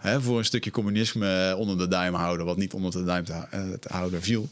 Hè, 0.00 0.20
voor 0.20 0.38
een 0.38 0.44
stukje 0.44 0.70
communisme 0.70 1.48
eh, 1.50 1.58
onder 1.58 1.78
de 1.78 1.88
duim 1.88 2.14
houden, 2.14 2.46
wat 2.46 2.56
niet 2.56 2.72
onder 2.72 2.90
de 2.90 3.04
duim 3.04 3.24
te, 3.24 3.32
eh, 3.32 3.62
te 3.80 3.88
houden 3.92 4.22
viel. 4.22 4.48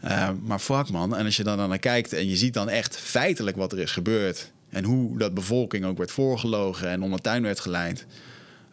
Eh, 0.00 0.30
maar 0.42 0.58
fuck 0.58 0.90
man, 0.90 1.16
en 1.16 1.24
als 1.24 1.36
je 1.36 1.44
dan 1.44 1.68
naar 1.68 1.78
kijkt 1.78 2.12
en 2.12 2.28
je 2.28 2.36
ziet 2.36 2.54
dan 2.54 2.68
echt 2.68 2.96
feitelijk 2.96 3.56
wat 3.56 3.72
er 3.72 3.78
is 3.78 3.90
gebeurd. 3.90 4.50
En 4.68 4.84
hoe 4.84 5.18
dat 5.18 5.34
bevolking 5.34 5.84
ook 5.84 5.98
werd 5.98 6.10
voorgelogen 6.10 6.88
en 6.88 7.02
onder 7.02 7.20
tuin 7.20 7.42
werd 7.42 7.60
geleid. 7.60 8.06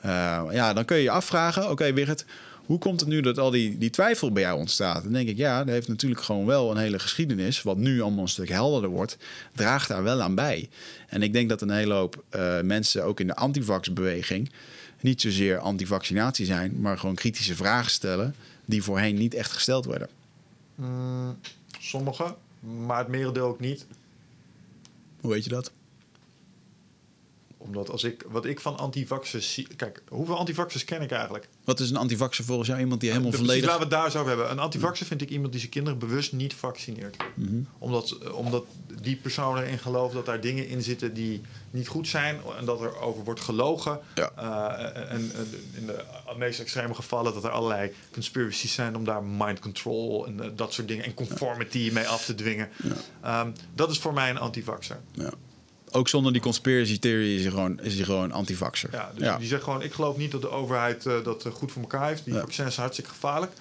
Eh, 0.01 0.43
ja, 0.51 0.73
dan 0.73 0.85
kun 0.85 0.97
je 0.97 1.03
je 1.03 1.09
afvragen, 1.09 1.69
oké 1.69 1.93
Wigert, 1.93 2.25
hoe 2.65 2.79
komt 2.79 2.99
het 2.99 3.09
nu 3.09 3.21
dat 3.21 3.37
al 3.37 3.51
die, 3.51 3.77
die 3.77 3.89
twijfel 3.89 4.31
bij 4.31 4.41
jou 4.41 4.59
ontstaat? 4.59 5.03
Dan 5.03 5.13
denk 5.13 5.29
ik, 5.29 5.37
ja, 5.37 5.57
dat 5.63 5.73
heeft 5.73 5.87
natuurlijk 5.87 6.21
gewoon 6.21 6.45
wel 6.45 6.71
een 6.71 6.77
hele 6.77 6.99
geschiedenis, 6.99 7.61
wat 7.61 7.77
nu 7.77 8.01
allemaal 8.01 8.21
een 8.21 8.29
stuk 8.29 8.49
helderder 8.49 8.89
wordt, 8.89 9.17
draagt 9.55 9.87
daar 9.87 10.03
wel 10.03 10.21
aan 10.21 10.35
bij. 10.35 10.69
En 11.07 11.23
ik 11.23 11.33
denk 11.33 11.49
dat 11.49 11.61
een 11.61 11.69
hele 11.69 11.93
hoop 11.93 12.23
eh, 12.29 12.61
mensen, 12.61 13.03
ook 13.03 13.19
in 13.19 13.27
de 13.27 13.35
antivax-beweging, 13.35 14.51
niet 14.99 15.21
zozeer 15.21 15.57
antivaccinatie 15.57 16.45
zijn, 16.45 16.79
maar 16.79 16.97
gewoon 16.97 17.15
kritische 17.15 17.55
vragen 17.55 17.91
stellen 17.91 18.35
die 18.65 18.83
voorheen 18.83 19.15
niet 19.15 19.33
echt 19.33 19.51
gesteld 19.51 19.85
werden. 19.85 20.07
Mm, 20.75 21.37
sommige, 21.79 22.35
maar 22.85 22.97
het 22.97 23.07
merendeel 23.07 23.45
ook 23.45 23.59
niet. 23.59 23.85
Hoe 25.19 25.31
weet 25.31 25.43
je 25.43 25.49
dat? 25.49 25.71
Omdat 27.63 27.89
als 27.89 28.03
ik, 28.03 28.25
wat 28.27 28.45
ik 28.45 28.59
van 28.59 28.77
antivaxers 28.77 29.53
zie... 29.53 29.67
Kijk, 29.75 30.01
hoeveel 30.09 30.37
antivaxers 30.37 30.85
ken 30.85 31.01
ik 31.01 31.11
eigenlijk? 31.11 31.47
Wat 31.63 31.79
is 31.79 31.89
een 31.89 31.95
antivaxer 31.95 32.45
volgens 32.45 32.67
jou? 32.67 32.79
Iemand 32.79 33.01
die 33.01 33.09
helemaal 33.09 33.31
De- 33.31 33.37
precies, 33.37 33.53
volledig... 33.53 33.79
Laten 33.79 33.89
we 33.89 33.95
het 33.95 34.03
daar 34.03 34.11
zo 34.11 34.17
over 34.17 34.29
hebben. 34.29 34.51
Een 34.51 34.59
antivaxer 34.59 35.05
vind 35.05 35.21
ik 35.21 35.29
iemand 35.29 35.51
die 35.51 35.59
zijn 35.59 35.71
kinderen 35.71 35.99
bewust 35.99 36.33
niet 36.33 36.53
vaccineert. 36.53 37.17
Mhm. 37.35 37.61
Omdat, 37.77 38.31
omdat 38.31 38.63
die 39.01 39.15
persoon 39.15 39.57
erin 39.57 39.79
gelooft 39.79 40.13
dat 40.13 40.25
daar 40.25 40.41
dingen 40.41 40.67
in 40.67 40.81
zitten 40.81 41.13
die 41.13 41.41
niet 41.71 41.87
goed 41.87 42.07
zijn. 42.07 42.39
En 42.57 42.65
dat 42.65 42.81
er 42.81 42.99
over 42.99 43.23
wordt 43.23 43.41
gelogen. 43.41 43.99
Ja. 44.15 44.31
Eh, 44.35 45.11
en, 45.11 45.31
en 45.35 45.47
in 45.73 45.85
de 45.85 46.03
meest 46.37 46.59
extreme 46.59 46.93
gevallen 46.93 47.33
dat 47.33 47.43
er 47.43 47.49
allerlei 47.49 47.91
conspiracies 48.11 48.73
zijn 48.73 48.95
om 48.95 49.03
daar 49.05 49.23
mind 49.23 49.59
control 49.59 50.25
en 50.27 50.43
eh, 50.43 50.49
dat 50.55 50.73
soort 50.73 50.87
dingen. 50.87 51.05
En 51.05 51.13
conformity 51.13 51.89
mee 51.93 52.07
af 52.07 52.25
te 52.25 52.35
dwingen. 52.35 52.69
Ehm, 53.21 53.51
dat 53.75 53.89
is 53.89 53.99
voor 53.99 54.13
mij 54.13 54.29
een 54.29 54.39
antivaxer. 54.39 54.99
Ja. 55.11 55.29
Ook 55.91 56.07
zonder 56.07 56.31
die 56.31 56.41
conspiracy 56.41 56.99
theory 56.99 57.35
is 57.35 57.41
hij 57.41 57.49
gewoon, 57.49 57.79
is 57.81 57.95
hij 57.95 58.03
gewoon 58.03 58.31
antivaxer. 58.31 58.89
Ja, 58.91 59.11
dus 59.15 59.23
ja. 59.23 59.37
die 59.37 59.47
zegt 59.47 59.63
gewoon: 59.63 59.81
ik 59.81 59.93
geloof 59.93 60.17
niet 60.17 60.31
dat 60.31 60.41
de 60.41 60.49
overheid 60.49 61.05
eh, 61.05 61.23
dat 61.23 61.45
eh, 61.45 61.51
goed 61.51 61.71
voor 61.71 61.81
elkaar 61.81 62.07
heeft. 62.07 62.25
Die 62.25 62.33
vaccins 62.33 62.73
zijn 62.73 62.85
hartstikke 62.85 63.11
gevaarlijk. 63.11 63.51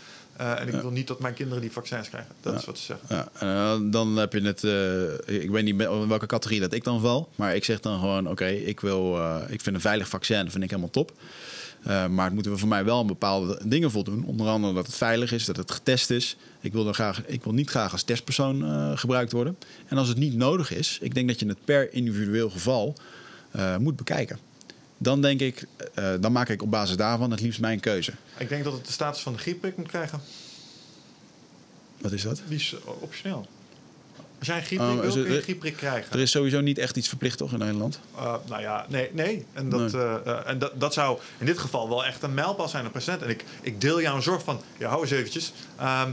Eh, 0.41 0.61
en 0.61 0.69
ik 0.69 0.81
wil 0.81 0.91
niet 0.91 1.07
dat 1.07 1.21
mijn 1.21 1.35
kinderen 1.35 1.61
die 1.61 1.73
vaccins 1.73 2.09
krijgen. 2.09 2.35
Dat 2.41 2.55
is 2.55 2.65
wat 2.65 2.79
ze 2.79 2.85
zeggen. 2.85 3.07
Ja, 3.09 3.29
eh, 3.39 3.81
dan 3.91 4.17
heb 4.17 4.33
je 4.33 4.41
het. 4.41 4.65
eh, 4.65 5.43
ik 5.43 5.51
weet 5.51 5.65
niet 5.65 5.81
in 5.81 6.09
welke 6.09 6.27
categorie 6.27 6.61
dat 6.61 6.73
ik 6.73 6.85
dan 6.85 7.01
val. 7.01 7.29
Maar 7.35 7.55
ik 7.55 7.65
zeg 7.65 7.81
dan 7.81 7.99
gewoon: 7.99 8.29
oké, 8.29 8.47
ik 8.47 8.81
wil. 8.81 9.19
ik 9.49 9.61
vind 9.61 9.77
een 9.77 9.81
veilig 9.81 10.09
vaccin 10.09 10.51
vind 10.51 10.65
ik 10.65 10.71
helemaal 10.71 10.91
top. 10.91 11.13
Maar 11.85 12.25
het 12.25 12.35
moeten 12.35 12.53
we 12.53 12.59
voor 12.59 12.69
mij 12.69 12.85
wel 12.85 13.05
bepaalde 13.05 13.61
dingen 13.65 13.91
voldoen. 13.91 14.25
Onder 14.25 14.47
andere 14.47 14.75
dat 14.75 14.87
het 14.87 14.97
veilig 14.97 15.33
is, 15.33 15.45
dat 15.45 15.57
het 15.57 15.71
getest 15.71 16.11
is. 16.11 16.37
Ik 16.61 16.73
wil, 16.73 16.89
er 16.89 16.95
graag, 16.95 17.23
ik 17.27 17.45
wil 17.45 17.53
niet 17.53 17.71
graag 17.71 17.93
als 17.93 18.03
testpersoon 18.03 18.65
gebruikt 18.99 19.33
worden. 19.33 19.57
En 19.89 19.99
als 19.99 20.09
het 20.09 20.19
niet 20.19 20.35
nodig 20.35 20.73
is, 20.73 20.99
ik 21.01 21.15
denk 21.15 21.29
dat 21.29 21.41
je 21.41 21.47
het 21.47 21.65
per 21.65 21.93
individueel 21.93 22.51
geval 22.51 22.95
moet 23.79 23.97
bekijken. 23.97 24.39
Dan 25.03 25.21
denk 25.21 25.41
ik, 25.41 25.67
eh, 25.95 26.13
dan 26.21 26.33
maak 26.33 26.49
ik 26.49 26.63
op 26.63 26.71
basis 26.71 26.97
daarvan 26.97 27.31
het 27.31 27.41
liefst 27.41 27.61
mijn 27.61 27.81
keuze. 27.81 28.13
Ik 28.39 28.49
denk 28.49 28.65
dat 28.65 28.73
het 28.73 28.87
de 28.87 28.93
status 28.93 29.23
van 29.23 29.33
de 29.33 29.39
griepprik 29.39 29.77
moet 29.77 29.89
krijgen. 29.89 30.21
Wat 31.99 32.13
is 32.13 32.23
dat? 32.23 32.43
Die 32.49 32.59
is 32.59 32.75
optioneel. 32.85 33.47
Als 34.39 34.49
jij 34.49 34.57
een 34.57 34.65
griepprik 34.65 34.91
Oh, 34.91 35.01
wil, 35.01 35.13
kun 35.13 35.23
je 35.31 35.37
een 35.37 35.43
griepprik 35.43 35.77
krijgen. 35.77 36.13
Er 36.13 36.19
is 36.19 36.31
sowieso 36.31 36.61
niet 36.61 36.79
echt 36.79 36.97
iets 36.97 37.09
verplicht 37.09 37.39
toch 37.39 37.53
in 37.53 37.59
Nederland? 37.59 38.01
Uh, 38.17 38.35
nou 38.49 38.63
ja, 38.63 38.87
nee, 38.89 39.11
nee. 39.13 39.45
En, 39.53 39.69
dat, 39.69 39.93
Nee. 39.93 40.03
eh, 40.03 40.49
en 40.49 40.59
dat, 40.59 40.81
dat 40.81 40.93
zou 40.95 41.19
in 41.39 41.47
dit 41.47 41.59
geval 41.59 41.89
wel 41.89 42.05
echt 42.05 42.23
een 42.23 42.35
mijlpaal 42.35 42.69
zijn, 42.69 42.85
een 42.85 42.91
president. 42.91 43.23
En 43.23 43.29
ik, 43.29 43.45
ik 43.63 43.81
deel 43.81 44.01
jouw 44.01 44.21
zorg 44.21 44.43
van, 44.43 44.61
ja, 44.79 44.89
hou 44.89 45.03
eens 45.03 45.11
eventjes. 45.11 45.53
Ehm, 45.79 46.11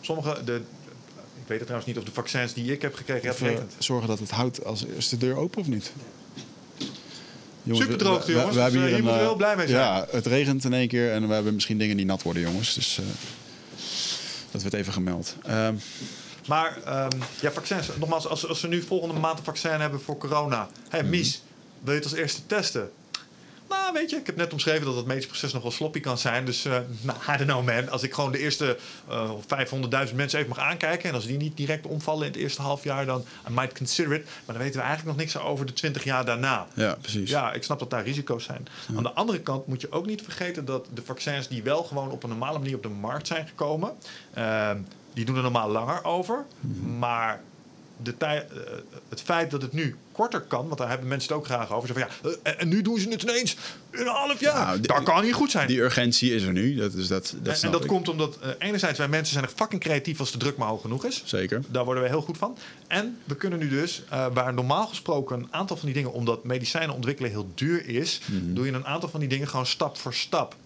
sommige, 0.00 0.44
de, 0.44 0.54
ik 1.42 1.46
weet 1.46 1.58
het 1.58 1.66
trouwens 1.66 1.86
niet 1.86 1.98
of 1.98 2.04
de 2.04 2.12
vaccins 2.12 2.52
die 2.52 2.72
ik 2.72 2.82
heb 2.82 2.94
gekregen 2.94 3.30
Of, 3.30 3.42
zorgen 3.78 4.08
dat 4.08 4.18
het 4.18 4.30
houdt 4.30 4.64
als 4.64 5.08
de 5.08 5.16
deur 5.18 5.36
open 5.36 5.60
of 5.60 5.66
niet? 5.66 5.92
Superdroogte, 7.72 8.26
we- 8.26 8.32
we- 8.32 8.38
jongens. 8.38 8.56
we 8.56 8.62
hebben 8.62 8.80
Dus, 8.80 8.90
eh, 8.90 8.96
hier 8.96 9.04
hier 9.04 9.10
een, 9.12 9.14
we 9.14 9.20
eh, 9.20 9.26
heel 9.26 9.36
blij 9.36 9.56
mee 9.56 9.66
zijn. 9.68 9.80
Ja, 9.80 10.06
het 10.10 10.26
regent 10.26 10.64
in 10.64 10.72
één 10.72 10.88
keer 10.88 11.12
en 11.12 11.28
we 11.28 11.34
hebben 11.34 11.54
misschien 11.54 11.78
dingen 11.78 11.96
die 11.96 12.06
nat 12.06 12.22
worden, 12.22 12.42
jongens. 12.42 12.74
Dus 12.74 12.98
eh, 12.98 13.04
dat 14.50 14.62
werd 14.62 14.74
even 14.74 14.92
gemeld. 14.92 15.36
Ehm, 15.42 15.74
Maar 16.46 16.76
ehm, 16.84 17.08
ja, 17.40 17.52
vaccins. 17.52 17.88
Nogmaals, 17.98 18.26
als, 18.26 18.48
als 18.48 18.60
we 18.60 18.68
nu 18.68 18.82
volgende 18.82 19.20
maand 19.20 19.38
een 19.38 19.44
vaccin 19.44 19.70
hebben 19.70 20.00
voor 20.00 20.16
corona. 20.18 20.68
Hé. 20.88 21.02
Mies, 21.02 21.42
wil 21.82 21.92
je 21.94 21.98
het 22.00 22.08
als 22.10 22.18
eerste 22.18 22.46
testen? 22.46 22.90
Nou, 23.68 23.92
weet 23.92 24.10
je, 24.10 24.16
ik 24.16 24.26
heb 24.26 24.36
net 24.36 24.52
omschreven 24.52 24.86
dat 24.86 24.96
het 24.96 25.06
medisch 25.06 25.26
proces 25.26 25.52
nog 25.52 25.62
wel 25.62 25.70
sloppy 25.70 26.00
kan 26.00 26.18
zijn. 26.18 26.44
Dus, 26.44 26.64
eh 26.64 26.72
nou, 27.00 27.18
I 27.28 27.36
don't 27.36 27.50
know, 27.50 27.64
man. 27.64 27.88
Als 27.88 28.02
ik 28.02 28.14
gewoon 28.14 28.32
de 28.32 28.38
eerste 28.38 28.76
eh 29.08 29.30
500.000 30.08 30.14
mensen 30.14 30.38
even 30.38 30.48
mag 30.48 30.58
aankijken... 30.58 31.08
en 31.08 31.14
als 31.14 31.26
die 31.26 31.36
niet 31.36 31.56
direct 31.56 31.86
omvallen 31.86 32.26
in 32.26 32.32
het 32.32 32.40
eerste 32.40 32.62
half 32.62 32.84
jaar... 32.84 33.06
dan 33.06 33.24
I 33.48 33.52
might 33.52 33.76
consider 33.76 34.12
it. 34.12 34.24
Maar 34.24 34.54
dan 34.54 34.64
weten 34.64 34.80
we 34.80 34.86
eigenlijk 34.86 35.16
nog 35.16 35.26
niks 35.26 35.38
over 35.38 35.66
de 35.66 35.72
20 35.72 36.04
jaar 36.04 36.24
daarna. 36.24 36.66
ja, 36.74 36.96
precies. 37.00 37.30
Ja, 37.30 37.52
ik 37.52 37.62
snap 37.62 37.78
dat 37.78 37.90
daar 37.90 38.04
risico's 38.04 38.44
zijn. 38.44 38.66
Aan 38.96 39.02
de 39.02 39.12
andere 39.12 39.40
kant 39.40 39.66
moet 39.66 39.80
je 39.80 39.92
ook 39.92 40.06
niet 40.06 40.22
vergeten 40.22 40.64
dat 40.64 40.86
de 40.94 41.02
vaccins 41.02 41.48
die 41.48 41.62
wel 41.62 41.82
gewoon 41.82 42.10
op 42.10 42.22
een 42.22 42.28
normale 42.28 42.58
manier 42.58 42.76
op 42.76 42.82
de 42.82 42.88
markt 42.88 43.26
zijn 43.26 43.46
gekomen, 43.48 43.92
ehm, 44.34 44.78
die 45.12 45.24
doen 45.24 45.36
er 45.36 45.42
normaal 45.42 45.70
langer 45.70 46.04
over. 46.04 46.44
Maar 46.98 47.40
de 48.02 48.16
tij- 48.16 48.46
eh, 48.50 48.56
het 49.08 49.20
feit 49.22 49.50
dat 49.50 49.62
het 49.62 49.72
nu 49.72 49.96
korter 50.12 50.40
kan, 50.40 50.66
want 50.66 50.78
daar 50.78 50.88
hebben 50.88 51.08
mensen 51.08 51.28
het 51.28 51.38
ook 51.38 51.44
graag 51.46 51.72
over. 51.72 51.88
Zo 51.88 51.94
van, 51.94 52.02
ja, 52.02 52.30
eh, 52.42 52.52
en- 52.60 52.68
nu 52.68 52.82
doen 52.82 52.98
ze 52.98 53.08
het 53.08 53.22
ineens 53.22 53.56
in 53.90 54.00
een 54.00 54.06
half 54.06 54.40
jaar. 54.40 54.64
Nou, 54.66 54.80
dat 54.80 55.02
kan 55.02 55.22
niet 55.24 55.32
goed 55.34 55.50
zijn. 55.50 55.66
Die 55.68 55.80
urgentie 55.80 56.34
is 56.34 56.42
er 56.42 56.52
nu. 56.52 56.74
Dat, 56.74 56.94
is 56.94 57.08
dat, 57.08 57.34
dat 57.42 57.62
en, 57.62 57.70
dat 57.70 57.80
ik. 57.82 57.86
komt 57.88 58.08
omdat 58.08 58.38
eh, 58.38 58.48
enerzijds 58.58 58.98
wij 58.98 59.08
mensen 59.08 59.32
zijn 59.32 59.44
er 59.44 59.50
fucking 59.56 59.80
creatief 59.80 60.20
als 60.20 60.32
de 60.32 60.38
druk 60.38 60.56
maar 60.56 60.68
hoog 60.68 60.80
genoeg 60.80 61.04
is. 61.04 61.22
Zeker. 61.24 61.62
Daar 61.68 61.84
worden 61.84 62.02
we 62.02 62.08
heel 62.08 62.22
goed 62.22 62.38
van. 62.38 62.56
En 62.86 63.18
we 63.24 63.36
kunnen 63.36 63.58
nu 63.58 63.68
dus, 63.68 64.02
waar 64.32 64.54
normaal 64.54 64.86
gesproken 64.86 65.38
een 65.38 65.48
aantal 65.50 65.76
van 65.76 65.86
die 65.86 65.94
dingen, 65.94 66.12
omdat 66.12 66.44
medicijnen 66.44 66.94
ontwikkelen 66.94 67.30
heel 67.30 67.50
duur 67.54 67.86
is, 67.88 68.20
Mhm. 68.26 68.54
doe 68.54 68.66
je 68.66 68.72
een 68.72 68.86
aantal 68.86 69.08
van 69.08 69.20
die 69.20 69.28
dingen 69.28 69.48
gewoon 69.48 69.66
stap 69.66 69.96
voor 69.98 70.14
stap. 70.14 70.56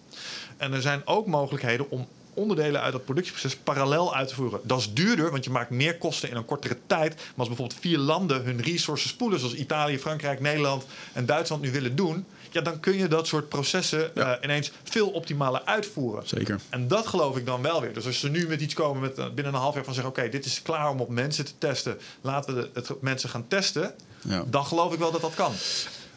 En 0.57 0.73
er 0.73 0.81
zijn 0.81 1.01
ook 1.05 1.27
mogelijkheden 1.27 1.89
om 1.91 2.07
onderdelen 2.39 2.81
uit 2.81 2.91
dat 2.91 3.05
productieproces 3.05 3.55
parallel 3.55 4.15
uit 4.15 4.27
te 4.27 4.35
voeren. 4.35 4.59
Dat 4.63 4.79
is 4.79 4.93
duurder, 4.93 5.31
want 5.31 5.43
je 5.43 5.49
maakt 5.49 5.69
meer 5.69 5.97
kosten 5.97 6.29
in 6.29 6.35
een 6.35 6.45
kortere 6.45 6.77
tijd. 6.87 7.15
Maar 7.15 7.23
als 7.35 7.47
bijvoorbeeld 7.47 7.79
vier 7.79 7.97
landen 7.97 8.43
hun 8.43 8.61
resources 8.61 9.09
spoelen, 9.09 9.39
zoals 9.39 9.53
Italië, 9.55 9.99
Frankrijk, 9.99 10.39
Nederland 10.39 10.85
en 11.13 11.25
Duitsland 11.25 11.61
nu 11.61 11.71
willen 11.71 11.95
doen, 11.95 12.25
ja, 12.51 12.61
dan 12.61 12.79
kun 12.79 12.97
je 12.97 13.07
dat 13.07 13.27
soort 13.27 13.49
processen 13.49 14.11
Ja. 14.15 14.35
eh, 14.37 14.43
ineens 14.43 14.71
veel 14.83 15.09
optimaler 15.09 15.61
uitvoeren. 15.65 16.27
Zeker. 16.27 16.59
En 16.69 16.87
dat 16.87 17.07
geloof 17.07 17.37
ik 17.37 17.45
dan 17.45 17.61
wel 17.61 17.81
weer. 17.81 17.93
Dus 17.93 18.05
als 18.05 18.19
ze 18.19 18.29
nu 18.29 18.47
met 18.47 18.61
iets 18.61 18.73
komen 18.73 19.01
met 19.01 19.17
eh, 19.17 19.25
binnen 19.25 19.53
een 19.53 19.59
half 19.59 19.73
jaar 19.75 19.83
van 19.83 19.93
zeggen: 19.93 20.11
oké, 20.11 20.29
dit 20.29 20.45
is 20.45 20.61
klaar 20.61 20.89
om 20.89 20.99
op 20.99 21.09
mensen 21.09 21.45
te 21.45 21.51
testen, 21.57 21.97
laten 22.21 22.55
we 22.55 22.69
het 22.73 23.01
mensen 23.01 23.29
gaan 23.29 23.47
testen, 23.47 23.93
Ja. 24.27 24.43
dan 24.47 24.65
geloof 24.65 24.93
ik 24.93 24.99
wel 24.99 25.11
dat 25.11 25.21
dat 25.21 25.33
kan. 25.35 25.51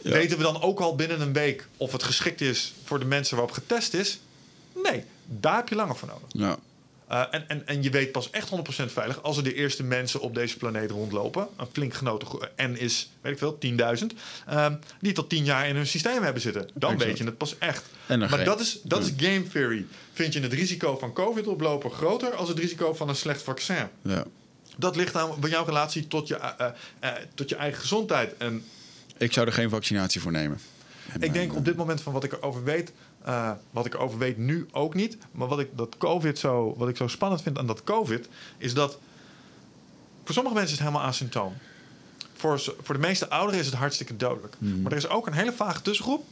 Ja. 0.02 0.10
Weten 0.12 0.36
we 0.36 0.42
dan 0.42 0.62
ook 0.62 0.80
al 0.80 0.94
binnen 0.96 1.20
een 1.20 1.32
week 1.32 1.66
of 1.76 1.92
het 1.92 2.02
geschikt 2.02 2.40
is 2.40 2.72
voor 2.84 2.98
de 2.98 3.04
mensen 3.04 3.36
waarop 3.36 3.54
getest 3.54 3.94
is? 3.94 4.18
Nee, 4.82 5.04
daar 5.26 5.56
heb 5.56 5.68
je 5.68 5.74
langer 5.74 5.96
voor 5.96 6.08
nodig. 6.08 6.28
Ja. 6.28 6.56
Uh, 7.10 7.24
en, 7.30 7.48
en, 7.48 7.66
en 7.66 7.82
je 7.82 7.90
weet 7.90 8.12
pas 8.12 8.30
echt 8.30 8.50
100% 8.50 8.84
veilig 8.86 9.22
als 9.22 9.36
er 9.36 9.42
de 9.44 9.54
eerste 9.54 9.82
mensen 9.82 10.20
op 10.20 10.34
deze 10.34 10.56
planeet 10.56 10.90
rondlopen. 10.90 11.48
Een 11.56 11.66
flink 11.72 11.94
genoten 11.94 12.28
gro- 12.28 12.48
N 12.56 12.74
is, 12.78 13.10
weet 13.20 13.32
ik 13.32 13.38
veel, 13.38 13.58
10.000. 14.00 14.06
ehm, 14.46 14.74
die 15.00 15.12
tot 15.12 15.28
10 15.28 15.44
jaar 15.44 15.68
in 15.68 15.76
hun 15.76 15.86
systeem 15.86 16.22
hebben 16.22 16.42
zitten. 16.42 16.68
Dan 16.74 16.90
Exact. 16.92 17.04
weet 17.10 17.18
je 17.18 17.24
het 17.24 17.36
pas 17.38 17.58
echt. 17.58 17.84
En 18.06 18.18
maar 18.18 18.28
geen- 18.28 18.44
dat 18.44 18.60
is, 18.60 18.78
dat 18.82 19.02
is 19.04 19.12
game 19.16 19.48
theory. 19.48 19.86
Vind 20.12 20.32
je 20.32 20.40
het 20.40 20.52
risico 20.52 20.96
van 20.98 21.12
COVID 21.12 21.46
oplopen 21.46 21.90
groter 21.90 22.34
als 22.34 22.48
het 22.48 22.58
risico 22.58 22.94
van 22.94 23.08
een 23.08 23.16
slecht 23.16 23.42
vaccin? 23.42 23.86
ja. 24.02 24.24
Dat 24.76 24.96
ligt 24.96 25.16
aan 25.16 25.30
bij 25.40 25.50
jouw 25.50 25.64
relatie 25.64 26.08
tot 26.08 26.28
je, 26.28 26.36
eh, 26.36 26.50
eh, 26.58 26.68
eh, 27.00 27.12
tot 27.34 27.48
je 27.48 27.56
eigen 27.56 27.80
gezondheid. 27.80 28.34
En 28.38 28.64
Ik 29.16 29.32
zou 29.32 29.46
er 29.46 29.52
geen 29.52 29.70
vaccinatie 29.70 30.20
voor 30.20 30.32
nemen. 30.32 30.58
En, 31.12 31.20
ik 31.22 31.32
denk 31.32 31.50
eh, 31.50 31.56
op 31.56 31.64
dit 31.64 31.76
moment 31.76 32.00
van 32.00 32.12
wat 32.12 32.24
ik 32.24 32.32
erover 32.32 32.64
weet, 32.64 32.92
eh, 33.24 33.50
wat 33.70 33.86
ik 33.86 33.94
erover 33.94 34.18
weet 34.18 34.38
nu 34.38 34.66
ook 34.72 34.94
niet. 34.94 35.16
Maar 35.32 35.48
wat 35.48 35.60
ik 35.60 35.68
dat 35.76 35.96
COVID 35.98 36.38
zo, 36.38 36.74
wat 36.76 36.88
ik 36.88 36.96
zo 36.96 37.08
spannend 37.08 37.42
vind 37.42 37.58
aan 37.58 37.66
dat 37.66 37.84
COVID, 37.84 38.28
is 38.58 38.74
dat 38.74 38.98
voor 40.24 40.34
sommige 40.34 40.54
mensen 40.54 40.72
is 40.74 40.78
het 40.78 40.88
helemaal 40.88 41.08
asymptoom. 41.08 41.54
Voor, 42.32 42.60
voor 42.82 42.94
de 42.94 43.00
meeste 43.00 43.28
ouderen 43.28 43.60
is 43.60 43.66
het 43.66 43.74
hartstikke 43.74 44.16
dodelijk. 44.16 44.54
Mhm. 44.58 44.82
Maar 44.82 44.92
er 44.92 44.98
is 44.98 45.08
ook 45.08 45.26
een 45.26 45.32
hele 45.32 45.52
vage 45.52 45.82
tussengroep, 45.82 46.24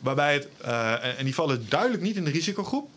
waarbij 0.00 0.32
het, 0.32 0.48
eh, 0.60 1.18
en, 1.18 1.24
die 1.24 1.34
vallen 1.34 1.68
duidelijk 1.68 2.02
niet 2.02 2.16
in 2.16 2.24
de 2.24 2.30
risicogroep, 2.30 2.88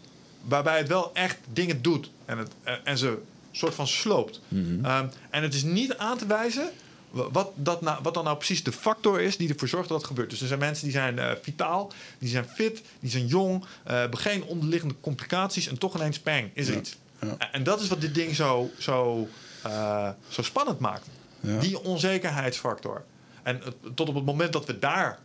waarbij 0.42 0.78
het 0.78 0.88
wel 0.88 1.14
echt 1.14 1.38
dingen 1.54 1.82
doet 1.82 2.12
en, 2.26 2.38
het, 2.38 2.52
en, 2.64 2.86
en 2.86 2.98
ze 2.98 3.18
soort 3.52 3.76
van 3.76 3.88
sloopt. 3.88 4.42
Mhm. 4.48 4.86
Ehm, 4.86 5.08
en 5.30 5.44
het 5.44 5.54
is 5.54 5.64
niet 5.64 5.98
aan 5.98 6.18
te 6.18 6.26
wijzen 6.26 6.70
wat, 7.16 7.52
dat 7.56 7.82
nou, 7.82 8.00
wat 8.04 8.14
dan 8.14 8.24
nou 8.24 8.38
precies 8.38 8.64
de 8.64 8.72
factor 8.72 9.22
is 9.22 9.38
die 9.38 9.50
ervoor 9.50 9.68
zorgt 9.68 9.90
dat 9.90 9.98
het 9.98 10.08
gebeurt. 10.08 10.30
Dus 10.30 10.42
er 10.42 10.48
zijn 10.48 10.60
mensen 10.60 10.84
die 10.84 10.94
zijn 10.94 11.20
eh, 11.20 11.32
vitaal, 11.42 11.92
die 12.20 12.30
zijn 12.30 12.46
fit, 12.46 12.82
die 13.00 13.10
zijn 13.10 13.26
jong, 13.26 13.66
hebben 13.84 14.20
geen 14.20 14.44
onderliggende 14.44 14.96
complicaties 15.02 15.68
en 15.68 15.78
toch 15.78 15.96
ineens 15.96 16.20
pang, 16.20 16.50
is 16.54 16.68
er 16.68 16.74
Ja, 16.74 16.80
iets. 16.80 16.98
ja. 17.22 17.52
En 17.52 17.64
dat 17.64 17.82
is 17.82 17.88
wat 17.88 18.02
dit 18.02 18.16
ding 18.16 18.36
zo, 18.36 18.70
zo, 18.78 19.28
eh, 19.64 20.10
zo 20.28 20.42
spannend 20.42 20.80
maakt. 20.80 21.08
Ja. 21.40 21.60
Die 21.60 21.80
onzekerheidsfactor. 21.84 23.04
En 23.44 23.62
tot 23.96 24.10
op 24.10 24.16
het 24.16 24.26
moment 24.26 24.54
dat 24.54 24.66
we 24.66 24.80
daar, 24.80 25.20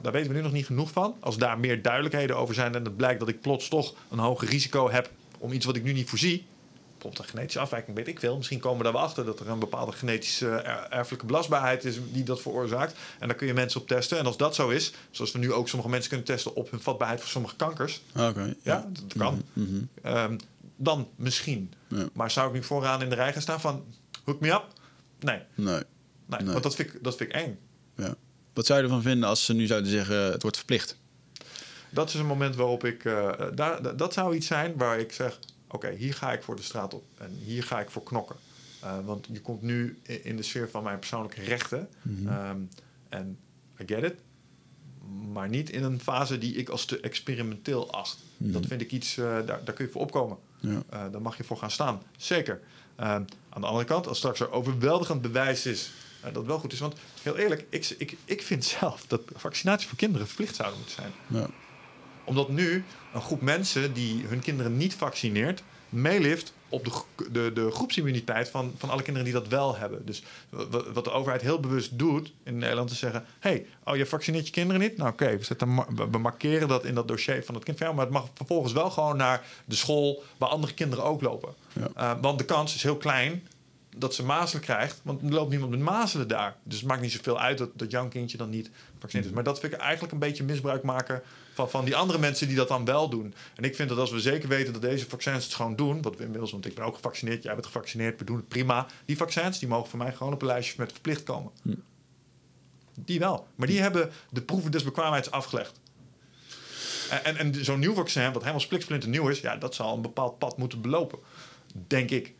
daar 0.00 0.12
weten 0.12 0.30
we 0.30 0.36
nu 0.36 0.42
nog 0.42 0.52
niet 0.52 0.66
genoeg 0.66 0.90
van, 0.90 1.14
als 1.20 1.36
daar 1.38 1.58
meer 1.58 1.82
duidelijkheden 1.82 2.36
over 2.36 2.54
zijn 2.54 2.74
en 2.74 2.84
het 2.84 2.96
blijkt 2.96 3.20
dat 3.20 3.28
ik 3.28 3.40
plots 3.40 3.68
toch 3.68 3.94
een 4.10 4.18
hoger 4.18 4.48
risico 4.48 4.90
heb 4.90 5.10
om 5.38 5.52
iets 5.52 5.66
wat 5.66 5.76
ik 5.76 5.82
nu 5.82 5.92
niet 5.92 6.08
voorzie, 6.08 6.46
bijvoorbeeld 7.00 7.18
een 7.18 7.30
genetische 7.30 7.60
afwijking, 7.60 7.96
weet 7.96 8.08
ik 8.08 8.18
veel. 8.20 8.36
Misschien 8.36 8.58
komen 8.60 8.78
we 8.78 8.84
daar 8.84 8.92
wel 8.92 9.02
achter 9.02 9.24
dat 9.24 9.40
er 9.40 9.48
een 9.48 9.58
bepaalde 9.58 9.92
genetische 9.92 10.48
eh, 10.48 10.70
er- 10.72 10.86
erfelijke 10.90 11.26
belastbaarheid 11.26 11.84
is 11.84 11.98
die 12.12 12.22
dat 12.24 12.40
veroorzaakt. 12.40 12.94
En 13.18 13.28
daar 13.28 13.36
kun 13.36 13.46
je 13.46 13.54
mensen 13.54 13.80
op 13.80 13.88
testen. 13.88 14.18
En 14.18 14.26
als 14.26 14.36
dat 14.36 14.54
zo 14.54 14.68
is, 14.68 14.92
zoals 15.10 15.32
we 15.32 15.38
nu 15.38 15.52
ook 15.52 15.68
sommige 15.68 15.90
mensen 15.90 16.08
kunnen 16.08 16.26
testen 16.26 16.54
op 16.54 16.70
hun 16.70 16.80
vatbaarheid 16.80 17.20
voor 17.20 17.28
sommige 17.28 17.56
kankers, 17.56 18.02
Oké. 18.16 18.54
ja, 18.62 18.86
dat 18.92 19.16
kan. 19.18 19.42
Mhm. 19.52 19.68
Ehm, 20.02 20.36
dan 20.76 21.08
misschien. 21.16 21.72
Ja. 21.88 22.08
Maar 22.12 22.30
zou 22.30 22.48
ik 22.48 22.54
nu 22.54 22.62
vooraan 22.62 23.02
in 23.02 23.08
de 23.08 23.14
rij 23.14 23.32
gaan 23.32 23.42
staan 23.42 23.60
van 23.60 23.84
hook 24.24 24.40
me 24.40 24.50
up? 24.50 24.64
Nee, 25.20 25.40
Nee. 25.54 25.74
nee, 26.26 26.40
Nee. 26.42 26.50
want 26.52 26.62
dat 26.62 26.74
vind, 26.74 26.94
ik, 26.94 27.04
dat 27.04 27.16
vind 27.16 27.28
ik 27.30 27.36
eng. 27.36 27.58
Ja. 27.96 28.14
Wat 28.52 28.66
zou 28.66 28.78
je 28.78 28.84
ervan 28.84 29.02
vinden 29.02 29.28
als 29.28 29.44
ze 29.44 29.54
nu 29.54 29.66
zouden 29.66 29.90
zeggen 29.90 30.16
het 30.32 30.42
wordt 30.42 30.56
verplicht? 30.56 30.96
Dat 31.90 32.08
is 32.08 32.14
een 32.14 32.26
moment 32.26 32.56
waarop 32.56 32.84
ik. 32.84 33.04
eh, 33.04 33.30
daar, 33.54 33.82
da- 33.82 33.92
dat 33.92 34.12
zou 34.12 34.34
iets 34.34 34.46
zijn 34.46 34.76
waar 34.76 34.98
ik 34.98 35.12
zeg: 35.12 35.38
oké, 35.70 35.90
hier 35.90 36.14
ga 36.14 36.32
ik 36.32 36.42
voor 36.42 36.56
de 36.56 36.62
straat 36.62 36.94
op 36.94 37.04
en 37.18 37.38
hier 37.44 37.62
ga 37.62 37.80
ik 37.80 37.90
voor 37.90 38.02
knokken. 38.02 38.36
Eh, 38.80 38.98
want 39.04 39.26
je 39.32 39.40
komt 39.40 39.62
nu 39.62 39.98
in 40.22 40.36
de 40.36 40.42
sfeer 40.42 40.70
van 40.70 40.82
mijn 40.82 40.98
persoonlijke 40.98 41.40
rechten. 41.42 41.88
Ehm, 42.26 42.58
en 43.08 43.38
I 43.80 43.82
get 43.86 44.02
it. 44.02 44.14
Maar 45.32 45.48
niet 45.48 45.70
in 45.70 45.82
een 45.82 46.00
fase 46.00 46.38
die 46.38 46.54
ik 46.54 46.68
als 46.68 46.84
te 46.84 47.00
experimenteel 47.00 47.92
acht. 47.92 48.18
Dat 48.36 48.66
vind 48.66 48.80
ik 48.80 48.92
iets, 48.92 49.16
eh, 49.16 49.24
daar, 49.24 49.64
daar 49.64 49.74
kun 49.74 49.84
je 49.84 49.90
voor 49.90 50.00
opkomen. 50.00 50.38
Ja. 50.60 50.82
Eh, 50.90 51.04
daar 51.12 51.22
mag 51.22 51.36
je 51.36 51.44
voor 51.44 51.56
gaan 51.56 51.70
staan. 51.70 52.02
Zeker. 52.16 52.60
Ehm, 52.96 53.24
aan 53.48 53.60
de 53.60 53.66
andere 53.66 53.84
kant, 53.84 54.06
als 54.06 54.18
straks 54.18 54.40
er 54.40 54.50
overweldigend 54.50 55.22
bewijs 55.22 55.66
is 55.66 55.90
dat 56.22 56.34
het 56.34 56.46
wel 56.46 56.58
goed 56.58 56.72
is. 56.72 56.78
Want 56.78 56.94
heel 57.22 57.36
eerlijk, 57.36 57.66
ik, 57.68 57.94
ik, 57.98 58.16
ik 58.24 58.42
vind 58.42 58.64
zelf 58.80 59.04
dat 59.06 59.20
vaccinatie 59.34 59.88
voor 59.88 59.98
kinderen 59.98 60.26
verplicht 60.26 60.56
zouden 60.56 60.78
moeten 60.78 60.96
zijn 60.96 61.12
Ja. 61.26 61.48
Omdat 62.24 62.48
nu 62.48 62.84
een 63.14 63.20
groep 63.22 63.40
mensen 63.40 63.92
die 63.92 64.24
hun 64.26 64.40
kinderen 64.40 64.76
niet 64.76 64.94
vaccineert, 64.94 65.62
meelift 65.88 66.52
op 66.68 66.84
de, 66.84 66.90
de, 67.32 67.50
de 67.54 67.70
groepsimmuniteit 67.70 68.48
van, 68.48 68.74
van 68.78 68.90
alle 68.90 69.02
kinderen 69.02 69.30
die 69.30 69.38
dat 69.40 69.48
wel 69.48 69.76
hebben. 69.76 70.06
Dus 70.06 70.22
wa- 70.48 70.92
wat 70.92 71.04
de 71.04 71.10
overheid 71.10 71.42
heel 71.42 71.60
bewust 71.60 71.98
doet 71.98 72.32
in 72.42 72.58
Nederland 72.58 72.90
is 72.90 72.98
zeggen: 72.98 73.24
hey, 73.40 73.66
oh, 73.84 73.96
je 73.96 74.06
vaccineert 74.06 74.46
je 74.46 74.52
kinderen 74.52 74.80
niet? 74.80 74.96
Nou, 74.96 75.10
oké, 75.10 75.36
we, 75.36 75.44
zetten 75.44 75.74
ma- 75.74 75.86
we- 75.94 76.10
we 76.10 76.18
markeren 76.18 76.68
dat 76.68 76.84
in 76.84 76.94
dat 76.94 77.08
dossier 77.08 77.44
van 77.44 77.54
het 77.54 77.64
kind. 77.64 77.78
Maar 77.78 77.94
het 77.96 78.10
mag 78.10 78.28
vervolgens 78.34 78.72
wel 78.72 78.90
gewoon 78.90 79.16
naar 79.16 79.46
de 79.64 79.74
school 79.74 80.22
waar 80.38 80.48
andere 80.48 80.74
kinderen 80.74 81.04
ook 81.04 81.22
lopen. 81.22 81.54
Ja. 81.72 81.88
Eh, 81.94 82.20
want 82.20 82.38
de 82.38 82.44
kans 82.44 82.74
is 82.74 82.82
heel 82.82 82.96
klein 82.96 83.46
dat 83.96 84.14
ze 84.14 84.24
mazelen 84.24 84.62
krijgt, 84.62 85.00
want 85.04 85.22
er 85.22 85.30
loopt 85.32 85.50
niemand 85.50 85.70
met 85.70 85.80
mazelen 85.80 86.28
daar. 86.28 86.56
Dus 86.62 86.78
het 86.78 86.88
maakt 86.88 87.00
niet 87.00 87.12
zoveel 87.12 87.40
uit 87.40 87.58
dat, 87.58 87.70
dat 87.74 87.90
jouw 87.90 88.08
kindje 88.08 88.36
dan 88.36 88.50
niet 88.50 88.70
gevaccineerd 88.94 89.28
is. 89.28 89.34
Maar 89.34 89.44
dat 89.44 89.60
vind 89.60 89.72
ik 89.72 89.78
eigenlijk 89.78 90.12
een 90.12 90.18
beetje 90.18 90.44
misbruik 90.44 90.82
maken 90.82 91.22
van, 91.60 91.70
van 91.70 91.84
die 91.84 91.96
andere 91.96 92.18
mensen 92.18 92.46
die 92.46 92.56
dat 92.56 92.68
dan 92.68 92.84
wel 92.84 93.08
doen. 93.08 93.34
En 93.56 93.64
ik 93.64 93.74
vind 93.76 93.88
dat 93.88 93.98
als 93.98 94.10
we 94.10 94.20
zeker 94.20 94.48
weten 94.48 94.72
dat 94.72 94.82
deze 94.82 95.08
vaccins 95.08 95.44
het 95.44 95.54
gewoon 95.54 95.76
doen, 95.76 96.02
wat 96.02 96.16
we 96.16 96.22
inmiddels, 96.22 96.50
want 96.50 96.66
ik 96.66 96.74
ben 96.74 96.84
ook 96.84 96.94
gevaccineerd, 96.94 97.42
jij 97.42 97.54
bent 97.54 97.66
gevaccineerd, 97.66 98.18
we 98.18 98.24
doen 98.24 98.36
het 98.36 98.48
prima. 98.48 98.86
Die 99.04 99.16
vaccins 99.16 99.58
die 99.58 99.68
mogen 99.68 99.90
voor 99.90 99.98
mij 99.98 100.12
gewoon 100.12 100.32
op 100.32 100.40
een 100.40 100.46
lijstje 100.46 100.74
met 100.78 100.92
verplicht 100.92 101.22
komen. 101.22 101.52
Die 102.94 103.18
wel. 103.18 103.46
Maar 103.54 103.66
die 103.66 103.80
hebben 103.80 104.10
de 104.30 104.42
proeven 104.42 104.70
des 104.70 104.84
bekwaamheids 104.84 105.30
afgelegd. 105.30 105.80
En, 107.10 107.24
en, 107.24 107.36
en 107.36 107.64
zo'n 107.64 107.78
nieuw 107.78 107.94
vaccin, 107.94 108.32
wat 108.32 108.40
helemaal 108.40 108.60
spliksplinter 108.60 109.08
nieuw 109.08 109.28
is, 109.28 109.40
ja, 109.40 109.56
dat 109.56 109.74
zal 109.74 109.94
een 109.94 110.02
bepaald 110.02 110.38
pad 110.38 110.58
moeten 110.58 110.80
belopen. 110.80 111.18
Denk 111.86 112.10
ik. 112.10 112.34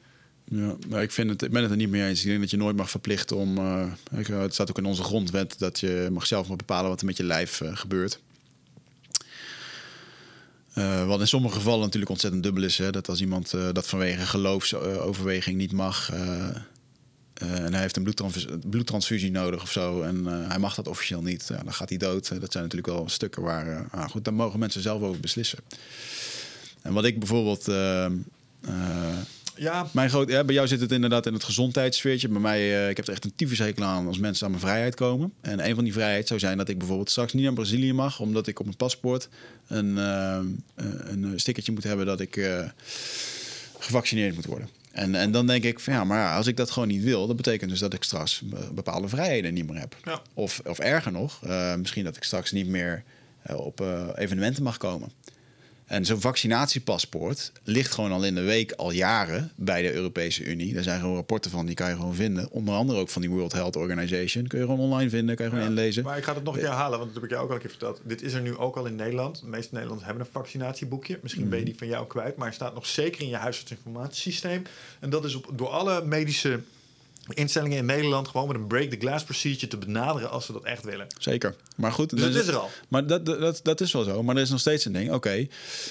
Ja, 0.44 0.76
maar 0.88 1.02
ik, 1.02 1.10
vind 1.10 1.30
het, 1.30 1.42
ik 1.42 1.50
ben 1.50 1.62
het 1.62 1.70
er 1.70 1.76
niet 1.76 1.90
mee 1.90 2.08
eens. 2.08 2.20
Ik 2.20 2.26
denk 2.26 2.40
dat 2.40 2.50
je 2.50 2.56
nooit 2.56 2.76
mag 2.76 2.90
verplichten 2.90 3.36
om. 3.36 3.58
eh, 3.58 4.18
ik, 4.18 4.26
het 4.26 4.54
staat 4.54 4.70
ook 4.70 4.78
in 4.78 4.84
onze 4.84 5.02
grondwet 5.02 5.58
dat 5.58 5.80
je 5.80 6.08
mag 6.12 6.26
zelf 6.26 6.48
maar 6.48 6.56
bepalen 6.56 6.90
wat 6.90 7.00
er 7.00 7.06
met 7.06 7.16
je 7.16 7.24
lijf 7.24 7.60
eh, 7.60 7.76
gebeurt. 7.76 8.20
Eh, 10.72 11.06
wat 11.06 11.20
in 11.20 11.28
sommige 11.28 11.54
gevallen 11.54 11.80
natuurlijk 11.80 12.10
ontzettend 12.10 12.42
dubbel 12.42 12.62
is. 12.62 12.78
Hè, 12.78 12.90
dat 12.90 13.08
als 13.08 13.20
iemand 13.20 13.52
eh, 13.52 13.68
dat 13.72 13.86
vanwege 13.86 14.26
geloofsoverweging 14.26 15.56
niet 15.56 15.72
mag. 15.72 16.10
eh, 16.12 16.48
en 17.34 17.72
hij 17.72 17.80
heeft 17.80 17.96
een 17.96 18.02
bloedtrans- 18.02 18.46
bloedtransfusie 18.66 19.30
nodig 19.30 19.62
of 19.62 19.70
zo. 19.72 20.02
En 20.02 20.24
hij 20.26 20.58
mag 20.58 20.74
dat 20.74 20.88
officieel 20.88 21.22
niet. 21.22 21.46
Ja, 21.48 21.62
dan 21.62 21.72
gaat 21.74 21.88
hij 21.88 21.98
dood. 21.98 22.28
Dat 22.40 22.52
zijn 22.52 22.64
natuurlijk 22.64 22.92
wel 22.92 23.08
stukken 23.08 23.42
waar. 23.42 23.88
ah, 23.90 24.08
goed, 24.08 24.24
daar 24.24 24.34
mogen 24.34 24.58
mensen 24.58 24.82
zelf 24.82 25.02
over 25.02 25.20
beslissen. 25.20 25.58
En 26.82 26.92
wat 26.92 27.04
ik 27.04 27.18
bijvoorbeeld. 27.18 27.64
Ja, 29.60 29.86
mijn 29.92 30.10
groot, 30.10 30.28
ja, 30.28 30.44
bij 30.44 30.54
jou 30.54 30.68
zit 30.68 30.80
het 30.80 30.92
inderdaad 30.92 31.26
in 31.26 31.32
het 31.32 31.44
gezondheidssfeertje. 31.44 32.28
Bij 32.28 32.40
mij, 32.40 32.58
eh, 32.58 32.88
ik 32.88 32.96
heb 32.96 33.06
er 33.06 33.12
echt 33.12 33.24
een 33.24 33.34
tyfushekel 33.34 33.84
aan 33.84 34.06
als 34.06 34.18
mensen 34.18 34.44
aan 34.44 34.50
mijn 34.50 34.62
vrijheid 34.62 34.94
komen. 34.94 35.32
En 35.40 35.66
een 35.66 35.74
van 35.74 35.84
die 35.84 35.92
vrijheid 35.92 36.26
zou 36.26 36.40
zijn 36.40 36.58
dat 36.58 36.68
ik 36.68 36.78
bijvoorbeeld 36.78 37.10
straks 37.10 37.32
niet 37.32 37.44
naar 37.44 37.52
Brazilië 37.52 37.92
mag, 37.92 38.20
omdat 38.20 38.46
ik 38.46 38.58
op 38.58 38.64
mijn 38.64 38.76
paspoort 38.76 39.28
een, 39.66 39.98
eh, 39.98 40.38
een 41.04 41.32
stickertje 41.36 41.72
moet 41.72 41.84
hebben 41.84 42.06
dat 42.06 42.20
ik 42.20 42.40
gevaccineerd 43.78 44.34
moet 44.34 44.46
worden. 44.46 44.68
En, 44.92 45.14
en 45.14 45.32
dan 45.32 45.46
denk 45.46 45.64
ik 45.64 45.80
van 45.80 45.92
ja, 45.92 46.04
maar 46.04 46.36
als 46.36 46.46
ik 46.46 46.56
dat 46.56 46.70
gewoon 46.70 46.88
niet 46.88 47.02
wil, 47.02 47.26
dat 47.26 47.36
betekent 47.36 47.70
dus 47.70 47.78
dat 47.78 47.94
ik 47.94 48.02
straks 48.02 48.42
bepaalde 48.74 49.08
vrijheden 49.08 49.54
niet 49.54 49.70
meer 49.70 49.80
heb. 49.80 49.96
Ja. 50.04 50.22
Of, 50.34 50.60
of 50.64 50.78
erger 50.78 51.12
nog, 51.12 51.40
misschien 51.76 52.04
dat 52.04 52.16
ik 52.16 52.22
straks 52.22 52.52
niet 52.52 52.66
meer 52.66 53.02
op 53.46 53.80
evenementen 54.14 54.62
mag 54.62 54.76
komen. 54.76 55.10
En 55.90 56.04
zo'n 56.04 56.20
vaccinatiepaspoort 56.20 57.52
ligt 57.62 57.94
gewoon 57.94 58.12
al 58.12 58.24
in 58.24 58.34
de 58.34 58.40
week 58.40 58.72
al 58.72 58.90
jaren 58.90 59.52
bij 59.56 59.82
de 59.82 59.92
Europese 59.92 60.44
Unie. 60.44 60.74
Daar 60.74 60.82
zijn 60.82 61.00
gewoon 61.00 61.14
rapporten 61.14 61.50
van, 61.50 61.66
die 61.66 61.74
kan 61.74 61.88
je 61.88 61.94
gewoon 61.94 62.14
vinden. 62.14 62.50
Onder 62.50 62.74
andere 62.74 62.98
ook 62.98 63.08
van 63.08 63.22
die 63.22 63.30
World 63.30 63.52
Health 63.52 63.76
Organization. 63.76 64.46
Kun 64.46 64.58
je 64.58 64.64
gewoon 64.64 64.80
online 64.80 65.10
vinden, 65.10 65.36
kan 65.36 65.44
je 65.44 65.50
gewoon 65.50 65.66
Ja, 65.66 65.70
inlezen. 65.70 66.04
Maar 66.04 66.18
ik 66.18 66.24
ga 66.24 66.34
het 66.34 66.44
nog 66.44 66.54
een 66.54 66.60
keer 66.60 66.70
halen, 66.70 66.98
want 66.98 67.12
dat 67.12 67.14
heb 67.14 67.24
ik 67.24 67.30
jou 67.30 67.42
ook 67.42 67.48
al 67.48 67.54
een 67.54 67.60
keer 67.60 67.70
verteld. 67.70 68.00
Dit 68.04 68.22
is 68.22 68.32
er 68.32 68.40
nu 68.40 68.56
ook 68.56 68.76
al 68.76 68.86
in 68.86 68.96
Nederland. 68.96 69.40
De 69.40 69.46
meeste 69.46 69.68
Nederlanders 69.70 70.08
hebben 70.08 70.26
een 70.26 70.32
vaccinatieboekje. 70.32 71.18
Misschien 71.22 71.48
ben 71.48 71.58
je 71.58 71.64
die 71.64 71.76
van 71.78 71.86
jou 71.86 72.06
kwijt, 72.06 72.36
maar 72.36 72.46
hij 72.46 72.54
staat 72.54 72.74
nog 72.74 72.86
zeker 72.86 73.22
in 73.22 73.28
je 73.28 73.36
huisartsinformatiesysteem. 73.36 74.62
En 75.00 75.10
dat 75.10 75.24
is 75.24 75.34
op, 75.34 75.50
door 75.54 75.68
alle 75.68 76.04
medische 76.04 76.60
instellingen 77.34 77.78
in 77.78 77.84
Nederland 77.86 78.28
gewoon 78.28 78.46
met 78.48 78.56
een 78.56 78.66
break 78.66 78.90
the 78.90 78.96
glass 79.00 79.24
procedure 79.24 79.66
te 79.66 79.76
benaderen 79.76 80.30
als 80.30 80.46
ze 80.46 80.52
dat 80.52 80.64
echt 80.64 80.84
willen. 80.84 81.06
Zeker. 81.18 81.54
Maar 81.76 81.92
goed, 81.92 82.10
Dus 82.10 82.20
het 82.24 82.34
is 82.34 82.46
er 82.46 82.56
al. 82.56 82.70
Maar 82.88 83.06
dat, 83.06 83.26
dat- 83.26 83.60
dat, 83.62 83.80
is 83.80 83.92
wel 83.92 84.04
zo. 84.04 84.22
Maar 84.22 84.36
er 84.36 84.42
is 84.42 84.50
nog 84.50 84.60
steeds 84.60 84.84
een 84.84 84.92
ding. 84.92 85.12
Oké. 85.12 85.46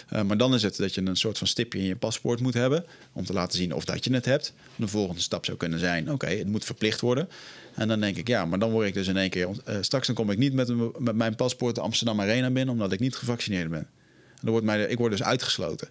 Eh, 0.10 0.22
maar 0.22 0.38
dan 0.38 0.54
is 0.54 0.64
het 0.64 0.78
dat 0.78 0.94
je 0.94 1.02
een 1.02 1.16
soort 1.16 1.38
van 1.38 1.48
stipje 1.48 1.80
in 1.80 1.86
je 1.86 1.96
paspoort 1.96 2.40
moet 2.40 2.54
hebben. 2.54 2.86
Om 3.14 3.26
te 3.26 3.34
laten 3.34 3.58
zien 3.58 3.74
of 3.74 3.86
dat 3.86 4.04
je 4.04 4.14
het 4.14 4.26
hebt. 4.26 4.54
De 4.76 4.88
volgende 4.88 5.22
stap 5.22 5.46
zou 5.46 5.58
kunnen 5.58 5.80
zijn. 5.80 6.12
Oké, 6.12 6.28
het 6.28 6.48
moet 6.48 6.66
verplicht 6.66 7.02
worden. 7.02 7.30
En 7.76 7.88
dan 7.88 8.00
denk 8.00 8.18
ik, 8.18 8.28
ja, 8.28 8.46
maar 8.46 8.60
dan 8.60 8.72
word 8.72 8.88
ik 8.88 8.94
dus 8.94 9.08
in 9.08 9.18
één 9.18 9.30
keer. 9.30 9.50
eh, 9.66 9.76
straks 9.82 10.08
dan 10.08 10.16
kom 10.16 10.32
ik 10.32 10.38
niet 10.38 10.54
met, 10.54 10.70
een- 10.70 10.92
met 10.98 11.16
mijn 11.16 11.36
paspoort 11.36 11.76
de 11.76 11.82
Amsterdam 11.82 12.22
Arena 12.22 12.50
binnen. 12.50 12.74
Omdat 12.74 12.92
ik 12.92 13.00
niet 13.00 13.16
gevaccineerd 13.16 13.70
ben. 13.70 13.80
En 13.80 14.46
dan 14.46 14.52
wordt 14.52 14.66
mij, 14.66 14.84
ik 14.84 14.98
word 14.98 15.12
dus 15.12 15.24
uitgesloten. 15.24 15.88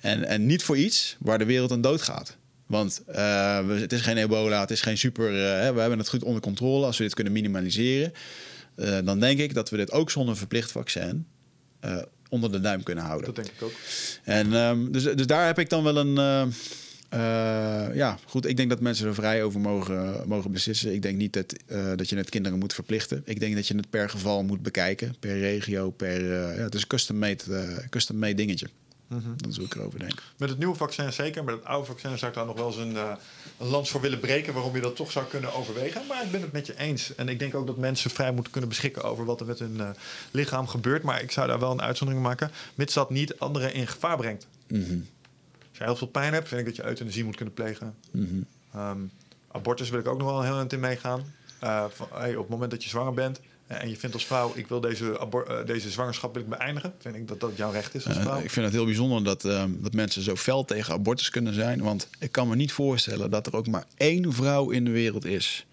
En, 0.00 0.24
en 0.24 0.46
niet 0.46 0.62
voor 0.62 0.76
iets 0.76 1.16
waar 1.18 1.38
de 1.38 1.44
wereld 1.44 1.72
aan 1.72 1.80
dood 1.80 2.02
gaat. 2.02 2.36
Want 2.70 3.02
eh, 3.06 3.68
het 3.68 3.92
is 3.92 4.00
geen 4.00 4.16
ebola, 4.16 4.60
het 4.60 4.70
is 4.70 4.80
geen 4.80 4.98
super... 4.98 5.26
eh, 5.26 5.72
we 5.74 5.80
hebben 5.80 5.98
het 5.98 6.08
goed 6.08 6.22
onder 6.22 6.42
controle. 6.42 6.86
Als 6.86 6.98
we 6.98 7.04
dit 7.04 7.14
kunnen 7.14 7.32
minimaliseren... 7.32 8.12
eh, 8.74 8.98
dan 9.04 9.20
denk 9.20 9.38
ik 9.38 9.54
dat 9.54 9.70
we 9.70 9.76
dit 9.76 9.92
ook 9.92 10.10
zonder 10.10 10.36
verplicht 10.36 10.72
vaccin... 10.72 11.26
onder 12.28 12.52
de 12.52 12.60
duim 12.60 12.82
kunnen 12.82 13.04
houden. 13.04 13.26
Dat 13.26 13.44
denk 13.44 13.48
ik 13.56 13.62
ook. 13.62 13.72
En 14.24 14.52
ehm, 14.52 14.90
dus, 14.90 15.02
dus 15.02 15.26
daar 15.26 15.46
heb 15.46 15.58
ik 15.58 15.70
dan 15.70 15.82
wel 15.82 15.96
een. 15.96 16.14
ja, 17.94 18.18
goed. 18.26 18.46
Ik 18.46 18.56
denk 18.56 18.70
dat 18.70 18.80
mensen 18.80 19.06
er 19.06 19.14
vrij 19.14 19.42
over 19.42 19.60
mogen, 19.60 20.28
mogen 20.28 20.52
beslissen. 20.52 20.94
Ik 20.94 21.02
denk 21.02 21.16
niet 21.16 21.32
dat, 21.32 21.54
dat 21.96 22.08
je 22.08 22.16
het 22.16 22.30
kinderen 22.30 22.58
moet 22.58 22.74
verplichten. 22.74 23.22
Ik 23.24 23.40
denk 23.40 23.54
dat 23.54 23.66
je 23.66 23.76
het 23.76 23.90
per 23.90 24.10
geval 24.10 24.42
moet 24.42 24.62
bekijken. 24.62 25.14
Per 25.20 25.38
regio, 25.38 25.90
per. 25.90 26.24
ja, 26.24 26.62
het 26.62 26.74
is 26.74 26.80
een 26.80 26.88
custom-made 26.88 27.44
eh, 27.50 27.88
custom-made 27.88 28.34
dingetje. 28.34 28.66
Dat 29.10 29.50
is 29.50 29.56
hoe 29.56 29.66
ik 29.66 29.74
erover 29.74 29.98
denk. 29.98 30.22
Met 30.36 30.48
het 30.48 30.58
nieuwe 30.58 30.74
vaccin 30.74 31.12
zeker, 31.12 31.44
met 31.44 31.54
het 31.54 31.64
oude 31.64 31.86
vaccin 31.86 32.18
zou 32.18 32.30
ik 32.30 32.36
daar 32.36 32.46
nog 32.46 32.56
wel 32.56 32.66
eens 32.66 32.76
een, 32.76 32.96
eh, 32.96 33.12
een 33.58 33.66
lans 33.66 33.90
voor 33.90 34.00
willen 34.00 34.20
breken 34.20 34.54
waarom 34.54 34.74
je 34.74 34.80
dat 34.80 34.96
toch 34.96 35.10
zou 35.10 35.26
kunnen 35.26 35.54
overwegen. 35.54 36.06
Maar 36.08 36.24
ik 36.24 36.30
ben 36.30 36.40
het 36.40 36.52
met 36.52 36.66
je 36.66 36.78
eens. 36.78 37.14
En 37.14 37.28
ik 37.28 37.38
denk 37.38 37.54
ook 37.54 37.66
dat 37.66 37.76
mensen 37.76 38.10
vrij 38.10 38.32
moeten 38.32 38.52
kunnen 38.52 38.70
beschikken 38.70 39.02
over 39.02 39.24
wat 39.24 39.40
er 39.40 39.46
met 39.46 39.58
hun 39.58 39.80
eh, 39.80 39.88
lichaam 40.30 40.66
gebeurt. 40.66 41.02
Maar 41.02 41.22
ik 41.22 41.30
zou 41.30 41.46
daar 41.46 41.58
wel 41.58 41.70
een 41.70 41.82
uitzondering 41.82 42.26
maken, 42.26 42.50
mits 42.74 42.94
dat 42.94 43.10
niet 43.10 43.38
anderen 43.38 43.74
in 43.74 43.86
gevaar 43.86 44.16
brengt. 44.16 44.46
Mhm. 44.66 44.98
Als 45.68 45.78
je 45.78 45.84
heel 45.84 45.96
veel 45.96 46.06
pijn 46.06 46.32
hebt, 46.32 46.48
vind 46.48 46.60
ik 46.60 46.66
dat 46.66 46.76
je 46.76 46.84
euthanasie 46.84 47.24
moet 47.24 47.36
kunnen 47.36 47.54
plegen. 47.54 47.94
Mhm. 48.10 48.42
Ehm, 48.74 48.98
abortus 49.50 49.90
wil 49.90 50.00
ik 50.00 50.08
ook 50.08 50.18
nog 50.18 50.28
wel 50.28 50.38
een 50.38 50.46
heel 50.46 50.58
eind 50.58 50.72
in 50.72 50.80
meegaan. 50.80 51.34
Eh, 51.60 51.84
van, 51.88 52.08
hey, 52.12 52.36
op 52.36 52.42
het 52.42 52.50
moment 52.50 52.70
dat 52.70 52.82
je 52.82 52.88
zwanger 52.88 53.14
bent 53.14 53.40
en 53.78 53.88
je 53.88 53.96
vindt 53.96 54.14
als 54.14 54.26
vrouw, 54.26 54.52
ik 54.54 54.66
wil 54.66 54.80
deze, 54.80 55.18
eh, 55.18 55.66
deze 55.66 55.90
zwangerschap 55.90 56.34
wil 56.34 56.42
ik 56.42 56.48
beëindigen, 56.48 56.94
vind 56.98 57.14
ik 57.14 57.28
dat 57.28 57.40
dat 57.40 57.50
jouw 57.56 57.70
recht 57.70 57.94
is 57.94 58.06
als 58.06 58.16
Eh, 58.16 58.22
vrouw. 58.22 58.40
ik 58.40 58.50
vind 58.50 58.64
het 58.66 58.74
heel 58.74 58.84
bijzonder 58.84 59.24
dat, 59.24 59.44
ehm, 59.44 59.70
dat 59.78 59.92
mensen 59.92 60.22
zo 60.22 60.36
fel 60.36 60.64
tegen 60.64 60.92
abortus 60.94 61.30
kunnen 61.30 61.54
zijn. 61.54 61.82
Want 61.82 62.08
ik 62.18 62.32
kan 62.32 62.48
me 62.48 62.56
niet 62.56 62.72
voorstellen 62.72 63.30
dat 63.30 63.46
er 63.46 63.56
ook 63.56 63.66
maar 63.66 63.84
één 63.96 64.32
vrouw 64.32 64.70
in 64.70 64.84
de 64.84 64.90
wereld 64.90 65.24
is. 65.24 65.64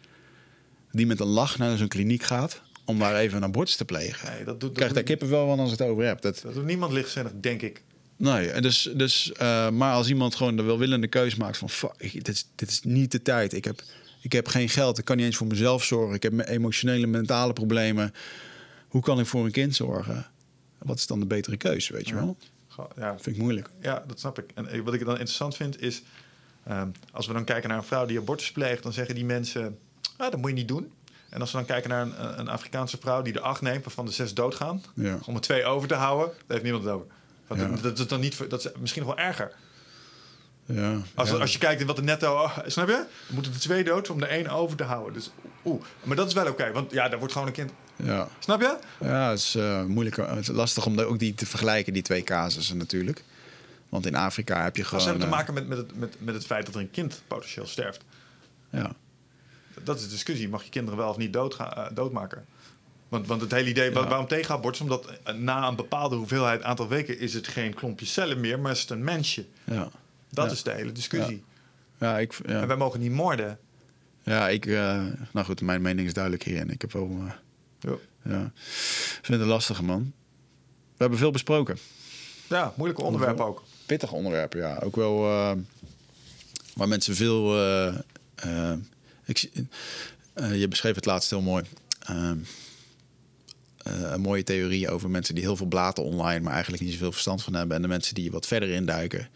die 0.92 1.06
met 1.08 1.20
een 1.20 1.28
lach 1.28 1.58
naar 1.58 1.78
zo'n 1.78 1.88
kliniek 1.88 2.24
gaat. 2.24 2.62
om 2.86 3.00
daar 3.00 3.16
even 3.16 3.38
een 3.38 3.44
abortus 3.44 3.76
te 3.76 3.86
plegen. 3.86 4.32
Nee, 4.32 4.44
dat 4.44 4.46
doet, 4.46 4.60
dat 4.60 4.70
Ik 4.70 4.76
krijg 4.76 4.94
daar 4.94 5.04
kippen 5.04 5.30
wel 5.30 5.48
van 5.48 5.60
als 5.60 5.72
ik 5.72 5.80
het 5.80 5.88
over 5.88 6.06
heb. 6.06 6.22
Dat, 6.22 6.40
dat 6.44 6.54
doet 6.54 6.66
niemand 6.66 6.92
lichtzinnig, 6.94 7.32
denk 7.42 7.62
ik. 7.62 7.82
nee, 8.18 8.50
en 8.50 8.62
dus, 8.62 8.90
dus, 8.96 9.32
eh, 9.32 9.70
maar 9.70 9.94
als 9.94 10.08
iemand 10.10 10.36
gewoon 10.36 10.56
de 10.56 10.64
welwillende 10.64 11.08
keus 11.08 11.36
maakt 11.36 11.58
van... 11.58 11.70
Fuck, 11.70 12.12
dit, 12.14 12.28
is, 12.28 12.48
dit 12.56 12.70
is 12.70 12.82
niet 12.84 13.12
de 13.12 13.22
tijd. 13.22 13.54
Ik 13.54 13.64
heb, 13.64 13.82
ik 14.28 14.34
heb 14.34 14.48
geen 14.48 14.70
geld. 14.70 14.98
Ik 14.98 15.06
kan 15.06 15.18
niet 15.18 15.26
eens 15.26 15.36
voor 15.36 15.48
mezelf 15.48 15.84
zorgen. 15.84 16.16
Ik 16.16 16.24
heb 16.24 16.48
emotionele, 16.48 17.08
mentale 17.08 17.54
problemen. 17.54 18.14
Hoe 18.88 19.02
kan 19.02 19.20
ik 19.20 19.26
voor 19.26 19.46
een 19.46 19.52
kind 19.52 19.76
zorgen? 19.76 20.28
Wat 20.78 20.98
is 20.98 21.08
dan 21.08 21.20
de 21.20 21.26
betere 21.26 21.58
keuze, 21.58 21.94
weet 21.94 22.08
je 22.08 22.16
wel? 22.16 22.38
Ja, 22.96 23.20
Vind 23.20 23.36
ik 23.36 23.42
moeilijk. 23.42 23.70
Ja, 23.82 24.04
dat 24.08 24.20
snap 24.20 24.40
ik. 24.40 24.46
En 24.54 24.68
eh, 24.68 24.82
wat 24.82 24.94
ik 24.94 25.00
dan 25.00 25.10
interessant 25.10 25.56
vind 25.56 25.82
is... 25.82 26.02
ehm, 26.64 26.90
als 27.12 27.28
we 27.28 27.34
dan 27.34 27.44
kijken 27.44 27.70
naar 27.70 27.78
een 27.78 27.84
vrouw 27.84 28.06
die 28.06 28.20
abortus 28.20 28.52
pleegt... 28.52 28.84
dan 28.84 28.94
zeggen 28.94 29.16
die 29.16 29.26
mensen, 29.26 29.78
ah, 30.18 30.32
dat 30.32 30.40
moet 30.40 30.50
je 30.50 30.56
niet 30.56 30.68
doen. 30.68 30.92
En 31.30 31.40
als 31.40 31.52
we 31.52 31.58
dan 31.58 31.66
kijken 31.66 31.90
naar 31.90 32.02
een, 32.02 32.40
een 32.40 32.48
Afrikaanse 32.48 32.98
vrouw 32.98 33.22
die 33.22 33.34
er 33.34 33.42
acht 33.42 33.62
neemt... 33.62 33.84
waarvan 33.84 34.06
de 34.06 34.12
zes 34.12 34.34
doodgaan... 34.34 34.84
Ja. 34.94 35.20
om 35.26 35.36
er 35.36 35.42
twee 35.42 35.66
over 35.66 35.88
te 35.88 35.94
houden, 35.94 36.28
daar 36.28 36.44
heeft 36.48 36.64
niemand 36.64 36.84
het 36.84 36.94
over. 36.94 37.08
Ja. 37.50 37.68
dat, 37.68 37.82
dat, 37.82 38.00
is 38.00 38.08
dan 38.08 38.20
niet, 38.20 38.50
dat 38.50 38.66
is 38.66 38.72
misschien 38.80 39.04
nog 39.06 39.16
wel 39.16 39.26
erger. 39.26 39.54
Ja, 40.68 41.02
Als, 41.16 41.30
ja. 41.30 41.36
als 41.36 41.52
je 41.54 41.58
kijkt 41.60 41.82
in 41.82 41.88
wat 41.88 41.96
de 41.96 42.02
netto... 42.02 42.34
oh, 42.34 42.58
snap 42.66 42.88
je? 42.88 42.94
Dan 43.26 43.36
moeten 43.36 43.54
er 43.54 43.60
twee 43.60 43.84
dood 43.84 44.10
om 44.10 44.22
er 44.22 44.28
één 44.30 44.48
over 44.48 44.78
te 44.78 44.84
houden. 44.84 45.14
Dus 45.14 45.32
oeh. 45.66 45.84
Maar 46.04 46.16
dat 46.16 46.28
is 46.28 46.34
wel 46.34 46.48
oké. 46.48 46.72
want 46.72 46.92
ja, 46.92 47.10
daar 47.10 47.18
wordt 47.20 47.34
gewoon 47.34 47.48
een 47.48 47.54
kind... 47.54 47.72
ja. 47.96 48.28
Snap 48.40 48.62
je? 48.62 48.78
Ja, 49.00 49.30
het 49.30 49.40
is 49.40 49.56
eh, 49.56 49.84
moeilijk. 49.84 50.16
Het 50.16 50.38
is 50.38 50.48
lastig 50.48 50.86
om 50.86 50.96
de- 50.96 51.06
ook 51.06 51.20
die 51.20 51.34
te 51.34 51.46
vergelijken, 51.46 51.94
die 51.94 52.02
twee 52.02 52.24
casussen 52.24 52.78
natuurlijk. 52.78 53.24
Want 53.90 54.06
in 54.06 54.16
Afrika 54.16 54.64
heb 54.64 54.76
je 54.76 54.82
Dat 54.82 54.92
gewoon... 54.92 55.08
heeft 55.08 55.20
te 55.20 55.26
eh, 55.26 55.32
maken 55.32 55.54
met, 55.54 55.68
met, 55.68 55.78
het, 55.78 55.96
met, 56.00 56.16
met 56.20 56.34
het 56.36 56.46
feit 56.46 56.66
dat 56.66 56.76
er 56.76 56.82
een 56.82 56.92
kind 56.92 57.22
potentieel 57.28 57.68
sterft. 57.68 58.04
ja. 58.70 58.92
Dat 59.84 59.98
is 59.98 60.04
de 60.04 60.10
discussie. 60.10 60.50
Mag 60.50 60.64
je 60.64 60.70
kinderen 60.70 61.00
wel 61.00 61.10
of 61.10 61.18
niet 61.18 61.36
eh, 61.36 61.86
doodmaken? 61.94 62.46
Want, 63.10 63.28
want 63.28 63.42
het 63.42 63.52
hele 63.52 63.70
idee, 63.70 63.92
Ja. 63.92 64.08
waarom 64.08 64.28
tegen 64.28 64.54
abortus? 64.56 64.82
Omdat 64.82 65.06
eh, 65.24 65.34
na 65.36 65.68
een 65.68 65.76
bepaalde 65.76 66.16
hoeveelheid, 66.16 66.64
aantal 66.64 66.88
weken... 66.88 67.20
is 67.20 67.34
het 67.34 67.48
geen 67.48 67.74
klompje 67.74 68.06
cellen 68.06 68.40
meer, 68.40 68.60
maar 68.60 68.72
is 68.72 68.82
het 68.82 68.90
een 68.90 69.04
mensje. 69.04 69.46
Ja. 69.64 69.90
Dat 70.30 70.46
Ja. 70.46 70.52
is 70.52 70.64
de 70.64 70.72
hele 70.72 70.92
discussie. 70.92 71.44
Ja, 72.00 72.20
ik, 72.20 72.34
ja. 72.46 72.62
En 72.62 72.68
wij 72.68 72.76
mogen 72.78 73.00
niet 73.00 73.12
moorden. 73.12 73.60
ja, 74.24 74.50
ik... 74.50 74.66
eh, 74.66 75.06
nou 75.34 75.46
goed, 75.46 75.62
mijn 75.62 75.82
mening 75.82 76.08
is 76.08 76.14
duidelijk 76.14 76.44
hierin. 76.44 76.70
Ik 76.70 76.82
heb 76.82 76.92
wel... 76.94 77.10
eh, 77.82 77.92
Ja, 78.24 78.52
vind 79.22 79.28
het 79.28 79.42
een 79.42 79.48
lastige, 79.48 79.84
man. 79.84 80.14
We 80.74 81.04
hebben 81.04 81.18
veel 81.20 81.32
besproken. 81.32 81.78
ja 82.50 82.74
moeilijke 82.76 83.04
onderwerp 83.04 83.40
ook. 83.40 83.64
Pittige 83.86 84.16
onderwerpen, 84.16 84.60
ja. 84.60 84.80
Ook 84.84 84.96
wel 84.96 85.26
eh, 85.26 85.52
waar 86.76 86.88
mensen 86.88 87.16
veel... 87.16 87.56
ik, 89.26 89.50
je 90.54 90.68
beschreef 90.70 90.96
het 90.96 91.06
laatst 91.06 91.30
heel 91.30 91.42
mooi. 91.42 91.64
Eh, 92.00 92.32
eh, 92.32 92.36
een 94.12 94.22
mooie 94.22 94.44
theorie 94.44 94.90
over 94.90 95.10
mensen 95.10 95.36
die 95.36 95.44
heel 95.44 95.56
veel 95.56 95.66
blaten 95.68 96.04
online... 96.04 96.40
maar 96.44 96.54
eigenlijk 96.54 96.84
niet 96.84 96.92
zoveel 96.94 97.12
verstand 97.12 97.44
van 97.44 97.54
hebben. 97.54 97.76
En 97.76 97.82
de 97.82 97.88
mensen 97.88 98.16
die 98.16 98.32
wat 98.32 98.48
verder 98.48 98.70
induiken. 98.70 99.28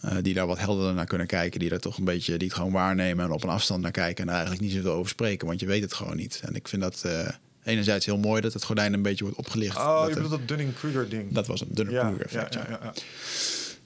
Eh, 0.00 0.16
die 0.22 0.34
daar 0.34 0.46
wat 0.46 0.58
helderder 0.58 0.94
naar 0.94 1.06
kunnen 1.06 1.26
kijken. 1.26 1.60
Die 1.60 1.68
daar 1.68 1.78
toch 1.78 1.98
een 1.98 2.04
beetje 2.04 2.36
die 2.36 2.48
het 2.48 2.56
gewoon 2.56 2.72
waarnemen 2.72 3.24
en 3.24 3.30
op 3.30 3.42
een 3.42 3.48
afstand 3.48 3.82
naar 3.82 3.90
kijken. 3.90 4.20
En 4.20 4.26
daar 4.26 4.34
eigenlijk 4.34 4.64
niet 4.64 4.74
zoveel 4.74 4.92
over 4.92 5.10
spreken. 5.10 5.46
Want 5.46 5.60
je 5.60 5.66
weet 5.66 5.82
het 5.82 5.94
gewoon 5.94 6.16
niet. 6.16 6.40
En 6.44 6.54
ik 6.54 6.68
vind 6.68 6.82
dat 6.82 7.02
eh, 7.04 7.28
enerzijds 7.64 8.06
heel 8.06 8.18
mooi 8.18 8.40
dat 8.40 8.52
het 8.52 8.64
gordijn 8.64 8.92
een 8.92 9.02
beetje 9.02 9.24
wordt 9.24 9.38
opgelicht. 9.38 9.76
Oh, 9.76 10.00
dat 10.00 10.08
je 10.08 10.14
bedoelt 10.14 10.30
dat 10.30 10.48
Dunning-Kruger 10.48 11.08
ding. 11.08 11.32
dat 11.32 11.46
was 11.46 11.60
een 11.60 11.90
ja, 11.90 12.12
effect. 12.18 12.54
ja, 12.54 12.66
ja. 12.68 12.78
ja. 12.82 12.92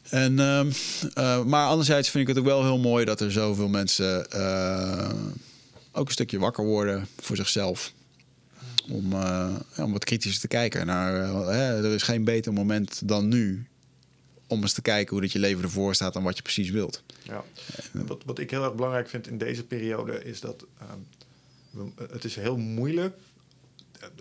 En, 0.08 0.38
ehm, 0.38 0.70
eh, 1.14 1.44
maar 1.44 1.66
anderzijds 1.66 2.10
vind 2.10 2.22
ik 2.22 2.28
het 2.28 2.38
ook 2.38 2.50
wel 2.50 2.62
heel 2.62 2.78
mooi 2.78 3.04
dat 3.04 3.20
er 3.20 3.32
zoveel 3.32 3.68
mensen 3.68 4.26
ook 5.92 6.06
een 6.06 6.12
stukje 6.12 6.38
wakker 6.38 6.64
worden 6.64 7.06
voor 7.20 7.36
zichzelf. 7.36 7.92
Om, 8.90 9.12
ja, 9.12 9.60
om 9.76 9.92
wat 9.92 10.04
kritischer 10.04 10.40
te 10.40 10.48
kijken 10.48 10.86
naar. 10.86 11.14
hè, 11.48 11.84
er 11.84 11.94
is 11.94 12.02
geen 12.02 12.24
beter 12.24 12.52
moment 12.52 13.00
dan 13.04 13.28
nu 13.28 13.66
om 14.52 14.62
eens 14.62 14.72
te 14.72 14.82
kijken 14.82 15.12
hoe 15.12 15.20
dat 15.20 15.32
je 15.32 15.38
leven 15.38 15.62
ervoor 15.62 15.94
staat 15.94 16.16
en 16.16 16.22
wat 16.22 16.36
je 16.36 16.42
precies 16.42 16.70
wilt. 16.70 17.02
Ja. 17.22 17.44
Wat, 17.92 18.24
wat 18.24 18.38
ik 18.38 18.50
heel 18.50 18.64
erg 18.64 18.74
belangrijk 18.74 19.08
vind 19.08 19.26
in 19.26 19.38
deze 19.38 19.64
periode 19.64 20.24
is 20.24 20.40
dat 20.40 20.66
ehm, 20.78 22.10
het 22.12 22.24
is 22.24 22.36
heel 22.36 22.56
moeilijk. 22.56 23.16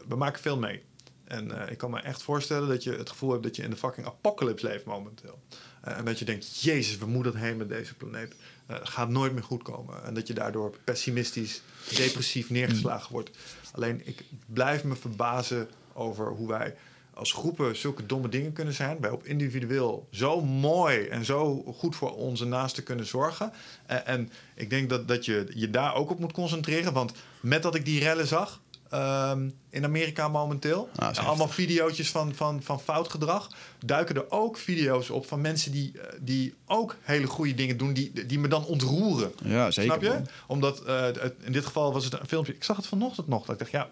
We 0.08 0.16
maken 0.16 0.42
veel 0.42 0.58
mee. 0.58 0.84
En 1.24 1.62
eh, 1.62 1.72
ik 1.72 1.78
kan 1.78 1.92
me 1.92 2.00
echt 2.00 2.24
voorstellen 2.24 2.68
dat 2.68 2.84
je 2.84 2.92
het 2.92 3.10
gevoel 3.10 3.32
hebt 3.32 3.44
dat 3.44 3.56
je 3.56 3.64
in 3.64 3.70
de 3.70 3.76
fucking 3.76 4.08
apocalypse 4.08 4.68
leeft 4.68 4.86
momenteel. 4.86 5.40
Eh, 5.82 5.98
en 5.98 6.06
dat 6.06 6.20
je 6.20 6.26
denkt, 6.26 6.62
jezus, 6.62 6.98
we 6.98 7.06
moeten 7.06 7.32
het 7.32 7.42
heen 7.42 7.58
met 7.58 7.70
deze 7.70 7.94
planeet. 7.94 8.36
Het 8.66 8.90
gaat 8.90 9.10
nooit 9.10 9.34
meer 9.34 9.44
goed 9.44 9.64
komen. 9.64 10.04
En 10.04 10.14
dat 10.14 10.28
je 10.28 10.34
daardoor 10.34 10.78
pessimistisch, 10.84 11.62
depressief 11.96 12.50
neergeslagen 12.50 13.12
wordt. 13.12 13.30
Alleen 13.72 14.02
ik 14.08 14.24
blijf 14.46 14.84
me 14.84 14.96
verbazen 14.96 15.70
over 15.94 16.28
hoe 16.28 16.48
wij 16.48 16.76
als 17.22 17.32
groepen 17.34 17.76
zulke 17.78 18.06
domme 18.06 18.30
dingen 18.30 18.54
kunnen 18.54 18.74
zijn. 18.74 18.98
Wij 19.02 19.10
op 19.10 19.26
individueel 19.26 20.08
zo 20.12 20.42
mooi 20.42 21.06
en 21.08 21.26
zo 21.26 21.64
goed 21.78 21.96
voor 21.96 22.16
onze 22.16 22.46
naasten 22.46 22.84
kunnen 22.84 23.06
zorgen. 23.06 23.52
En, 23.86 24.06
en 24.06 24.30
ik 24.56 24.70
denk 24.70 24.90
dat, 24.90 25.08
dat 25.08 25.26
je 25.26 25.52
je 25.56 25.70
daar 25.70 25.96
ook 25.96 26.10
op 26.10 26.20
moet 26.20 26.32
concentreren. 26.32 26.94
Want 26.94 27.12
met 27.42 27.64
dat 27.64 27.76
ik 27.76 27.86
die 27.86 28.00
rellen 28.00 28.28
zag 28.28 28.62
ehm, 28.90 29.50
in 29.70 29.84
Amerika 29.84 30.28
momenteel... 30.28 30.90
Ah, 30.96 31.28
allemaal 31.28 31.48
video's 31.48 32.10
van, 32.12 32.36
van, 32.36 32.64
van 32.64 32.80
fout 32.80 33.10
gedrag... 33.10 33.50
duiken 33.86 34.16
er 34.16 34.32
ook 34.32 34.58
video's 34.58 35.10
op 35.10 35.26
van 35.28 35.42
mensen 35.42 35.72
die, 35.72 35.92
eh, 36.02 36.18
die 36.22 36.54
ook 36.66 36.96
hele 37.02 37.28
goede 37.28 37.54
dingen 37.54 37.78
doen... 37.78 37.94
die, 37.94 38.26
die 38.26 38.40
me 38.40 38.48
dan 38.48 38.66
ontroeren. 38.66 39.32
Ja, 39.44 39.72
zeker. 39.72 39.92
Snap 39.92 40.02
je? 40.04 40.10
man. 40.10 40.28
Omdat 40.48 40.84
eh, 40.84 41.02
het- 41.02 41.34
in 41.42 41.52
dit 41.52 41.66
geval 41.66 41.94
was 41.94 42.04
het 42.04 42.14
een 42.14 42.28
filmpje. 42.28 42.54
Ik 42.54 42.64
zag 42.64 42.76
het 42.78 42.88
vanochtend 42.88 43.28
nog. 43.28 43.46
Dat 43.46 43.52
ik 43.54 43.60
dacht, 43.60 43.72
ja, 43.72 43.90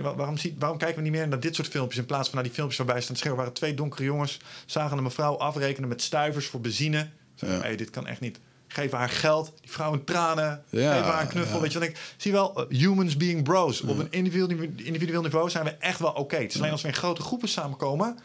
waarom, 0.00 0.36
waarom 0.58 0.78
kijken 0.78 0.96
we 0.96 1.02
niet 1.02 1.12
meer 1.12 1.28
naar 1.28 1.40
dit 1.40 1.54
soort 1.54 1.68
filmpjes 1.68 1.98
in 2.00 2.06
plaats 2.06 2.26
van 2.28 2.34
naar 2.34 2.44
die 2.44 2.52
filmpjes 2.52 2.78
waarbij 2.78 3.00
staan 3.02 3.16
schreeuwen 3.16 3.40
waren 3.40 3.56
twee 3.56 3.74
donkere 3.74 4.04
jongens 4.04 4.38
zagen 4.66 4.96
een 4.96 5.02
mevrouw 5.02 5.36
afrekenen 5.36 5.88
met 5.88 6.02
stuivers 6.02 6.46
voor 6.46 6.60
benzine. 6.60 7.08
Ja. 7.34 7.46
hey, 7.46 7.76
dit 7.76 7.90
kan 7.90 8.06
echt 8.06 8.20
niet. 8.20 8.40
Geef 8.68 8.90
haar 8.90 9.08
geld, 9.08 9.52
die 9.60 9.70
vrouw 9.70 9.92
in 9.92 10.04
tranen. 10.04 10.64
Ja, 10.70 10.94
geef 10.96 11.04
haar 11.04 11.20
een 11.22 11.28
knuffel. 11.28 11.54
ja. 11.56 11.60
Weet 11.62 11.72
je 11.72 11.78
ik 11.78 12.14
zie 12.16 12.32
wel? 12.32 12.68
eh, 12.68 12.78
humans 12.78 13.16
being 13.16 13.42
bros. 13.44 13.80
Op 13.80 13.98
een 13.98 14.06
individueel, 14.10 14.68
individueel 14.76 15.22
niveau 15.22 15.50
zijn 15.50 15.64
we 15.64 15.70
echt 15.70 15.98
wel 15.98 16.12
oké. 16.12 16.36
Het 16.36 16.54
is 16.54 16.58
alleen 16.60 16.72
als 16.72 16.82
we 16.82 16.88
in 16.88 16.94
grote 16.94 17.22
groepen 17.22 17.48
samenkomen. 17.48 18.18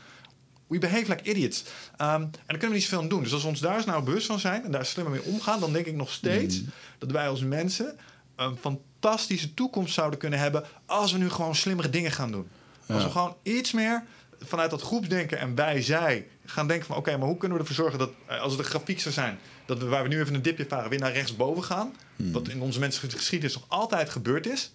We 0.67 0.77
behave 0.77 1.05
like 1.09 1.23
idiots. 1.29 1.63
Ehm, 1.97 2.21
en 2.21 2.29
daar 2.31 2.39
kunnen 2.47 2.67
we 2.69 2.73
niet 2.75 2.83
zoveel 2.83 2.99
aan 2.99 3.07
doen. 3.07 3.23
Dus 3.23 3.33
als 3.33 3.41
we 3.41 3.47
ons 3.47 3.59
daar 3.59 3.75
eens 3.75 3.85
nou 3.85 4.03
bewust 4.03 4.25
van 4.27 4.39
zijn 4.39 4.63
en 4.63 4.71
daar 4.71 4.85
slimmer 4.85 5.13
mee 5.13 5.23
omgaan, 5.33 5.59
dan 5.59 5.73
denk 5.73 5.85
ik 5.85 5.95
nog 5.95 6.11
steeds 6.11 6.61
Mm. 6.61 6.69
dat 6.97 7.11
wij 7.11 7.27
als 7.29 7.41
mensen 7.41 7.97
een 8.35 8.57
fantastische 8.99 9.53
toekomst 9.53 9.93
zouden 9.93 10.19
kunnen 10.19 10.39
hebben 10.39 10.63
als 10.85 11.11
we 11.11 11.17
nu 11.17 11.29
gewoon 11.29 11.55
slimmere 11.55 11.89
dingen 11.89 12.11
gaan 12.11 12.31
doen. 12.31 12.47
Als 12.87 13.03
we 13.03 13.09
gewoon 13.09 13.35
iets 13.43 13.71
meer 13.71 14.03
vanuit 14.39 14.69
dat 14.69 14.81
groepsdenken 14.81 15.39
en 15.39 15.55
wij, 15.55 15.81
zij 15.81 16.27
gaan 16.45 16.67
denken 16.67 16.85
van 16.85 16.97
oké, 16.97 17.17
maar 17.17 17.27
hoe 17.27 17.37
kunnen 17.37 17.57
we 17.57 17.63
ervoor 17.63 17.83
zorgen 17.83 17.99
dat 17.99 18.09
eh, 18.25 18.41
als 18.41 18.51
het 18.51 18.61
een 18.61 18.67
grafiek 18.69 18.99
zou 18.99 19.13
zijn, 19.13 19.39
dat 19.65 19.77
we 19.77 19.85
waar 19.85 20.03
we 20.03 20.09
nu 20.09 20.19
even 20.19 20.33
een 20.33 20.41
dipje 20.41 20.65
varen, 20.69 20.89
weer 20.89 20.99
naar 20.99 21.11
rechtsboven 21.11 21.63
gaan. 21.63 21.95
Wat 22.15 22.47
in 22.47 22.61
onze 22.61 22.79
menselijke 22.79 23.17
geschiedenis 23.17 23.53
nog 23.53 23.65
altijd 23.67 24.09
gebeurd 24.09 24.47
is. 24.47 24.71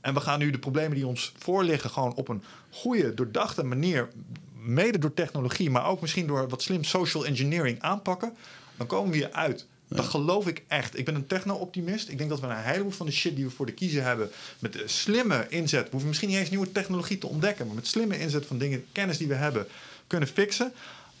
En 0.00 0.14
we 0.14 0.20
gaan 0.20 0.38
nu 0.38 0.50
de 0.50 0.58
problemen 0.58 0.94
die 0.96 1.06
ons 1.06 1.32
voorliggen 1.38 1.90
gewoon 1.90 2.14
op 2.14 2.28
een 2.28 2.42
goede, 2.70 3.14
doordachte 3.14 3.62
manier, 3.62 4.08
mede 4.54 4.98
door 4.98 5.14
technologie, 5.14 5.70
maar 5.70 5.86
ook 5.86 6.00
misschien 6.00 6.26
door 6.26 6.48
wat 6.48 6.62
slim 6.62 6.84
social 6.84 7.26
engineering 7.26 7.80
aanpakken. 7.80 8.36
Dan 8.76 8.86
komen 8.86 9.10
we 9.10 9.16
hier 9.16 9.32
uit. 9.32 9.66
Dat 9.96 10.04
geloof 10.04 10.46
ik 10.46 10.62
echt. 10.68 10.98
Ik 10.98 11.04
ben 11.04 11.14
een 11.14 11.26
techno-optimist. 11.26 12.08
Ik 12.08 12.18
denk 12.18 12.30
dat 12.30 12.40
we 12.40 12.46
een 12.46 12.56
heleboel 12.56 12.90
van 12.90 13.06
de 13.06 13.12
shit 13.12 13.36
die 13.36 13.44
we 13.44 13.50
voor 13.50 13.66
de 13.66 13.72
kiezer 13.72 14.02
hebben, 14.02 14.30
met 14.58 14.72
de 14.72 14.82
slimme 14.88 15.46
inzet, 15.48 15.84
we 15.84 15.90
hoeven 15.90 16.08
misschien 16.08 16.28
niet 16.28 16.38
eens 16.38 16.50
nieuwe 16.50 16.72
technologie 16.72 17.18
te 17.18 17.26
ontdekken, 17.26 17.66
maar 17.66 17.74
met 17.74 17.86
slimme 17.86 18.18
inzet 18.18 18.46
van 18.46 18.58
dingen, 18.58 18.84
kennis 18.92 19.18
die 19.18 19.28
we 19.28 19.34
hebben, 19.34 19.66
kunnen 20.06 20.28
fixen. 20.28 20.72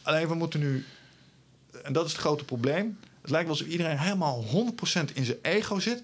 Alleen 0.02 0.28
we 0.28 0.34
moeten 0.34 0.60
nu, 0.60 0.84
en 1.82 1.92
dat 1.92 2.06
is 2.06 2.12
het 2.12 2.20
grote 2.20 2.44
probleem, 2.44 2.98
het 3.20 3.30
lijkt 3.30 3.46
wel 3.46 3.56
alsof 3.56 3.72
iedereen 3.72 3.98
helemaal 3.98 4.44
100% 4.44 5.12
in 5.14 5.24
zijn 5.24 5.38
ego 5.42 5.78
zit, 5.78 6.02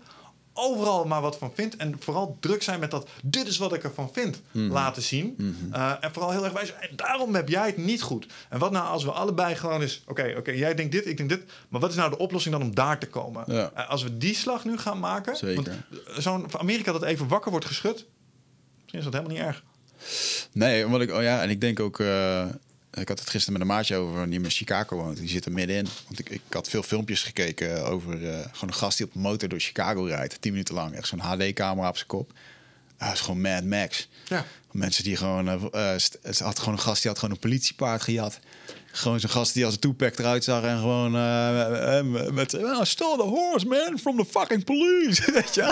overal 0.56 1.04
maar 1.04 1.20
wat 1.20 1.38
van 1.38 1.50
vindt 1.54 1.76
en 1.76 1.96
vooral 1.98 2.36
druk 2.40 2.62
zijn 2.62 2.80
met 2.80 2.90
dat 2.90 3.08
dit 3.22 3.46
is 3.46 3.58
wat 3.58 3.72
ik 3.72 3.82
ervan 3.84 4.10
vind 4.12 4.40
laten 4.52 5.02
zien. 5.02 5.34
Uh, 5.72 5.92
en 6.00 6.12
vooral 6.12 6.30
heel 6.30 6.44
erg 6.44 6.52
wijzen, 6.52 6.80
en 6.82 6.96
daarom 6.96 7.34
heb 7.34 7.48
jij 7.48 7.66
het 7.66 7.76
niet 7.76 8.02
goed. 8.02 8.26
En 8.48 8.58
wat 8.58 8.70
nou 8.72 8.86
als 8.88 9.04
we 9.04 9.10
allebei 9.10 9.54
gewoon 9.54 9.80
eens, 9.82 10.02
oké, 10.06 10.34
oké, 10.36 10.50
jij 10.50 10.74
denkt 10.74 10.92
dit, 10.92 11.06
ik 11.06 11.16
denk 11.16 11.28
dit, 11.28 11.42
maar 11.68 11.80
wat 11.80 11.90
is 11.90 11.96
nou 11.96 12.10
de 12.10 12.18
oplossing 12.18 12.54
dan 12.54 12.62
om 12.64 12.74
daar 12.74 12.98
te 12.98 13.06
komen? 13.06 13.44
Ja. 13.46 13.70
Uh, 13.76 13.88
als 13.90 14.02
we 14.02 14.16
die 14.18 14.34
slag 14.34 14.64
nu 14.64 14.78
gaan 14.78 14.98
maken, 14.98 15.36
Zeker. 15.36 15.54
want 16.04 16.22
zo'n 16.22 16.44
van 16.50 16.60
Amerika 16.60 16.92
dat 16.92 17.02
even 17.02 17.28
wakker 17.28 17.50
wordt 17.50 17.66
geschud, 17.66 18.06
misschien 18.82 18.98
is 18.98 19.04
dat 19.04 19.12
helemaal 19.12 19.36
niet 19.36 19.44
erg. 19.46 19.62
Nee, 20.52 20.86
want 20.86 21.02
ik, 21.02 21.10
oh 21.12 21.22
ja, 21.22 21.42
en 21.42 21.50
ik 21.50 21.60
denk 21.60 21.80
ook. 21.80 22.00
eh, 22.00 22.44
ik 23.00 23.08
had 23.08 23.18
het 23.20 23.30
gisteren 23.30 23.52
met 23.58 23.68
een 23.68 23.74
maatje 23.74 23.96
over 23.96 24.30
die 24.30 24.40
in 24.42 24.50
Chicago 24.50 24.96
woont. 24.96 25.16
Die 25.16 25.28
zit 25.28 25.44
er 25.44 25.52
middenin. 25.52 25.88
Want 26.06 26.18
ik, 26.18 26.28
ik 26.30 26.40
had 26.50 26.68
veel 26.68 26.82
filmpjes 26.82 27.22
gekeken 27.22 27.86
over 27.86 28.12
eh, 28.28 28.38
gewoon 28.38 28.68
een 28.68 28.74
gast 28.74 28.96
die 28.98 29.06
op 29.06 29.14
een 29.14 29.20
motor 29.20 29.48
door 29.48 29.60
Chicago 29.60 30.02
rijdt. 30.04 30.40
Tien 30.40 30.52
minuten 30.52 30.74
lang. 30.74 30.94
Echt 30.94 31.08
zo'n 31.08 31.18
HD-camera 31.18 31.88
op 31.88 31.96
zijn 31.96 32.08
kop. 32.08 32.32
Ah, 32.98 33.06
dat 33.08 33.16
is 33.16 33.20
gewoon 33.22 33.40
Mad 33.40 33.64
Max. 33.64 34.08
Ja. 34.28 34.44
Mensen 34.70 35.04
die 35.04 35.16
gewoon... 35.16 35.70
st- 35.96 36.18
het 36.22 36.38
had 36.38 36.58
gewoon 36.58 36.74
een 36.74 36.80
gast 36.80 37.02
die 37.02 37.10
had 37.10 37.20
gewoon 37.20 37.34
een 37.34 37.40
politiepaard 37.40 38.02
gejat. 38.02 38.38
Gewoon 38.96 39.20
zo'n 39.20 39.30
gast 39.30 39.54
die 39.54 39.64
als 39.64 39.74
een 39.74 39.80
toepak 39.80 40.18
eruit 40.18 40.44
zag 40.44 40.62
en 40.62 40.78
gewoon 40.78 41.16
eh, 41.16 41.98
eh, 41.98 42.04
met... 42.32 42.54
Oh, 42.54 42.82
stole 42.82 43.16
the 43.16 43.22
horse, 43.22 43.66
man, 43.66 43.98
from 44.00 44.16
the 44.16 44.24
fucking 44.30 44.64
police. 44.64 45.22
Weet 45.32 45.54
je? 45.54 45.62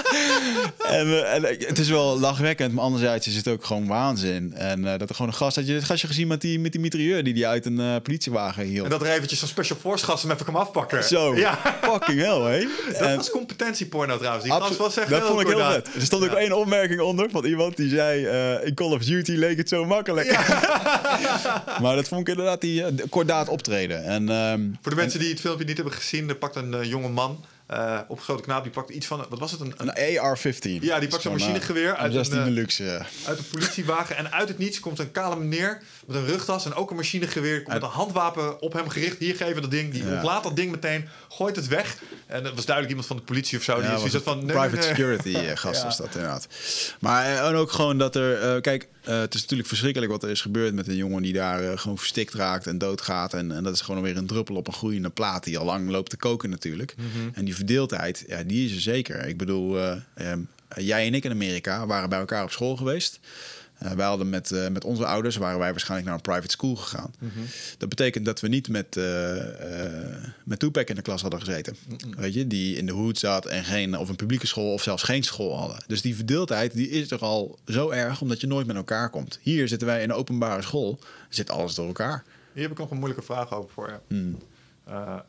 en, 0.88 1.06
eh, 1.06 1.34
en 1.34 1.44
eh, 1.44 1.68
het 1.68 1.78
is 1.78 1.88
wel 1.88 2.18
lachwekkend, 2.18 2.72
maar 2.72 2.84
anderzijds 2.84 3.26
is 3.26 3.36
het 3.36 3.48
ook 3.48 3.64
gewoon 3.64 3.86
waanzin. 3.86 4.54
En 4.54 4.92
eh, 4.92 4.98
dat 4.98 5.08
er 5.08 5.14
gewoon 5.14 5.30
een 5.30 5.36
gast... 5.36 5.56
Had 5.56 5.66
je 5.66 5.72
het 5.72 5.84
gastje 5.84 6.06
gezien 6.06 6.26
met 6.26 6.40
die, 6.40 6.58
met 6.58 6.72
die 6.72 6.80
mitrailleur 6.80 7.24
die 7.24 7.34
die 7.34 7.46
uit 7.46 7.66
een 7.66 7.80
eh, 7.80 7.94
politiewagen 8.02 8.64
hield? 8.64 8.84
En 8.84 8.90
dat 8.90 9.00
er 9.02 9.08
eventjes 9.10 9.38
zo'n 9.38 9.48
special 9.48 9.78
force 9.80 10.04
gast 10.04 10.22
hem 10.22 10.32
even 10.32 10.44
kwam 10.44 10.56
afpakken. 10.56 11.04
Zo, 11.04 11.36
Ja. 11.36 11.58
fucking 11.82 12.20
hell, 12.20 12.40
hè? 12.40 12.66
Dat 12.92 13.00
En- 13.08 13.16
was 13.16 13.30
competentieporno 13.30 14.16
trouwens. 14.18 14.44
Die 14.44 14.52
gast 14.52 14.76
was 14.76 14.96
echt 14.96 15.08
dat 15.08 15.18
heel 15.18 15.28
vond 15.28 15.40
ik 15.40 15.46
heel 15.46 15.70
vet. 15.70 15.88
Er 15.94 16.02
stond 16.02 16.24
ook 16.24 16.32
één 16.36 16.52
opmerking 16.52 17.00
onder 17.00 17.30
van 17.30 17.44
iemand 17.44 17.76
die 17.76 17.88
zei... 17.88 18.24
eh, 18.26 18.66
in 18.66 18.74
Call 18.74 18.92
of 18.92 19.02
Duty 19.04 19.32
leek 19.32 19.56
het 19.56 19.68
zo 19.68 19.84
makkelijk. 19.84 20.28
maar 21.82 21.96
dat 21.96 22.08
vond 22.08 22.20
ik 22.20 22.28
inderdaad 22.28 22.60
die 22.60 22.84
eh, 22.84 22.92
kordaat 23.14 23.48
optreden. 23.48 24.04
En, 24.04 24.28
ehm, 24.28 24.60
Voor 24.82 24.90
de 24.90 24.96
mensen 24.96 25.20
die 25.20 25.30
het 25.30 25.40
filmpje 25.40 25.64
niet 25.64 25.76
hebben 25.76 25.94
gezien, 25.94 26.28
er 26.28 26.36
pakt 26.36 26.56
een 26.56 26.74
eh, 26.74 26.84
jonge 26.84 27.08
man, 27.08 27.44
eh 27.66 27.98
opgeschoten 28.08 28.44
knaap, 28.44 28.62
die 28.62 28.72
pakt 28.72 28.90
iets 28.90 29.06
van, 29.06 29.26
wat 29.28 29.38
was 29.38 29.50
het, 29.50 29.60
een, 29.60 29.74
een 29.76 29.88
een 30.02 30.18
AR-15. 30.18 30.82
Ja, 30.82 30.98
die 30.98 31.08
pakt 31.08 31.22
zo'n 31.22 31.32
machinegeweer 31.32 31.96
uit 31.96 32.16
uit 32.16 32.30
een, 32.30 32.44
eh, 32.44 32.46
luxe. 32.46 32.84
ja. 32.84 33.06
uit 33.26 33.38
een 33.38 33.48
politiewagen. 33.50 34.16
En 34.16 34.32
uit 34.32 34.48
het 34.48 34.58
niets 34.58 34.80
komt 34.80 34.98
een 34.98 35.10
kale 35.10 35.36
meneer 35.36 35.82
met 36.06 36.16
een 36.16 36.26
rugtas 36.26 36.64
en 36.64 36.74
ook 36.74 36.90
een 36.90 36.96
machinegeweer. 36.96 37.62
Komt 37.62 37.74
met 37.74 37.82
een 37.82 37.88
handwapen 37.88 38.60
op 38.60 38.72
hem 38.72 38.88
gericht. 38.88 39.18
Hier 39.18 39.36
geven 39.36 39.62
dat 39.62 39.70
ding. 39.70 39.92
Die 39.92 40.04
Ja. 40.04 40.12
ontlaat 40.12 40.42
dat 40.42 40.56
ding 40.56 40.70
meteen, 40.70 41.08
gooit 41.28 41.56
het 41.56 41.68
weg. 41.68 41.96
En 42.26 42.42
dat 42.42 42.54
was 42.54 42.64
duidelijk 42.64 42.88
iemand 42.88 43.06
van 43.06 43.16
de 43.16 43.22
politie 43.22 43.58
of 43.58 43.64
zo. 43.64 43.80
die 43.80 44.04
is 44.04 44.22
van, 44.22 44.38
nee, 44.38 44.46
private 44.46 44.76
nee, 44.76 44.82
security 44.88 45.54
gast 45.54 45.82
was 45.88 45.96
dat 45.96 46.14
inderdaad. 46.14 46.46
Maar 47.00 47.24
en 47.46 47.54
ook 47.54 47.72
gewoon 47.72 47.98
dat 47.98 48.16
er... 48.16 48.60
kijk, 48.60 48.88
eh, 49.04 49.20
het 49.20 49.34
is 49.34 49.40
natuurlijk 49.40 49.68
verschrikkelijk 49.68 50.12
wat 50.12 50.22
er 50.22 50.30
is 50.30 50.40
gebeurd 50.40 50.74
met 50.74 50.88
een 50.88 50.96
jongen 50.96 51.22
die 51.22 51.32
daar 51.32 51.62
eh, 51.62 51.78
gewoon 51.78 51.98
verstikt 51.98 52.34
raakt 52.34 52.66
en 52.66 52.78
doodgaat. 52.78 53.34
En, 53.34 53.52
en 53.52 53.62
dat 53.62 53.74
is 53.74 53.80
gewoon 53.80 54.02
weer 54.02 54.16
een 54.16 54.26
druppel 54.26 54.56
op 54.56 54.66
een 54.66 54.72
groeiende 54.72 55.10
plaat 55.10 55.44
die 55.44 55.58
al 55.58 55.64
lang 55.64 55.90
loopt 55.90 56.10
te 56.10 56.16
koken 56.16 56.50
natuurlijk. 56.50 56.94
Mhm. 56.96 57.28
En 57.32 57.44
die 57.44 57.54
verdeeldheid, 57.54 58.24
ja, 58.26 58.42
die 58.42 58.66
is 58.66 58.74
er 58.74 58.80
zeker. 58.80 59.26
Ik 59.26 59.36
bedoel, 59.36 59.78
eh, 59.78 59.96
ehm, 60.14 60.40
jij 60.76 61.06
en 61.06 61.14
ik 61.14 61.24
in 61.24 61.30
Amerika 61.30 61.86
waren 61.86 62.08
bij 62.08 62.18
elkaar 62.18 62.42
op 62.42 62.50
school 62.50 62.76
geweest. 62.76 63.20
Eh, 63.84 63.92
wij 63.92 64.06
hadden 64.06 64.28
met, 64.28 64.50
eh, 64.50 64.68
met 64.68 64.84
onze 64.84 65.06
ouders 65.06 65.36
waren 65.36 65.58
wij 65.58 65.70
waarschijnlijk 65.70 66.08
naar 66.08 66.16
een 66.16 66.32
private 66.32 66.50
school 66.50 66.76
gegaan. 66.76 67.14
Mhm. 67.18 67.30
Dat 67.78 67.88
betekent 67.88 68.24
dat 68.24 68.40
we 68.40 68.48
niet 68.48 68.68
met, 68.68 68.96
eh 68.96 69.04
met 70.44 70.58
Tupac 70.58 70.88
in 70.88 70.94
de 70.94 71.02
klas 71.02 71.22
hadden 71.22 71.40
gezeten. 71.40 71.76
Weet 72.16 72.34
je, 72.34 72.46
die 72.46 72.76
in 72.76 72.86
de 72.86 72.92
hoed 72.92 73.18
zat 73.18 73.46
en 73.46 73.64
geen, 73.64 73.98
of 73.98 74.08
een 74.08 74.16
publieke 74.16 74.46
school 74.46 74.72
of 74.72 74.82
zelfs 74.82 75.02
geen 75.02 75.22
school 75.22 75.58
hadden. 75.58 75.84
Dus 75.86 76.02
die 76.02 76.16
verdeeldheid 76.16 76.72
die 76.72 76.88
is 76.88 77.10
er 77.10 77.18
al 77.18 77.58
zo 77.66 77.90
erg 77.90 78.20
omdat 78.20 78.40
je 78.40 78.46
nooit 78.46 78.66
met 78.66 78.76
elkaar 78.76 79.10
komt. 79.10 79.38
Hier 79.42 79.68
zitten 79.68 79.86
wij 79.86 80.02
in 80.02 80.10
een 80.10 80.16
openbare 80.16 80.62
school, 80.62 80.98
zit 81.28 81.50
alles 81.50 81.74
door 81.74 81.86
elkaar. 81.86 82.24
Hier 82.52 82.62
heb 82.62 82.72
ik 82.72 82.78
nog 82.78 82.90
een 82.90 82.96
moeilijke 82.96 83.24
vraag 83.24 83.52
over 83.52 83.70
voor 83.70 83.88
je. 83.88 83.98
Hmm. 84.14 84.38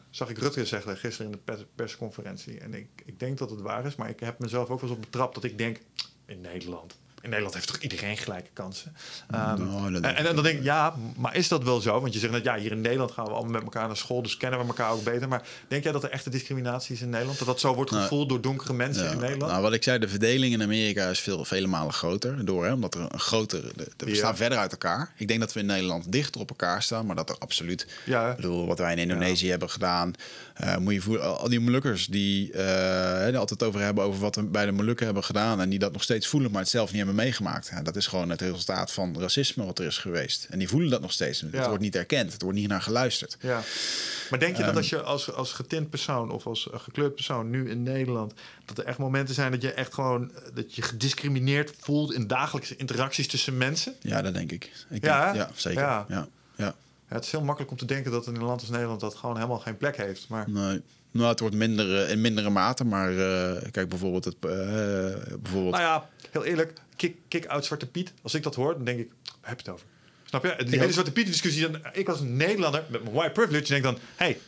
Zag 0.09 0.29
ik 0.29 0.37
Rutger 0.37 0.67
zeggen 0.67 0.97
gisteren 0.97 1.31
in 1.31 1.37
de 1.37 1.43
pers- 1.43 1.65
persconferentie. 1.75 2.59
En 2.59 2.73
ik, 2.73 2.87
ik 3.05 3.19
denk 3.19 3.37
dat 3.37 3.49
het 3.49 3.61
waar 3.61 3.85
is, 3.85 3.95
maar 3.95 4.09
ik 4.09 4.19
heb 4.19 4.39
mezelf 4.39 4.69
ook 4.69 4.81
wel 4.81 4.89
eens 4.89 4.97
op 4.97 5.03
betrapt 5.03 5.35
dat 5.35 5.43
ik 5.43 5.57
denk, 5.57 5.79
in 6.25 6.41
Nederland. 6.41 6.97
In 7.25 7.31
Nederland 7.31 7.53
heeft 7.55 7.67
toch 7.67 7.77
iedereen 7.81 8.17
gelijke 8.17 8.49
kansen? 8.53 8.95
Ehm, 9.31 9.63
Nou, 9.65 9.91
dat 9.91 10.03
en, 10.03 10.35
dan 10.35 10.43
denk 10.43 10.57
ik, 10.57 10.63
ja, 10.63 10.95
maar 11.17 11.35
is 11.35 11.47
dat 11.47 11.63
wel 11.63 11.81
zo? 11.81 12.01
Want 12.01 12.13
je 12.13 12.19
zegt 12.19 12.31
net, 12.33 12.43
ja, 12.43 12.57
hier 12.57 12.71
in 12.71 12.81
Nederland 12.81 13.11
gaan 13.11 13.25
we 13.25 13.31
allemaal 13.31 13.51
met 13.51 13.63
elkaar 13.63 13.87
naar 13.87 13.97
school, 13.97 14.21
dus 14.21 14.37
kennen 14.37 14.59
we 14.59 14.65
elkaar 14.65 14.91
ook 14.91 15.03
beter. 15.03 15.27
Maar 15.27 15.41
denk 15.67 15.83
jij 15.83 15.91
dat 15.91 16.03
er 16.03 16.09
echte 16.09 16.29
discriminatie 16.29 16.95
is 16.95 17.01
in 17.01 17.09
Nederland? 17.09 17.37
Dat 17.37 17.47
dat 17.47 17.59
zo 17.59 17.75
wordt 17.75 17.91
Nou, 17.91 18.03
gevoeld 18.03 18.29
door 18.29 18.41
donkere 18.41 18.73
mensen 18.73 19.03
Ja, 19.03 19.11
in 19.11 19.19
Nederland? 19.19 19.51
Nou, 19.51 19.63
wat 19.63 19.73
ik 19.73 19.83
zei, 19.83 19.99
de 19.99 20.07
verdeling 20.07 20.53
in 20.53 20.61
Amerika 20.61 21.09
is 21.09 21.19
veel, 21.19 21.45
vele 21.45 21.67
malen 21.67 21.93
groter. 21.93 22.45
Door, 22.45 22.65
hè, 22.65 22.73
omdat 22.73 22.93
er 22.95 23.01
een 23.09 23.19
grotere. 23.19 23.71
de- 23.75 23.91
de- 23.97 24.05
we 24.05 24.11
Ja. 24.11 24.15
staan 24.17 24.35
verder 24.37 24.57
uit 24.57 24.71
elkaar. 24.71 25.11
Ik 25.17 25.27
denk 25.27 25.39
dat 25.39 25.53
we 25.53 25.59
in 25.59 25.65
Nederland 25.65 26.11
dichter 26.11 26.41
op 26.41 26.49
elkaar 26.49 26.83
staan, 26.83 27.05
maar 27.05 27.15
dat 27.15 27.29
er 27.29 27.35
absoluut. 27.39 27.87
Ja? 28.05 28.29
Ik 28.29 28.35
bedoel, 28.35 28.65
wat 28.67 28.79
wij 28.79 28.91
in 28.91 28.97
Indonesië 28.99 29.49
hebben 29.49 29.69
gedaan. 29.69 30.13
Eh, 30.55 30.77
moet 30.77 30.93
je 30.93 31.01
voelen, 31.01 31.37
al 31.37 31.49
die 31.49 31.59
Molukkers 31.59 32.07
die 32.07 32.51
eh, 32.51 33.27
er 33.27 33.37
altijd 33.37 33.63
over 33.63 33.79
hebben 33.81 34.03
over 34.03 34.19
wat 34.19 34.35
we 34.35 34.43
bij 34.43 34.65
de 34.65 34.71
Molukken 34.71 35.05
hebben 35.05 35.23
gedaan. 35.23 35.61
En 35.61 35.69
die 35.69 35.79
dat 35.79 35.91
nog 35.91 36.03
steeds 36.03 36.27
voelen, 36.27 36.51
maar 36.51 36.61
het 36.61 36.69
zelf 36.69 36.87
niet 36.87 36.97
hebben 36.97 37.15
meegemaakt. 37.15 37.67
Ja, 37.71 37.81
dat 37.81 37.95
is 37.95 38.07
gewoon 38.07 38.29
het 38.29 38.41
resultaat 38.41 38.91
van 38.91 39.19
racisme 39.19 39.65
wat 39.65 39.79
er 39.79 39.85
is 39.85 39.97
geweest. 39.97 40.47
En 40.49 40.59
die 40.59 40.67
voelen 40.69 40.89
dat 40.89 41.01
nog 41.01 41.11
steeds. 41.11 41.41
Het 41.41 41.51
Ja. 41.53 41.67
wordt 41.67 41.81
niet 41.83 41.95
erkend. 41.95 42.33
Het 42.33 42.41
wordt 42.41 42.57
niet 42.57 42.67
naar 42.67 42.81
geluisterd. 42.81 43.37
Ja. 43.39 43.61
Maar 44.29 44.39
denk 44.39 44.51
je 44.55 44.57
Ehm. 44.63 44.67
dat 44.67 44.77
als 44.77 44.89
je 44.89 45.01
als, 45.01 45.31
als 45.31 45.51
getint 45.51 45.89
persoon 45.89 46.31
of 46.31 46.45
als 46.47 46.69
eh, 46.71 46.79
gekleurd 46.79 47.15
persoon 47.15 47.49
nu 47.49 47.69
in 47.69 47.83
Nederland, 47.83 48.33
dat 48.65 48.77
er 48.77 48.85
echt 48.85 48.97
momenten 48.97 49.35
zijn 49.35 49.51
dat 49.51 49.61
je 49.61 49.71
echt 49.71 49.93
gewoon 49.93 50.31
eh, 50.35 50.41
dat 50.53 50.75
je 50.75 50.81
gediscrimineerd 50.81 51.71
voelt 51.79 52.13
in 52.13 52.27
dagelijkse 52.27 52.75
interacties 52.75 53.27
tussen 53.27 53.57
mensen? 53.57 53.93
Ja, 54.01 54.21
dat 54.21 54.33
denk 54.33 54.51
ik. 54.51 54.71
ik 54.89 55.03
Ja, 55.05 55.23
denk- 55.25 55.35
ja 55.35 55.49
zeker. 55.55 55.81
Ja. 55.81 56.05
Ja. 56.55 56.75
Het 57.15 57.25
is 57.25 57.31
heel 57.31 57.43
makkelijk 57.43 57.71
om 57.71 57.77
te 57.77 57.85
denken 57.85 58.11
dat 58.11 58.27
in 58.27 58.35
een 58.35 58.43
land 58.43 58.61
als 58.61 58.69
Nederland 58.69 58.99
dat 58.99 59.15
gewoon 59.15 59.35
helemaal 59.35 59.59
geen 59.59 59.77
plek 59.77 59.97
heeft. 59.97 60.27
Maar 60.29 60.49
Nee. 60.49 60.81
Nou, 61.11 61.29
het 61.29 61.39
wordt 61.39 61.55
minder, 61.55 62.03
eh, 62.03 62.11
in 62.11 62.21
mindere 62.21 62.49
mate, 62.49 62.85
maar 62.85 63.09
eh, 63.09 63.71
kijk 63.71 63.89
bijvoorbeeld 63.89 64.25
het, 64.25 64.35
eh, 64.35 64.49
bijvoorbeeld. 65.41 65.73
nou 65.73 65.83
ja, 65.83 66.09
heel 66.31 66.43
eerlijk, 66.43 66.73
kick, 66.95 67.15
kick 67.27 67.45
out 67.45 67.65
Zwarte 67.65 67.87
Piet. 67.87 68.13
Als 68.21 68.33
ik 68.33 68.43
dat 68.43 68.55
hoor, 68.55 68.73
dan 68.73 68.83
denk 68.83 68.99
ik, 68.99 69.11
waar 69.23 69.49
heb 69.49 69.59
je 69.59 69.65
het 69.65 69.73
over? 69.73 69.85
Snap 70.23 70.43
je? 70.43 70.63
Die 70.63 70.79
hele. 70.79 70.91
Zwarte 70.91 71.11
Piet 71.11 71.25
discussie, 71.25 71.69
dan, 71.69 71.81
ik 71.93 72.09
als 72.09 72.19
Nederlander 72.21 72.83
met 72.89 73.03
mijn 73.03 73.15
white 73.15 73.31
privilege 73.31 73.67
denk 73.67 73.83
dan, 73.83 73.97
hey, 74.15 74.39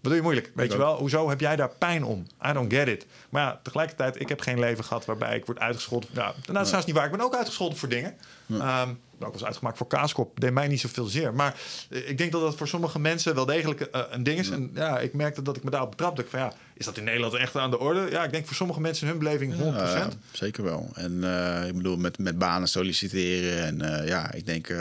wat 0.00 0.02
doe 0.02 0.14
je 0.14 0.22
moeilijk? 0.22 0.50
Weet 0.54 0.66
Ik 0.66 0.72
je 0.72 0.78
wel, 0.78 0.96
hoezo 0.96 1.28
heb 1.28 1.40
jij 1.40 1.56
daar 1.56 1.70
pijn 1.78 2.04
om? 2.04 2.26
I 2.46 2.52
don't 2.52 2.72
get 2.72 2.88
it. 2.88 3.06
Maar 3.30 3.42
ja, 3.42 3.60
tegelijkertijd, 3.62 4.20
ik 4.20 4.28
heb 4.28 4.40
geen 4.40 4.58
leven 4.58 4.84
gehad 4.84 5.04
waarbij 5.04 5.36
ik 5.36 5.46
word 5.46 5.58
uitgescholden. 5.58 6.08
Nou, 6.12 6.34
nou 6.46 6.64
dat 6.70 6.78
is 6.78 6.84
niet 6.84 6.94
waar. 6.94 7.04
Ik 7.04 7.10
ben 7.10 7.20
ook 7.20 7.34
uitgescholden 7.34 7.78
voor 7.78 7.88
dingen. 7.88 8.16
Ehm, 8.50 8.90
ook 9.26 9.32
wel 9.32 9.40
eens 9.40 9.48
uitgemaakt 9.48 9.76
voor 9.76 9.86
kaaskop. 9.86 10.40
Deed 10.40 10.52
mij 10.52 10.68
niet 10.68 10.80
zoveel 10.80 11.04
zeer. 11.04 11.34
Maar 11.34 11.60
eh, 11.90 12.08
ik 12.08 12.18
denk 12.18 12.32
dat 12.32 12.40
dat 12.40 12.56
voor 12.56 12.68
sommige 12.68 12.98
mensen 12.98 13.34
wel 13.34 13.46
degelijk 13.46 13.80
eh, 13.80 14.00
een 14.10 14.22
ding 14.22 14.38
is. 14.38 14.50
En 14.50 14.70
ja, 14.74 14.98
ik 14.98 15.12
merkte 15.14 15.42
dat 15.42 15.56
ik 15.56 15.62
me 15.64 15.70
daarop 15.70 15.90
betrapte. 15.90 16.22
Ik 16.22 16.28
van 16.28 16.38
ja, 16.40 16.52
is 16.74 16.84
dat 16.84 16.96
in 16.96 17.04
Nederland 17.04 17.34
echt 17.34 17.56
aan 17.56 17.70
de 17.70 17.78
orde? 17.78 18.06
Ja, 18.10 18.24
ik 18.24 18.30
denk 18.32 18.46
voor 18.46 18.56
sommige 18.56 18.80
mensen 18.80 19.06
hun 19.06 19.18
beleving 19.18 19.54
100%. 19.54 19.56
Ja, 19.58 19.96
ja, 19.96 20.08
zeker 20.32 20.64
wel. 20.64 20.88
En 20.94 21.24
eh, 21.24 21.68
ik 21.68 21.76
bedoel, 21.76 21.96
met, 21.96 22.18
met 22.18 22.38
banen 22.38 22.68
solliciteren. 22.68 23.64
En 23.82 24.06
ja, 24.06 24.32
ik 24.32 24.46
denk, 24.46 24.74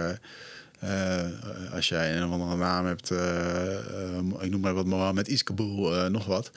als 1.74 1.90
jij 1.90 2.16
een 2.18 2.26
of 2.26 2.32
andere 2.32 2.56
naam 2.56 2.86
hebt, 2.86 3.12
ik 4.40 4.50
noem 4.50 4.62
maar 4.62 4.74
wat, 4.74 4.86
Mohammed 4.86 5.28
Iskabul, 5.28 5.96
eh 5.96 6.10
nog 6.10 6.26
wat. 6.26 6.52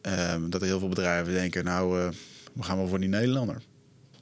eh, 0.00 0.34
dat 0.48 0.60
er 0.60 0.66
heel 0.66 0.78
veel 0.78 0.88
bedrijven 0.88 1.32
denken, 1.32 1.64
nou, 1.64 2.10
we 2.52 2.62
gaan 2.62 2.76
wel 2.76 2.88
voor 2.88 3.00
die 3.00 3.08
Nederlander. 3.08 3.62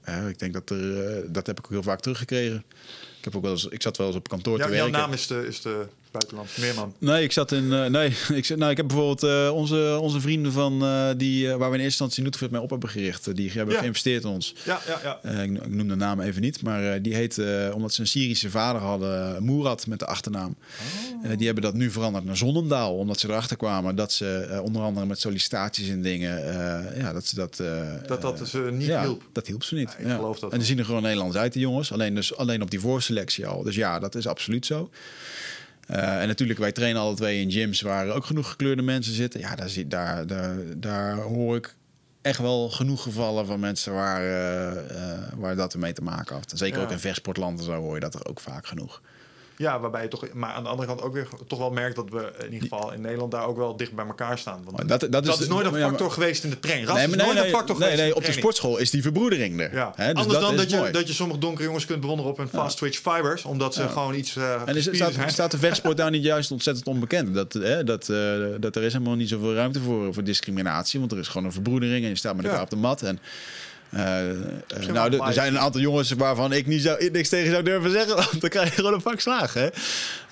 Eh, 0.09 0.29
ik 0.29 0.39
denk 0.39 0.53
dat 0.53 0.71
er, 0.71 1.07
eh, 1.17 1.23
dat 1.27 1.47
heb 1.47 1.59
ik 1.59 1.65
ook 1.65 1.71
heel 1.71 1.83
vaak 1.83 2.01
teruggekregen. 2.01 2.65
Ik, 3.19 3.25
heb 3.25 3.37
ook 3.37 3.43
wel 3.43 3.51
eens, 3.53 3.67
ik 3.67 3.83
zat 3.83 3.97
wel 3.97 4.07
eens 4.07 4.17
op 4.17 4.29
kantoor 4.29 4.59
Ja, 4.59 4.65
te 4.67 4.71
jouw 4.73 4.83
werken. 4.83 5.01
naam 5.01 5.13
is 5.13 5.27
de, 5.27 5.47
is 5.47 5.61
de 5.63 5.87
buitenland 6.11 6.49
meerman. 6.59 6.95
Nee, 6.99 7.23
ik 7.23 7.33
zat 7.33 7.53
in. 7.53 7.73
eh, 7.73 7.85
nee, 7.87 8.09
ik, 8.41 8.45
zat- 8.45 8.59
nou, 8.59 8.71
ik 8.71 8.77
heb 8.77 8.87
bijvoorbeeld 8.87 9.23
eh, 9.23 9.51
onze, 9.55 9.99
onze 10.01 10.21
vrienden 10.21 10.53
van 10.53 10.83
eh, 10.83 11.09
die, 11.17 11.47
waar 11.49 11.59
we 11.59 11.65
in 11.65 11.71
eerste 11.71 11.85
instantie 11.85 12.23
Nutrifit 12.23 12.51
mee 12.51 12.61
op 12.61 12.71
hebben 12.71 12.89
gericht. 12.89 13.37
die 13.37 13.51
hebben 13.51 13.75
Ja. 13.75 13.81
geïnvesteerd 13.81 14.23
in 14.25 14.29
ons. 14.31 14.55
Ja, 14.65 14.81
ja, 14.87 15.19
ja. 15.23 15.31
Ik, 15.43 15.51
ik 15.53 15.69
noem 15.69 15.89
de 15.89 15.95
naam 15.97 16.21
even 16.21 16.43
niet, 16.43 16.63
maar 16.63 17.03
die 17.03 17.15
heet, 17.15 17.39
omdat 17.73 17.93
ze 17.95 18.01
een 18.01 18.07
Syrische 18.07 18.51
vader 18.51 18.81
hadden, 18.81 19.43
Moerad 19.43 19.87
met 19.87 19.99
de 19.99 20.07
achternaam. 20.07 20.57
Oh. 21.25 21.37
Die 21.37 21.47
hebben 21.47 21.65
dat 21.65 21.75
nu 21.75 21.91
veranderd 21.91 22.25
naar 22.25 22.37
Zonnendaal, 22.37 22.97
omdat 22.97 23.21
ze 23.21 23.29
erachter 23.29 23.57
kwamen 23.57 23.97
dat 23.97 24.13
ze 24.13 24.61
onder 24.65 24.83
andere 24.83 25.07
met 25.07 25.21
sollicitaties 25.21 25.89
en 25.89 26.03
dingen, 26.03 26.43
ja, 26.99 27.13
dat 27.13 27.27
ze 27.27 27.35
dat. 27.35 27.57
Dat 28.07 28.21
dat 28.23 28.39
dus 28.39 28.55
eh, 28.55 28.69
niet 28.69 28.87
ja, 28.87 29.03
hielp. 29.03 29.23
Dat 29.33 29.47
hielp 29.47 29.63
ze 29.65 29.75
niet. 29.75 29.97
Ja, 29.99 30.05
ik 30.09 30.15
geloof 30.15 30.39
dat 30.39 30.53
En 30.53 30.59
die 30.59 30.67
zien 30.67 30.79
er 30.79 30.85
gewoon 30.85 31.03
Nederlands 31.03 31.37
uit, 31.37 31.53
die 31.53 31.63
jongens. 31.63 31.93
Alleen, 31.93 32.15
dus, 32.15 32.37
alleen 32.37 32.63
op 32.63 32.71
die 32.71 32.81
voorselectie 32.81 33.47
al. 33.47 33.63
Dus 33.63 33.75
ja, 33.75 33.99
dat 33.99 34.15
is 34.15 34.27
absoluut 34.27 34.67
zo. 34.67 34.91
Eh, 35.89 36.21
en 36.21 36.27
natuurlijk, 36.29 36.59
wij 36.59 36.73
trainen 36.73 37.03
alle 37.03 37.15
twee 37.15 37.41
in 37.41 37.51
gyms 37.51 37.81
waar 37.81 38.09
ook 38.11 38.25
genoeg 38.25 38.51
gekleurde 38.51 38.83
mensen 38.83 39.13
zitten. 39.15 39.41
Ja, 39.41 39.55
daar, 39.57 39.69
zie- 39.69 39.87
daar, 39.89 40.27
daar, 40.27 40.57
daar 40.77 41.17
hoor 41.17 41.57
ik 41.57 41.75
echt 42.23 42.39
wel 42.39 42.69
genoeg 42.71 43.03
gevallen 43.03 43.47
van 43.47 43.61
mensen 43.61 43.93
waar, 43.93 44.21
eh, 44.23 45.13
eh, 45.13 45.19
waar 45.37 45.57
dat 45.57 45.73
ermee 45.73 45.93
te 45.93 46.03
maken 46.03 46.35
had. 46.35 46.53
Zeker 46.55 46.79
Ja. 46.79 46.85
ook 46.85 46.91
in 46.91 46.99
vechtsportlanden 46.99 47.65
zo 47.65 47.73
hoor 47.73 47.95
je 47.95 48.01
dat 48.01 48.15
er 48.15 48.27
ook 48.27 48.41
vaak 48.41 48.67
genoeg. 48.67 49.03
Ja, 49.59 49.81
waarbij 49.81 50.03
je 50.03 50.09
toch, 50.09 50.33
maar 50.33 50.51
aan 50.53 50.63
de 50.63 50.69
andere 50.69 50.89
kant 50.89 51.03
ook 51.03 51.13
weer 51.13 51.29
toch 51.47 51.59
wel 51.59 51.71
merkt 51.71 51.97
dat 51.97 52.09
we 52.11 52.33
in 52.39 52.53
ieder 52.53 52.69
geval 52.69 52.93
in 52.93 53.01
Nederland 53.01 53.31
daar 53.31 53.47
ook 53.47 53.57
wel 53.57 53.77
dicht 53.77 53.93
bij 53.93 54.07
elkaar 54.07 54.39
staan. 54.39 54.61
Want 54.65 54.89
dat- 54.89 55.07
dat 55.13 55.27
is- 55.27 55.39
is 55.41 55.49
nooit 55.49 55.67
een 55.67 55.73
ja, 55.73 55.79
maar- 55.79 55.89
factor 55.89 56.11
geweest 56.11 56.45
in 56.45 56.51
de 56.51 56.59
training. 56.61 56.89
Ras 56.89 56.97
nee, 56.97 57.07
is 57.07 57.15
nee, 57.15 57.25
nooit 57.25 57.39
nee, 57.39 57.45
een 57.47 57.51
factor 57.51 57.79
nee, 57.79 57.83
geweest. 57.89 58.01
nee, 58.03 58.11
in 58.11 58.17
op 58.17 58.25
de 58.25 58.33
sportschool 58.33 58.79
is 58.79 58.91
die 58.91 59.03
verbroedering 59.03 59.61
er. 59.61 59.75
Ja. 59.75 59.93
Dus 59.97 60.15
Anders 60.15 60.39
dan 60.41 60.57
dat 60.57 60.71
je, 60.71 60.77
mooi. 60.77 60.93
dat 60.93 61.07
je 61.09 61.13
sommige 61.15 61.41
donkere 61.41 61.65
jongens 61.67 61.87
kunt 61.87 62.01
bewonderen 62.01 62.31
op 62.33 62.37
hun 62.39 62.49
fast 62.49 62.77
twitch 62.77 62.99
fibers, 62.99 63.45
omdat 63.45 63.75
ze 63.75 63.89
gewoon 63.89 64.15
iets. 64.15 64.37
eh 64.37 64.63
En 64.65 64.77
is, 64.77 64.83
staat, 64.93 65.13
zijn. 65.13 65.31
staat 65.31 65.51
de 65.51 65.59
vechtsport 65.59 65.97
daar 65.97 66.11
niet 66.11 66.23
juist 66.23 66.51
ontzettend 66.51 66.87
onbekend? 66.87 67.35
Dat, 67.35 67.53
hè, 67.53 67.85
dat, 67.85 68.09
eh, 68.09 68.17
dat 68.61 68.77
er 68.77 68.83
is 68.83 68.93
helemaal 68.93 69.15
niet 69.15 69.29
zoveel 69.29 69.55
ruimte 69.55 69.81
voor, 69.81 70.15
voor 70.15 70.25
discriminatie. 70.25 71.01
Want 71.01 71.13
er 71.13 71.19
is 71.19 71.29
gewoon 71.29 71.47
een 71.47 71.53
verbroedering 71.53 72.03
en 72.03 72.09
je 72.09 72.17
staat 72.17 72.37
met 72.37 72.45
elkaar 72.45 72.63
op 72.63 72.71
de 72.71 72.77
mat. 72.77 73.03
En, 73.03 73.19
eh, 73.91 74.31
eh, 74.31 74.37
nou, 74.93 75.17
er- 75.19 75.33
zijn 75.33 75.55
een 75.55 75.61
aantal 75.61 75.81
jongens 75.81 76.13
waarvan 76.13 76.53
ik 76.53 76.67
niet 76.67 76.83
zou, 76.83 77.11
niks 77.11 77.29
tegen 77.29 77.51
zou 77.51 77.63
durven 77.63 77.91
zeggen. 77.91 78.17
Want 78.25 78.41
dan 78.41 78.51
krijg 78.51 78.69
je 78.69 78.75
gewoon 78.75 78.93
een 78.95 79.03
pak 79.03 79.21
slagen. 79.21 79.61
Hè? 79.61 79.69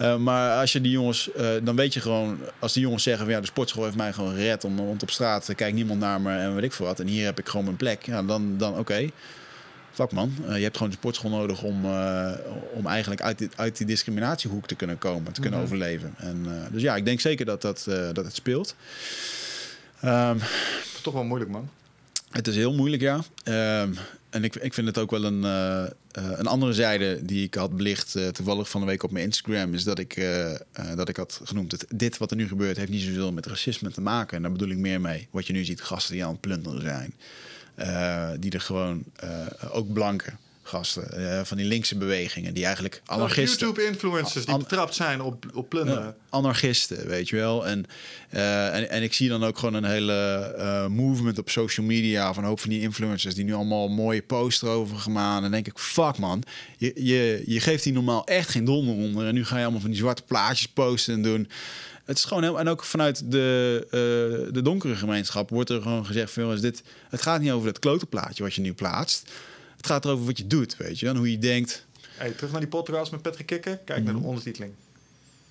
Eh, 0.06 0.16
maar 0.16 0.60
als 0.60 0.72
je 0.72 0.80
die 0.80 0.90
jongens, 0.92 1.30
dan 1.62 1.76
weet 1.76 1.94
je 1.94 2.00
gewoon, 2.00 2.38
als 2.58 2.72
die 2.72 2.82
jongens 2.82 3.02
zeggen 3.02 3.24
van 3.24 3.34
ja, 3.34 3.40
de 3.40 3.46
sportschool 3.46 3.84
heeft 3.84 3.96
mij 3.96 4.12
gewoon 4.12 4.34
gered. 4.34 4.64
Om, 4.64 4.76
want 4.76 5.02
op 5.02 5.10
straat 5.10 5.52
kijkt 5.56 5.74
niemand 5.76 6.00
naar 6.00 6.20
me 6.20 6.38
en 6.38 6.54
weet 6.54 6.64
ik 6.64 6.72
veel 6.72 6.86
wat. 6.86 7.00
En 7.00 7.06
hier 7.06 7.24
heb 7.24 7.38
ik 7.38 7.48
gewoon 7.48 7.64
mijn 7.64 7.76
plek. 7.76 8.06
Ja, 8.06 8.22
dan, 8.22 8.54
dan 8.58 8.78
oké. 8.78 9.10
fuck 9.92 10.12
man, 10.12 10.32
je 10.48 10.62
hebt 10.62 10.76
gewoon 10.76 10.90
de 10.92 10.98
sportschool 10.98 11.30
nodig 11.30 11.62
om, 11.62 11.84
om 12.72 12.86
eigenlijk 12.86 13.20
uit 13.20 13.38
die, 13.38 13.48
uit 13.56 13.76
die 13.76 13.86
discriminatiehoek 13.86 14.66
te 14.66 14.74
kunnen 14.74 14.98
komen, 14.98 15.32
te 15.32 15.40
kunnen 15.40 15.60
overleven. 15.60 16.14
En, 16.16 16.46
dus 16.70 16.82
ja, 16.82 16.96
ik 16.96 17.04
denk 17.04 17.20
zeker 17.20 17.46
dat, 17.46 17.62
dat, 17.62 17.84
dat 18.12 18.24
het 18.24 18.34
speelt. 18.34 18.74
Ehm, 20.00 20.36
Toch 21.02 21.14
wel 21.14 21.24
moeilijk, 21.24 21.50
man. 21.50 21.68
Het 22.36 22.46
is 22.46 22.56
heel 22.56 22.74
moeilijk, 22.74 23.02
ja. 23.02 23.20
Ehm, 23.44 23.92
en 24.30 24.44
ik, 24.44 24.56
ik 24.56 24.74
vind 24.74 24.86
het 24.86 24.98
ook 24.98 25.10
wel 25.10 25.24
een, 25.24 25.44
eh, 25.44 25.84
eh, 25.84 25.90
een 26.10 26.46
andere 26.46 26.72
zijde 26.72 27.24
die 27.24 27.44
ik 27.44 27.54
had 27.54 27.76
belicht 27.76 28.14
eh, 28.14 28.28
toevallig 28.28 28.70
van 28.70 28.80
de 28.80 28.86
week 28.86 29.02
op 29.02 29.10
mijn 29.10 29.24
Instagram. 29.24 29.74
Is 29.74 29.84
dat 29.84 29.98
ik, 29.98 30.26
dat 30.94 31.08
ik 31.08 31.16
had 31.16 31.40
genoemd, 31.44 31.72
het, 31.72 31.86
dit 31.88 32.18
wat 32.18 32.30
er 32.30 32.36
nu 32.36 32.48
gebeurt 32.48 32.76
heeft 32.76 32.90
niet 32.90 33.02
zoveel 33.02 33.32
met 33.32 33.46
racisme 33.46 33.90
te 33.90 34.00
maken. 34.00 34.36
En 34.36 34.42
daar 34.42 34.52
bedoel 34.52 34.68
ik 34.68 34.76
meer 34.76 35.00
mee. 35.00 35.28
Wat 35.30 35.46
je 35.46 35.52
nu 35.52 35.64
ziet, 35.64 35.82
gasten 35.82 36.12
die 36.12 36.24
aan 36.24 36.30
het 36.30 36.40
plunderen 36.40 36.80
zijn. 36.80 37.14
Die 38.40 38.50
er 38.50 38.60
gewoon, 38.60 39.04
ook 39.70 39.92
blanke 39.92 40.32
gasten, 40.66 41.12
eh, 41.12 41.44
van 41.44 41.56
die 41.56 41.66
linkse 41.66 41.96
bewegingen. 41.96 42.54
Die 42.54 42.64
eigenlijk 42.64 43.02
anarchisten... 43.04 43.66
YouTube-influencers 43.66 44.44
die 44.44 44.56
betrapt 44.56 44.94
zijn 44.94 45.20
op, 45.20 45.44
op 45.54 45.68
plunderen. 45.68 46.16
Anarchisten, 46.30 47.06
weet 47.06 47.28
je 47.28 47.36
wel. 47.36 47.66
En, 47.66 47.84
eh, 48.30 48.74
en, 48.74 48.90
en 48.90 49.02
ik 49.02 49.12
zie 49.12 49.28
dan 49.28 49.44
ook 49.44 49.58
gewoon 49.58 49.74
een 49.74 49.84
hele 49.84 50.14
eh, 50.58 50.86
movement 50.86 51.38
op 51.38 51.50
social 51.50 51.86
media 51.86 52.34
van 52.34 52.42
een 52.42 52.48
hoop 52.48 52.60
van 52.60 52.70
die 52.70 52.80
influencers 52.80 53.34
die 53.34 53.44
nu 53.44 53.54
allemaal 53.54 53.88
mooie 53.88 54.22
posts 54.22 54.62
erover 54.62 54.96
gemaakt. 54.96 55.36
En 55.36 55.42
dan 55.42 55.50
denk 55.50 55.66
ik, 55.66 55.78
fuck 55.78 56.18
man, 56.18 56.42
je, 56.76 56.92
je, 56.94 57.42
je 57.46 57.60
geeft 57.60 57.82
die 57.82 57.92
normaal 57.92 58.26
echt 58.26 58.48
geen 58.48 58.64
donder 58.64 58.94
onder. 58.94 59.26
En 59.26 59.34
nu 59.34 59.44
ga 59.44 59.56
je 59.56 59.62
allemaal 59.62 59.80
van 59.80 59.90
die 59.90 59.98
zwarte 59.98 60.22
plaatjes 60.22 60.68
posten 60.68 61.14
en 61.14 61.22
doen. 61.22 61.48
Het 62.04 62.18
is 62.18 62.24
gewoon 62.24 62.42
heel, 62.42 62.58
en 62.58 62.68
ook 62.68 62.84
vanuit 62.84 63.30
de, 63.30 63.86
de 64.52 64.62
donkere 64.62 64.96
gemeenschap 64.96 65.50
wordt 65.50 65.70
er 65.70 65.82
gewoon 65.82 66.06
gezegd: 66.06 66.32
van, 66.32 66.42
jongens, 66.42 66.60
dit, 66.60 66.82
het 67.08 67.22
gaat 67.22 67.40
niet 67.40 67.50
over 67.50 67.66
dat 67.66 67.78
klotenplaatje 67.78 68.42
wat 68.42 68.54
je 68.54 68.60
nu 68.60 68.72
plaatst. 68.72 69.30
Het 69.76 69.86
gaat 69.86 70.04
erover 70.04 70.24
wat 70.26 70.38
je 70.38 70.46
doet, 70.46 70.76
weet 70.76 70.98
je, 71.00 71.08
en 71.08 71.16
hoe 71.16 71.30
je 71.30 71.38
denkt. 71.38 71.84
Hey, 72.16 72.30
terug 72.30 72.50
naar 72.50 72.60
die 72.60 72.68
podcast 72.68 73.10
met 73.12 73.22
Patrick 73.22 73.46
Kikker. 73.46 73.76
Kijk 73.76 74.04
naar 74.04 74.12
de 74.12 74.18
Mhm. 74.18 74.28
ondertiteling. 74.28 74.72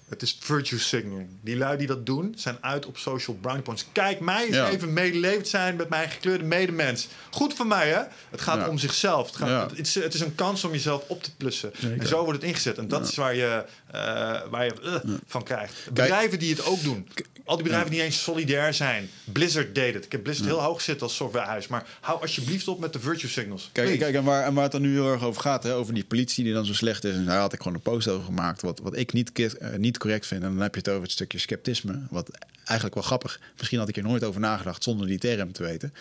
Het 0.10 0.22
is 0.22 0.38
virtue 0.40 0.80
signaling. 0.80 1.28
Die 1.42 1.58
lui 1.58 1.78
die 1.78 1.88
dat 1.88 2.06
doen, 2.06 2.34
zijn 2.38 2.58
uit 2.62 2.86
op 2.86 2.98
social 2.98 3.36
brownie 3.36 3.64
points. 3.64 3.86
Kijk, 3.92 4.20
mij 4.20 4.46
eens 4.46 4.56
Ja. 4.56 4.70
even 4.70 4.94
medelevend 4.94 5.48
zijn 5.48 5.76
met 5.76 5.90
mijn 5.90 6.10
gekleurde 6.10 6.44
medemens. 6.44 7.08
Goed 7.32 7.54
voor 7.54 7.68
mij, 7.68 7.90
hè? 7.90 8.02
Het 8.30 8.42
gaat 8.42 8.58
Ja. 8.60 8.70
om 8.70 8.78
zichzelf. 8.78 9.28
Het, 9.28 9.36
gaat, 9.36 9.48
Ja. 9.50 9.68
het, 9.76 9.80
is, 9.88 9.96
het 9.96 10.14
is 10.14 10.20
een 10.20 10.36
kans 10.36 10.64
om 10.64 10.72
jezelf 10.72 11.04
op 11.08 11.24
te 11.24 11.36
plussen. 11.36 11.72
Zeker. 11.80 12.00
En 12.02 12.08
zo 12.08 12.24
wordt 12.24 12.42
het 12.42 12.50
ingezet. 12.50 12.78
En 12.78 12.88
dat 12.88 13.08
is 13.08 13.16
waar 13.16 13.36
je, 13.36 13.66
eh, 13.92 14.02
waar 14.50 14.66
je 14.66 14.74
eh, 14.82 15.12
van 15.28 15.44
krijgt. 15.44 15.74
Bedrijven 15.94 16.40
die 16.40 16.50
het 16.56 16.66
ook 16.66 16.84
doen. 16.84 17.08
Al 17.46 17.56
die 17.56 17.64
bedrijven 17.64 17.92
die 17.92 18.00
niet 18.00 18.10
eens 18.10 18.24
solidair 18.24 18.74
zijn. 18.74 19.10
Blizzard 19.24 19.76
deed 19.76 19.94
het. 19.94 20.06
Ik 20.06 20.12
heb 20.12 20.24
Blizzard 20.24 20.48
heel 20.48 20.62
hoog 20.62 20.82
zitten 20.82 21.08
als 21.08 21.16
softwarehuis. 21.16 21.68
Maar 21.68 21.88
hou 22.02 22.22
alsjeblieft 22.22 22.68
op 22.68 22.80
met 22.80 22.94
de 22.94 23.00
virtue 23.00 23.30
signals. 23.30 23.70
Kijk, 23.72 23.88
Please. 23.88 24.04
kijk 24.04 24.16
en, 24.16 24.24
waar, 24.24 24.44
en 24.46 24.54
waar 24.54 24.64
het 24.64 24.72
dan 24.72 24.82
nu 24.82 24.94
heel 24.94 25.12
erg 25.12 25.24
over 25.24 25.42
gaat, 25.42 25.64
hè, 25.64 25.74
over 25.74 25.94
die 25.94 26.04
politie 26.06 26.44
die 26.44 26.54
dan 26.54 26.66
zo 26.66 26.74
slecht 26.74 27.04
is. 27.04 27.16
En 27.16 27.26
daar 27.26 27.40
had 27.40 27.54
ik 27.54 27.60
gewoon 27.62 27.74
een 27.74 27.82
post 27.82 28.08
over 28.08 28.26
gemaakt, 28.26 28.62
wat, 28.62 28.80
wat 28.80 28.98
ik 28.98 29.14
niet, 29.14 29.32
eh, 29.32 29.78
niet 29.78 29.98
correct 29.98 30.28
vind. 30.28 30.44
En 30.44 30.50
dan 30.54 30.62
heb 30.62 30.74
je 30.74 30.80
het 30.80 30.90
over 30.90 31.02
het 31.02 31.12
stukje 31.12 31.38
sceptisme, 31.38 32.02
wat 32.10 32.30
eigenlijk 32.56 32.94
wel 32.94 33.04
grappig. 33.04 33.40
Misschien 33.58 33.80
had 33.80 33.90
ik 33.90 33.98
er 33.98 34.04
nooit 34.04 34.24
over 34.24 34.42
nagedacht 34.42 34.84
zonder 34.84 35.08
die 35.08 35.18
term 35.20 35.52
te 35.52 35.64
weten. 35.64 35.94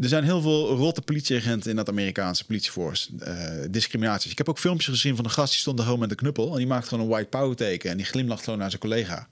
Er 0.00 0.08
zijn 0.08 0.24
heel 0.24 0.40
veel 0.40 0.76
rotte 0.76 1.02
politieagenten 1.02 1.70
in 1.70 1.76
dat 1.76 1.88
Amerikaanse 1.88 2.44
politieforce. 2.44 3.08
eh 3.20 3.66
discriminaties. 3.70 4.30
Ik 4.30 4.38
heb 4.38 4.48
ook 4.48 4.58
filmpjes 4.58 4.88
gezien 4.94 5.16
van 5.16 5.24
een 5.24 5.30
gast 5.30 5.50
die 5.50 5.60
stond 5.60 5.76
daar 5.76 5.86
gewoon 5.86 6.00
met 6.00 6.10
een 6.10 6.16
knuppel. 6.16 6.50
En 6.52 6.56
die 6.56 6.66
maakt 6.66 6.88
gewoon 6.88 7.04
een 7.04 7.10
white 7.10 7.28
power 7.28 7.56
teken. 7.56 7.90
En 7.90 7.96
die 7.96 8.06
glimlacht 8.06 8.44
gewoon 8.44 8.58
naar 8.58 8.68
zijn 8.70 8.80
collega. 8.80 9.28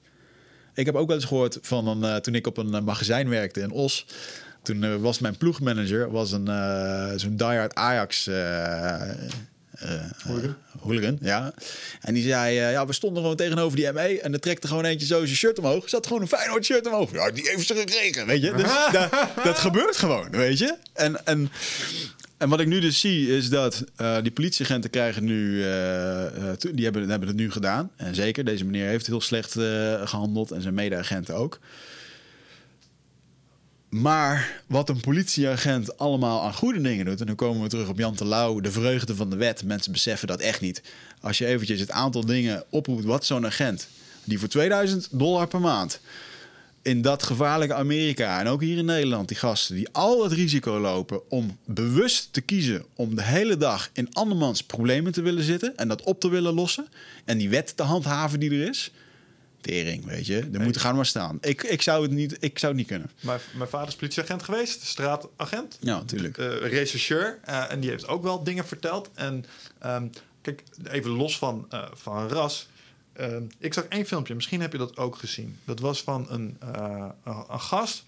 Ik 0.77 0.87
heb 0.87 0.95
ook 0.95 1.07
wel 1.07 1.17
eens 1.17 1.25
gehoord 1.25 1.59
van 1.63 1.89
een, 1.89 2.05
eh, 2.05 2.17
toen 2.17 2.35
ik 2.35 2.47
op 2.47 2.57
een 2.57 2.75
eh, 2.75 2.81
magazijn 2.81 3.29
werkte 3.29 3.61
in 3.61 3.71
Os. 3.71 4.07
Toen 4.63 4.85
eh, 4.85 4.95
was 4.97 5.19
mijn 5.19 5.37
ploegmanager 5.37 6.11
was 6.11 6.33
een 6.33 6.47
zo'n 7.19 7.37
diehard 7.37 7.75
Ajax 7.75 8.29
Hooligan? 10.25 10.57
hooligan, 10.81 11.19
ja. 11.21 11.53
En 12.01 12.15
die 12.15 12.29
zei, 12.29 12.55
ja, 12.55 12.87
we 12.87 12.93
stonden 12.93 13.23
gewoon 13.23 13.37
tegenover 13.37 13.77
die 13.77 13.93
ME 13.93 14.21
en 14.21 14.33
er 14.33 14.41
trekte 14.41 14.69
gewoon 14.69 14.85
eentje 14.85 15.07
zo 15.07 15.25
zijn 15.25 15.37
shirt 15.37 15.59
omhoog. 15.59 15.89
Zat 15.89 16.07
gewoon 16.07 16.23
een 16.23 16.29
Feyenoord 16.29 16.65
shirt 16.65 16.87
omhoog. 16.87 17.13
Ja, 17.13 17.31
die 17.31 17.49
heeft 17.49 17.67
ze 17.67 17.75
gekregen, 17.75 18.27
weet 18.27 18.43
je. 18.43 18.53
Dus 18.53 18.71
da- 18.93 19.31
dat 19.45 19.59
gebeurt 19.59 19.97
gewoon, 19.97 20.31
weet 20.31 20.59
je. 20.59 20.77
En, 20.93 21.27
en, 21.27 21.51
en 22.39 22.49
wat 22.49 22.61
ik 22.61 22.67
nu 22.67 22.81
dus 22.81 23.01
zie 23.01 23.37
is 23.37 23.49
dat 23.49 23.85
eh, 23.97 24.23
die 24.23 24.33
politieagenten 24.33 24.91
krijgen 24.91 25.25
nu, 25.25 25.63
eh, 25.63 26.51
eh, 26.51 26.57
die 26.73 26.85
hebben, 26.85 27.09
hebben 27.09 27.29
het 27.29 27.37
nu 27.37 27.51
gedaan. 27.51 27.91
En 27.97 28.15
zeker, 28.15 28.45
deze 28.45 28.65
meneer 28.65 28.89
heeft 28.89 29.07
heel 29.07 29.21
slecht 29.21 29.57
eh, 29.57 30.07
gehandeld 30.07 30.51
en 30.51 30.63
zijn 30.63 30.75
mede-agenten 30.75 31.35
ook. 31.35 31.59
Maar 33.89 34.63
wat 34.67 34.89
een 34.89 35.01
politieagent 35.01 35.99
allemaal 35.99 36.43
aan 36.43 36.55
goede 36.55 36.81
dingen 36.81 37.05
doet... 37.05 37.21
en 37.21 37.27
dan 37.27 37.35
komen 37.35 37.63
we 37.63 37.69
terug 37.69 37.89
op 37.89 37.99
Jan 37.99 38.15
Terlouw, 38.15 38.61
de 38.61 38.71
vreugde 38.71 39.15
van 39.17 39.31
de 39.31 39.37
wet. 39.37 39.65
Mensen 39.65 39.93
beseffen 39.93 40.29
dat 40.29 40.41
echt 40.41 40.61
niet. 40.61 40.83
Als 41.21 41.39
je 41.39 41.47
eventjes 41.47 41.81
het 41.81 41.91
aantal 41.91 42.27
dingen 42.27 42.65
oproept... 42.71 43.05
wat 43.05 43.25
zo'n 43.25 43.47
agent, 43.47 43.89
die 44.25 44.39
voor 44.39 44.49
2000 44.49 45.09
dollar 45.11 45.47
per 45.47 45.61
maand... 45.61 46.01
in 46.87 47.03
dat 47.03 47.23
gevaarlijke 47.23 47.75
Amerika 47.75 48.41
en 48.41 48.47
ook 48.47 48.61
hier 48.61 48.79
in 48.79 48.85
Nederland... 48.85 49.29
die 49.29 49.37
gasten 49.37 49.75
die 49.75 49.89
al 49.93 50.23
het 50.23 50.33
risico 50.33 50.79
lopen 50.79 51.31
om 51.31 51.59
bewust 51.65 52.33
te 52.33 52.41
kiezen... 52.41 52.85
om 52.95 53.15
de 53.15 53.23
hele 53.23 53.57
dag 53.57 53.91
in 53.93 54.13
andermans 54.13 54.63
problemen 54.63 55.13
te 55.13 55.23
willen 55.23 55.43
zitten... 55.43 55.77
en 55.77 55.89
dat 55.89 56.03
op 56.03 56.21
te 56.21 56.29
willen 56.29 56.55
lossen... 56.55 56.89
en 57.25 57.39
die 57.39 57.49
wet 57.49 57.77
te 57.77 57.83
handhaven 57.83 58.41
die 58.41 58.51
er 58.51 58.69
is... 58.69 58.91
Tering, 59.61 60.05
weet 60.05 60.27
je. 60.27 60.49
Er 60.53 60.61
moet 60.61 60.77
gaan 60.77 60.97
maar 60.97 61.07
staan. 61.07 61.39
Ik, 61.41 61.63
ik, 61.63 61.83
zou 61.83 62.03
het 62.03 62.11
niet, 62.11 62.37
ik 62.41 62.59
zou 62.59 62.73
het 62.73 62.81
niet 62.81 62.91
kunnen. 62.91 63.11
Mijn, 63.21 63.41
mijn 63.57 63.69
vader 63.69 63.89
is 63.89 63.95
politieagent 63.95 64.43
geweest, 64.43 64.83
straatagent. 64.83 65.79
Ja, 65.81 65.97
natuurlijk. 65.97 66.39
eh 66.39 66.47
rechercheur. 66.61 67.39
eh, 67.45 67.73
en 67.73 67.81
die 67.81 67.91
heeft 67.91 68.07
ook 68.07 68.23
wel 68.23 68.45
dingen 68.45 68.67
verteld. 68.67 69.11
En 69.15 69.45
ehm, 69.79 70.07
kijk, 70.43 70.63
even 70.91 71.11
los 71.11 71.39
van, 71.39 71.67
eh, 71.71 71.85
van 71.93 72.29
ras. 72.29 72.69
Ehm, 73.17 73.43
ik 73.59 73.75
zag 73.75 73.85
één 73.85 74.07
filmpje, 74.07 74.35
misschien 74.35 74.61
heb 74.61 74.73
je 74.73 74.79
dat 74.79 74.97
ook 74.97 75.17
gezien. 75.17 75.59
Dat 75.65 75.81
was 75.81 76.03
van 76.03 76.27
een, 76.31 76.57
eh, 76.61 77.09
een, 77.25 77.45
een 77.49 77.61
gast. 77.61 78.05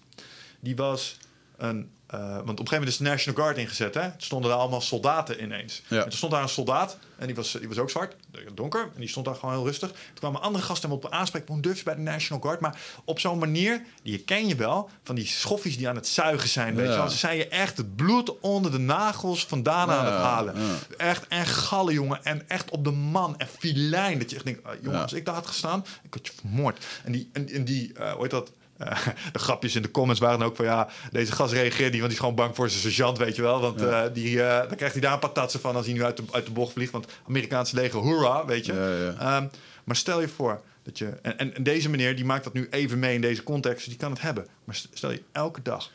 Die 0.59 0.75
was 0.75 1.17
een. 1.59 1.91
eh, 2.07 2.19
want 2.19 2.39
op 2.41 2.47
een 2.47 2.55
gegeven 2.55 2.71
moment 2.77 2.87
is 2.91 2.97
de 2.97 3.03
National 3.03 3.39
Guard 3.43 3.57
ingezet. 3.57 3.93
Hè? 3.93 4.01
Er 4.01 4.13
stonden 4.17 4.49
daar 4.49 4.59
allemaal 4.59 4.81
soldaten 4.81 5.43
ineens. 5.43 5.81
Ja. 5.87 5.97
En 5.97 6.03
toen 6.03 6.11
stond 6.17 6.31
daar 6.31 6.41
een 6.41 6.49
soldaat. 6.49 6.97
En 7.17 7.25
die 7.25 7.35
was, 7.35 7.51
die 7.51 7.67
was 7.67 7.77
ook 7.77 7.89
zwart, 7.89 8.15
donker. 8.53 8.81
En 8.81 8.99
die 8.99 9.09
stond 9.09 9.25
daar 9.25 9.35
gewoon 9.35 9.55
heel 9.55 9.65
rustig. 9.65 9.89
Toen 9.89 9.97
kwamen 10.13 10.41
andere 10.41 10.63
gasten 10.63 10.89
hem 10.89 10.97
op 10.97 11.09
aanspreken. 11.11 11.53
Hoe 11.53 11.61
durf 11.61 11.77
je 11.77 11.83
bij 11.83 11.95
de 11.95 12.01
National 12.01 12.43
Guard? 12.43 12.59
Maar 12.59 12.79
op 13.05 13.19
zo'n 13.19 13.37
manier, 13.39 13.81
die 14.03 14.19
ken 14.19 14.47
je 14.47 14.55
wel. 14.55 14.89
Van 15.03 15.15
die 15.15 15.25
schoffies 15.25 15.77
die 15.77 15.89
aan 15.89 15.95
het 15.95 16.07
zuigen 16.07 16.49
zijn. 16.49 16.75
Weet 16.75 16.87
Ja. 16.93 17.03
je. 17.03 17.09
Ze 17.09 17.17
zijn 17.17 17.37
je 17.37 17.47
echt 17.47 17.77
het 17.77 17.95
bloed 17.95 18.39
onder 18.39 18.71
de 18.71 18.77
nagels 18.79 19.45
vandaan 19.45 19.89
aan 19.91 20.05
Ja, 20.05 20.11
het 20.11 20.21
halen. 20.21 20.55
Echt 20.97 21.27
en 21.27 21.45
gallen, 21.45 21.93
jongen. 21.93 22.23
En 22.23 22.49
echt 22.49 22.69
op 22.71 22.83
de 22.83 22.91
man. 22.91 23.37
En 23.37 23.47
filijn. 23.59 24.19
Dat 24.19 24.29
je 24.29 24.35
echt 24.35 24.45
denkt, 24.45 24.63
ah, 24.63 24.73
jongen, 24.81 24.91
Ja. 24.97 25.01
als 25.01 25.13
ik 25.13 25.25
daar 25.25 25.35
had 25.35 25.47
gestaan, 25.47 25.85
ik 26.03 26.13
had 26.13 26.27
je 26.27 26.33
vermoord. 26.39 26.85
En 27.03 27.11
die, 27.11 27.29
en, 27.33 27.49
en 27.49 27.63
die 27.65 27.93
eh, 27.93 28.11
hoe 28.11 28.21
heet 28.21 28.31
dat? 28.31 28.51
Eh, 28.79 29.07
de 29.33 29.39
grapjes 29.39 29.75
in 29.75 29.81
de 29.81 29.91
comments 29.91 30.19
waren 30.19 30.41
ook 30.41 30.55
van 30.55 30.65
ja, 30.65 30.89
deze 31.11 31.31
gast 31.31 31.53
reageert 31.53 31.91
niet, 31.91 32.01
want 32.01 32.01
die 32.01 32.11
is 32.11 32.19
gewoon 32.19 32.35
bang 32.35 32.55
voor 32.55 32.69
zijn 32.69 32.81
sergeant, 32.81 33.17
weet 33.17 33.35
je 33.35 33.41
wel. 33.41 33.59
Want 33.61 33.81
eh, 33.81 34.03
die, 34.13 34.43
eh, 34.43 34.67
dan 34.67 34.75
krijgt 34.75 34.93
hij 34.93 35.03
daar 35.03 35.13
een 35.13 35.19
patatsen 35.19 35.59
van 35.59 35.75
als 35.75 35.85
hij 35.85 35.93
nu 35.95 36.03
uit 36.03 36.17
de, 36.17 36.23
uit 36.31 36.45
de 36.45 36.51
bocht 36.51 36.73
vliegt. 36.73 36.91
Want 36.91 37.07
Amerikaanse 37.27 37.75
leger, 37.75 37.99
hoera, 37.99 38.45
weet 38.45 38.65
je. 38.65 38.73
Ja, 38.73 38.89
ja. 38.95 39.37
Ehm, 39.37 39.47
maar 39.83 39.95
stel 39.95 40.21
je 40.21 40.27
voor 40.27 40.61
dat 40.83 40.97
je. 40.97 41.05
En, 41.21 41.37
en, 41.37 41.55
en 41.55 41.63
deze 41.63 41.89
meneer 41.89 42.15
die 42.15 42.25
maakt 42.25 42.43
dat 42.43 42.53
nu 42.53 42.67
even 42.69 42.99
mee 42.99 43.15
in 43.15 43.21
deze 43.21 43.43
context, 43.43 43.77
dus 43.77 43.87
die 43.87 43.97
kan 43.97 44.11
het 44.11 44.21
hebben. 44.21 44.47
Maar 44.63 44.75
st- 44.75 44.89
stel 44.93 45.11
je 45.11 45.21
elke 45.31 45.61
dag, 45.61 45.91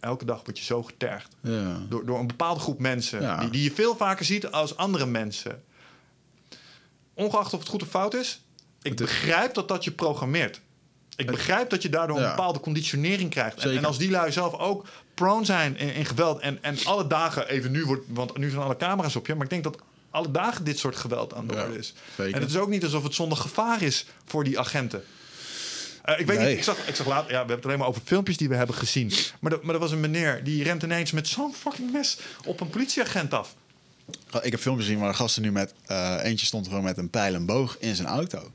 elke 0.00 0.24
dag 0.24 0.40
word 0.44 0.58
je 0.58 0.64
zo 0.64 0.82
getergd 0.82 1.28
door, 1.88 2.06
door 2.06 2.18
een 2.18 2.26
bepaalde 2.26 2.60
groep 2.60 2.78
mensen 2.78 3.20
die, 3.40 3.50
die 3.50 3.62
je 3.62 3.72
veel 3.72 3.96
vaker 3.96 4.24
ziet 4.24 4.50
als 4.50 4.76
andere 4.76 5.06
mensen. 5.06 5.62
Ongeacht 7.14 7.52
of 7.52 7.60
het 7.60 7.68
goed 7.68 7.82
of 7.82 7.88
fout 7.88 8.14
is, 8.14 8.40
ik 8.82 8.96
begrijp 8.96 9.54
dat 9.54 9.68
dat 9.68 9.84
je 9.84 9.90
programmeert. 9.90 10.60
Ik 11.20 11.26
begrijp 11.30 11.70
dat 11.70 11.82
je 11.82 11.88
daardoor 11.88 12.16
een 12.20 12.28
bepaalde 12.28 12.60
conditionering 12.60 13.30
krijgt. 13.30 13.58
En, 13.58 13.76
en 13.76 13.84
als 13.84 13.98
die 13.98 14.10
lui 14.10 14.32
zelf 14.32 14.54
ook 14.54 14.86
prone 15.14 15.44
zijn 15.44 15.76
in, 15.78 15.94
in 15.94 16.04
geweld 16.04 16.40
en, 16.40 16.58
en 16.62 16.76
alle 16.84 17.06
dagen 17.06 17.48
even 17.48 17.70
nu 17.70 17.84
wordt, 17.84 18.02
want 18.08 18.36
nu 18.38 18.50
zijn 18.50 18.62
alle 18.62 18.76
camera's 18.76 19.16
op 19.16 19.26
je, 19.26 19.34
maar 19.34 19.44
ik 19.44 19.50
denk 19.50 19.64
dat 19.64 19.78
alle 20.10 20.30
dagen 20.30 20.64
dit 20.64 20.78
soort 20.78 20.96
geweld 20.96 21.34
aan 21.34 21.46
de 21.46 21.54
orde 21.54 21.78
is. 21.78 21.94
zeker. 22.16 22.34
En 22.34 22.40
het 22.40 22.50
is 22.50 22.56
ook 22.56 22.68
niet 22.68 22.84
alsof 22.84 23.02
het 23.02 23.14
zonder 23.14 23.38
gevaar 23.38 23.82
is 23.82 24.06
voor 24.26 24.44
die 24.44 24.58
agenten. 24.58 25.04
Eh, 26.02 26.18
ik 26.20 26.26
weet 26.26 26.38
Nee. 26.38 26.48
niet, 26.48 26.56
ik 26.56 26.64
zag, 26.64 26.76
ik 26.86 26.94
zag 26.94 27.06
later, 27.06 27.24
ja, 27.24 27.30
we 27.30 27.36
hebben 27.36 27.56
het 27.56 27.64
alleen 27.64 27.78
maar 27.78 27.86
over 27.88 28.02
filmpjes 28.04 28.36
die 28.36 28.48
we 28.48 28.54
hebben 28.54 28.74
gezien. 28.76 29.12
Maar, 29.40 29.52
er- 29.52 29.58
maar 29.62 29.74
er 29.74 29.80
was 29.80 29.90
een 29.92 30.00
meneer 30.00 30.44
die 30.44 30.62
rent 30.62 30.82
ineens 30.82 31.10
met 31.10 31.28
zo'n 31.28 31.54
fucking 31.54 31.92
mes 31.92 32.18
op 32.44 32.60
een 32.60 32.70
politieagent 32.70 33.34
af. 33.34 33.54
Ik 34.42 34.50
heb 34.50 34.60
filmpjes 34.60 34.86
gezien 34.86 35.00
waar 35.02 35.10
de 35.10 35.16
gasten 35.16 35.42
nu 35.42 35.52
met... 35.52 35.74
eh, 35.86 36.16
eentje 36.22 36.46
stond 36.46 36.66
gewoon 36.68 36.82
met 36.84 36.98
een 36.98 37.10
pijl 37.10 37.34
en 37.34 37.46
boog 37.46 37.76
in 37.78 37.94
zijn 37.94 38.08
auto. 38.08 38.52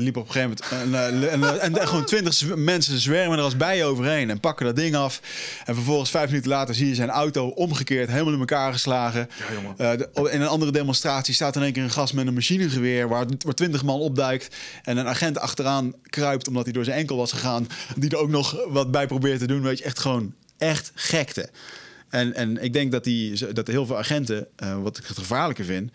Liep 0.00 0.16
op 0.16 0.26
een 0.26 0.32
gegeven 0.32 0.56
moment... 0.70 0.92
En, 0.92 0.94
eh, 0.94 1.32
en, 1.32 1.42
eh, 1.42 1.64
en, 1.64 1.78
en 1.78 1.88
gewoon 1.88 2.04
twintig 2.04 2.54
mensen 2.54 2.98
zwermen 2.98 3.38
er 3.38 3.44
als 3.44 3.56
bijen 3.56 3.86
overheen... 3.86 4.30
en 4.30 4.40
pakken 4.40 4.66
dat 4.66 4.76
ding 4.76 4.96
af. 4.96 5.20
En 5.64 5.74
vervolgens 5.74 6.10
vijf 6.10 6.28
minuten 6.28 6.50
later 6.50 6.74
zie 6.74 6.88
je 6.88 6.94
zijn 6.94 7.10
auto 7.10 7.48
omgekeerd... 7.48 8.10
helemaal 8.10 8.32
in 8.32 8.38
elkaar 8.38 8.72
geslagen. 8.72 9.28
Ja. 9.76 9.92
Eh, 9.92 9.98
de- 9.98 10.30
in 10.30 10.40
een 10.40 10.48
andere 10.48 10.72
demonstratie 10.72 11.34
staat 11.34 11.56
in 11.56 11.62
één 11.62 11.72
keer 11.72 11.82
een 11.82 11.90
gast 11.90 12.14
met 12.14 12.26
een 12.26 12.34
machinegeweer... 12.34 13.08
waar 13.08 13.26
waar 13.44 13.54
twintig 13.54 13.82
man 13.82 14.00
opduikt... 14.00 14.56
en 14.82 14.96
een 14.96 15.06
agent 15.08 15.38
achteraan 15.38 15.92
kruipt 16.02 16.48
omdat 16.48 16.64
hij 16.64 16.72
door 16.72 16.84
zijn 16.84 16.98
enkel 16.98 17.16
was 17.16 17.32
gegaan... 17.32 17.66
die 17.96 18.10
er 18.10 18.16
ook 18.16 18.30
nog 18.30 18.56
wat 18.68 18.90
bij 18.90 19.06
probeert 19.06 19.38
te 19.38 19.46
doen. 19.46 19.62
Weet 19.62 19.78
je, 19.78 19.84
echt 19.84 19.98
gewoon 19.98 20.34
echt 20.58 20.92
gekte. 20.94 21.50
En, 22.08 22.34
en 22.34 22.62
ik 22.62 22.72
denk 22.72 22.92
dat, 22.92 23.04
die, 23.04 23.52
dat 23.52 23.66
heel 23.66 23.86
veel 23.86 23.98
agenten, 23.98 24.46
uh, 24.62 24.82
wat 24.82 24.98
ik 24.98 25.06
het 25.06 25.18
gevaarlijke 25.18 25.64
vind, 25.64 25.90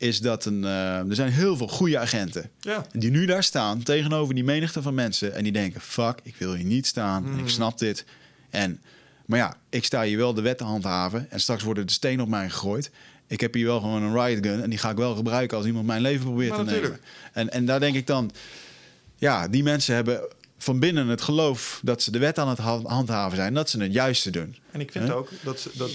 is 0.00 0.20
dat 0.20 0.44
een, 0.44 0.62
uh, 0.62 0.96
er 0.98 1.14
zijn 1.14 1.32
heel 1.32 1.56
veel 1.56 1.68
goede 1.68 1.98
agenten 1.98 2.50
Ja. 2.60 2.86
die 2.92 3.10
nu 3.10 3.26
daar 3.26 3.42
staan 3.44 3.82
tegenover 3.82 4.34
die 4.34 4.44
menigte 4.44 4.82
van 4.82 4.94
mensen 4.94 5.34
en 5.34 5.42
die 5.42 5.52
denken: 5.52 5.80
fuck, 5.80 6.18
ik 6.22 6.34
wil 6.38 6.54
hier 6.54 6.64
niet 6.64 6.86
staan, 6.86 7.22
Hmm. 7.24 7.38
ik 7.38 7.48
snap 7.48 7.78
dit. 7.78 8.04
En, 8.50 8.80
maar 9.26 9.38
ja, 9.38 9.56
ik 9.68 9.84
sta 9.84 10.02
hier 10.02 10.16
wel 10.16 10.34
de 10.34 10.40
wet 10.40 10.58
te 10.58 10.64
handhaven 10.64 11.30
en 11.30 11.40
straks 11.40 11.62
worden 11.62 11.86
de 11.86 11.92
stenen 11.92 12.24
op 12.24 12.30
mij 12.30 12.50
gegooid. 12.50 12.90
Ik 13.26 13.40
heb 13.40 13.54
hier 13.54 13.66
wel 13.66 13.80
gewoon 13.80 14.02
een 14.02 14.12
riot 14.24 14.46
gun 14.46 14.62
en 14.62 14.70
die 14.70 14.78
ga 14.78 14.90
ik 14.90 14.96
wel 14.96 15.14
gebruiken 15.14 15.56
als 15.56 15.66
iemand 15.66 15.86
mijn 15.86 16.00
leven 16.02 16.24
probeert 16.24 16.48
Maar 16.50 16.58
te 16.58 16.64
natuurlijk. 16.64 16.92
nemen. 16.94 17.08
En, 17.32 17.50
en 17.50 17.64
daar 17.66 17.80
denk 17.80 17.96
ik 17.96 18.06
dan, 18.06 18.30
ja, 19.16 19.48
die 19.48 19.62
mensen 19.62 19.94
hebben 19.94 20.20
van 20.58 20.78
binnen 20.78 21.06
het 21.08 21.20
geloof 21.22 21.80
dat 21.82 22.02
ze 22.02 22.10
de 22.10 22.18
wet 22.18 22.38
aan 22.38 22.48
het 22.48 22.58
ha- 22.58 22.82
handhaven 22.82 23.36
zijn, 23.36 23.54
dat 23.54 23.70
ze 23.70 23.80
het 23.82 23.92
juiste 23.92 24.30
doen. 24.30 24.56
En 24.70 24.80
ik 24.80 24.90
vind 24.92 25.10
ook 25.10 25.30
dat, 25.42 25.60
ze, 25.60 25.70
dat 25.76 25.90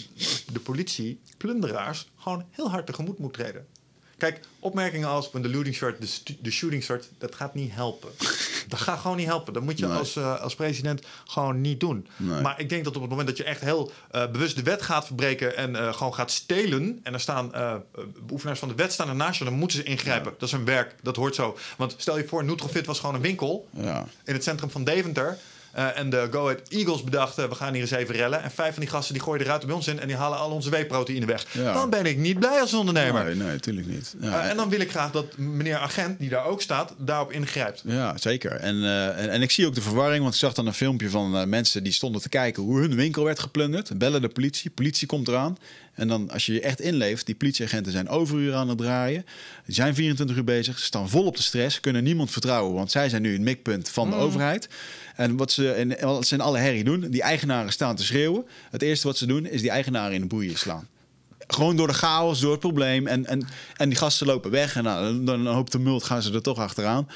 de 0.53 0.59
politie 0.59 1.19
plunderaars 1.37 2.07
gewoon 2.17 2.45
heel 2.51 2.69
hard 2.69 2.85
tegemoet 2.85 3.19
moet 3.19 3.33
treden. 3.33 3.65
Kijk, 4.17 4.39
opmerkingen 4.59 5.07
als 5.09 5.31
when 5.31 5.41
the 5.43 5.49
looting 5.49 5.75
start, 5.75 6.01
de, 6.01 6.35
de 6.41 6.51
shooting 6.51 6.83
start, 6.83 7.09
dat 7.17 7.35
gaat 7.35 7.53
niet 7.55 7.71
helpen. 7.73 8.09
Dat 8.67 8.79
gaat 8.79 8.99
gewoon 8.99 9.17
niet 9.17 9.25
helpen. 9.25 9.53
Dat 9.53 9.63
moet 9.63 9.79
je 9.79 9.87
Nee. 9.87 9.97
als, 9.97 10.15
eh, 10.15 10.41
als 10.41 10.55
president 10.55 11.01
gewoon 11.25 11.61
niet 11.61 11.79
doen. 11.79 12.07
Nee. 12.17 12.41
Maar 12.41 12.59
ik 12.59 12.69
denk 12.69 12.83
dat 12.83 12.95
op 12.95 13.01
het 13.01 13.09
moment 13.09 13.27
dat 13.27 13.37
je 13.37 13.43
echt 13.43 13.61
heel 13.61 13.91
eh, 14.11 14.31
bewust 14.31 14.55
de 14.55 14.63
wet 14.63 14.81
gaat 14.81 15.05
verbreken 15.05 15.57
en 15.57 15.75
eh, 15.75 15.93
gewoon 15.93 16.13
gaat 16.13 16.31
stelen. 16.31 16.99
En 17.03 17.13
er 17.13 17.19
staan 17.19 17.51
beoefenaars 18.25 18.59
van 18.59 18.67
de 18.67 18.75
wet 18.75 18.91
staan 18.93 19.09
ernaast, 19.09 19.39
je, 19.39 19.45
dan 19.45 19.53
moeten 19.53 19.77
ze 19.77 19.83
ingrijpen. 19.83 20.31
Dat 20.37 20.41
is 20.47 20.51
hun 20.51 20.65
werk, 20.65 20.95
dat 21.01 21.15
hoort 21.15 21.35
zo. 21.35 21.57
Want 21.77 21.95
stel 21.97 22.17
je 22.17 22.27
voor, 22.27 22.43
Nutrofit 22.43 22.85
was 22.85 22.99
gewoon 22.99 23.15
een 23.15 23.21
winkel 23.21 23.67
Ja. 23.71 24.05
in 24.23 24.33
het 24.33 24.43
centrum 24.43 24.69
van 24.69 24.83
Deventer. 24.83 25.37
Eh, 25.75 25.99
en 25.99 26.09
de 26.09 26.27
Go 26.31 26.43
Ahead 26.43 26.61
Eagles 26.69 27.03
bedachten, 27.03 27.49
we 27.49 27.55
gaan 27.55 27.73
hier 27.73 27.81
eens 27.81 27.91
even 27.91 28.15
rellen. 28.15 28.43
En 28.43 28.51
vijf 28.51 28.73
van 28.73 28.81
die 28.81 28.91
gasten 28.91 29.13
die 29.13 29.23
gooien 29.23 29.39
de 29.39 29.45
ruiten 29.45 29.67
bij 29.67 29.77
ons 29.77 29.87
in... 29.87 29.99
en 29.99 30.07
die 30.07 30.15
halen 30.15 30.37
al 30.37 30.49
onze 30.51 30.69
whey-proteïne 30.69 31.25
weg. 31.25 31.45
Ja. 31.51 31.73
Dan 31.73 31.89
ben 31.89 32.05
ik 32.05 32.17
niet 32.17 32.39
blij 32.39 32.59
als 32.61 32.73
ondernemer. 32.73 33.25
Nee, 33.25 33.35
nee, 33.35 33.47
natuurlijk 33.47 33.87
niet. 33.87 34.15
Ja, 34.21 34.41
Eh, 34.43 34.49
en 34.49 34.57
dan 34.57 34.69
wil 34.69 34.79
ik 34.79 34.89
graag 34.89 35.11
dat 35.11 35.37
meneer 35.37 35.77
agent, 35.77 36.19
die 36.19 36.29
daar 36.29 36.45
ook 36.45 36.61
staat, 36.61 36.93
daarop 36.97 37.31
ingrijpt. 37.31 37.81
Ja, 37.85 38.17
zeker. 38.17 38.51
En, 38.51 38.83
eh, 38.83 39.23
en, 39.23 39.29
en 39.29 39.41
ik 39.41 39.51
zie 39.51 39.65
ook 39.67 39.75
de 39.75 39.81
verwarring, 39.81 40.21
want 40.21 40.33
ik 40.33 40.39
zag 40.39 40.53
dan 40.53 40.67
een 40.67 40.73
filmpje 40.73 41.09
van 41.09 41.37
eh, 41.37 41.45
mensen 41.45 41.83
die 41.83 41.93
stonden 41.93 42.21
te 42.21 42.29
kijken 42.29 42.63
hoe 42.63 42.79
hun 42.79 42.95
winkel 42.95 43.23
werd 43.23 43.39
geplunderd. 43.39 43.97
Bellen 43.97 44.21
de 44.21 44.29
politie, 44.29 44.69
politie 44.71 45.07
komt 45.07 45.27
eraan. 45.27 45.57
En 45.95 46.07
dan, 46.07 46.29
als 46.29 46.45
je 46.45 46.53
je 46.53 46.61
echt 46.61 46.81
inleeft, 46.81 47.25
die 47.25 47.35
politieagenten 47.35 47.91
zijn 47.91 48.09
overuren 48.09 48.57
aan 48.57 48.69
het 48.69 48.77
draaien. 48.77 49.25
Die 49.65 49.75
zijn 49.75 49.95
24 49.95 50.35
uur 50.37 50.43
bezig, 50.43 50.79
ze 50.79 50.85
staan 50.85 51.09
vol 51.09 51.25
op 51.25 51.35
de 51.35 51.41
stress, 51.41 51.79
kunnen 51.79 52.03
niemand 52.03 52.31
vertrouwen, 52.31 52.73
want 52.75 52.91
zij 52.91 53.09
zijn 53.09 53.21
nu 53.21 53.31
het 53.31 53.41
mikpunt 53.41 53.89
van 53.89 54.09
de 54.09 54.15
overheid. 54.15 54.67
En 55.15 55.35
wat 55.37 55.51
ze, 55.51 55.71
en 55.71 56.05
wat 56.05 56.27
ze 56.27 56.33
in 56.33 56.41
alle 56.41 56.57
herrie 56.57 56.83
doen, 56.83 56.99
die 57.09 57.21
eigenaren 57.21 57.71
staan 57.71 57.95
te 57.95 58.03
schreeuwen. 58.03 58.45
Het 58.71 58.81
eerste 58.81 59.07
wat 59.07 59.17
ze 59.17 59.25
doen, 59.25 59.45
is 59.45 59.61
die 59.61 59.69
eigenaren 59.69 60.13
in 60.15 60.21
de 60.21 60.27
boeien 60.27 60.57
slaan. 60.57 60.87
Gewoon 61.47 61.75
door 61.75 61.87
de 61.87 61.93
chaos, 61.93 62.39
door 62.39 62.51
het 62.51 62.59
probleem. 62.59 63.07
En, 63.07 63.25
en, 63.25 63.47
en 63.77 63.89
die 63.89 63.97
gasten 63.97 64.27
lopen 64.27 64.51
weg. 64.51 64.75
En 64.75 64.83
nou, 64.83 65.23
dan 65.23 65.39
een 65.47 65.53
hoop 65.53 65.69
tumult 65.69 66.03
gaan 66.03 66.21
ze 66.21 66.33
er 66.33 66.41
toch 66.41 66.57
achteraan. 66.57 67.07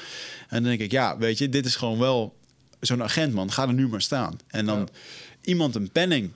En 0.48 0.62
dan 0.62 0.62
denk 0.62 0.80
ik, 0.80 0.90
ja, 0.90 1.18
weet 1.18 1.38
je, 1.38 1.48
dit 1.48 1.66
is 1.66 1.76
gewoon 1.76 1.98
wel 1.98 2.36
zo'n 2.80 3.02
agent, 3.02 3.34
man. 3.34 3.52
Ga 3.52 3.66
er 3.66 3.72
nu 3.72 3.88
maar 3.88 4.02
staan. 4.02 4.38
En 4.46 4.66
dan 4.66 4.78
Ja. 4.78 4.86
iemand 5.40 5.74
een 5.74 5.90
penning 5.90 6.30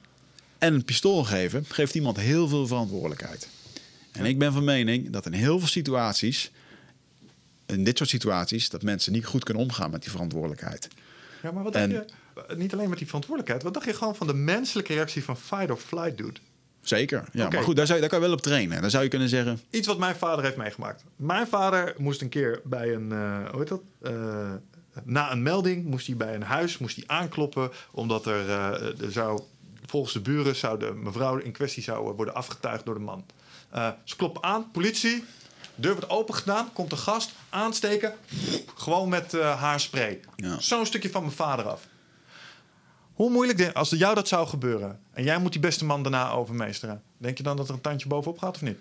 en 0.59 0.75
een 0.75 0.85
pistool 0.85 1.25
geven, 1.25 1.65
geeft 1.69 1.95
iemand 1.95 2.17
heel 2.17 2.49
veel 2.49 2.67
verantwoordelijkheid. 2.67 3.49
En 4.13 4.25
ik 4.25 4.39
ben 4.39 4.53
van 4.53 4.65
mening 4.65 5.11
dat 5.11 5.27
in 5.27 5.33
heel 5.33 5.59
veel 5.59 5.69
situaties, 5.69 6.51
in 7.67 7.85
dit 7.85 7.97
soort 7.99 8.11
situaties, 8.11 8.69
dat 8.69 8.83
mensen 8.83 9.13
niet 9.13 9.27
goed 9.27 9.45
kunnen 9.45 9.63
omgaan 9.63 9.91
met 9.91 10.03
die 10.03 10.11
verantwoordelijkheid. 10.11 10.89
Ja, 11.43 11.53
maar 11.53 11.63
wat 11.63 11.75
En- 11.75 11.91
dacht 11.91 12.11
je, 12.35 12.43
eh, 12.49 12.57
niet 12.57 12.73
alleen 12.73 12.89
met 12.89 12.99
die 12.99 13.07
verantwoordelijkheid... 13.07 13.63
wat 13.63 13.75
dacht 13.75 13.87
je 13.87 13.95
gewoon 13.95 14.17
van 14.17 14.27
de 14.27 14.35
menselijke 14.35 14.95
reactie 14.95 15.25
van 15.25 15.37
fight 15.37 15.71
or 15.71 15.77
flight, 15.77 16.17
dude? 16.17 16.41
Zeker. 16.81 17.25
Ja, 17.33 17.49
maar 17.49 17.63
goed, 17.63 17.77
daar, 17.77 17.87
zou 17.87 17.95
je, 17.95 18.01
daar 18.01 18.11
kan 18.11 18.21
je 18.21 18.27
wel 18.27 18.35
op 18.37 18.43
trainen. 18.43 18.81
Dan 18.81 18.91
zou 18.91 19.03
je 19.03 19.09
kunnen 19.09 19.29
zeggen, 19.29 19.61
Iets 19.71 19.87
wat 19.87 19.99
mijn 19.99 20.17
vader 20.17 20.45
heeft 20.45 20.57
meegemaakt. 20.57 21.05
Mijn 21.17 21.47
vader 21.47 21.95
moest 21.99 22.21
een 22.21 22.29
keer 22.29 22.61
bij 22.65 22.95
een, 22.95 23.13
eh, 23.13 23.51
hoe 23.51 23.59
heet 23.59 23.69
dat? 23.69 23.83
Eh, 24.03 24.53
na 25.05 25.33
een 25.33 25.43
melding 25.43 25.85
moest 25.85 26.07
hij 26.07 26.17
bij 26.17 26.35
een 26.35 26.43
huis 26.43 26.79
moest 26.79 26.97
hij 26.97 27.05
aankloppen, 27.07 27.71
omdat 27.91 28.27
er, 28.27 28.51
er 28.51 29.13
zou, 29.13 29.43
volgens 29.95 30.15
de 30.15 30.21
buren 30.21 30.57
zou 30.57 30.79
de 30.79 30.93
mevrouw 30.95 31.37
in 31.37 31.53
kwestie 31.53 31.83
zou 31.83 32.15
worden 32.15 32.35
afgetuigd 32.35 32.85
door 32.85 32.95
de 32.95 33.01
man. 33.01 33.25
Eh, 33.71 33.91
ze 34.05 34.17
kloppen 34.17 34.43
aan, 34.43 34.71
politie, 34.71 35.25
deur 35.75 35.93
wordt 35.93 36.11
open 36.11 36.35
gedaan, 36.35 36.73
komt 36.73 36.91
de 36.91 36.97
gast, 36.97 37.33
aansteken, 37.49 38.15
gewoon 38.75 39.09
met 39.09 39.35
eh, 39.35 39.61
haarspray. 39.61 40.21
Ja. 40.37 40.61
Zo'n 40.61 40.87
stukje 40.87 41.11
van 41.11 41.23
mijn 41.23 41.35
vader 41.35 41.69
af. 41.69 41.89
Hoe 43.13 43.31
moeilijk, 43.31 43.59
denk- 43.59 43.75
als 43.75 43.91
jou 43.91 44.15
dat 44.15 44.29
zou 44.29 44.47
gebeuren 44.47 45.01
en 45.13 45.25
jij 45.25 45.39
moet 45.39 45.53
die 45.53 45.61
beste 45.61 45.85
man 45.85 46.03
daarna 46.03 46.31
overmeesteren, 46.31 47.03
denk 47.17 47.37
je 47.37 47.43
dan 47.43 47.57
dat 47.57 47.69
er 47.69 47.75
een 47.75 47.81
tandje 47.81 48.09
bovenop 48.09 48.39
gaat 48.39 48.55
of 48.55 48.63
niet? 48.63 48.79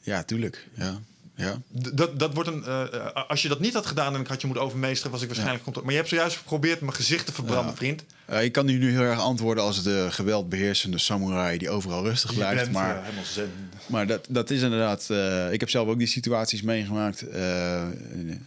ja, 0.00 0.22
tuurlijk. 0.22 0.68
Ja, 0.74 1.00
ja. 1.40 1.60
Dat, 1.68 2.18
dat 2.18 2.34
wordt 2.34 2.48
een, 2.48 2.64
eh, 2.64 2.82
eh, 2.94 3.28
als 3.28 3.42
je 3.42 3.48
dat 3.48 3.60
niet 3.60 3.74
had 3.74 3.86
gedaan 3.86 4.14
en 4.14 4.20
ik 4.20 4.26
had 4.26 4.40
je 4.40 4.46
moeten 4.46 4.64
overmeesteren, 4.64 5.12
was 5.12 5.20
ik 5.22 5.26
waarschijnlijk. 5.26 5.64
komt- 5.64 5.76
Maar 5.82 5.90
je 5.90 5.96
hebt 5.96 6.08
zojuist 6.08 6.36
geprobeerd 6.36 6.80
mijn 6.80 6.94
gezicht 6.94 7.26
te 7.26 7.32
verbranden, 7.32 7.70
Ja. 7.70 7.76
vriend. 7.76 8.04
Ik 8.42 8.52
kan 8.52 8.66
nu, 8.66 8.78
nu 8.78 8.90
heel 8.90 9.00
erg 9.00 9.20
antwoorden 9.20 9.64
als 9.64 9.82
de 9.82 10.06
geweldbeheersende 10.10 10.98
samurai 10.98 11.58
die 11.58 11.70
overal 11.70 12.04
rustig 12.04 12.34
blijft. 12.34 12.70
maar 12.70 12.96
eh, 13.36 13.42
maar 13.86 14.06
dat, 14.06 14.26
dat 14.28 14.50
is 14.50 14.62
inderdaad. 14.62 15.08
ik 15.52 15.60
heb 15.60 15.70
zelf 15.70 15.88
ook 15.88 15.98
die 15.98 16.06
situaties 16.06 16.62
meegemaakt. 16.62 17.24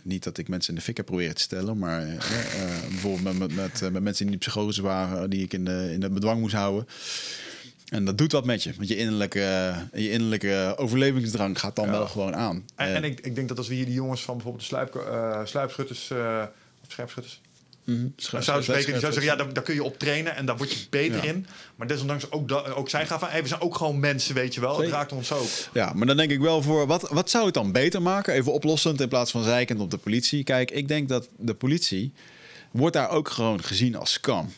Niet 0.01 0.23
dat 0.23 0.37
ik 0.37 0.47
mensen 0.47 0.69
in 0.69 0.75
de 0.79 0.85
fik 0.85 0.97
heb 0.97 1.05
proberen 1.05 1.35
te 1.35 1.41
stellen, 1.41 1.77
maar 1.77 2.05
bijvoorbeeld 2.89 3.23
met, 3.23 3.37
met, 3.37 3.55
met, 3.81 3.91
met 3.91 4.03
mensen 4.03 4.23
die 4.25 4.33
in 4.33 4.39
psychose 4.39 4.81
waren, 4.81 5.29
die 5.29 5.43
ik 5.43 5.53
in 5.53 5.65
de, 5.65 5.89
in 5.93 5.99
de 5.99 6.09
bedwang 6.09 6.39
moest 6.39 6.55
houden. 6.55 6.87
En 7.93 8.05
dat 8.05 8.17
doet 8.17 8.31
wat 8.31 8.45
met 8.45 8.63
je. 8.63 8.73
Want 8.77 8.87
je 8.87 8.95
innerlijke, 8.97 9.73
je 9.93 10.09
innerlijke 10.11 10.73
overlevingsdrang 10.77 11.59
gaat 11.59 11.75
dan 11.75 11.85
Ja. 11.85 11.91
wel 11.91 12.07
gewoon 12.07 12.35
aan. 12.35 12.65
En, 12.75 12.87
Eh, 12.87 12.95
en 12.95 13.03
ik, 13.03 13.19
ik 13.19 13.35
denk 13.35 13.47
dat 13.47 13.57
als 13.57 13.67
we 13.67 13.73
hier 13.73 13.85
die 13.85 13.93
jongens 13.93 14.21
van 14.23 14.33
bijvoorbeeld 14.33 14.69
de 14.69 14.75
sluip, 14.75 14.95
eh, 14.95 15.39
sluipschutters 15.45 16.09
eh, 16.11 16.43
of 16.83 16.91
scherpschutters 16.91 17.41
zouden 17.85 18.13
schrijf- 18.17 18.63
spreken, 18.63 18.91
die 18.91 18.99
zouden 18.99 19.13
zeggen, 19.13 19.23
ja, 19.23 19.35
daar, 19.35 19.53
daar 19.53 19.63
kun 19.63 19.73
je 19.73 19.83
op 19.83 19.99
trainen 19.99 20.35
en 20.35 20.45
daar 20.45 20.57
word 20.57 20.71
je 20.71 20.85
beter 20.89 21.15
Ja. 21.23 21.31
in. 21.31 21.45
Maar 21.75 21.87
desondanks 21.87 22.31
ook, 22.31 22.51
ook 22.75 22.89
zij 22.89 23.05
gaan 23.05 23.19
van, 23.19 23.29
hey, 23.29 23.41
we 23.41 23.47
zijn 23.47 23.61
ook 23.61 23.75
gewoon 23.75 23.99
mensen, 23.99 24.35
weet 24.35 24.53
je 24.53 24.61
wel. 24.61 24.69
Het 24.71 24.79
Zeker. 24.79 24.93
raakt 24.93 25.11
ons 25.11 25.31
ook. 25.31 25.47
Ja, 25.73 25.93
maar 25.93 26.07
dan 26.07 26.17
denk 26.17 26.31
ik 26.31 26.39
wel 26.39 26.61
voor, 26.61 26.87
wat, 26.87 27.09
wat 27.09 27.29
zou 27.29 27.45
het 27.45 27.53
dan 27.53 27.71
beter 27.71 28.01
maken? 28.01 28.33
Even 28.33 28.53
oplossend 28.53 29.01
in 29.01 29.07
plaats 29.07 29.31
van 29.31 29.43
zeikend 29.43 29.79
op 29.79 29.91
de 29.91 29.97
politie. 29.97 30.43
Kijk, 30.43 30.71
ik 30.71 30.87
denk 30.87 31.09
dat 31.09 31.29
de 31.37 31.53
politie 31.53 32.11
wordt 32.71 32.95
daar 32.95 33.09
ook 33.09 33.29
gewoon 33.29 33.63
gezien 33.63 33.95
als 33.95 34.11
scam. 34.11 34.49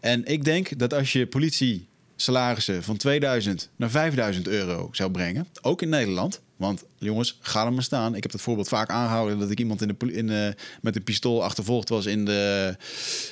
En 0.00 0.24
ik 0.24 0.44
denk 0.44 0.78
dat 0.78 0.94
als 0.94 1.12
je 1.12 1.26
politie 1.26 1.86
salarissen 2.16 2.82
van 2.82 2.96
2000 2.96 3.68
naar 3.76 3.90
5000 3.90 4.48
euro 4.48 4.88
zou 4.92 5.10
brengen, 5.10 5.46
ook 5.62 5.82
in 5.82 5.88
Nederland. 5.88 6.40
Want 6.56 6.84
jongens, 6.98 7.38
ga 7.40 7.66
er 7.66 7.72
maar 7.72 7.82
staan. 7.82 8.14
Ik 8.14 8.22
heb 8.22 8.32
het 8.32 8.40
voorbeeld 8.40 8.68
vaak 8.68 8.90
aangehouden 8.90 9.38
dat 9.38 9.50
ik 9.50 9.58
iemand 9.58 9.82
in 9.82 9.88
de, 9.98 10.12
in 10.12 10.26
de, 10.26 10.54
met 10.80 10.96
een 10.96 11.02
pistool 11.04 11.44
achtervolgd 11.44 11.88
was 11.88 12.06
in 12.06 12.24
de, 12.24 12.74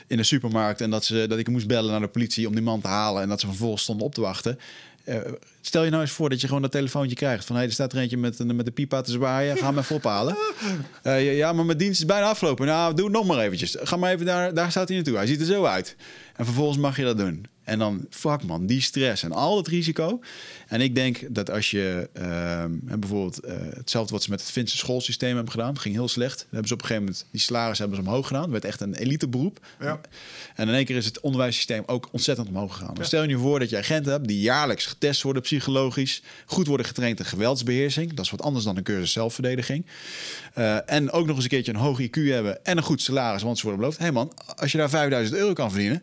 in 0.07 0.17
de 0.17 0.23
supermarkt. 0.23 0.81
En 0.81 0.91
dat, 0.91 1.05
ze, 1.05 1.27
dat 1.29 1.39
ik 1.39 1.49
moest 1.49 1.67
bellen 1.67 1.91
naar 1.91 2.01
de 2.01 2.09
politie 2.09 2.47
om 2.49 2.55
die 2.55 2.63
man 2.63 2.81
te 2.81 2.89
halen. 2.89 3.23
En 3.23 3.29
dat 3.29 3.41
ze 3.41 3.47
vervolgens 3.47 3.83
stonden 3.83 4.07
op 4.07 4.15
te 4.15 4.21
wachten. 4.21 4.59
Eh, 5.05 5.19
stel 5.61 5.85
je 5.85 5.91
nou 5.91 6.03
eens 6.03 6.11
voor 6.13 6.31
dat 6.31 6.41
je 6.41 6.47
gewoon 6.47 6.63
dat 6.63 6.71
telefoontje 6.71 7.17
krijgt. 7.17 7.45
Van 7.45 7.57
hey, 7.57 7.65
er 7.65 7.73
staat 7.73 7.93
er 7.93 7.99
eentje 7.99 8.17
met, 8.17 8.39
een- 8.39 8.57
met 8.57 8.65
de 8.65 8.71
pipa 8.73 9.01
te 9.01 9.11
zwaaien. 9.11 9.57
Ga 9.57 9.67
hem 9.67 9.79
even 9.79 9.97
ophalen. 9.97 10.37
Eh, 11.03 11.25
ja, 11.25 11.31
ja, 11.31 11.53
maar 11.53 11.65
mijn 11.65 11.79
dienst 11.79 12.01
is 12.01 12.07
bijna 12.07 12.27
afgelopen. 12.27 12.67
Nou, 12.67 12.95
doe 12.95 13.05
het 13.05 13.15
nog 13.15 13.27
maar 13.27 13.39
eventjes. 13.39 13.77
Ga 13.81 13.97
maar 13.97 14.13
even 14.13 14.27
daar. 14.27 14.55
Daar 14.55 14.71
staat 14.71 14.87
hij 14.89 14.97
naartoe. 14.97 15.17
Hij 15.17 15.27
ziet 15.27 15.41
er 15.41 15.47
zo 15.47 15.65
uit. 15.65 15.97
En 16.37 16.45
vervolgens 16.45 16.79
mag 16.79 16.97
je 16.97 17.05
dat 17.05 17.19
doen. 17.19 17.45
En 17.65 17.79
dan, 17.79 18.07
fuck 18.11 18.43
man, 18.43 18.67
die 18.67 18.81
stress 18.81 19.23
en 19.23 19.33
al 19.33 19.57
het 19.57 19.69
risico. 19.69 20.21
En 20.69 20.81
ik 20.81 20.95
denk 20.95 21.21
dat 21.29 21.51
als 21.51 21.71
je 21.71 22.09
hè, 22.87 22.99
bijvoorbeeld 22.99 23.41
eh, 23.41 23.57
hetzelfde 23.75 24.13
wat 24.13 24.23
ze 24.23 24.31
met 24.31 24.41
het 24.41 24.51
Finse 24.51 24.77
schoolsysteem 24.77 25.35
hebben 25.35 25.53
gedaan, 25.53 25.79
ging 25.79 25.95
heel 25.95 26.09
slecht. 26.09 26.39
Dan 26.39 26.49
hebben 26.51 26.69
ze 26.69 26.75
op 26.75 26.81
een 26.81 26.87
gegeven 26.87 27.09
moment 27.09 27.27
die 27.31 27.41
salaris 27.41 27.79
hebben 27.79 27.97
ze 27.97 28.03
omhoog 28.03 28.27
gedaan. 28.27 28.43
Het 28.43 28.51
werd 28.51 28.65
echt 28.65 28.81
een 28.81 28.95
elite 28.95 29.29
beroep. 29.29 29.67
Ja. 29.81 30.01
En 30.55 30.69
in 30.69 30.75
één 30.75 30.85
keer 30.85 30.97
is 30.97 31.05
het 31.05 31.21
onderwijssysteem 31.21 31.83
ook 31.87 32.09
ontzettend 32.13 32.49
omhoog 32.49 32.73
gegaan. 32.73 32.95
Dan 32.95 33.05
Stel 33.05 33.23
je 33.23 33.29
nu 33.29 33.39
voor 33.39 33.59
dat 33.59 33.71
je 33.71 33.77
agenten 33.77 34.13
hebt 34.13 34.29
die 34.29 34.41
jaarlijks 34.41 34.87
getest 34.87 35.23
worden 35.23 35.43
psychologisch, 35.43 36.23
goed 36.47 36.67
worden 36.67 36.87
getraind 36.87 37.19
in 37.19 37.25
geweldsbeheersing. 37.25 38.15
Dat 38.15 38.25
is 38.25 38.31
wat 38.31 38.43
anders 38.43 38.65
dan 38.65 38.77
een 38.77 38.83
cursus 38.83 39.13
zelfverdediging. 39.13 39.87
Eh, 40.55 40.91
en 40.91 41.11
ook 41.11 41.27
nog 41.27 41.35
eens 41.35 41.45
een 41.45 41.51
keertje 41.51 41.73
een 41.73 41.79
hoog 41.79 42.01
IQ 42.01 42.11
hebben 42.13 42.65
en 42.65 42.77
een 42.77 42.83
goed 42.83 43.03
salaris, 43.03 43.43
want 43.43 43.57
ze 43.57 43.63
worden 43.63 43.81
beloofd. 43.81 43.99
Hé 43.99 44.05
hey 44.05 44.13
man, 44.15 44.33
als 44.57 44.73
je 44.73 44.79
daar 44.79 44.91
5000 44.91 45.39
euro 45.39 45.53
kan 45.53 45.71
verdienen, 45.71 46.03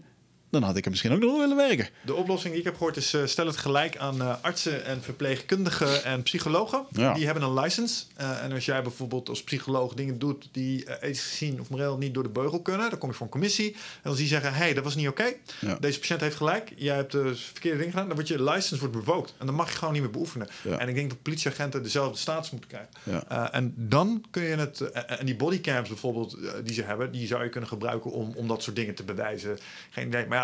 dan 0.52 0.64
had 0.64 0.76
ik 0.76 0.84
er 0.84 0.90
misschien 0.90 1.11
ook 1.11 1.19
nog 1.19 1.38
willen 1.38 1.56
werken. 1.56 1.88
De 2.02 2.15
oplossing 2.15 2.52
die 2.52 2.60
ik 2.60 2.68
heb 2.68 2.78
gehoord 2.78 2.98
is: 2.98 3.14
eh, 3.14 3.26
stel 3.26 3.45
het 3.45 3.57
gelijk 3.57 3.98
aan 3.98 4.22
eh, 4.22 4.36
artsen 4.41 4.86
en 4.86 5.02
verpleegkundigen 5.02 6.03
en 6.03 6.23
psychologen. 6.23 6.86
Ja. 6.91 7.14
Die 7.14 7.26
hebben 7.26 7.44
een 7.44 7.53
license. 7.53 8.03
Eh, 8.15 8.44
en 8.44 8.52
als 8.52 8.65
jij 8.65 8.82
bijvoorbeeld 8.82 9.30
als 9.30 9.44
psycholoog 9.44 9.94
dingen 9.94 10.19
doet 10.19 10.49
die 10.52 11.02
ethisch 11.02 11.30
gezien 11.30 11.60
of 11.60 11.69
moreel 11.69 11.98
niet 11.98 12.14
door 12.14 12.23
de 12.23 12.30
beugel 12.30 12.61
kunnen, 12.61 12.90
dan 12.90 12.99
kom 12.99 13.10
je 13.10 13.15
voor 13.15 13.26
een 13.26 13.32
commissie. 13.32 13.76
En 14.02 14.10
als 14.10 14.18
die 14.18 14.28
zeggen: 14.28 14.53
hé, 14.53 14.57
hey, 14.57 14.73
dat 14.73 14.84
was 14.84 14.95
niet 14.95 15.07
oké. 15.07 15.34
Ja. 15.60 15.78
Deze 15.80 15.99
patiënt 15.99 16.22
heeft 16.22 16.36
gelijk. 16.36 16.73
Jij 16.76 16.95
hebt 16.95 17.11
de 17.11 17.36
verkeerde 17.36 17.78
dingen 17.78 17.91
gedaan. 17.91 18.07
Dan 18.07 18.15
wordt 18.15 18.30
je 18.30 18.44
license 18.44 18.80
wordt 18.80 18.95
revoked. 18.95 19.34
En 19.38 19.45
dan 19.45 19.56
mag 19.56 19.72
je 19.72 19.78
gewoon 19.78 19.94
niet 19.94 20.02
meer 20.02 20.11
beoefenen. 20.11 20.48
Ja. 20.61 20.78
En 20.78 20.88
ik 20.88 20.95
denk 20.95 21.10
dat 21.10 21.22
politieagenten 21.22 21.84
dezelfde 21.84 22.18
status 22.18 22.52
moeten 22.52 22.69
krijgen. 22.69 22.90
Ja. 23.03 23.52
En 23.52 23.73
dan 23.78 24.26
kun 24.32 24.44
je 24.44 24.56
het. 24.56 24.91
en 24.91 25.26
die 25.26 25.36
bodycams 25.36 25.90
bijvoorbeeld, 25.90 26.38
die 26.64 26.73
ze 26.73 26.84
hebben, 26.84 27.11
die 27.11 27.28
zou 27.28 27.44
je 27.44 27.49
kunnen 27.49 27.69
gebruiken 27.69 28.11
om, 28.11 28.34
om 28.36 28.48
dat 28.48 28.64
soort 28.64 28.76
dingen 28.76 28.95
te 28.95 29.03
bewijzen. 29.03 29.57
Geen 29.90 30.07
idee. 30.07 30.26
Maar 30.26 30.40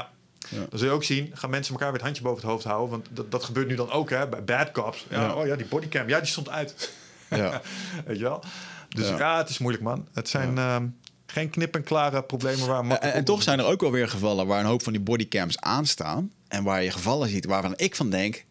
ja. 0.50 0.66
Dan 0.70 0.80
zul 0.80 0.88
je 0.88 0.94
ook 0.94 1.04
zien, 1.04 1.32
gaan 1.34 1.50
mensen 1.50 1.74
elkaar 1.74 1.88
weer 1.88 1.98
het 1.98 2.06
handje 2.06 2.24
boven 2.24 2.42
het 2.42 2.52
hoofd 2.52 2.64
houden. 2.64 2.90
Want 2.90 3.08
dat, 3.12 3.32
dat 3.32 3.44
gebeurt 3.44 3.68
nu 3.68 3.76
dan 3.76 3.92
ook 3.92 4.10
hè, 4.10 4.28
bij 4.28 4.44
bad 4.44 4.72
cops. 4.72 5.06
Ja, 5.10 5.22
Ja. 5.22 5.36
Oh 5.36 5.46
ja, 5.46 5.56
die 5.56 5.66
bodycam, 5.66 6.08
ja, 6.08 6.20
die 6.20 6.28
stond 6.28 6.50
uit. 6.50 6.94
Ja. 7.30 7.62
Weet 8.06 8.18
je 8.18 8.24
wel? 8.24 8.44
Dus 8.90 9.08
ja. 9.08 9.38
Het 9.38 9.50
is 9.50 9.58
moeilijk, 9.58 9.84
man. 9.84 10.08
Het 10.14 10.30
zijn 10.30 10.58
ehm, 10.58 10.86
geen 11.26 11.50
knip-en-klare 11.50 12.24
problemen 12.24 12.68
waar 12.68 12.84
En, 12.90 13.14
en 13.14 13.24
toch 13.24 13.44
zijn 13.44 13.60
er 13.60 13.66
ook 13.66 13.82
wel 13.82 13.92
weer 13.92 14.10
gevallen 14.10 14.48
waar 14.48 14.60
een 14.60 14.66
hoop 14.66 14.84
van 14.84 14.94
die 14.94 15.02
bodycams 15.02 15.60
aanstaan. 15.60 16.32
En 16.48 16.64
waar 16.64 16.84
je 16.84 16.92
gevallen 16.92 17.30
ziet 17.30 17.46
waarvan 17.46 17.74
ik 17.76 17.96
van 17.96 18.10
denk... 18.10 18.46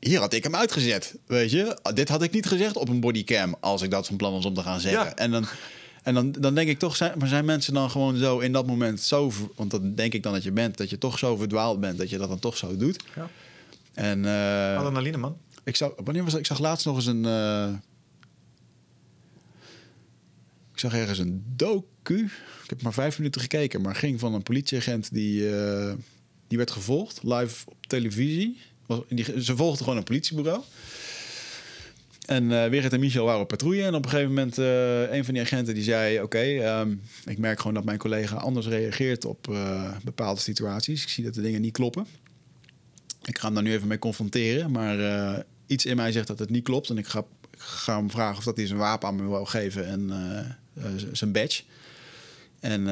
Hier 0.00 0.18
had 0.18 0.32
ik 0.32 0.42
hem 0.42 0.56
uitgezet, 0.56 1.14
weet 1.26 1.50
je. 1.50 1.78
Dit 1.94 2.08
had 2.08 2.22
ik 2.22 2.32
niet 2.32 2.46
gezegd 2.46 2.76
op 2.76 2.88
een 2.88 3.00
bodycam 3.00 3.56
als 3.60 3.82
ik 3.82 3.90
dat 3.90 4.06
van 4.06 4.16
plan 4.16 4.32
was 4.32 4.44
om 4.44 4.54
te 4.54 4.62
gaan 4.62 4.80
zeggen. 4.80 5.04
Ja. 5.04 5.14
En, 5.14 5.30
dan, 5.30 5.46
en 6.06 6.14
dan, 6.14 6.32
dan 6.32 6.54
denk 6.54 6.68
ik 6.68 6.78
toch, 6.78 6.96
zijn, 6.96 7.18
maar 7.18 7.28
zijn 7.28 7.44
mensen 7.44 7.74
dan 7.74 7.90
gewoon 7.90 8.16
zo 8.16 8.38
in 8.38 8.52
dat 8.52 8.66
moment 8.66 9.00
zo... 9.00 9.32
Want 9.56 9.70
dat 9.70 9.96
denk 9.96 10.14
ik 10.14 10.22
dan 10.22 10.32
dat 10.32 10.42
je 10.42 10.52
bent, 10.52 10.76
dat 10.76 10.90
je 10.90 10.98
toch 10.98 11.18
zo 11.18 11.36
verdwaald 11.36 11.80
bent... 11.80 11.98
dat 11.98 12.10
je 12.10 12.18
dat 12.18 12.28
dan 12.28 12.38
toch 12.38 12.56
zo 12.56 12.76
doet. 12.76 13.04
Ja. 13.14 13.30
En 13.92 14.24
eh, 14.24 14.78
Adrenaline, 14.78 15.16
man. 15.16 15.36
ik, 15.64 15.76
zag, 15.76 15.92
wanneer 16.04 16.22
was 16.22 16.32
dat? 16.32 16.40
ik 16.40 16.46
zag 16.46 16.58
laatst 16.58 16.86
nog 16.86 16.96
eens 16.96 17.06
een... 17.06 17.24
eh, 17.24 17.68
ik 20.72 20.78
zag 20.78 20.94
ergens 20.94 21.18
een 21.18 21.44
docu. 21.56 22.24
Ik 22.62 22.70
heb 22.70 22.82
maar 22.82 22.92
vijf 22.92 23.18
minuten 23.18 23.40
gekeken, 23.40 23.80
maar 23.80 23.94
ging 23.94 24.20
van 24.20 24.34
een 24.34 24.42
politieagent 24.42 25.12
die, 25.12 25.56
eh, 25.56 25.92
die 26.48 26.58
werd 26.58 26.70
gevolgd 26.70 27.22
live 27.22 27.70
op 27.70 27.86
televisie. 27.86 28.60
Was, 28.86 29.00
die, 29.08 29.42
ze 29.42 29.56
volgden 29.56 29.82
gewoon 29.82 29.98
een 29.98 30.04
politiebureau. 30.04 30.62
En 32.26 32.70
Wigert 32.70 32.92
en 32.92 33.00
Michel 33.00 33.24
waren 33.24 33.40
op 33.40 33.48
patrouille. 33.48 33.84
En 33.84 33.94
op 33.94 34.04
een 34.04 34.10
gegeven 34.10 34.34
moment, 34.34 34.58
eh 34.58 35.12
een 35.12 35.24
van 35.24 35.34
die 35.34 35.42
agenten 35.42 35.74
die 35.74 35.82
zei... 35.82 36.22
oké, 36.22 36.38
ehm, 36.38 36.94
ik 37.24 37.38
merk 37.38 37.58
gewoon 37.58 37.74
dat 37.74 37.84
mijn 37.84 37.98
collega 37.98 38.36
anders 38.36 38.66
reageert 38.66 39.24
op 39.24 39.48
eh, 39.50 39.92
bepaalde 40.04 40.40
situaties. 40.40 41.02
Ik 41.02 41.08
zie 41.08 41.24
dat 41.24 41.34
de 41.34 41.42
dingen 41.42 41.60
niet 41.60 41.72
kloppen. 41.72 42.06
Ik 43.24 43.38
ga 43.38 43.44
hem 43.44 43.54
daar 43.54 43.62
nu 43.62 43.72
even 43.72 43.88
mee 43.88 43.98
confronteren. 43.98 44.70
Maar 44.70 45.44
iets 45.66 45.86
in 45.86 45.96
mij 45.96 46.12
zegt 46.12 46.26
dat 46.26 46.38
het 46.38 46.50
niet 46.50 46.64
klopt. 46.64 46.90
En 46.90 46.98
ik 46.98 47.06
ga, 47.06 47.24
hem 47.86 48.10
vragen 48.10 48.38
of 48.38 48.44
dat 48.44 48.56
hij 48.56 48.66
zijn 48.66 48.78
wapen 48.78 49.08
aan 49.08 49.16
me 49.16 49.28
wil 49.28 49.44
geven 49.44 49.86
en 49.86 50.12
zijn 51.12 51.32
badge. 51.32 51.62
En, 52.60 52.88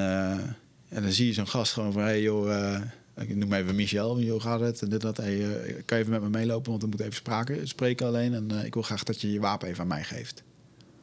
en 0.89 1.02
dan 1.02 1.12
zie 1.12 1.27
je 1.27 1.32
zo'n 1.32 1.48
gast 1.48 1.73
gewoon 1.73 1.93
van... 1.93 2.02
Hey 2.02 2.23
joh, 2.23 2.81
ik 3.16 3.36
noem 3.36 3.53
even 3.53 3.74
Michel. 3.74 4.20
Joh, 4.20 4.43
gaat 4.43 4.61
het? 4.61 4.82
En 4.82 4.89
dit, 4.89 5.01
dat. 5.01 5.16
Hey, 5.16 5.41
eh, 5.41 5.74
kan 5.85 5.99
je 5.99 6.05
even 6.05 6.11
met 6.11 6.23
me 6.23 6.28
meelopen? 6.39 6.70
Want 6.70 6.82
we 6.82 6.89
moeten 6.89 7.07
even 7.07 7.19
spraken, 7.19 7.69
spreken 7.69 8.07
alleen. 8.07 8.35
En 8.35 8.51
eh, 8.51 8.65
ik 8.65 8.74
wil 8.74 8.82
graag 8.82 9.03
dat 9.03 9.20
je 9.20 9.32
je 9.32 9.41
wapen 9.41 9.69
even 9.69 9.81
aan 9.81 9.89
mij 9.89 10.05
geeft. 10.05 10.43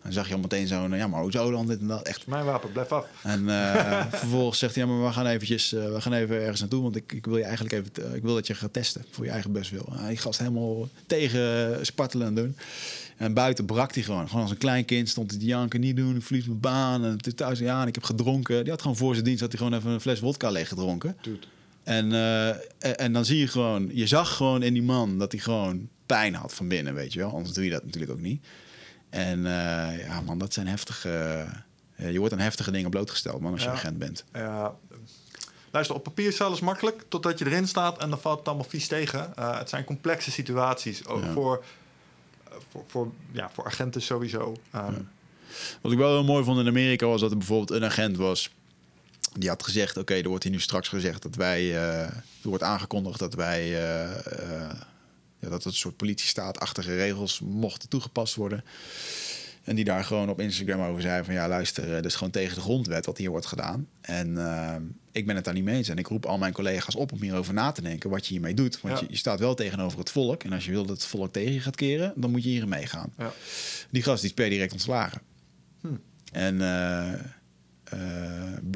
Dan 0.03 0.11
zag 0.11 0.27
je 0.27 0.33
al 0.33 0.39
meteen 0.39 0.67
zo'n... 0.67 0.95
Ja, 0.95 1.07
maar 1.07 1.21
hoezo 1.21 1.51
dan? 1.51 1.67
Dit 1.67 1.79
en 1.79 1.87
dat. 1.87 2.07
Echt 2.07 2.27
Mijn 2.27 2.45
wapen, 2.45 2.71
blijf 2.71 2.91
af. 2.91 3.07
en 3.23 3.49
eh, 3.49 4.05
vervolgens 4.21 4.59
zegt 4.59 4.75
hij, 4.75 4.83
ja, 4.83 4.89
maar 4.89 5.05
we 5.05 5.13
gaan 5.13 5.25
eventjes, 5.25 5.73
eh, 5.73 5.93
we 5.93 6.01
gaan 6.01 6.13
even 6.13 6.41
ergens 6.41 6.59
naartoe, 6.59 6.81
want 6.81 6.95
ik, 6.95 7.13
ik 7.13 7.25
wil 7.25 7.37
je 7.37 7.43
eigenlijk 7.43 7.73
even, 7.73 8.09
eh, 8.09 8.15
ik 8.15 8.21
wil 8.21 8.33
dat 8.33 8.47
je 8.47 8.55
gaat 8.55 8.73
testen 8.73 9.05
voor 9.09 9.25
je 9.25 9.31
eigen 9.31 9.51
bestwil. 9.51 9.93
Uh, 9.93 10.07
die 10.07 10.17
gast 10.17 10.39
helemaal 10.39 10.89
tegen 11.05 11.75
eh, 11.77 11.83
spartelen 11.83 12.27
aan 12.27 12.35
doen. 12.35 12.55
En 13.17 13.33
buiten 13.33 13.65
brak 13.65 13.93
hij 13.93 14.03
gewoon. 14.03 14.27
Gewoon 14.27 14.41
als 14.41 14.51
een 14.51 14.57
klein 14.57 14.85
kind 14.85 15.09
stond 15.09 15.31
hij 15.31 15.39
te 15.39 15.45
janken, 15.45 15.79
niet 15.79 15.95
doen, 15.95 16.15
ik 16.15 16.23
verlies 16.23 16.45
mijn 16.45 16.59
baan. 16.59 17.05
En 17.05 17.17
thuis, 17.35 17.59
ja, 17.59 17.81
en 17.81 17.87
ik 17.87 17.95
heb 17.95 18.03
gedronken. 18.03 18.61
Die 18.61 18.71
had 18.71 18.81
gewoon 18.81 18.97
voor 18.97 19.13
zijn 19.13 19.25
dienst, 19.25 19.41
had 19.41 19.51
hij 19.51 19.61
gewoon 19.61 19.77
even 19.77 19.91
een 19.91 20.01
fles 20.01 20.19
wodka 20.19 20.49
leeg 20.49 20.67
gedronken. 20.67 21.17
Dude. 21.21 21.47
En, 21.83 22.11
eh, 22.13 22.49
en, 22.49 22.97
en 22.97 23.13
dan 23.13 23.25
zie 23.25 23.37
je 23.39 23.47
gewoon, 23.47 23.89
je 23.93 24.07
zag 24.07 24.35
gewoon 24.35 24.63
in 24.63 24.73
die 24.73 24.83
man 24.83 25.17
dat 25.17 25.31
hij 25.31 25.41
gewoon 25.41 25.89
pijn 26.05 26.35
had 26.35 26.53
van 26.53 26.67
binnen, 26.67 26.93
weet 26.93 27.13
je 27.13 27.19
wel. 27.19 27.31
Anders 27.33 27.53
doe 27.53 27.63
je 27.63 27.69
dat 27.69 27.83
natuurlijk 27.85 28.11
ook 28.11 28.19
niet. 28.19 28.45
En 29.09 29.45
eh, 29.45 30.05
ja, 30.05 30.21
man, 30.21 30.37
dat 30.37 30.53
zijn 30.53 30.67
heftige. 30.67 31.45
eh, 31.95 32.11
je 32.11 32.19
wordt 32.19 32.33
aan 32.33 32.39
heftige 32.39 32.71
dingen 32.71 32.89
blootgesteld, 32.89 33.41
man, 33.41 33.51
als 33.51 33.61
je 33.61 33.67
Ja. 33.67 33.73
agent 33.73 33.97
bent. 33.97 34.23
Ja, 34.33 34.75
luister, 35.71 35.95
op 35.95 36.03
papier 36.03 36.27
is 36.27 36.41
alles 36.41 36.59
makkelijk 36.59 37.03
totdat 37.07 37.39
je 37.39 37.45
erin 37.45 37.67
staat 37.67 37.97
en 38.01 38.09
dan 38.09 38.19
valt 38.19 38.39
het 38.39 38.47
allemaal 38.47 38.65
vies 38.69 38.87
tegen. 38.87 39.31
Het 39.35 39.69
zijn 39.69 39.83
complexe 39.83 40.31
situaties, 40.31 41.05
ook 41.07 41.23
Ja. 41.23 41.31
voor, 41.31 41.63
voor, 42.71 42.83
voor, 42.87 43.11
ja, 43.31 43.49
voor 43.53 43.65
agenten 43.65 44.01
sowieso. 44.01 44.55
Ehm, 44.71 44.93
Wat 45.81 45.91
ik 45.91 45.97
wel 45.97 46.11
heel 46.13 46.23
mooi 46.23 46.43
vond 46.43 46.59
in 46.59 46.67
Amerika 46.67 47.05
was 47.05 47.21
dat 47.21 47.31
er 47.31 47.37
bijvoorbeeld 47.37 47.71
een 47.71 47.85
agent 47.87 48.17
was. 48.17 48.49
Die 49.37 49.49
had 49.49 49.63
gezegd: 49.63 49.97
Oké, 49.97 50.13
er 50.13 50.27
wordt 50.29 50.43
hier 50.43 50.51
nu 50.53 50.59
straks 50.59 50.87
gezegd 50.87 51.21
dat 51.21 51.35
wij. 51.35 51.59
eh, 51.61 52.01
er 52.01 52.23
wordt 52.49 52.63
aangekondigd 52.63 53.19
dat 53.19 53.33
wij. 53.33 53.61
eh, 53.63 54.69
ja, 55.39 55.49
dat 55.49 55.63
het 55.63 55.65
een 55.65 55.79
soort 55.79 55.97
politiestaatachtige 55.97 56.95
regels 56.95 57.39
mochten 57.39 57.89
toegepast 57.89 58.35
worden. 58.35 58.63
En 59.63 59.75
die 59.75 59.85
daar 59.85 60.03
gewoon 60.03 60.29
op 60.29 60.39
Instagram 60.39 60.81
over 60.81 61.01
zei: 61.01 61.23
van 61.23 61.33
ja, 61.33 61.47
luister, 61.47 61.87
dat 61.87 62.05
is 62.05 62.15
gewoon 62.15 62.31
tegen 62.31 62.55
de 62.55 62.61
grondwet 62.61 63.05
wat 63.05 63.17
hier 63.17 63.29
wordt 63.29 63.45
gedaan. 63.45 63.87
En 64.01 64.27
ik 65.11 65.25
ben 65.25 65.35
het 65.35 65.45
daar 65.45 65.53
niet 65.53 65.63
mee 65.63 65.75
eens. 65.75 65.87
En 65.89 65.97
ik 65.97 66.07
roep 66.07 66.25
al 66.25 66.37
mijn 66.37 66.53
collega's 66.53 66.95
op 66.95 67.11
om 67.11 67.21
hierover 67.21 67.53
na 67.53 67.71
te 67.71 67.81
denken 67.81 68.09
wat 68.09 68.25
je 68.25 68.31
hiermee 68.33 68.53
doet. 68.53 68.81
Want 68.81 68.99
Ja. 68.99 69.01
je, 69.05 69.11
je 69.11 69.17
staat 69.17 69.39
wel 69.39 69.53
tegenover 69.55 69.99
het 69.99 70.09
volk. 70.11 70.43
En 70.43 70.53
als 70.53 70.65
je 70.65 70.71
wil 70.71 70.85
dat 70.85 70.95
het 70.97 71.05
volk 71.05 71.33
tegen 71.33 71.53
je 71.53 71.59
gaat 71.59 71.75
keren, 71.75 72.13
dan 72.15 72.31
moet 72.31 72.43
je 72.43 72.49
hierin 72.49 72.69
meegaan. 72.69 73.13
ja. 73.17 73.33
Die 73.89 74.03
gast 74.03 74.21
die 74.21 74.29
is 74.29 74.35
per 74.35 74.49
direct 74.49 74.71
ontslagen. 74.71 75.21
Hm. 75.81 75.87
En 76.31 76.61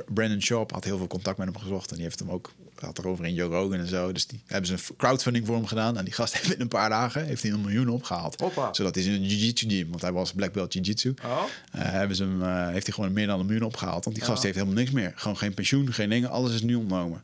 Brandon 0.07 0.41
Sharp 0.41 0.71
had 0.71 0.83
heel 0.83 0.97
veel 0.97 1.07
contact 1.07 1.37
met 1.37 1.47
hem 1.47 1.57
gezocht. 1.57 1.89
En 1.89 1.95
die 1.95 2.03
heeft 2.03 2.19
hem 2.19 2.29
ook 2.31 2.51
had 2.79 2.97
erover 2.97 3.25
in 3.25 3.33
Joe 3.33 3.49
Rogan 3.49 3.79
en 3.79 3.87
zo. 3.87 4.11
Dus 4.11 4.27
die 4.27 4.41
hebben 4.45 4.67
ze 4.67 4.73
een 4.73 4.95
crowdfunding 4.97 5.45
voor 5.45 5.55
hem 5.55 5.65
gedaan. 5.65 5.97
En 5.97 6.03
die 6.05 6.13
gast 6.13 6.33
heeft 6.37 6.53
in 6.53 6.61
een 6.61 6.67
paar 6.67 6.89
dagen 6.89 7.25
heeft 7.25 7.43
hij 7.43 7.51
een 7.51 7.61
miljoen 7.61 7.89
opgehaald. 7.89 8.39
Hoppa. 8.39 8.73
Zodat 8.73 8.95
hij 8.95 9.03
zijn 9.03 9.23
jiu-jitsu 9.23 9.69
gym, 9.69 9.89
want 9.89 10.01
hij 10.01 10.11
was 10.11 10.33
black 10.33 10.53
belt 10.53 10.73
jiu-jitsu. 10.73 11.13
Oh, 11.25 11.43
eh, 11.71 11.81
hebben 11.81 12.17
ze 12.17 12.23
hem, 12.23 12.43
eh, 12.43 12.67
heeft 12.67 12.85
hij 12.85 12.95
gewoon 12.95 13.13
meer 13.13 13.27
dan 13.27 13.39
een 13.39 13.45
miljoen 13.45 13.65
opgehaald. 13.67 14.03
Want 14.03 14.15
die 14.15 14.25
gast 14.25 14.43
heeft 14.43 14.55
helemaal 14.55 14.75
niks 14.77 14.91
meer. 14.91 15.13
Gewoon 15.15 15.37
geen 15.37 15.53
pensioen, 15.53 15.93
geen 15.93 16.09
dingen. 16.09 16.29
Alles 16.29 16.53
is 16.53 16.61
nu 16.61 16.75
ontnomen. 16.75 17.23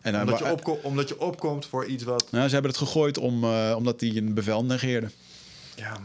En 0.00 0.20
Omdat, 0.20 0.38
je 0.38 0.50
opko- 0.50 0.80
omdat 0.82 1.08
je 1.08 1.20
opkomt 1.20 1.66
voor 1.66 1.86
iets 1.86 2.04
wat... 2.04 2.30
nou, 2.30 2.46
ze 2.46 2.52
hebben 2.52 2.70
het 2.70 2.80
gegooid 2.80 3.18
om, 3.18 3.44
eh, 3.44 3.74
omdat 3.76 4.00
hij 4.00 4.16
een 4.16 4.34
bevel 4.34 4.64
negeerde. 4.64 5.10
Ja, 5.74 5.96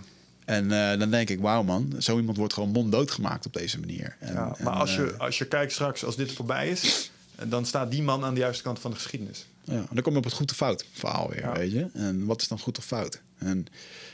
En 0.50 0.72
eh, 0.72 1.00
dan 1.00 1.10
denk 1.12 1.30
ik, 1.30 1.40
wauw 1.40 1.64
man, 1.64 1.94
zo 2.00 2.18
iemand 2.18 2.38
wordt 2.38 2.54
gewoon 2.54 2.70
monddood 2.70 3.12
gemaakt 3.12 3.46
op 3.46 3.54
deze 3.54 3.80
manier. 3.80 4.16
En, 4.20 4.34
ja. 4.34 4.54
en, 4.58 4.64
Maar 4.64 4.74
als 4.74 4.96
je, 4.96 5.12
eh, 5.14 5.20
als 5.20 5.38
je 5.38 5.46
kijkt 5.46 5.72
straks, 5.72 6.04
als 6.06 6.16
dit 6.16 6.32
voorbij 6.32 6.70
is... 6.70 7.12
dan 7.48 7.66
staat 7.66 7.92
die 7.92 8.02
man 8.02 8.24
aan 8.24 8.34
de 8.34 8.40
juiste 8.40 8.64
kant 8.64 8.80
van 8.80 8.92
de 8.92 8.98
geschiedenis. 8.98 9.46
Ja, 9.64 9.74
en 9.74 9.88
dan 9.92 10.04
kom 10.04 10.12
je 10.12 10.18
op 10.18 10.24
het 10.24 10.34
goed 10.34 10.52
of 10.52 10.58
fout 10.58 10.86
verhaal 10.92 11.30
weer, 11.30 11.40
Ja. 11.42 11.52
weet 11.54 11.72
je. 11.72 11.88
En 11.94 12.26
wat 12.26 12.42
is 12.42 12.48
dan 12.48 12.60
goed 12.60 12.78
of 12.78 12.86
fout? 12.86 13.22
En 13.38 13.66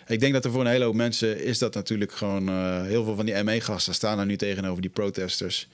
ik 0.08 0.20
denk 0.20 0.34
dat 0.34 0.46
er 0.46 0.52
voor 0.52 0.62
een 0.62 0.68
hele 0.68 0.86
hoop 0.86 0.94
mensen 0.96 1.44
is 1.44 1.58
dat 1.60 1.74
natuurlijk 1.74 2.12
gewoon... 2.12 2.50
eh, 2.50 2.82
heel 2.82 3.04
veel 3.04 3.16
van 3.16 3.26
die 3.26 3.44
ME-gasten 3.44 3.94
staan 3.94 4.20
er 4.20 4.26
nu 4.26 4.36
tegenover 4.36 4.82
die 4.82 4.92
protesters... 4.92 5.68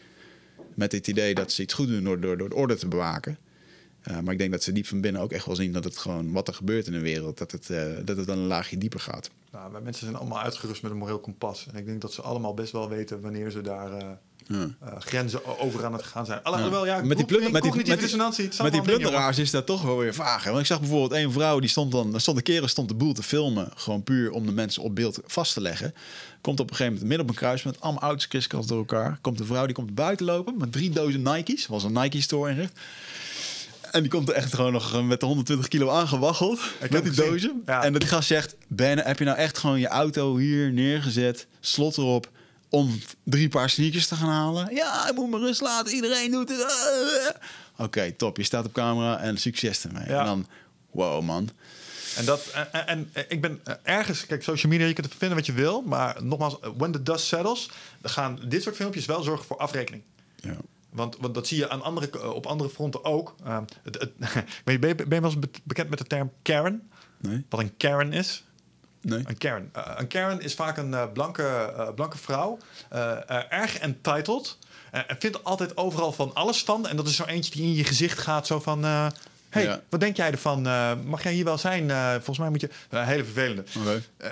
met 0.73 0.91
het 0.91 1.07
idee 1.07 1.33
dat 1.35 1.51
ze 1.51 1.61
iets 1.61 1.73
goed 1.73 1.87
doen 1.87 2.03
door, 2.03 2.19
door, 2.19 2.37
door 2.37 2.49
de 2.49 2.55
orde 2.55 2.75
te 2.75 2.87
bewaken. 2.87 3.37
Eh, 4.01 4.19
maar 4.19 4.33
ik 4.33 4.39
denk 4.39 4.51
dat 4.51 4.63
ze 4.63 4.71
diep 4.71 4.87
van 4.87 5.01
binnen 5.01 5.21
ook 5.21 5.31
echt 5.31 5.45
wel 5.45 5.55
zien 5.55 5.71
dat 5.71 5.83
het 5.83 5.97
gewoon... 5.97 6.31
wat 6.31 6.47
er 6.47 6.53
gebeurt 6.53 6.85
in 6.87 6.91
de 6.93 6.99
wereld, 6.99 7.37
dat 7.37 7.51
het, 7.51 7.69
eh, 7.69 7.83
dat 8.05 8.17
het 8.17 8.27
dan 8.27 8.37
een 8.37 8.47
laagje 8.47 8.77
dieper 8.77 8.99
gaat. 8.99 9.29
Nou, 9.51 9.71
wij 9.71 9.81
mensen 9.81 10.05
zijn 10.05 10.17
allemaal 10.17 10.39
uitgerust 10.41 10.81
met 10.81 10.91
een 10.91 10.97
moreel 10.97 11.19
kompas. 11.19 11.65
En 11.71 11.77
ik 11.79 11.85
denk 11.85 12.01
dat 12.01 12.13
ze 12.13 12.21
allemaal 12.21 12.53
best 12.53 12.71
wel 12.71 12.89
weten 12.89 13.21
wanneer 13.21 13.51
ze 13.51 13.61
daar 13.61 13.91
eh, 13.91 14.07
Ja. 14.47 14.69
grenzen 14.99 15.59
over 15.59 15.85
aan 15.85 15.93
het 15.93 16.03
gaan 16.03 16.25
zijn. 16.25 16.43
Alhoewel, 16.43 16.85
Ja. 16.85 16.91
wel, 16.91 17.01
ja, 17.01 17.07
met 17.07 17.17
die, 17.17 17.25
plunder, 17.25 17.51
met 17.51 17.61
die, 17.61 17.75
met 17.75 17.85
die, 17.85 17.97
dissonantie, 17.97 18.49
met 18.61 18.71
die 18.71 18.81
plunderaars 18.81 19.37
is 19.37 19.51
dat 19.51 19.65
toch 19.65 19.81
wel 19.81 19.97
weer 19.97 20.13
vaag. 20.13 20.43
Hè? 20.43 20.49
Want 20.49 20.61
ik 20.61 20.67
zag 20.67 20.79
bijvoorbeeld 20.79 21.11
een 21.23 21.31
vrouw 21.31 21.59
die 21.59 21.69
stond 21.69 21.91
dan, 21.91 22.13
er 22.13 22.21
stond 22.21 22.37
een 22.37 22.43
kerel 22.43 22.67
stond 22.67 22.87
de 22.87 22.95
boel 22.95 23.13
te 23.13 23.23
filmen, 23.23 23.69
gewoon 23.75 24.03
puur 24.03 24.31
om 24.31 24.45
de 24.45 24.51
mensen 24.51 24.83
op 24.83 24.95
beeld 24.95 25.19
vast 25.25 25.53
te 25.53 25.61
leggen. 25.61 25.93
Komt 26.41 26.59
op 26.59 26.69
een 26.69 26.75
gegeven 26.75 26.93
moment 26.93 27.07
midden 27.09 27.27
op 27.27 27.31
een 27.33 27.39
kruispunt, 27.39 27.81
allemaal 27.81 28.01
auto's 28.01 28.27
kriskras 28.27 28.67
door 28.67 28.77
elkaar. 28.77 29.17
Komt 29.21 29.39
een 29.39 29.45
vrouw 29.45 29.65
die 29.65 29.75
komt 29.75 29.95
buiten 29.95 30.25
lopen 30.25 30.57
met 30.57 30.71
drie 30.71 30.89
dozen 30.89 31.21
Nike's, 31.21 31.67
was 31.67 31.83
een 31.83 31.93
Nike 31.93 32.21
store 32.21 32.49
ingericht. 32.49 32.79
En 33.95 34.01
die 34.01 34.11
komt 34.11 34.29
er 34.29 34.35
echt 34.35 34.53
gewoon 34.53 34.71
nog 34.71 35.03
met 35.03 35.19
de 35.19 35.25
120 35.25 35.67
kilo 35.67 35.89
aangewaggeld 35.89 36.59
met 36.89 37.15
die. 37.15 37.51
Ja. 37.65 37.83
En 37.83 37.91
dat 37.91 38.01
die 38.01 38.09
gast 38.09 38.27
zegt, 38.27 38.55
Ben, 38.67 38.99
heb 38.99 39.19
je 39.19 39.25
nou 39.25 39.37
echt 39.37 39.57
gewoon 39.57 39.79
je 39.79 39.87
auto 39.87 40.37
hier 40.37 40.71
neergezet, 40.71 41.47
slot 41.59 41.97
erop, 41.97 42.29
om 42.69 42.99
drie 43.23 43.49
paar 43.49 43.69
sneakers 43.69 44.07
te 44.07 44.15
gaan 44.15 44.29
halen? 44.29 44.75
Ja, 44.75 45.09
ik 45.09 45.15
moet 45.15 45.29
me 45.29 45.37
rust 45.37 45.61
laten, 45.61 45.93
iedereen 45.93 46.31
doet 46.31 46.49
het. 46.49 47.35
Oké, 47.77 48.11
top. 48.11 48.37
Je 48.37 48.43
staat 48.43 48.65
op 48.65 48.73
camera 48.73 49.19
en 49.19 49.37
succes 49.37 49.83
ermee. 49.83 50.07
Ja. 50.07 50.19
En 50.19 50.25
dan, 50.25 50.47
wow 50.91 51.23
man. 51.23 51.49
En, 52.15 52.25
dat, 52.25 52.47
en, 52.71 52.87
en, 52.87 53.09
en 53.13 53.25
ik 53.27 53.41
ben 53.41 53.59
eh, 53.63 53.73
ergens, 53.83 54.25
kijk, 54.25 54.43
social 54.43 54.71
media, 54.71 54.87
je 54.87 54.93
kunt 54.93 55.05
het 55.05 55.15
vinden 55.17 55.37
wat 55.37 55.45
je 55.45 55.53
wil, 55.53 55.81
maar 55.81 56.23
nogmaals, 56.23 56.59
eh, 56.59 56.69
when 56.77 56.91
the 56.91 57.03
dust 57.03 57.25
settles, 57.25 57.69
dan 58.01 58.11
gaan 58.11 58.39
dit 58.47 58.63
soort 58.63 58.75
filmpjes 58.75 59.05
wel 59.05 59.23
zorgen 59.23 59.45
voor 59.45 59.57
afrekening. 59.57 60.03
Ja. 60.35 60.57
Want, 60.91 61.17
want 61.19 61.33
dat 61.33 61.47
zie 61.47 61.57
je 61.57 61.69
aan 61.69 61.81
andere, 61.81 62.09
eh, 62.19 62.29
op 62.33 62.45
andere 62.45 62.69
fronten 62.69 63.05
ook. 63.05 63.35
Uh, 63.47 63.57
het, 63.83 63.99
het, 63.99 64.11
ben, 64.63 64.73
je, 64.87 64.95
ben 64.95 65.09
wel 65.09 65.23
eens 65.23 65.39
be- 65.39 65.49
bekend 65.63 65.89
met 65.89 65.97
de 65.99 66.05
term 66.05 66.31
Karen? 66.41 66.89
Nee? 67.17 67.45
Wat 67.49 67.59
een 67.59 67.77
Karen 67.77 68.13
is? 68.13 68.43
Nee? 69.01 69.23
Een 69.25 69.37
Karen. 69.37 69.69
Eh, 69.73 69.91
een 69.97 70.07
Karen 70.07 70.41
is 70.41 70.53
vaak 70.55 70.77
een 70.77 70.93
eh, 70.93 71.03
blanke, 71.13 71.73
blanke 71.95 72.17
vrouw. 72.17 72.57
erg 73.49 73.77
entitled. 73.77 74.57
en 74.91 75.15
vindt 75.19 75.43
altijd 75.43 75.77
overal 75.77 76.11
van 76.11 76.33
alles 76.33 76.63
van. 76.63 76.87
En 76.87 76.95
dat 76.95 77.07
is 77.07 77.15
zo 77.15 77.23
eentje 77.25 77.51
die 77.51 77.63
in 77.63 77.73
je 77.73 77.83
gezicht 77.83 78.17
gaat. 78.19 78.47
Zo 78.47 78.59
van... 78.59 78.83
hey, 78.83 79.63
Ja. 79.63 79.81
wat 79.89 79.99
denk 79.99 80.15
jij 80.15 80.31
ervan? 80.31 80.61
Mag 81.07 81.23
jij 81.23 81.33
hier 81.33 81.45
wel 81.45 81.57
zijn? 81.57 81.89
Volgens 82.13 82.37
mij 82.37 82.49
moet 82.49 82.61
je... 82.61 82.69
Hele 82.89 83.23
vervelende. 83.23 83.63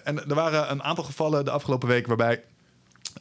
En 0.04 0.18
er 0.30 0.36
waren 0.36 0.72
een 0.72 0.84
aantal 0.84 1.04
gevallen 1.04 1.46
de 1.46 1.52
afgelopen 1.52 1.88
week 1.88 2.08
waarbij 2.08 2.44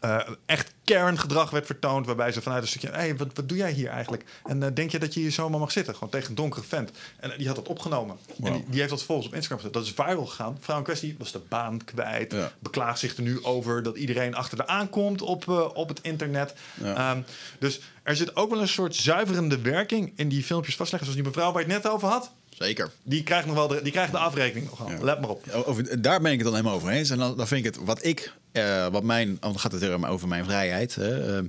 eh, 0.00 0.28
echt 0.46 0.74
kerngedrag 0.84 1.50
werd 1.50 1.66
vertoond. 1.66 2.06
Waarbij 2.06 2.32
ze 2.32 2.42
vanuit 2.42 2.62
een 2.62 2.68
stukje. 2.68 2.88
Hé, 2.88 2.94
hey, 2.94 3.16
wat, 3.16 3.28
wat 3.34 3.48
doe 3.48 3.58
jij 3.58 3.72
hier 3.72 3.88
eigenlijk? 3.88 4.24
En 4.44 4.62
eh, 4.62 4.68
denk 4.74 4.90
je 4.90 4.98
dat 4.98 5.14
je 5.14 5.20
hier 5.20 5.32
zomaar 5.32 5.60
mag 5.60 5.72
zitten? 5.72 5.94
Gewoon 5.94 6.08
tegen 6.08 6.28
een 6.28 6.34
donkere 6.34 6.64
vent. 6.64 6.90
En 7.16 7.32
die 7.36 7.46
had 7.46 7.56
dat 7.56 7.68
opgenomen. 7.68 8.16
En 8.42 8.52
die, 8.52 8.64
die 8.68 8.78
heeft 8.78 8.90
dat 8.90 9.02
volgens 9.02 9.26
op 9.26 9.34
Instagram 9.34 9.58
gezet. 9.58 9.74
Dat 9.74 9.84
is 9.84 9.92
viral 9.92 10.26
gegaan. 10.26 10.56
Vrouw 10.60 10.76
in 10.76 10.84
kwestie 10.84 11.14
was 11.18 11.32
de 11.32 11.40
baan 11.48 11.84
kwijt. 11.84 12.32
Ja. 12.32 12.52
Beklaagt 12.58 12.98
zich 12.98 13.16
er 13.16 13.22
nu 13.22 13.44
over 13.44 13.82
dat 13.82 13.96
iedereen 13.96 14.34
achter 14.34 14.56
de 14.56 14.66
aankomt 14.66 15.22
op, 15.22 15.48
eh, 15.48 15.68
op 15.74 15.88
het 15.88 16.00
internet. 16.02 16.54
Ja. 16.82 16.94
Ehm, 16.94 17.22
dus 17.58 17.80
er 18.02 18.16
zit 18.16 18.36
ook 18.36 18.50
wel 18.50 18.60
een 18.60 18.68
soort 18.68 18.96
zuiverende 18.96 19.60
werking 19.60 20.12
in 20.16 20.28
die 20.28 20.42
filmpjes 20.42 20.76
vastleggen. 20.76 21.10
Zoals 21.10 21.24
die 21.24 21.34
mevrouw 21.34 21.52
waar 21.52 21.66
je 21.66 21.72
het 21.72 21.82
net 21.82 21.92
over 21.92 22.08
had. 22.08 22.30
Zeker. 22.58 22.90
Die 23.02 23.22
krijgt 23.22 23.46
nog 23.46 23.54
wel 23.54 23.68
de, 23.68 23.82
die 23.82 23.92
krijgt 23.92 24.12
de 24.12 24.18
afrekening 24.18 24.70
nog 24.70 24.78
wel. 24.78 25.04
Let 25.04 25.20
maar 25.20 25.30
op. 25.30 25.50
Over, 25.50 26.02
daar 26.02 26.20
ben 26.20 26.32
ik 26.32 26.38
het 26.38 26.46
dan 26.46 26.56
helemaal 26.56 26.76
over 26.76 26.90
eens. 26.90 27.10
En 27.10 27.18
dan, 27.18 27.36
dan 27.36 27.46
vind 27.48 27.66
ik 27.66 27.74
het 27.74 27.84
wat 27.84 28.04
ik, 28.04 28.32
eh, 28.52 28.88
wat 28.88 29.02
mijn, 29.02 29.30
oh, 29.30 29.40
dan 29.40 29.58
gaat 29.58 29.72
het 29.72 29.80
weer 29.80 30.08
over 30.08 30.28
mijn 30.28 30.44
vrijheid, 30.44 30.94
hè, 30.94 31.36
ehm, 31.36 31.46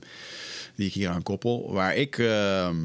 die 0.75 0.87
ik 0.87 0.93
hier 0.93 1.09
aan 1.09 1.23
koppel. 1.23 1.73
Waar 1.73 1.95
ik, 1.95 2.17
ehm, 2.17 2.77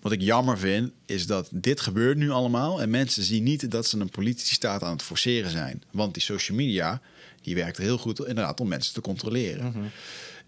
wat 0.00 0.12
ik 0.12 0.20
jammer 0.20 0.58
vind, 0.58 0.90
is 1.06 1.26
dat 1.26 1.48
dit 1.52 1.80
gebeurt 1.80 2.16
nu 2.16 2.30
allemaal. 2.30 2.80
En 2.80 2.90
mensen 2.90 3.22
zien 3.22 3.42
niet 3.42 3.70
dat 3.70 3.86
ze 3.86 3.98
een 3.98 4.10
politiestaat 4.10 4.82
aan 4.82 4.92
het 4.92 5.02
forceren 5.02 5.50
zijn. 5.50 5.82
Want 5.90 6.14
die 6.14 6.22
social 6.22 6.56
media, 6.56 7.00
die 7.42 7.54
werkt 7.54 7.78
heel 7.78 7.98
goed 7.98 8.18
inderdaad 8.18 8.60
om 8.60 8.68
mensen 8.68 8.94
te 8.94 9.00
controleren. 9.00 9.92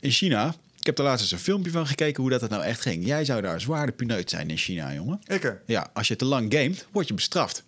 In 0.01 0.11
China, 0.11 0.55
heb 0.89 0.99
er 0.99 1.05
laatst 1.05 1.23
eens 1.23 1.33
een 1.33 1.39
filmpje 1.39 1.71
van 1.71 1.87
gekeken 1.87 2.23
hoe 2.23 2.31
dat 2.31 2.41
het 2.41 2.51
nou 2.51 2.63
echt 2.63 2.81
ging. 2.81 3.07
Jij 3.07 3.25
zou 3.25 3.41
daar 3.43 3.61
zwaar 3.61 3.87
de 3.87 3.93
pineut 3.93 4.31
zijn 4.31 4.51
in 4.51 4.57
China, 4.57 4.93
jongen. 4.95 5.21
Ik 5.27 5.45
er. 5.45 5.63
Ja, 5.67 5.91
als 5.93 6.09
je 6.09 6.17
te 6.17 6.25
lang 6.25 6.53
gamet, 6.55 6.87
word 6.93 7.09
je 7.09 7.15
bestraft. 7.15 7.65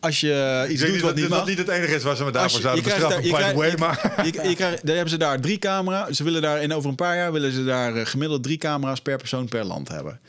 Als 0.00 0.20
je 0.20 0.66
iets 0.70 0.82
Ik 0.82 0.92
doet 0.92 1.00
wat 1.00 1.14
niet 1.14 1.28
dat 1.28 1.38
mag. 1.38 1.46
niet 1.48 1.58
het 1.58 1.68
enige 1.68 1.94
is 1.94 2.02
waar 2.02 2.16
ze 2.16 2.24
me 2.24 2.30
daarvoor 2.30 2.60
zouden 2.60 2.84
bestraffen, 2.84 3.30
daar- 3.30 3.40
by 3.42 3.48
the 3.50 3.54
way. 3.56 3.70
je 3.70 3.76
Maar 3.76 4.24
Je, 4.26 4.48
je 4.48 4.54
krijgt, 4.54 4.86
daar 4.86 4.94
hebben 4.94 5.12
ze 5.12 5.18
daar 5.18 5.40
drie 5.40 5.58
camera's. 5.58 6.16
Ze 6.16 6.24
willen 6.24 6.42
daar 6.42 6.62
in 6.62 6.72
over 6.72 6.90
een 6.90 6.96
paar 6.96 7.16
jaar 7.16 7.32
willen 7.32 7.52
ze 7.52 7.64
daar 7.64 7.96
eh, 7.96 8.06
gemiddeld 8.06 8.42
drie 8.42 8.58
camera's 8.58 9.00
per 9.00 9.16
persoon 9.18 9.48
per 9.48 9.64
land 9.64 9.88
hebben. 9.88 10.20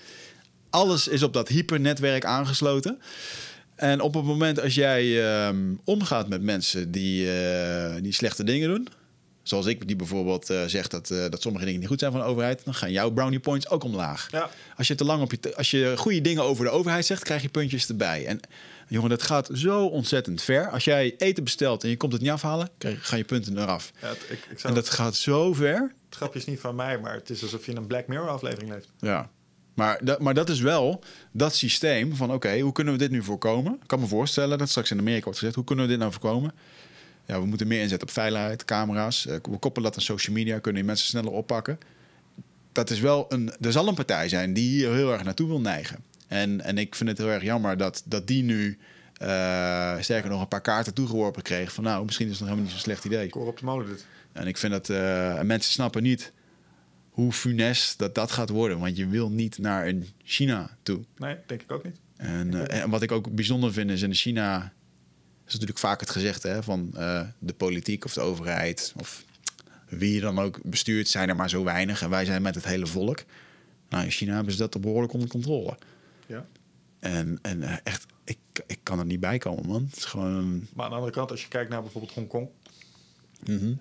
Alles 0.70 1.08
is 1.08 1.24
op 1.24 1.34
dat 1.34 1.48
hypernetwerk 1.48 2.26
aangesloten. 2.26 3.00
En 3.76 4.02
op 4.02 4.14
het 4.14 4.24
moment 4.24 4.62
als 4.62 4.76
jij 4.76 5.24
ehm, 5.28 5.58
omgaat 5.84 6.30
met 6.30 6.42
mensen 6.42 6.92
die, 6.92 7.32
eh, 7.40 7.96
die 8.02 8.14
slechte 8.14 8.44
dingen 8.44 8.70
doen, 8.70 8.88
zoals 9.48 9.66
ik, 9.66 9.88
die 9.88 9.96
bijvoorbeeld 9.96 10.50
eh, 10.50 10.66
zegt 10.66 10.92
dat, 10.92 11.10
eh, 11.10 11.30
dat 11.30 11.42
sommige 11.42 11.66
dingen 11.66 11.80
niet 11.80 11.90
goed 11.90 12.00
zijn 12.00 12.12
van 12.12 12.20
de 12.22 12.26
overheid, 12.28 12.62
dan 12.66 12.74
gaan 12.74 12.92
jouw 12.92 13.12
brownie 13.12 13.40
points 13.40 13.70
ook 13.70 13.84
omlaag. 13.84 14.28
Ja. 14.32 14.50
Als 14.78 14.88
je 14.88 14.96
te 14.96 15.06
lang 15.06 15.22
op 15.22 15.32
je, 15.32 15.56
als 15.56 15.72
je 15.72 15.94
goede 15.98 16.22
dingen 16.22 16.44
over 16.44 16.66
de 16.66 16.72
overheid 16.72 17.06
zegt, 17.06 17.24
krijg 17.24 17.42
je 17.42 17.50
puntjes 17.50 17.88
erbij. 17.90 18.26
En 18.26 18.40
jongen, 18.88 19.10
dat 19.10 19.24
gaat 19.24 19.50
zo 19.54 19.86
ontzettend 19.86 20.42
ver. 20.42 20.70
Als 20.70 20.84
jij 20.84 21.16
eten 21.18 21.44
bestelt 21.44 21.84
en 21.84 21.90
je 21.90 21.98
komt 21.98 22.12
het 22.14 22.22
niet 22.22 22.32
afhalen, 22.32 22.70
krijg, 22.78 23.08
gaan 23.08 23.18
je 23.18 23.24
punten 23.24 23.58
eraf. 23.58 23.92
Ja, 24.02 24.08
het- 24.08 24.26
ik, 24.30 24.62
En 24.64 24.74
dat 24.74 24.90
gaat 24.90 25.16
zo 25.16 25.54
ver. 25.54 25.92
Het 26.06 26.16
grapje 26.16 26.40
is 26.40 26.46
niet 26.46 26.60
van 26.60 26.76
mij, 26.76 27.00
maar 27.00 27.14
het 27.14 27.30
is 27.30 27.42
alsof 27.42 27.66
je 27.66 27.72
in 27.72 27.78
een 27.78 27.88
Black 27.88 28.08
Mirror 28.08 28.30
aflevering 28.30 28.72
leeft. 28.72 28.88
Ja. 29.00 29.30
Maar, 29.74 30.00
dat, 30.04 30.20
maar 30.20 30.34
dat 30.34 30.50
is 30.50 30.60
wel 30.60 31.04
dat 31.32 31.56
systeem 31.56 32.16
van 32.16 32.34
oké, 32.34 32.60
hoe 32.60 32.72
kunnen 32.72 32.94
we 32.94 33.00
dit 33.00 33.12
nu 33.12 33.24
voorkomen? 33.24 33.74
Ik 33.82 33.88
kan 33.88 34.00
me 34.00 34.06
voorstellen 34.08 34.58
dat 34.58 34.70
straks 34.70 34.92
in 34.92 35.00
Amerika 35.00 35.24
wordt 35.24 35.38
gezegd, 35.40 35.56
hoe 35.56 35.64
kunnen 35.64 35.86
we 35.86 35.92
dit 35.92 36.00
nou 36.00 36.12
voorkomen? 36.12 36.52
Ja, 37.26 37.40
we 37.40 37.46
moeten 37.46 37.68
meer 37.68 37.82
inzetten 37.82 38.08
op 38.08 38.14
veiligheid, 38.14 38.66
camera's. 38.66 39.26
eh, 39.26 39.34
We 39.34 39.58
koppelen 39.58 39.84
dat 39.84 39.96
aan 39.96 40.06
social 40.06 40.36
media, 40.36 40.60
kunnen 40.60 40.82
die 40.82 40.90
mensen 40.90 41.08
sneller 41.08 41.32
oppakken. 41.32 41.78
Dat 42.72 42.90
is 42.90 43.00
wel 43.00 43.26
een, 43.30 43.52
er 43.62 43.72
zal 43.72 43.88
een 43.88 43.96
partij 43.96 44.30
zijn 44.30 44.54
die 44.54 44.70
hier 44.70 44.94
heel 44.94 45.12
erg 45.14 45.24
naartoe 45.24 45.48
wil 45.48 45.62
neigen. 45.62 45.98
En, 46.28 46.62
en 46.62 46.78
ik 46.78 46.96
vind 46.96 47.10
het 47.10 47.18
heel 47.18 47.30
erg 47.30 47.44
jammer 47.44 47.78
dat, 47.78 48.04
dat 48.06 48.28
die 48.28 48.44
nu 48.44 48.78
eh, 49.18 49.96
sterker 50.00 50.30
nog 50.30 50.42
een 50.42 50.48
paar 50.48 50.62
kaarten 50.62 50.94
toegeworpen 50.94 51.42
kreeg. 51.44 51.74
Van 51.74 51.84
nou, 51.84 52.06
misschien 52.06 52.26
is 52.26 52.32
het 52.32 52.42
nog 52.42 52.50
helemaal 52.50 52.72
niet 52.72 52.82
zo'n 52.82 52.92
slecht 52.92 53.06
idee. 53.06 53.26
Ik 53.26 53.34
hoor 53.34 53.48
op 53.48 53.60
de 53.60 53.66
molen 53.66 53.88
dit. 53.88 54.06
En 54.32 54.48
ik 54.48 54.58
vind 54.58 54.72
dat 54.72 54.90
eh, 54.90 55.42
mensen 55.42 55.72
snappen 55.72 56.04
niet 56.04 56.32
hoe 57.10 57.32
funest 57.32 58.00
dat 58.00 58.16
dat 58.16 58.32
gaat 58.32 58.50
worden. 58.50 58.80
Want 58.80 58.98
je 58.98 59.08
wil 59.08 59.30
niet 59.30 59.58
naar 59.58 59.88
een 59.88 60.10
China 60.24 60.78
toe. 60.84 61.04
Nee, 61.18 61.36
denk 61.46 61.62
ik 61.62 61.72
ook 61.72 61.84
niet. 61.84 62.00
En, 62.18 62.70
en 62.70 62.90
wat 62.90 63.02
ik 63.02 63.12
ook 63.12 63.32
bijzonder 63.36 63.74
vind 63.74 63.90
is 63.92 64.02
in 64.02 64.14
China... 64.14 64.74
is 65.46 65.54
natuurlijk 65.54 65.80
vaak 65.80 66.00
het 66.00 66.10
gezegde 66.10 66.48
hè, 66.48 66.64
van 66.64 66.92
eh, 66.96 67.22
de 67.40 67.54
politiek 67.54 68.06
of 68.06 68.14
de 68.14 68.22
overheid... 68.22 68.94
of 68.98 69.24
wie 69.90 70.14
je 70.14 70.20
dan 70.20 70.40
ook 70.40 70.60
bestuurt, 70.64 71.08
zijn 71.08 71.30
er 71.30 71.36
maar 71.36 71.50
zo 71.50 71.64
weinig. 71.64 72.02
En 72.02 72.10
wij 72.10 72.26
zijn 72.26 72.42
met 72.42 72.56
het 72.56 72.66
hele 72.66 72.88
volk. 72.88 73.24
Nou, 73.90 74.04
in 74.04 74.12
China 74.12 74.36
hebben 74.36 74.54
ze 74.54 74.60
dat 74.60 74.82
behoorlijk 74.82 75.14
onder 75.14 75.30
controle. 75.30 75.78
Ja. 76.28 76.46
En, 77.00 77.40
en 77.42 77.64
eh, 77.64 77.78
echt, 77.84 78.06
ik, 78.24 78.38
ik 78.68 78.80
kan 78.84 79.00
er 79.00 79.06
niet 79.06 79.20
bij 79.20 79.38
komen, 79.38 79.68
man. 79.68 79.86
Het 79.86 79.98
is 79.98 80.06
gewoon... 80.06 80.68
Maar 80.74 80.86
aan 80.86 80.92
de 80.92 80.96
andere 80.96 81.14
kant, 81.14 81.32
als 81.32 81.42
je 81.42 81.48
kijkt 81.48 81.70
naar 81.70 81.82
bijvoorbeeld 81.82 82.14
Hongkong, 82.14 82.50
mhm. 83.46 83.74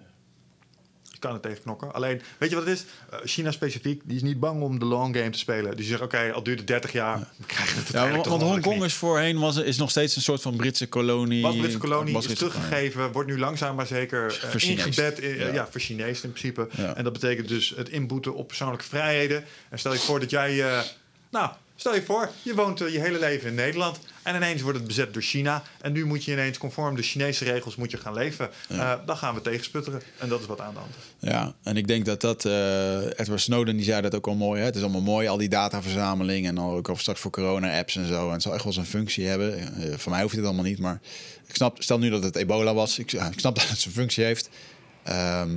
Kan 1.24 1.32
het 1.32 1.42
tegen 1.42 1.62
knokken. 1.62 1.92
Alleen, 1.94 2.22
weet 2.38 2.51
je 2.51 2.56
wat 2.56 2.66
het 2.66 2.74
is? 2.74 2.84
Eh, 3.10 3.18
China 3.24 3.51
specifiek, 3.51 4.02
die 4.05 4.16
is 4.16 4.22
niet 4.22 4.40
bang 4.40 4.62
om 4.62 4.78
de 4.78 4.84
long 4.84 5.16
game 5.16 5.30
te 5.30 5.38
spelen. 5.38 5.76
Die 5.76 5.84
zegt, 5.86 6.01
oké, 6.01 6.32
al 6.32 6.42
duurt 6.42 6.59
het 6.59 6.66
30 6.66 6.92
jaar, 6.92 7.18
we 7.36 7.46
krijgen 7.46 7.76
het 7.78 7.88
Ja, 7.88 8.10
want 8.10 8.26
want 8.26 8.42
Hongkong 8.42 8.84
is 8.84 8.94
voorheen 8.94 9.38
was, 9.38 9.56
is 9.56 9.76
nog 9.76 9.90
steeds 9.90 10.16
een 10.16 10.22
soort 10.22 10.42
van 10.42 10.56
Britse 10.56 10.86
kolonie. 10.86 11.42
Was 11.42 11.56
Britse 11.56 11.78
kolonie, 11.78 12.14
Was 12.14 12.26
is 12.26 12.38
teruggegeven, 12.38 13.12
wordt 13.12 13.28
nu 13.28 13.38
langzaam 13.38 13.76
maar 13.76 13.86
zeker 13.86 14.30
Chinees. 14.56 14.86
ingebed 14.86 15.18
in, 15.18 15.38
Ja. 15.38 15.52
ja. 15.52 15.68
voor 15.70 15.80
Chinees 15.80 16.20
in 16.22 16.32
principe. 16.32 16.68
Ja. 16.76 16.96
En 16.96 17.05
dat 17.05 17.12
betekent 17.12 17.48
dus 17.48 17.72
het 17.76 17.88
inboeten 17.88 18.34
op 18.34 18.46
persoonlijke 18.46 18.84
vrijheden. 18.84 19.44
En 19.68 19.78
stel 19.78 19.92
je 19.92 19.98
voor 19.98 20.20
dat 20.20 20.30
jij, 20.30 20.62
eh, 20.70 20.80
nou, 21.30 21.51
stel 21.76 21.94
je 21.94 22.02
voor, 22.02 22.30
je 22.42 22.55
woont 22.55 22.80
eh, 22.80 22.92
je 22.92 23.01
hele 23.01 23.18
leven 23.18 23.48
in 23.48 23.55
Nederland 23.55 23.98
en 24.24 24.34
ineens 24.36 24.62
wordt 24.62 24.78
het 24.78 24.86
bezet 24.86 25.12
door 25.12 25.22
China. 25.22 25.62
En 25.80 25.92
nu 25.92 26.05
moet 26.05 26.24
je 26.24 26.32
ineens 26.32 26.59
conform 26.59 26.96
de 26.96 27.02
Chinese 27.02 27.44
regels 27.44 27.76
moet 27.76 27.90
je 27.90 27.96
gaan 27.96 28.14
leven. 28.14 28.51
Eh, 28.68 28.94
dan 29.06 29.16
gaan 29.16 29.34
we 29.34 29.40
tegensputteren. 29.40 30.02
En 30.18 30.28
dat 30.28 30.40
is 30.40 30.46
wat 30.46 30.60
aan 30.60 30.72
de 30.74 30.78
hand 30.78 30.94
is. 30.94 31.28
Ja, 31.30 31.55
en 31.62 31.76
ik 31.76 31.86
denk 31.86 32.05
dat 32.05 32.20
dat... 32.20 32.44
eh, 32.44 33.05
Edward 33.05 33.40
Snowden 33.40 33.76
die 33.76 33.84
zei 33.84 34.02
dat 34.02 34.14
ook 34.14 34.26
al 34.26 34.34
mooi. 34.34 34.60
Hè? 34.60 34.66
Het 34.66 34.76
is 34.76 34.82
allemaal 34.82 35.01
mooi, 35.01 35.28
al 35.28 35.36
die 35.36 35.48
dataverzameling... 35.48 36.46
en 36.46 36.55
dan 36.55 36.70
ook 36.70 36.88
al 36.88 36.96
straks 36.96 37.20
voor 37.20 37.30
corona-apps 37.30 37.96
en 37.96 38.06
zo. 38.06 38.26
En 38.26 38.32
het 38.32 38.42
zal 38.42 38.55
echt 38.55 38.64
wel 38.64 38.72
zijn 38.72 38.86
functie 38.86 39.26
hebben. 39.26 39.59
Eh, 39.59 39.96
voor 39.96 40.12
mij 40.12 40.22
hoeft 40.22 40.36
het 40.36 40.44
allemaal 40.44 40.64
niet, 40.64 40.78
maar... 40.78 41.01
Ik 41.46 41.55
snap, 41.56 41.82
stel 41.82 41.98
nu 41.98 42.10
dat 42.10 42.22
het 42.22 42.36
ebola 42.36 42.74
was. 42.74 42.98
Ik, 42.98 43.10
snap 43.36 43.55
dat 43.59 43.68
het 43.68 43.78
zijn 43.78 43.94
functie 43.94 44.24
heeft. 44.24 44.48
Ehm, 45.02 45.51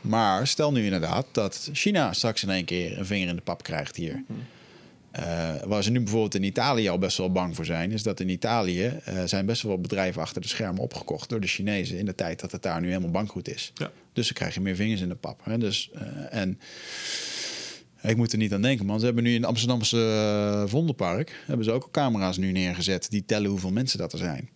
maar 0.00 0.46
stel 0.46 0.72
nu 0.72 0.84
inderdaad 0.84 1.26
dat 1.32 1.68
China 1.72 2.12
straks 2.12 2.42
in 2.42 2.50
één 2.50 2.64
keer 2.64 2.98
een 2.98 3.06
vinger 3.06 3.28
in 3.28 3.36
de 3.36 3.42
pap 3.42 3.62
krijgt 3.62 3.96
hier. 3.96 4.24
Eh, 5.12 5.54
waar 5.64 5.82
ze 5.82 5.90
nu 5.90 6.00
bijvoorbeeld 6.00 6.34
in 6.34 6.42
Italië 6.42 6.88
al 6.88 6.98
best 6.98 7.18
wel 7.18 7.32
bang 7.32 7.56
voor 7.56 7.64
zijn, 7.64 7.90
is 7.90 8.02
dat 8.02 8.20
in 8.20 8.28
Italië 8.28 8.86
eh, 8.86 9.24
zijn 9.24 9.46
best 9.46 9.62
wel 9.62 9.80
bedrijven 9.80 10.22
achter 10.22 10.42
de 10.42 10.48
schermen 10.48 10.82
opgekocht 10.82 11.28
door 11.28 11.40
de 11.40 11.46
Chinezen 11.46 11.98
in 11.98 12.04
de 12.04 12.14
tijd 12.14 12.40
dat 12.40 12.52
het 12.52 12.62
daar 12.62 12.80
nu 12.80 12.88
helemaal 12.88 13.10
bankroet 13.10 13.48
is. 13.48 13.72
Ja. 13.74 13.90
Dus 14.12 14.24
dan 14.24 14.34
krijg 14.34 14.54
je 14.54 14.60
meer 14.60 14.76
vingers 14.76 15.00
in 15.00 15.08
de 15.08 15.14
pap. 15.14 15.40
Hè? 15.44 15.58
Dus, 15.58 15.90
eh, 15.94 16.40
en 16.40 16.58
ik 18.02 18.16
moet 18.16 18.32
er 18.32 18.38
niet 18.38 18.52
aan 18.52 18.62
denken, 18.62 18.86
man. 18.86 18.98
Ze 18.98 19.04
hebben 19.04 19.24
nu 19.24 19.30
in 19.30 19.40
het 19.40 19.48
Amsterdamse 19.48 20.64
Vondelpark 20.66 21.42
hebben 21.46 21.64
ze 21.64 21.72
ook 21.72 21.82
al 21.82 21.90
camera's 21.90 22.36
nu 22.36 22.52
neergezet 22.52 23.10
die 23.10 23.24
tellen 23.24 23.50
hoeveel 23.50 23.72
mensen 23.72 23.98
dat 23.98 24.12
er 24.12 24.18
zijn. 24.18 24.48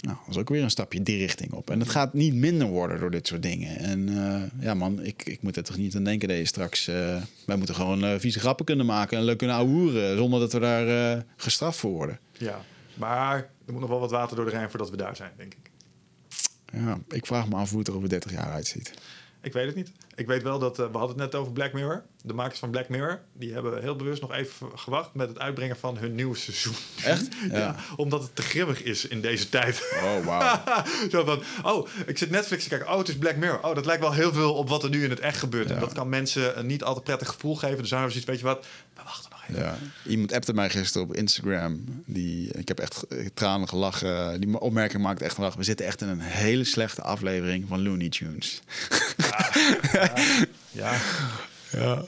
Nou, 0.00 0.16
dat 0.16 0.34
is 0.34 0.40
ook 0.40 0.48
weer 0.48 0.62
een 0.62 0.70
stapje 0.70 1.02
die 1.02 1.18
richting 1.18 1.52
op. 1.52 1.70
En 1.70 1.80
het 1.80 1.88
gaat 1.88 2.14
niet 2.14 2.34
minder 2.34 2.66
worden 2.66 3.00
door 3.00 3.10
dit 3.10 3.26
soort 3.26 3.42
dingen. 3.42 3.78
En 3.78 4.08
eh, 4.08 4.64
ja, 4.64 4.74
man, 4.74 5.02
ik, 5.02 5.22
ik 5.24 5.42
moet 5.42 5.56
er 5.56 5.62
toch 5.62 5.76
niet 5.76 5.96
aan 5.96 6.04
denken 6.04 6.28
dat 6.28 6.36
je 6.36 6.44
straks... 6.44 6.88
eh, 6.88 7.22
wij 7.46 7.56
moeten 7.56 7.74
gewoon 7.74 8.04
eh, 8.04 8.18
vieze 8.18 8.40
grappen 8.40 8.64
kunnen 8.64 8.86
maken 8.86 9.18
en 9.18 9.24
leuk 9.24 9.38
kunnen 9.38 9.56
ouwehoeren... 9.56 10.16
zonder 10.16 10.40
dat 10.40 10.52
we 10.52 10.58
daar 10.58 11.24
gestraft 11.36 11.78
voor 11.78 11.90
worden. 11.90 12.18
Ja, 12.32 12.60
maar 12.94 13.36
er 13.66 13.72
moet 13.72 13.80
nog 13.80 13.90
wel 13.90 14.00
wat 14.00 14.10
water 14.10 14.36
door 14.36 14.44
de 14.44 14.50
Rijn 14.50 14.70
voordat 14.70 14.90
we 14.90 14.96
daar 14.96 15.16
zijn, 15.16 15.32
denk 15.36 15.54
ik. 15.54 15.70
Ja, 16.72 16.98
ik 17.08 17.26
vraag 17.26 17.48
me 17.48 17.56
af 17.56 17.70
hoe 17.70 17.78
het 17.78 17.88
er 17.88 17.96
over 17.96 18.08
30 18.08 18.32
jaar 18.32 18.52
uitziet. 18.52 18.92
Ik 19.42 19.52
weet 19.52 19.66
het 19.66 19.74
niet. 19.74 19.90
Ik 20.14 20.26
weet 20.26 20.42
wel 20.42 20.58
dat, 20.58 20.78
eh, 20.78 20.86
we 20.92 20.98
hadden 20.98 21.20
het 21.20 21.32
net 21.32 21.40
over 21.40 21.52
Black 21.52 21.72
Mirror. 21.72 22.02
De 22.22 22.34
makers 22.34 22.58
van 22.58 22.70
Black 22.70 22.88
Mirror, 22.88 23.20
die 23.32 23.52
hebben 23.52 23.82
heel 23.82 23.96
bewust 23.96 24.20
nog 24.20 24.32
even 24.32 24.68
gewacht 24.74 25.14
met 25.14 25.28
het 25.28 25.38
uitbrengen 25.38 25.76
van 25.76 25.98
hun 25.98 26.14
nieuwe 26.14 26.36
seizoen. 26.36 26.74
Echt? 27.04 27.28
ja. 27.50 27.58
Ja. 27.58 27.76
omdat 27.96 28.22
het 28.22 28.36
te 28.36 28.42
grimmig 28.42 28.82
is 28.82 29.06
in 29.06 29.20
deze 29.20 29.48
tijd. 29.48 29.98
Oh, 30.02 30.24
wauw. 30.24 30.62
Zo 31.10 31.24
van, 31.24 31.42
oh, 31.64 31.88
ik 32.06 32.18
zit 32.18 32.30
Netflix 32.30 32.62
te 32.62 32.68
kijken. 32.68 32.92
Oh, 32.92 32.98
het 32.98 33.08
is 33.08 33.16
Black 33.16 33.36
Mirror. 33.36 33.64
Oh, 33.64 33.74
dat 33.74 33.86
lijkt 33.86 34.02
wel 34.02 34.12
heel 34.12 34.32
veel 34.32 34.54
op 34.54 34.68
wat 34.68 34.82
er 34.82 34.90
nu 34.90 35.04
in 35.04 35.10
het 35.10 35.20
echt 35.20 35.38
gebeurt. 35.38 35.70
En 35.70 35.80
dat 35.80 35.92
kan 35.92 36.08
mensen 36.08 36.58
een 36.58 36.66
niet 36.66 36.82
altijd 36.82 37.04
prettig 37.04 37.28
gevoel 37.28 37.56
geven. 37.56 37.78
Dus 37.78 37.90
daarom 37.90 38.10
zoiets, 38.10 38.28
weet 38.28 38.38
je 38.38 38.44
wat, 38.44 38.66
we 38.94 39.02
wachten. 39.04 39.27
Ja. 39.54 39.78
Iemand 40.06 40.32
appte 40.32 40.52
mij 40.54 40.70
gisteren 40.70 41.06
op 41.08 41.14
Instagram. 41.14 41.84
Die, 42.06 42.50
ik 42.52 42.68
heb 42.68 42.78
echt 42.78 43.06
tranen 43.34 43.68
gelachen. 43.68 44.40
Die 44.40 44.60
opmerking 44.60 45.02
maakt 45.02 45.22
echt 45.22 45.34
gelachen. 45.34 45.58
We 45.58 45.64
zitten 45.64 45.86
echt 45.86 46.00
in 46.00 46.08
een 46.08 46.20
hele 46.20 46.64
slechte 46.64 47.02
aflevering 47.02 47.64
van 47.68 47.82
Looney 47.82 48.08
Tunes. 48.08 48.60
Ja, 50.72 50.94
Ja. 51.70 52.02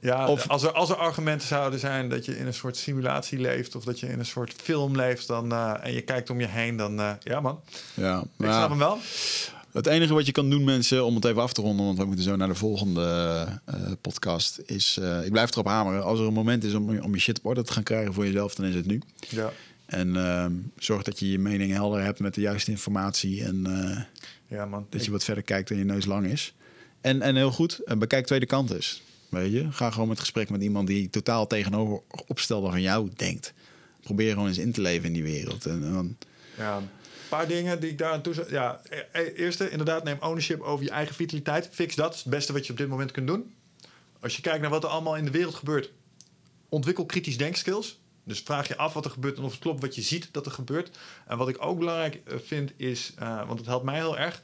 ja 0.00 0.28
Of- 0.28 0.48
als, 0.48 0.62
er, 0.62 0.72
als 0.72 0.90
er 0.90 0.96
argumenten 0.96 1.48
zouden 1.48 1.80
zijn 1.80 2.08
dat 2.08 2.24
je 2.24 2.38
in 2.38 2.46
een 2.46 2.54
soort 2.54 2.76
simulatie 2.76 3.38
leeft... 3.38 3.74
of 3.74 3.84
dat 3.84 4.00
je 4.00 4.06
in 4.06 4.18
een 4.18 4.26
soort 4.26 4.54
film 4.62 4.96
leeft 4.96 5.26
dan, 5.26 5.52
eh, 5.52 5.74
en 5.80 5.92
je 5.92 6.00
kijkt 6.00 6.30
om 6.30 6.40
je 6.40 6.46
heen... 6.46 6.76
dan, 6.76 7.00
eh, 7.00 7.10
ja 7.22 7.40
man, 7.40 7.60
ja. 7.94 8.20
ik 8.20 8.46
snap 8.46 8.68
hem 8.68 8.78
wel. 8.78 8.98
Het 9.72 9.86
enige 9.86 10.14
wat 10.14 10.26
je 10.26 10.32
kan 10.32 10.50
doen, 10.50 10.64
mensen, 10.64 11.04
om 11.04 11.14
het 11.14 11.24
even 11.24 11.42
af 11.42 11.52
te 11.52 11.60
ronden, 11.60 11.86
want 11.86 11.98
we 11.98 12.04
moeten 12.04 12.24
zo 12.24 12.36
naar 12.36 12.48
de 12.48 12.54
volgende 12.54 13.02
eh, 13.64 13.74
podcast, 14.00 14.60
is, 14.66 14.98
eh, 15.00 15.24
ik 15.24 15.30
blijf 15.32 15.50
erop 15.52 15.66
hameren, 15.66 16.04
als 16.04 16.18
er 16.20 16.26
een 16.26 16.32
moment 16.32 16.64
is 16.64 16.74
om, 16.74 16.98
om 16.98 17.14
je 17.14 17.20
shit 17.20 17.38
op 17.38 17.46
orde 17.46 17.62
te 17.62 17.72
gaan 17.72 17.82
krijgen 17.82 18.14
voor 18.14 18.24
jezelf, 18.26 18.54
dan 18.54 18.66
is 18.66 18.74
het 18.74 18.86
nu. 18.86 19.00
Ja. 19.28 19.52
En 19.86 20.16
ehm, 20.16 20.52
zorg 20.78 21.02
dat 21.02 21.18
je 21.18 21.30
je 21.30 21.38
mening 21.38 21.72
helder 21.72 22.02
hebt 22.02 22.20
met 22.20 22.34
de 22.34 22.40
juiste 22.40 22.70
informatie. 22.70 23.44
En 23.44 23.66
eh, 23.66 24.00
Ja, 24.58 24.66
man. 24.66 24.86
Dat 24.90 25.00
Ik- 25.00 25.06
je 25.06 25.12
wat 25.12 25.24
verder 25.24 25.44
kijkt 25.44 25.68
dan 25.68 25.78
je 25.78 25.84
neus 25.84 26.04
lang 26.04 26.26
is. 26.26 26.54
En, 27.00 27.22
en 27.22 27.36
heel 27.36 27.52
goed, 27.52 27.80
bekijk 27.98 28.26
tweede 28.26 28.46
kant 28.46 28.70
eens. 28.70 29.02
Weet 29.28 29.52
je, 29.52 29.66
ga 29.70 29.90
gewoon 29.90 30.08
met 30.08 30.20
gesprek 30.20 30.50
met 30.50 30.62
iemand 30.62 30.86
die 30.86 31.10
totaal 31.10 31.46
tegenover 31.46 32.00
opstelde 32.26 32.70
van 32.70 32.80
jou 32.80 33.10
denkt. 33.16 33.52
Probeer 34.02 34.32
gewoon 34.32 34.48
eens 34.48 34.58
in 34.58 34.72
te 34.72 34.80
leven 34.80 35.06
in 35.06 35.12
die 35.12 35.22
wereld. 35.22 35.66
En, 35.66 35.84
en 35.84 35.92
dan, 35.92 36.16
Ja, 36.58 36.82
paar 37.30 37.48
dingen 37.48 37.80
die 37.80 37.90
ik 37.90 37.98
daar 37.98 38.12
aan 38.12 38.22
toe 38.22 38.34
zou... 38.34 38.50
Ja, 38.50 38.80
e- 38.88 39.04
e- 39.12 39.32
eerste, 39.32 39.70
inderdaad, 39.70 40.04
neem 40.04 40.18
ownership 40.20 40.60
over 40.60 40.84
je 40.84 40.90
eigen 40.90 41.14
vitaliteit. 41.14 41.68
Fix 41.72 41.94
dat. 41.94 42.14
Het 42.14 42.24
beste 42.24 42.52
wat 42.52 42.66
je 42.66 42.72
op 42.72 42.78
dit 42.78 42.88
moment 42.88 43.10
kunt 43.10 43.26
doen. 43.26 43.54
Als 44.20 44.36
je 44.36 44.42
kijkt 44.42 44.60
naar 44.60 44.70
wat 44.70 44.84
er 44.84 44.90
allemaal 44.90 45.16
in 45.16 45.24
de 45.24 45.30
wereld 45.30 45.54
gebeurt... 45.54 45.90
ontwikkel 46.68 47.06
kritisch 47.06 47.38
denkskills. 47.38 47.98
Dus 48.24 48.40
vraag 48.40 48.68
je 48.68 48.76
af 48.76 48.92
wat 48.92 49.04
er 49.04 49.10
gebeurt 49.10 49.36
en 49.36 49.44
of 49.44 49.50
het 49.50 49.60
klopt 49.60 49.80
wat 49.80 49.94
je 49.94 50.02
ziet 50.02 50.28
dat 50.32 50.46
er 50.46 50.52
gebeurt. 50.52 50.98
En 51.26 51.38
wat 51.38 51.48
ik 51.48 51.64
ook 51.64 51.78
belangrijk 51.78 52.14
eh, 52.14 52.36
vind 52.44 52.72
is, 52.76 53.12
eh, 53.18 53.46
want 53.46 53.58
het 53.58 53.68
helpt 53.68 53.84
mij 53.84 53.94
heel 53.94 54.18
erg... 54.18 54.40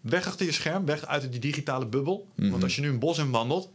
weg 0.00 0.26
achter 0.26 0.46
je 0.46 0.52
scherm, 0.52 0.84
weg 0.84 1.06
uit 1.06 1.30
die 1.30 1.40
digitale 1.40 1.86
bubbel. 1.86 2.28
Want 2.34 2.62
als 2.62 2.74
je 2.74 2.80
nu 2.80 2.88
een 2.88 2.98
bos 2.98 3.18
in 3.18 3.30
wandelt... 3.30 3.70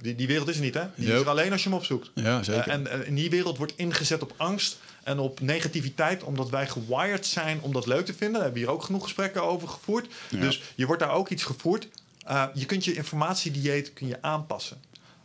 Die, 0.00 0.14
die 0.14 0.26
wereld 0.26 0.48
is 0.48 0.56
er 0.56 0.62
niet, 0.62 0.74
hè? 0.74 0.84
Die 0.94 1.12
is 1.12 1.20
er 1.20 1.28
alleen 1.28 1.52
als 1.52 1.62
je 1.62 1.68
hem 1.68 1.78
opzoekt. 1.78 2.10
Ja, 2.14 2.42
zeker. 2.42 2.68
Eh, 2.68 2.74
en 2.74 2.86
eh, 2.86 3.06
in 3.06 3.14
die 3.14 3.30
wereld 3.30 3.58
wordt 3.58 3.72
ingezet 3.76 4.22
op 4.22 4.34
angst 4.36 4.78
en 5.02 5.18
op 5.18 5.40
negativiteit, 5.40 6.22
omdat 6.22 6.50
wij 6.50 6.68
gewired 6.68 7.26
zijn 7.26 7.60
om 7.60 7.72
dat 7.72 7.86
leuk 7.86 8.04
te 8.04 8.12
vinden. 8.12 8.32
Daar 8.32 8.42
hebben 8.42 8.60
we 8.60 8.66
hier 8.66 8.76
ook 8.76 8.84
genoeg 8.84 9.02
gesprekken 9.02 9.42
over 9.42 9.68
gevoerd. 9.68 10.06
Ja. 10.30 10.40
Dus 10.40 10.62
je 10.74 10.86
wordt 10.86 11.02
daar 11.02 11.12
ook 11.12 11.28
iets 11.28 11.44
gevoerd. 11.44 11.88
Eh, 12.24 12.44
je 12.54 12.64
kunt 12.64 12.84
je 12.84 12.94
informatiedieet 12.94 13.92
kun 13.92 14.06
je 14.06 14.22
aanpassen. 14.22 14.80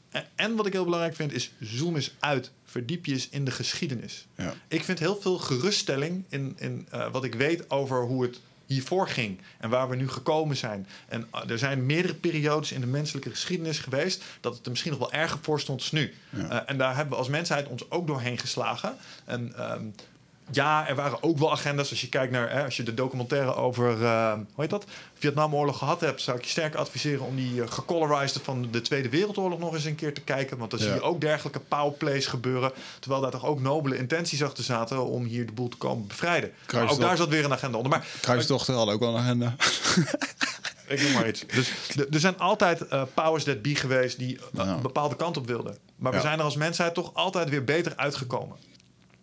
En, 0.10 0.26
en 0.36 0.56
wat 0.56 0.66
ik 0.66 0.74
heel 0.74 0.84
belangrijk 0.84 1.16
vind 1.16 1.34
is 1.34 1.52
zoom 1.60 1.96
eens 1.96 2.14
uit. 2.20 2.52
Verdiep 2.66 3.06
je 3.06 3.12
eens 3.12 3.30
in 3.30 3.46
de 3.46 3.52
geschiedenis. 3.52 4.26
Ja. 4.38 4.54
Ik 4.68 4.84
vind 4.84 5.00
heel 5.00 5.18
veel 5.22 5.38
geruststelling 5.38 6.24
in, 6.30 6.56
in 6.60 6.88
wat 7.12 7.24
ik 7.24 7.36
weet 7.36 7.70
over 7.70 8.02
hoe 8.02 8.24
het 8.24 8.40
hiervoor 8.74 9.08
ging 9.08 9.40
en 9.60 9.70
waar 9.70 9.90
we 9.90 9.96
nu 9.96 10.10
gekomen 10.10 10.58
zijn. 10.58 10.88
En 11.08 11.28
eh, 11.32 11.50
er 11.50 11.58
zijn 11.58 11.86
meerdere 11.86 12.14
periodes 12.14 12.72
in 12.72 12.82
de 12.82 12.88
menselijke 12.88 13.30
geschiedenis 13.30 13.80
geweest 13.80 14.24
dat 14.42 14.56
het 14.56 14.64
er 14.66 14.70
misschien 14.72 14.92
nog 14.92 15.00
wel 15.00 15.12
erger 15.12 15.40
voor 15.42 15.60
stond 15.60 15.80
als 15.80 15.92
nu. 15.92 16.14
Ja. 16.30 16.50
Eh, 16.50 16.70
en 16.72 16.78
daar 16.78 16.96
hebben 16.96 17.14
we 17.14 17.20
als 17.20 17.30
mensheid 17.30 17.68
ons 17.68 17.92
ook 17.92 18.08
doorheen 18.08 18.38
geslagen. 18.38 18.96
En 19.26 19.54
ehm, 19.56 19.86
ja, 20.52 20.88
er 20.88 20.96
waren 20.96 21.24
ook 21.24 21.38
wel 21.38 21.52
agendas. 21.52 21.90
Als 21.90 22.02
je 22.02 22.10
kijkt 22.10 22.32
naar, 22.32 22.52
hè, 22.52 22.64
als 22.64 22.78
je 22.78 22.84
de 22.84 22.94
documentaire 22.94 23.56
over, 23.56 24.04
eh, 24.04 24.34
hoe 24.34 24.44
heet 24.62 24.70
dat, 24.70 24.86
Vietnamoorlog 25.14 25.78
gehad 25.78 26.02
hebt, 26.02 26.22
zou 26.22 26.38
ik 26.38 26.44
je 26.44 26.50
sterk 26.50 26.76
adviseren 26.76 27.26
om 27.26 27.36
die 27.36 27.54
uh, 27.56 27.64
gecolorized 27.70 28.42
van 28.44 28.68
de 28.72 28.82
Tweede 28.82 29.10
Wereldoorlog 29.10 29.60
nog 29.60 29.74
eens 29.74 29.86
een 29.86 29.96
keer 29.96 30.14
te 30.14 30.22
kijken. 30.22 30.58
Want 30.58 30.72
dan 30.72 30.80
Ja. 30.80 30.86
zie 30.86 30.94
je 30.94 31.02
ook 31.02 31.22
dergelijke 31.22 31.60
powerplays 31.60 32.26
gebeuren. 32.26 32.72
Terwijl 33.00 33.22
daar 33.22 33.32
toch 33.32 33.46
ook 33.46 33.60
nobele 33.62 33.98
intenties 33.98 34.44
achter 34.44 34.64
zaten 34.64 35.06
om 35.06 35.24
hier 35.24 35.46
de 35.46 35.52
boel 35.52 35.68
te 35.70 35.78
komen 35.78 36.08
bevrijden. 36.08 36.52
Maar 36.74 36.92
ook 36.92 37.00
daar 37.00 37.18
zat 37.18 37.30
weer 37.30 37.46
een 37.46 37.54
agenda 37.54 37.78
onder. 37.78 37.92
Maar 37.92 38.06
Kruisdochter 38.22 38.74
had 38.76 38.90
ook 38.90 39.00
wel 39.00 39.16
een 39.16 39.22
agenda. 39.24 39.56
ik 40.88 41.02
noem 41.02 41.12
maar 41.12 41.28
iets. 41.28 41.46
Dus 41.48 41.72
er 42.12 42.20
zijn 42.20 42.38
altijd 42.40 42.88
eh, 42.88 43.02
powers 43.14 43.44
that 43.44 43.62
be 43.62 43.76
geweest 43.76 44.18
die 44.18 44.38
eh, 44.58 44.68
een 44.68 44.82
bepaalde 44.82 45.16
kant 45.16 45.38
op 45.38 45.48
wilden. 45.48 45.78
Maar 45.96 46.12
we 46.12 46.18
Ja. 46.18 46.24
zijn 46.24 46.38
er 46.40 46.46
als 46.46 46.56
mensheid 46.56 46.94
toch 46.94 47.14
altijd 47.14 47.50
weer 47.50 47.64
beter 47.64 47.94
uitgekomen. 47.96 48.58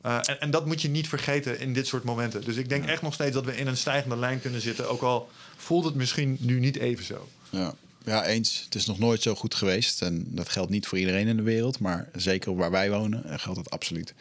Eh, 0.00 0.16
en, 0.16 0.40
en 0.40 0.50
dat 0.50 0.66
moet 0.66 0.82
je 0.82 0.88
niet 0.88 1.08
vergeten 1.08 1.58
in 1.58 1.72
dit 1.72 1.86
soort 1.86 2.04
momenten. 2.04 2.44
Dus 2.44 2.56
ik 2.56 2.68
denk 2.68 2.84
echt 2.86 3.02
nog 3.02 3.14
steeds 3.14 3.34
dat 3.34 3.44
we 3.44 3.56
in 3.56 3.66
een 3.66 3.76
stijgende 3.76 4.16
lijn 4.16 4.40
kunnen 4.40 4.60
zitten. 4.60 4.88
Ook 4.88 5.02
al 5.02 5.30
voelt 5.56 5.84
het 5.84 5.94
misschien 5.94 6.36
nu 6.40 6.60
niet 6.60 6.76
even 6.76 7.04
zo. 7.04 7.28
Ja. 7.50 7.74
ja, 8.04 8.26
eens. 8.26 8.62
Het 8.64 8.74
is 8.74 8.86
nog 8.86 8.98
nooit 8.98 9.22
zo 9.22 9.34
goed 9.34 9.54
geweest. 9.54 10.02
En 10.02 10.26
dat 10.28 10.48
geldt 10.48 10.70
niet 10.70 10.86
voor 10.86 10.98
iedereen 10.98 11.28
in 11.28 11.36
de 11.36 11.42
wereld. 11.42 11.78
Maar 11.78 12.08
zeker 12.14 12.56
waar 12.56 12.70
wij 12.70 12.90
wonen 12.90 13.24
eh, 13.24 13.38
geldt 13.38 13.58
het 13.58 13.70
absoluut. 13.70 14.14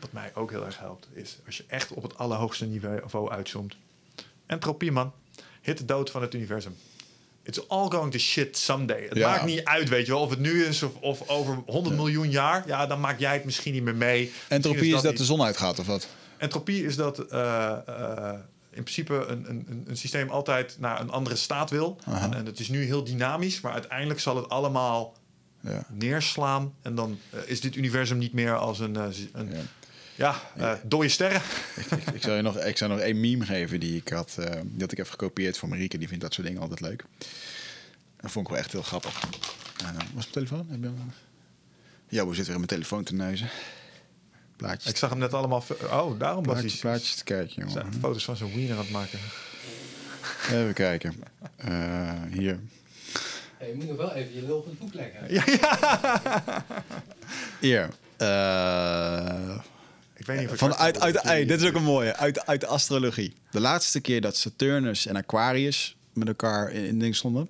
Wat 0.00 0.12
mij 0.12 0.30
ook 0.34 0.50
heel 0.50 0.66
erg 0.66 0.78
helpt, 0.78 1.06
is 1.12 1.38
als 1.46 1.56
je 1.56 1.64
echt 1.66 1.92
op 1.92 2.02
het 2.02 2.18
allerhoogste 2.18 2.66
niveau 2.66 3.30
uitzoomt. 3.30 3.76
Entropie, 4.46 4.92
man. 4.92 5.12
Hit 5.62 5.78
de 5.78 5.84
dood 5.84 6.10
van 6.10 6.22
het 6.22 6.34
universum. 6.34 6.76
It's 7.48 7.68
all 7.68 7.88
going 7.90 8.12
to 8.12 8.18
shit 8.18 8.56
someday. 8.56 9.02
Het 9.08 9.18
Ja. 9.18 9.30
maakt 9.30 9.44
niet 9.44 9.64
uit, 9.64 9.88
weet 9.88 10.06
je 10.06 10.12
wel. 10.12 10.20
Of 10.20 10.30
het 10.30 10.38
nu 10.38 10.64
is 10.64 10.82
of, 10.82 10.94
of 11.00 11.28
over 11.28 11.58
100 11.66 11.96
miljoen 11.96 12.30
jaar. 12.30 12.62
Ja, 12.66 12.86
dan 12.86 13.00
maak 13.00 13.18
jij 13.18 13.32
het 13.32 13.44
misschien 13.44 13.72
niet 13.72 13.82
meer 13.82 13.94
mee. 13.96 14.32
Entropie 14.48 14.86
is 14.94 15.02
dat 15.02 15.10
niet. 15.10 15.16
de 15.18 15.24
zon 15.24 15.42
uitgaat, 15.42 15.78
of 15.78 15.86
wat? 15.86 16.08
Entropie 16.36 16.84
is 16.84 16.96
dat 16.96 17.18
eh, 17.18 17.70
eh, 17.86 18.32
in 18.70 18.82
principe 18.82 19.14
een, 19.28 19.44
een, 19.48 19.84
een- 19.86 19.96
systeem 19.96 20.28
altijd 20.30 20.76
naar 20.78 21.00
een 21.00 21.10
andere 21.10 21.36
staat 21.36 21.70
wil. 21.70 21.98
En, 22.06 22.34
en 22.34 22.46
het 22.46 22.58
is 22.60 22.68
nu 22.68 22.84
heel 22.84 23.04
dynamisch, 23.04 23.60
maar 23.60 23.72
uiteindelijk 23.72 24.20
zal 24.20 24.36
het 24.36 24.48
allemaal 24.48 25.14
Ja. 25.60 25.84
neerslaan. 25.92 26.74
En 26.82 26.94
dan 26.94 27.18
eh, 27.30 27.40
is 27.46 27.60
dit 27.60 27.76
universum 27.76 28.18
niet 28.18 28.32
meer 28.32 28.56
als 28.56 28.78
een, 28.78 28.94
een 29.32 29.50
Ja. 30.18 30.40
ja, 30.56 30.72
eh, 30.72 30.78
dode 30.84 31.08
sterren. 31.08 31.40
ik, 31.90 32.06
ik, 32.14 32.22
zou 32.22 32.36
je 32.36 32.42
nog, 32.42 32.56
ik 32.58 32.76
zou 32.76 32.90
nog 32.90 33.00
één 33.00 33.20
meme 33.20 33.44
geven 33.44 33.80
die 33.80 33.96
ik 33.96 34.08
had. 34.08 34.34
eh, 34.38 34.60
die 34.64 34.80
had 34.80 34.92
ik 34.92 34.98
even 34.98 35.10
gekopieerd 35.10 35.58
voor 35.58 35.68
Marieke. 35.68 35.98
Die 35.98 36.08
vindt 36.08 36.22
dat 36.22 36.34
soort 36.34 36.46
dingen 36.46 36.62
altijd 36.62 36.80
leuk. 36.80 37.04
Dat 38.20 38.30
vond 38.30 38.46
ik 38.46 38.52
wel 38.52 38.60
echt 38.60 38.72
heel 38.72 38.82
grappig. 38.82 39.20
Eh, 39.20 39.86
was 39.94 40.12
mijn 40.12 40.26
telefoon? 40.30 40.66
Heb 40.70 40.82
je? 40.82 40.90
Ja, 42.08 42.26
we 42.26 42.34
zitten 42.34 42.36
weer 42.36 42.46
in 42.46 42.54
mijn 42.54 42.66
telefoon 42.66 43.04
te 43.04 43.14
neuzen. 43.14 43.48
Plaatjes, 44.56 44.90
Ik 44.90 44.96
zag 44.96 45.10
hem 45.10 45.18
net 45.18 45.34
allemaal... 45.34 45.64
Oh, 45.90 46.18
daarom 46.18 46.44
was 46.44 46.60
hij 46.60 46.72
plaatjes 46.80 47.14
te 47.14 47.24
kijken, 47.24 47.70
zijn 47.70 47.84
jongen. 47.84 48.00
foto's 48.00 48.24
van 48.24 48.36
zijn 48.36 48.54
wiener 48.54 48.72
aan 48.76 48.82
het 48.82 48.90
maken. 48.90 49.18
Even 50.50 50.72
kijken. 50.74 51.14
Eh, 51.56 52.12
hier. 52.30 52.60
Ja, 53.60 53.66
je 53.66 53.74
moet 53.74 53.88
nog 53.88 53.96
wel 53.96 54.12
even 54.12 54.34
je 54.34 54.42
lul 54.42 54.56
op 54.58 54.64
het 54.64 54.78
boek 54.78 54.94
leggen. 54.94 55.26
Hier. 57.60 57.88
Eh, 58.16 59.54
Ik 59.54 59.77
weet 60.28 60.38
niet 60.38 60.46
of 60.46 60.52
ik 60.52 60.58
Van 60.58 60.72
straks 60.72 61.24
uit, 61.24 61.48
dit 61.48 61.60
is 61.60 61.68
ook 61.68 61.74
een 61.74 61.82
mooie. 61.82 62.16
Uit, 62.16 62.46
uit 62.46 62.60
de 62.60 62.66
astrologie. 62.66 63.34
De 63.50 63.60
laatste 63.60 64.00
keer 64.00 64.20
dat 64.20 64.36
Saturnus 64.36 65.06
en 65.06 65.16
Aquarius 65.16 65.96
met 66.12 66.28
elkaar 66.28 66.72
in, 66.72 66.84
in 66.84 66.98
ding 66.98 67.16
stonden, 67.16 67.48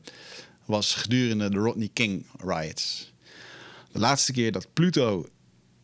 was 0.64 0.94
gedurende 0.94 1.50
de 1.50 1.58
Rodney 1.58 1.90
King 1.92 2.26
riots. 2.44 3.12
De 3.92 3.98
laatste 3.98 4.32
keer 4.32 4.52
dat 4.52 4.66
Pluto 4.72 5.28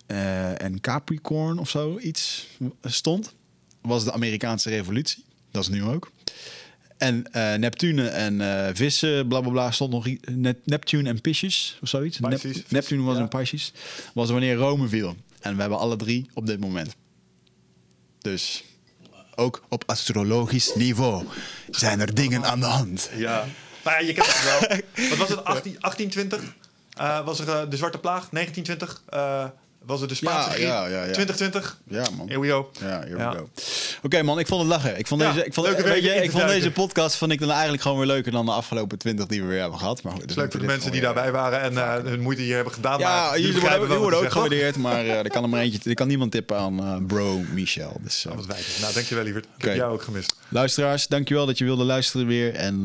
eh, 0.07 0.63
en 0.63 0.81
Capricorn 0.81 1.59
of 1.59 1.71
zo 1.71 1.99
iets 1.99 2.47
stond, 2.83 3.35
was 3.81 4.05
de 4.05 4.13
Amerikaanse 4.13 4.69
revolutie. 4.69 5.25
Dat 5.51 5.63
is 5.63 5.69
nu 5.69 5.83
ook. 5.83 6.13
En 6.97 7.33
eh, 7.33 7.55
Neptune 7.55 8.09
en 8.09 8.41
eh, 8.41 8.75
vissen, 8.75 9.29
bla 9.29 9.41
bla 9.41 9.51
bla, 9.51 9.71
stond 9.71 9.91
nog 9.91 10.07
Neptune 10.65 11.09
en 11.09 11.21
Pisces 11.21 11.79
of 11.83 11.89
zoiets. 11.89 12.19
Pisces, 12.19 12.63
Neptune 12.69 13.03
was 13.03 13.17
ja. 13.17 13.23
een 13.23 13.29
Pisces. 13.29 13.73
Was 14.15 14.31
wanneer 14.31 14.55
Rome 14.55 14.89
viel. 14.89 15.17
En 15.45 15.55
we 15.55 15.61
hebben 15.61 15.79
alle 15.79 15.97
drie 15.97 16.31
op 16.35 16.47
dit 16.47 16.61
moment. 16.61 16.97
Dus 18.19 18.65
ook 19.35 19.63
op 19.69 19.83
astrologisch 19.87 20.75
niveau 20.75 21.27
zijn 21.71 22.01
er 22.01 22.15
dingen 22.15 22.45
aan 22.45 22.61
de 22.61 22.67
hand. 22.67 23.11
Ja. 23.17 23.47
Nou 23.85 24.01
ja, 24.01 24.07
je 24.07 24.13
kent 24.13 24.27
het 24.27 24.45
wel. 24.45 25.09
Wat 25.09 25.19
was 25.19 25.29
het? 25.29 25.45
18, 25.45 25.77
1820 25.81 26.55
eh, 26.95 27.25
was 27.25 27.41
er 27.41 27.49
eh, 27.49 27.71
de 27.71 27.77
Zwarte 27.77 27.99
Plaag. 27.99 28.29
1920 28.31 29.03
eh, 29.09 29.45
was 29.87 30.01
er 30.03 30.09
de 30.09 30.15
Spaanse 30.15 30.49
Ja, 30.49 30.55
griep. 30.55 30.67
ja, 30.67 30.87
ja, 30.87 31.05
ja. 31.05 31.13
2020. 31.13 31.79
Ja, 31.89 32.05
man. 32.17 32.29
Here 32.29 32.41
we 32.41 32.49
go. 32.49 32.71
Ja, 32.81 33.01
here 33.01 33.17
we 33.17 33.37
go. 33.37 33.49
Oké, 34.03 34.23
man, 34.23 34.39
ik 34.39 34.47
vond 34.47 34.61
het 34.61 34.71
lachen. 34.71 34.99
Ik 34.99 35.07
vond, 35.07 35.21
deze, 35.21 35.45
ik 35.45 35.55
vond, 35.55 35.67
weet 35.67 36.03
je, 36.03 36.11
ik 36.11 36.21
vond 36.31 36.33
duiken. 36.33 36.55
deze 36.61 36.71
podcast 36.71 37.17
vond 37.17 37.33
ik 37.33 37.41
dan 37.41 37.51
eigenlijk 37.51 37.83
gewoon 37.83 37.99
weer 37.99 38.07
leuker 38.07 38.33
dan 38.33 38.47
de 38.47 38.53
afgelopen 38.53 38.99
twintig 38.99 39.27
die 39.27 39.43
we 39.43 39.49
weer 39.49 39.61
hebben 39.61 39.79
gehad. 39.79 40.03
Maar 40.03 40.13
goed, 40.13 40.21
Het 40.21 40.29
dus 40.29 40.37
is 40.37 40.43
leuk 40.43 40.53
voor 40.53 40.61
de 40.61 40.67
mensen 40.67 40.93
die 40.93 41.01
daarbij 41.01 41.33
waren 41.33 41.61
en 41.61 41.77
eh, 41.79 42.11
hun 42.11 42.21
moeite 42.21 42.43
hier 42.43 42.55
hebben 42.55 42.73
gedaan. 42.73 42.99
Ja, 42.99 43.29
maar 43.29 43.41
jullie 43.41 43.61
worden, 43.61 44.19
ook 44.19 44.33
gewaardeerd, 44.33 44.77
maar 44.77 45.05
eh, 45.05 45.19
er 45.19 45.31
kan 45.31 45.43
er 45.43 45.49
maar 45.49 45.61
eentje, 45.61 45.91
er 45.91 45.95
kan 45.95 46.09
niemand 46.09 46.31
tippen 46.31 46.57
aan 46.57 46.79
eh, 46.81 46.97
bro 47.07 47.43
Michel. 47.53 48.01
Dus, 48.03 48.27
Oh, 48.29 48.35
wat 48.35 48.47
wijs. 48.47 48.79
Nou, 48.81 48.95
dankjewel 48.95 49.25
lieverd. 49.25 49.47
Ik 49.59 49.65
heb 49.65 49.75
jou 49.75 49.93
ook 49.93 50.03
gemist. 50.03 50.37
luisteraars, 50.49 51.07
dankjewel 51.07 51.47
dat 51.47 51.59
je 51.59 51.65
wilde 51.65 51.85
luisteren 51.85 52.27
weer. 52.27 52.55
En 52.55 52.83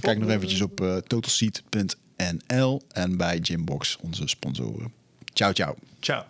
kijk 0.00 0.18
nog 0.18 0.30
eventjes 0.30 0.60
op 0.60 1.02
totalseat.nl 1.06 2.82
en 2.92 3.16
bij 3.16 3.38
Gymbox, 3.42 3.96
onze 4.00 4.22
sponsoren. 4.26 4.92
Ciao, 5.34 5.52
ciao. 5.52 5.74
Ciao. 6.00 6.24